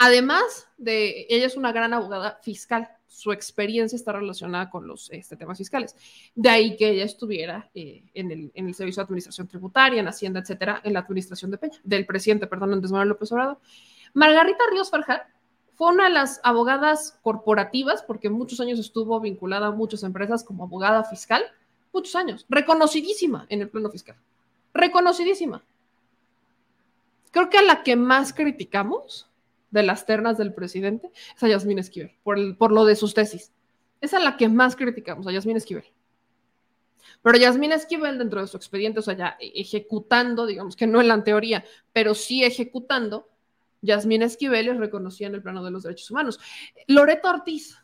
además 0.00 0.66
de, 0.78 1.26
ella 1.28 1.46
es 1.46 1.56
una 1.56 1.72
gran 1.72 1.92
abogada 1.92 2.40
fiscal, 2.42 2.88
su 3.06 3.32
experiencia 3.32 3.96
está 3.96 4.12
relacionada 4.12 4.70
con 4.70 4.86
los 4.86 5.10
este, 5.10 5.36
temas 5.36 5.58
fiscales. 5.58 5.94
De 6.34 6.48
ahí 6.48 6.74
que 6.76 6.88
ella 6.88 7.04
estuviera 7.04 7.70
eh, 7.74 8.02
en, 8.14 8.30
el, 8.30 8.50
en, 8.54 8.68
el, 8.68 8.74
Servicio 8.74 9.02
de 9.02 9.04
Administración 9.04 9.46
Tributaria, 9.46 10.00
en 10.00 10.08
Hacienda, 10.08 10.40
etcétera, 10.40 10.80
en 10.84 10.94
la 10.94 11.00
administración 11.00 11.50
de 11.50 11.58
Peña, 11.58 11.78
del 11.84 12.06
presidente, 12.06 12.46
perdón, 12.46 12.72
Andrés 12.72 12.92
Manuel 12.92 13.10
López 13.10 13.30
Obrador. 13.32 13.58
Margarita 14.14 14.64
Ríos 14.72 14.88
Farjat 14.88 15.22
fue 15.76 15.92
una 15.92 16.04
de 16.04 16.14
las 16.14 16.40
abogadas 16.44 17.18
corporativas, 17.20 18.02
porque 18.02 18.30
muchos 18.30 18.58
años 18.60 18.78
estuvo 18.78 19.20
vinculada 19.20 19.66
a 19.66 19.72
muchas 19.72 20.02
empresas 20.02 20.42
como 20.42 20.64
abogada 20.64 21.04
fiscal, 21.04 21.42
muchos 21.92 22.16
años, 22.16 22.46
reconocidísima 22.48 23.44
en 23.50 23.60
el 23.60 23.68
plano 23.68 23.90
fiscal, 23.90 24.16
reconocidísima. 24.72 25.62
Creo 27.32 27.50
que 27.50 27.58
a 27.58 27.62
la 27.62 27.82
que 27.82 27.96
más 27.96 28.32
criticamos 28.32 29.29
de 29.70 29.82
las 29.82 30.06
ternas 30.06 30.38
del 30.38 30.52
presidente 30.52 31.10
es 31.34 31.42
a 31.42 31.48
Yasmín 31.48 31.78
Esquivel, 31.78 32.16
por, 32.22 32.56
por 32.56 32.72
lo 32.72 32.84
de 32.84 32.96
sus 32.96 33.14
tesis. 33.14 33.52
es 34.00 34.14
a 34.14 34.20
la 34.20 34.36
que 34.36 34.48
más 34.48 34.76
criticamos, 34.76 35.26
a 35.26 35.32
Yasmín 35.32 35.56
Esquivel. 35.56 35.84
Pero 37.22 37.38
Yasmín 37.38 37.72
Esquivel, 37.72 38.18
dentro 38.18 38.40
de 38.40 38.46
su 38.46 38.56
expediente, 38.56 39.00
o 39.00 39.02
sea, 39.02 39.16
ya 39.16 39.36
ejecutando, 39.40 40.46
digamos 40.46 40.76
que 40.76 40.86
no 40.86 41.00
en 41.00 41.08
la 41.08 41.22
teoría, 41.22 41.64
pero 41.92 42.14
sí 42.14 42.44
ejecutando, 42.44 43.28
Yasmín 43.82 44.22
Esquivel 44.22 44.68
es 44.68 44.76
reconocida 44.78 45.28
en 45.28 45.34
el 45.34 45.42
plano 45.42 45.62
de 45.64 45.70
los 45.70 45.82
derechos 45.82 46.10
humanos. 46.10 46.40
Loreto 46.86 47.28
Ortiz, 47.28 47.78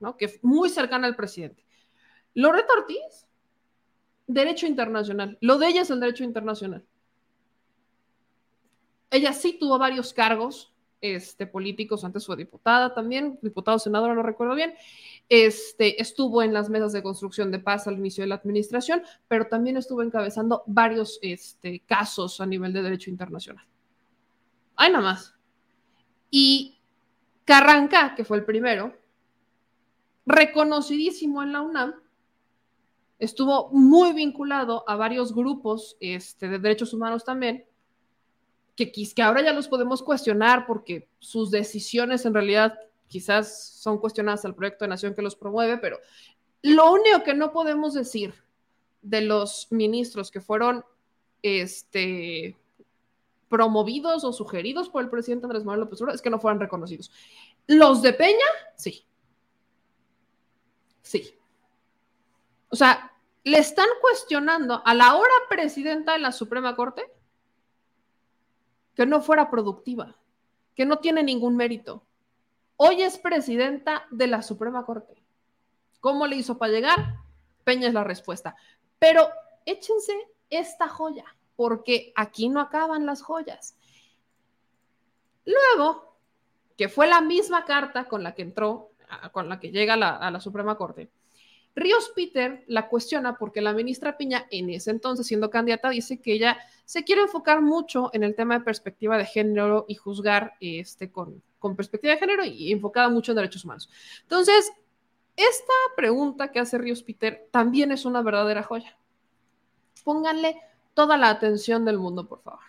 ¿no? 0.00 0.16
que 0.16 0.26
es 0.26 0.42
muy 0.42 0.68
cercana 0.68 1.06
al 1.06 1.16
presidente. 1.16 1.64
Loreto 2.34 2.72
Ortiz, 2.74 3.26
derecho 4.26 4.66
internacional. 4.66 5.38
Lo 5.40 5.58
de 5.58 5.68
ella 5.68 5.82
es 5.82 5.90
el 5.90 6.00
derecho 6.00 6.24
internacional. 6.24 6.84
Ella 9.10 9.32
sí 9.32 9.56
tuvo 9.58 9.78
varios 9.78 10.12
cargos 10.12 10.75
este, 11.00 11.46
políticos, 11.46 12.04
antes 12.04 12.26
fue 12.26 12.36
diputada 12.36 12.94
también, 12.94 13.38
diputado, 13.42 13.78
senadora, 13.78 14.14
no 14.14 14.22
recuerdo 14.22 14.54
bien. 14.54 14.74
Este, 15.28 16.00
estuvo 16.00 16.42
en 16.42 16.52
las 16.52 16.70
mesas 16.70 16.92
de 16.92 17.02
construcción 17.02 17.50
de 17.50 17.58
paz 17.58 17.86
al 17.86 17.98
inicio 17.98 18.22
de 18.22 18.28
la 18.28 18.36
administración, 18.36 19.02
pero 19.28 19.46
también 19.46 19.76
estuvo 19.76 20.02
encabezando 20.02 20.62
varios 20.66 21.18
este, 21.22 21.80
casos 21.80 22.40
a 22.40 22.46
nivel 22.46 22.72
de 22.72 22.82
derecho 22.82 23.10
internacional. 23.10 23.66
Hay 24.76 24.90
nada 24.90 25.04
más. 25.04 25.34
Y 26.30 26.78
Carranca, 27.44 28.14
que 28.14 28.24
fue 28.24 28.38
el 28.38 28.44
primero, 28.44 28.94
reconocidísimo 30.26 31.42
en 31.42 31.52
la 31.52 31.62
UNAM, 31.62 31.94
estuvo 33.18 33.70
muy 33.70 34.12
vinculado 34.12 34.84
a 34.88 34.96
varios 34.96 35.34
grupos 35.34 35.96
este, 36.00 36.48
de 36.48 36.58
derechos 36.58 36.92
humanos 36.92 37.24
también, 37.24 37.65
que, 38.76 38.92
que 38.92 39.22
ahora 39.22 39.42
ya 39.42 39.52
los 39.52 39.68
podemos 39.68 40.02
cuestionar 40.02 40.66
porque 40.66 41.08
sus 41.18 41.50
decisiones 41.50 42.26
en 42.26 42.34
realidad 42.34 42.78
quizás 43.08 43.70
son 43.80 43.98
cuestionadas 43.98 44.44
al 44.44 44.54
proyecto 44.54 44.84
de 44.84 44.90
nación 44.90 45.14
que 45.14 45.22
los 45.22 45.34
promueve, 45.34 45.78
pero 45.78 45.98
lo 46.62 46.92
único 46.92 47.22
que 47.24 47.34
no 47.34 47.52
podemos 47.52 47.94
decir 47.94 48.34
de 49.00 49.22
los 49.22 49.68
ministros 49.70 50.30
que 50.30 50.40
fueron 50.40 50.84
este, 51.42 52.56
promovidos 53.48 54.24
o 54.24 54.32
sugeridos 54.32 54.88
por 54.88 55.02
el 55.02 55.10
presidente 55.10 55.46
Andrés 55.46 55.64
Manuel 55.64 55.80
López 55.80 56.00
Obrador 56.00 56.16
es 56.16 56.22
que 56.22 56.30
no 56.30 56.40
fueran 56.40 56.60
reconocidos. 56.60 57.10
Los 57.66 58.02
de 58.02 58.12
Peña, 58.12 58.46
sí. 58.74 59.06
Sí. 61.02 61.34
O 62.68 62.76
sea, 62.76 63.12
le 63.44 63.58
están 63.58 63.86
cuestionando 64.00 64.82
a 64.84 64.92
la 64.92 65.14
hora 65.14 65.32
presidenta 65.48 66.14
de 66.14 66.18
la 66.18 66.32
Suprema 66.32 66.74
Corte 66.74 67.04
que 68.96 69.06
no 69.06 69.20
fuera 69.20 69.50
productiva, 69.50 70.16
que 70.74 70.86
no 70.86 70.98
tiene 70.98 71.22
ningún 71.22 71.54
mérito. 71.54 72.02
Hoy 72.76 73.02
es 73.02 73.18
presidenta 73.18 74.06
de 74.10 74.26
la 74.26 74.42
Suprema 74.42 74.84
Corte. 74.84 75.22
¿Cómo 76.00 76.26
le 76.26 76.36
hizo 76.36 76.56
para 76.56 76.72
llegar? 76.72 77.18
Peña 77.62 77.88
es 77.88 77.94
la 77.94 78.04
respuesta. 78.04 78.56
Pero 78.98 79.28
échense 79.66 80.14
esta 80.48 80.88
joya, 80.88 81.26
porque 81.56 82.12
aquí 82.16 82.48
no 82.48 82.58
acaban 82.60 83.04
las 83.04 83.20
joyas. 83.22 83.76
Luego, 85.44 86.16
que 86.76 86.88
fue 86.88 87.06
la 87.06 87.20
misma 87.20 87.66
carta 87.66 88.08
con 88.08 88.22
la 88.22 88.34
que 88.34 88.42
entró, 88.42 88.92
con 89.32 89.48
la 89.48 89.60
que 89.60 89.70
llega 89.70 89.94
a 89.94 90.30
la, 90.30 90.40
Suprema 90.40 90.76
Corte, 90.76 91.10
Ríos 91.76 92.10
Peter 92.16 92.64
la 92.68 92.88
cuestiona 92.88 93.36
porque 93.36 93.60
la 93.60 93.74
ministra 93.74 94.16
Piña, 94.16 94.46
en 94.50 94.70
ese 94.70 94.90
entonces 94.90 95.26
siendo 95.26 95.50
candidata, 95.50 95.90
dice 95.90 96.22
que 96.22 96.32
ella 96.32 96.58
se 96.86 97.04
quiere 97.04 97.20
enfocar 97.20 97.60
mucho 97.60 98.08
en 98.14 98.24
el 98.24 98.34
tema 98.34 98.58
de 98.58 98.64
perspectiva 98.64 99.18
de 99.18 99.26
género 99.26 99.84
y 99.86 99.94
juzgar 99.94 100.54
este, 100.58 101.12
con, 101.12 101.42
con 101.58 101.76
perspectiva 101.76 102.14
de 102.14 102.18
género 102.18 102.44
y 102.46 102.72
enfocada 102.72 103.10
mucho 103.10 103.32
en 103.32 103.36
derechos 103.36 103.66
humanos. 103.66 103.90
Entonces, 104.22 104.72
esta 105.36 105.74
pregunta 105.96 106.50
que 106.50 106.60
hace 106.60 106.78
Ríos 106.78 107.02
Peter 107.02 107.46
también 107.50 107.92
es 107.92 108.06
una 108.06 108.22
verdadera 108.22 108.62
joya. 108.62 108.96
Pónganle 110.02 110.58
toda 110.94 111.18
la 111.18 111.28
atención 111.28 111.84
del 111.84 111.98
mundo, 111.98 112.26
por 112.26 112.40
favor. 112.40 112.64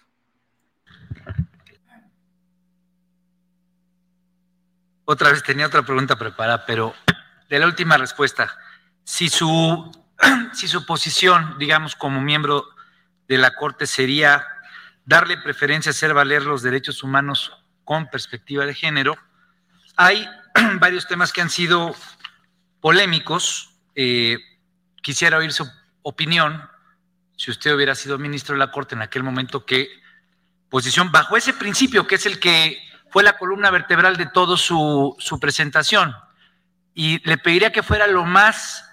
Otra 5.05 5.31
vez 5.31 5.41
tenía 5.43 5.67
otra 5.67 5.83
pregunta 5.83 6.17
preparada, 6.17 6.65
pero 6.65 6.93
de 7.47 7.59
la 7.59 7.67
última 7.67 7.95
respuesta 7.95 8.51
si 9.07 9.29
su, 9.29 9.89
si 10.53 10.67
su 10.67 10.85
posición, 10.85 11.55
digamos, 11.57 11.95
como 11.95 12.19
miembro 12.19 12.67
de 13.29 13.37
la 13.37 13.55
Corte 13.55 13.87
sería 13.87 14.45
darle 15.05 15.37
preferencia 15.37 15.89
a 15.89 15.93
hacer 15.93 16.13
valer 16.13 16.43
los 16.43 16.61
derechos 16.61 17.03
humanos 17.03 17.53
con 17.85 18.09
perspectiva 18.09 18.65
de 18.65 18.73
género, 18.73 19.17
hay 19.95 20.27
varios 20.79 21.07
temas 21.07 21.31
que 21.31 21.39
han 21.39 21.49
sido 21.49 21.95
polémicos. 22.81 23.69
Eh, 23.95 24.39
quisiera 25.01 25.37
oír 25.37 25.53
su 25.53 25.65
opinión, 26.01 26.69
si 27.37 27.49
usted 27.49 27.73
hubiera 27.73 27.95
sido 27.95 28.17
ministro 28.17 28.55
de 28.55 28.59
la 28.59 28.71
Corte 28.71 28.95
en 28.95 29.03
aquel 29.03 29.23
momento, 29.23 29.65
qué 29.65 29.87
posición, 30.69 31.13
bajo 31.13 31.37
ese 31.37 31.53
principio, 31.53 32.07
que 32.07 32.15
es 32.15 32.25
el 32.25 32.41
que 32.41 32.77
fue 33.09 33.23
la 33.23 33.37
columna 33.37 33.71
vertebral 33.71 34.17
de 34.17 34.25
toda 34.25 34.57
su, 34.57 35.15
su 35.17 35.39
presentación. 35.39 36.13
Y 36.93 37.25
le 37.25 37.37
pediría 37.37 37.71
que 37.71 37.83
fuera 37.83 38.05
lo 38.05 38.25
más 38.25 38.83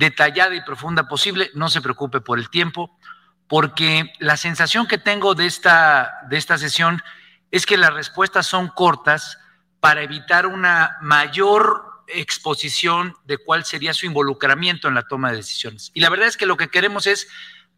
detallada 0.00 0.54
y 0.54 0.62
profunda 0.62 1.06
posible. 1.06 1.50
No 1.54 1.68
se 1.68 1.82
preocupe 1.82 2.20
por 2.20 2.38
el 2.38 2.48
tiempo, 2.48 2.98
porque 3.46 4.12
la 4.18 4.36
sensación 4.38 4.88
que 4.88 4.96
tengo 4.96 5.34
de 5.34 5.46
esta, 5.46 6.10
de 6.28 6.38
esta 6.38 6.56
sesión 6.56 7.02
es 7.50 7.66
que 7.66 7.76
las 7.76 7.92
respuestas 7.92 8.46
son 8.46 8.68
cortas 8.68 9.38
para 9.78 10.02
evitar 10.02 10.46
una 10.46 10.96
mayor 11.02 11.84
exposición 12.08 13.14
de 13.24 13.38
cuál 13.38 13.64
sería 13.64 13.92
su 13.92 14.06
involucramiento 14.06 14.88
en 14.88 14.94
la 14.94 15.02
toma 15.02 15.30
de 15.30 15.36
decisiones. 15.36 15.90
Y 15.92 16.00
la 16.00 16.08
verdad 16.08 16.28
es 16.28 16.36
que 16.36 16.46
lo 16.46 16.56
que 16.56 16.68
queremos 16.68 17.06
es 17.06 17.28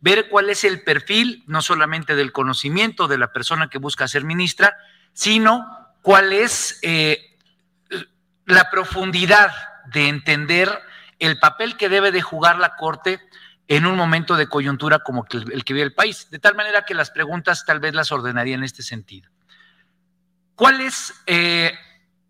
ver 0.01 0.29
cuál 0.29 0.49
es 0.49 0.63
el 0.63 0.83
perfil, 0.83 1.43
no 1.49 1.61
solamente 1.61 2.15
del 2.15 2.33
conocimiento 2.33 3.09
de 3.09 3.19
la 3.19 3.33
persona 3.33 3.69
que 3.69 3.79
busca 3.79 4.07
ser 4.07 4.25
ministra, 4.25 4.77
sino 5.13 5.67
cuál 6.03 6.33
es 6.33 6.79
eh, 6.83 7.37
la 8.47 8.71
profundidad 8.71 9.53
de 9.87 10.09
entender 10.09 10.92
el 11.23 11.39
papel 11.39 11.77
que 11.77 11.89
debe 11.89 12.11
de 12.11 12.21
jugar 12.21 12.59
la 12.59 12.75
Corte 12.75 13.21
en 13.69 13.87
un 13.87 13.97
momento 13.97 14.35
de 14.35 14.49
coyuntura 14.49 14.99
como 14.99 15.25
el 15.31 15.65
que 15.65 15.73
vive 15.73 15.87
el 15.87 15.95
país. 15.95 16.29
De 16.31 16.41
tal 16.41 16.57
manera 16.57 16.85
que 16.85 16.95
las 16.95 17.13
preguntas 17.13 17.65
tal 17.65 17.79
vez 17.79 17.95
las 17.95 18.11
ordenaría 18.11 18.57
en 18.57 18.65
este 18.65 18.83
sentido. 18.83 19.31
¿Cuál 20.57 20.81
es 20.81 21.15
eh, 21.27 21.79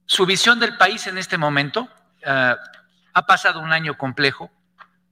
su 0.05 0.27
visión 0.27 0.61
del 0.61 0.77
país 0.77 1.07
en 1.07 1.17
este 1.17 1.39
momento? 1.39 1.89
Ah, 2.27 2.59
ha 3.15 3.27
pasado 3.27 3.61
un 3.61 3.73
año 3.73 3.97
complejo. 3.97 4.51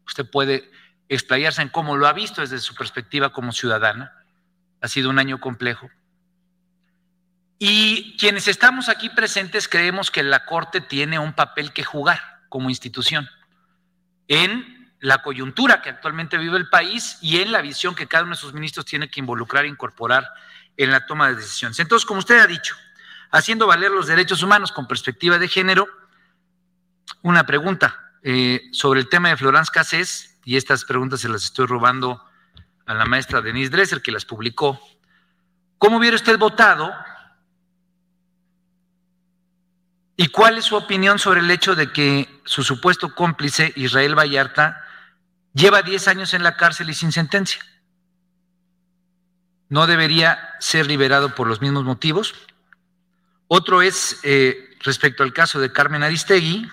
Usted 0.06 0.28
puede 0.28 0.70
explayarse 1.08 1.62
en 1.62 1.70
cómo 1.70 1.96
lo 1.96 2.06
ha 2.06 2.12
visto 2.12 2.42
desde 2.42 2.58
su 2.58 2.74
perspectiva 2.74 3.32
como 3.32 3.50
ciudadana. 3.52 4.12
Ha 4.82 4.88
sido 4.88 5.08
un 5.08 5.18
año 5.18 5.40
complejo. 5.40 5.88
Y 7.58 8.14
quienes 8.18 8.46
estamos 8.46 8.90
aquí 8.90 9.08
presentes 9.08 9.68
creemos 9.68 10.10
que 10.10 10.22
la 10.22 10.44
Corte 10.44 10.82
tiene 10.82 11.18
un 11.18 11.32
papel 11.32 11.72
que 11.72 11.82
jugar 11.82 12.20
como 12.50 12.68
institución 12.68 13.28
en 14.30 14.88
la 15.00 15.22
coyuntura 15.22 15.82
que 15.82 15.90
actualmente 15.90 16.38
vive 16.38 16.56
el 16.56 16.68
país 16.68 17.18
y 17.20 17.40
en 17.40 17.50
la 17.50 17.60
visión 17.60 17.96
que 17.96 18.06
cada 18.06 18.22
uno 18.22 18.36
de 18.36 18.40
sus 18.40 18.54
ministros 18.54 18.86
tiene 18.86 19.10
que 19.10 19.18
involucrar 19.18 19.64
e 19.64 19.68
incorporar 19.68 20.24
en 20.76 20.92
la 20.92 21.04
toma 21.04 21.28
de 21.28 21.34
decisiones. 21.34 21.80
Entonces, 21.80 22.06
como 22.06 22.20
usted 22.20 22.38
ha 22.38 22.46
dicho, 22.46 22.76
haciendo 23.32 23.66
valer 23.66 23.90
los 23.90 24.06
derechos 24.06 24.44
humanos 24.44 24.70
con 24.70 24.86
perspectiva 24.86 25.36
de 25.36 25.48
género, 25.48 25.88
una 27.22 27.44
pregunta 27.44 28.12
eh, 28.22 28.68
sobre 28.70 29.00
el 29.00 29.08
tema 29.08 29.30
de 29.30 29.36
Florence 29.36 29.72
Cassés, 29.74 30.38
y 30.44 30.56
estas 30.56 30.84
preguntas 30.84 31.20
se 31.20 31.28
las 31.28 31.42
estoy 31.42 31.66
robando 31.66 32.24
a 32.86 32.94
la 32.94 33.04
maestra 33.06 33.40
Denise 33.40 33.70
Dresser, 33.70 34.02
que 34.02 34.12
las 34.12 34.24
publicó. 34.24 34.80
¿Cómo 35.78 35.96
hubiera 35.96 36.14
usted 36.14 36.38
votado 36.38 36.94
¿Y 40.20 40.28
cuál 40.28 40.58
es 40.58 40.66
su 40.66 40.76
opinión 40.76 41.18
sobre 41.18 41.40
el 41.40 41.50
hecho 41.50 41.74
de 41.74 41.92
que 41.92 42.28
su 42.44 42.62
supuesto 42.62 43.14
cómplice, 43.14 43.72
Israel 43.74 44.14
Vallarta, 44.14 44.84
lleva 45.54 45.80
10 45.80 46.08
años 46.08 46.34
en 46.34 46.42
la 46.42 46.58
cárcel 46.58 46.90
y 46.90 46.94
sin 46.94 47.10
sentencia? 47.10 47.64
¿No 49.70 49.86
debería 49.86 50.56
ser 50.58 50.86
liberado 50.86 51.34
por 51.34 51.46
los 51.46 51.62
mismos 51.62 51.84
motivos? 51.84 52.34
Otro 53.48 53.80
es 53.80 54.20
eh, 54.22 54.76
respecto 54.80 55.22
al 55.22 55.32
caso 55.32 55.58
de 55.58 55.72
Carmen 55.72 56.02
Aristegui, 56.02 56.70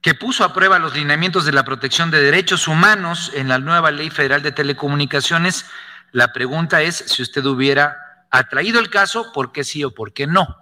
que 0.00 0.14
puso 0.14 0.42
a 0.42 0.54
prueba 0.54 0.78
los 0.78 0.94
lineamientos 0.94 1.44
de 1.44 1.52
la 1.52 1.66
protección 1.66 2.10
de 2.10 2.22
derechos 2.22 2.66
humanos 2.66 3.30
en 3.34 3.48
la 3.48 3.58
nueva 3.58 3.90
Ley 3.90 4.08
Federal 4.08 4.42
de 4.42 4.52
Telecomunicaciones. 4.52 5.66
La 6.12 6.32
pregunta 6.32 6.80
es 6.80 6.96
si 6.96 7.20
usted 7.20 7.44
hubiera 7.44 8.07
ha 8.30 8.48
traído 8.48 8.80
el 8.80 8.90
caso, 8.90 9.32
por 9.32 9.52
qué 9.52 9.64
sí 9.64 9.84
o 9.84 9.94
por 9.94 10.12
qué 10.12 10.26
no. 10.26 10.56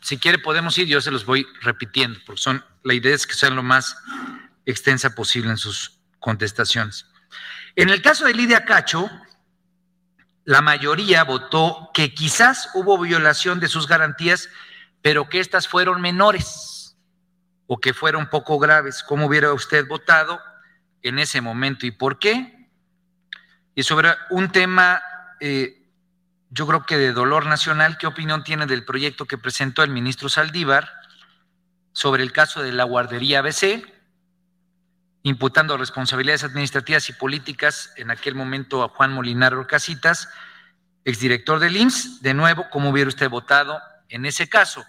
Si 0.00 0.18
quiere 0.18 0.38
podemos 0.38 0.76
ir, 0.78 0.86
yo 0.86 1.00
se 1.00 1.10
los 1.10 1.24
voy 1.24 1.46
repitiendo, 1.60 2.18
porque 2.26 2.40
son, 2.40 2.64
la 2.82 2.94
idea 2.94 3.14
es 3.14 3.26
que 3.26 3.34
sean 3.34 3.56
lo 3.56 3.62
más 3.62 3.96
extensa 4.66 5.14
posible 5.14 5.50
en 5.50 5.56
sus 5.56 5.98
contestaciones. 6.18 7.06
En 7.76 7.88
el 7.88 8.02
caso 8.02 8.24
de 8.26 8.34
Lidia 8.34 8.64
Cacho, 8.64 9.10
la 10.44 10.60
mayoría 10.60 11.24
votó 11.24 11.90
que 11.94 12.14
quizás 12.14 12.70
hubo 12.74 12.98
violación 12.98 13.60
de 13.60 13.68
sus 13.68 13.86
garantías, 13.86 14.48
pero 15.00 15.28
que 15.28 15.40
estas 15.40 15.68
fueron 15.68 16.00
menores 16.00 16.96
o 17.66 17.80
que 17.80 17.94
fueron 17.94 18.28
poco 18.28 18.58
graves. 18.58 19.02
¿Cómo 19.02 19.26
hubiera 19.26 19.52
usted 19.52 19.86
votado 19.86 20.40
en 21.02 21.18
ese 21.18 21.40
momento 21.40 21.86
y 21.86 21.92
por 21.92 22.18
qué? 22.18 22.68
Y 23.74 23.84
sobre 23.84 24.10
un 24.30 24.50
tema, 24.50 25.00
eh, 25.44 25.82
yo 26.50 26.68
creo 26.68 26.86
que 26.86 26.96
de 26.96 27.12
dolor 27.12 27.46
nacional, 27.46 27.98
¿qué 27.98 28.06
opinión 28.06 28.44
tiene 28.44 28.66
del 28.66 28.84
proyecto 28.84 29.24
que 29.24 29.38
presentó 29.38 29.82
el 29.82 29.90
ministro 29.90 30.28
Saldívar 30.28 30.88
sobre 31.92 32.22
el 32.22 32.30
caso 32.30 32.62
de 32.62 32.70
la 32.70 32.84
guardería 32.84 33.40
ABC, 33.40 33.84
imputando 35.24 35.76
responsabilidades 35.76 36.44
administrativas 36.44 37.08
y 37.08 37.14
políticas 37.14 37.92
en 37.96 38.12
aquel 38.12 38.36
momento 38.36 38.84
a 38.84 38.90
Juan 38.90 39.12
Molinar 39.12 39.66
Casitas, 39.66 40.28
exdirector 41.04 41.58
del 41.58 41.76
IMSS? 41.76 42.22
De 42.22 42.34
nuevo, 42.34 42.66
¿cómo 42.70 42.90
hubiera 42.90 43.08
usted 43.08 43.28
votado 43.28 43.80
en 44.08 44.26
ese 44.26 44.48
caso? 44.48 44.84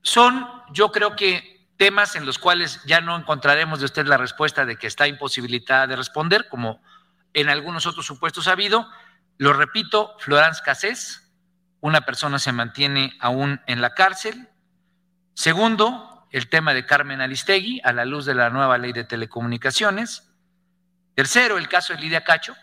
Son, 0.00 0.46
yo 0.72 0.90
creo 0.90 1.16
que 1.16 1.66
temas 1.76 2.16
en 2.16 2.24
los 2.24 2.38
cuales 2.38 2.82
ya 2.86 3.02
no 3.02 3.14
encontraremos 3.14 3.80
de 3.80 3.84
usted 3.84 4.06
la 4.06 4.16
respuesta 4.16 4.64
de 4.64 4.76
que 4.76 4.86
está 4.86 5.06
imposibilitada 5.06 5.86
de 5.86 5.96
responder, 5.96 6.48
como 6.48 6.80
en 7.34 7.50
algunos 7.50 7.84
otros 7.84 8.06
supuestos 8.06 8.48
ha 8.48 8.52
habido. 8.52 8.88
Lo 9.40 9.54
repito, 9.54 10.16
Florence 10.18 10.60
Cassés, 10.62 11.32
una 11.80 12.02
persona 12.02 12.38
se 12.38 12.52
mantiene 12.52 13.16
aún 13.20 13.62
en 13.66 13.80
la 13.80 13.94
cárcel. 13.94 14.50
Segundo, 15.32 16.28
el 16.30 16.50
tema 16.50 16.74
de 16.74 16.84
Carmen 16.84 17.22
Aristegui 17.22 17.80
a 17.82 17.94
la 17.94 18.04
luz 18.04 18.26
de 18.26 18.34
la 18.34 18.50
nueva 18.50 18.76
ley 18.76 18.92
de 18.92 19.04
telecomunicaciones. 19.04 20.30
Tercero, 21.14 21.56
el 21.56 21.68
caso 21.68 21.94
de 21.94 22.00
Lidia 22.00 22.22
Cacho. 22.22 22.54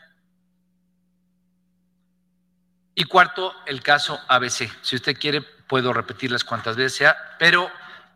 Y 2.93 3.05
cuarto, 3.05 3.55
el 3.65 3.81
caso 3.81 4.19
ABC. 4.27 4.69
Si 4.83 4.97
usted 4.97 5.17
quiere, 5.17 5.41
puedo 5.41 5.93
repetirlas 5.93 6.43
cuantas 6.43 6.75
veces 6.75 6.95
sea, 6.95 7.17
pero 7.39 7.71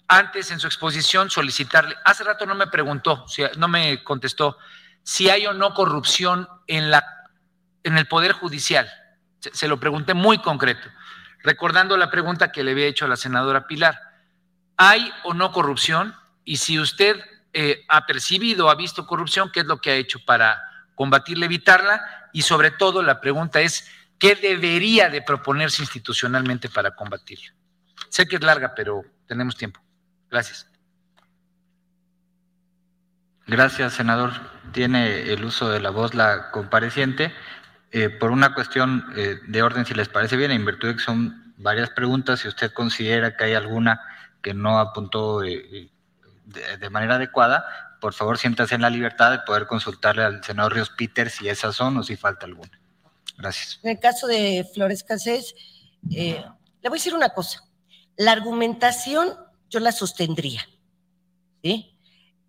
antes 0.07 0.51
en 0.51 0.59
su 0.59 0.67
exposición 0.67 1.31
solicitarle, 1.31 1.95
hace 2.05 2.23
rato 2.23 2.45
no 2.45 2.53
me 2.53 2.67
preguntó, 2.67 3.25
no 3.57 3.67
me 3.67 4.03
contestó 4.03 4.59
si 5.01 5.31
hay 5.31 5.47
o 5.47 5.53
no 5.53 5.73
corrupción 5.73 6.47
en, 6.67 6.91
la, 6.91 7.20
en 7.83 7.97
el 7.97 8.07
Poder 8.07 8.33
Judicial. 8.33 8.89
Se, 9.39 9.67
lo 9.67 9.79
pregunté 9.79 10.13
muy 10.13 10.37
concreto, 10.39 10.87
recordando 11.43 11.97
la 11.97 12.11
pregunta 12.11 12.51
que 12.51 12.63
le 12.63 12.71
había 12.71 12.87
hecho 12.87 13.05
a 13.05 13.07
la 13.07 13.15
senadora 13.15 13.67
Pilar. 13.67 13.99
¿Hay 14.77 15.11
o 15.23 15.33
no 15.33 15.51
corrupción? 15.51 16.15
Y 16.43 16.57
si 16.57 16.79
usted 16.79 17.19
eh, 17.53 17.83
ha 17.87 18.05
percibido, 18.05 18.69
ha 18.69 18.75
visto 18.75 19.07
corrupción, 19.07 19.51
¿qué 19.51 19.61
es 19.61 19.65
lo 19.65 19.81
que 19.81 19.91
ha 19.91 19.95
hecho 19.95 20.23
para 20.25 20.61
combatirla, 20.95 21.45
evitarla? 21.45 22.29
Y 22.33 22.43
sobre 22.43 22.71
todo 22.71 23.01
la 23.01 23.19
pregunta 23.19 23.61
es, 23.61 23.87
¿qué 24.19 24.35
debería 24.35 25.09
de 25.09 25.21
proponerse 25.21 25.81
institucionalmente 25.81 26.69
para 26.69 26.95
combatirla? 26.95 27.53
Sé 28.09 28.27
que 28.27 28.35
es 28.35 28.43
larga, 28.43 28.73
pero 28.75 29.03
tenemos 29.27 29.55
tiempo. 29.55 29.81
Gracias. 30.29 30.67
Gracias, 33.47 33.93
senador. 33.93 34.31
Tiene 34.71 35.33
el 35.33 35.43
uso 35.43 35.69
de 35.69 35.81
la 35.81 35.89
voz 35.89 36.13
la 36.13 36.51
compareciente. 36.51 37.33
Eh, 37.91 38.09
por 38.09 38.31
una 38.31 38.53
cuestión 38.53 39.05
eh, 39.15 39.39
de 39.47 39.63
orden, 39.63 39.85
si 39.85 39.93
les 39.93 40.09
parece 40.09 40.37
bien, 40.37 40.51
en 40.51 40.65
virtud 40.65 40.89
de 40.89 40.95
que 40.95 41.01
son 41.01 41.53
varias 41.57 41.89
preguntas, 41.89 42.39
si 42.39 42.47
usted 42.47 42.71
considera 42.71 43.35
que 43.35 43.43
hay 43.43 43.53
alguna 43.53 44.01
que 44.41 44.53
no 44.53 44.79
apuntó 44.79 45.43
eh, 45.43 45.89
de, 46.45 46.89
manera 46.89 47.15
adecuada, 47.15 47.65
por 47.99 48.13
favor 48.13 48.37
siéntase 48.37 48.75
en 48.75 48.81
la 48.81 48.89
libertad 48.89 49.31
de 49.31 49.39
poder 49.39 49.67
consultarle 49.67 50.23
al 50.23 50.43
senador 50.43 50.73
Ríos 50.73 50.89
Peter 50.89 51.29
si 51.29 51.49
esas 51.49 51.75
son 51.75 51.97
o 51.97 52.03
si 52.03 52.15
falta 52.15 52.45
alguna. 52.45 52.71
Gracias. 53.37 53.79
En 53.83 53.91
el 53.91 53.99
caso 53.99 54.27
de 54.27 54.67
Flores 54.73 55.03
Casés, 55.03 55.53
le 56.09 56.43
voy 56.83 56.89
a 56.89 56.91
decir 56.91 57.13
una 57.13 57.29
cosa. 57.29 57.63
La 58.17 58.31
argumentación 58.31 59.29
yo 59.69 59.79
la 59.79 59.91
sostendría. 59.91 60.61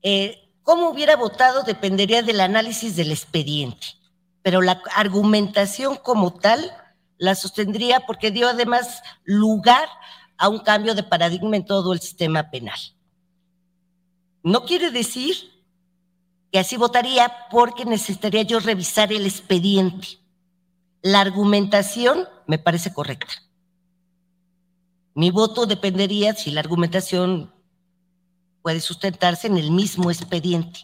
Eh, 0.02 0.42
Cómo 0.62 0.90
hubiera 0.90 1.16
votado 1.16 1.64
dependería 1.64 2.22
del 2.22 2.40
análisis 2.40 2.94
del 2.94 3.10
expediente, 3.10 3.88
pero 4.42 4.60
la 4.60 4.82
argumentación 4.96 5.96
como 5.96 6.34
tal 6.34 6.72
la 7.18 7.34
sostendría 7.34 8.00
porque 8.00 8.30
dio 8.30 8.48
además 8.48 9.02
lugar 9.24 9.88
a 10.36 10.48
un 10.48 10.58
cambio 10.58 10.94
de 10.94 11.04
paradigma 11.04 11.56
en 11.56 11.64
todo 11.64 11.92
el 11.92 12.00
sistema 12.00 12.50
penal. 12.50 12.78
No 14.42 14.64
quiere 14.64 14.90
decir 14.90 15.36
que 16.50 16.58
así 16.58 16.76
votaría 16.76 17.32
porque 17.50 17.84
necesitaría 17.84 18.42
yo 18.42 18.58
revisar 18.58 19.12
el 19.12 19.24
expediente. 19.24 20.18
La 21.00 21.20
argumentación 21.20 22.28
me 22.46 22.58
parece 22.58 22.92
correcta. 22.92 23.32
Mi 25.14 25.30
voto 25.30 25.66
dependería 25.66 26.34
si 26.34 26.50
la 26.50 26.60
argumentación 26.60 27.52
puede 28.62 28.80
sustentarse 28.80 29.46
en 29.46 29.58
el 29.58 29.70
mismo 29.70 30.10
expediente. 30.10 30.80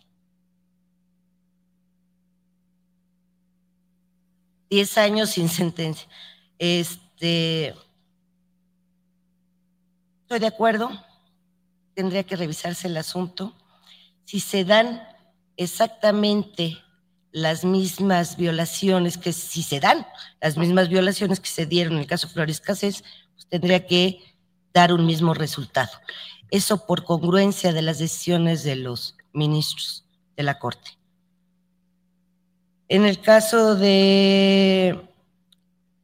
Diez 4.71 4.99
años 4.99 5.31
sin 5.31 5.49
sentencia. 5.49 6.09
Este, 6.59 7.75
estoy 10.23 10.39
de 10.41 10.47
acuerdo, 10.47 10.91
tendría 11.95 12.25
que 12.25 12.37
revisarse 12.37 12.89
el 12.89 12.97
asunto. 12.97 13.55
Si 14.25 14.41
se 14.41 14.65
dan 14.65 15.03
exactamente 15.57 16.79
las 17.33 17.65
mismas 17.65 18.37
violaciones 18.37 19.19
que 19.19 19.33
si 19.33 19.63
se 19.63 19.81
dan 19.81 20.07
las 20.41 20.57
mismas 20.57 20.89
violaciones 20.89 21.41
que 21.41 21.49
se 21.49 21.67
dieron 21.67 21.95
en 21.95 22.01
el 22.01 22.07
caso 22.07 22.29
Flores 22.29 22.61
Casés, 22.61 23.05
pues 23.35 23.47
tendría 23.47 23.87
que 23.87 24.23
dar 24.73 24.93
un 24.93 25.07
mismo 25.07 25.35
resultado. 25.35 25.91
Eso 26.51 26.87
por 26.87 27.05
congruencia 27.05 27.73
de 27.73 27.83
las 27.83 27.99
decisiones 27.99 28.63
de 28.65 28.77
los 28.77 29.17
ministros 29.33 30.05
de 30.37 30.43
la 30.43 30.59
Corte. 30.59 30.98
En 32.91 33.05
el 33.05 33.21
caso 33.21 33.75
de 33.75 34.99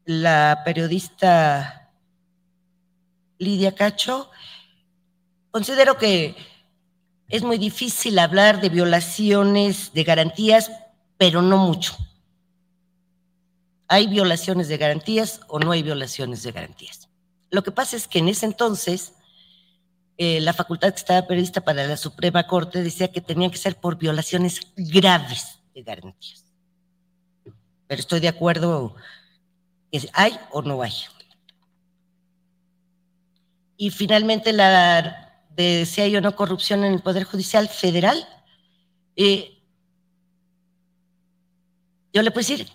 la 0.05 0.61
periodista 0.67 1.91
Lidia 3.39 3.75
Cacho, 3.75 4.31
considero 5.51 5.97
que 5.97 6.37
es 7.29 7.43
muy 7.43 7.57
difícil 7.57 8.19
hablar 8.19 8.61
de 8.61 8.69
violaciones 8.69 9.95
de 9.95 10.05
garantías, 10.05 10.71
pero 11.17 11.41
no 11.41 11.57
mucho. 11.57 11.97
¿Hay 13.89 14.07
violaciones 14.07 14.69
de 14.69 14.77
garantías 14.77 15.41
o 15.49 15.59
no 15.59 15.73
hay 15.73 15.83
violaciones 15.83 16.43
de 16.43 16.53
garantías? 16.53 17.09
Lo 17.49 17.63
que 17.63 17.73
pasa 17.73 17.97
es 17.97 18.07
que 18.07 18.19
en 18.19 18.29
ese 18.29 18.45
entonces 18.45 19.15
eh, 20.19 20.39
la 20.43 20.53
facultad 20.53 20.91
que 20.91 21.01
estaba 21.01 21.27
prevista 21.27 21.63
para 21.63 21.87
la 21.87 21.97
Suprema 21.97 22.47
Corte 22.47 22.83
decía 22.83 23.11
que 23.11 23.23
tenían 23.23 23.51
que 23.51 23.57
ser 23.57 23.77
por 23.77 23.97
violaciones 23.97 24.61
graves 24.77 25.61
de 25.75 25.83
garantías. 25.83 26.44
Pero 27.87 28.01
estoy 28.01 28.21
de 28.21 28.29
acuerdo 28.29 28.95
que 29.91 30.09
hay 30.13 30.39
o 30.51 30.63
no 30.63 30.83
hay. 30.83 30.93
Y 33.77 33.91
finalmente 33.91 34.53
la 34.53 35.33
de 35.51 35.87
si 35.87 36.01
hay 36.01 36.17
o 36.17 36.21
no 36.21 36.35
corrupción 36.35 36.85
en 36.85 36.95
el 36.95 37.01
Poder 37.01 37.25
Judicial 37.25 37.69
Federal. 37.69 38.27
Eh, 39.17 39.63
yo 42.13 42.23
le 42.23 42.31
puedo 42.31 42.47
decir 42.47 42.69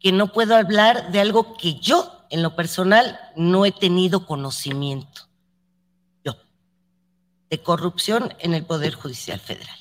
que 0.00 0.12
no 0.12 0.32
puedo 0.32 0.54
hablar 0.54 1.10
de 1.10 1.20
algo 1.20 1.56
que 1.56 1.74
yo, 1.80 2.26
en 2.30 2.42
lo 2.42 2.54
personal, 2.54 3.18
no 3.36 3.64
he 3.64 3.72
tenido 3.72 4.26
conocimiento 4.26 5.28
de 7.50 7.62
corrupción 7.62 8.34
en 8.40 8.54
el 8.54 8.64
Poder 8.64 8.94
Judicial 8.94 9.40
Federal. 9.40 9.77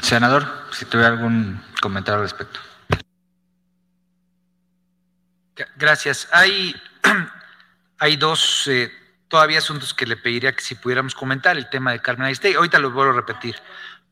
Senador, 0.00 0.46
si 0.72 0.84
tuviera 0.84 1.10
algún 1.10 1.60
comentario 1.80 2.20
al 2.20 2.28
respecto. 2.28 2.60
Gracias. 5.76 6.28
Hay, 6.32 6.74
hay 7.98 8.16
dos 8.16 8.66
eh, 8.68 8.90
todavía 9.28 9.58
asuntos 9.58 9.94
que 9.94 10.06
le 10.06 10.16
pediría 10.16 10.54
que 10.54 10.62
si 10.62 10.74
pudiéramos 10.74 11.14
comentar, 11.14 11.56
el 11.56 11.68
tema 11.68 11.92
de 11.92 12.00
Carmen 12.00 12.26
Aristegui. 12.26 12.56
Ahorita 12.56 12.78
los 12.78 12.92
vuelvo 12.92 13.12
a 13.12 13.16
repetir. 13.16 13.56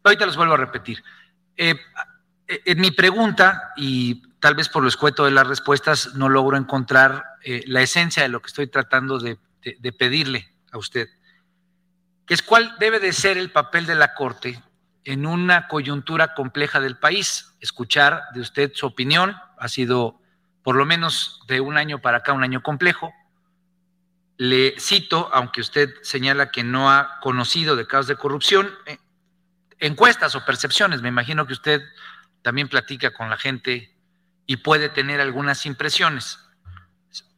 Ahorita 0.05 0.27
los 0.27 0.37
vuelvo 0.37 0.55
a 0.55 0.59
repetir. 0.59 1.03
Eh, 1.57 1.75
eh, 2.49 2.63
en 2.67 2.81
mi 2.81 2.91
pregunta, 2.91 3.73
y 3.77 4.23
tal 4.39 4.55
vez 4.55 4.69
por 4.69 4.83
lo 4.83 4.89
escueto 4.89 5.25
de 5.25 5.31
las 5.31 5.47
respuestas, 5.47 6.15
no 6.15 6.29
logro 6.29 6.57
encontrar 6.57 7.25
la 7.45 7.83
esencia 7.83 8.23
de 8.23 8.29
lo 8.29 8.41
que 8.41 8.47
estoy 8.47 8.69
tratando 8.69 9.19
de, 9.19 9.37
de, 9.63 9.93
pedirle 9.93 10.49
a 10.71 10.79
usted, 10.79 11.09
que 12.25 12.35
es 12.35 12.43
cuál 12.43 12.77
debe 12.79 13.01
de 13.01 13.13
ser 13.13 13.37
el 13.37 13.51
papel 13.51 13.85
de 13.85 13.97
la 13.97 14.15
Corte 14.15 14.63
en 15.05 15.27
una 15.27 15.69
coyuntura 15.69 16.35
compleja 16.35 16.81
del 16.81 16.99
país. 16.99 17.55
Escuchar 17.61 18.23
de 18.35 18.41
usted 18.41 18.73
su 18.75 18.87
opinión 18.87 19.37
ha 19.59 19.69
sido 19.69 20.21
por 20.63 20.77
lo 20.77 20.85
menos 20.85 21.41
de 21.49 21.61
un 21.61 21.77
año 21.77 22.01
para 22.01 22.19
acá 22.19 22.33
un 22.33 22.45
año 22.45 22.63
complejo. 22.63 23.13
Le 24.37 24.79
cito, 24.79 25.29
aunque 25.33 25.61
usted 25.61 25.91
señala 26.03 26.51
que 26.51 26.65
no 26.65 26.91
ha 26.91 27.19
conocido 27.21 27.77
de 27.77 27.87
casos 27.87 28.07
de 28.07 28.17
corrupción, 28.17 28.71
eh, 28.87 28.99
encuestas 29.79 30.35
o 30.35 30.45
percepciones, 30.45 31.03
me 31.03 31.09
imagino 31.09 31.47
que 31.47 31.53
usted 31.53 31.83
también 32.43 32.69
platica 32.69 33.13
con 33.13 33.31
la 33.31 33.37
gente 33.37 33.95
y 34.47 34.57
puede 34.59 34.89
tener 34.89 35.21
algunas 35.21 35.67
impresiones. 35.67 36.39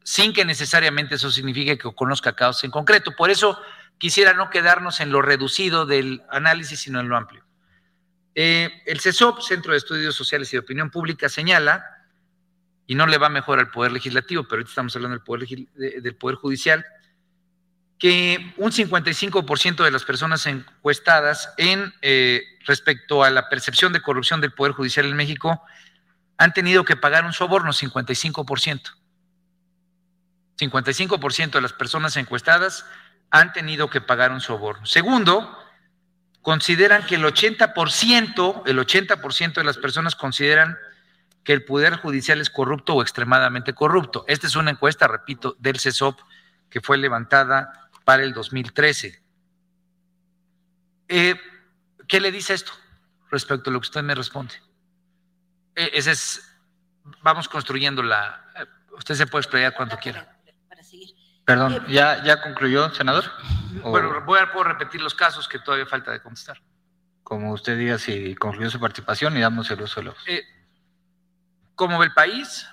sin 0.06 0.34
que 0.34 0.44
necesariamente 0.44 1.14
eso 1.14 1.30
signifique 1.30 1.78
que 1.78 1.94
conozca 1.94 2.34
casos 2.34 2.62
en 2.64 2.70
concreto. 2.70 3.12
Por 3.16 3.30
eso 3.30 3.58
quisiera 3.96 4.34
no 4.34 4.50
quedarnos 4.50 5.00
en 5.00 5.10
lo 5.10 5.22
reducido 5.22 5.86
del 5.86 6.22
análisis, 6.28 6.80
sino 6.80 7.00
en 7.00 7.08
lo 7.08 7.16
amplio. 7.16 7.43
Eh, 8.34 8.82
el 8.86 9.00
CESOP, 9.00 9.40
Centro 9.40 9.72
de 9.72 9.78
Estudios 9.78 10.14
Sociales 10.14 10.52
y 10.52 10.56
de 10.56 10.60
Opinión 10.60 10.90
Pública, 10.90 11.28
señala, 11.28 11.84
y 12.86 12.94
no 12.94 13.06
le 13.06 13.18
va 13.18 13.28
mejor 13.28 13.58
al 13.58 13.70
Poder 13.70 13.92
Legislativo, 13.92 14.44
pero 14.44 14.56
ahorita 14.56 14.70
estamos 14.70 14.96
hablando 14.96 15.16
del 15.16 15.24
Poder, 15.24 15.48
del 16.02 16.16
poder 16.16 16.36
Judicial, 16.36 16.84
que 17.98 18.52
un 18.58 18.72
55% 18.72 19.84
de 19.84 19.90
las 19.90 20.04
personas 20.04 20.44
encuestadas 20.46 21.54
en 21.56 21.94
eh, 22.02 22.42
respecto 22.66 23.22
a 23.22 23.30
la 23.30 23.48
percepción 23.48 23.92
de 23.92 24.02
corrupción 24.02 24.40
del 24.40 24.52
Poder 24.52 24.72
Judicial 24.72 25.06
en 25.06 25.16
México 25.16 25.62
han 26.36 26.52
tenido 26.52 26.84
que 26.84 26.96
pagar 26.96 27.24
un 27.24 27.32
soborno, 27.32 27.72
55%. 27.72 28.96
55% 30.58 31.50
de 31.50 31.60
las 31.60 31.72
personas 31.72 32.16
encuestadas 32.16 32.84
han 33.30 33.52
tenido 33.52 33.88
que 33.88 34.00
pagar 34.00 34.32
un 34.32 34.40
soborno. 34.40 34.84
Segundo, 34.86 35.56
consideran 36.44 37.06
que 37.06 37.14
el 37.14 37.24
80%, 37.24 38.62
el 38.66 38.78
80% 38.78 39.54
de 39.54 39.64
las 39.64 39.78
personas 39.78 40.14
consideran 40.14 40.76
que 41.42 41.54
el 41.54 41.64
Poder 41.64 41.96
Judicial 41.96 42.38
es 42.38 42.50
corrupto 42.50 42.94
o 42.94 43.02
extremadamente 43.02 43.72
corrupto. 43.72 44.26
Esta 44.28 44.46
es 44.46 44.54
una 44.54 44.70
encuesta, 44.70 45.08
repito, 45.08 45.56
del 45.58 45.80
CESOP 45.80 46.20
que 46.68 46.82
fue 46.82 46.98
levantada 46.98 47.88
para 48.04 48.22
el 48.24 48.34
2013. 48.34 49.22
Eh, 51.08 51.34
¿Qué 52.06 52.20
le 52.20 52.30
dice 52.30 52.52
esto 52.52 52.72
respecto 53.30 53.70
a 53.70 53.72
lo 53.72 53.80
que 53.80 53.86
usted 53.86 54.02
me 54.02 54.14
responde? 54.14 54.54
Eh, 55.74 55.92
ese 55.94 56.10
es, 56.10 56.56
vamos 57.22 57.48
construyendo 57.48 58.02
la, 58.02 58.44
eh, 58.60 58.66
usted 58.98 59.14
se 59.14 59.26
puede 59.26 59.44
explayar 59.44 59.72
cuando 59.72 59.96
quiera. 59.96 60.33
Perdón, 61.44 61.84
¿ya, 61.88 62.22
ya 62.24 62.40
concluyó, 62.40 62.92
senador? 62.94 63.24
Bueno, 63.82 64.22
voy 64.24 64.38
a, 64.38 64.50
puedo 64.50 64.64
repetir 64.64 65.02
los 65.02 65.14
casos 65.14 65.46
que 65.46 65.58
todavía 65.58 65.86
falta 65.86 66.10
de 66.10 66.20
contestar. 66.20 66.60
Como 67.22 67.52
usted 67.52 67.76
diga 67.78 67.98
si 67.98 68.34
concluyó 68.34 68.70
su 68.70 68.80
participación 68.80 69.36
y 69.36 69.40
damos 69.40 69.70
el 69.70 69.82
uso 69.82 70.00
de 70.00 70.06
los... 70.06 70.16
Eh, 70.26 70.42
¿Cómo 71.74 71.98
ve 71.98 72.06
el 72.06 72.14
país? 72.14 72.66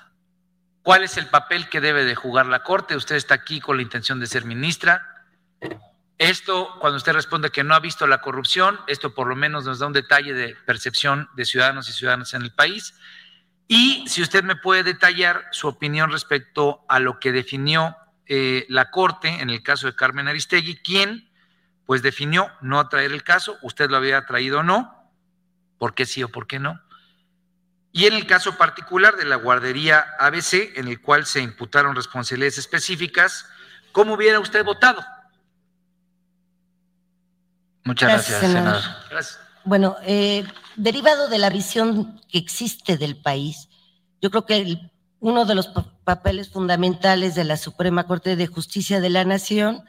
¿Cuál 0.83 1.03
es 1.03 1.17
el 1.17 1.27
papel 1.27 1.69
que 1.69 1.81
debe 1.81 2.05
de 2.05 2.15
jugar 2.15 2.45
la 2.45 2.63
Corte? 2.63 2.95
Usted 2.95 3.15
está 3.15 3.35
aquí 3.35 3.59
con 3.59 3.77
la 3.77 3.83
intención 3.83 4.19
de 4.19 4.27
ser 4.27 4.45
ministra. 4.45 5.05
Esto, 6.17 6.77
cuando 6.79 6.97
usted 6.97 7.13
responde 7.13 7.49
que 7.49 7.63
no 7.63 7.73
ha 7.73 7.79
visto 7.79 8.05
la 8.07 8.21
corrupción, 8.21 8.79
esto 8.87 9.13
por 9.13 9.27
lo 9.27 9.35
menos 9.35 9.65
nos 9.65 9.79
da 9.79 9.87
un 9.87 9.93
detalle 9.93 10.33
de 10.33 10.55
percepción 10.65 11.29
de 11.35 11.45
ciudadanos 11.45 11.89
y 11.89 11.93
ciudadanas 11.93 12.33
en 12.33 12.43
el 12.43 12.53
país. 12.53 12.93
Y 13.67 14.05
si 14.07 14.21
usted 14.21 14.43
me 14.43 14.55
puede 14.55 14.83
detallar 14.83 15.47
su 15.51 15.67
opinión 15.67 16.11
respecto 16.11 16.85
a 16.87 16.99
lo 16.99 17.19
que 17.19 17.31
definió 17.31 17.95
eh, 18.33 18.65
la 18.69 18.89
Corte 18.91 19.27
en 19.41 19.49
el 19.49 19.61
caso 19.61 19.87
de 19.87 19.95
Carmen 19.95 20.29
Aristegui, 20.29 20.77
quien 20.77 21.29
pues 21.85 22.01
definió 22.01 22.49
no 22.61 22.79
atraer 22.79 23.11
el 23.11 23.23
caso, 23.23 23.57
usted 23.61 23.89
lo 23.89 23.97
había 23.97 24.25
traído 24.25 24.59
o 24.59 24.63
no, 24.63 25.11
por 25.77 25.93
qué 25.93 26.05
sí 26.05 26.23
o 26.23 26.29
por 26.29 26.47
qué 26.47 26.57
no. 26.57 26.79
Y 27.91 28.05
en 28.05 28.13
el 28.13 28.25
caso 28.25 28.57
particular 28.57 29.17
de 29.17 29.25
la 29.25 29.35
guardería 29.35 30.05
ABC, 30.17 30.77
en 30.77 30.87
el 30.87 31.01
cual 31.01 31.25
se 31.25 31.41
imputaron 31.41 31.93
responsabilidades 31.93 32.57
específicas, 32.57 33.47
¿cómo 33.91 34.13
hubiera 34.13 34.39
usted 34.39 34.63
votado? 34.63 35.03
Muchas 37.83 38.13
gracias, 38.13 38.39
senador. 38.39 38.81
Bueno, 39.65 39.97
eh, 40.03 40.47
derivado 40.77 41.27
de 41.27 41.37
la 41.37 41.49
visión 41.49 42.21
que 42.29 42.37
existe 42.37 42.95
del 42.95 43.17
país, 43.17 43.67
yo 44.21 44.31
creo 44.31 44.45
que 44.45 44.89
uno 45.19 45.43
de 45.43 45.55
los 45.55 45.67
papeles 46.03 46.49
fundamentales 46.49 47.35
de 47.35 47.43
la 47.43 47.57
Suprema 47.57 48.05
Corte 48.07 48.35
de 48.35 48.47
Justicia 48.47 48.99
de 48.99 49.09
la 49.09 49.25
Nación 49.25 49.83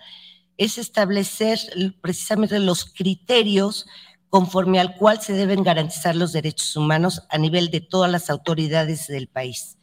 es 0.57 0.79
establecer 0.79 1.59
precisamente 2.01 2.59
los 2.59 2.85
criterios 2.85 3.87
conforme 4.29 4.81
al 4.81 4.97
cual 4.97 5.21
se 5.21 5.35
deben 5.35 5.63
garantizar 5.63 6.17
los 6.17 6.33
derechos 6.33 6.75
humanos 6.77 7.23
a 7.29 7.39
nivel 7.39 7.71
de 7.71 7.81
todas 7.81 8.11
las 8.11 8.31
autoridades 8.31 9.07
del 9.07 9.29
país, 9.29 9.77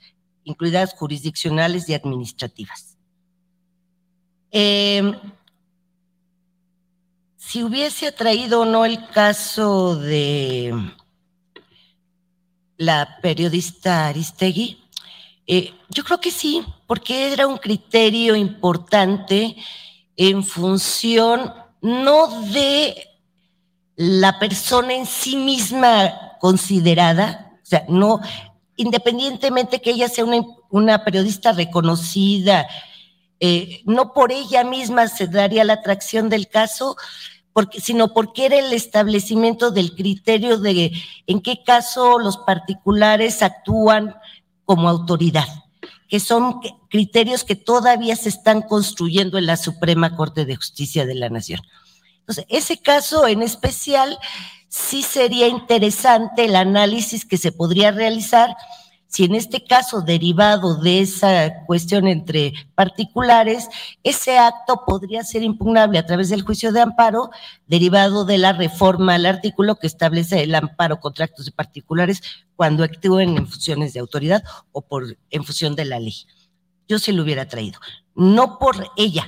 incluidas 0.44 0.96
jurisdiccionales 0.96 1.88
y 1.88 1.94
administrativas. 1.94 2.98
Eh, 4.52 5.14
si 7.38 7.64
hubiese 7.64 8.12
traído 8.12 8.62
o 8.62 8.66
no 8.66 8.86
el 8.86 9.08
caso 9.10 9.96
de 9.96 10.74
la 12.78 13.20
periodista 13.22 14.08
Aristegui, 14.08 14.82
eh, 15.52 15.74
yo 15.90 16.04
creo 16.04 16.22
que 16.22 16.30
sí, 16.30 16.64
porque 16.86 17.34
era 17.34 17.48
un 17.48 17.58
criterio 17.58 18.36
importante 18.36 19.56
en 20.16 20.44
función 20.44 21.52
no 21.82 22.28
de 22.52 22.96
la 23.96 24.38
persona 24.38 24.94
en 24.94 25.08
sí 25.08 25.36
misma 25.36 26.38
considerada, 26.40 27.58
o 27.64 27.66
sea, 27.66 27.84
no, 27.90 28.22
independientemente 28.76 29.82
que 29.82 29.90
ella 29.90 30.08
sea 30.08 30.24
una, 30.70 31.04
periodista 31.04 31.52
reconocida, 31.52 32.68
eh, 33.40 33.82
no 33.86 34.14
por 34.14 34.32
ella 34.32 34.64
misma 34.64 35.08
se 35.08 35.26
daría 35.26 35.64
la 35.64 35.74
atracción 35.74 36.30
del 36.30 36.48
caso, 36.48 36.96
porque, 37.54 37.82
sino 37.82 38.14
porque 38.14 38.46
era 38.46 38.60
el 38.60 38.72
establecimiento 38.72 39.72
del 39.72 39.96
criterio 39.96 40.60
de 40.60 40.92
en 41.26 41.42
qué 41.42 41.64
caso 41.64 42.20
los 42.20 42.38
particulares 42.38 43.42
actúan 43.42 44.14
como 44.70 44.88
autoridad, 44.88 45.48
que 46.08 46.20
son 46.20 46.60
criterios 46.92 47.44
que 47.44 47.56
todavía 47.56 48.16
se 48.16 48.30
están 48.30 48.62
construyendo 48.62 49.40
en 49.40 49.48
la 49.48 49.58
Suprema 49.58 50.16
Corte 50.16 50.46
de 50.46 50.56
Justicia 50.56 51.08
de 51.08 51.16
la 51.16 51.28
Nación. 51.28 51.60
Entonces, 52.20 52.46
ese 52.50 52.78
caso 52.78 53.26
en 53.26 53.42
especial 53.42 54.20
sí 54.68 55.02
sería 55.02 55.48
interesante 55.48 56.46
el 56.46 56.56
análisis 56.56 57.26
que 57.26 57.38
se 57.38 57.52
podría 57.52 57.90
realizar 57.90 58.56
si 59.10 59.24
en 59.24 59.34
este 59.34 59.64
caso, 59.64 60.02
derivado 60.02 60.76
de 60.76 61.02
esa 61.02 61.66
cuestión 61.66 62.08
entre 62.08 62.54
particulares, 62.76 63.68
ese 64.04 64.38
acto 64.38 64.84
podría 64.86 65.24
ser 65.24 65.42
impugnable 65.42 65.98
a 65.98 66.06
través 66.06 66.30
del 66.30 66.44
juicio 66.44 66.72
de 66.72 66.82
amparo, 66.82 67.32
derivado 67.66 68.24
de 68.24 68.38
la 68.38 68.54
reforma 68.54 69.16
al 69.16 69.26
artículo 69.26 69.78
que 69.78 69.88
establece 69.88 70.44
el 70.44 70.54
amparo 70.54 71.00
contra 71.00 71.26
actos 71.26 71.46
de 71.46 71.52
particulares 71.52 72.22
cuando 72.56 72.84
actúen 72.84 73.36
en 73.36 73.48
funciones 73.48 73.94
de 73.94 74.00
autoridad 74.00 74.44
o 74.72 74.84
por, 74.84 75.18
en 75.32 75.44
función 75.44 75.76
de 75.76 75.86
la 75.86 76.00
ley. 76.00 76.28
Yo 76.88 77.00
sí 77.00 77.12
lo 77.12 77.24
hubiera 77.24 77.48
traído. 77.48 77.80
No 78.14 78.60
por 78.60 78.92
ella, 78.96 79.28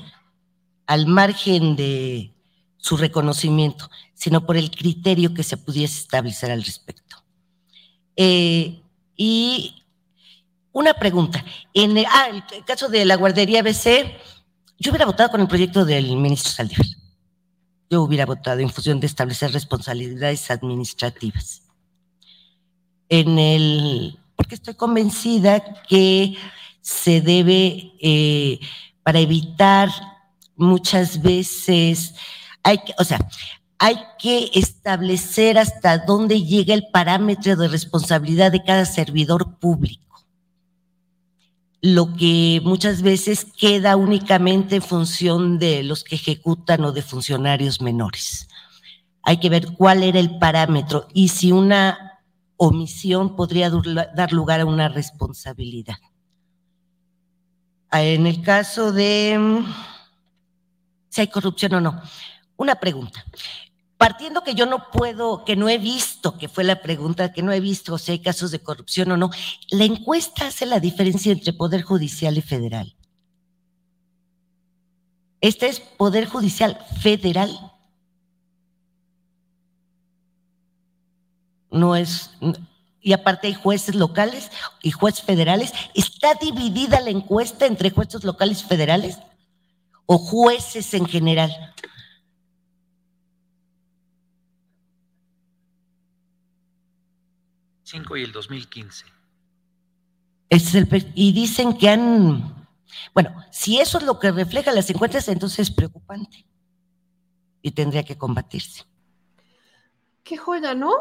al 0.85 1.07
margen 1.07 1.75
de 1.75 2.35
su 2.77 2.97
reconocimiento, 2.97 3.89
sino 4.13 4.45
por 4.45 4.57
el 4.57 4.69
criterio 4.69 5.33
que 5.33 5.41
se 5.41 5.57
pudiese 5.57 6.01
establecer 6.01 6.51
al 6.51 6.63
respecto. 6.63 7.17
Eh, 8.15 8.80
y 9.23 9.83
una 10.71 10.95
pregunta. 10.95 11.45
En 11.75 11.95
el, 11.95 12.05
ah, 12.09 12.43
el 12.51 12.65
caso 12.65 12.89
de 12.89 13.05
la 13.05 13.17
guardería 13.17 13.61
BC, 13.61 14.17
yo 14.79 14.89
hubiera 14.89 15.05
votado 15.05 15.29
con 15.29 15.41
el 15.41 15.47
proyecto 15.47 15.85
del 15.85 16.17
ministro 16.17 16.51
Saldívar. 16.51 16.87
Yo 17.87 18.01
hubiera 18.01 18.25
votado 18.25 18.61
en 18.61 18.71
función 18.71 18.99
de 18.99 19.05
establecer 19.05 19.51
responsabilidades 19.51 20.49
administrativas. 20.49 21.61
En 23.09 23.37
el, 23.37 24.17
porque 24.35 24.55
estoy 24.55 24.73
convencida 24.73 25.61
que 25.87 26.35
se 26.81 27.21
debe, 27.21 27.93
eh, 28.01 28.59
para 29.03 29.19
evitar 29.19 29.91
muchas 30.55 31.21
veces, 31.21 32.15
hay 32.63 32.79
que, 32.79 32.95
o 32.97 33.03
sea, 33.03 33.19
hay 33.83 33.97
que 34.19 34.51
establecer 34.53 35.57
hasta 35.57 35.97
dónde 35.97 36.43
llega 36.43 36.75
el 36.75 36.85
parámetro 36.93 37.55
de 37.55 37.67
responsabilidad 37.67 38.51
de 38.51 38.63
cada 38.63 38.85
servidor 38.85 39.57
público. 39.57 40.23
Lo 41.81 42.13
que 42.13 42.61
muchas 42.63 43.01
veces 43.01 43.43
queda 43.43 43.95
únicamente 43.95 44.75
en 44.75 44.81
función 44.83 45.57
de 45.57 45.81
los 45.81 46.03
que 46.03 46.13
ejecutan 46.13 46.85
o 46.85 46.91
de 46.91 47.01
funcionarios 47.01 47.81
menores. 47.81 48.47
Hay 49.23 49.37
que 49.37 49.49
ver 49.49 49.73
cuál 49.75 50.03
era 50.03 50.19
el 50.19 50.37
parámetro 50.37 51.07
y 51.11 51.29
si 51.29 51.51
una 51.51 52.21
omisión 52.57 53.35
podría 53.35 53.71
dar 54.15 54.31
lugar 54.31 54.59
a 54.59 54.67
una 54.67 54.89
responsabilidad. 54.89 55.97
En 57.91 58.27
el 58.27 58.43
caso 58.43 58.91
de 58.91 59.39
mm, 59.39 59.65
si 61.09 61.21
hay 61.21 61.27
corrupción 61.29 61.73
o 61.73 61.81
no. 61.81 61.99
Una 62.57 62.75
pregunta 62.75 63.25
partiendo 64.01 64.41
que 64.41 64.55
yo 64.55 64.65
no 64.65 64.89
puedo, 64.89 65.45
que 65.45 65.55
no 65.55 65.69
he 65.69 65.77
visto, 65.77 66.35
que 66.35 66.49
fue 66.49 66.63
la 66.63 66.81
pregunta, 66.81 67.31
que 67.31 67.43
no 67.43 67.51
he 67.51 67.59
visto 67.59 67.99
si 67.99 68.13
hay 68.13 68.19
casos 68.19 68.49
de 68.49 68.57
corrupción 68.57 69.11
o 69.11 69.15
no, 69.15 69.29
la 69.69 69.83
encuesta 69.83 70.47
hace 70.47 70.65
la 70.65 70.79
diferencia 70.79 71.31
entre 71.31 71.53
Poder 71.53 71.83
Judicial 71.83 72.35
y 72.35 72.41
Federal. 72.41 72.95
Este 75.39 75.67
es 75.67 75.79
Poder 75.79 76.25
Judicial 76.25 76.79
Federal. 76.99 77.55
No 81.69 81.95
es, 81.95 82.31
y 83.01 83.13
aparte 83.13 83.49
hay 83.49 83.53
jueces 83.53 83.93
locales 83.93 84.49
y 84.81 84.89
jueces 84.89 85.23
federales. 85.23 85.73
¿Está 85.93 86.33
dividida 86.41 87.01
la 87.01 87.11
encuesta 87.11 87.67
entre 87.67 87.91
jueces 87.91 88.23
locales 88.23 88.63
y 88.63 88.65
federales 88.65 89.19
o 90.07 90.17
jueces 90.17 90.91
en 90.95 91.05
general? 91.05 91.51
Y 97.93 98.23
el 98.23 98.31
2015. 98.31 99.05
Ese 100.49 100.67
es 100.67 100.75
el, 100.75 101.11
y 101.15 101.31
dicen 101.33 101.77
que 101.77 101.89
han, 101.89 102.67
bueno, 103.13 103.35
si 103.51 103.79
eso 103.79 103.97
es 103.97 104.03
lo 104.03 104.19
que 104.19 104.31
refleja 104.31 104.71
las 104.71 104.89
encuestas, 104.89 105.27
entonces 105.27 105.59
es 105.59 105.71
preocupante 105.71 106.45
y 107.61 107.71
tendría 107.71 108.03
que 108.03 108.17
combatirse. 108.17 108.85
Qué 110.23 110.37
joya, 110.37 110.73
¿no? 110.73 110.93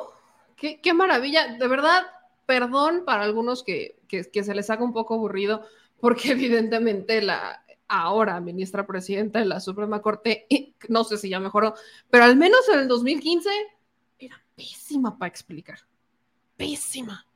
Qué, 0.57 0.81
qué 0.81 0.95
maravilla. 0.95 1.57
De 1.59 1.69
verdad, 1.69 2.03
perdón 2.47 3.05
para 3.05 3.23
algunos 3.23 3.63
que, 3.63 4.01
que, 4.09 4.29
que, 4.31 4.45
se 4.45 4.55
les 4.55 4.71
haga 4.71 4.85
un 4.85 4.93
poco 4.93 5.15
aburrido, 5.15 5.67
porque 6.01 6.31
evidentemente 6.33 7.23
la 7.23 7.65
ahora 7.89 8.41
ministra 8.41 8.87
presidenta 8.87 9.41
de 9.41 9.47
la 9.47 9.59
Suprema 9.59 10.01
Corte, 10.01 10.47
no 10.89 11.03
sé 11.03 11.19
si 11.19 11.29
ya 11.29 11.41
mejoró, 11.41 11.75
pero 12.09 12.25
al 12.25 12.37
menos 12.37 12.61
en 12.73 12.81
el 12.81 12.89
2015 12.89 13.51
era 14.19 14.41
pésima 14.55 15.19
para 15.19 15.29
explicar. 15.29 15.81
Pésima. 16.61 17.27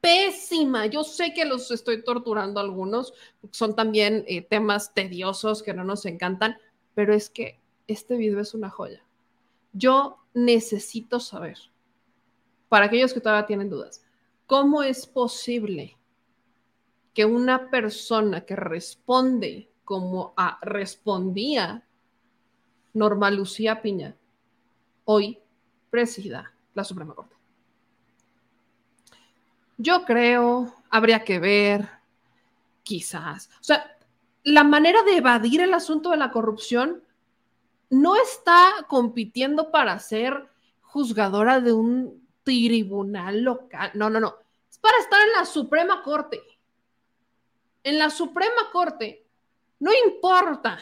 Pésima. 0.00 0.86
Yo 0.86 1.02
sé 1.02 1.34
que 1.34 1.44
los 1.44 1.68
estoy 1.72 2.04
torturando 2.04 2.60
algunos, 2.60 3.12
son 3.50 3.74
también 3.74 4.24
eh, 4.28 4.40
temas 4.40 4.94
tediosos 4.94 5.64
que 5.64 5.74
no 5.74 5.82
nos 5.82 6.06
encantan, 6.06 6.56
pero 6.94 7.12
es 7.12 7.28
que 7.28 7.58
este 7.88 8.16
video 8.16 8.38
es 8.38 8.54
una 8.54 8.70
joya. 8.70 9.02
Yo 9.72 10.18
necesito 10.32 11.18
saber, 11.18 11.58
para 12.68 12.86
aquellos 12.86 13.12
que 13.12 13.20
todavía 13.20 13.48
tienen 13.48 13.68
dudas, 13.68 14.04
¿cómo 14.46 14.84
es 14.84 15.08
posible 15.08 15.96
que 17.14 17.24
una 17.24 17.68
persona 17.68 18.42
que 18.42 18.54
responde 18.54 19.68
como 19.82 20.34
a, 20.36 20.60
respondía 20.62 21.84
Norma 22.94 23.28
Lucía 23.32 23.82
Piña, 23.82 24.16
hoy 25.04 25.40
presida 25.90 26.54
la 26.74 26.84
Suprema 26.84 27.12
Corte? 27.12 27.35
Yo 29.78 30.04
creo, 30.04 30.74
habría 30.90 31.24
que 31.24 31.38
ver, 31.38 31.88
quizás. 32.82 33.50
O 33.60 33.64
sea, 33.64 33.96
la 34.42 34.64
manera 34.64 35.02
de 35.02 35.16
evadir 35.16 35.60
el 35.60 35.74
asunto 35.74 36.10
de 36.10 36.16
la 36.16 36.30
corrupción 36.30 37.02
no 37.90 38.16
está 38.16 38.86
compitiendo 38.88 39.70
para 39.70 39.98
ser 39.98 40.48
juzgadora 40.80 41.60
de 41.60 41.72
un 41.72 42.26
tribunal 42.42 43.42
local. 43.42 43.90
No, 43.94 44.08
no, 44.08 44.20
no. 44.20 44.36
Es 44.70 44.78
para 44.78 44.98
estar 44.98 45.20
en 45.20 45.32
la 45.32 45.44
Suprema 45.44 46.02
Corte. 46.02 46.40
En 47.82 47.98
la 47.98 48.10
Suprema 48.10 48.70
Corte 48.72 49.26
no 49.78 49.90
importa 50.06 50.78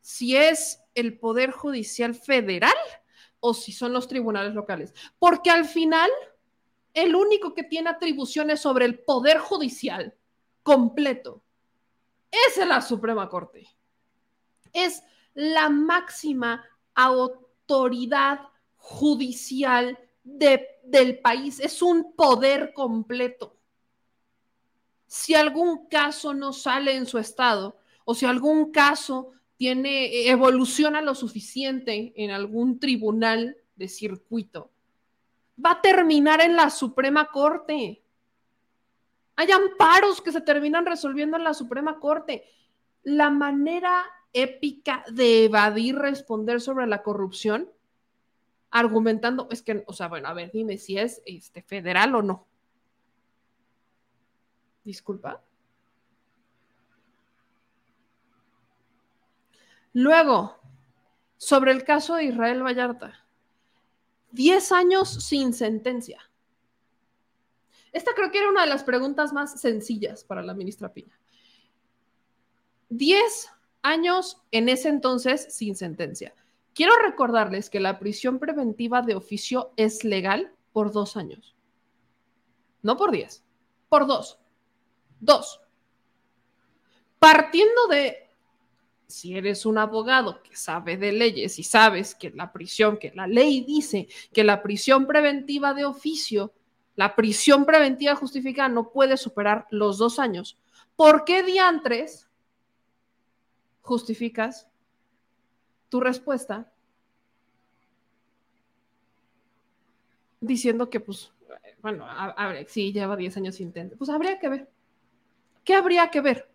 si 0.00 0.36
es 0.36 0.80
el 0.94 1.18
Poder 1.18 1.50
Judicial 1.50 2.14
Federal 2.14 2.74
o 3.40 3.54
si 3.54 3.72
son 3.72 3.92
los 3.92 4.08
tribunales 4.08 4.54
locales, 4.54 4.94
porque 5.18 5.50
al 5.50 5.64
final 5.64 6.10
el 6.96 7.14
único 7.14 7.52
que 7.52 7.62
tiene 7.62 7.90
atribuciones 7.90 8.60
sobre 8.60 8.86
el 8.86 8.98
Poder 8.98 9.38
Judicial 9.38 10.14
completo 10.62 11.42
es 12.30 12.56
la 12.66 12.80
Suprema 12.80 13.28
Corte. 13.28 13.68
Es 14.72 15.02
la 15.34 15.68
máxima 15.68 16.64
autoridad 16.94 18.40
judicial 18.78 19.98
de, 20.24 20.66
del 20.84 21.18
país, 21.18 21.60
es 21.60 21.82
un 21.82 22.14
poder 22.14 22.72
completo. 22.72 23.58
Si 25.06 25.34
algún 25.34 25.88
caso 25.88 26.32
no 26.32 26.54
sale 26.54 26.96
en 26.96 27.04
su 27.04 27.18
estado 27.18 27.76
o 28.06 28.14
si 28.14 28.24
algún 28.24 28.72
caso 28.72 29.32
tiene 29.56 30.30
evoluciona 30.30 31.02
lo 31.02 31.14
suficiente 31.14 32.14
en 32.16 32.30
algún 32.30 32.80
tribunal 32.80 33.58
de 33.76 33.88
circuito, 33.88 34.70
va 35.64 35.72
a 35.72 35.80
terminar 35.80 36.40
en 36.40 36.56
la 36.56 36.70
Suprema 36.70 37.30
Corte. 37.30 38.02
Hay 39.36 39.50
amparos 39.50 40.20
que 40.20 40.32
se 40.32 40.40
terminan 40.40 40.86
resolviendo 40.86 41.36
en 41.36 41.44
la 41.44 41.54
Suprema 41.54 41.98
Corte. 41.98 42.44
La 43.02 43.30
manera 43.30 44.04
épica 44.32 45.04
de 45.10 45.44
evadir 45.44 45.96
responder 45.96 46.60
sobre 46.60 46.86
la 46.86 47.02
corrupción, 47.02 47.70
argumentando, 48.70 49.48
es 49.50 49.62
que, 49.62 49.84
o 49.86 49.92
sea, 49.92 50.08
bueno, 50.08 50.28
a 50.28 50.34
ver, 50.34 50.50
dime 50.52 50.76
si 50.78 50.98
es 50.98 51.22
este, 51.24 51.62
federal 51.62 52.14
o 52.14 52.22
no. 52.22 52.46
Disculpa. 54.84 55.42
Luego, 59.92 60.58
sobre 61.38 61.72
el 61.72 61.84
caso 61.84 62.16
de 62.16 62.24
Israel 62.24 62.62
Vallarta. 62.62 63.25
10 64.32 64.72
años 64.72 65.24
sin 65.24 65.52
sentencia. 65.52 66.20
Esta 67.92 68.12
creo 68.14 68.30
que 68.30 68.38
era 68.38 68.50
una 68.50 68.62
de 68.62 68.68
las 68.68 68.84
preguntas 68.84 69.32
más 69.32 69.60
sencillas 69.60 70.24
para 70.24 70.42
la 70.42 70.54
ministra 70.54 70.92
Piña. 70.92 71.18
10 72.90 73.48
años 73.82 74.42
en 74.50 74.68
ese 74.68 74.88
entonces 74.88 75.46
sin 75.54 75.76
sentencia. 75.76 76.34
Quiero 76.74 76.92
recordarles 76.98 77.70
que 77.70 77.80
la 77.80 77.98
prisión 77.98 78.38
preventiva 78.38 79.00
de 79.00 79.14
oficio 79.14 79.72
es 79.76 80.04
legal 80.04 80.52
por 80.72 80.92
dos 80.92 81.16
años. 81.16 81.56
No 82.82 82.96
por 82.98 83.12
diez, 83.12 83.42
por 83.88 84.06
dos. 84.06 84.38
Dos. 85.20 85.60
Partiendo 87.18 87.86
de, 87.88 88.25
si 89.08 89.36
eres 89.36 89.66
un 89.66 89.78
abogado 89.78 90.42
que 90.42 90.56
sabe 90.56 90.96
de 90.96 91.12
leyes 91.12 91.58
y 91.58 91.62
sabes 91.62 92.14
que 92.14 92.30
la 92.30 92.52
prisión, 92.52 92.98
que 92.98 93.12
la 93.14 93.26
ley 93.26 93.64
dice 93.64 94.08
que 94.32 94.44
la 94.44 94.62
prisión 94.62 95.06
preventiva 95.06 95.74
de 95.74 95.84
oficio, 95.84 96.52
la 96.96 97.14
prisión 97.14 97.64
preventiva 97.64 98.16
justificada 98.16 98.68
no 98.68 98.90
puede 98.90 99.16
superar 99.16 99.66
los 99.70 99.98
dos 99.98 100.18
años, 100.18 100.58
¿por 100.96 101.24
qué 101.24 101.42
diantres 101.42 102.28
justificas 103.82 104.68
tu 105.88 106.00
respuesta 106.00 106.72
diciendo 110.40 110.90
que, 110.90 111.00
pues, 111.00 111.32
bueno, 111.80 112.06
sí, 112.66 112.92
lleva 112.92 113.16
10 113.16 113.36
años 113.36 113.54
sin. 113.54 113.72
Pues 113.72 114.10
habría 114.10 114.38
que 114.38 114.48
ver. 114.48 114.68
¿Qué 115.64 115.74
habría 115.74 116.10
que 116.10 116.20
ver? 116.20 116.48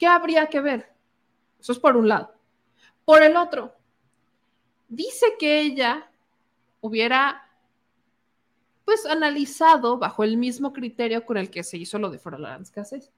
¿Qué 0.00 0.06
habría 0.06 0.46
que 0.46 0.62
ver? 0.62 0.90
Eso 1.60 1.72
es 1.72 1.78
por 1.78 1.94
un 1.94 2.08
lado. 2.08 2.34
Por 3.04 3.22
el 3.22 3.36
otro, 3.36 3.76
dice 4.88 5.34
que 5.38 5.60
ella 5.60 6.10
hubiera, 6.80 7.46
pues, 8.86 9.04
analizado 9.04 9.98
bajo 9.98 10.24
el 10.24 10.38
mismo 10.38 10.72
criterio 10.72 11.26
con 11.26 11.36
el 11.36 11.50
que 11.50 11.62
se 11.62 11.76
hizo 11.76 11.98
lo 11.98 12.08
de 12.08 12.18
Florence 12.18 12.72
Cassés. 12.72 13.12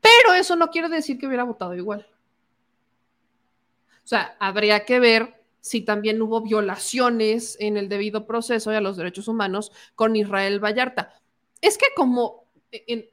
Pero 0.00 0.34
eso 0.34 0.54
no 0.54 0.70
quiere 0.70 0.88
decir 0.88 1.18
que 1.18 1.26
hubiera 1.26 1.42
votado 1.42 1.74
igual. 1.74 2.06
O 4.04 4.06
sea, 4.06 4.36
habría 4.38 4.84
que 4.84 5.00
ver 5.00 5.42
si 5.58 5.80
también 5.80 6.22
hubo 6.22 6.42
violaciones 6.42 7.56
en 7.58 7.76
el 7.76 7.88
debido 7.88 8.24
proceso 8.24 8.70
y 8.72 8.76
a 8.76 8.80
los 8.80 8.96
derechos 8.96 9.26
humanos 9.26 9.72
con 9.96 10.14
Israel 10.14 10.62
Vallarta. 10.62 11.20
Es 11.60 11.76
que 11.76 11.86
como, 11.96 12.43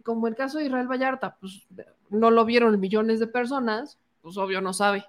como 0.04 0.28
el 0.28 0.36
caso 0.36 0.58
de 0.58 0.66
Israel 0.66 0.88
Vallarta, 0.88 1.38
pues 1.40 1.68
no 2.10 2.32
lo 2.32 2.46
vieron 2.46 2.80
millones 2.80 3.20
de 3.20 3.28
personas, 3.28 4.00
pues 4.22 4.38
obvio 4.38 4.62
no 4.62 4.74
sabe. 4.74 5.06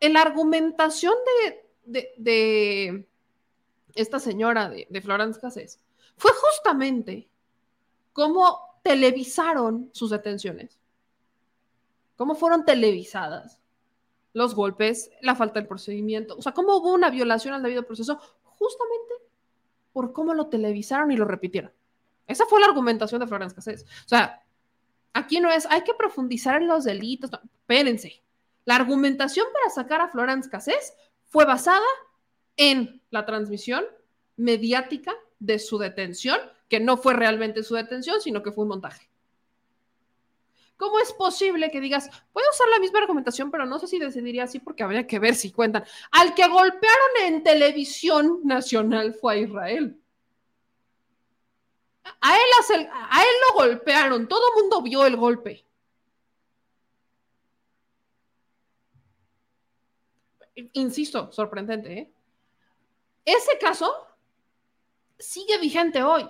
La 0.00 0.22
argumentación 0.22 1.14
de, 1.24 1.70
de, 1.84 2.14
de, 2.18 3.08
esta 3.94 4.20
señora 4.20 4.68
de, 4.68 4.86
de 4.88 5.00
Florence 5.00 5.40
Cassés 5.40 5.80
fue 6.16 6.30
justamente 6.32 7.28
cómo 8.12 8.80
televisaron 8.82 9.90
sus 9.92 10.10
detenciones, 10.10 10.78
cómo 12.16 12.34
fueron 12.34 12.64
televisadas 12.64 13.58
los 14.32 14.54
golpes, 14.54 15.10
la 15.22 15.34
falta 15.34 15.58
del 15.58 15.66
procedimiento, 15.66 16.36
o 16.36 16.42
sea, 16.42 16.52
cómo 16.52 16.76
hubo 16.76 16.92
una 16.92 17.08
violación 17.08 17.54
al 17.54 17.62
debido 17.62 17.86
proceso 17.86 18.20
justamente 18.42 19.14
por 19.96 20.12
cómo 20.12 20.34
lo 20.34 20.48
televisaron 20.48 21.10
y 21.10 21.16
lo 21.16 21.24
repitieron. 21.24 21.72
Esa 22.26 22.44
fue 22.44 22.60
la 22.60 22.66
argumentación 22.66 23.18
de 23.18 23.26
Florence 23.26 23.54
Cassés. 23.54 23.86
O 24.04 24.08
sea, 24.08 24.42
aquí 25.14 25.40
no 25.40 25.50
es, 25.50 25.64
hay 25.70 25.84
que 25.84 25.94
profundizar 25.94 26.60
en 26.60 26.68
los 26.68 26.84
delitos, 26.84 27.32
no, 27.32 27.40
espérense. 27.42 28.22
La 28.66 28.76
argumentación 28.76 29.46
para 29.54 29.74
sacar 29.74 30.02
a 30.02 30.08
Florence 30.08 30.50
Cassés 30.50 30.92
fue 31.24 31.46
basada 31.46 31.86
en 32.58 33.00
la 33.08 33.24
transmisión 33.24 33.86
mediática 34.36 35.14
de 35.38 35.58
su 35.58 35.78
detención 35.78 36.40
que 36.68 36.78
no 36.78 36.98
fue 36.98 37.14
realmente 37.14 37.62
su 37.62 37.74
detención, 37.74 38.20
sino 38.20 38.42
que 38.42 38.52
fue 38.52 38.64
un 38.64 38.68
montaje. 38.68 39.08
¿Cómo 40.76 40.98
es 40.98 41.12
posible 41.12 41.70
que 41.70 41.80
digas, 41.80 42.10
voy 42.34 42.42
a 42.44 42.50
usar 42.50 42.68
la 42.68 42.78
misma 42.78 42.98
argumentación, 42.98 43.50
pero 43.50 43.64
no 43.64 43.78
sé 43.78 43.86
si 43.86 43.98
decidiría 43.98 44.44
así 44.44 44.58
porque 44.58 44.82
habría 44.82 45.06
que 45.06 45.18
ver 45.18 45.34
si 45.34 45.50
cuentan? 45.50 45.84
Al 46.10 46.34
que 46.34 46.46
golpearon 46.46 47.10
en 47.22 47.42
televisión 47.42 48.40
nacional 48.44 49.14
fue 49.14 49.34
a 49.34 49.38
Israel. 49.38 50.00
A 52.20 52.36
él, 52.36 52.88
a 52.92 53.20
él 53.22 53.28
lo 53.48 53.54
golpearon, 53.54 54.28
todo 54.28 54.42
el 54.54 54.62
mundo 54.62 54.82
vio 54.82 55.06
el 55.06 55.16
golpe. 55.16 55.64
Insisto, 60.72 61.32
sorprendente, 61.32 61.98
¿eh? 61.98 62.12
Ese 63.24 63.58
caso 63.58 63.92
sigue 65.18 65.58
vigente 65.58 66.02
hoy. 66.02 66.28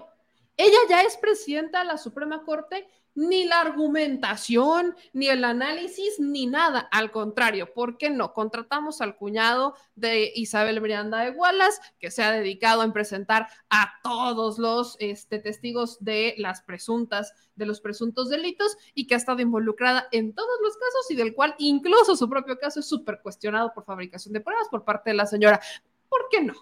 Ella 0.56 0.78
ya 0.88 1.02
es 1.02 1.16
presidenta 1.16 1.80
de 1.80 1.84
la 1.84 1.98
Suprema 1.98 2.42
Corte 2.42 2.88
ni 3.16 3.44
la 3.44 3.60
argumentación, 3.62 4.94
ni 5.12 5.26
el 5.28 5.42
análisis, 5.42 6.20
ni 6.20 6.46
nada. 6.46 6.88
Al 6.92 7.10
contrario, 7.10 7.72
¿por 7.72 7.98
qué 7.98 8.10
no? 8.10 8.32
Contratamos 8.32 9.00
al 9.00 9.16
cuñado 9.16 9.74
de 9.96 10.30
Isabel 10.34 10.80
Miranda 10.80 11.24
de 11.24 11.30
Wallace, 11.30 11.80
que 11.98 12.10
se 12.10 12.22
ha 12.22 12.30
dedicado 12.30 12.84
en 12.84 12.92
presentar 12.92 13.48
a 13.70 13.94
todos 14.04 14.58
los 14.58 14.96
este, 15.00 15.38
testigos 15.38 15.96
de 16.04 16.34
las 16.38 16.62
presuntas, 16.62 17.32
de 17.56 17.66
los 17.66 17.80
presuntos 17.80 18.28
delitos 18.28 18.76
y 18.94 19.06
que 19.06 19.14
ha 19.14 19.18
estado 19.18 19.40
involucrada 19.40 20.06
en 20.12 20.34
todos 20.34 20.58
los 20.62 20.76
casos 20.76 21.10
y 21.10 21.16
del 21.16 21.34
cual 21.34 21.54
incluso 21.58 22.16
su 22.16 22.28
propio 22.28 22.58
caso 22.58 22.80
es 22.80 22.86
súper 22.86 23.20
cuestionado 23.22 23.72
por 23.74 23.84
fabricación 23.84 24.34
de 24.34 24.40
pruebas 24.40 24.68
por 24.68 24.84
parte 24.84 25.10
de 25.10 25.16
la 25.16 25.26
señora. 25.26 25.60
¿Por 26.08 26.28
qué 26.30 26.42
no? 26.42 26.54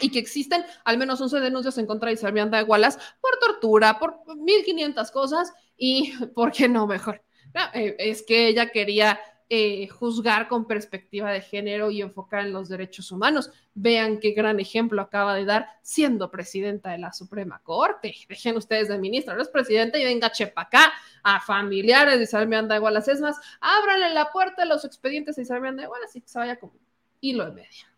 Y 0.00 0.10
que 0.10 0.18
existen 0.18 0.64
al 0.84 0.98
menos 0.98 1.20
11 1.20 1.40
denuncias 1.40 1.78
en 1.78 1.86
contra 1.86 2.10
de 2.10 2.16
de 2.16 2.62
Wallace 2.62 2.98
por 3.20 3.38
tortura, 3.38 3.98
por 3.98 4.20
1500 4.36 5.10
cosas 5.10 5.52
y, 5.76 6.12
¿por 6.34 6.52
qué 6.52 6.68
no 6.68 6.86
mejor? 6.86 7.22
Eh, 7.74 7.94
es 7.98 8.22
que 8.22 8.48
ella 8.48 8.70
quería 8.70 9.20
eh, 9.50 9.88
juzgar 9.88 10.48
con 10.48 10.66
perspectiva 10.66 11.30
de 11.30 11.42
género 11.42 11.90
y 11.90 12.00
enfocar 12.00 12.46
en 12.46 12.52
los 12.52 12.68
derechos 12.68 13.12
humanos. 13.12 13.50
Vean 13.74 14.18
qué 14.18 14.30
gran 14.32 14.58
ejemplo 14.58 15.02
acaba 15.02 15.34
de 15.34 15.44
dar 15.44 15.68
siendo 15.82 16.30
presidenta 16.30 16.90
de 16.90 16.98
la 16.98 17.12
Suprema 17.12 17.60
Corte. 17.62 18.14
Dejen 18.28 18.56
ustedes 18.56 18.88
de 18.88 18.98
ministra, 18.98 19.34
no 19.34 19.42
es 19.42 19.48
presidenta 19.48 19.98
y 19.98 20.04
venga 20.04 20.32
chepa 20.32 20.62
acá 20.62 20.92
a 21.22 21.40
familiares 21.40 22.16
de 22.16 22.24
Isabel 22.24 22.48
Miranda 22.48 22.74
de 22.74 22.80
Wallace. 22.80 23.12
Es 23.12 23.20
más, 23.20 23.36
ábranle 23.60 24.14
la 24.14 24.32
puerta 24.32 24.62
a 24.62 24.66
los 24.66 24.84
expedientes 24.84 25.36
de 25.36 25.42
Isabel 25.42 25.62
Miranda 25.62 25.82
de 25.82 25.88
Wallace 25.88 26.18
y 26.18 26.22
que 26.22 26.28
se 26.28 26.38
vaya 26.38 26.56
como 26.58 26.74
hilo 27.20 27.44
de 27.44 27.52
media. 27.52 27.93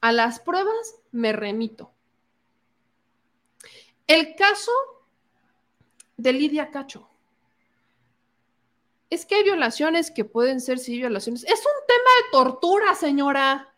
A 0.00 0.12
las 0.12 0.40
pruebas 0.40 0.96
me 1.10 1.32
remito. 1.32 1.92
El 4.06 4.34
caso 4.36 4.72
de 6.16 6.32
Lidia 6.32 6.70
Cacho. 6.70 7.08
Es 9.10 9.24
que 9.24 9.36
hay 9.36 9.44
violaciones 9.44 10.10
que 10.10 10.24
pueden 10.24 10.60
ser 10.60 10.78
sí 10.78 10.98
violaciones. 10.98 11.44
Es 11.44 11.60
un 11.60 11.86
tema 11.86 12.10
de 12.22 12.30
tortura, 12.30 12.94
señora. 12.94 13.74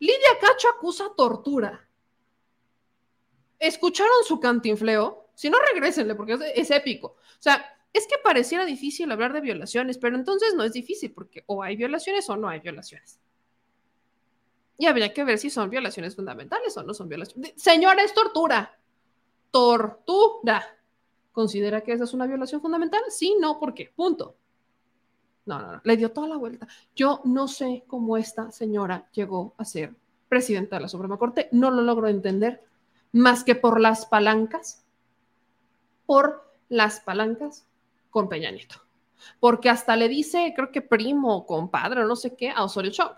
Lidia 0.00 0.38
Cacho 0.40 0.68
acusa 0.68 1.12
tortura. 1.16 1.88
¿Escucharon 3.58 4.24
su 4.26 4.40
cantinfleo? 4.40 5.28
Si 5.34 5.48
no, 5.48 5.58
regrésenle 5.72 6.14
porque 6.14 6.34
es, 6.34 6.40
es 6.54 6.70
épico. 6.70 7.08
O 7.08 7.42
sea, 7.42 7.64
es 7.92 8.06
que 8.08 8.18
pareciera 8.18 8.64
difícil 8.64 9.10
hablar 9.12 9.32
de 9.32 9.40
violaciones, 9.40 9.98
pero 9.98 10.16
entonces 10.16 10.54
no 10.54 10.64
es 10.64 10.72
difícil 10.72 11.12
porque 11.12 11.44
o 11.46 11.62
hay 11.62 11.76
violaciones 11.76 12.28
o 12.28 12.36
no 12.36 12.48
hay 12.48 12.60
violaciones. 12.60 13.20
Y 14.76 14.86
habría 14.86 15.12
que 15.12 15.24
ver 15.24 15.38
si 15.38 15.50
son 15.50 15.70
violaciones 15.70 16.16
fundamentales 16.16 16.76
o 16.76 16.82
no 16.82 16.94
son 16.94 17.08
violaciones. 17.08 17.52
Señora, 17.56 18.02
es 18.02 18.12
tortura. 18.12 18.76
Tortura. 19.50 20.64
¿Considera 21.32 21.80
que 21.82 21.92
esa 21.92 22.04
es 22.04 22.14
una 22.14 22.26
violación 22.26 22.60
fundamental? 22.60 23.02
Sí, 23.08 23.36
no, 23.40 23.58
¿por 23.58 23.74
qué? 23.74 23.92
Punto. 23.94 24.36
No, 25.46 25.58
no, 25.58 25.72
no, 25.72 25.80
le 25.84 25.96
dio 25.96 26.10
toda 26.10 26.28
la 26.28 26.36
vuelta. 26.36 26.66
Yo 26.96 27.20
no 27.24 27.48
sé 27.48 27.84
cómo 27.86 28.16
esta 28.16 28.50
señora 28.50 29.08
llegó 29.12 29.54
a 29.58 29.64
ser 29.64 29.94
presidenta 30.28 30.76
de 30.76 30.82
la 30.82 30.88
Suprema 30.88 31.18
Corte, 31.18 31.48
no 31.52 31.70
lo 31.70 31.82
logro 31.82 32.08
entender, 32.08 32.62
más 33.12 33.44
que 33.44 33.54
por 33.54 33.80
las 33.80 34.06
palancas, 34.06 34.84
por 36.06 36.50
las 36.68 37.00
palancas 37.00 37.66
con 38.10 38.28
Peña 38.28 38.50
Nieto. 38.50 38.76
Porque 39.38 39.70
hasta 39.70 39.96
le 39.96 40.08
dice, 40.08 40.52
creo 40.56 40.70
que 40.72 40.82
primo, 40.82 41.46
compadre, 41.46 42.04
no 42.04 42.16
sé 42.16 42.34
qué, 42.34 42.50
a 42.50 42.64
Osorio 42.64 42.90
Chong. 42.90 43.12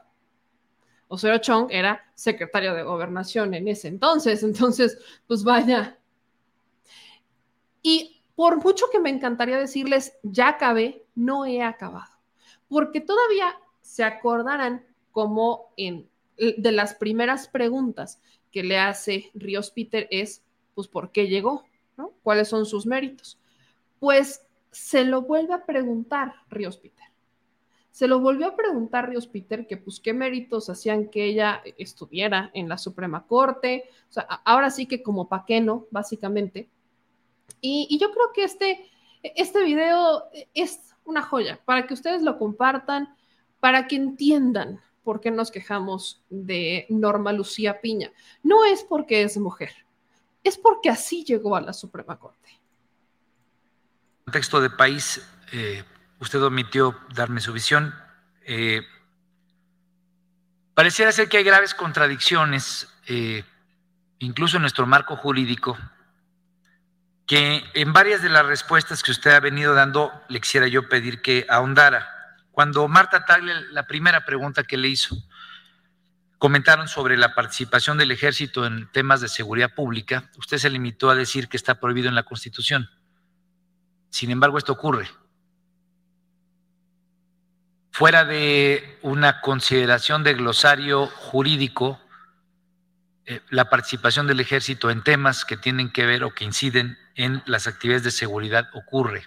Osorio 1.09 1.39
Chong 1.39 1.69
era 1.71 2.05
secretario 2.15 2.75
de 2.75 2.83
gobernación 2.83 3.55
en 3.55 3.69
ese 3.69 3.89
entonces, 3.89 4.43
entonces, 4.43 4.99
pues 5.27 5.45
vaya. 5.45 5.99
Y 7.83 8.23
por 8.35 8.63
mucho 8.63 8.87
que 8.91 8.99
me 8.99 9.11
encantaría 9.11 9.59
decirles, 9.59 10.19
ya 10.23 10.49
acabé, 10.49 11.05
no 11.15 11.47
he 11.47 11.63
acabado, 11.63 12.13
porque 12.69 13.01
todavía 13.01 13.59
se 13.81 14.05
acordarán 14.05 14.85
como 15.13 15.73
en 15.77 16.09
de 16.37 16.73
las 16.73 16.95
primeras 16.95 17.49
preguntas 17.49 18.21
que 18.53 18.63
le 18.63 18.79
hace 18.79 19.31
Ríos 19.35 19.71
Peter 19.71 20.07
es, 20.11 20.43
pues, 20.75 20.89
¿por 20.89 21.11
qué 21.11 21.29
llegó? 21.29 21.65
¿no? 21.97 22.13
¿Cuáles 22.23 22.49
son 22.49 22.67
sus 22.67 22.87
méritos? 22.87 23.39
Pues 23.99 24.47
se 24.71 25.05
lo 25.05 25.23
vuelve 25.23 25.55
a 25.55 25.65
preguntar 25.65 26.35
Ríos 26.51 26.77
Peter 26.77 27.06
se 27.97 28.09
lo 28.09 28.21
volvió 28.21 28.49
a 28.49 28.57
preguntar 28.57 29.09
Ríos 29.09 29.27
Peter 29.27 29.67
que 29.67 29.79
pues 29.79 30.01
qué 30.01 30.13
méritos 30.13 30.69
hacían 30.69 31.09
que 31.09 31.25
ella 31.25 31.63
estuviera 31.79 32.51
en 32.53 32.69
la 32.69 32.77
Suprema 32.77 33.27
Corte, 33.27 33.89
o 34.11 34.13
sea, 34.13 34.25
ahora 34.45 34.69
sí 34.69 34.85
que 34.85 35.03
como 35.03 35.31
pa' 35.31 35.47
qué 35.47 35.63
no, 35.63 35.87
básicamente. 35.91 36.69
Y, 37.63 37.97
yo 37.99 38.13
creo 38.13 38.35
que 38.35 38.45
este, 38.45 38.91
este 39.23 39.65
video 39.65 40.25
es 40.53 40.95
una 41.07 41.23
joya 41.23 41.59
para 41.65 41.87
que 41.87 41.95
ustedes 41.95 42.21
lo 42.21 42.39
compartan, 42.39 43.17
para 43.61 43.89
que 43.89 43.97
entiendan 43.97 44.79
por 45.03 45.23
qué 45.23 45.31
nos 45.31 45.51
quejamos 45.51 46.23
de 46.29 46.85
Norma 46.91 47.33
Lucía 47.33 47.81
Piña. 47.81 48.13
No 48.43 48.67
es 48.67 48.85
porque 48.85 49.23
es 49.23 49.39
mujer, 49.39 49.73
es 50.45 50.59
porque 50.59 50.91
así 50.91 51.25
llegó 51.25 51.57
a 51.57 51.63
la 51.63 51.73
Suprema 51.73 52.19
Corte. 52.19 52.61
Contexto 54.27 54.61
de 54.61 54.69
país, 54.69 55.27
eh, 55.55 55.83
usted 56.21 56.43
omitió 56.43 56.99
darme 57.15 57.41
su 57.41 57.53
visión. 57.53 57.95
Eh, 58.45 58.87
pareciera 60.75 61.13
ser 61.13 61.29
que 61.29 61.39
hay 61.39 61.45
graves 61.45 61.75
contradicciones, 61.75 62.89
eh, 63.07 63.45
incluso 64.19 64.57
en 64.57 64.63
nuestro 64.63 64.87
marco 64.87 65.17
jurídico, 65.17 65.77
que 67.27 67.65
en 67.75 67.93
varias 67.93 68.23
de 68.23 68.29
las 68.29 68.47
respuestas 68.47 69.03
que 69.03 69.11
usted 69.11 69.33
ha 69.33 69.41
venido 69.41 69.75
dando 69.75 70.13
le 70.29 70.41
quisiera 70.41 70.69
yo 70.69 70.89
pedir 70.89 71.23
que 71.23 71.47
ahondara. 71.49 72.09
Cuando 72.53 72.87
Marta 72.89 73.25
Tagle, 73.25 73.73
la 73.73 73.87
primera 73.87 74.25
pregunta 74.25 74.63
que 74.63 74.77
le 74.77 74.89
hizo, 74.89 75.17
comentaron 76.39 76.87
sobre 76.87 77.17
la 77.17 77.35
participación 77.35 77.99
del 77.99 78.13
ejército 78.13 78.65
en 78.65 78.91
temas 78.93 79.21
de 79.21 79.29
seguridad 79.29 79.75
pública, 79.75 80.31
usted 80.37 80.59
se 80.59 80.71
limitó 80.71 81.11
a 81.11 81.15
decir 81.15 81.49
que 81.49 81.57
está 81.57 81.81
prohibido 81.81 82.09
en 82.09 82.15
la 82.15 82.23
Constitución. 82.23 82.89
Sin 84.11 84.31
embargo, 84.31 84.57
esto 84.57 84.73
ocurre 84.73 85.11
fuera 87.97 88.27
de 88.27 88.99
una 89.01 89.41
consideración 89.41 90.23
de 90.23 90.35
glosario 90.35 91.07
jurídico, 91.07 91.99
eh, 93.25 93.41
la 93.49 93.71
participación 93.71 94.27
del 94.27 94.39
ejército 94.39 94.91
en 94.91 95.03
temas 95.03 95.47
que 95.47 95.57
tienen 95.57 95.91
que 95.91 96.05
ver 96.05 96.23
o 96.23 96.35
que 96.35 96.45
inciden 96.45 96.99
en 97.15 97.43
las 97.47 97.67
actividades 97.67 98.05
de 98.05 98.11
seguridad 98.11 98.69
ocurre. 98.75 99.27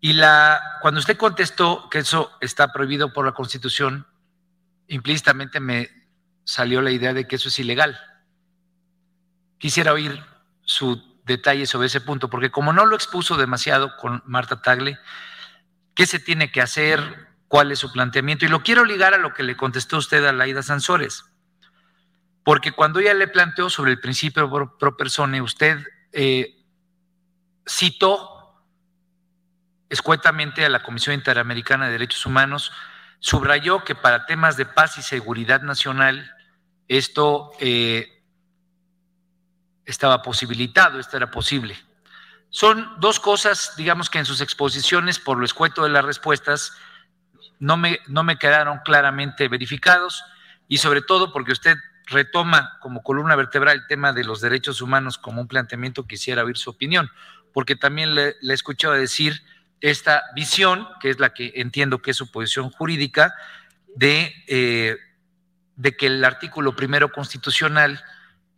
Y 0.00 0.12
la, 0.12 0.78
cuando 0.80 1.00
usted 1.00 1.16
contestó 1.16 1.90
que 1.90 1.98
eso 1.98 2.30
está 2.40 2.72
prohibido 2.72 3.12
por 3.12 3.26
la 3.26 3.32
Constitución, 3.32 4.06
implícitamente 4.86 5.58
me 5.58 5.90
salió 6.44 6.80
la 6.82 6.92
idea 6.92 7.14
de 7.14 7.26
que 7.26 7.34
eso 7.34 7.48
es 7.48 7.58
ilegal. 7.58 7.98
Quisiera 9.58 9.92
oír 9.92 10.24
su 10.62 11.02
detalle 11.24 11.66
sobre 11.66 11.88
ese 11.88 12.00
punto, 12.00 12.30
porque 12.30 12.52
como 12.52 12.72
no 12.72 12.86
lo 12.86 12.94
expuso 12.94 13.36
demasiado 13.36 13.96
con 13.96 14.22
Marta 14.24 14.62
Tagle, 14.62 15.00
¿qué 15.96 16.06
se 16.06 16.20
tiene 16.20 16.52
que 16.52 16.62
hacer? 16.62 17.26
Cuál 17.56 17.72
es 17.72 17.78
su 17.78 17.90
planteamiento. 17.90 18.44
Y 18.44 18.48
lo 18.48 18.62
quiero 18.62 18.84
ligar 18.84 19.14
a 19.14 19.16
lo 19.16 19.32
que 19.32 19.42
le 19.42 19.56
contestó 19.56 19.96
usted 19.96 20.22
a 20.26 20.32
Laida 20.32 20.62
Sansores, 20.62 21.24
porque 22.44 22.72
cuando 22.72 23.00
ella 23.00 23.14
le 23.14 23.28
planteó 23.28 23.70
sobre 23.70 23.92
el 23.92 23.98
principio 23.98 24.50
pro, 24.78 24.94
persona, 24.98 25.42
usted 25.42 25.82
eh, 26.12 26.54
citó 27.66 28.62
escuetamente 29.88 30.66
a 30.66 30.68
la 30.68 30.82
Comisión 30.82 31.14
Interamericana 31.14 31.86
de 31.86 31.92
Derechos 31.92 32.26
Humanos, 32.26 32.72
subrayó 33.20 33.84
que 33.84 33.94
para 33.94 34.26
temas 34.26 34.58
de 34.58 34.66
paz 34.66 34.98
y 34.98 35.02
seguridad 35.02 35.62
nacional 35.62 36.30
esto 36.88 37.52
eh, 37.58 38.22
estaba 39.86 40.20
posibilitado, 40.20 41.00
esto 41.00 41.16
era 41.16 41.30
posible. 41.30 41.74
Son 42.50 43.00
dos 43.00 43.18
cosas, 43.18 43.72
digamos 43.78 44.10
que 44.10 44.18
en 44.18 44.26
sus 44.26 44.42
exposiciones, 44.42 45.18
por 45.18 45.38
lo 45.38 45.46
escueto 45.46 45.84
de 45.84 45.88
las 45.88 46.04
respuestas, 46.04 46.76
no 47.58 47.76
me, 47.76 48.00
no 48.08 48.22
me 48.22 48.36
quedaron 48.38 48.80
claramente 48.84 49.48
verificados 49.48 50.24
y 50.68 50.78
sobre 50.78 51.02
todo 51.02 51.32
porque 51.32 51.52
usted 51.52 51.76
retoma 52.06 52.78
como 52.80 53.02
columna 53.02 53.36
vertebral 53.36 53.76
el 53.76 53.86
tema 53.86 54.12
de 54.12 54.24
los 54.24 54.40
derechos 54.40 54.80
humanos 54.80 55.18
como 55.18 55.40
un 55.40 55.48
planteamiento, 55.48 56.06
quisiera 56.06 56.44
oír 56.44 56.56
su 56.56 56.70
opinión, 56.70 57.10
porque 57.52 57.76
también 57.76 58.14
le, 58.14 58.36
le 58.40 58.52
he 58.52 58.54
escuchado 58.54 58.94
decir 58.94 59.42
esta 59.80 60.22
visión, 60.34 60.86
que 61.00 61.10
es 61.10 61.18
la 61.18 61.34
que 61.34 61.52
entiendo 61.56 62.00
que 62.00 62.12
es 62.12 62.16
su 62.16 62.30
posición 62.30 62.70
jurídica, 62.70 63.34
de, 63.94 64.32
eh, 64.46 64.96
de 65.76 65.96
que 65.96 66.06
el 66.06 66.24
artículo 66.24 66.76
primero 66.76 67.10
constitucional 67.10 68.02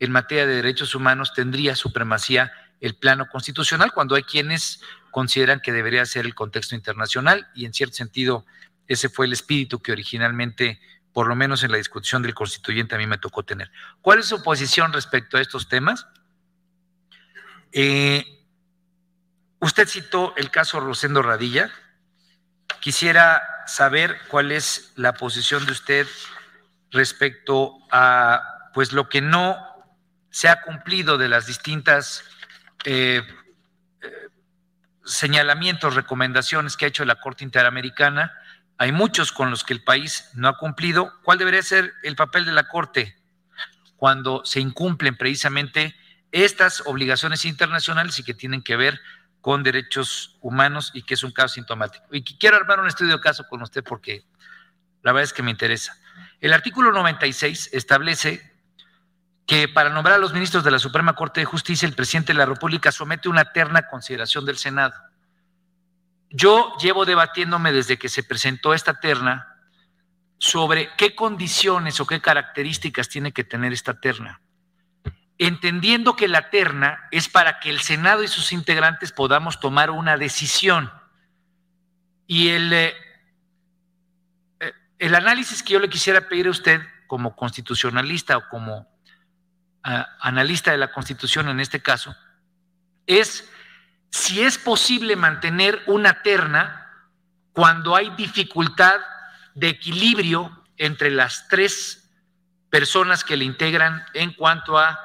en 0.01 0.13
materia 0.13 0.47
de 0.47 0.57
derechos 0.57 0.95
humanos 0.95 1.33
tendría 1.35 1.75
supremacía 1.75 2.53
el 2.81 2.95
plano 2.95 3.29
constitucional, 3.29 3.93
cuando 3.93 4.15
hay 4.15 4.23
quienes 4.23 4.81
consideran 5.11 5.61
que 5.61 5.73
debería 5.73 6.05
ser 6.07 6.27
el 6.27 6.35
contexto 6.35 6.75
internacional 6.75 7.49
y 7.55 7.65
en 7.65 7.73
cierto 7.73 7.97
sentido 7.97 8.45
ese 8.89 9.09
fue 9.09 9.27
el 9.27 9.33
espíritu 9.33 9.81
que 9.81 9.93
originalmente, 9.93 10.81
por 11.13 11.29
lo 11.29 11.37
menos 11.37 11.63
en 11.63 11.71
la 11.71 11.77
discusión 11.77 12.23
del 12.23 12.35
constituyente, 12.35 12.95
a 12.95 12.99
mí 12.99 13.07
me 13.07 13.19
tocó 13.19 13.45
tener. 13.45 13.71
¿Cuál 14.01 14.21
es 14.21 14.27
su 14.27 14.43
posición 14.43 14.93
respecto 14.93 15.37
a 15.37 15.41
estos 15.41 15.69
temas? 15.69 16.07
Eh, 17.73 18.25
usted 19.61 19.87
citó 19.87 20.35
el 20.37 20.51
caso 20.51 20.81
Rosendo 20.81 21.23
Radilla. 21.23 21.71
Quisiera 22.81 23.43
saber 23.67 24.19
cuál 24.29 24.51
es 24.53 24.93
la 24.97 25.13
posición 25.15 25.67
de 25.67 25.73
usted 25.73 26.07
respecto 26.91 27.75
a 27.91 28.71
pues 28.73 28.93
lo 28.93 29.09
que 29.09 29.21
no 29.21 29.57
se 30.31 30.49
ha 30.49 30.63
cumplido 30.63 31.19
de 31.19 31.29
las 31.29 31.47
distintas 31.47 32.25
eh, 32.85 33.23
eh, 34.01 34.29
señalamientos, 35.05 35.95
recomendaciones 35.95 36.77
que 36.77 36.85
ha 36.85 36.89
hecho 36.89 37.05
la 37.05 37.21
Corte 37.21 37.45
Interamericana. 37.45 38.33
Hay 38.79 38.93
muchos 38.93 39.33
con 39.33 39.51
los 39.51 39.65
que 39.65 39.75
el 39.75 39.83
país 39.83 40.31
no 40.35 40.47
ha 40.49 40.57
cumplido. 40.57 41.13
¿Cuál 41.25 41.39
debería 41.39 41.63
ser 41.63 41.95
el 42.05 42.15
papel 42.15 42.45
de 42.45 42.53
la 42.53 42.69
Corte 42.69 43.17
cuando 43.97 44.45
se 44.45 44.61
incumplen 44.61 45.17
precisamente 45.17 45.97
estas 46.31 46.83
obligaciones 46.87 47.45
internacionales 47.45 48.19
y 48.21 48.23
que 48.23 48.35
tienen 48.35 48.63
que 48.63 48.77
ver 48.77 49.01
con 49.41 49.65
derechos 49.65 50.37
humanos 50.41 50.93
y 50.95 51.03
que 51.03 51.15
es 51.15 51.25
un 51.25 51.33
caso 51.33 51.55
sintomático? 51.55 52.07
Y 52.13 52.23
quiero 52.23 52.57
armar 52.57 52.79
un 52.79 52.87
estudio 52.87 53.17
de 53.17 53.21
caso 53.21 53.49
con 53.49 53.63
usted 53.63 53.83
porque 53.83 54.25
la 55.03 55.13
verdad 55.13 55.25
es 55.25 55.33
que 55.33 55.43
me 55.43 55.51
interesa. 55.51 55.99
El 56.41 56.53
artículo 56.53 56.93
96 56.93 57.71
establece 57.73 58.49
que 59.45 59.67
para 59.67 59.91
nombrar 59.91 60.17
a 60.17 60.19
los 60.19 60.33
ministros 60.33 60.63
de 60.63 60.71
la 60.71 60.79
Suprema 60.79 61.15
Corte 61.15 61.41
de 61.41 61.47
Justicia, 61.47 61.89
el 61.89 61.95
presidente 61.95 62.33
de 62.33 62.39
la 62.39 62.47
República 62.47 62.93
somete 62.93 63.29
una 63.29 63.47
terna 63.47 63.89
consideración 63.89 64.45
del 64.45 64.59
Senado. 64.59 64.95
Yo 66.31 66.77
llevo 66.81 67.05
debatiéndome 67.05 67.73
desde 67.73 67.99
que 67.99 68.09
se 68.09 68.23
presentó 68.23 68.75
esta 68.75 69.01
terna 69.01 69.57
sobre 70.39 70.91
qué 70.97 71.15
condiciones 71.15 72.01
o 72.01 72.07
qué 72.07 72.21
características 72.21 73.09
tiene 73.09 73.33
que 73.33 73.45
tener 73.45 73.73
esta 73.73 74.01
terna, 74.01 74.41
entendiendo 75.39 76.17
que 76.17 76.29
la 76.29 76.51
terna 76.51 77.09
es 77.11 77.29
para 77.29 77.61
que 77.61 77.71
el 77.71 77.81
Senado 77.81 78.23
y 78.23 78.29
sus 78.29 78.53
integrantes 78.53 79.11
podamos 79.13 79.59
tomar 79.59 79.91
una 79.91 80.17
decisión. 80.17 80.93
Y 82.27 82.51
el, 82.51 82.73
eh, 82.73 82.95
eh, 84.61 84.73
el 84.99 85.15
análisis 85.15 85.63
que 85.63 85.73
yo 85.73 85.81
le 85.81 85.89
quisiera 85.89 86.29
pedir 86.29 86.47
a 86.47 86.51
usted 86.51 86.83
como 87.07 87.35
constitucionalista 87.35 88.37
o 88.37 88.49
como 88.49 88.87
analista 89.83 90.71
de 90.71 90.77
la 90.77 90.93
Constitución 90.93 91.49
en 91.49 91.61
este 91.61 91.81
caso, 91.81 92.15
es 93.07 93.51
si 94.11 94.43
es 94.43 94.59
posible 94.59 95.17
mantener 95.17 95.83
una 95.87 96.23
terna 96.23 96.89
cuando 97.53 97.97
hay 97.97 98.11
dificultad 98.11 99.01
de 99.55 99.69
equilibrio 99.69 100.65
entre 100.77 101.11
las 101.11 101.49
tres 101.49 102.11
personas 102.71 103.25
que 103.25 103.37
le 103.37 103.45
integran 103.45 104.05
en 104.15 104.33
cuanto 104.33 104.79
a 104.79 104.99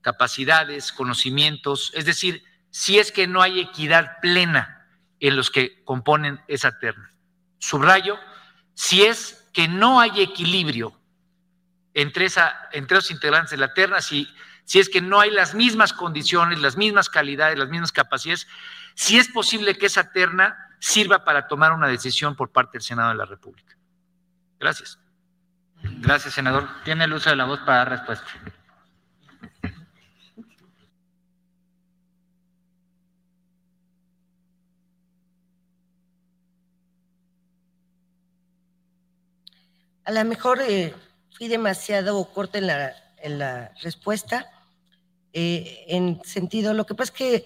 capacidades, 0.00 0.92
conocimientos, 0.92 1.90
es 1.94 2.04
decir, 2.04 2.44
si 2.70 2.98
es 2.98 3.10
que 3.10 3.26
no 3.26 3.42
hay 3.42 3.60
equidad 3.60 4.20
plena 4.20 4.86
en 5.18 5.34
los 5.34 5.50
que 5.50 5.82
componen 5.84 6.40
esa 6.46 6.78
terna. 6.78 7.10
Subrayo, 7.58 8.18
si 8.74 9.02
es 9.02 9.48
que 9.52 9.66
no 9.66 9.98
hay 9.98 10.20
equilibrio 10.20 10.96
entre, 11.94 12.26
esa, 12.26 12.68
entre 12.72 12.96
los 12.96 13.10
integrantes 13.10 13.52
de 13.52 13.56
la 13.56 13.72
terna, 13.72 14.00
si, 14.00 14.28
si 14.66 14.80
es 14.80 14.90
que 14.90 15.00
no 15.00 15.20
hay 15.20 15.30
las 15.30 15.54
mismas 15.54 15.92
condiciones, 15.92 16.60
las 16.60 16.76
mismas 16.76 17.08
calidades, 17.08 17.56
las 17.56 17.68
mismas 17.68 17.92
capacidades, 17.92 18.48
si 18.94 19.16
es 19.16 19.28
posible 19.28 19.78
que 19.78 19.86
esa 19.86 20.10
terna 20.10 20.58
sirva 20.80 21.24
para 21.24 21.46
tomar 21.46 21.72
una 21.72 21.86
decisión 21.86 22.34
por 22.34 22.50
parte 22.50 22.72
del 22.72 22.82
Senado 22.82 23.10
de 23.10 23.14
la 23.14 23.24
República. 23.24 23.76
Gracias. 24.58 24.98
Gracias, 25.82 26.34
senador. 26.34 26.68
Tiene 26.84 27.04
el 27.04 27.12
uso 27.12 27.30
de 27.30 27.36
la 27.36 27.44
voz 27.44 27.60
para 27.60 27.78
dar 27.78 27.90
respuesta. 27.90 28.26
A 40.04 40.12
lo 40.12 40.24
mejor 40.24 40.60
eh, 40.60 40.92
fui 41.36 41.46
demasiado 41.46 42.24
corta 42.32 42.58
en 42.58 42.66
la, 42.66 42.92
en 43.18 43.38
la 43.38 43.72
respuesta. 43.82 44.50
Eh, 45.38 45.84
en 45.88 46.18
sentido, 46.24 46.72
lo 46.72 46.86
que 46.86 46.94
pasa 46.94 47.12
es 47.12 47.18
que 47.18 47.44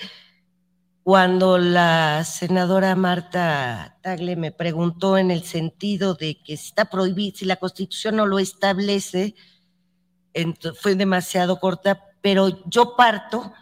cuando 1.02 1.58
la 1.58 2.22
senadora 2.22 2.94
Marta 2.94 3.98
Tagle 4.00 4.36
me 4.36 4.52
preguntó 4.52 5.18
en 5.18 5.32
el 5.32 5.42
sentido 5.42 6.14
de 6.14 6.40
que 6.40 6.52
está 6.52 6.84
prohibido, 6.84 7.36
si 7.36 7.46
la 7.46 7.56
constitución 7.56 8.14
no 8.14 8.26
lo 8.26 8.38
establece, 8.38 9.34
fue 10.80 10.94
demasiado 10.94 11.58
corta, 11.58 12.00
pero 12.20 12.62
yo 12.70 12.94
parto 12.94 13.52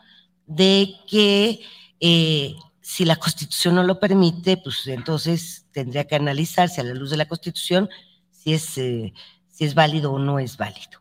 de 0.47 0.97
que 1.08 1.60
eh, 1.98 2.55
si 2.82 3.07
la 3.07 3.16
constitución 3.16 3.76
no 3.76 3.82
lo 3.82 3.98
permite, 3.98 4.58
pues 4.58 4.86
entonces 4.89 5.65
tendría 5.73 6.07
que 6.07 6.16
analizarse 6.16 6.82
a 6.82 6.84
la 6.84 6.92
luz 6.92 7.08
de 7.08 7.16
la 7.16 7.28
constitución 7.28 7.89
si 8.31 8.52
es 8.52 8.76
eh, 8.76 9.15
si 9.48 9.65
es 9.65 9.74
válido 9.74 10.12
o 10.12 10.18
no 10.18 10.39
es 10.39 10.58
válido. 10.58 11.00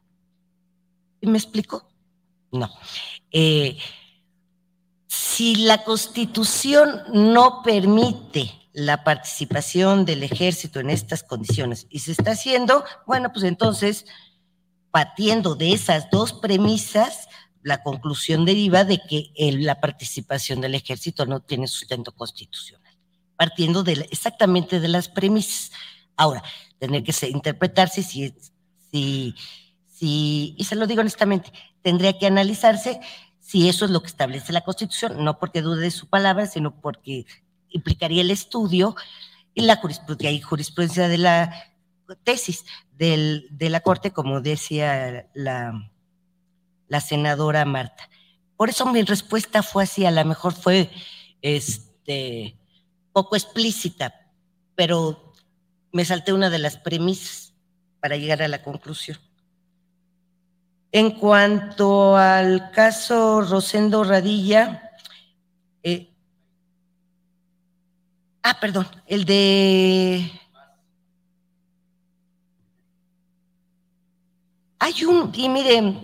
¿Me 1.22 1.38
explico? 1.38 1.97
No. 2.52 2.70
Eh, 3.32 3.78
si 5.08 5.56
la 5.56 5.84
constitución 5.84 7.04
no 7.14 7.62
permite 7.64 8.52
la 8.74 9.04
participación 9.04 10.06
del 10.06 10.24
ejército 10.24 10.80
en 10.80 10.90
estas 10.90 11.24
condiciones 11.24 11.88
y 11.90 12.00
se 12.00 12.12
está 12.12 12.32
haciendo, 12.32 12.84
bueno, 13.06 13.32
pues 13.34 13.44
entonces, 13.46 14.06
partiendo 14.92 15.56
de 15.56 15.74
esas 15.74 16.10
dos 16.12 16.34
premisas, 16.34 17.28
la 17.64 17.84
conclusión 17.84 18.46
deriva 18.46 18.84
de 18.84 19.00
que 19.00 19.32
la 19.60 19.80
participación 19.82 20.62
del 20.62 20.76
ejército 20.76 21.26
no 21.26 21.40
tiene 21.42 21.68
sustento 21.68 22.14
constitucional, 22.14 22.98
partiendo 23.36 23.84
exactamente 23.86 24.80
de 24.80 24.88
las 24.88 25.10
premisas. 25.10 25.72
Ahora, 26.16 26.44
tener 26.80 27.04
que 27.04 27.14
interpretarse 27.28 28.04
si, 28.04 28.34
si, 28.92 29.36
si, 29.88 30.56
y 30.58 30.64
se 30.64 30.76
lo 30.76 30.88
digo 30.88 31.02
honestamente, 31.02 31.52
tendría 31.88 32.20
que 32.20 32.28
analizarse 32.28 33.00
si 33.40 33.70
eso 33.70 33.86
es 33.86 33.92
lo 33.92 34.02
que 34.02 34.08
establece 34.08 34.52
la 34.52 34.66
Constitución, 34.66 35.24
no 35.24 35.40
porque 35.40 35.62
dude 35.62 35.80
de 35.80 35.90
su 35.90 36.10
palabra, 36.10 36.46
sino 36.46 36.82
porque 36.82 37.26
implicaría 37.70 38.24
el 38.24 38.30
estudio 38.30 38.94
y 39.54 39.62
la 39.62 39.78
jurisprudencia, 39.78 40.28
hay 40.28 40.42
jurisprudencia 40.42 41.08
de 41.08 41.18
la 41.18 41.56
tesis 42.26 42.66
de 42.92 43.70
la 43.70 43.80
Corte, 43.80 44.12
como 44.12 44.42
decía 44.42 45.30
la, 45.34 45.90
la 46.90 47.00
senadora 47.00 47.64
Marta. 47.64 48.10
Por 48.58 48.68
eso 48.68 48.86
mi 48.88 49.02
respuesta 49.04 49.64
fue 49.64 49.84
así, 49.84 50.06
a 50.06 50.12
lo 50.12 50.26
mejor 50.26 50.56
fue 50.56 50.90
este, 51.42 52.58
poco 53.14 53.38
explícita, 53.38 54.14
pero 54.76 55.32
me 55.94 56.04
salté 56.04 56.34
una 56.34 56.50
de 56.50 56.60
las 56.60 56.76
premisas 56.76 57.54
para 58.02 58.18
llegar 58.18 58.42
a 58.42 58.50
la 58.50 58.62
conclusión. 58.62 59.18
En 60.98 61.12
cuanto 61.12 62.18
al 62.18 62.72
caso 62.72 63.42
Rosendo 63.42 64.04
Radilla, 64.04 64.82
eh, 65.84 66.10
ah, 68.42 68.60
perdón, 68.60 68.88
el 69.06 69.24
de... 69.24 70.32
Hay 74.80 75.06
un, 75.06 75.32
y 75.36 75.48
miren, 75.50 76.02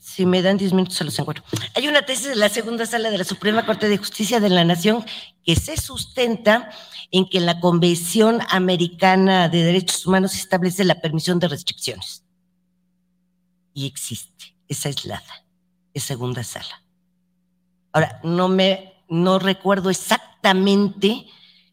si 0.00 0.24
me 0.24 0.40
dan 0.40 0.56
10 0.56 0.72
minutos 0.72 0.96
se 0.96 1.04
los 1.04 1.18
encuentro. 1.18 1.44
Hay 1.74 1.86
una 1.86 2.06
tesis 2.06 2.28
de 2.28 2.36
la 2.36 2.48
segunda 2.48 2.86
sala 2.86 3.10
de 3.10 3.18
la 3.18 3.24
Suprema 3.24 3.66
Corte 3.66 3.90
de 3.90 3.98
Justicia 3.98 4.40
de 4.40 4.48
la 4.48 4.64
Nación 4.64 5.04
que 5.44 5.54
se 5.54 5.76
sustenta 5.76 6.70
en 7.10 7.28
que 7.28 7.40
la 7.40 7.60
Convención 7.60 8.40
Americana 8.48 9.50
de 9.50 9.64
Derechos 9.64 10.06
Humanos 10.06 10.34
establece 10.34 10.82
la 10.82 11.02
permisión 11.02 11.38
de 11.40 11.48
restricciones. 11.48 12.23
Y 13.74 13.86
existe, 13.86 14.56
es 14.66 14.86
aislada, 14.86 15.44
es 15.92 16.04
segunda 16.04 16.42
sala. 16.44 16.82
Ahora, 17.92 18.20
no 18.24 18.48
me, 18.48 19.04
no 19.08 19.38
recuerdo 19.38 19.90
exactamente 19.90 21.26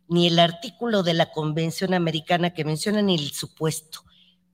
ni 0.08 0.28
el 0.28 0.40
artículo 0.40 1.04
de 1.04 1.14
la 1.14 1.32
Convención 1.32 1.94
Americana 1.94 2.54
que 2.54 2.66
menciona 2.66 3.02
ni 3.02 3.16
el 3.16 3.32
supuesto, 3.32 4.04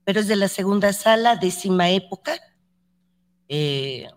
pero 0.04 0.20
es 0.20 0.28
de 0.28 0.36
la 0.36 0.48
segunda 0.48 0.92
sala, 0.92 1.34
décima 1.34 1.90
época, 1.90 2.38
eh, 3.48 4.08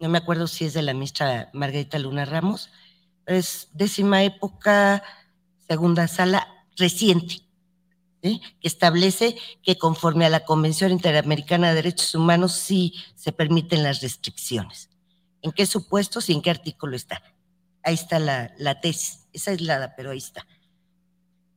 no 0.00 0.08
me 0.08 0.18
acuerdo 0.18 0.46
si 0.46 0.64
es 0.64 0.74
de 0.74 0.82
la 0.82 0.94
ministra 0.94 1.50
Margarita 1.52 1.98
Luna 1.98 2.24
Ramos, 2.24 2.70
es 3.26 3.68
décima 3.72 4.22
época, 4.24 5.02
segunda 5.68 6.08
sala 6.08 6.46
reciente, 6.76 7.45
¿sí? 8.22 8.40
que 8.60 8.68
establece 8.68 9.36
que 9.62 9.78
conforme 9.78 10.26
a 10.26 10.30
la 10.30 10.44
Convención 10.44 10.92
Interamericana 10.92 11.68
de 11.68 11.74
Derechos 11.74 12.14
Humanos 12.14 12.52
sí 12.52 12.94
se 13.14 13.32
permiten 13.32 13.82
las 13.82 14.00
restricciones. 14.00 14.90
¿En 15.42 15.52
qué 15.52 15.66
supuestos 15.66 16.28
y 16.28 16.32
en 16.32 16.42
qué 16.42 16.50
artículo 16.50 16.96
está? 16.96 17.22
Ahí 17.82 17.94
está 17.94 18.18
la, 18.18 18.52
la 18.58 18.80
tesis, 18.80 19.26
es 19.32 19.46
aislada, 19.46 19.94
pero 19.96 20.10
ahí 20.10 20.18
está. 20.18 20.46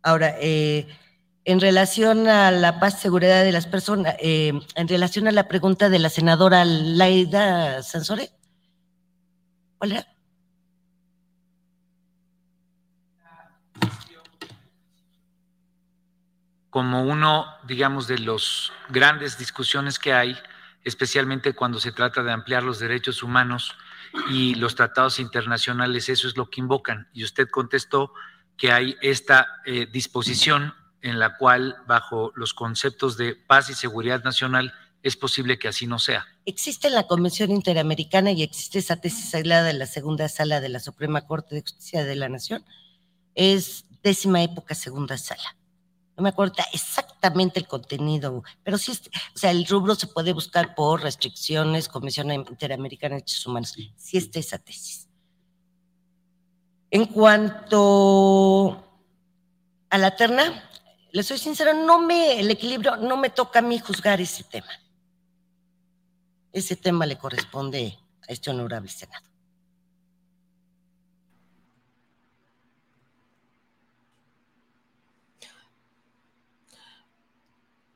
Ahora, 0.04 0.36
eh, 0.40 0.88
en 1.46 1.60
relación 1.60 2.28
a 2.28 2.52
la 2.52 2.80
paz 2.80 3.00
y 3.00 3.02
seguridad 3.02 3.44
de 3.44 3.52
las 3.52 3.66
personas, 3.66 4.16
eh, 4.20 4.54
en 4.76 4.88
relación 4.88 5.28
a 5.28 5.32
la 5.32 5.48
pregunta 5.48 5.90
de 5.90 6.00
la 6.00 6.10
senadora 6.10 6.64
Laida 6.66 7.82
Sansore, 7.82 8.30
¿cuál 9.78 9.94
era? 9.94 10.19
Como 16.70 17.04
uno, 17.04 17.46
digamos, 17.64 18.08
de 18.08 18.20
los 18.20 18.72
grandes 18.90 19.38
discusiones 19.38 19.98
que 19.98 20.14
hay, 20.14 20.38
especialmente 20.84 21.54
cuando 21.54 21.80
se 21.80 21.92
trata 21.92 22.24
de 22.24 22.32
ampliar 22.32 22.64
los 22.64 22.80
derechos 22.80 23.24
humanos 23.24 23.76
y 24.30 24.56
los 24.56 24.76
tratados 24.76 25.20
internacionales, 25.20 26.10
eso 26.10 26.28
es 26.28 26.38
lo 26.38 26.50
que 26.50 26.62
invocan. 26.62 27.08
Y 27.14 27.24
usted 27.24 27.50
contestó 27.50 28.14
que 28.58 28.72
hay 28.72 28.98
esta 29.02 29.48
eh, 29.66 29.88
disposición 29.92 30.74
en 31.02 31.18
la 31.18 31.38
cual, 31.38 31.78
bajo 31.88 32.32
los 32.36 32.54
conceptos 32.54 33.18
de 33.18 33.36
paz 33.36 33.70
y 33.70 33.74
seguridad 33.74 34.24
nacional, 34.24 34.74
es 35.02 35.16
posible 35.16 35.58
que 35.58 35.70
así 35.70 35.88
no 35.88 35.98
sea. 35.98 36.28
Existe 36.46 36.90
la 36.90 37.08
Convención 37.08 37.52
Interamericana 37.52 38.32
y 38.32 38.44
existe 38.44 38.80
esa 38.80 38.98
tesis 38.98 39.34
aislada 39.34 39.64
de 39.64 39.74
la 39.74 39.86
segunda 39.86 40.28
sala 40.28 40.60
de 40.60 40.70
la 40.70 40.80
Suprema 40.80 41.26
Corte 41.26 41.56
de 41.56 41.62
Justicia 41.62 42.04
de 42.04 42.16
la 42.16 42.28
Nación. 42.28 42.66
Es 43.34 43.86
décima 44.04 44.44
época, 44.44 44.76
segunda 44.76 45.18
sala. 45.18 45.56
No 46.20 46.24
me 46.24 46.30
acuerdo 46.32 46.56
exactamente 46.74 47.62
el 47.62 47.68
contenido, 47.68 48.44
pero 48.62 48.78
sí, 48.78 48.92
o 48.92 49.38
sea, 49.38 49.52
el 49.52 49.66
rubro 49.66 49.96
se 49.96 50.06
puede 50.06 50.34
buscar 50.34 50.76
por 50.76 51.02
restricciones, 51.02 51.88
Comisión 51.88 52.30
Interamericana 52.30 53.16
de 53.16 53.22
Derechos 53.22 53.46
Humanos. 53.46 53.74
Sí 53.96 54.18
está 54.18 54.38
esa 54.38 54.58
tesis. 54.58 55.08
En 56.92 57.06
cuanto 57.06 58.84
a 59.90 59.98
la 59.98 60.14
terna, 60.18 60.70
le 61.14 61.24
soy 61.24 61.38
sincero, 61.38 61.74
no 61.74 62.02
me, 62.02 62.38
el 62.42 62.52
equilibrio 62.52 62.98
no 62.98 63.16
me 63.16 63.30
toca 63.30 63.60
a 63.60 63.62
mí 63.62 63.80
juzgar 63.80 64.20
ese 64.20 64.44
tema. 64.44 64.74
Ese 66.52 66.76
tema 66.76 67.06
le 67.06 67.18
corresponde 67.18 67.98
a 68.28 68.34
este 68.34 68.50
honorable 68.50 68.92
Senado. 68.92 69.29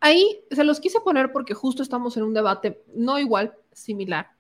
Ahí 0.06 0.44
se 0.52 0.66
los 0.66 0.82
quise 0.82 1.00
poner 1.00 1.32
porque 1.32 1.54
justo 1.54 1.82
estamos 1.82 2.18
en 2.18 2.24
un 2.24 2.34
debate 2.34 2.84
no 2.94 3.18
igual, 3.20 3.54
similar. 3.72 4.32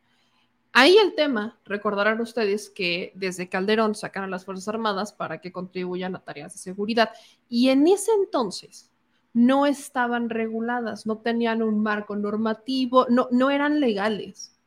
Ahí 0.73 0.97
el 0.97 1.15
tema, 1.15 1.57
recordarán 1.63 2.19
ustedes 2.19 2.69
que 2.69 3.13
desde 3.15 3.47
Calderón 3.47 3.95
sacan 3.95 4.25
a 4.25 4.27
las 4.27 4.43
Fuerzas 4.43 4.67
Armadas 4.67 5.13
para 5.13 5.39
que 5.39 5.53
contribuyan 5.53 6.17
a 6.17 6.19
tareas 6.19 6.51
de 6.51 6.59
seguridad. 6.59 7.11
Y 7.47 7.69
en 7.69 7.87
ese 7.87 8.11
entonces 8.11 8.91
no 9.31 9.65
estaban 9.65 10.29
reguladas, 10.29 11.05
no 11.05 11.19
tenían 11.19 11.63
un 11.63 11.81
marco 11.81 12.17
normativo, 12.17 13.07
no, 13.09 13.29
no 13.31 13.49
eran 13.49 13.79
legales, 13.79 14.59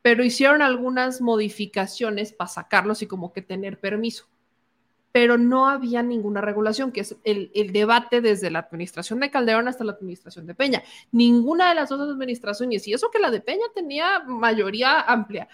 pero 0.00 0.24
hicieron 0.24 0.62
algunas 0.62 1.20
modificaciones 1.20 2.32
para 2.32 2.48
sacarlos 2.48 3.02
y 3.02 3.06
como 3.06 3.34
que 3.34 3.42
tener 3.42 3.78
permiso 3.78 4.31
pero 5.12 5.36
no 5.36 5.68
había 5.68 6.02
ninguna 6.02 6.40
regulación, 6.40 6.90
que 6.90 7.02
es 7.02 7.16
el, 7.22 7.50
debate 7.72 8.22
desde 8.22 8.50
la 8.50 8.60
administración 8.60 9.20
de 9.20 9.30
Calderón 9.30 9.68
hasta 9.68 9.84
la 9.84 9.92
administración 9.92 10.46
de 10.46 10.54
Peña. 10.54 10.82
Ninguna 11.12 11.68
de 11.68 11.74
las 11.74 11.90
dos 11.90 12.00
administraciones, 12.00 12.88
y 12.88 12.94
eso 12.94 13.10
que 13.10 13.18
la 13.18 13.30
de 13.30 13.42
Peña 13.42 13.66
tenía 13.74 14.20
mayoría 14.20 15.02
amplia, 15.02 15.48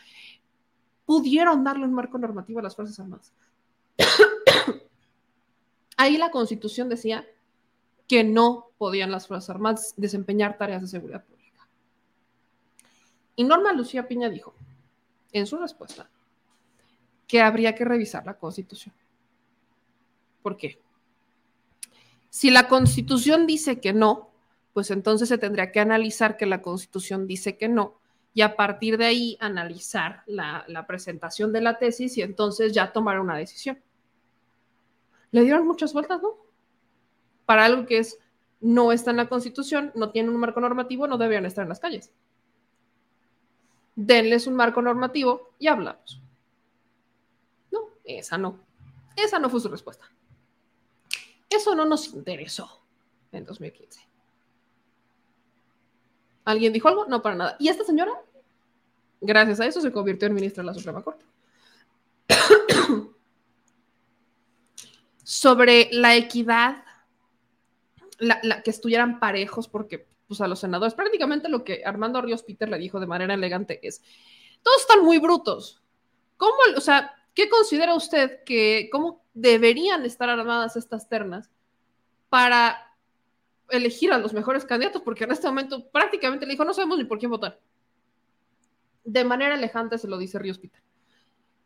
pudieron 1.04 1.64
darle 1.64 1.86
un 1.86 1.92
marco 1.92 2.18
normativo 2.18 2.60
a 2.60 2.62
las 2.62 2.76
Fuerzas 2.76 3.00
Armadas. 3.00 3.32
Ahí 5.96 6.16
la 6.16 6.30
constitución 6.30 6.88
decía 6.88 7.26
que 8.06 8.22
no 8.22 8.70
podían 8.78 9.10
las 9.10 9.26
Fuerzas 9.26 9.50
Armadas 9.50 9.94
desempeñar 9.96 10.56
tareas 10.56 10.82
de 10.82 10.88
seguridad 10.88 11.24
pública. 11.24 11.68
Y 13.34 13.42
Norma 13.42 13.72
Lucía 13.72 14.06
Piña 14.06 14.28
dijo, 14.30 14.54
en 15.32 15.48
su 15.48 15.58
respuesta, 15.58 16.08
que 17.26 17.42
habría 17.42 17.74
que 17.74 17.84
revisar 17.84 18.24
la 18.24 18.38
constitución 18.38 18.94
¿Por 20.48 20.56
qué? 20.56 20.80
Si 22.30 22.50
la 22.50 22.68
constitución 22.68 23.46
dice 23.46 23.80
que 23.80 23.92
no, 23.92 24.30
pues 24.72 24.90
entonces 24.90 25.28
se 25.28 25.36
tendría 25.36 25.72
que 25.72 25.80
analizar 25.80 26.38
que 26.38 26.46
la 26.46 26.62
constitución 26.62 27.26
dice 27.26 27.58
que 27.58 27.68
no 27.68 28.00
y 28.32 28.40
a 28.40 28.56
partir 28.56 28.96
de 28.96 29.04
ahí 29.04 29.36
analizar 29.40 30.22
la, 30.24 30.86
presentación 30.86 31.52
de 31.52 31.60
la 31.60 31.76
tesis 31.76 32.16
y 32.16 32.22
entonces 32.22 32.72
ya 32.72 32.94
tomar 32.94 33.20
una 33.20 33.36
decisión. 33.36 33.78
Le 35.32 35.42
dieron 35.42 35.66
muchas 35.66 35.92
vueltas, 35.92 36.22
¿no? 36.22 36.38
Para 37.44 37.66
algo 37.66 37.84
que 37.84 37.98
es 37.98 38.18
no 38.62 38.90
está 38.90 39.10
en 39.10 39.18
la 39.18 39.28
constitución, 39.28 39.92
no 39.94 40.12
tiene 40.12 40.30
un 40.30 40.38
marco 40.38 40.62
normativo, 40.62 41.06
no 41.06 41.18
deberían 41.18 41.44
estar 41.44 41.64
en 41.64 41.68
las 41.68 41.80
calles. 41.80 42.10
Denles 43.96 44.46
un 44.46 44.54
marco 44.54 44.80
normativo 44.80 45.50
y 45.58 45.66
hablamos. 45.66 46.22
No, 47.70 47.80
esa 48.04 48.38
no. 48.38 48.66
Esa 49.18 49.40
no 49.40 49.50
fue 49.50 49.60
su 49.60 49.68
respuesta. 49.68 50.08
Eso 51.48 51.74
no 51.74 51.84
nos 51.84 52.08
interesó 52.08 52.82
en 53.32 53.44
2015. 53.44 54.00
¿Alguien 56.44 56.72
dijo 56.72 56.88
algo? 56.88 57.06
No, 57.06 57.20
para 57.20 57.36
nada. 57.36 57.56
¿Y 57.58 57.68
esta 57.68 57.84
señora? 57.84 58.12
Gracias 59.20 59.60
a 59.60 59.66
eso 59.66 59.80
se 59.80 59.92
convirtió 59.92 60.28
en 60.28 60.34
ministra 60.34 60.62
de 60.62 60.66
la 60.66 60.74
Suprema 60.74 61.02
Corte. 61.02 61.24
Sobre 65.22 65.88
la 65.92 66.16
equidad, 66.16 66.84
la, 68.18 68.62
que 68.62 68.70
estuvieran 68.70 69.20
parejos, 69.20 69.68
porque 69.68 70.08
pues, 70.26 70.40
a 70.40 70.48
los 70.48 70.60
senadores, 70.60 70.94
prácticamente 70.94 71.48
lo 71.48 71.64
que 71.64 71.82
Armando 71.84 72.22
Ríos 72.22 72.42
Peter 72.42 72.68
le 72.68 72.78
dijo 72.78 73.00
de 73.00 73.06
manera 73.06 73.34
elegante 73.34 73.80
es, 73.86 74.02
todos 74.62 74.80
están 74.80 75.04
muy 75.04 75.18
brutos. 75.18 75.82
¿Cómo, 76.36 76.54
o 76.76 76.80
sea, 76.80 77.14
qué 77.34 77.48
considera 77.48 77.94
usted 77.94 78.42
que, 78.44 78.88
cómo 78.90 79.22
deberían 79.40 80.04
estar 80.04 80.28
armadas 80.28 80.76
estas 80.76 81.08
ternas 81.08 81.50
para 82.28 82.96
elegir 83.70 84.12
a 84.12 84.18
los 84.18 84.32
mejores 84.32 84.64
candidatos, 84.64 85.02
porque 85.02 85.24
en 85.24 85.30
este 85.30 85.46
momento 85.46 85.88
prácticamente 85.90 86.44
le 86.44 86.52
dijo, 86.52 86.64
no 86.64 86.74
sabemos 86.74 86.98
ni 86.98 87.04
por 87.04 87.18
quién 87.18 87.30
votar. 87.30 87.60
De 89.04 89.24
manera 89.24 89.54
elegante 89.54 89.96
se 89.96 90.08
lo 90.08 90.18
dice 90.18 90.38
Ríos 90.38 90.58
Peter. 90.58 90.82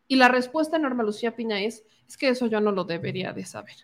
Y 0.07 0.17
la 0.17 0.27
respuesta 0.27 0.77
de 0.77 0.83
Norma 0.83 1.03
Lucía 1.03 1.35
Piña 1.35 1.61
es, 1.61 1.83
es 2.07 2.15
que 2.15 2.29
eso 2.29 2.45
yo 2.45 2.59
no 2.59 2.71
lo 2.71 2.83
debería 2.83 3.33
de 3.33 3.45
saber. 3.45 3.75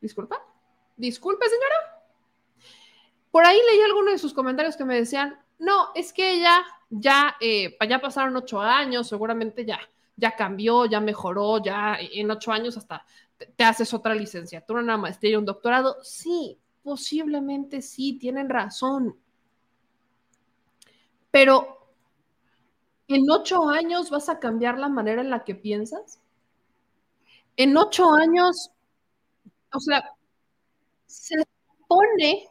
Disculpa. 0.00 0.42
Disculpe, 0.96 1.46
señora. 1.46 2.04
Por 3.30 3.44
ahí 3.44 3.58
leí 3.70 3.82
algunos 3.82 4.12
de 4.12 4.18
sus 4.18 4.32
comentarios 4.32 4.76
que 4.76 4.84
me 4.84 4.96
decían, 4.96 5.38
no, 5.60 5.90
es 5.94 6.12
que 6.12 6.32
ella 6.32 6.64
ya, 6.88 7.36
eh, 7.40 7.76
ya 7.88 8.00
pasaron 8.00 8.36
ocho 8.36 8.60
años, 8.60 9.08
seguramente 9.08 9.64
ya, 9.64 9.78
ya 10.16 10.34
cambió, 10.34 10.86
ya 10.86 11.00
mejoró, 11.00 11.62
ya 11.62 11.96
en 12.00 12.30
ocho 12.30 12.52
años 12.52 12.76
hasta 12.76 13.04
te, 13.56 13.64
haces 13.64 13.94
otra 13.94 14.14
licenciatura, 14.14 14.82
una 14.82 14.96
maestría, 14.96 15.38
un 15.38 15.44
doctorado. 15.44 15.98
Sí, 16.02 16.58
posiblemente 16.82 17.80
sí, 17.82 18.18
tienen 18.18 18.48
razón. 18.48 19.16
Pero 21.30 21.80
¿En 23.10 23.28
ocho 23.28 23.68
años 23.68 24.08
vas 24.08 24.28
a 24.28 24.38
cambiar 24.38 24.78
la 24.78 24.88
manera 24.88 25.20
en 25.20 25.30
la 25.30 25.42
que 25.42 25.56
piensas? 25.56 26.20
En 27.56 27.76
ocho 27.76 28.08
años, 28.12 28.70
o 29.74 29.80
sea, 29.80 30.14
se 31.06 31.34
supone, 31.66 32.48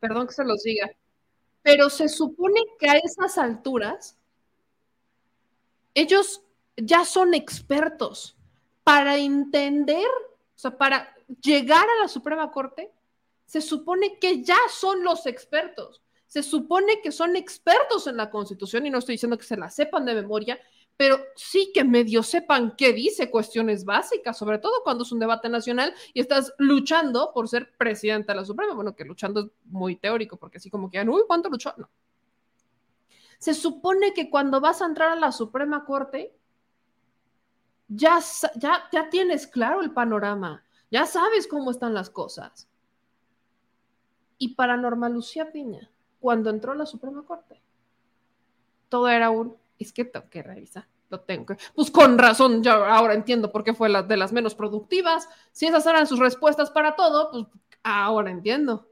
perdón 0.00 0.26
que 0.26 0.32
se 0.32 0.44
los 0.44 0.64
diga, 0.64 0.90
pero 1.64 1.88
se 1.88 2.10
supone 2.10 2.60
que 2.78 2.90
a 2.90 2.98
esas 2.98 3.38
alturas 3.38 4.18
ellos 5.94 6.42
ya 6.76 7.06
son 7.06 7.32
expertos 7.32 8.36
para 8.84 9.16
entender, 9.16 10.06
o 10.06 10.58
sea, 10.58 10.76
para 10.76 11.16
llegar 11.40 11.86
a 11.88 12.02
la 12.02 12.08
Suprema 12.08 12.50
Corte, 12.52 12.92
se 13.46 13.62
supone 13.62 14.18
que 14.18 14.44
ya 14.44 14.58
son 14.68 15.02
los 15.04 15.24
expertos. 15.24 16.02
Se 16.26 16.42
supone 16.42 17.00
que 17.00 17.10
son 17.10 17.34
expertos 17.34 18.08
en 18.08 18.18
la 18.18 18.28
Constitución 18.28 18.84
y 18.84 18.90
no 18.90 18.98
estoy 18.98 19.14
diciendo 19.14 19.38
que 19.38 19.44
se 19.44 19.56
la 19.56 19.70
sepan 19.70 20.04
de 20.04 20.14
memoria, 20.14 20.60
pero 20.96 21.18
sí 21.34 21.72
que 21.74 21.82
medio 21.82 22.22
sepan 22.22 22.74
qué 22.76 22.92
dice 22.92 23.30
cuestiones 23.30 23.84
básicas, 23.84 24.38
sobre 24.38 24.58
todo 24.58 24.82
cuando 24.84 25.02
es 25.02 25.10
un 25.10 25.18
debate 25.18 25.48
nacional 25.48 25.92
y 26.12 26.20
estás 26.20 26.54
luchando 26.58 27.32
por 27.32 27.48
ser 27.48 27.76
presidente 27.76 28.32
de 28.32 28.36
la 28.36 28.44
Suprema. 28.44 28.74
Bueno, 28.74 28.94
que 28.94 29.04
luchando 29.04 29.40
es 29.40 29.46
muy 29.64 29.96
teórico, 29.96 30.36
porque 30.36 30.58
así 30.58 30.70
como 30.70 30.90
que, 30.90 31.02
uy, 31.02 31.22
¿cuánto 31.26 31.48
luchó? 31.48 31.74
No 31.76 31.90
Se 33.38 33.54
supone 33.54 34.14
que 34.14 34.30
cuando 34.30 34.60
vas 34.60 34.82
a 34.82 34.86
entrar 34.86 35.10
a 35.10 35.16
la 35.16 35.32
Suprema 35.32 35.84
Corte, 35.84 36.32
ya, 37.88 38.20
ya, 38.56 38.88
ya 38.92 39.10
tienes 39.10 39.48
claro 39.48 39.80
el 39.80 39.92
panorama, 39.92 40.64
ya 40.90 41.06
sabes 41.06 41.48
cómo 41.48 41.72
están 41.72 41.92
las 41.92 42.08
cosas. 42.08 42.68
Y 44.38 44.54
para 44.54 44.76
Norma 44.76 45.08
Lucía 45.08 45.50
Piña, 45.50 45.90
cuando 46.20 46.50
entró 46.50 46.72
a 46.72 46.76
la 46.76 46.86
Suprema 46.86 47.24
Corte, 47.24 47.60
todo 48.88 49.08
era 49.08 49.30
un, 49.30 49.56
es 49.78 49.92
que 49.92 50.04
tengo 50.04 50.28
que 50.28 50.42
revisar, 50.42 50.86
lo 51.08 51.20
tengo 51.20 51.46
que, 51.46 51.56
pues 51.74 51.90
con 51.90 52.18
razón, 52.18 52.62
ya 52.62 52.74
ahora 52.74 53.14
entiendo 53.14 53.50
por 53.50 53.64
qué 53.64 53.74
fue 53.74 53.88
la 53.88 54.02
de 54.02 54.16
las 54.16 54.32
menos 54.32 54.54
productivas, 54.54 55.28
si 55.52 55.66
esas 55.66 55.86
eran 55.86 56.06
sus 56.06 56.18
respuestas 56.18 56.70
para 56.70 56.96
todo, 56.96 57.30
pues 57.30 57.46
ahora 57.82 58.30
entiendo. 58.30 58.90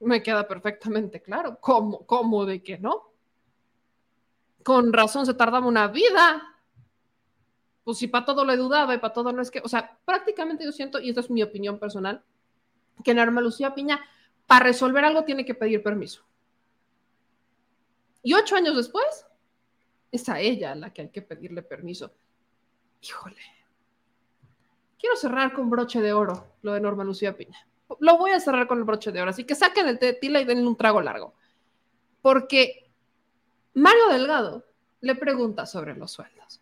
Me 0.00 0.22
queda 0.22 0.46
perfectamente 0.46 1.22
claro, 1.22 1.58
¿cómo, 1.60 2.06
cómo 2.06 2.44
de 2.44 2.62
que 2.62 2.78
no? 2.78 3.12
Con 4.62 4.92
razón 4.92 5.24
se 5.24 5.34
tardaba 5.34 5.66
una 5.66 5.88
vida. 5.88 6.42
Pues 7.82 7.98
si 7.98 8.08
para 8.08 8.26
todo 8.26 8.44
le 8.44 8.56
dudaba 8.56 8.94
y 8.94 8.98
para 8.98 9.14
todo 9.14 9.32
no 9.32 9.40
es 9.40 9.50
que, 9.50 9.60
o 9.60 9.68
sea, 9.68 9.98
prácticamente 10.04 10.64
yo 10.64 10.72
siento, 10.72 11.00
y 11.00 11.08
esta 11.08 11.20
es 11.20 11.30
mi 11.30 11.42
opinión 11.42 11.78
personal, 11.78 12.22
que 13.04 13.14
Norma 13.14 13.40
Lucía 13.40 13.74
Piña, 13.74 14.00
para 14.46 14.64
resolver 14.64 15.04
algo 15.04 15.24
tiene 15.24 15.44
que 15.44 15.54
pedir 15.54 15.82
permiso. 15.82 16.24
Y 18.22 18.34
ocho 18.34 18.56
años 18.56 18.76
después, 18.76 19.24
es 20.16 20.28
a 20.28 20.40
ella 20.40 20.74
la 20.74 20.92
que 20.92 21.02
hay 21.02 21.08
que 21.08 21.22
pedirle 21.22 21.62
permiso. 21.62 22.12
Híjole. 23.00 23.40
Quiero 24.98 25.16
cerrar 25.16 25.52
con 25.52 25.70
broche 25.70 26.00
de 26.00 26.12
oro 26.12 26.46
lo 26.62 26.72
de 26.72 26.80
Norma 26.80 27.04
Lucía 27.04 27.36
Piña. 27.36 27.66
Lo 28.00 28.18
voy 28.18 28.32
a 28.32 28.40
cerrar 28.40 28.66
con 28.66 28.78
el 28.78 28.84
broche 28.84 29.12
de 29.12 29.22
oro, 29.22 29.30
así 29.30 29.44
que 29.44 29.54
saquen 29.54 29.86
el 29.86 29.98
té 29.98 30.06
de 30.06 30.12
tila 30.14 30.40
y 30.40 30.44
denle 30.44 30.66
un 30.66 30.76
trago 30.76 31.00
largo. 31.00 31.34
Porque 32.22 32.90
Mario 33.74 34.08
Delgado 34.10 34.64
le 35.00 35.14
pregunta 35.14 35.66
sobre 35.66 35.94
los 35.94 36.10
sueldos. 36.10 36.60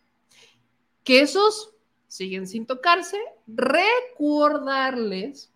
Que 1.02 1.20
esos 1.20 1.72
siguen 2.08 2.46
sin 2.46 2.66
tocarse. 2.66 3.18
Recordarles 3.46 5.50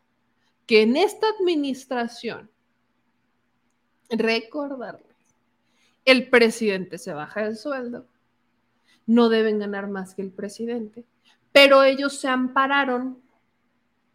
que 0.66 0.82
en 0.82 0.96
esta 0.96 1.28
administración, 1.28 2.50
recordarles 4.10 5.07
el 6.08 6.30
presidente 6.30 6.96
se 6.96 7.12
baja 7.12 7.44
el 7.44 7.58
sueldo, 7.58 8.06
no 9.04 9.28
deben 9.28 9.58
ganar 9.58 9.88
más 9.88 10.14
que 10.14 10.22
el 10.22 10.30
presidente, 10.30 11.04
pero 11.52 11.82
ellos 11.82 12.18
se 12.18 12.28
ampararon, 12.28 13.20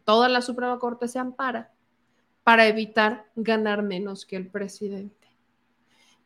toda 0.04 0.28
la 0.28 0.42
Suprema 0.42 0.80
Corte 0.80 1.06
se 1.06 1.20
ampara 1.20 1.70
para 2.42 2.66
evitar 2.66 3.26
ganar 3.36 3.82
menos 3.82 4.26
que 4.26 4.34
el 4.34 4.48
presidente. 4.48 5.28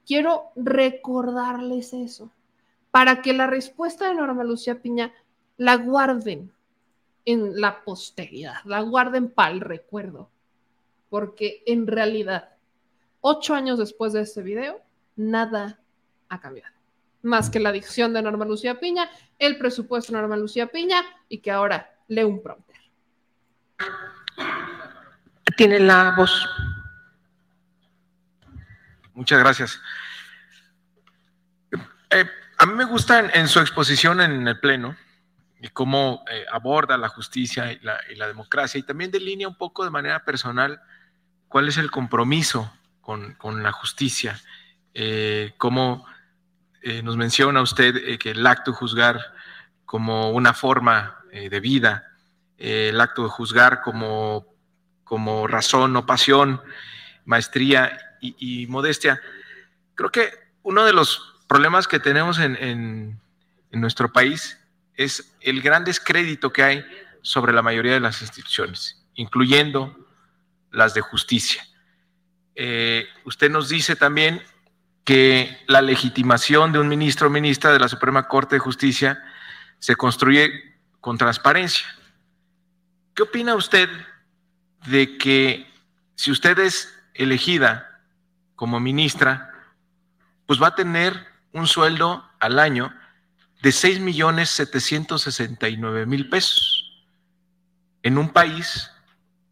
Quiero 0.07 0.45
recordarles 0.57 1.93
eso, 1.93 2.31
para 2.91 3.21
que 3.21 3.35
la 3.35 3.47
respuesta 3.47 4.09
de 4.09 4.15
Norma 4.15 4.45
Lucía 4.45 4.81
Piña 4.81 5.13
la 5.59 5.75
guarden 5.75 6.51
en 7.27 7.61
la 7.61 7.85
posteridad, 7.85 8.65
la 8.65 8.81
guarden 8.81 9.29
para 9.29 9.53
el 9.53 9.61
recuerdo, 9.61 10.31
porque 11.11 11.63
en 11.67 11.87
realidad, 11.87 12.57
ocho 13.21 13.53
años 13.53 13.79
después 13.79 14.15
de 14.15 14.23
este 14.23 14.41
video, 14.41 14.88
nada 15.19 15.79
ha 16.29 16.41
cambiado. 16.41 16.75
Más 17.23 17.51
que 17.51 17.61
la 17.61 17.73
dicción 17.73 18.13
de 18.13 18.23
Norma 18.23 18.45
Lucía 18.45 18.79
Piña, 18.79 19.11
el 19.39 19.59
presupuesto 19.59 20.13
de 20.13 20.19
Norma 20.19 20.37
Lucía 20.37 20.69
Piña 20.69 21.03
y 21.29 21.39
que 21.39 21.51
ahora 21.51 21.91
lee 22.07 22.23
un 22.25 22.43
prompter. 22.43 22.77
Tiene 25.57 25.81
la 25.81 26.15
voz. 26.17 26.47
Muchas 29.15 29.41
gracias. 29.41 29.81
Eh, 32.11 32.25
a 32.57 32.67
mí 32.67 32.75
me 32.75 32.85
gusta 32.85 33.19
en, 33.19 33.49
su 33.49 33.59
exposición 33.59 34.21
en 34.21 34.47
el 34.47 34.61
Pleno 34.61 34.97
y 35.61 35.69
cómo 35.69 36.25
eh, 36.31 36.45
aborda 36.53 36.97
la 36.97 37.09
justicia 37.09 37.73
y 37.73 37.81
la, 37.81 38.27
democracia 38.29 38.79
y 38.79 38.85
también 38.85 39.11
delinea 39.11 39.49
un 39.49 39.59
poco 39.59 39.85
de 39.85 39.91
manera 39.91 40.25
personal 40.25 40.81
cuál 41.49 41.69
es 41.69 41.79
el 41.79 41.91
compromiso 41.91 42.73
con, 43.01 43.35
con 43.35 43.65
la 43.65 43.73
justicia 43.73 44.41
eh, 44.95 45.55
cómo 45.59 46.07
eh, 46.83 47.03
nos 47.03 47.17
menciona 47.17 47.63
usted 47.63 47.97
eh, 47.97 48.19
que 48.19 48.31
el 48.31 48.47
acto 48.47 48.73
de 48.73 48.77
juzgar 48.77 49.21
como 49.85 50.31
una 50.31 50.55
forma 50.55 51.15
de 51.33 51.61
vida, 51.61 52.05
el 52.57 52.99
acto 53.01 53.23
de 53.23 53.29
juzgar 53.29 53.83
como, 53.83 54.47
como 55.05 55.47
razón 55.47 55.95
o 55.95 56.07
pasión, 56.07 56.61
maestría 57.27 58.17
y, 58.21 58.67
modestia. 58.67 59.21
Creo 59.95 60.11
que 60.11 60.31
uno 60.63 60.85
de 60.85 60.95
los 60.95 61.35
problemas 61.47 61.87
que 61.87 62.01
tenemos 62.01 62.39
en, 62.39 62.57
en, 62.57 63.21
nuestro 63.73 64.11
país 64.11 64.59
es 64.95 65.37
el 65.41 65.61
gran 65.61 65.85
descrédito 65.85 66.51
que 66.51 66.63
hay 66.63 66.85
sobre 67.23 67.53
la 67.53 67.63
mayoría 67.63 67.93
de 67.93 68.01
las 68.01 68.23
instituciones, 68.23 69.07
incluyendo 69.15 69.97
las 70.71 70.95
de 70.95 71.03
justicia. 71.03 71.63
usted 73.25 73.51
nos 73.51 73.69
dice 73.69 73.97
también 73.97 74.43
que 75.09 75.65
la 75.67 75.81
legitimación 75.81 76.71
de 76.71 76.79
un 76.79 76.87
ministro 76.87 77.29
o 77.29 77.31
ministra 77.31 77.73
de 77.73 77.79
la 77.79 77.89
Suprema 77.89 78.29
Corte 78.29 78.57
de 78.57 78.61
Justicia 78.61 79.25
se 79.79 79.97
construye 79.97 80.77
con 81.01 81.17
transparencia. 81.17 81.87
¿Qué 83.15 83.23
opina 83.23 83.55
usted 83.55 83.89
de 84.87 85.17
que 85.17 85.67
si 86.15 86.31
usted 86.31 86.59
es 86.59 86.95
elegida 87.15 88.03
como 88.55 88.81
ministra, 88.81 89.51
pues 90.45 90.63
va 90.63 90.67
a 90.67 90.75
tener 90.75 91.27
un 91.55 91.67
sueldo 91.67 92.23
al 92.39 92.59
año 92.59 92.93
de 93.63 93.73
6 93.73 94.01
millones 94.01 94.51
769 94.51 96.05
mil 96.05 96.29
pesos 96.29 97.03
en 98.03 98.19
un 98.19 98.29
país 98.29 98.91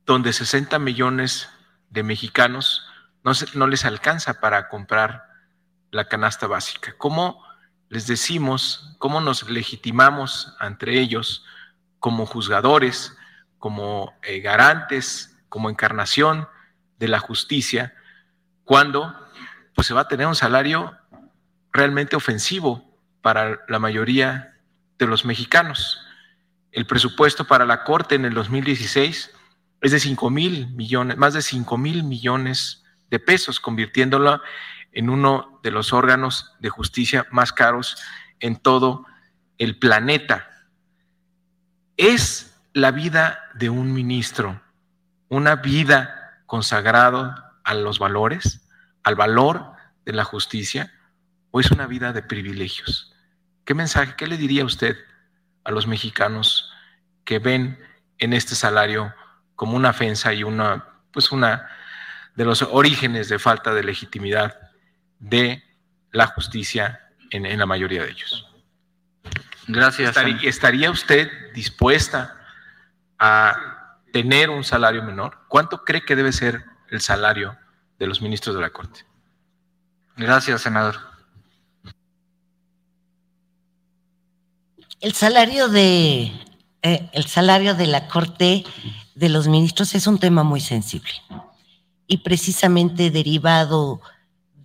donde 0.04 0.34
60 0.34 0.78
millones 0.80 1.48
de 1.88 2.02
mexicanos 2.02 2.86
no, 3.24 3.32
no 3.54 3.66
les 3.66 3.86
alcanza 3.86 4.38
para 4.38 4.68
comprar 4.68 5.25
la 5.97 6.08
canasta 6.08 6.47
básica. 6.47 6.94
¿Cómo 6.99 7.42
les 7.89 8.07
decimos, 8.07 8.94
cómo 8.99 9.20
nos 9.20 9.49
legitimamos 9.49 10.55
entre 10.60 11.00
ellos 11.00 11.44
como 11.99 12.26
juzgadores, 12.26 13.16
como 13.58 14.15
eh, 14.23 14.41
garantes, 14.41 15.36
como 15.49 15.70
encarnación 15.70 16.49
de 16.99 17.08
la 17.08 17.18
justicia, 17.18 17.94
cuando 18.65 19.15
pues 19.75 19.86
se 19.86 19.94
va 19.94 20.02
a 20.02 20.08
tener 20.08 20.26
un 20.26 20.34
salario 20.34 20.97
realmente 21.73 22.16
ofensivo 22.16 22.84
para 23.23 23.60
la 23.68 23.78
mayoría 23.78 24.58
de 24.99 25.07
los 25.07 25.25
mexicanos. 25.25 26.00
El 26.73 26.86
presupuesto 26.86 27.44
para 27.47 27.66
la 27.66 27.84
Corte 27.84 28.15
en 28.15 28.25
el 28.25 28.34
2016 28.34 29.31
es 29.83 29.92
de 29.92 30.00
5 30.00 30.31
mil 30.31 30.68
millones, 30.68 31.16
más 31.16 31.34
de 31.34 31.42
5 31.42 31.76
mil 31.78 32.02
millones 32.02 32.84
de 33.10 33.18
pesos, 33.18 33.60
convirtiéndolo 33.60 34.41
en 34.97 35.08
uno 35.08 35.60
de 35.62 35.70
los 35.70 35.92
órganos 35.92 36.57
de 36.58 36.68
justicia 36.68 37.26
más 37.31 37.52
caros 37.52 37.97
en 38.41 38.57
todo 38.57 39.07
el 39.58 39.78
planeta. 39.78 40.50
Es 41.97 42.58
la 42.73 42.91
vida 42.91 43.39
de 43.55 43.70
un 43.70 43.92
ministro 43.92 44.60
una 45.28 45.57
vida 45.57 46.41
consagrada 46.47 47.58
a 47.65 47.75
los 47.75 47.99
valores, 47.99 48.68
al 49.02 49.16
valor 49.16 49.73
de 50.05 50.12
la 50.12 50.25
justicia, 50.25 50.92
o 51.50 51.60
es 51.60 51.70
una 51.70 51.86
vida 51.86 52.12
de 52.12 52.23
privilegios? 52.23 53.15
¿Qué 53.65 53.75
mensaje, 53.75 54.15
qué 54.16 54.26
le 54.26 54.36
diría 54.36 54.65
usted 54.65 54.97
a 55.65 55.73
los 55.73 55.86
mexicanos 55.86 56.73
que 57.25 57.39
ven 57.39 57.78
en 58.18 58.33
este 58.33 58.55
salario 58.55 59.12
como 59.57 59.76
una 59.76 59.91
ofensa 59.91 60.33
y 60.33 60.44
una, 60.44 60.86
pues 61.10 61.33
una 61.33 61.68
de 62.36 62.44
los 62.44 62.62
orígenes 62.62 63.28
de 63.28 63.39
falta 63.39 63.75
de 63.75 63.83
legitimidad 63.83 64.65
de 65.18 65.62
la 66.12 66.26
justicia 66.26 67.00
en, 67.30 67.58
la 67.58 67.66
mayoría 67.66 68.02
de 68.02 68.10
ellos. 68.10 68.46
Gracias. 69.68 70.16
¿Estaría, 70.42 70.90
usted 70.90 71.28
dispuesta 71.52 72.36
a 73.18 73.98
tener 74.12 74.50
un 74.50 74.64
salario 74.64 75.02
menor? 75.02 75.38
¿Cuánto 75.48 75.84
cree 75.84 76.04
que 76.04 76.16
debe 76.16 76.32
ser 76.32 76.64
el 76.90 77.00
salario 77.00 77.56
de 77.98 78.06
los 78.06 78.22
ministros 78.22 78.54
de 78.54 78.62
la 78.62 78.70
Corte? 78.70 79.04
Gracias, 80.16 80.62
senador. 80.62 80.96
El 85.00 85.12
salario 85.12 85.68
de 85.68 86.32
eh, 86.82 87.10
el 87.12 87.26
salario 87.26 87.74
de 87.74 87.88
la 87.88 88.06
Corte 88.06 88.64
de 89.16 89.28
los 89.28 89.48
ministros 89.48 89.94
es 89.94 90.06
un 90.06 90.18
tema 90.18 90.44
muy 90.44 90.60
sensible 90.60 91.10
y 92.06 92.18
precisamente 92.18 93.10
derivado 93.10 94.00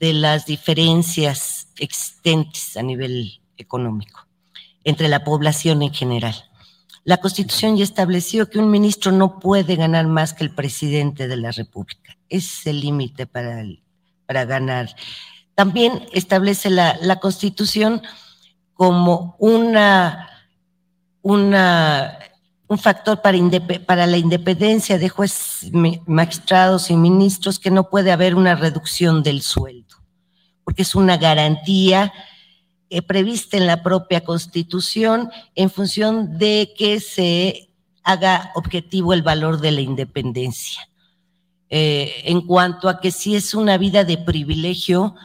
de 0.01 0.13
las 0.13 0.47
diferencias 0.47 1.69
existentes 1.77 2.75
a 2.75 2.81
nivel 2.81 3.39
económico 3.55 4.27
entre 4.83 5.07
la 5.07 5.23
población 5.23 5.83
en 5.83 5.93
general. 5.93 6.35
La 7.03 7.17
Constitución 7.17 7.77
ya 7.77 7.83
estableció 7.83 8.49
que 8.49 8.57
un 8.57 8.71
ministro 8.71 9.11
no 9.11 9.39
puede 9.39 9.75
ganar 9.75 10.07
más 10.07 10.33
que 10.33 10.43
el 10.43 10.55
presidente 10.55 11.27
de 11.27 11.37
la 11.37 11.51
República. 11.51 12.17
Ese 12.29 12.47
es 12.47 12.67
el 12.67 12.79
límite 12.79 13.27
para, 13.27 13.63
para 14.25 14.45
ganar 14.45 14.95
También 15.53 16.05
establece 16.11 16.71
la, 16.71 16.97
la 17.01 17.19
Constitución 17.19 18.01
como 18.73 19.35
una, 19.37 20.29
una, 21.21 22.17
un 22.67 22.77
factor 22.79 23.21
para, 23.21 23.37
para 23.85 24.07
la 24.07 24.17
independencia 24.17 24.97
de 24.97 25.09
jueces, 25.09 25.71
magistrados 26.07 26.89
y 26.89 26.95
ministros 26.95 27.59
que 27.59 27.69
no 27.69 27.89
puede 27.89 28.11
haber 28.11 28.33
una 28.33 28.55
reducción 28.55 29.23
del 29.23 29.41
sueldo, 29.41 29.90
porque 30.63 30.83
es 30.83 30.95
una 30.95 31.17
garantía 31.17 32.13
eh, 32.93 33.01
prevista 33.01 33.55
en 33.55 33.67
la 33.67 33.83
propia 33.83 34.21
Constitución 34.21 35.29
en 35.55 35.69
función 35.69 36.37
de 36.37 36.73
que 36.77 36.99
se 36.99 37.69
haga 38.03 38.51
objetivo 38.53 39.13
el 39.13 39.21
valor 39.21 39.61
de 39.61 39.71
la 39.71 39.79
independencia. 39.79 40.89
Eh, 41.69 42.23
en 42.25 42.41
cuanto 42.41 42.89
a 42.89 42.99
que 42.99 43.11
si 43.11 43.35
es 43.35 43.53
una 43.53 43.77
vida 43.77 44.03
de 44.03 44.17
privilegio, 44.17 45.15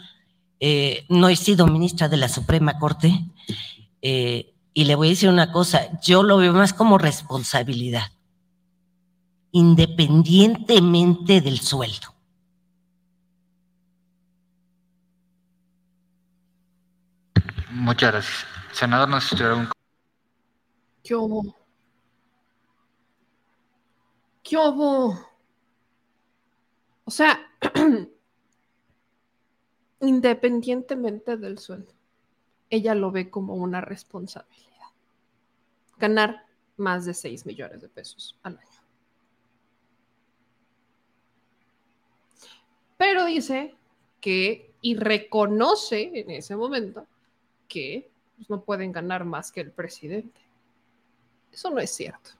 eh, 0.60 1.06
no 1.08 1.28
he 1.28 1.34
sido 1.34 1.66
ministra 1.66 2.08
de 2.08 2.18
la 2.18 2.28
Suprema 2.28 2.78
Corte 2.78 3.12
y 4.00 4.84
le 4.84 4.94
voy 4.94 5.08
a 5.08 5.10
decir 5.10 5.28
una 5.28 5.50
cosa, 5.50 6.00
yo 6.02 6.22
lo 6.22 6.36
veo 6.36 6.52
más 6.52 6.72
como 6.72 6.98
responsabilidad, 6.98 8.12
independientemente 9.50 11.40
del 11.40 11.58
sueldo. 11.58 12.15
Muchas 17.76 18.10
gracias. 18.10 18.46
Senador, 18.72 19.08
no 19.08 19.20
sé 19.20 19.36
si 19.36 19.42
un... 19.42 19.70
¿Qué 21.04 21.14
hubo? 21.14 21.54
¿Qué 24.42 24.56
hubo? 24.56 25.18
O 27.04 27.10
sea, 27.10 27.38
independientemente 30.00 31.36
del 31.36 31.58
sueldo, 31.58 31.92
ella 32.70 32.94
lo 32.94 33.10
ve 33.10 33.28
como 33.28 33.54
una 33.54 33.82
responsabilidad. 33.82 34.88
Ganar 35.98 36.46
más 36.78 37.04
de 37.04 37.12
6 37.12 37.44
millones 37.44 37.82
de 37.82 37.90
pesos 37.90 38.38
al 38.42 38.58
año. 38.58 38.80
Pero 42.96 43.26
dice 43.26 43.74
que, 44.22 44.74
y 44.80 44.96
reconoce 44.96 46.20
en 46.20 46.30
ese 46.30 46.56
momento, 46.56 47.06
que 47.68 48.10
pues, 48.36 48.48
no 48.50 48.62
pueden 48.62 48.92
ganar 48.92 49.24
más 49.24 49.52
que 49.52 49.60
el 49.60 49.70
presidente. 49.70 50.40
Eso 51.52 51.70
no 51.70 51.78
es 51.78 51.90
cierto. 51.90 52.30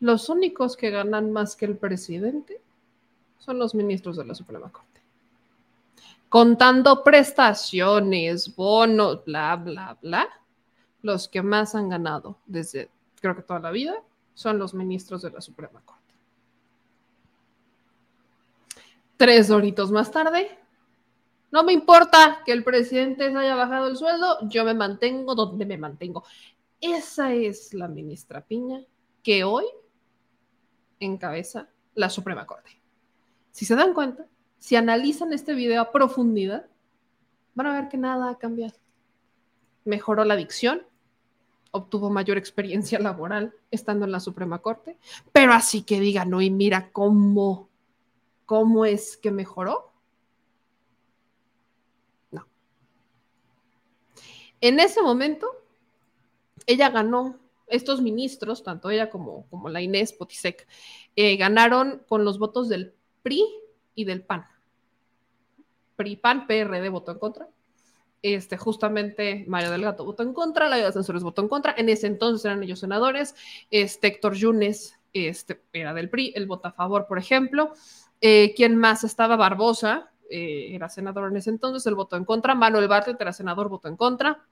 Los 0.00 0.28
únicos 0.28 0.76
que 0.76 0.90
ganan 0.90 1.32
más 1.32 1.56
que 1.56 1.64
el 1.64 1.76
presidente 1.76 2.60
son 3.38 3.58
los 3.58 3.74
ministros 3.74 4.16
de 4.16 4.24
la 4.24 4.34
Suprema 4.34 4.70
Corte 4.70 4.92
contando 6.32 7.04
prestaciones, 7.04 8.56
bonos, 8.56 9.22
bla, 9.26 9.54
bla, 9.56 9.98
bla, 10.00 10.26
los 11.02 11.28
que 11.28 11.42
más 11.42 11.74
han 11.74 11.90
ganado 11.90 12.38
desde 12.46 12.88
creo 13.20 13.36
que 13.36 13.42
toda 13.42 13.60
la 13.60 13.70
vida 13.70 14.02
son 14.32 14.58
los 14.58 14.72
ministros 14.72 15.20
de 15.20 15.30
la 15.30 15.42
Suprema 15.42 15.82
Corte. 15.84 16.14
Tres 19.18 19.50
horitos 19.50 19.92
más 19.92 20.10
tarde, 20.10 20.58
no 21.52 21.62
me 21.62 21.72
importa 21.72 22.42
que 22.44 22.52
el 22.52 22.64
presidente 22.64 23.30
se 23.30 23.36
haya 23.36 23.54
bajado 23.54 23.86
el 23.86 23.96
sueldo, 23.96 24.38
yo 24.48 24.64
me 24.64 24.74
mantengo 24.74 25.34
donde 25.34 25.64
me 25.64 25.78
mantengo. 25.78 26.24
Esa 26.80 27.32
es 27.32 27.72
la 27.74 27.86
ministra 27.86 28.44
Piña 28.44 28.82
que 29.22 29.44
hoy 29.44 29.64
encabeza 30.98 31.68
la 31.94 32.10
Suprema 32.10 32.46
Corte. 32.46 32.80
Si 33.50 33.64
se 33.64 33.76
dan 33.76 33.94
cuenta, 33.94 34.26
si 34.58 34.76
analizan 34.76 35.32
este 35.32 35.54
video 35.54 35.82
a 35.82 35.92
profundidad, 35.92 36.66
van 37.54 37.66
a 37.66 37.72
ver 37.72 37.88
que 37.88 37.98
nada 37.98 38.30
ha 38.30 38.38
cambiado. 38.38 38.74
Mejoró 39.84 40.24
la 40.24 40.36
dicción, 40.36 40.86
obtuvo 41.70 42.10
mayor 42.10 42.38
experiencia 42.38 42.98
laboral 43.00 43.54
estando 43.70 44.04
en 44.04 44.12
la 44.12 44.20
Suprema 44.20 44.60
Corte, 44.60 44.98
pero 45.32 45.52
así 45.52 45.82
que 45.82 46.00
diga, 46.00 46.24
no, 46.24 46.40
y 46.40 46.50
mira 46.50 46.90
cómo, 46.92 47.68
cómo 48.46 48.84
es 48.84 49.16
que 49.16 49.30
mejoró. 49.30 49.92
No. 52.30 52.46
En 54.62 54.78
ese 54.78 55.02
momento, 55.02 55.48
ella 56.66 56.88
ganó, 56.88 57.38
estos 57.66 58.00
ministros, 58.00 58.62
tanto 58.62 58.90
ella 58.90 59.10
como, 59.10 59.46
como 59.50 59.68
la 59.68 59.82
Inés 59.82 60.12
Potisek, 60.12 60.68
eh, 61.16 61.36
ganaron 61.36 62.02
con 62.06 62.24
los 62.24 62.38
votos 62.38 62.68
del 62.68 62.94
PRI 63.22 63.44
y 63.96 64.04
del 64.04 64.22
PAN. 64.22 64.46
PRI, 65.96 66.16
PAN, 66.16 66.46
PRD 66.46 66.88
votó 66.90 67.10
en 67.10 67.18
contra. 67.18 67.48
Este, 68.22 68.56
justamente 68.56 69.44
Mario 69.48 69.72
Delgado 69.72 70.04
votó 70.04 70.22
en 70.22 70.32
contra, 70.32 70.68
la 70.68 70.76
de 70.76 70.92
censores 70.92 71.24
votó 71.24 71.42
en 71.42 71.48
contra. 71.48 71.74
En 71.76 71.88
ese 71.88 72.06
entonces 72.06 72.44
eran 72.44 72.62
ellos 72.62 72.78
senadores. 72.78 73.34
Este, 73.68 74.06
Héctor 74.06 74.34
Yunes 74.34 74.96
este, 75.12 75.60
era 75.72 75.92
del 75.92 76.08
PRI, 76.08 76.34
él 76.36 76.46
vota 76.46 76.68
a 76.68 76.72
favor, 76.72 77.08
por 77.08 77.18
ejemplo. 77.18 77.72
Eh, 78.20 78.54
¿Quién 78.56 78.76
más 78.76 79.02
estaba? 79.02 79.34
Barbosa, 79.34 80.11
eh, 80.32 80.74
era 80.74 80.88
senador 80.88 81.30
en 81.30 81.36
ese 81.36 81.50
entonces, 81.50 81.86
él 81.86 81.94
votó 81.94 82.16
en 82.16 82.24
contra. 82.24 82.54
Manuel 82.54 82.88
Bartlett 82.88 83.20
era 83.20 83.32
senador, 83.32 83.68
votó 83.68 83.88
en 83.88 83.96
contra. 83.96 84.44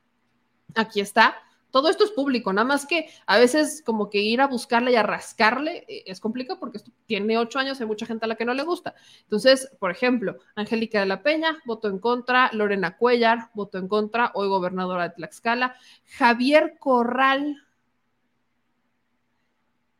Aquí 0.75 1.01
está 1.01 1.37
todo 1.71 1.89
esto 1.89 2.05
es 2.05 2.11
público, 2.11 2.53
nada 2.53 2.67
más 2.67 2.87
que 2.87 3.09
a 3.27 3.39
veces 3.39 3.83
como 3.85 4.11
que 4.11 4.19
ir 4.19 4.41
a 4.41 4.47
buscarle 4.47 4.93
y 4.93 4.97
a 4.97 5.03
rascarle 5.03 5.85
eh, 5.89 6.05
es 6.07 6.21
complicado 6.21 6.59
porque 6.59 6.79
esto 6.79 6.91
tiene 7.07 7.39
ocho 7.39 7.59
años, 7.59 7.81
hay 7.81 7.87
mucha 7.87 8.07
gente 8.07 8.25
a 8.25 8.29
la 8.29 8.35
que 8.37 8.45
no 8.45 8.55
le 8.55 8.65
gusta. 8.65 8.95
Entonces, 9.23 9.71
por 9.79 9.91
ejemplo, 9.91 10.39
Angélica 10.57 11.01
de 11.01 11.07
la 11.07 11.23
Peña 11.23 11.59
votó 11.65 11.89
en 11.89 11.99
contra, 11.99 12.51
Lorena 12.53 12.97
Cuellar 12.97 13.51
votó 13.55 13.79
en 13.79 13.89
contra, 13.89 14.33
hoy 14.35 14.49
gobernadora 14.49 15.09
de 15.09 15.15
Tlaxcala, 15.15 15.77
Javier 16.19 16.77
Corral, 16.79 17.57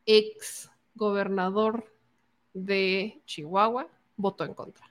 ex 0.07 0.71
gobernador 0.95 1.93
de 2.53 3.23
Chihuahua, 3.27 3.87
votó 4.17 4.45
en 4.45 4.55
contra. 4.55 4.90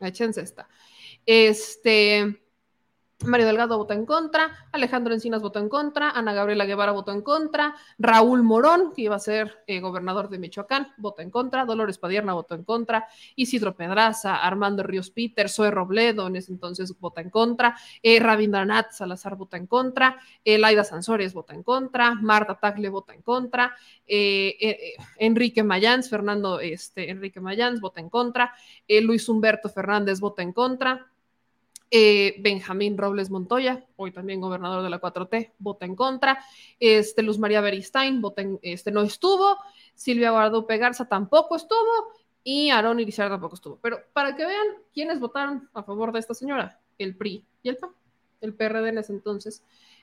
Échense 0.00 0.40
esta. 0.42 0.68
Este, 1.24 2.38
Mario 3.24 3.46
Delgado 3.46 3.78
votó 3.78 3.94
en 3.94 4.04
contra, 4.04 4.68
Alejandro 4.72 5.14
Encinas 5.14 5.40
votó 5.40 5.58
en 5.58 5.70
contra, 5.70 6.10
Ana 6.10 6.34
Gabriela 6.34 6.66
Guevara 6.66 6.92
votó 6.92 7.12
en 7.12 7.22
contra, 7.22 7.74
Raúl 7.98 8.42
Morón, 8.42 8.92
que 8.94 9.02
iba 9.02 9.16
a 9.16 9.20
ser 9.20 9.64
eh, 9.66 9.80
gobernador 9.80 10.28
de 10.28 10.38
Michoacán, 10.38 10.92
votó 10.98 11.22
en 11.22 11.30
contra, 11.30 11.64
Dolores 11.64 11.96
Padierna 11.96 12.34
votó 12.34 12.54
en 12.54 12.62
contra, 12.62 13.08
Isidro 13.34 13.74
Pedraza, 13.74 14.36
Armando 14.36 14.82
Ríos 14.82 15.10
Peter, 15.10 15.48
Zoe 15.48 15.70
Robledo, 15.70 16.26
en 16.26 16.36
ese 16.36 16.52
entonces 16.52 16.94
vota 17.00 17.22
en 17.22 17.30
contra, 17.30 17.74
eh, 18.02 18.20
Rabindranath 18.20 18.92
Salazar 18.92 19.34
vota 19.36 19.56
en 19.56 19.66
contra, 19.66 20.20
eh, 20.44 20.58
Laida 20.58 20.84
Sansores 20.84 21.32
vota 21.32 21.54
en 21.54 21.62
contra, 21.62 22.14
Marta 22.14 22.58
Tagle 22.60 22.90
vota 22.90 23.14
en 23.14 23.22
contra, 23.22 23.74
eh, 24.06 24.94
Enrique 25.18 25.62
Mayans, 25.62 26.10
Fernando 26.10 26.60
este, 26.60 27.10
Enrique 27.10 27.40
Mayans 27.40 27.80
vota 27.80 28.00
en 28.00 28.10
contra, 28.10 28.52
Luis 28.86 29.26
Humberto 29.28 29.70
Fernández 29.70 30.20
vota 30.20 30.42
en 30.42 30.52
contra. 30.52 31.06
Eh, 31.88 32.34
Benjamín 32.40 32.98
Robles 32.98 33.30
Montoya, 33.30 33.86
hoy 33.94 34.10
también 34.10 34.40
gobernador 34.40 34.82
de 34.82 34.90
la 34.90 35.00
4T, 35.00 35.52
vota 35.58 35.86
en 35.86 35.94
contra. 35.94 36.44
Este, 36.80 37.22
Luz 37.22 37.38
María 37.38 37.60
Beristain 37.60 38.20
vota 38.20 38.42
este, 38.62 38.90
no 38.90 39.02
estuvo. 39.02 39.56
Silvia 39.94 40.32
Guadalupe 40.32 40.78
Garza 40.78 41.08
tampoco 41.08 41.56
estuvo. 41.56 42.12
Y 42.42 42.70
Aarón 42.70 43.00
Irizar 43.00 43.28
tampoco 43.28 43.54
estuvo. 43.54 43.78
Pero 43.80 43.98
para 44.12 44.34
que 44.34 44.46
vean 44.46 44.66
quiénes 44.92 45.20
votaron 45.20 45.68
a 45.74 45.82
favor 45.82 46.12
de 46.12 46.20
esta 46.20 46.34
señora, 46.34 46.80
el 46.98 47.16
PRI 47.16 47.44
y 47.62 47.68
el 47.68 47.76
PAN. 47.76 47.90
El 48.40 48.54
PRD 48.54 48.88
en 48.88 48.98
ese 48.98 49.12
entonces 49.12 49.62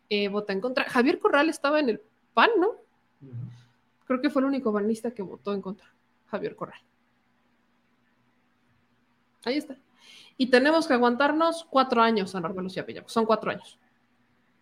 eh, 0.09 0.27
vota 0.27 0.53
en 0.53 0.61
contra. 0.61 0.85
Javier 0.85 1.19
Corral 1.19 1.49
estaba 1.49 1.79
en 1.79 1.89
el 1.89 2.01
PAN, 2.33 2.49
¿no? 2.59 2.75
Creo 4.05 4.21
que 4.21 4.29
fue 4.29 4.41
el 4.41 4.47
único 4.47 4.71
banista 4.71 5.11
que 5.11 5.21
votó 5.21 5.53
en 5.53 5.61
contra. 5.61 5.93
Javier 6.27 6.55
Corral. 6.55 6.81
Ahí 9.45 9.57
está 9.57 9.77
y 10.37 10.47
tenemos 10.47 10.87
que 10.87 10.93
aguantarnos 10.93 11.65
cuatro 11.69 12.01
años 12.01 12.35
a 12.35 12.39
Norma 12.39 12.61
Lucía 12.61 12.85
Peña, 12.85 13.03
son 13.05 13.25
cuatro 13.25 13.51
años. 13.51 13.79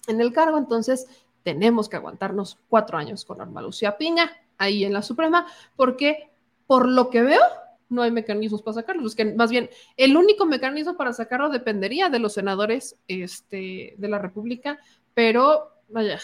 En 0.07 0.19
el 0.19 0.33
cargo, 0.33 0.57
entonces, 0.57 1.07
tenemos 1.43 1.89
que 1.89 1.97
aguantarnos 1.97 2.59
cuatro 2.69 2.97
años 2.97 3.25
con 3.25 3.37
Norma 3.39 3.61
Lucía 3.61 3.97
Piña, 3.97 4.31
ahí 4.57 4.83
en 4.83 4.93
la 4.93 5.01
Suprema, 5.01 5.47
porque 5.75 6.29
por 6.67 6.87
lo 6.87 7.09
que 7.09 7.21
veo, 7.21 7.41
no 7.89 8.01
hay 8.01 8.11
mecanismos 8.11 8.61
para 8.61 8.75
sacarlo. 8.75 9.05
Es 9.05 9.15
que 9.15 9.25
más 9.25 9.51
bien, 9.51 9.69
el 9.97 10.15
único 10.15 10.45
mecanismo 10.45 10.95
para 10.95 11.13
sacarlo 11.13 11.49
dependería 11.49 12.09
de 12.09 12.19
los 12.19 12.33
senadores 12.33 12.97
este, 13.07 13.95
de 13.97 14.07
la 14.07 14.17
República, 14.17 14.79
pero 15.13 15.71
vaya, 15.89 16.19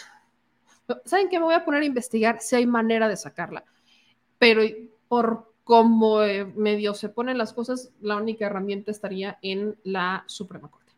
¿saben 1.04 1.28
qué? 1.28 1.38
Me 1.38 1.44
voy 1.44 1.54
a 1.54 1.64
poner 1.64 1.82
a 1.82 1.86
investigar 1.86 2.40
si 2.40 2.56
hay 2.56 2.66
manera 2.66 3.08
de 3.08 3.16
sacarla. 3.16 3.64
Pero 4.38 4.62
por 5.08 5.47
como 5.68 6.22
eh, 6.22 6.46
medio 6.46 6.94
se 6.94 7.10
ponen 7.10 7.36
las 7.36 7.52
cosas, 7.52 7.92
la 8.00 8.16
única 8.16 8.46
herramienta 8.46 8.90
estaría 8.90 9.38
en 9.42 9.78
la 9.84 10.24
Suprema 10.26 10.70
Corte. 10.70 10.94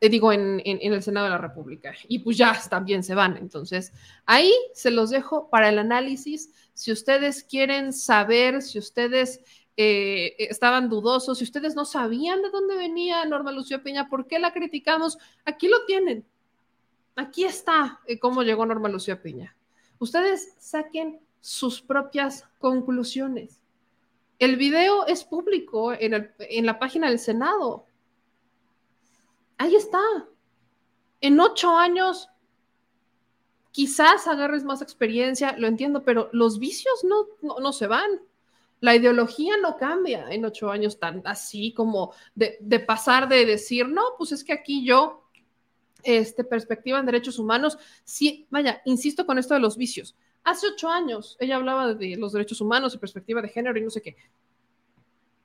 Te 0.00 0.08
digo, 0.08 0.32
en, 0.32 0.60
el 0.64 1.00
Senado 1.00 1.26
de 1.26 1.30
la 1.30 1.38
República. 1.38 1.94
Y 2.08 2.18
pues 2.18 2.36
ya 2.36 2.60
también 2.68 3.04
se 3.04 3.14
van. 3.14 3.36
Entonces, 3.36 3.92
ahí 4.26 4.52
se 4.74 4.90
los 4.90 5.10
dejo 5.10 5.48
para 5.48 5.68
el 5.68 5.78
análisis. 5.78 6.50
Si 6.74 6.90
ustedes 6.90 7.44
quieren 7.44 7.92
saber, 7.92 8.62
si 8.62 8.80
ustedes 8.80 9.42
eh, 9.76 10.34
estaban 10.40 10.88
dudosos, 10.88 11.38
si 11.38 11.44
ustedes 11.44 11.76
no 11.76 11.84
sabían 11.84 12.42
de 12.42 12.50
dónde 12.50 12.76
venía 12.76 13.24
Norma 13.26 13.52
Lucía 13.52 13.84
Piña, 13.84 14.08
¿por 14.08 14.26
qué 14.26 14.40
la 14.40 14.52
criticamos? 14.52 15.18
Aquí 15.44 15.68
lo 15.68 15.84
tienen. 15.84 16.26
Aquí 17.14 17.44
está 17.44 18.00
eh, 18.08 18.18
cómo 18.18 18.42
llegó 18.42 18.66
Norma 18.66 18.88
Lucía 18.88 19.22
Piña. 19.22 19.56
Ustedes 20.00 20.52
saquen 20.58 21.20
sus 21.40 21.80
propias 21.80 22.48
conclusiones. 22.58 23.59
El 24.40 24.56
video 24.56 25.06
es 25.06 25.22
público 25.22 25.92
en, 25.92 26.66
la 26.66 26.78
página 26.78 27.10
del 27.10 27.18
Senado. 27.18 27.84
Ahí 29.58 29.76
está. 29.76 30.00
En 31.20 31.38
ocho 31.38 31.76
años 31.76 32.30
quizás 33.70 34.26
agarres 34.26 34.64
más 34.64 34.80
experiencia, 34.80 35.54
lo 35.58 35.68
entiendo, 35.68 36.02
pero 36.04 36.30
los 36.32 36.58
vicios 36.58 37.04
no, 37.04 37.26
no, 37.60 37.72
se 37.74 37.86
van. 37.86 38.22
La 38.80 38.96
ideología 38.96 39.58
no 39.58 39.76
cambia 39.76 40.30
en 40.30 40.46
ocho 40.46 40.70
años 40.70 40.98
tan 40.98 41.20
así 41.26 41.74
como 41.74 42.14
de, 42.34 42.56
de, 42.60 42.80
pasar 42.80 43.28
de 43.28 43.44
decir, 43.44 43.88
no, 43.88 44.02
pues 44.16 44.32
es 44.32 44.42
que 44.42 44.54
aquí 44.54 44.86
yo, 44.86 45.28
este, 46.02 46.44
perspectiva 46.44 46.98
en 46.98 47.04
derechos 47.04 47.38
humanos, 47.38 47.76
sí, 48.04 48.46
vaya, 48.48 48.80
insisto 48.86 49.26
con 49.26 49.36
esto 49.36 49.52
de 49.52 49.60
los 49.60 49.76
vicios. 49.76 50.16
Hace 50.44 50.68
ocho 50.68 50.88
años 50.88 51.36
ella 51.40 51.56
hablaba 51.56 51.94
de 51.94 52.16
los 52.16 52.32
derechos 52.32 52.60
humanos 52.60 52.94
y 52.94 52.98
perspectiva 52.98 53.42
de 53.42 53.48
género 53.48 53.78
y 53.78 53.82
no 53.82 53.90
sé 53.90 54.00
qué. 54.02 54.16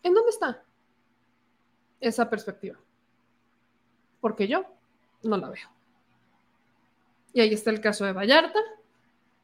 ¿En 0.03 0.13
dónde 0.13 0.29
está 0.29 0.63
esa 1.99 2.29
perspectiva? 2.29 2.77
Porque 4.21 4.47
yo 4.47 4.65
no 5.23 5.37
la 5.37 5.49
veo. 5.49 5.69
Y 7.33 7.41
ahí 7.41 7.53
está 7.53 7.69
el 7.71 7.81
caso 7.81 8.05
de 8.05 8.13
Vallarta, 8.13 8.59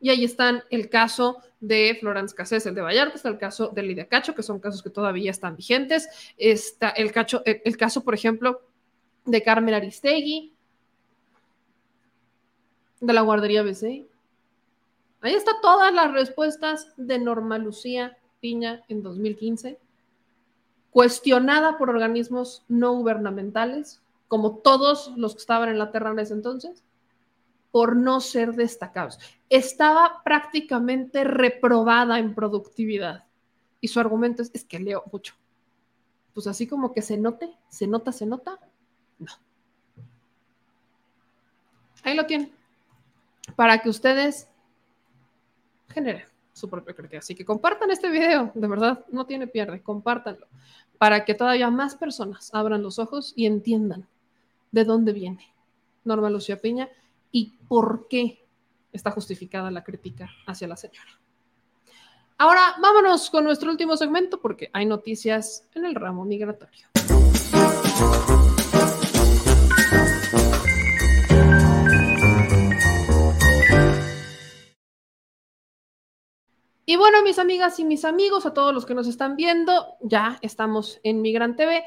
y 0.01 0.09
ahí 0.09 0.25
están 0.25 0.63
el 0.71 0.89
caso 0.89 1.37
de 1.59 1.95
Florence 1.99 2.35
Cassés, 2.35 2.65
el 2.65 2.73
de 2.73 2.81
Vallarta, 2.81 3.15
está 3.15 3.29
el 3.29 3.37
caso 3.37 3.67
de 3.67 3.83
Lidia 3.83 4.07
Cacho, 4.07 4.33
que 4.33 4.41
son 4.41 4.59
casos 4.59 4.81
que 4.81 4.89
todavía 4.89 5.29
están 5.29 5.55
vigentes. 5.55 6.09
Está 6.37 6.89
el, 6.89 7.11
cacho, 7.11 7.43
el, 7.45 7.77
caso, 7.77 8.03
por 8.03 8.15
ejemplo, 8.15 8.61
de 9.25 9.43
Carmen 9.43 9.75
Aristegui, 9.75 10.55
de 12.99 13.13
la 13.13 13.21
guardería 13.21 13.61
BC. 13.61 14.07
Ahí 15.21 15.33
están 15.35 15.55
todas 15.61 15.93
las 15.93 16.11
respuestas 16.11 16.93
de 16.97 17.19
Norma 17.19 17.57
Lucía 17.57 18.17
Piña 18.39 18.83
en 18.87 19.03
2015, 19.03 19.79
cuestionada 20.89 21.77
por 21.77 21.89
organismos 21.89 22.63
no 22.67 22.93
gubernamentales, 22.93 24.01
como 24.27 24.57
todos 24.57 25.13
los 25.15 25.33
que 25.33 25.41
estaban 25.41 25.69
en 25.69 25.77
la 25.77 25.91
Terra 25.91 26.11
en 26.11 26.19
ese 26.19 26.33
entonces 26.33 26.83
por 27.71 27.95
no 27.95 28.19
ser 28.19 28.53
destacados. 28.53 29.17
Estaba 29.49 30.21
prácticamente 30.23 31.23
reprobada 31.23 32.19
en 32.19 32.35
productividad. 32.35 33.25
Y 33.79 33.87
su 33.87 33.99
argumento 33.99 34.43
es, 34.43 34.63
que 34.65 34.79
leo 34.79 35.03
mucho. 35.11 35.33
Pues 36.33 36.47
así 36.47 36.67
como 36.67 36.93
que 36.93 37.01
se 37.01 37.17
note, 37.17 37.51
se 37.69 37.87
nota, 37.87 38.11
se 38.11 38.25
nota. 38.25 38.59
No. 39.17 39.31
Ahí 42.03 42.15
lo 42.15 42.25
tienen. 42.25 42.51
Para 43.55 43.81
que 43.81 43.89
ustedes 43.89 44.47
generen 45.91 46.25
su 46.53 46.69
propio 46.69 46.95
criterio. 46.95 47.19
Así 47.19 47.35
que 47.35 47.45
compartan 47.45 47.91
este 47.91 48.09
video, 48.09 48.51
de 48.53 48.67
verdad, 48.67 49.05
no 49.09 49.25
tiene 49.25 49.47
pierde, 49.47 49.81
compártanlo, 49.81 50.47
para 50.97 51.25
que 51.25 51.33
todavía 51.33 51.69
más 51.69 51.95
personas 51.95 52.53
abran 52.53 52.83
los 52.83 52.99
ojos 52.99 53.33
y 53.35 53.45
entiendan 53.45 54.07
de 54.71 54.85
dónde 54.85 55.13
viene 55.13 55.53
Norma 56.03 56.29
Lucía 56.29 56.59
Piña 56.59 56.89
y 57.31 57.53
por 57.67 58.07
qué 58.07 58.45
está 58.91 59.11
justificada 59.11 59.71
la 59.71 59.83
crítica 59.83 60.29
hacia 60.45 60.67
la 60.67 60.77
señora. 60.77 61.19
Ahora 62.37 62.75
vámonos 62.81 63.29
con 63.29 63.43
nuestro 63.43 63.69
último 63.69 63.95
segmento 63.95 64.41
porque 64.41 64.69
hay 64.73 64.85
noticias 64.85 65.67
en 65.75 65.85
el 65.85 65.95
ramo 65.95 66.25
migratorio. 66.25 66.87
Y 76.91 76.97
bueno, 76.97 77.23
mis 77.23 77.39
amigas 77.39 77.79
y 77.79 77.85
mis 77.85 78.03
amigos, 78.03 78.45
a 78.45 78.53
todos 78.53 78.73
los 78.73 78.85
que 78.85 78.93
nos 78.93 79.07
están 79.07 79.37
viendo, 79.37 79.95
ya 80.01 80.37
estamos 80.41 80.99
en 81.03 81.21
Migrant 81.21 81.55
TV 81.55 81.85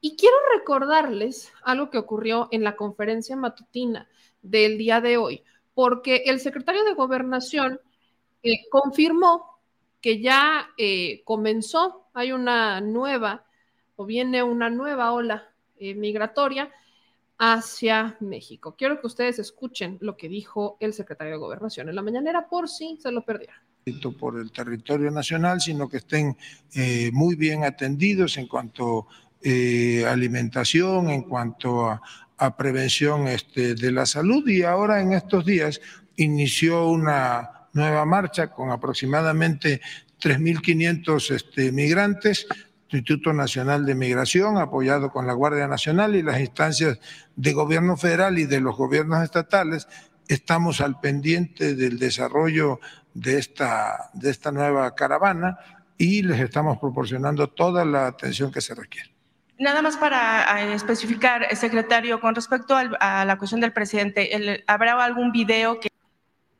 y 0.00 0.16
quiero 0.16 0.34
recordarles 0.52 1.52
algo 1.62 1.88
que 1.88 1.98
ocurrió 1.98 2.48
en 2.50 2.64
la 2.64 2.74
conferencia 2.74 3.36
matutina 3.36 4.08
del 4.42 4.76
día 4.76 5.00
de 5.00 5.18
hoy, 5.18 5.44
porque 5.72 6.24
el 6.26 6.40
secretario 6.40 6.82
de 6.82 6.94
Gobernación 6.94 7.80
eh, 8.42 8.68
confirmó 8.72 9.60
que 10.00 10.20
ya 10.20 10.70
eh, 10.76 11.22
comenzó, 11.22 12.08
hay 12.12 12.32
una 12.32 12.80
nueva 12.80 13.44
o 13.94 14.04
viene 14.04 14.42
una 14.42 14.68
nueva 14.68 15.12
ola 15.12 15.48
eh, 15.76 15.94
migratoria 15.94 16.72
hacia 17.38 18.16
México. 18.18 18.74
Quiero 18.76 19.00
que 19.00 19.06
ustedes 19.06 19.38
escuchen 19.38 19.96
lo 20.00 20.16
que 20.16 20.28
dijo 20.28 20.76
el 20.80 20.92
secretario 20.92 21.34
de 21.34 21.38
Gobernación 21.38 21.88
en 21.88 21.94
la 21.94 22.02
mañanera 22.02 22.48
por 22.48 22.68
si 22.68 22.96
se 22.96 23.12
lo 23.12 23.24
perdieron 23.24 23.69
por 24.18 24.38
el 24.38 24.52
territorio 24.52 25.10
nacional, 25.10 25.60
sino 25.60 25.88
que 25.88 25.98
estén 25.98 26.36
muy 27.12 27.34
bien 27.34 27.64
atendidos 27.64 28.36
en 28.36 28.46
cuanto 28.46 29.06
a 29.44 30.10
alimentación, 30.10 31.10
en 31.10 31.22
cuanto 31.22 31.88
a, 31.88 32.02
a 32.40 32.56
prevención 32.56 33.28
este, 33.28 33.74
de 33.74 33.92
la 33.92 34.06
salud 34.06 34.48
y 34.48 34.62
ahora 34.62 35.00
en 35.02 35.12
estos 35.12 35.44
días 35.44 35.78
inició 36.16 36.88
una 36.88 37.68
nueva 37.74 38.06
marcha 38.06 38.50
con 38.50 38.70
aproximadamente 38.70 39.82
3.500 40.20 41.34
este, 41.34 41.70
migrantes. 41.70 42.46
Instituto 42.92 43.32
Nacional 43.32 43.86
de 43.86 43.94
Migración, 43.94 44.58
apoyado 44.58 45.12
con 45.12 45.24
la 45.24 45.32
Guardia 45.32 45.68
Nacional 45.68 46.16
y 46.16 46.24
las 46.24 46.40
instancias 46.40 46.98
de 47.36 47.52
gobierno 47.52 47.96
federal 47.96 48.36
y 48.36 48.46
de 48.46 48.60
los 48.60 48.76
gobiernos 48.76 49.22
estatales, 49.22 49.86
estamos 50.26 50.80
al 50.80 50.98
pendiente 50.98 51.76
del 51.76 52.00
desarrollo 52.00 52.80
de 53.14 53.38
esta, 53.38 54.10
de 54.12 54.30
esta 54.30 54.52
nueva 54.52 54.94
caravana 54.94 55.58
y 55.96 56.22
les 56.22 56.40
estamos 56.40 56.78
proporcionando 56.78 57.48
toda 57.48 57.84
la 57.84 58.06
atención 58.06 58.50
que 58.50 58.60
se 58.60 58.74
requiere. 58.74 59.10
Nada 59.58 59.82
más 59.82 59.98
para 59.98 60.72
especificar, 60.72 61.42
eh, 61.42 61.54
secretario, 61.54 62.18
con 62.18 62.34
respecto 62.34 62.74
a 62.74 63.24
la 63.26 63.36
cuestión 63.36 63.60
del 63.60 63.74
presidente, 63.74 64.64
¿habrá 64.66 65.04
algún 65.04 65.32
video 65.32 65.78
que... 65.78 65.88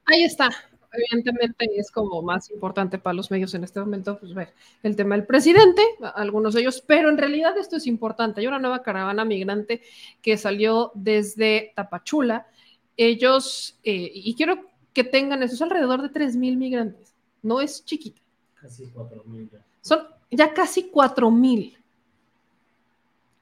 Ahí 0.04 0.24
está. 0.24 0.50
Evidentemente 0.92 1.66
es 1.76 1.90
como 1.90 2.20
más 2.20 2.50
importante 2.50 2.98
para 2.98 3.14
los 3.14 3.30
medios 3.30 3.54
en 3.54 3.64
este 3.64 3.80
momento, 3.80 4.18
pues 4.18 4.34
ver 4.34 4.52
el 4.82 4.96
tema 4.96 5.14
del 5.14 5.24
presidente, 5.24 5.82
algunos 6.14 6.52
de 6.52 6.60
ellos, 6.62 6.82
pero 6.86 7.08
en 7.08 7.16
realidad 7.16 7.56
esto 7.56 7.76
es 7.76 7.86
importante. 7.86 8.40
Hay 8.40 8.48
una 8.48 8.58
nueva 8.58 8.82
caravana 8.82 9.24
migrante 9.24 9.82
que 10.20 10.36
salió 10.36 10.90
desde 10.94 11.72
Tapachula. 11.76 12.48
Ellos, 12.96 13.78
eh, 13.84 14.10
y 14.12 14.34
quiero 14.34 14.69
que 14.92 15.04
tengan 15.04 15.42
eso, 15.42 15.54
es 15.54 15.62
alrededor 15.62 16.02
de 16.02 16.08
3 16.08 16.36
mil 16.36 16.56
migrantes, 16.56 17.14
no 17.42 17.60
es 17.60 17.84
chiquita. 17.84 18.20
Casi 18.60 18.86
4 18.86 19.24
mil. 19.24 19.50
Son 19.80 20.00
ya 20.30 20.52
casi 20.52 20.88
4 20.90 21.30
mil 21.30 21.76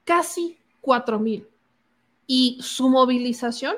casi 0.09 0.57
4 0.81 1.19
mil. 1.19 1.47
Y 2.25 2.57
su 2.63 2.89
movilización 2.89 3.75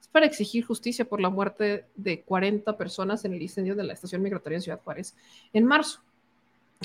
es 0.00 0.06
para 0.06 0.26
exigir 0.26 0.64
justicia 0.64 1.04
por 1.04 1.20
la 1.20 1.28
muerte 1.28 1.86
de 1.96 2.22
40 2.22 2.76
personas 2.76 3.24
en 3.24 3.34
el 3.34 3.42
incendio 3.42 3.74
de 3.74 3.82
la 3.82 3.94
estación 3.94 4.22
migratoria 4.22 4.58
en 4.58 4.62
Ciudad 4.62 4.80
Juárez 4.84 5.16
en 5.52 5.64
marzo. 5.64 6.02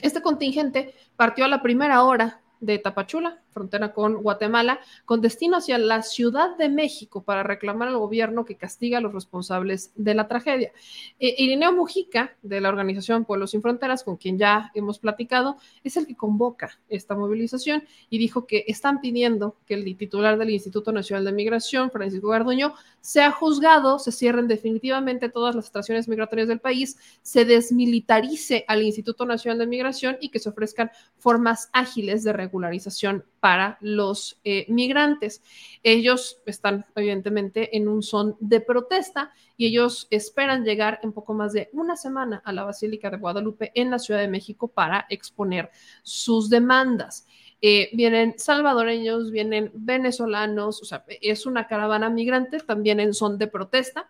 Este 0.01 0.19
contingente 0.23 0.95
partió 1.15 1.45
a 1.45 1.47
la 1.47 1.61
primera 1.61 2.03
hora 2.03 2.41
de 2.59 2.79
Tapachula, 2.79 3.39
frontera 3.55 3.93
con 3.93 4.21
Guatemala, 4.21 4.81
con 5.05 5.21
destino 5.21 5.55
hacia 5.55 5.77
la 5.77 6.01
Ciudad 6.03 6.57
de 6.57 6.67
México 6.67 7.23
para 7.23 7.41
reclamar 7.41 7.87
al 7.87 7.97
gobierno 7.97 8.43
que 8.43 8.57
castiga 8.57 8.97
a 8.97 9.01
los 9.01 9.13
responsables 9.13 9.93
de 9.95 10.13
la 10.13 10.27
tragedia. 10.27 10.73
Eh, 11.19 11.35
Irineo 11.37 11.71
Mujica, 11.71 12.35
de 12.41 12.59
la 12.59 12.67
organización 12.67 13.23
Pueblos 13.23 13.51
Sin 13.51 13.61
Fronteras, 13.61 14.03
con 14.03 14.17
quien 14.17 14.37
ya 14.37 14.71
hemos 14.75 14.99
platicado, 14.99 15.55
es 15.85 15.95
el 15.95 16.05
que 16.05 16.17
convoca 16.17 16.77
esta 16.89 17.15
movilización 17.15 17.85
y 18.09 18.17
dijo 18.17 18.45
que 18.45 18.65
están 18.67 18.99
pidiendo 18.99 19.55
que 19.65 19.75
el 19.75 19.85
titular 19.97 20.37
del 20.37 20.49
Instituto 20.49 20.91
Nacional 20.91 21.23
de 21.23 21.31
Migración, 21.31 21.91
Francisco 21.91 22.27
Garduño, 22.27 22.73
sea 22.99 23.31
juzgado, 23.31 23.99
se 23.99 24.11
cierren 24.11 24.49
definitivamente 24.49 25.29
todas 25.29 25.55
las 25.55 25.65
estaciones 25.65 26.09
migratorias 26.09 26.49
del 26.49 26.59
país, 26.59 26.97
se 27.21 27.45
desmilitarice 27.45 28.65
al 28.67 28.83
Instituto 28.83 29.25
Nacional 29.25 29.59
de 29.59 29.67
Migración 29.67 30.17
y 30.19 30.27
que 30.27 30.39
se 30.39 30.49
ofrezcan 30.49 30.91
formas 31.17 31.69
ágiles 31.71 32.23
de 32.23 32.33
regularización 32.33 33.23
para 33.45 33.77
los 33.79 34.39
eh, 34.43 34.65
migrantes. 34.69 35.43
Ellos 35.83 36.41
están 36.47 36.83
evidentemente 36.95 37.77
en 37.77 37.87
un 37.87 38.01
son 38.01 38.35
de 38.39 38.59
protesta 38.59 39.33
y 39.55 39.67
ellos 39.67 40.07
esperan 40.09 40.63
llegar 40.63 40.99
en 41.03 41.11
poco 41.11 41.35
más 41.35 41.53
de 41.53 41.69
una 41.71 41.95
semana 41.95 42.41
a 42.43 42.51
la 42.51 42.63
Basílica 42.63 43.11
de 43.11 43.17
Guadalupe 43.17 43.71
en 43.75 43.91
la 43.91 43.99
Ciudad 43.99 44.19
de 44.19 44.29
México 44.29 44.67
para 44.67 45.05
exponer 45.11 45.69
sus 46.01 46.49
demandas. 46.49 47.27
Eh, 47.61 47.91
vienen 47.93 48.33
salvadoreños, 48.39 49.29
vienen 49.29 49.69
venezolanos, 49.75 50.81
o 50.81 50.85
sea, 50.85 51.05
es 51.07 51.45
una 51.45 51.67
caravana 51.67 52.09
migrante 52.09 52.61
también 52.61 52.99
en 52.99 53.13
son 53.13 53.37
de 53.37 53.45
protesta. 53.45 54.09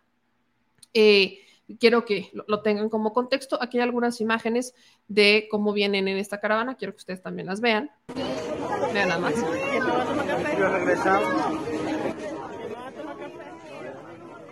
Eh, 0.94 1.40
quiero 1.80 2.06
que 2.06 2.32
lo, 2.34 2.62
tengan 2.62 2.90
como 2.90 3.14
contexto. 3.14 3.58
Aquí 3.62 3.78
hay 3.78 3.84
algunas 3.84 4.22
imágenes 4.22 4.74
de 5.08 5.48
cómo 5.50 5.74
vienen 5.74 6.08
en 6.08 6.18
esta 6.18 6.40
caravana, 6.40 6.76
quiero 6.76 6.94
que 6.94 6.98
ustedes 6.98 7.22
también 7.22 7.48
las 7.48 7.62
vean. 7.62 7.92
Vean 8.94 9.10
nada 9.10 9.20
más. 9.20 9.34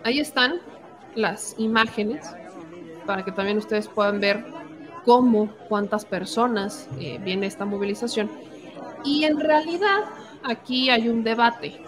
Ahí 0.03 0.19
están 0.19 0.59
las 1.15 1.55
imágenes 1.57 2.25
para 3.05 3.23
que 3.23 3.31
también 3.31 3.57
ustedes 3.57 3.87
puedan 3.87 4.19
ver 4.19 4.45
cómo, 5.05 5.49
cuántas 5.69 6.05
personas 6.05 6.87
eh, 6.99 7.19
viene 7.21 7.47
esta 7.47 7.65
movilización. 7.65 8.29
Y 9.03 9.25
en 9.25 9.39
realidad 9.39 10.03
aquí 10.43 10.89
hay 10.89 11.09
un 11.09 11.23
debate, 11.23 11.81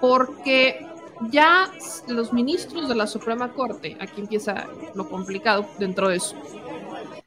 porque 0.00 0.86
ya 1.30 1.70
los 2.08 2.32
ministros 2.32 2.88
de 2.88 2.94
la 2.94 3.06
Suprema 3.06 3.52
Corte, 3.52 3.96
aquí 4.00 4.20
empieza 4.20 4.66
lo 4.94 5.08
complicado 5.08 5.66
dentro 5.78 6.08
de 6.08 6.16
eso, 6.16 6.36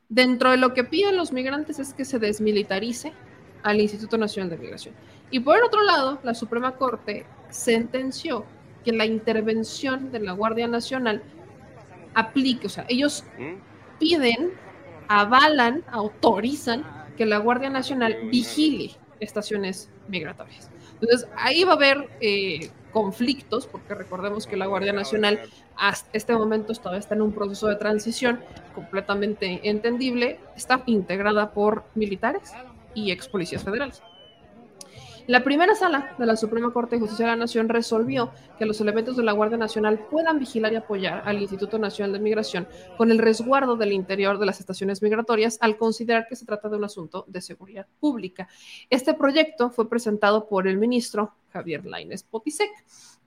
dentro 0.10 0.52
de 0.52 0.58
lo 0.58 0.74
que 0.74 0.84
piden 0.84 1.18
los 1.18 1.32
migrantes 1.32 1.80
es 1.80 1.94
que 1.94 2.06
se 2.06 2.20
desmilitarice 2.20 3.14
al 3.64 3.82
Instituto 3.82 4.18
Nacional 4.18 4.50
de 4.50 4.58
Migración. 4.58 4.96
Y 5.30 5.40
por 5.40 5.58
el 5.58 5.64
otro 5.64 5.84
lado, 5.84 6.20
la 6.24 6.34
Suprema 6.34 6.76
Corte 6.76 7.26
sentenció 7.50 8.46
que 8.86 8.94
la 8.94 9.06
intervención 9.06 10.12
de 10.12 10.20
la 10.20 10.32
Guardia 10.32 10.68
Nacional 10.68 11.22
aplique, 12.14 12.68
o 12.68 12.70
sea, 12.70 12.86
ellos 12.88 13.26
piden, 14.00 14.52
avalan, 15.08 15.84
autorizan 15.92 16.86
que 17.18 17.26
la 17.26 17.38
Guardia 17.40 17.70
Nacional 17.70 18.16
vigile 18.32 18.92
estaciones 19.20 19.90
migratorias. 20.08 20.70
Entonces, 21.02 21.28
ahí 21.36 21.64
va 21.64 21.74
a 21.74 21.76
haber 21.76 22.10
eh, 22.22 22.72
conflictos, 22.92 23.68
porque 23.68 23.94
recordemos 23.96 24.48
que 24.48 24.58
la 24.58 24.66
Guardia 24.66 24.94
Nacional 24.94 25.40
hasta 25.76 26.10
este 26.14 26.34
momento 26.34 26.74
todavía 26.74 27.00
está 27.00 27.16
en 27.16 27.22
un 27.22 27.34
proceso 27.34 27.68
de 27.68 27.76
transición 27.76 28.40
completamente 28.74 29.62
entendible, 29.70 30.40
está 30.56 30.84
integrada 30.86 31.52
por 31.52 31.84
militares 31.96 32.52
y 32.94 33.12
ex 33.12 33.28
policías 33.28 33.64
federales. 33.64 34.02
La 35.28 35.44
primera 35.44 35.76
sala 35.76 36.16
de 36.18 36.26
la 36.26 36.38
Suprema 36.38 36.72
Corte 36.72 36.96
de 36.96 37.02
Justicia 37.02 37.26
de 37.26 37.32
la 37.32 37.36
Nación 37.36 37.68
resolvió 37.68 38.32
que 38.58 38.66
los 38.66 38.80
elementos 38.80 39.18
de 39.18 39.24
la 39.24 39.34
Guardia 39.34 39.58
Nacional 39.58 40.00
puedan 40.10 40.40
vigilar 40.40 40.72
y 40.72 40.78
apoyar 40.78 41.22
al 41.26 41.42
Instituto 41.42 41.78
Nacional 41.78 42.14
de 42.14 42.20
Migración 42.20 42.66
con 42.96 43.12
el 43.12 43.18
resguardo 43.18 43.76
del 43.76 43.92
interior 43.92 44.40
de 44.40 44.46
las 44.46 44.62
estaciones 44.62 45.02
migratorias 45.02 45.58
al 45.60 45.76
considerar 45.76 46.28
que 46.30 46.38
se 46.38 46.46
trata 46.46 46.70
de 46.70 46.78
un 46.78 46.86
asunto 46.86 47.26
de 47.28 47.42
seguridad 47.42 47.86
pública. 48.00 48.48
Este 48.90 49.14
proyecto 49.14 49.70
fue 49.70 49.90
presentado 49.90 50.48
por 50.48 50.66
el 50.66 50.78
ministro 50.78 51.34
Javier 51.52 51.86
Lainez 51.86 52.24
Potisek 52.24 52.72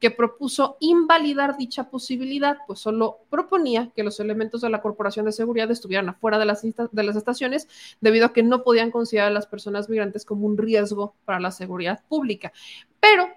que 0.01 0.11
propuso 0.11 0.79
invalidar 0.81 1.57
dicha 1.59 1.91
posibilidad, 1.91 2.59
pues 2.67 2.81
solo 2.81 3.19
proponía 3.29 3.93
que 3.95 4.03
los 4.03 4.19
elementos 4.19 4.63
de 4.63 4.71
la 4.71 4.81
Corporación 4.81 5.27
de 5.27 5.33
Seguridad 5.33 5.71
estuvieran 5.71 6.09
afuera 6.09 6.39
de 6.39 6.47
las, 6.47 6.63
de 6.63 7.03
las 7.03 7.17
estaciones 7.17 7.69
debido 8.01 8.27
a 8.27 8.33
que 8.33 8.43
no 8.43 8.65
podían 8.65 8.91
considerar 8.91 9.29
a 9.29 9.35
las 9.35 9.47
personas 9.47 9.89
migrantes 9.89 10.25
como 10.25 10.47
un 10.47 10.57
riesgo 10.57 11.15
para 11.27 11.39
la 11.39 11.51
seguridad 11.51 12.03
pública. 12.09 12.53
Pero 12.99 13.29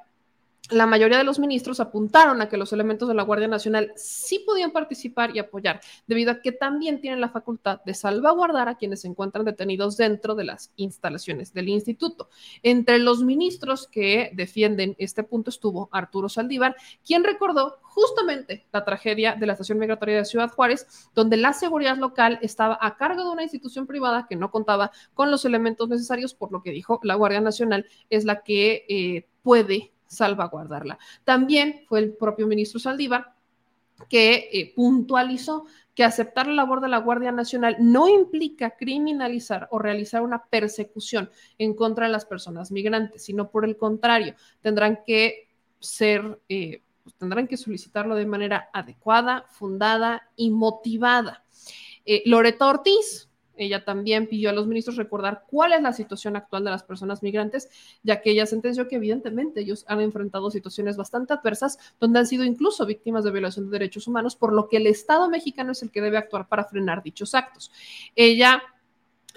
la 0.73 0.87
mayoría 0.87 1.17
de 1.17 1.23
los 1.23 1.39
ministros 1.39 1.79
apuntaron 1.79 2.41
a 2.41 2.49
que 2.49 2.57
los 2.57 2.73
elementos 2.73 3.07
de 3.07 3.13
la 3.13 3.23
Guardia 3.23 3.47
Nacional 3.47 3.93
sí 3.95 4.39
podían 4.45 4.71
participar 4.71 5.35
y 5.35 5.39
apoyar, 5.39 5.79
debido 6.07 6.31
a 6.31 6.41
que 6.41 6.51
también 6.51 6.99
tienen 6.99 7.21
la 7.21 7.29
facultad 7.29 7.81
de 7.85 7.93
salvaguardar 7.93 8.67
a 8.67 8.75
quienes 8.75 9.01
se 9.01 9.07
encuentran 9.07 9.45
detenidos 9.45 9.97
dentro 9.97 10.35
de 10.35 10.43
las 10.43 10.71
instalaciones 10.75 11.53
del 11.53 11.69
instituto. 11.69 12.29
Entre 12.63 12.99
los 12.99 13.23
ministros 13.23 13.87
que 13.87 14.31
defienden 14.33 14.95
este 14.97 15.23
punto 15.23 15.49
estuvo 15.49 15.89
Arturo 15.91 16.29
Saldívar, 16.29 16.75
quien 17.05 17.23
recordó 17.23 17.79
justamente 17.83 18.65
la 18.71 18.83
tragedia 18.83 19.35
de 19.35 19.45
la 19.45 19.53
estación 19.53 19.77
migratoria 19.77 20.17
de 20.17 20.25
Ciudad 20.25 20.51
Juárez, 20.51 21.09
donde 21.13 21.37
la 21.37 21.53
seguridad 21.53 21.97
local 21.97 22.39
estaba 22.41 22.77
a 22.81 22.97
cargo 22.97 23.23
de 23.23 23.31
una 23.31 23.43
institución 23.43 23.85
privada 23.87 24.25
que 24.27 24.35
no 24.35 24.51
contaba 24.51 24.91
con 25.13 25.31
los 25.31 25.45
elementos 25.45 25.87
necesarios, 25.89 26.33
por 26.33 26.51
lo 26.51 26.63
que 26.63 26.71
dijo 26.71 26.99
la 27.03 27.15
Guardia 27.15 27.41
Nacional 27.41 27.85
es 28.09 28.25
la 28.25 28.43
que 28.43 28.85
eh, 28.89 29.27
puede 29.43 29.92
salvaguardarla. 30.13 30.97
También 31.23 31.81
fue 31.87 31.99
el 31.99 32.13
propio 32.13 32.47
ministro 32.47 32.79
Saldívar 32.79 33.33
que 34.09 34.49
eh, 34.51 34.73
puntualizó 34.75 35.65
que 35.95 36.03
aceptar 36.03 36.47
la 36.47 36.53
labor 36.53 36.81
de 36.81 36.87
la 36.87 36.97
Guardia 36.97 37.31
Nacional 37.31 37.77
no 37.79 38.07
implica 38.07 38.71
criminalizar 38.71 39.67
o 39.71 39.79
realizar 39.79 40.23
una 40.23 40.43
persecución 40.45 41.29
en 41.57 41.75
contra 41.75 42.07
de 42.07 42.11
las 42.11 42.25
personas 42.25 42.71
migrantes, 42.71 43.23
sino 43.23 43.49
por 43.51 43.65
el 43.65 43.77
contrario, 43.77 44.35
tendrán 44.61 44.99
que 45.05 45.49
ser, 45.79 46.39
eh, 46.49 46.81
pues, 47.03 47.15
tendrán 47.15 47.47
que 47.47 47.57
solicitarlo 47.57 48.15
de 48.15 48.25
manera 48.25 48.69
adecuada, 48.73 49.45
fundada 49.51 50.29
y 50.35 50.49
motivada. 50.49 51.43
Eh, 52.05 52.23
Loreto 52.25 52.67
Ortiz, 52.67 53.29
ella 53.55 53.85
también 53.85 54.27
pidió 54.27 54.49
a 54.49 54.53
los 54.53 54.67
ministros 54.67 54.97
recordar 54.97 55.43
cuál 55.47 55.73
es 55.73 55.81
la 55.81 55.93
situación 55.93 56.35
actual 56.35 56.63
de 56.63 56.71
las 56.71 56.83
personas 56.83 57.23
migrantes, 57.23 57.69
ya 58.03 58.21
que 58.21 58.31
ella 58.31 58.45
sentenció 58.45 58.87
que 58.87 58.95
evidentemente 58.95 59.61
ellos 59.61 59.85
han 59.87 60.01
enfrentado 60.01 60.49
situaciones 60.51 60.97
bastante 60.97 61.33
adversas, 61.33 61.77
donde 61.99 62.19
han 62.19 62.27
sido 62.27 62.43
incluso 62.43 62.85
víctimas 62.85 63.23
de 63.23 63.31
violación 63.31 63.65
de 63.65 63.71
derechos 63.71 64.07
humanos, 64.07 64.35
por 64.35 64.53
lo 64.53 64.67
que 64.67 64.77
el 64.77 64.87
Estado 64.87 65.29
mexicano 65.29 65.71
es 65.71 65.83
el 65.83 65.91
que 65.91 66.01
debe 66.01 66.17
actuar 66.17 66.47
para 66.47 66.65
frenar 66.65 67.03
dichos 67.03 67.35
actos. 67.35 67.71
Ella 68.15 68.61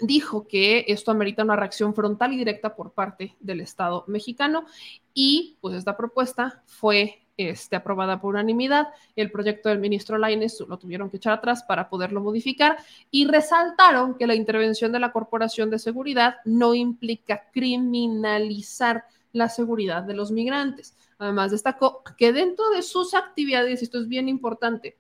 dijo 0.01 0.47
que 0.47 0.85
esto 0.89 1.11
amerita 1.11 1.43
una 1.43 1.57
reacción 1.57 1.95
frontal 1.95 2.33
y 2.33 2.37
directa 2.37 2.77
por 2.77 2.93
parte 2.93 3.37
del 3.41 3.61
Estado 3.61 4.05
mexicano 4.09 4.67
y 5.15 5.57
pues 5.61 5.75
esta 5.75 5.97
propuesta 5.97 6.63
fue 6.67 7.26
este, 7.37 7.77
aprobada 7.77 8.21
por 8.21 8.35
unanimidad. 8.35 8.89
El 9.15 9.31
proyecto 9.31 9.69
del 9.69 9.79
ministro 9.79 10.19
Laines 10.19 10.61
lo 10.67 10.79
tuvieron 10.79 11.11
que 11.11 11.19
echar 11.19 11.35
atrás 11.35 11.63
para 11.63 11.89
poderlo 11.89 12.21
modificar 12.21 12.79
y 13.11 13.27
resaltaron 13.27 14.17
que 14.17 14.27
la 14.27 14.35
intervención 14.35 14.93
de 14.93 15.01
la 15.01 15.13
Corporación 15.13 15.71
de 15.71 15.79
Seguridad 15.79 16.37
no 16.45 16.75
implica 16.75 17.45
criminalizar 17.53 19.05
la 19.33 19.49
seguridad 19.49 20.03
de 20.03 20.15
los 20.15 20.31
migrantes. 20.31 20.97
Además, 21.19 21.51
destacó 21.51 22.03
que 22.17 22.33
dentro 22.33 22.71
de 22.71 22.83
sus 22.83 23.15
actividades, 23.15 23.83
esto 23.83 23.99
es 23.99 24.09
bien 24.09 24.29
importante, 24.29 24.97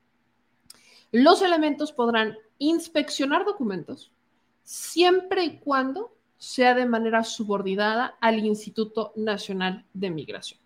los 1.12 1.40
elementos 1.40 1.92
podrán 1.92 2.36
inspeccionar 2.58 3.44
documentos 3.44 4.12
siempre 4.62 5.44
y 5.44 5.58
cuando 5.58 6.16
sea 6.36 6.74
de 6.74 6.84
manera 6.84 7.24
subordinada 7.24 8.16
al 8.20 8.44
Instituto 8.44 9.12
Nacional 9.16 9.86
de 9.94 10.10
Migración. 10.10 10.65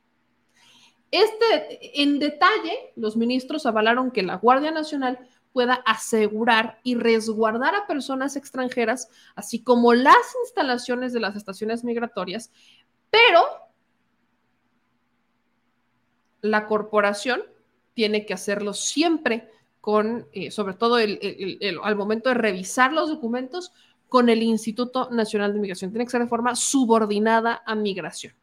Este, 1.11 2.03
en 2.03 2.19
detalle, 2.19 2.93
los 2.95 3.17
ministros 3.17 3.67
avalaron 3.67 4.13
que 4.13 4.23
la 4.23 4.37
Guardia 4.37 4.71
Nacional 4.71 5.19
pueda 5.53 5.75
asegurar 5.85 6.79
y 6.85 6.95
resguardar 6.95 7.75
a 7.75 7.87
personas 7.87 8.37
extranjeras, 8.37 9.09
así 9.35 9.63
como 9.63 9.93
las 9.93 10.37
instalaciones 10.45 11.13
de 11.13 11.21
las 11.21 11.35
estaciones 11.35 11.83
migratorias, 11.83 12.53
pero 13.11 13.41
la 16.43 16.67
corporación 16.67 17.43
tiene 17.95 18.25
que 18.25 18.35
hacerlo 18.35 18.73
siempre 18.73 19.51
con, 19.81 20.29
eh, 20.33 20.53
sobre 20.53 20.75
todo 20.75 20.97
al 20.97 21.97
momento 21.97 22.29
de 22.29 22.35
revisar 22.37 22.93
los 22.93 23.09
documentos, 23.09 23.73
con 24.09 24.29
el 24.29 24.43
Instituto 24.43 25.09
Nacional 25.11 25.53
de 25.53 25.61
Migración. 25.61 25.93
Tiene 25.93 26.05
que 26.05 26.11
ser 26.11 26.23
de 26.23 26.29
forma 26.29 26.57
subordinada 26.57 27.63
a 27.65 27.77
migración 27.77 28.35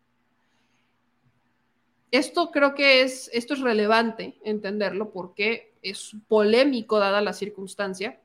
esto 2.11 2.51
creo 2.51 2.73
que 2.73 3.01
es, 3.01 3.29
esto 3.33 3.53
es 3.53 3.61
relevante 3.61 4.37
entenderlo 4.43 5.11
porque 5.11 5.73
es 5.81 6.15
polémico 6.27 6.99
dada 6.99 7.21
la 7.21 7.33
circunstancia 7.33 8.19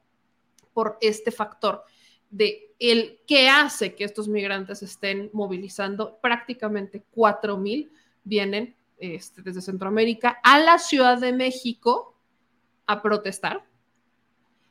por 0.73 0.99
este 1.01 1.31
factor 1.31 1.85
de 2.31 2.75
el 2.79 3.21
que 3.27 3.49
hace 3.49 3.95
que 3.95 4.05
estos 4.05 4.27
migrantes 4.27 4.83
estén 4.83 5.31
movilizando 5.33 6.19
prácticamente 6.21 7.05
4 7.13 7.57
mil 7.57 7.93
vienen 8.25 8.75
este, 8.99 9.43
desde 9.43 9.61
Centroamérica 9.61 10.41
a 10.43 10.59
la 10.59 10.79
Ciudad 10.79 11.19
de 11.19 11.33
México 11.33 12.17
a 12.87 13.03
protestar. 13.03 13.65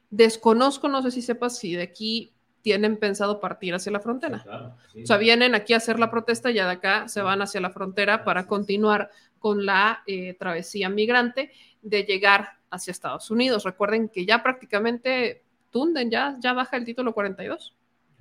Desconozco, 0.09 0.89
no 0.89 1.01
sé 1.01 1.11
si 1.11 1.21
sepas 1.21 1.57
si 1.57 1.75
de 1.75 1.83
aquí 1.83 2.33
tienen 2.61 2.97
pensado 2.97 3.39
partir 3.39 3.73
hacia 3.73 3.91
la 3.91 3.99
frontera. 3.99 4.75
O 5.01 5.05
sea, 5.05 5.17
vienen 5.17 5.55
aquí 5.55 5.73
a 5.73 5.77
hacer 5.77 5.99
la 5.99 6.11
protesta 6.11 6.51
y 6.51 6.55
ya 6.55 6.65
de 6.65 6.73
acá 6.73 7.07
se 7.07 7.21
van 7.21 7.41
hacia 7.41 7.61
la 7.61 7.69
frontera 7.69 8.23
para 8.23 8.47
continuar 8.47 9.09
con 9.39 9.65
la 9.65 10.03
eh, 10.05 10.35
travesía 10.35 10.89
migrante 10.89 11.51
de 11.81 12.03
llegar 12.03 12.59
hacia 12.69 12.91
Estados 12.91 13.31
Unidos. 13.31 13.63
Recuerden 13.63 14.09
que 14.09 14.25
ya 14.25 14.43
prácticamente 14.43 15.43
tunden, 15.71 16.11
ya, 16.11 16.37
ya 16.39 16.53
baja 16.53 16.77
el 16.77 16.85
título 16.85 17.13
42. 17.13 17.75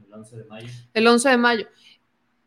El 0.07 0.15
11 0.15 0.36
de 0.36 0.44
mayo. 0.44 0.69
El 0.94 1.07
11 1.07 1.28
de 1.28 1.36
mayo. 1.36 1.67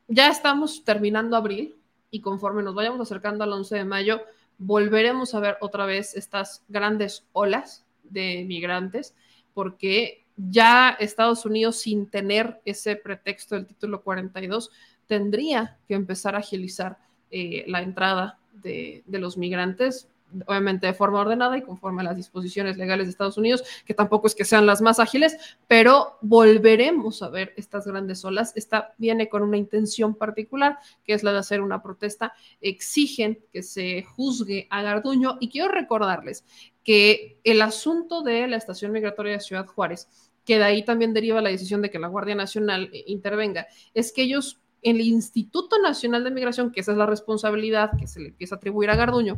Ya 0.08 0.30
estamos 0.30 0.84
terminando 0.84 1.38
abril 1.38 1.78
y 2.10 2.22
conforme 2.22 2.64
nos 2.64 2.76
vayamos 2.76 3.00
acercando 3.02 3.44
al 3.44 3.54
11 3.54 3.76
de 3.76 3.86
mayo, 3.86 4.22
volveremos 4.58 5.34
a 5.34 5.40
ver 5.40 5.58
otra 5.62 5.86
vez 5.86 6.16
estas 6.16 6.64
grandes 6.68 7.26
olas 7.32 7.86
de 8.04 8.44
migrantes 8.48 9.16
porque 9.54 10.23
ya 10.36 10.90
Estados 11.00 11.46
Unidos, 11.46 11.78
sin 11.78 12.10
tener 12.10 12.62
ese 12.66 12.96
pretexto 12.96 13.56
del 13.56 13.68
título 13.68 14.04
42, 14.04 14.72
tendría 15.08 15.78
que 15.88 15.94
empezar 15.94 16.36
a 16.36 16.40
agilizar 16.40 16.98
eh, 17.32 17.66
la 17.68 17.82
entrada 17.82 18.40
de, 18.54 19.04
los 19.08 19.38
migrantes 19.38 20.10
obviamente 20.48 20.88
de 20.88 20.94
forma 20.94 21.22
ordenada 21.22 21.58
y 21.58 21.62
conforme 21.62 22.02
a 22.02 22.06
las 22.06 22.16
disposiciones 22.16 22.78
legales 22.78 23.08
de 23.08 23.12
Estados 23.12 23.38
Unidos, 23.38 23.64
que 23.86 23.94
tampoco 23.94 24.28
es 24.28 24.36
que 24.36 24.46
sean 24.46 24.66
las 24.66 24.82
más 24.82 25.00
ágiles, 25.00 25.38
pero 25.68 26.18
volveremos 26.22 27.22
a 27.22 27.30
ver 27.30 27.54
estas 27.58 27.86
grandes 27.86 28.24
olas. 28.26 28.54
Esta 28.56 28.94
viene 28.98 29.30
con 29.30 29.44
una 29.44 29.58
intención 29.58 30.16
particular, 30.16 30.78
que 31.04 31.14
es 31.14 31.24
la 31.24 31.32
de 31.32 31.40
hacer 31.40 31.62
una 31.62 31.82
protesta. 31.82 32.34
Exigen 32.62 33.40
que 33.52 33.64
se 33.64 34.04
juzgue 34.04 34.68
a 34.70 34.82
Garduño 34.82 35.38
y 35.40 35.50
quiero 35.50 35.70
recordarles 35.70 36.46
que 36.84 37.40
el 37.44 37.62
asunto 37.62 38.22
de 38.22 38.48
la 38.48 38.58
estación 38.58 38.92
migratoria 38.92 39.34
de 39.34 39.40
Ciudad 39.40 39.68
Juárez, 39.68 40.08
que 40.46 40.58
de 40.58 40.64
ahí 40.66 40.84
también 40.84 41.14
deriva 41.14 41.42
la 41.42 41.50
decisión 41.50 41.82
de 41.82 41.90
que 41.90 42.00
la 42.00 42.08
Guardia 42.08 42.36
Nacional 42.36 42.90
eh, 42.92 43.04
intervenga, 43.08 43.68
es 43.94 44.12
que 44.12 44.24
ellos 44.24 44.60
el 44.82 45.00
Instituto 45.00 45.80
Nacional 45.80 46.24
de 46.24 46.32
Migración, 46.32 46.72
que 46.72 46.82
esa 46.82 46.92
es 46.92 46.98
la 46.98 47.06
responsabilidad 47.06 47.92
que 47.98 48.06
se 48.06 48.20
le 48.20 48.28
empieza 48.28 48.56
a 48.56 48.58
atribuir 48.58 48.90
a 48.90 48.96
Garduño, 48.96 49.38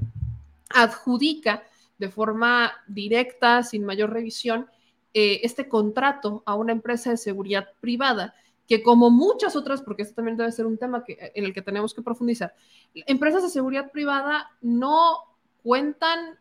adjudica 0.69 1.64
de 1.98 2.10
forma 2.10 2.74
directa, 2.88 3.64
sin 3.64 3.85
mayor 3.85 4.11
revisión, 4.11 4.68
eh, 5.14 5.42
este 5.44 5.69
contrato 5.69 6.44
a 6.45 6.56
una 6.56 6.74
empresa 6.74 7.10
de 7.10 7.18
seguridad 7.18 7.69
privada 7.80 8.35
que 8.68 8.82
como 8.82 9.11
muchas 9.11 9.56
otras, 9.56 9.82
porque 9.82 10.02
esto 10.02 10.16
también 10.16 10.38
debe 10.38 10.52
ser 10.52 10.66
un 10.66 10.77
tema 10.77 11.03
que, 11.03 11.32
en 11.35 11.45
el 11.45 11.53
que 11.53 11.61
tenemos 11.61 11.94
que 11.94 12.02
profundizar, 12.02 12.56
empresas 12.94 13.44
de 13.44 13.50
seguridad 13.50 13.92
privada 13.92 14.52
no 14.61 15.19
cuentan, 15.64 16.40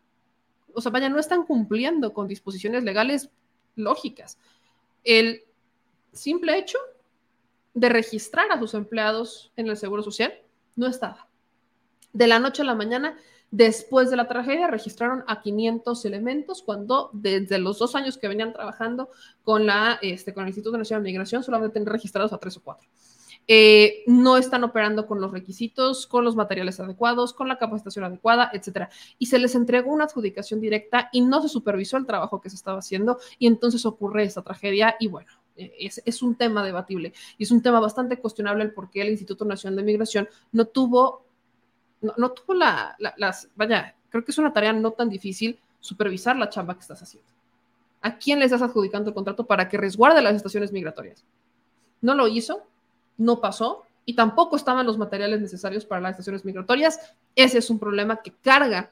o 0.73 0.81
sea, 0.81 0.91
vaya, 0.91 1.09
no 1.09 1.19
están 1.19 1.43
cumpliendo 1.45 2.13
con 2.13 2.27
disposiciones 2.27 2.83
legales 2.83 3.29
lógicas. 3.75 4.39
El 5.03 5.43
simple 6.13 6.57
hecho 6.57 6.79
de 7.73 7.89
registrar 7.89 8.51
a 8.51 8.59
sus 8.59 8.73
empleados 8.73 9.51
en 9.55 9.67
el 9.67 9.77
Seguro 9.77 10.01
Social 10.01 10.33
no 10.75 10.87
estaba. 10.87 11.27
De 12.13 12.27
la 12.27 12.39
noche 12.39 12.61
a 12.61 12.65
la 12.65 12.75
mañana, 12.75 13.17
después 13.51 14.09
de 14.09 14.17
la 14.17 14.27
tragedia, 14.27 14.67
registraron 14.67 15.23
a 15.27 15.41
500 15.41 16.05
elementos 16.05 16.61
cuando 16.61 17.09
desde 17.13 17.59
los 17.59 17.79
dos 17.79 17.95
años 17.95 18.17
que 18.17 18.27
venían 18.27 18.53
trabajando 18.53 19.09
con, 19.43 19.65
la, 19.65 19.99
este, 20.01 20.33
con 20.33 20.43
el 20.43 20.49
Instituto 20.49 20.77
Nacional 20.77 21.03
de 21.03 21.09
Migración 21.09 21.43
solamente 21.43 21.73
tenían 21.73 21.93
registrados 21.93 22.33
a 22.33 22.37
tres 22.37 22.57
o 22.57 22.63
cuatro. 22.63 22.87
Eh, 23.47 24.03
no 24.07 24.37
están 24.37 24.63
operando 24.63 25.05
con 25.05 25.21
los 25.21 25.31
requisitos, 25.31 26.07
con 26.07 26.23
los 26.23 26.35
materiales 26.35 26.79
adecuados, 26.79 27.33
con 27.33 27.47
la 27.47 27.59
capacitación 27.59 28.05
adecuada, 28.05 28.49
etcétera. 28.53 28.89
Y 29.19 29.27
se 29.27 29.37
les 29.37 29.53
entregó 29.53 29.93
una 29.93 30.05
adjudicación 30.05 30.59
directa 30.59 31.09
y 31.11 31.21
no 31.21 31.41
se 31.41 31.49
supervisó 31.49 31.97
el 31.97 32.07
trabajo 32.07 32.41
que 32.41 32.49
se 32.49 32.55
estaba 32.55 32.79
haciendo 32.79 33.19
y 33.37 33.47
entonces 33.47 33.85
ocurre 33.85 34.23
esta 34.23 34.41
tragedia 34.41 34.95
y 34.99 35.07
bueno, 35.07 35.29
es, 35.55 36.21
un 36.21 36.35
tema 36.35 36.63
debatible 36.63 37.13
y 37.37 37.43
es 37.43 37.51
un 37.51 37.61
tema 37.61 37.79
bastante 37.79 38.17
cuestionable 38.17 38.63
el 38.63 38.73
por 38.73 38.89
qué 38.89 39.01
el 39.01 39.09
Instituto 39.09 39.45
Nacional 39.45 39.77
de 39.77 39.83
Migración 39.83 40.27
no 40.51 40.65
tuvo, 40.65 41.24
no, 42.17 42.31
tuvo 42.31 42.53
la, 42.53 42.95
las, 43.17 43.49
vaya, 43.55 43.95
creo 44.09 44.23
que 44.23 44.31
es 44.31 44.37
una 44.37 44.53
tarea 44.53 44.73
no 44.73 44.91
tan 44.91 45.09
difícil 45.09 45.59
supervisar 45.79 46.35
la 46.35 46.49
chamba 46.49 46.73
que 46.73 46.81
estás 46.81 47.01
haciendo. 47.01 47.29
¿A 48.01 48.17
quién 48.17 48.39
le 48.39 48.45
estás 48.45 48.61
adjudicando 48.61 49.09
el 49.09 49.15
contrato 49.15 49.45
para 49.45 49.67
que 49.67 49.77
resguarde 49.77 50.21
las 50.21 50.35
estaciones 50.35 50.71
migratorias? 50.71 51.23
No 52.01 52.13
lo 52.13 52.27
hizo, 52.27 52.63
no 53.17 53.41
pasó 53.41 53.85
y 54.05 54.15
tampoco 54.15 54.55
estaban 54.55 54.85
los 54.85 54.97
materiales 54.97 55.41
necesarios 55.41 55.85
para 55.85 56.01
las 56.01 56.11
estaciones 56.11 56.45
migratorias. 56.45 56.99
Ese 57.35 57.57
es 57.57 57.69
un 57.69 57.79
problema 57.79 58.17
que 58.17 58.31
carga 58.31 58.91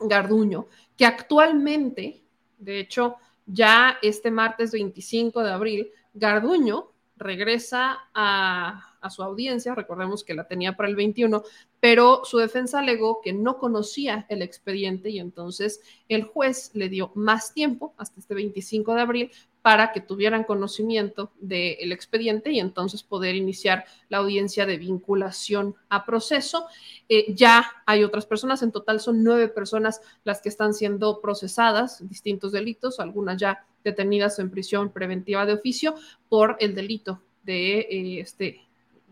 Garduño, 0.00 0.66
que 0.96 1.06
actualmente, 1.06 2.22
de 2.58 2.80
hecho, 2.80 3.16
ya 3.46 3.98
este 4.02 4.30
martes 4.30 4.72
25 4.72 5.42
de 5.42 5.52
abril, 5.52 5.90
Garduño 6.14 6.88
regresa 7.16 7.98
a, 8.14 8.89
su 9.08 9.22
audiencia, 9.22 9.74
recordemos 9.74 10.24
que 10.24 10.34
la 10.34 10.46
tenía 10.46 10.76
para 10.76 10.88
el 10.90 10.96
21, 10.96 11.42
pero 11.80 12.22
su 12.24 12.36
defensa 12.36 12.80
alegó 12.80 13.20
que 13.22 13.32
no 13.32 13.56
conocía 13.58 14.26
el 14.28 14.42
expediente 14.42 15.08
y 15.08 15.18
entonces 15.18 15.80
el 16.08 16.24
juez 16.24 16.70
le 16.74 16.90
dio 16.90 17.12
más 17.14 17.54
tiempo, 17.54 17.94
hasta 17.96 18.20
este 18.20 18.34
25 18.34 18.94
de 18.94 19.00
abril, 19.00 19.30
para 19.62 19.92
que 19.92 20.00
tuvieran 20.00 20.44
conocimiento 20.44 21.32
del 21.40 21.92
expediente 21.92 22.50
y 22.50 22.60
entonces 22.60 23.02
poder 23.02 23.34
iniciar 23.34 23.84
la 24.08 24.18
audiencia 24.18 24.66
de 24.66 24.78
vinculación 24.78 25.74
a 25.88 26.04
proceso. 26.04 26.66
Eh, 27.08 27.34
ya 27.34 27.70
hay 27.86 28.04
otras 28.04 28.26
personas, 28.26 28.62
en 28.62 28.72
total 28.72 29.00
son 29.00 29.22
nueve 29.22 29.48
personas 29.48 30.00
las 30.24 30.40
que 30.40 30.48
están 30.48 30.72
siendo 30.72 31.20
procesadas, 31.20 32.06
distintos 32.08 32.52
delitos, 32.52 33.00
algunas 33.00 33.36
ya 33.38 33.66
detenidas 33.84 34.38
en 34.38 34.50
prisión 34.50 34.92
preventiva 34.92 35.46
de 35.46 35.54
oficio 35.54 35.94
por 36.28 36.56
el 36.60 36.74
delito 36.74 37.22
de 37.42 37.80
eh, 37.80 38.20
este 38.20 38.60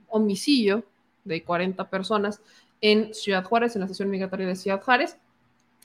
homicidio 0.08 0.84
de 1.24 1.42
40 1.44 1.88
personas 1.90 2.40
en 2.80 3.12
Ciudad 3.14 3.44
Juárez, 3.44 3.74
en 3.74 3.80
la 3.80 3.86
estación 3.86 4.10
migratoria 4.10 4.46
de 4.46 4.56
Ciudad 4.56 4.82
Juárez. 4.82 5.16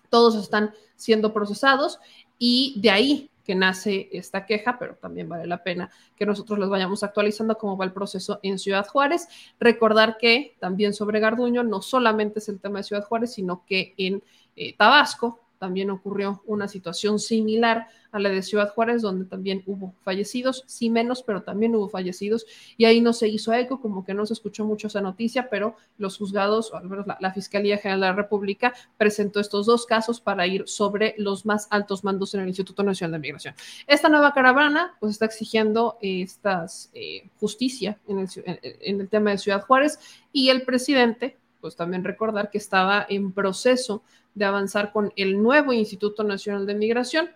Todos 0.10 0.36
están 0.36 0.74
siendo 0.96 1.34
procesados 1.34 2.00
y 2.38 2.80
de 2.82 2.90
ahí 2.90 3.30
que 3.44 3.56
nace 3.56 4.10
esta 4.12 4.46
queja, 4.46 4.78
pero 4.80 4.96
también 4.96 5.28
vale 5.28 5.46
la 5.46 5.62
pena 5.62 5.92
que 6.16 6.26
nosotros 6.26 6.58
les 6.60 6.70
vayamos 6.70 7.04
actualizando 7.04 7.58
cómo 7.58 7.76
va 7.76 7.86
el 7.86 7.92
proceso 7.92 8.40
en 8.42 8.58
Ciudad 8.58 8.88
Juárez. 8.88 9.28
Recordar 9.60 10.18
que 10.18 10.56
también 10.60 10.94
sobre 10.94 11.20
Garduño 11.20 11.64
no 11.64 11.82
solamente 11.82 12.40
es 12.40 12.48
el 12.48 12.60
tema 12.60 12.80
de 12.80 12.84
Ciudad 12.84 13.06
Juárez, 13.06 13.34
sino 13.34 13.66
que 13.66 13.94
en 13.98 14.24
eh, 14.56 14.76
Tabasco 14.78 15.43
también 15.64 15.92
ocurrió 15.92 16.44
una 16.46 16.68
situación 16.68 17.20
similar 17.20 17.88
a 18.12 18.20
la 18.20 18.28
de 18.28 18.42
Ciudad 18.42 18.74
Juárez, 18.74 19.02
donde 19.02 19.24
también 19.24 19.64
hubo 19.66 19.96
fallecidos, 20.04 20.66
sí 20.68 20.90
menos, 20.90 21.24
pero 21.24 21.44
también 21.44 21.74
hubo 21.74 21.88
fallecidos, 21.88 22.46
y 22.76 22.84
ahí 22.84 23.00
no 23.00 23.14
se 23.14 23.30
hizo 23.30 23.54
eco, 23.54 23.80
como 23.80 24.04
que 24.04 24.14
no 24.14 24.26
se 24.26 24.34
escuchó 24.34 24.66
mucho 24.66 24.88
esa 24.88 25.00
noticia, 25.00 25.50
pero 25.50 25.78
los 25.98 26.18
juzgados, 26.18 26.74
o 26.74 26.76
al 26.76 26.90
menos 26.90 27.06
la, 27.08 27.32
Fiscalía 27.32 27.78
General 27.78 28.02
de 28.02 28.08
la 28.08 28.14
República, 28.14 28.74
presentó 28.98 29.40
estos 29.40 29.66
dos 29.66 29.86
casos 29.86 30.20
para 30.20 30.46
ir 30.48 30.68
sobre 30.68 31.16
los 31.18 31.46
más 31.46 31.68
altos 31.70 32.04
mandos 32.04 32.34
en 32.34 32.42
el 32.42 32.50
Instituto 32.50 32.84
Nacional 32.84 33.14
de 33.14 33.20
Migración. 33.20 33.56
Esta 33.88 34.10
nueva 34.10 34.34
caravana, 34.34 34.98
pues 35.00 35.14
está 35.14 35.28
exigiendo 35.28 35.98
estas 36.02 36.92
eh, 36.94 37.30
justicia 37.40 37.98
en 38.10 38.20
el, 38.20 38.28
en 38.44 39.00
el 39.00 39.08
tema 39.08 39.32
de 39.32 39.38
Ciudad 39.38 39.62
Juárez, 39.62 39.98
y 40.34 40.50
el 40.50 40.64
presidente, 40.64 41.38
pues 41.62 41.78
también 41.78 42.04
recordar 42.04 42.50
que 42.50 42.58
estaba 42.58 43.06
en 43.08 43.32
proceso 43.32 44.04
de 44.36 44.46
avanzar 44.46 44.92
con 44.92 45.14
el 45.16 45.42
nuevo 45.42 45.74
Instituto 45.74 46.24
Nacional 46.24 46.66
de 46.66 46.76
Migración, 46.76 47.30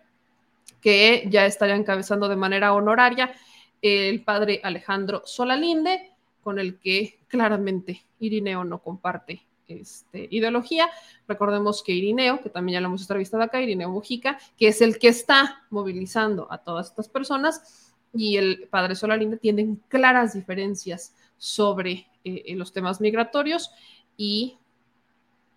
que 0.82 1.28
ya 1.30 1.46
estaría 1.46 1.76
encabezando 1.76 2.28
de 2.28 2.36
manera 2.36 2.74
honoraria 2.74 3.34
el 3.82 4.24
padre 4.24 4.60
Alejandro 4.64 5.22
Solalinde, 5.26 6.12
con 6.42 6.60
el 6.60 6.80
que 6.80 7.20
claramente 7.28 8.04
Irineo 8.20 8.64
no 8.64 8.82
comparte 8.82 9.42
este, 9.68 10.28
ideología. 10.32 10.90
Recordemos 11.28 11.84
que 11.84 11.92
Irineo, 11.92 12.42
que 12.42 12.50
también 12.50 12.76
ya 12.76 12.82
lo 12.82 12.88
hemos 12.88 13.02
entrevistado 13.02 13.44
acá, 13.44 13.62
Irineo 13.62 13.90
Mujica, 13.90 14.40
que 14.58 14.70
es 14.70 14.82
el 14.82 14.98
que 14.98 15.10
está 15.10 15.66
movilizando 15.70 16.48
a 16.50 16.60
todas 16.60 16.88
estas 16.88 17.10
personas, 17.10 17.94
y 18.14 18.38
el 18.38 18.68
padre 18.70 18.96
Solalinde 18.96 19.38
tienen 19.38 19.82
claras 19.90 20.34
diferencias 20.34 21.14
sobre 21.38 22.08
eh, 22.24 22.56
los 22.56 22.74
temas 22.74 23.02
migratorios 23.02 23.72
y 24.16 24.58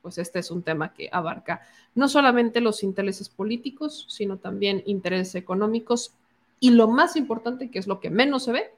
pues 0.03 0.19
este 0.19 0.39
es 0.39 0.51
un 0.51 0.63
tema 0.63 0.93
que 0.93 1.09
abarca 1.13 1.63
no 1.95 2.09
solamente 2.09 2.61
los 2.61 2.83
intereses 2.83 3.29
políticos, 3.29 4.07
sino 4.09 4.39
también 4.39 4.83
intereses 4.87 5.35
económicos 5.35 6.13
y 6.59 6.71
lo 6.71 6.89
más 6.89 7.17
importante, 7.17 7.71
que 7.71 7.79
es 7.79 7.87
lo 7.87 8.01
que 8.01 8.11
menos 8.11 8.45
se 8.45 8.53
ve, 8.53 8.71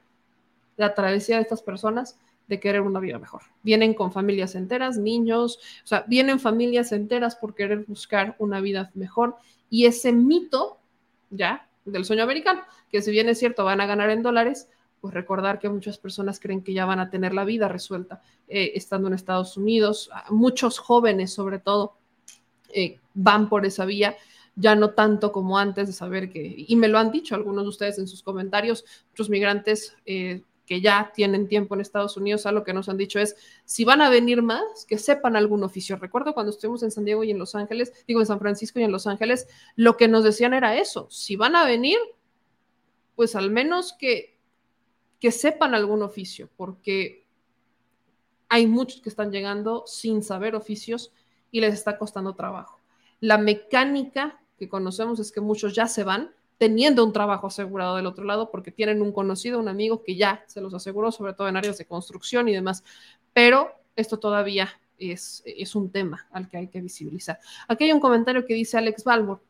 la 0.76 0.94
travesía 0.94 1.36
de 1.36 1.42
estas 1.42 1.62
personas 1.62 2.18
de 2.48 2.60
querer 2.60 2.80
una 2.80 3.00
vida 3.00 3.18
mejor. 3.18 3.42
Vienen 3.62 3.94
con 3.94 4.12
familias 4.12 4.54
enteras, 4.54 4.98
niños, 4.98 5.58
o 5.84 5.86
sea, 5.86 6.04
vienen 6.06 6.40
familias 6.40 6.92
enteras 6.92 7.36
por 7.36 7.54
querer 7.54 7.84
buscar 7.86 8.36
una 8.38 8.60
vida 8.60 8.90
mejor 8.94 9.36
y 9.70 9.86
ese 9.86 10.12
mito 10.12 10.78
ya 11.30 11.68
del 11.84 12.04
sueño 12.04 12.22
americano, 12.22 12.62
que 12.90 13.02
si 13.02 13.10
bien 13.10 13.28
es 13.28 13.38
cierto 13.38 13.64
van 13.64 13.80
a 13.80 13.86
ganar 13.86 14.10
en 14.10 14.22
dólares, 14.22 14.68
pues 15.02 15.12
recordar 15.14 15.58
que 15.58 15.68
muchas 15.68 15.98
personas 15.98 16.38
creen 16.38 16.62
que 16.62 16.72
ya 16.72 16.86
van 16.86 17.00
a 17.00 17.10
tener 17.10 17.34
la 17.34 17.44
vida 17.44 17.66
resuelta 17.66 18.22
eh, 18.46 18.70
estando 18.76 19.08
en 19.08 19.14
Estados 19.14 19.56
Unidos. 19.56 20.08
Muchos 20.30 20.78
jóvenes, 20.78 21.32
sobre 21.32 21.58
todo, 21.58 21.98
eh, 22.72 23.00
van 23.12 23.48
por 23.48 23.66
esa 23.66 23.84
vía, 23.84 24.16
ya 24.54 24.76
no 24.76 24.90
tanto 24.90 25.32
como 25.32 25.58
antes 25.58 25.88
de 25.88 25.92
saber 25.92 26.30
que, 26.30 26.54
y 26.56 26.76
me 26.76 26.86
lo 26.86 27.00
han 27.00 27.10
dicho 27.10 27.34
algunos 27.34 27.64
de 27.64 27.70
ustedes 27.70 27.98
en 27.98 28.06
sus 28.06 28.22
comentarios, 28.22 28.84
muchos 29.10 29.28
migrantes 29.28 29.96
eh, 30.06 30.44
que 30.66 30.80
ya 30.80 31.10
tienen 31.12 31.48
tiempo 31.48 31.74
en 31.74 31.80
Estados 31.80 32.16
Unidos, 32.16 32.46
algo 32.46 32.62
que 32.62 32.72
nos 32.72 32.88
han 32.88 32.96
dicho 32.96 33.18
es, 33.18 33.34
si 33.64 33.84
van 33.84 34.02
a 34.02 34.08
venir 34.08 34.40
más, 34.40 34.86
que 34.86 34.98
sepan 34.98 35.34
algún 35.34 35.64
oficio. 35.64 35.96
Recuerdo 35.96 36.32
cuando 36.32 36.50
estuvimos 36.52 36.84
en 36.84 36.92
San 36.92 37.04
Diego 37.04 37.24
y 37.24 37.32
en 37.32 37.40
Los 37.40 37.56
Ángeles, 37.56 37.92
digo 38.06 38.20
en 38.20 38.26
San 38.26 38.38
Francisco 38.38 38.78
y 38.78 38.84
en 38.84 38.92
Los 38.92 39.08
Ángeles, 39.08 39.48
lo 39.74 39.96
que 39.96 40.06
nos 40.06 40.22
decían 40.22 40.54
era 40.54 40.76
eso, 40.76 41.08
si 41.10 41.34
van 41.34 41.56
a 41.56 41.64
venir, 41.64 41.98
pues 43.16 43.34
al 43.34 43.50
menos 43.50 43.94
que 43.98 44.31
que 45.22 45.30
sepan 45.30 45.72
algún 45.72 46.02
oficio, 46.02 46.50
porque 46.56 47.28
hay 48.48 48.66
muchos 48.66 49.00
que 49.00 49.08
están 49.08 49.30
llegando 49.30 49.84
sin 49.86 50.24
saber 50.24 50.56
oficios 50.56 51.12
y 51.52 51.60
les 51.60 51.74
está 51.74 51.96
costando 51.96 52.34
trabajo. 52.34 52.80
La 53.20 53.38
mecánica 53.38 54.42
que 54.58 54.68
conocemos 54.68 55.20
es 55.20 55.30
que 55.30 55.40
muchos 55.40 55.76
ya 55.76 55.86
se 55.86 56.02
van 56.02 56.34
teniendo 56.58 57.04
un 57.04 57.12
trabajo 57.12 57.46
asegurado 57.46 57.94
del 57.94 58.06
otro 58.06 58.24
lado 58.24 58.50
porque 58.50 58.72
tienen 58.72 59.00
un 59.00 59.12
conocido, 59.12 59.60
un 59.60 59.68
amigo 59.68 60.02
que 60.02 60.16
ya 60.16 60.42
se 60.48 60.60
los 60.60 60.74
aseguró, 60.74 61.12
sobre 61.12 61.34
todo 61.34 61.46
en 61.46 61.56
áreas 61.56 61.78
de 61.78 61.86
construcción 61.86 62.48
y 62.48 62.52
demás. 62.52 62.82
Pero 63.32 63.70
esto 63.94 64.18
todavía 64.18 64.70
es, 64.98 65.44
es 65.46 65.76
un 65.76 65.92
tema 65.92 66.26
al 66.32 66.48
que 66.48 66.56
hay 66.56 66.66
que 66.66 66.80
visibilizar. 66.80 67.38
Aquí 67.68 67.84
hay 67.84 67.92
un 67.92 68.00
comentario 68.00 68.44
que 68.44 68.54
dice 68.54 68.76
Alex 68.76 69.04
Balbor, 69.04 69.40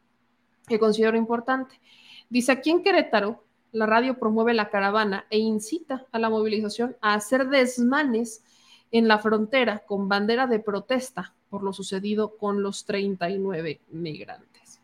que 0.69 0.79
considero 0.79 1.17
importante. 1.17 1.81
Dice, 2.29 2.53
aquí 2.53 2.69
en 2.69 2.83
Querétaro, 2.83 3.43
la 3.73 3.87
radio 3.87 4.19
promueve 4.19 4.55
la 4.55 4.69
caravana 4.69 5.27
e 5.31 5.39
incita 5.39 6.07
a 6.13 6.19
la 6.19 6.31
movilización 6.31 6.97
a 7.01 7.15
hacer 7.15 7.49
desmanes 7.49 8.45
en 8.91 9.09
la 9.09 9.19
frontera 9.19 9.81
con 9.81 10.09
bandera 10.09 10.47
de 10.47 10.61
protesta 10.61 11.35
por 11.49 11.63
lo 11.63 11.73
sucedido 11.73 12.37
con 12.37 12.63
los 12.63 12.85
39 12.85 13.81
migrantes. 13.91 14.81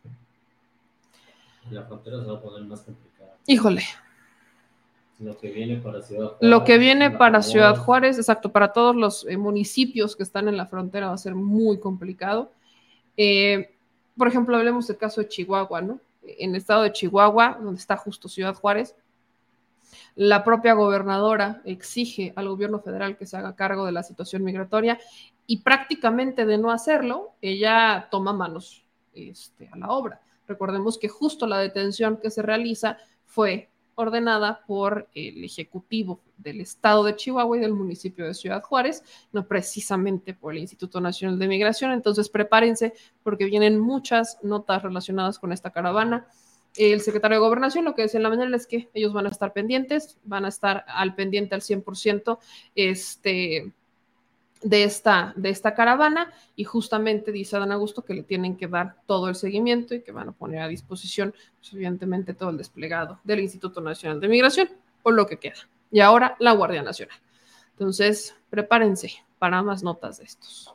La 1.71 1.85
frontera 1.85 2.21
se 2.21 2.27
va 2.27 2.39
a 2.39 2.43
poner 2.43 2.67
más 2.67 2.83
complicada. 2.83 3.37
Híjole. 3.47 3.83
Lo 5.19 5.37
que 5.37 5.51
viene 5.51 5.79
para 5.79 6.03
Ciudad 6.03 6.27
Juárez. 6.27 6.51
Lo 6.51 6.65
que 6.65 6.79
viene 6.79 7.11
para 7.11 7.43
Ciudad 7.43 7.77
Juárez, 7.77 8.19
exacto, 8.19 8.53
para 8.53 8.73
todos 8.73 8.95
los 8.95 9.27
eh, 9.27 9.37
municipios 9.37 10.15
que 10.15 10.23
están 10.23 10.47
en 10.47 10.57
la 10.57 10.67
frontera 10.67 11.09
va 11.09 11.15
a 11.15 11.19
ser 11.19 11.35
muy 11.35 11.81
complicado. 11.81 12.53
Eh, 13.17 13.75
por 14.17 14.29
ejemplo, 14.29 14.57
hablemos 14.57 14.87
del 14.87 14.97
caso 14.97 15.21
de 15.21 15.29
Chihuahua, 15.29 15.81
¿no? 15.81 16.01
En 16.39 16.51
el 16.51 16.57
estado 16.57 16.83
de 16.83 16.93
Chihuahua, 16.93 17.59
donde 17.61 17.81
está 17.81 17.97
justo 17.97 18.29
Ciudad 18.29 18.55
Juárez, 18.55 18.95
la 20.15 20.45
propia 20.45 20.75
gobernadora 20.75 21.63
exige 21.65 22.33
al 22.37 22.49
gobierno 22.49 22.81
federal 22.81 23.17
que 23.17 23.27
se 23.27 23.37
haga 23.37 23.57
cargo 23.57 23.87
de 23.87 23.93
la 23.93 24.03
situación 24.03 24.45
migratoria 24.45 24.99
y 25.47 25.59
prácticamente 25.59 26.45
de 26.45 26.59
no 26.59 26.71
hacerlo, 26.71 27.33
ella 27.41 28.09
toma 28.11 28.33
manos 28.33 28.85
este, 29.15 29.69
a 29.73 29.77
la 29.77 29.91
obra. 29.91 30.21
Recordemos 30.47 30.99
que 30.99 31.09
justo 31.09 31.47
la 31.47 31.59
detención 31.59 32.19
que 32.19 32.31
se 32.31 32.43
realiza 32.43 32.99
fue 33.25 33.71
ordenada 33.99 34.65
por 34.65 35.09
el 35.13 35.45
Ejecutivo 35.45 36.21
del 36.37 36.61
Estado 36.61 37.03
de 37.03 37.17
Chihuahua 37.17 37.57
y 37.57 37.61
del 37.61 37.75
municipio 37.75 38.25
de 38.25 38.33
Ciudad 38.33 38.63
Juárez, 38.63 39.03
no 39.33 39.47
precisamente 39.47 40.35
por 40.35 40.53
el 40.53 40.61
Instituto 40.61 41.01
Nacional 41.01 41.39
de 41.39 41.49
Migración. 41.49 41.91
Entonces, 41.91 42.29
prepárense 42.29 42.95
porque 43.25 43.45
vienen 43.45 43.79
muchas 43.79 44.39
notas 44.43 44.83
relacionadas 44.85 45.41
con 45.41 45.53
esta 45.53 45.71
caravana. 45.71 46.29
El 46.77 47.01
secretario 47.01 47.39
de 47.39 47.45
Gobernación 47.45 47.85
lo 47.85 47.97
que 47.97 48.03
dice 48.03 48.19
en 48.19 48.23
la 48.23 48.29
mañana 48.29 48.57
es 48.57 48.69
que 48.69 48.89
ellos 48.95 49.13
van 49.13 49.27
a 49.27 49.31
estar 49.31 49.53
pendientes, 49.53 50.17
van 50.23 50.45
a 50.45 50.49
estar 50.49 50.85
al 50.87 51.17
pendiente 51.17 51.57
al 51.57 51.63
100%, 51.63 52.39
este, 52.77 53.73
de 54.63 54.85
esta, 54.85 55.33
de 55.37 55.51
esta 55.51 55.75
caravana 55.75 56.33
y 56.57 56.65
justamente 56.65 57.33
dice 57.33 57.57
Adán 57.57 57.73
Augusto 57.73 58.05
que 58.05 58.15
le 58.15 58.23
tienen 58.23 58.57
que 58.57 58.67
dar 58.67 58.97
todo 59.07 59.29
el 59.29 59.35
seguimiento 59.35 59.95
y 59.95 60.03
que 60.03 60.13
van 60.13 60.29
a 60.29 60.33
poner 60.33 60.61
a 60.63 60.69
disposición, 60.69 61.35
pues, 61.59 61.73
evidentemente, 61.73 62.35
todo 62.35 62.51
el 62.51 62.57
desplegado 62.57 63.21
del 63.25 63.41
Instituto 63.41 63.81
Nacional 63.81 64.21
de 64.21 64.29
Migración 64.29 64.69
por 65.03 65.15
lo 65.15 65.27
que 65.27 65.39
queda. 65.39 65.69
Y 65.91 66.01
ahora 66.01 66.37
la 66.41 66.53
Guardia 66.53 66.83
Nacional. 66.83 67.17
Entonces, 67.73 68.35
prepárense 68.51 69.13
para 69.39 69.63
más 69.63 69.83
notas 69.83 70.19
de 70.19 70.25
estos. 70.25 70.75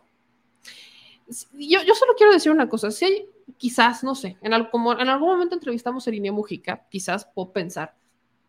Yo, 1.54 1.82
yo 1.84 1.96
solo 1.96 2.14
quiero 2.18 2.34
decir 2.34 2.52
una 2.52 2.70
cosa, 2.70 2.92
si 2.92 3.06
hay, 3.06 3.26
quizás, 3.58 4.04
no 4.04 4.16
sé, 4.16 4.38
en, 4.42 4.66
como 4.66 4.94
en 4.94 5.10
algún 5.10 5.30
momento 5.30 5.56
entrevistamos 5.56 6.06
a 6.06 6.10
Irinea 6.10 6.32
Mujica, 6.32 6.86
quizás 6.90 7.26
puedo 7.26 7.52
pensar, 7.52 7.96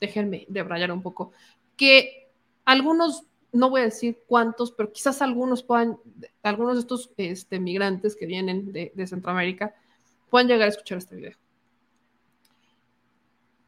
déjenme 0.00 0.44
debrayar 0.48 0.92
un 0.92 1.02
poco, 1.02 1.32
que 1.76 2.30
algunos 2.64 3.24
no 3.54 3.70
voy 3.70 3.82
a 3.82 3.84
decir 3.84 4.24
cuántos, 4.26 4.72
pero 4.72 4.92
quizás 4.92 5.22
algunos 5.22 5.62
puedan, 5.62 5.96
algunos 6.42 6.74
de 6.74 6.80
estos 6.80 7.12
este, 7.16 7.60
migrantes 7.60 8.16
que 8.16 8.26
vienen 8.26 8.72
de, 8.72 9.06
Centroamérica 9.06 9.74
puedan 10.28 10.48
llegar 10.48 10.66
a 10.66 10.70
escuchar 10.70 10.98
este 10.98 11.14
video. 11.14 11.38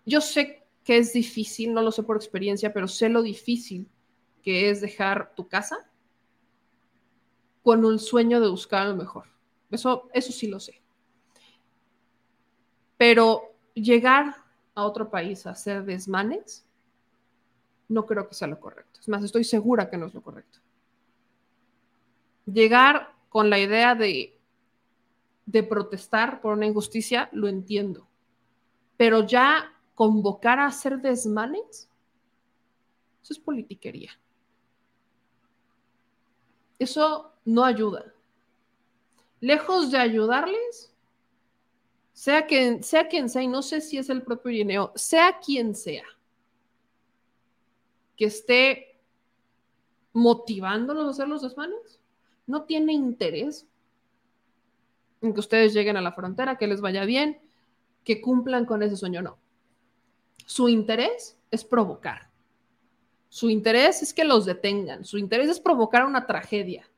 Yo 0.05 0.20
sé 0.20 0.65
que 0.82 0.98
es 0.98 1.12
difícil, 1.12 1.73
no 1.73 1.82
lo 1.82 1.92
sé 1.92 2.02
por 2.02 2.16
experiencia, 2.16 2.73
pero 2.73 2.89
sé 2.89 3.08
lo 3.08 3.23
difícil 3.23 3.89
que 4.42 4.70
es 4.70 4.81
dejar 4.81 5.34
tu 5.36 5.47
casa 5.48 5.89
con 7.62 7.84
un 7.84 8.00
sueño 8.00 8.40
de 8.40 8.48
buscar 8.48 8.89
lo 8.89 8.97
mejor. 8.97 9.26
Eso, 9.70 10.08
eso 10.12 10.32
sí 10.32 10.48
lo 10.48 10.58
sé. 10.58 10.82
Pero 12.97 13.56
llegar 13.74 14.36
a 14.74 14.84
otro 14.84 15.10
país 15.10 15.47
a 15.47 15.50
hacer 15.50 15.84
desmanes, 15.84 16.66
no 17.89 18.06
creo 18.06 18.28
que 18.28 18.34
sea 18.34 18.48
lo 18.48 18.60
correcto. 18.60 19.00
Es 19.00 19.08
más, 19.08 19.23
estoy 19.23 19.44
segura 19.44 19.89
que 19.89 19.97
no 19.97 20.06
es 20.06 20.15
lo 20.15 20.23
correcto. 20.23 20.58
Llegar 22.47 23.12
con 23.28 23.50
la 23.50 23.58
idea 23.58 23.94
de, 23.94 24.39
de 25.47 25.62
protestar 25.62 26.40
por 26.40 26.55
una 26.55 26.66
injusticia, 26.66 27.28
lo 27.32 27.48
entiendo. 27.48 28.06
Pero 28.97 29.26
ya 29.26 29.73
convocar 29.94 30.58
a 30.58 30.66
hacer 30.66 31.00
desmanes, 31.00 31.89
eso 33.23 33.32
es 33.32 33.39
politiquería. 33.39 34.10
Eso 36.78 37.32
no 37.44 37.65
ayuda. 37.65 38.12
Lejos 39.40 39.90
de 39.90 39.98
ayudarles, 39.98 40.92
sea 42.12 42.47
quien 42.47 42.82
sea, 42.82 43.08
quien 43.08 43.28
sea 43.28 43.42
y 43.42 43.48
no 43.48 43.62
sé 43.62 43.81
si 43.81 43.98
es 43.98 44.08
el 44.08 44.23
propio 44.23 44.50
Irineo, 44.50 44.92
sea 44.94 45.39
quien 45.39 45.74
sea, 45.74 46.05
que 48.17 48.27
esté 48.27 49.01
motivándolos 50.12 51.07
a 51.07 51.11
hacer 51.11 51.28
los 51.28 51.43
desmanes. 51.43 52.01
No 52.47 52.65
tiene 52.65 52.93
interés 52.93 53.67
en 55.20 55.35
que 55.35 55.41
ustedes 55.41 55.75
lleguen 55.75 55.97
a 55.97 56.01
la 56.01 56.12
frontera, 56.12 56.57
que 56.57 56.67
les 56.67 56.81
vaya 56.81 57.05
bien, 57.05 57.41
que 58.05 58.20
cumplan 58.20 58.65
con 58.65 58.83
ese 58.83 58.97
sueño, 58.97 59.23
no. 59.23 59.39
Su 60.47 60.69
interés 60.69 61.36
es 61.51 61.65
provocar. 61.65 62.31
Su 63.28 63.51
interés 63.51 64.03
es 64.03 64.15
que 64.15 64.25
los 64.25 64.47
detengan. 64.47 65.05
Su 65.05 65.19
interés 65.19 65.51
es 65.51 65.61
provocar 65.61 66.07
una 66.07 66.27
tragedia. 66.27 66.89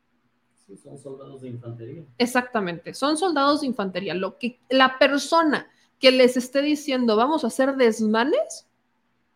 Sí, 0.67 0.77
son 0.77 0.99
soldados 0.99 1.41
de 1.41 1.49
infantería. 1.49 2.05
Exactamente, 2.19 2.93
son 2.93 3.17
soldados 3.17 3.63
de 3.63 3.69
infantería. 3.69 4.15
Lo 4.15 4.39
que 4.39 4.61
la 4.69 4.99
persona 4.99 5.69
que 5.99 6.13
les 6.13 6.37
esté 6.37 6.63
diciendo 6.63 7.17
vamos 7.17 7.43
a 7.43 7.49
hacer 7.49 7.77
desmanes, 7.77 8.69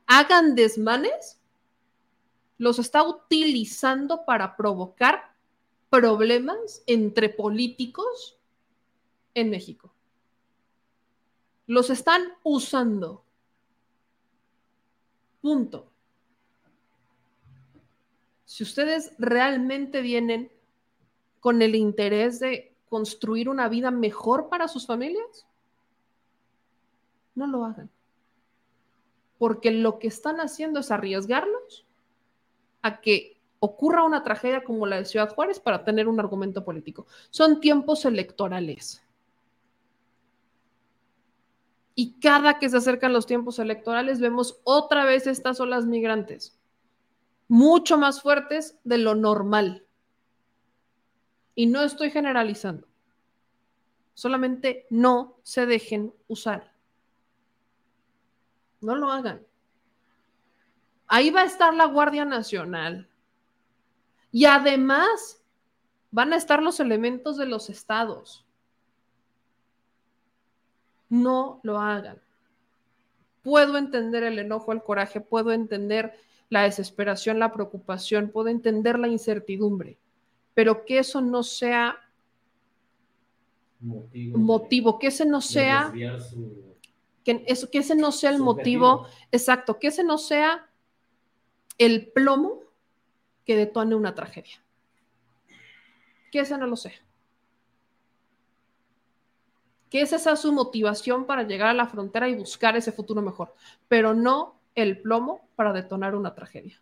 hagan 0.07 0.55
desmanes, 0.55 1.41
los 2.62 2.78
está 2.78 3.02
utilizando 3.02 4.24
para 4.24 4.57
provocar 4.57 5.34
problemas 5.91 6.84
entre 6.86 7.28
políticos 7.28 8.39
en 9.34 9.50
México. 9.50 9.92
Los 11.66 11.91
están 11.91 12.23
usando. 12.44 13.24
Punto. 15.41 15.91
Si 18.44 18.62
ustedes 18.62 19.12
realmente 19.18 20.00
vienen 20.00 20.52
con 21.41 21.62
el 21.62 21.74
interés 21.74 22.39
de 22.39 22.76
construir 22.89 23.49
una 23.49 23.68
vida 23.68 23.91
mejor 23.91 24.49
para 24.49 24.68
sus 24.68 24.86
familias, 24.86 25.49
no 27.34 27.49
lo 27.49 27.65
hagan. 27.65 27.91
Porque 29.36 29.73
lo 29.73 29.99
que 29.99 30.07
están 30.07 30.36
haciendo 30.36 30.78
es 30.78 30.92
arriesgarlos 30.92 31.86
a 32.83 33.01
que 33.01 33.41
ocurra 33.61 34.02
una 34.02 34.25
tragedia 34.25 34.65
como 34.65 34.86
la 34.86 34.97
de 34.97 35.05
Ciudad 35.05 35.33
Juárez 35.33 35.61
para 35.61 35.85
tener 35.85 36.09
un 36.09 36.19
argumento 36.19 36.65
político. 36.65 37.07
Son 37.31 37.61
tiempos 37.61 38.05
electorales. 38.05 39.02
Y 41.94 42.19
cada 42.20 42.59
que 42.59 42.69
se 42.69 42.78
acercan 42.78 43.12
los 43.12 43.27
tiempos 43.27 43.59
electorales 43.59 44.20
vemos 44.20 44.61
otra 44.65 45.05
vez 45.05 45.27
estas 45.27 45.61
olas 45.61 45.86
migrantes, 45.86 46.59
mucho 47.49 47.99
más 47.99 48.20
fuertes 48.23 48.78
de 48.83 48.99
lo 48.99 49.15
normal. 49.15 49.86
Y 51.55 51.67
no 51.67 51.83
estoy 51.83 52.11
generalizando. 52.11 52.89
Solamente 54.15 54.86
no 54.91 55.36
se 55.43 55.67
dejen 55.67 56.12
usar. 56.28 56.73
No 58.81 58.97
lo 58.97 59.11
hagan. 59.11 59.47
Ahí 61.15 61.28
va 61.28 61.42
a 61.42 61.44
estar 61.44 61.74
la 61.74 61.84
Guardia 61.84 62.24
Nacional. 62.24 63.07
Y 64.31 64.47
además 64.47 65.44
van 66.10 66.32
a 66.32 66.36
estar 66.36 66.62
los 66.62 66.81
elementos 66.81 67.36
de 67.36 67.44
los 67.44 67.68
estados. 67.68 68.47
No 71.10 71.60
lo 71.65 71.78
hagan. 71.78 72.18
Puedo 73.42 73.76
entender 73.76 74.23
el 74.23 74.39
enojo, 74.39 74.73
el 74.73 74.82
coraje, 74.82 75.20
puedo 75.20 75.52
entender 75.52 76.15
la 76.49 76.62
desesperación, 76.62 77.39
la 77.39 77.52
preocupación, 77.52 78.31
puedo 78.31 78.49
entender 78.49 78.99
la 78.99 79.08
incertidumbre, 79.08 79.99
pero 80.55 80.86
que 80.86 80.99
eso 80.99 81.20
no 81.20 81.42
sea 81.42 81.99
motivo, 83.81 84.39
motivo 84.39 84.99
que 84.99 85.08
ese 85.08 85.26
no 85.26 85.42
sea 85.42 85.92
que, 87.23 87.44
eso, 87.47 87.70
que 87.70 87.78
ese 87.78 87.97
no 87.97 88.12
sea 88.12 88.31
el 88.31 88.39
motivo 88.39 89.07
exacto, 89.31 89.78
que 89.78 89.89
ese 89.89 90.05
no 90.05 90.16
sea 90.16 90.70
el 91.85 92.12
plomo 92.12 92.61
que 93.44 93.57
detone 93.57 93.94
una 93.94 94.15
tragedia. 94.15 94.62
Que 96.31 96.41
esa 96.41 96.57
no 96.59 96.67
lo 96.67 96.77
sé. 96.77 96.94
Que 99.91 100.01
esa 100.01 100.36
su 100.36 100.52
motivación 100.52 101.27
para 101.27 101.43
llegar 101.43 101.69
a 101.69 101.75
la 101.75 101.86
frontera 101.86 102.28
y 102.28 102.35
buscar 102.35 102.77
ese 102.77 102.93
futuro 102.93 103.20
mejor, 103.20 103.55
pero 103.89 104.15
no 104.15 104.61
el 104.75 105.01
plomo 105.02 105.49
para 105.55 105.73
detonar 105.73 106.15
una 106.15 106.35
tragedia. 106.35 106.81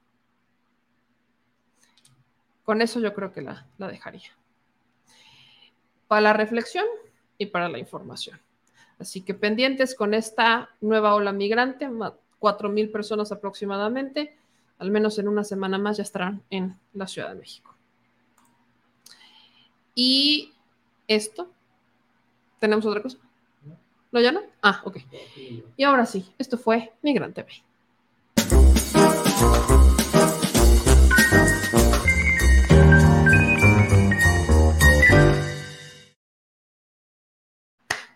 Con 2.63 2.83
eso 2.83 3.01
yo 3.01 3.13
creo 3.15 3.33
que 3.33 3.43
la, 3.43 3.67
la 3.79 3.89
dejaría. 3.89 4.31
para 6.07 6.21
la 6.23 6.33
reflexión 6.33 6.87
y 7.39 7.47
para 7.47 7.69
la 7.69 7.79
información. 7.79 8.41
Así 8.99 9.23
que 9.23 9.33
pendientes 9.33 9.95
con 9.95 10.13
esta 10.13 10.71
nueva 10.81 11.15
ola 11.15 11.33
migrante, 11.33 11.89
cuatro 12.41 12.69
mil 12.69 12.91
personas 12.91 13.33
aproximadamente, 13.33 14.37
al 14.81 14.91
menos 14.91 15.19
en 15.19 15.29
una 15.29 15.45
semana 15.45 15.79
más 15.79 15.99
ya 15.99 16.03
estarán 16.03 16.43
en 16.49 16.75
la 16.95 17.07
Ciudad 17.07 17.29
de 17.29 17.35
México. 17.35 17.77
Y 19.95 20.55
esto, 21.07 21.51
¿tenemos 22.59 22.87
otra 22.87 23.03
cosa? 23.03 23.19
¿No 24.11 24.21
ya 24.21 24.33
no? 24.33 24.41
Ah, 24.63 24.81
ok. 24.85 24.97
Y 25.77 25.85
ahora 25.85 26.07
sí, 26.07 26.33
esto 26.39 26.57
fue 26.57 26.95
Migrante 27.03 27.43
TV. 27.43 27.63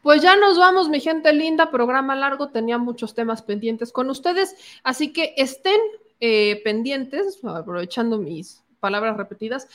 Pues 0.02 0.23
ya 0.23 0.36
nos 0.36 0.59
vamos, 0.59 0.89
mi 0.89 1.01
gente 1.01 1.33
linda, 1.34 1.70
programa 1.70 2.15
largo, 2.15 2.49
tenía 2.49 2.78
muchos 2.78 3.15
temas 3.15 3.43
pendientes 3.43 3.93
con 3.93 4.09
ustedes, 4.09 4.57
así 4.83 5.12
que 5.12 5.34
estén 5.36 5.81
eh, 6.20 6.60
pendientes, 6.65 7.41
aprovechando 7.44 8.18
mis 8.18 8.65
palabras 8.81 9.17
repetidas, 9.17 9.68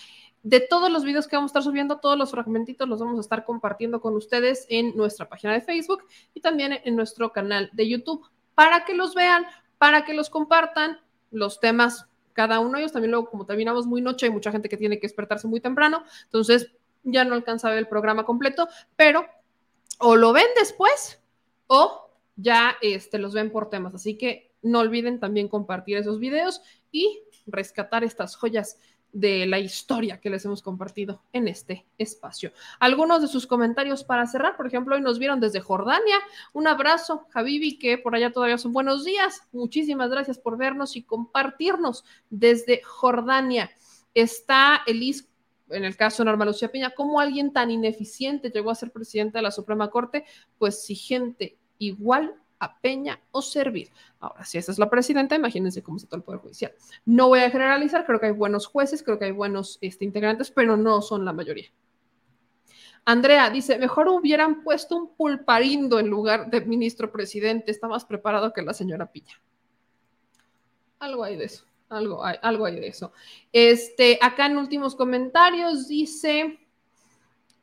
de 0.44 0.62
todos 0.62 0.92
los 0.92 1.04
videos 1.04 1.28
que 1.28 1.36
vamos 1.36 1.50
a 1.50 1.54
estar 1.54 1.64
subiendo, 1.64 1.98
todos 1.98 2.18
los 2.18 2.32
fragmentitos 2.32 2.88
los 2.88 3.00
vamos 3.00 3.18
a 3.18 3.22
estar 3.22 3.44
compartiendo 3.44 4.00
con 4.02 4.16
ustedes 4.16 4.66
en 4.70 4.96
nuestra 4.96 5.28
página 5.28 5.54
de 5.54 5.62
Facebook 5.62 6.04
y 6.34 6.42
también 6.42 6.80
en 6.84 6.96
nuestro 6.96 7.32
canal 7.34 7.70
de 7.74 7.90
YouTube, 7.90 8.26
para 8.56 8.86
que 8.86 8.94
los 8.94 9.16
vean, 9.16 9.46
para 9.78 10.06
que 10.06 10.14
los 10.14 10.30
compartan, 10.30 11.00
los 11.32 11.60
temas, 11.60 12.08
cada 12.34 12.60
uno 12.60 12.74
de 12.74 12.80
ellos, 12.80 12.94
también 12.94 13.12
luego 13.12 13.30
como 13.30 13.46
terminamos 13.46 13.86
muy 13.86 14.02
noche, 14.02 14.28
hay 14.28 14.32
mucha 14.32 14.52
gente 14.52 14.70
que 14.70 14.78
tiene 14.78 14.98
que 14.98 15.08
despertarse 15.08 15.48
muy 15.48 15.60
temprano, 15.60 16.04
entonces 16.24 16.72
ya 17.04 17.26
no 17.26 17.36
alcanza 17.36 17.78
el 17.78 17.88
programa 17.88 18.24
completo, 18.24 18.68
pero 18.96 19.26
o 20.00 20.16
lo 20.16 20.34
ven 20.34 20.48
después 20.56 21.22
o 21.68 22.10
ya 22.36 22.78
este, 22.82 23.20
los 23.20 23.34
ven 23.34 23.52
por 23.52 23.70
temas. 23.70 23.94
Así 23.94 24.18
que 24.18 24.49
no 24.62 24.80
olviden 24.80 25.20
también 25.20 25.48
compartir 25.48 25.98
esos 25.98 26.20
videos 26.20 26.62
y 26.92 27.22
rescatar 27.46 28.04
estas 28.04 28.36
joyas 28.36 28.80
de 29.12 29.48
la 29.48 29.60
historia 29.60 30.20
que 30.20 30.30
les 30.30 30.46
hemos 30.46 30.62
compartido 30.62 31.24
en 31.34 31.48
este 31.48 31.88
espacio. 31.98 32.52
Algunos 32.80 33.22
de 33.22 33.28
sus 33.28 33.48
comentarios 33.48 34.04
para 34.04 34.28
cerrar, 34.28 34.56
por 34.56 34.68
ejemplo, 34.68 34.96
hoy 34.96 35.02
nos 35.02 35.18
vieron 35.18 35.40
desde 35.40 35.62
Jordania. 35.62 36.18
Un 36.54 36.68
abrazo, 36.68 37.26
Javibi, 37.30 37.80
que 37.80 37.98
por 37.98 38.16
allá 38.16 38.32
todavía 38.32 38.58
son 38.58 38.72
buenos 38.72 39.06
días. 39.06 39.42
Muchísimas 39.52 40.12
gracias 40.12 40.38
por 40.38 40.58
vernos 40.58 40.96
y 40.96 41.04
compartirnos 41.04 42.06
desde 42.30 42.82
Jordania. 42.84 43.72
Está 44.14 44.82
Elis 44.86 45.28
en 45.70 45.86
el 45.86 45.96
caso 45.96 46.24
de 46.24 46.26
Norma 46.26 46.46
Lucía 46.46 46.72
Piña, 46.72 46.92
¿cómo 46.96 47.20
alguien 47.20 47.54
tan 47.54 47.72
ineficiente 47.72 48.50
llegó 48.50 48.72
a 48.72 48.76
ser 48.76 48.92
presidente 48.92 49.38
de 49.38 49.44
la 49.44 49.52
Suprema 49.52 49.90
Corte? 49.90 50.26
Pues 50.58 50.84
si 50.84 50.96
gente 50.96 51.58
igual 51.78 52.36
a 52.60 52.80
Peña 52.80 53.22
o 53.32 53.42
servir. 53.42 53.90
Ahora, 54.20 54.46
si 54.46 54.58
esa 54.58 54.72
es 54.72 54.80
la 54.80 54.90
presidenta, 54.90 55.36
imagínense 55.36 55.82
cómo 55.82 55.98
está 55.98 56.10
todo 56.10 56.18
el 56.18 56.24
Poder 56.24 56.42
Judicial. 56.42 56.74
No 57.06 57.30
voy 57.30 57.40
a 57.40 57.50
generalizar, 57.50 58.06
creo 58.06 58.20
que 58.20 58.28
hay 58.28 58.32
buenos 58.34 58.68
jueces, 58.68 59.02
creo 59.02 59.18
que 59.18 59.26
hay 59.26 59.32
buenos 59.32 59.78
este, 59.82 60.06
integrantes, 60.06 60.52
pero 60.52 60.78
no 60.78 61.02
son 61.02 61.26
la 61.26 61.34
mayoría. 61.34 61.70
Andrea 63.06 63.50
dice, 63.50 63.78
mejor 63.78 64.08
hubieran 64.10 64.64
puesto 64.64 64.96
un 64.96 65.16
pulparindo 65.16 66.00
en 66.00 66.10
lugar 66.10 66.50
de 66.50 66.62
ministro 66.62 67.12
presidente, 67.12 67.72
está 67.72 67.88
más 67.88 68.06
preparado 68.06 68.54
que 68.54 68.62
la 68.62 68.74
señora 68.74 69.12
Piña. 69.12 69.42
Algo 71.00 71.24
hay 71.24 71.38
de 71.38 71.46
eso. 71.46 71.66
Algo 71.88 72.24
hay, 72.24 72.38
algo 72.44 72.66
hay 72.66 72.76
de 72.76 72.88
eso. 72.88 73.14
Este, 73.52 74.20
acá 74.22 74.46
en 74.46 74.58
últimos 74.58 74.96
comentarios 74.96 75.88
dice, 75.88 76.60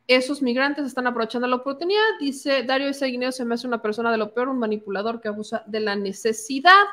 esos 0.07 0.43
migrantes 0.43 0.87
están 0.87 1.07
aprovechando 1.07 1.49
la 1.49 1.57
oportunidad. 1.57 2.03
Dice, 2.21 2.63
Dario 2.63 2.93
Seguineo 2.93 3.33
se 3.33 3.45
me 3.45 3.55
hace 3.55 3.67
una 3.67 3.83
persona 3.83 4.13
de 4.13 4.19
lo 4.19 4.33
peor, 4.33 4.49
un 4.49 4.59
manipulador 4.59 5.21
que 5.21 5.29
abusa 5.29 5.65
de 5.67 5.81
la 5.81 5.97
necesidad. 5.97 6.85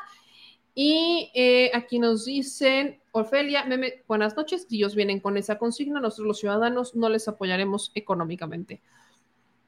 Y 0.74 1.30
eh, 1.34 1.70
aquí 1.74 1.98
nos 1.98 2.24
dicen, 2.24 3.00
Ofelia, 3.12 3.64
meme, 3.64 4.02
buenas 4.08 4.36
noches. 4.36 4.66
Ellos 4.70 4.94
vienen 4.94 5.20
con 5.20 5.36
esa 5.36 5.58
consigna, 5.58 6.00
nosotros 6.00 6.26
los 6.26 6.38
ciudadanos 6.40 6.96
no 6.96 7.08
les 7.08 7.28
apoyaremos 7.28 7.92
económicamente. 7.94 8.82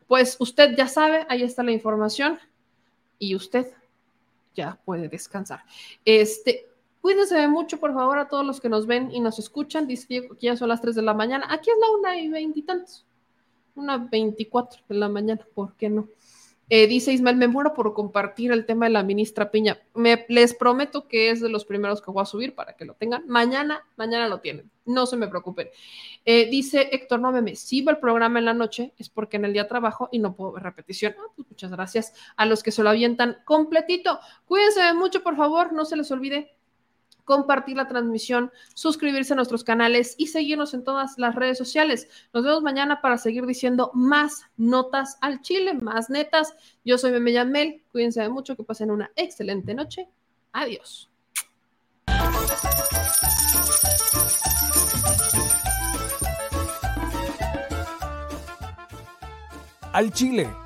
Pues 0.09 0.37
usted 0.41 0.77
ya 0.77 0.89
sabe, 0.89 1.27
ahí 1.29 1.43
está 1.43 1.63
la 1.63 1.73
información 1.73 2.39
y 3.19 3.37
usted 3.37 3.73
ya 4.55 4.79
puede 4.85 5.09
descansar. 5.09 5.63
Este, 6.05 6.67
Cuídense 7.07 7.47
mucho, 7.47 7.79
por 7.79 7.95
favor, 7.95 8.19
a 8.19 8.27
todos 8.27 8.45
los 8.45 8.61
que 8.61 8.69
nos 8.69 8.89
ven 8.89 9.13
y 9.13 9.21
nos 9.21 9.39
escuchan. 9.39 9.87
Dice 9.87 10.09
que 10.09 10.29
ya 10.41 10.57
son 10.57 10.69
las 10.69 10.81
3 10.81 10.97
de 10.97 11.03
la 11.03 11.15
mañana. 11.15 11.47
Aquí 11.49 11.71
es 11.71 11.77
la 11.81 11.97
una 11.97 12.19
y 12.19 12.27
veintitantos. 12.27 13.07
Una 13.77 13.99
veinticuatro 13.99 14.83
de 14.89 14.95
la 14.97 15.09
mañana, 15.09 15.47
¿por 15.55 15.77
qué 15.77 15.89
no? 15.89 16.09
Eh, 16.69 16.89
dice 16.89 17.13
Ismael, 17.13 17.37
me 17.37 17.47
muero 17.47 17.75
por 17.75 17.95
compartir 17.95 18.51
el 18.51 18.67
tema 18.67 18.87
de 18.87 18.91
la 18.91 19.05
ministra 19.05 19.53
Piña. 19.53 19.79
Me, 19.95 20.25
les 20.29 20.53
prometo 20.53 21.07
que 21.07 21.31
es 21.31 21.41
de 21.41 21.49
los 21.49 21.65
primeros 21.65 22.03
que 22.03 22.11
voy 22.11 22.23
a 22.23 22.27
subir 22.27 22.57
para 22.57 22.73
que 22.73 22.85
lo 22.85 22.95
tengan. 22.95 23.23
Mañana, 23.29 23.85
mañana 23.97 24.27
lo 24.27 24.41
tienen. 24.41 24.69
No 24.85 25.07
se 25.07 25.17
me 25.17 25.29
preocupen. 25.29 25.69
Eh, 26.25 26.51
dice 26.51 26.89
Héctor, 26.91 27.21
no 27.21 27.31
me 27.31 27.55
sigo 27.55 27.91
el 27.91 27.99
programa 27.99 28.41
en 28.41 28.47
la 28.47 28.55
noche, 28.55 28.95
es 28.99 29.09
porque 29.09 29.37
en 29.37 29.45
el 29.45 29.53
día 29.53 29.69
trabajo 29.69 30.09
y 30.11 30.19
no 30.19 30.35
puedo 30.35 30.53
ver 30.53 30.65
repetición. 30.65 31.15
Ah, 31.19 31.31
pues 31.37 31.47
muchas 31.49 31.71
gracias 31.71 32.15
a 32.37 32.47
los 32.47 32.65
que 32.65 32.73
se 32.73 32.83
lo 32.83 32.91
avientan 32.91 33.37
completito. 33.45 34.19
Cuídense 34.47 34.93
mucho, 34.95 35.23
por 35.23 35.37
favor, 35.37 35.73
no 35.73 35.85
se 35.85 35.97
les 35.97 36.11
olvide 36.11 36.56
compartir 37.27 37.77
la 37.77 37.89
transmisión, 37.89 38.51
suscribirse 38.73 39.35
a 39.35 39.37
nuestros 39.37 39.65
canales 39.65 40.15
y 40.17 40.29
seguirnos 40.29 40.73
en 40.73 40.85
todas 40.85 41.19
las 41.19 41.35
redes 41.35 41.59
sociales. 41.59 42.09
Nos 42.33 42.45
vemos 42.45 42.63
mañana 42.63 43.03
para 43.03 43.19
seguir 43.19 43.45
diciendo 43.45 43.91
más 43.93 44.45
notas 44.57 45.19
al 45.21 45.43
Chile, 45.43 45.75
más 45.75 46.09
netas. 46.09 46.55
Yo 46.85 46.97
soy 46.97 47.11
Meme 47.11 47.33
Yamel, 47.33 47.83
cuídense 47.93 48.23
de 48.23 48.31
mucho, 48.31 48.57
que 48.57 48.63
pasen 48.63 48.91
una 48.91 49.11
excelente 49.17 49.75
noche. 49.75 50.09
Adiós. 50.53 51.11
Al 59.93 60.13
Chile 60.13 60.66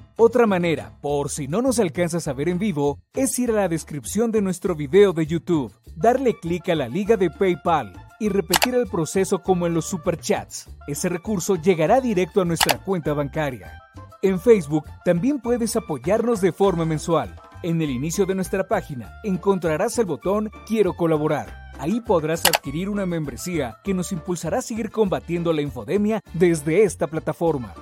Otra 0.23 0.45
manera, 0.45 0.99
por 1.01 1.31
si 1.31 1.47
no 1.47 1.63
nos 1.63 1.79
alcanzas 1.79 2.27
a 2.27 2.33
ver 2.33 2.47
en 2.47 2.59
vivo, 2.59 2.99
es 3.15 3.39
ir 3.39 3.49
a 3.49 3.55
la 3.55 3.67
descripción 3.67 4.31
de 4.31 4.39
nuestro 4.39 4.75
video 4.75 5.13
de 5.13 5.25
YouTube, 5.25 5.73
darle 5.95 6.37
clic 6.39 6.69
a 6.69 6.75
la 6.75 6.87
liga 6.87 7.17
de 7.17 7.31
PayPal 7.31 7.91
y 8.19 8.29
repetir 8.29 8.75
el 8.75 8.85
proceso 8.85 9.39
como 9.39 9.65
en 9.65 9.73
los 9.73 9.85
superchats. 9.85 10.69
Ese 10.85 11.09
recurso 11.09 11.55
llegará 11.55 12.01
directo 12.01 12.39
a 12.39 12.45
nuestra 12.45 12.77
cuenta 12.83 13.15
bancaria. 13.15 13.81
En 14.21 14.39
Facebook 14.39 14.85
también 15.03 15.39
puedes 15.39 15.75
apoyarnos 15.75 16.39
de 16.39 16.51
forma 16.51 16.85
mensual. 16.85 17.35
En 17.63 17.81
el 17.81 17.89
inicio 17.89 18.27
de 18.27 18.35
nuestra 18.35 18.67
página 18.67 19.11
encontrarás 19.23 19.97
el 19.97 20.05
botón 20.05 20.51
Quiero 20.67 20.93
colaborar. 20.93 21.60
Ahí 21.81 21.99
podrás 21.99 22.45
adquirir 22.45 22.87
una 22.89 23.07
membresía 23.07 23.79
que 23.83 23.95
nos 23.95 24.11
impulsará 24.11 24.59
a 24.59 24.61
seguir 24.61 24.91
combatiendo 24.91 25.51
la 25.51 25.63
infodemia 25.63 26.21
desde 26.31 26.83
esta 26.83 27.07
plataforma. 27.07 27.73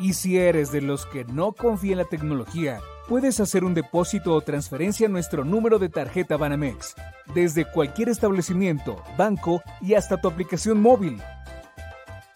Y 0.00 0.14
si 0.14 0.38
eres 0.38 0.72
de 0.72 0.80
los 0.80 1.06
que 1.06 1.24
no 1.24 1.52
confía 1.52 1.92
en 1.92 1.98
la 1.98 2.04
tecnología, 2.04 2.80
puedes 3.08 3.38
hacer 3.38 3.62
un 3.62 3.74
depósito 3.74 4.34
o 4.34 4.40
transferencia 4.40 5.06
a 5.06 5.10
nuestro 5.10 5.44
número 5.44 5.78
de 5.78 5.88
tarjeta 5.88 6.36
Banamex, 6.36 6.96
desde 7.32 7.64
cualquier 7.64 8.08
establecimiento, 8.08 9.00
banco 9.16 9.62
y 9.80 9.94
hasta 9.94 10.20
tu 10.20 10.26
aplicación 10.26 10.82
móvil. 10.82 11.22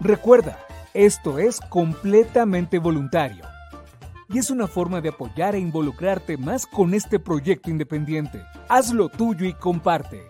Recuerda, 0.01 0.59
esto 1.05 1.39
es 1.39 1.61
completamente 1.69 2.77
voluntario 2.77 3.45
y 4.27 4.37
es 4.37 4.51
una 4.51 4.67
forma 4.67 4.99
de 4.99 5.09
apoyar 5.09 5.55
e 5.55 5.59
involucrarte 5.59 6.35
más 6.35 6.65
con 6.65 6.93
este 6.93 7.19
proyecto 7.19 7.69
independiente. 7.69 8.43
Hazlo 8.67 9.07
tuyo 9.07 9.45
y 9.45 9.53
comparte. 9.53 10.29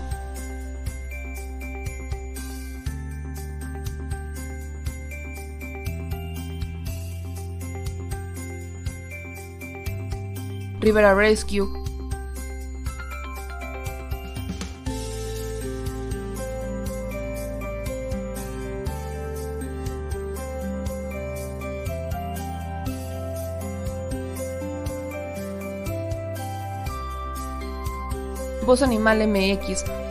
Rivera 10.81 11.13
Rescue. 11.13 11.69
Voz 28.65 28.81
Animal 28.81 29.27
MX. 29.27 30.10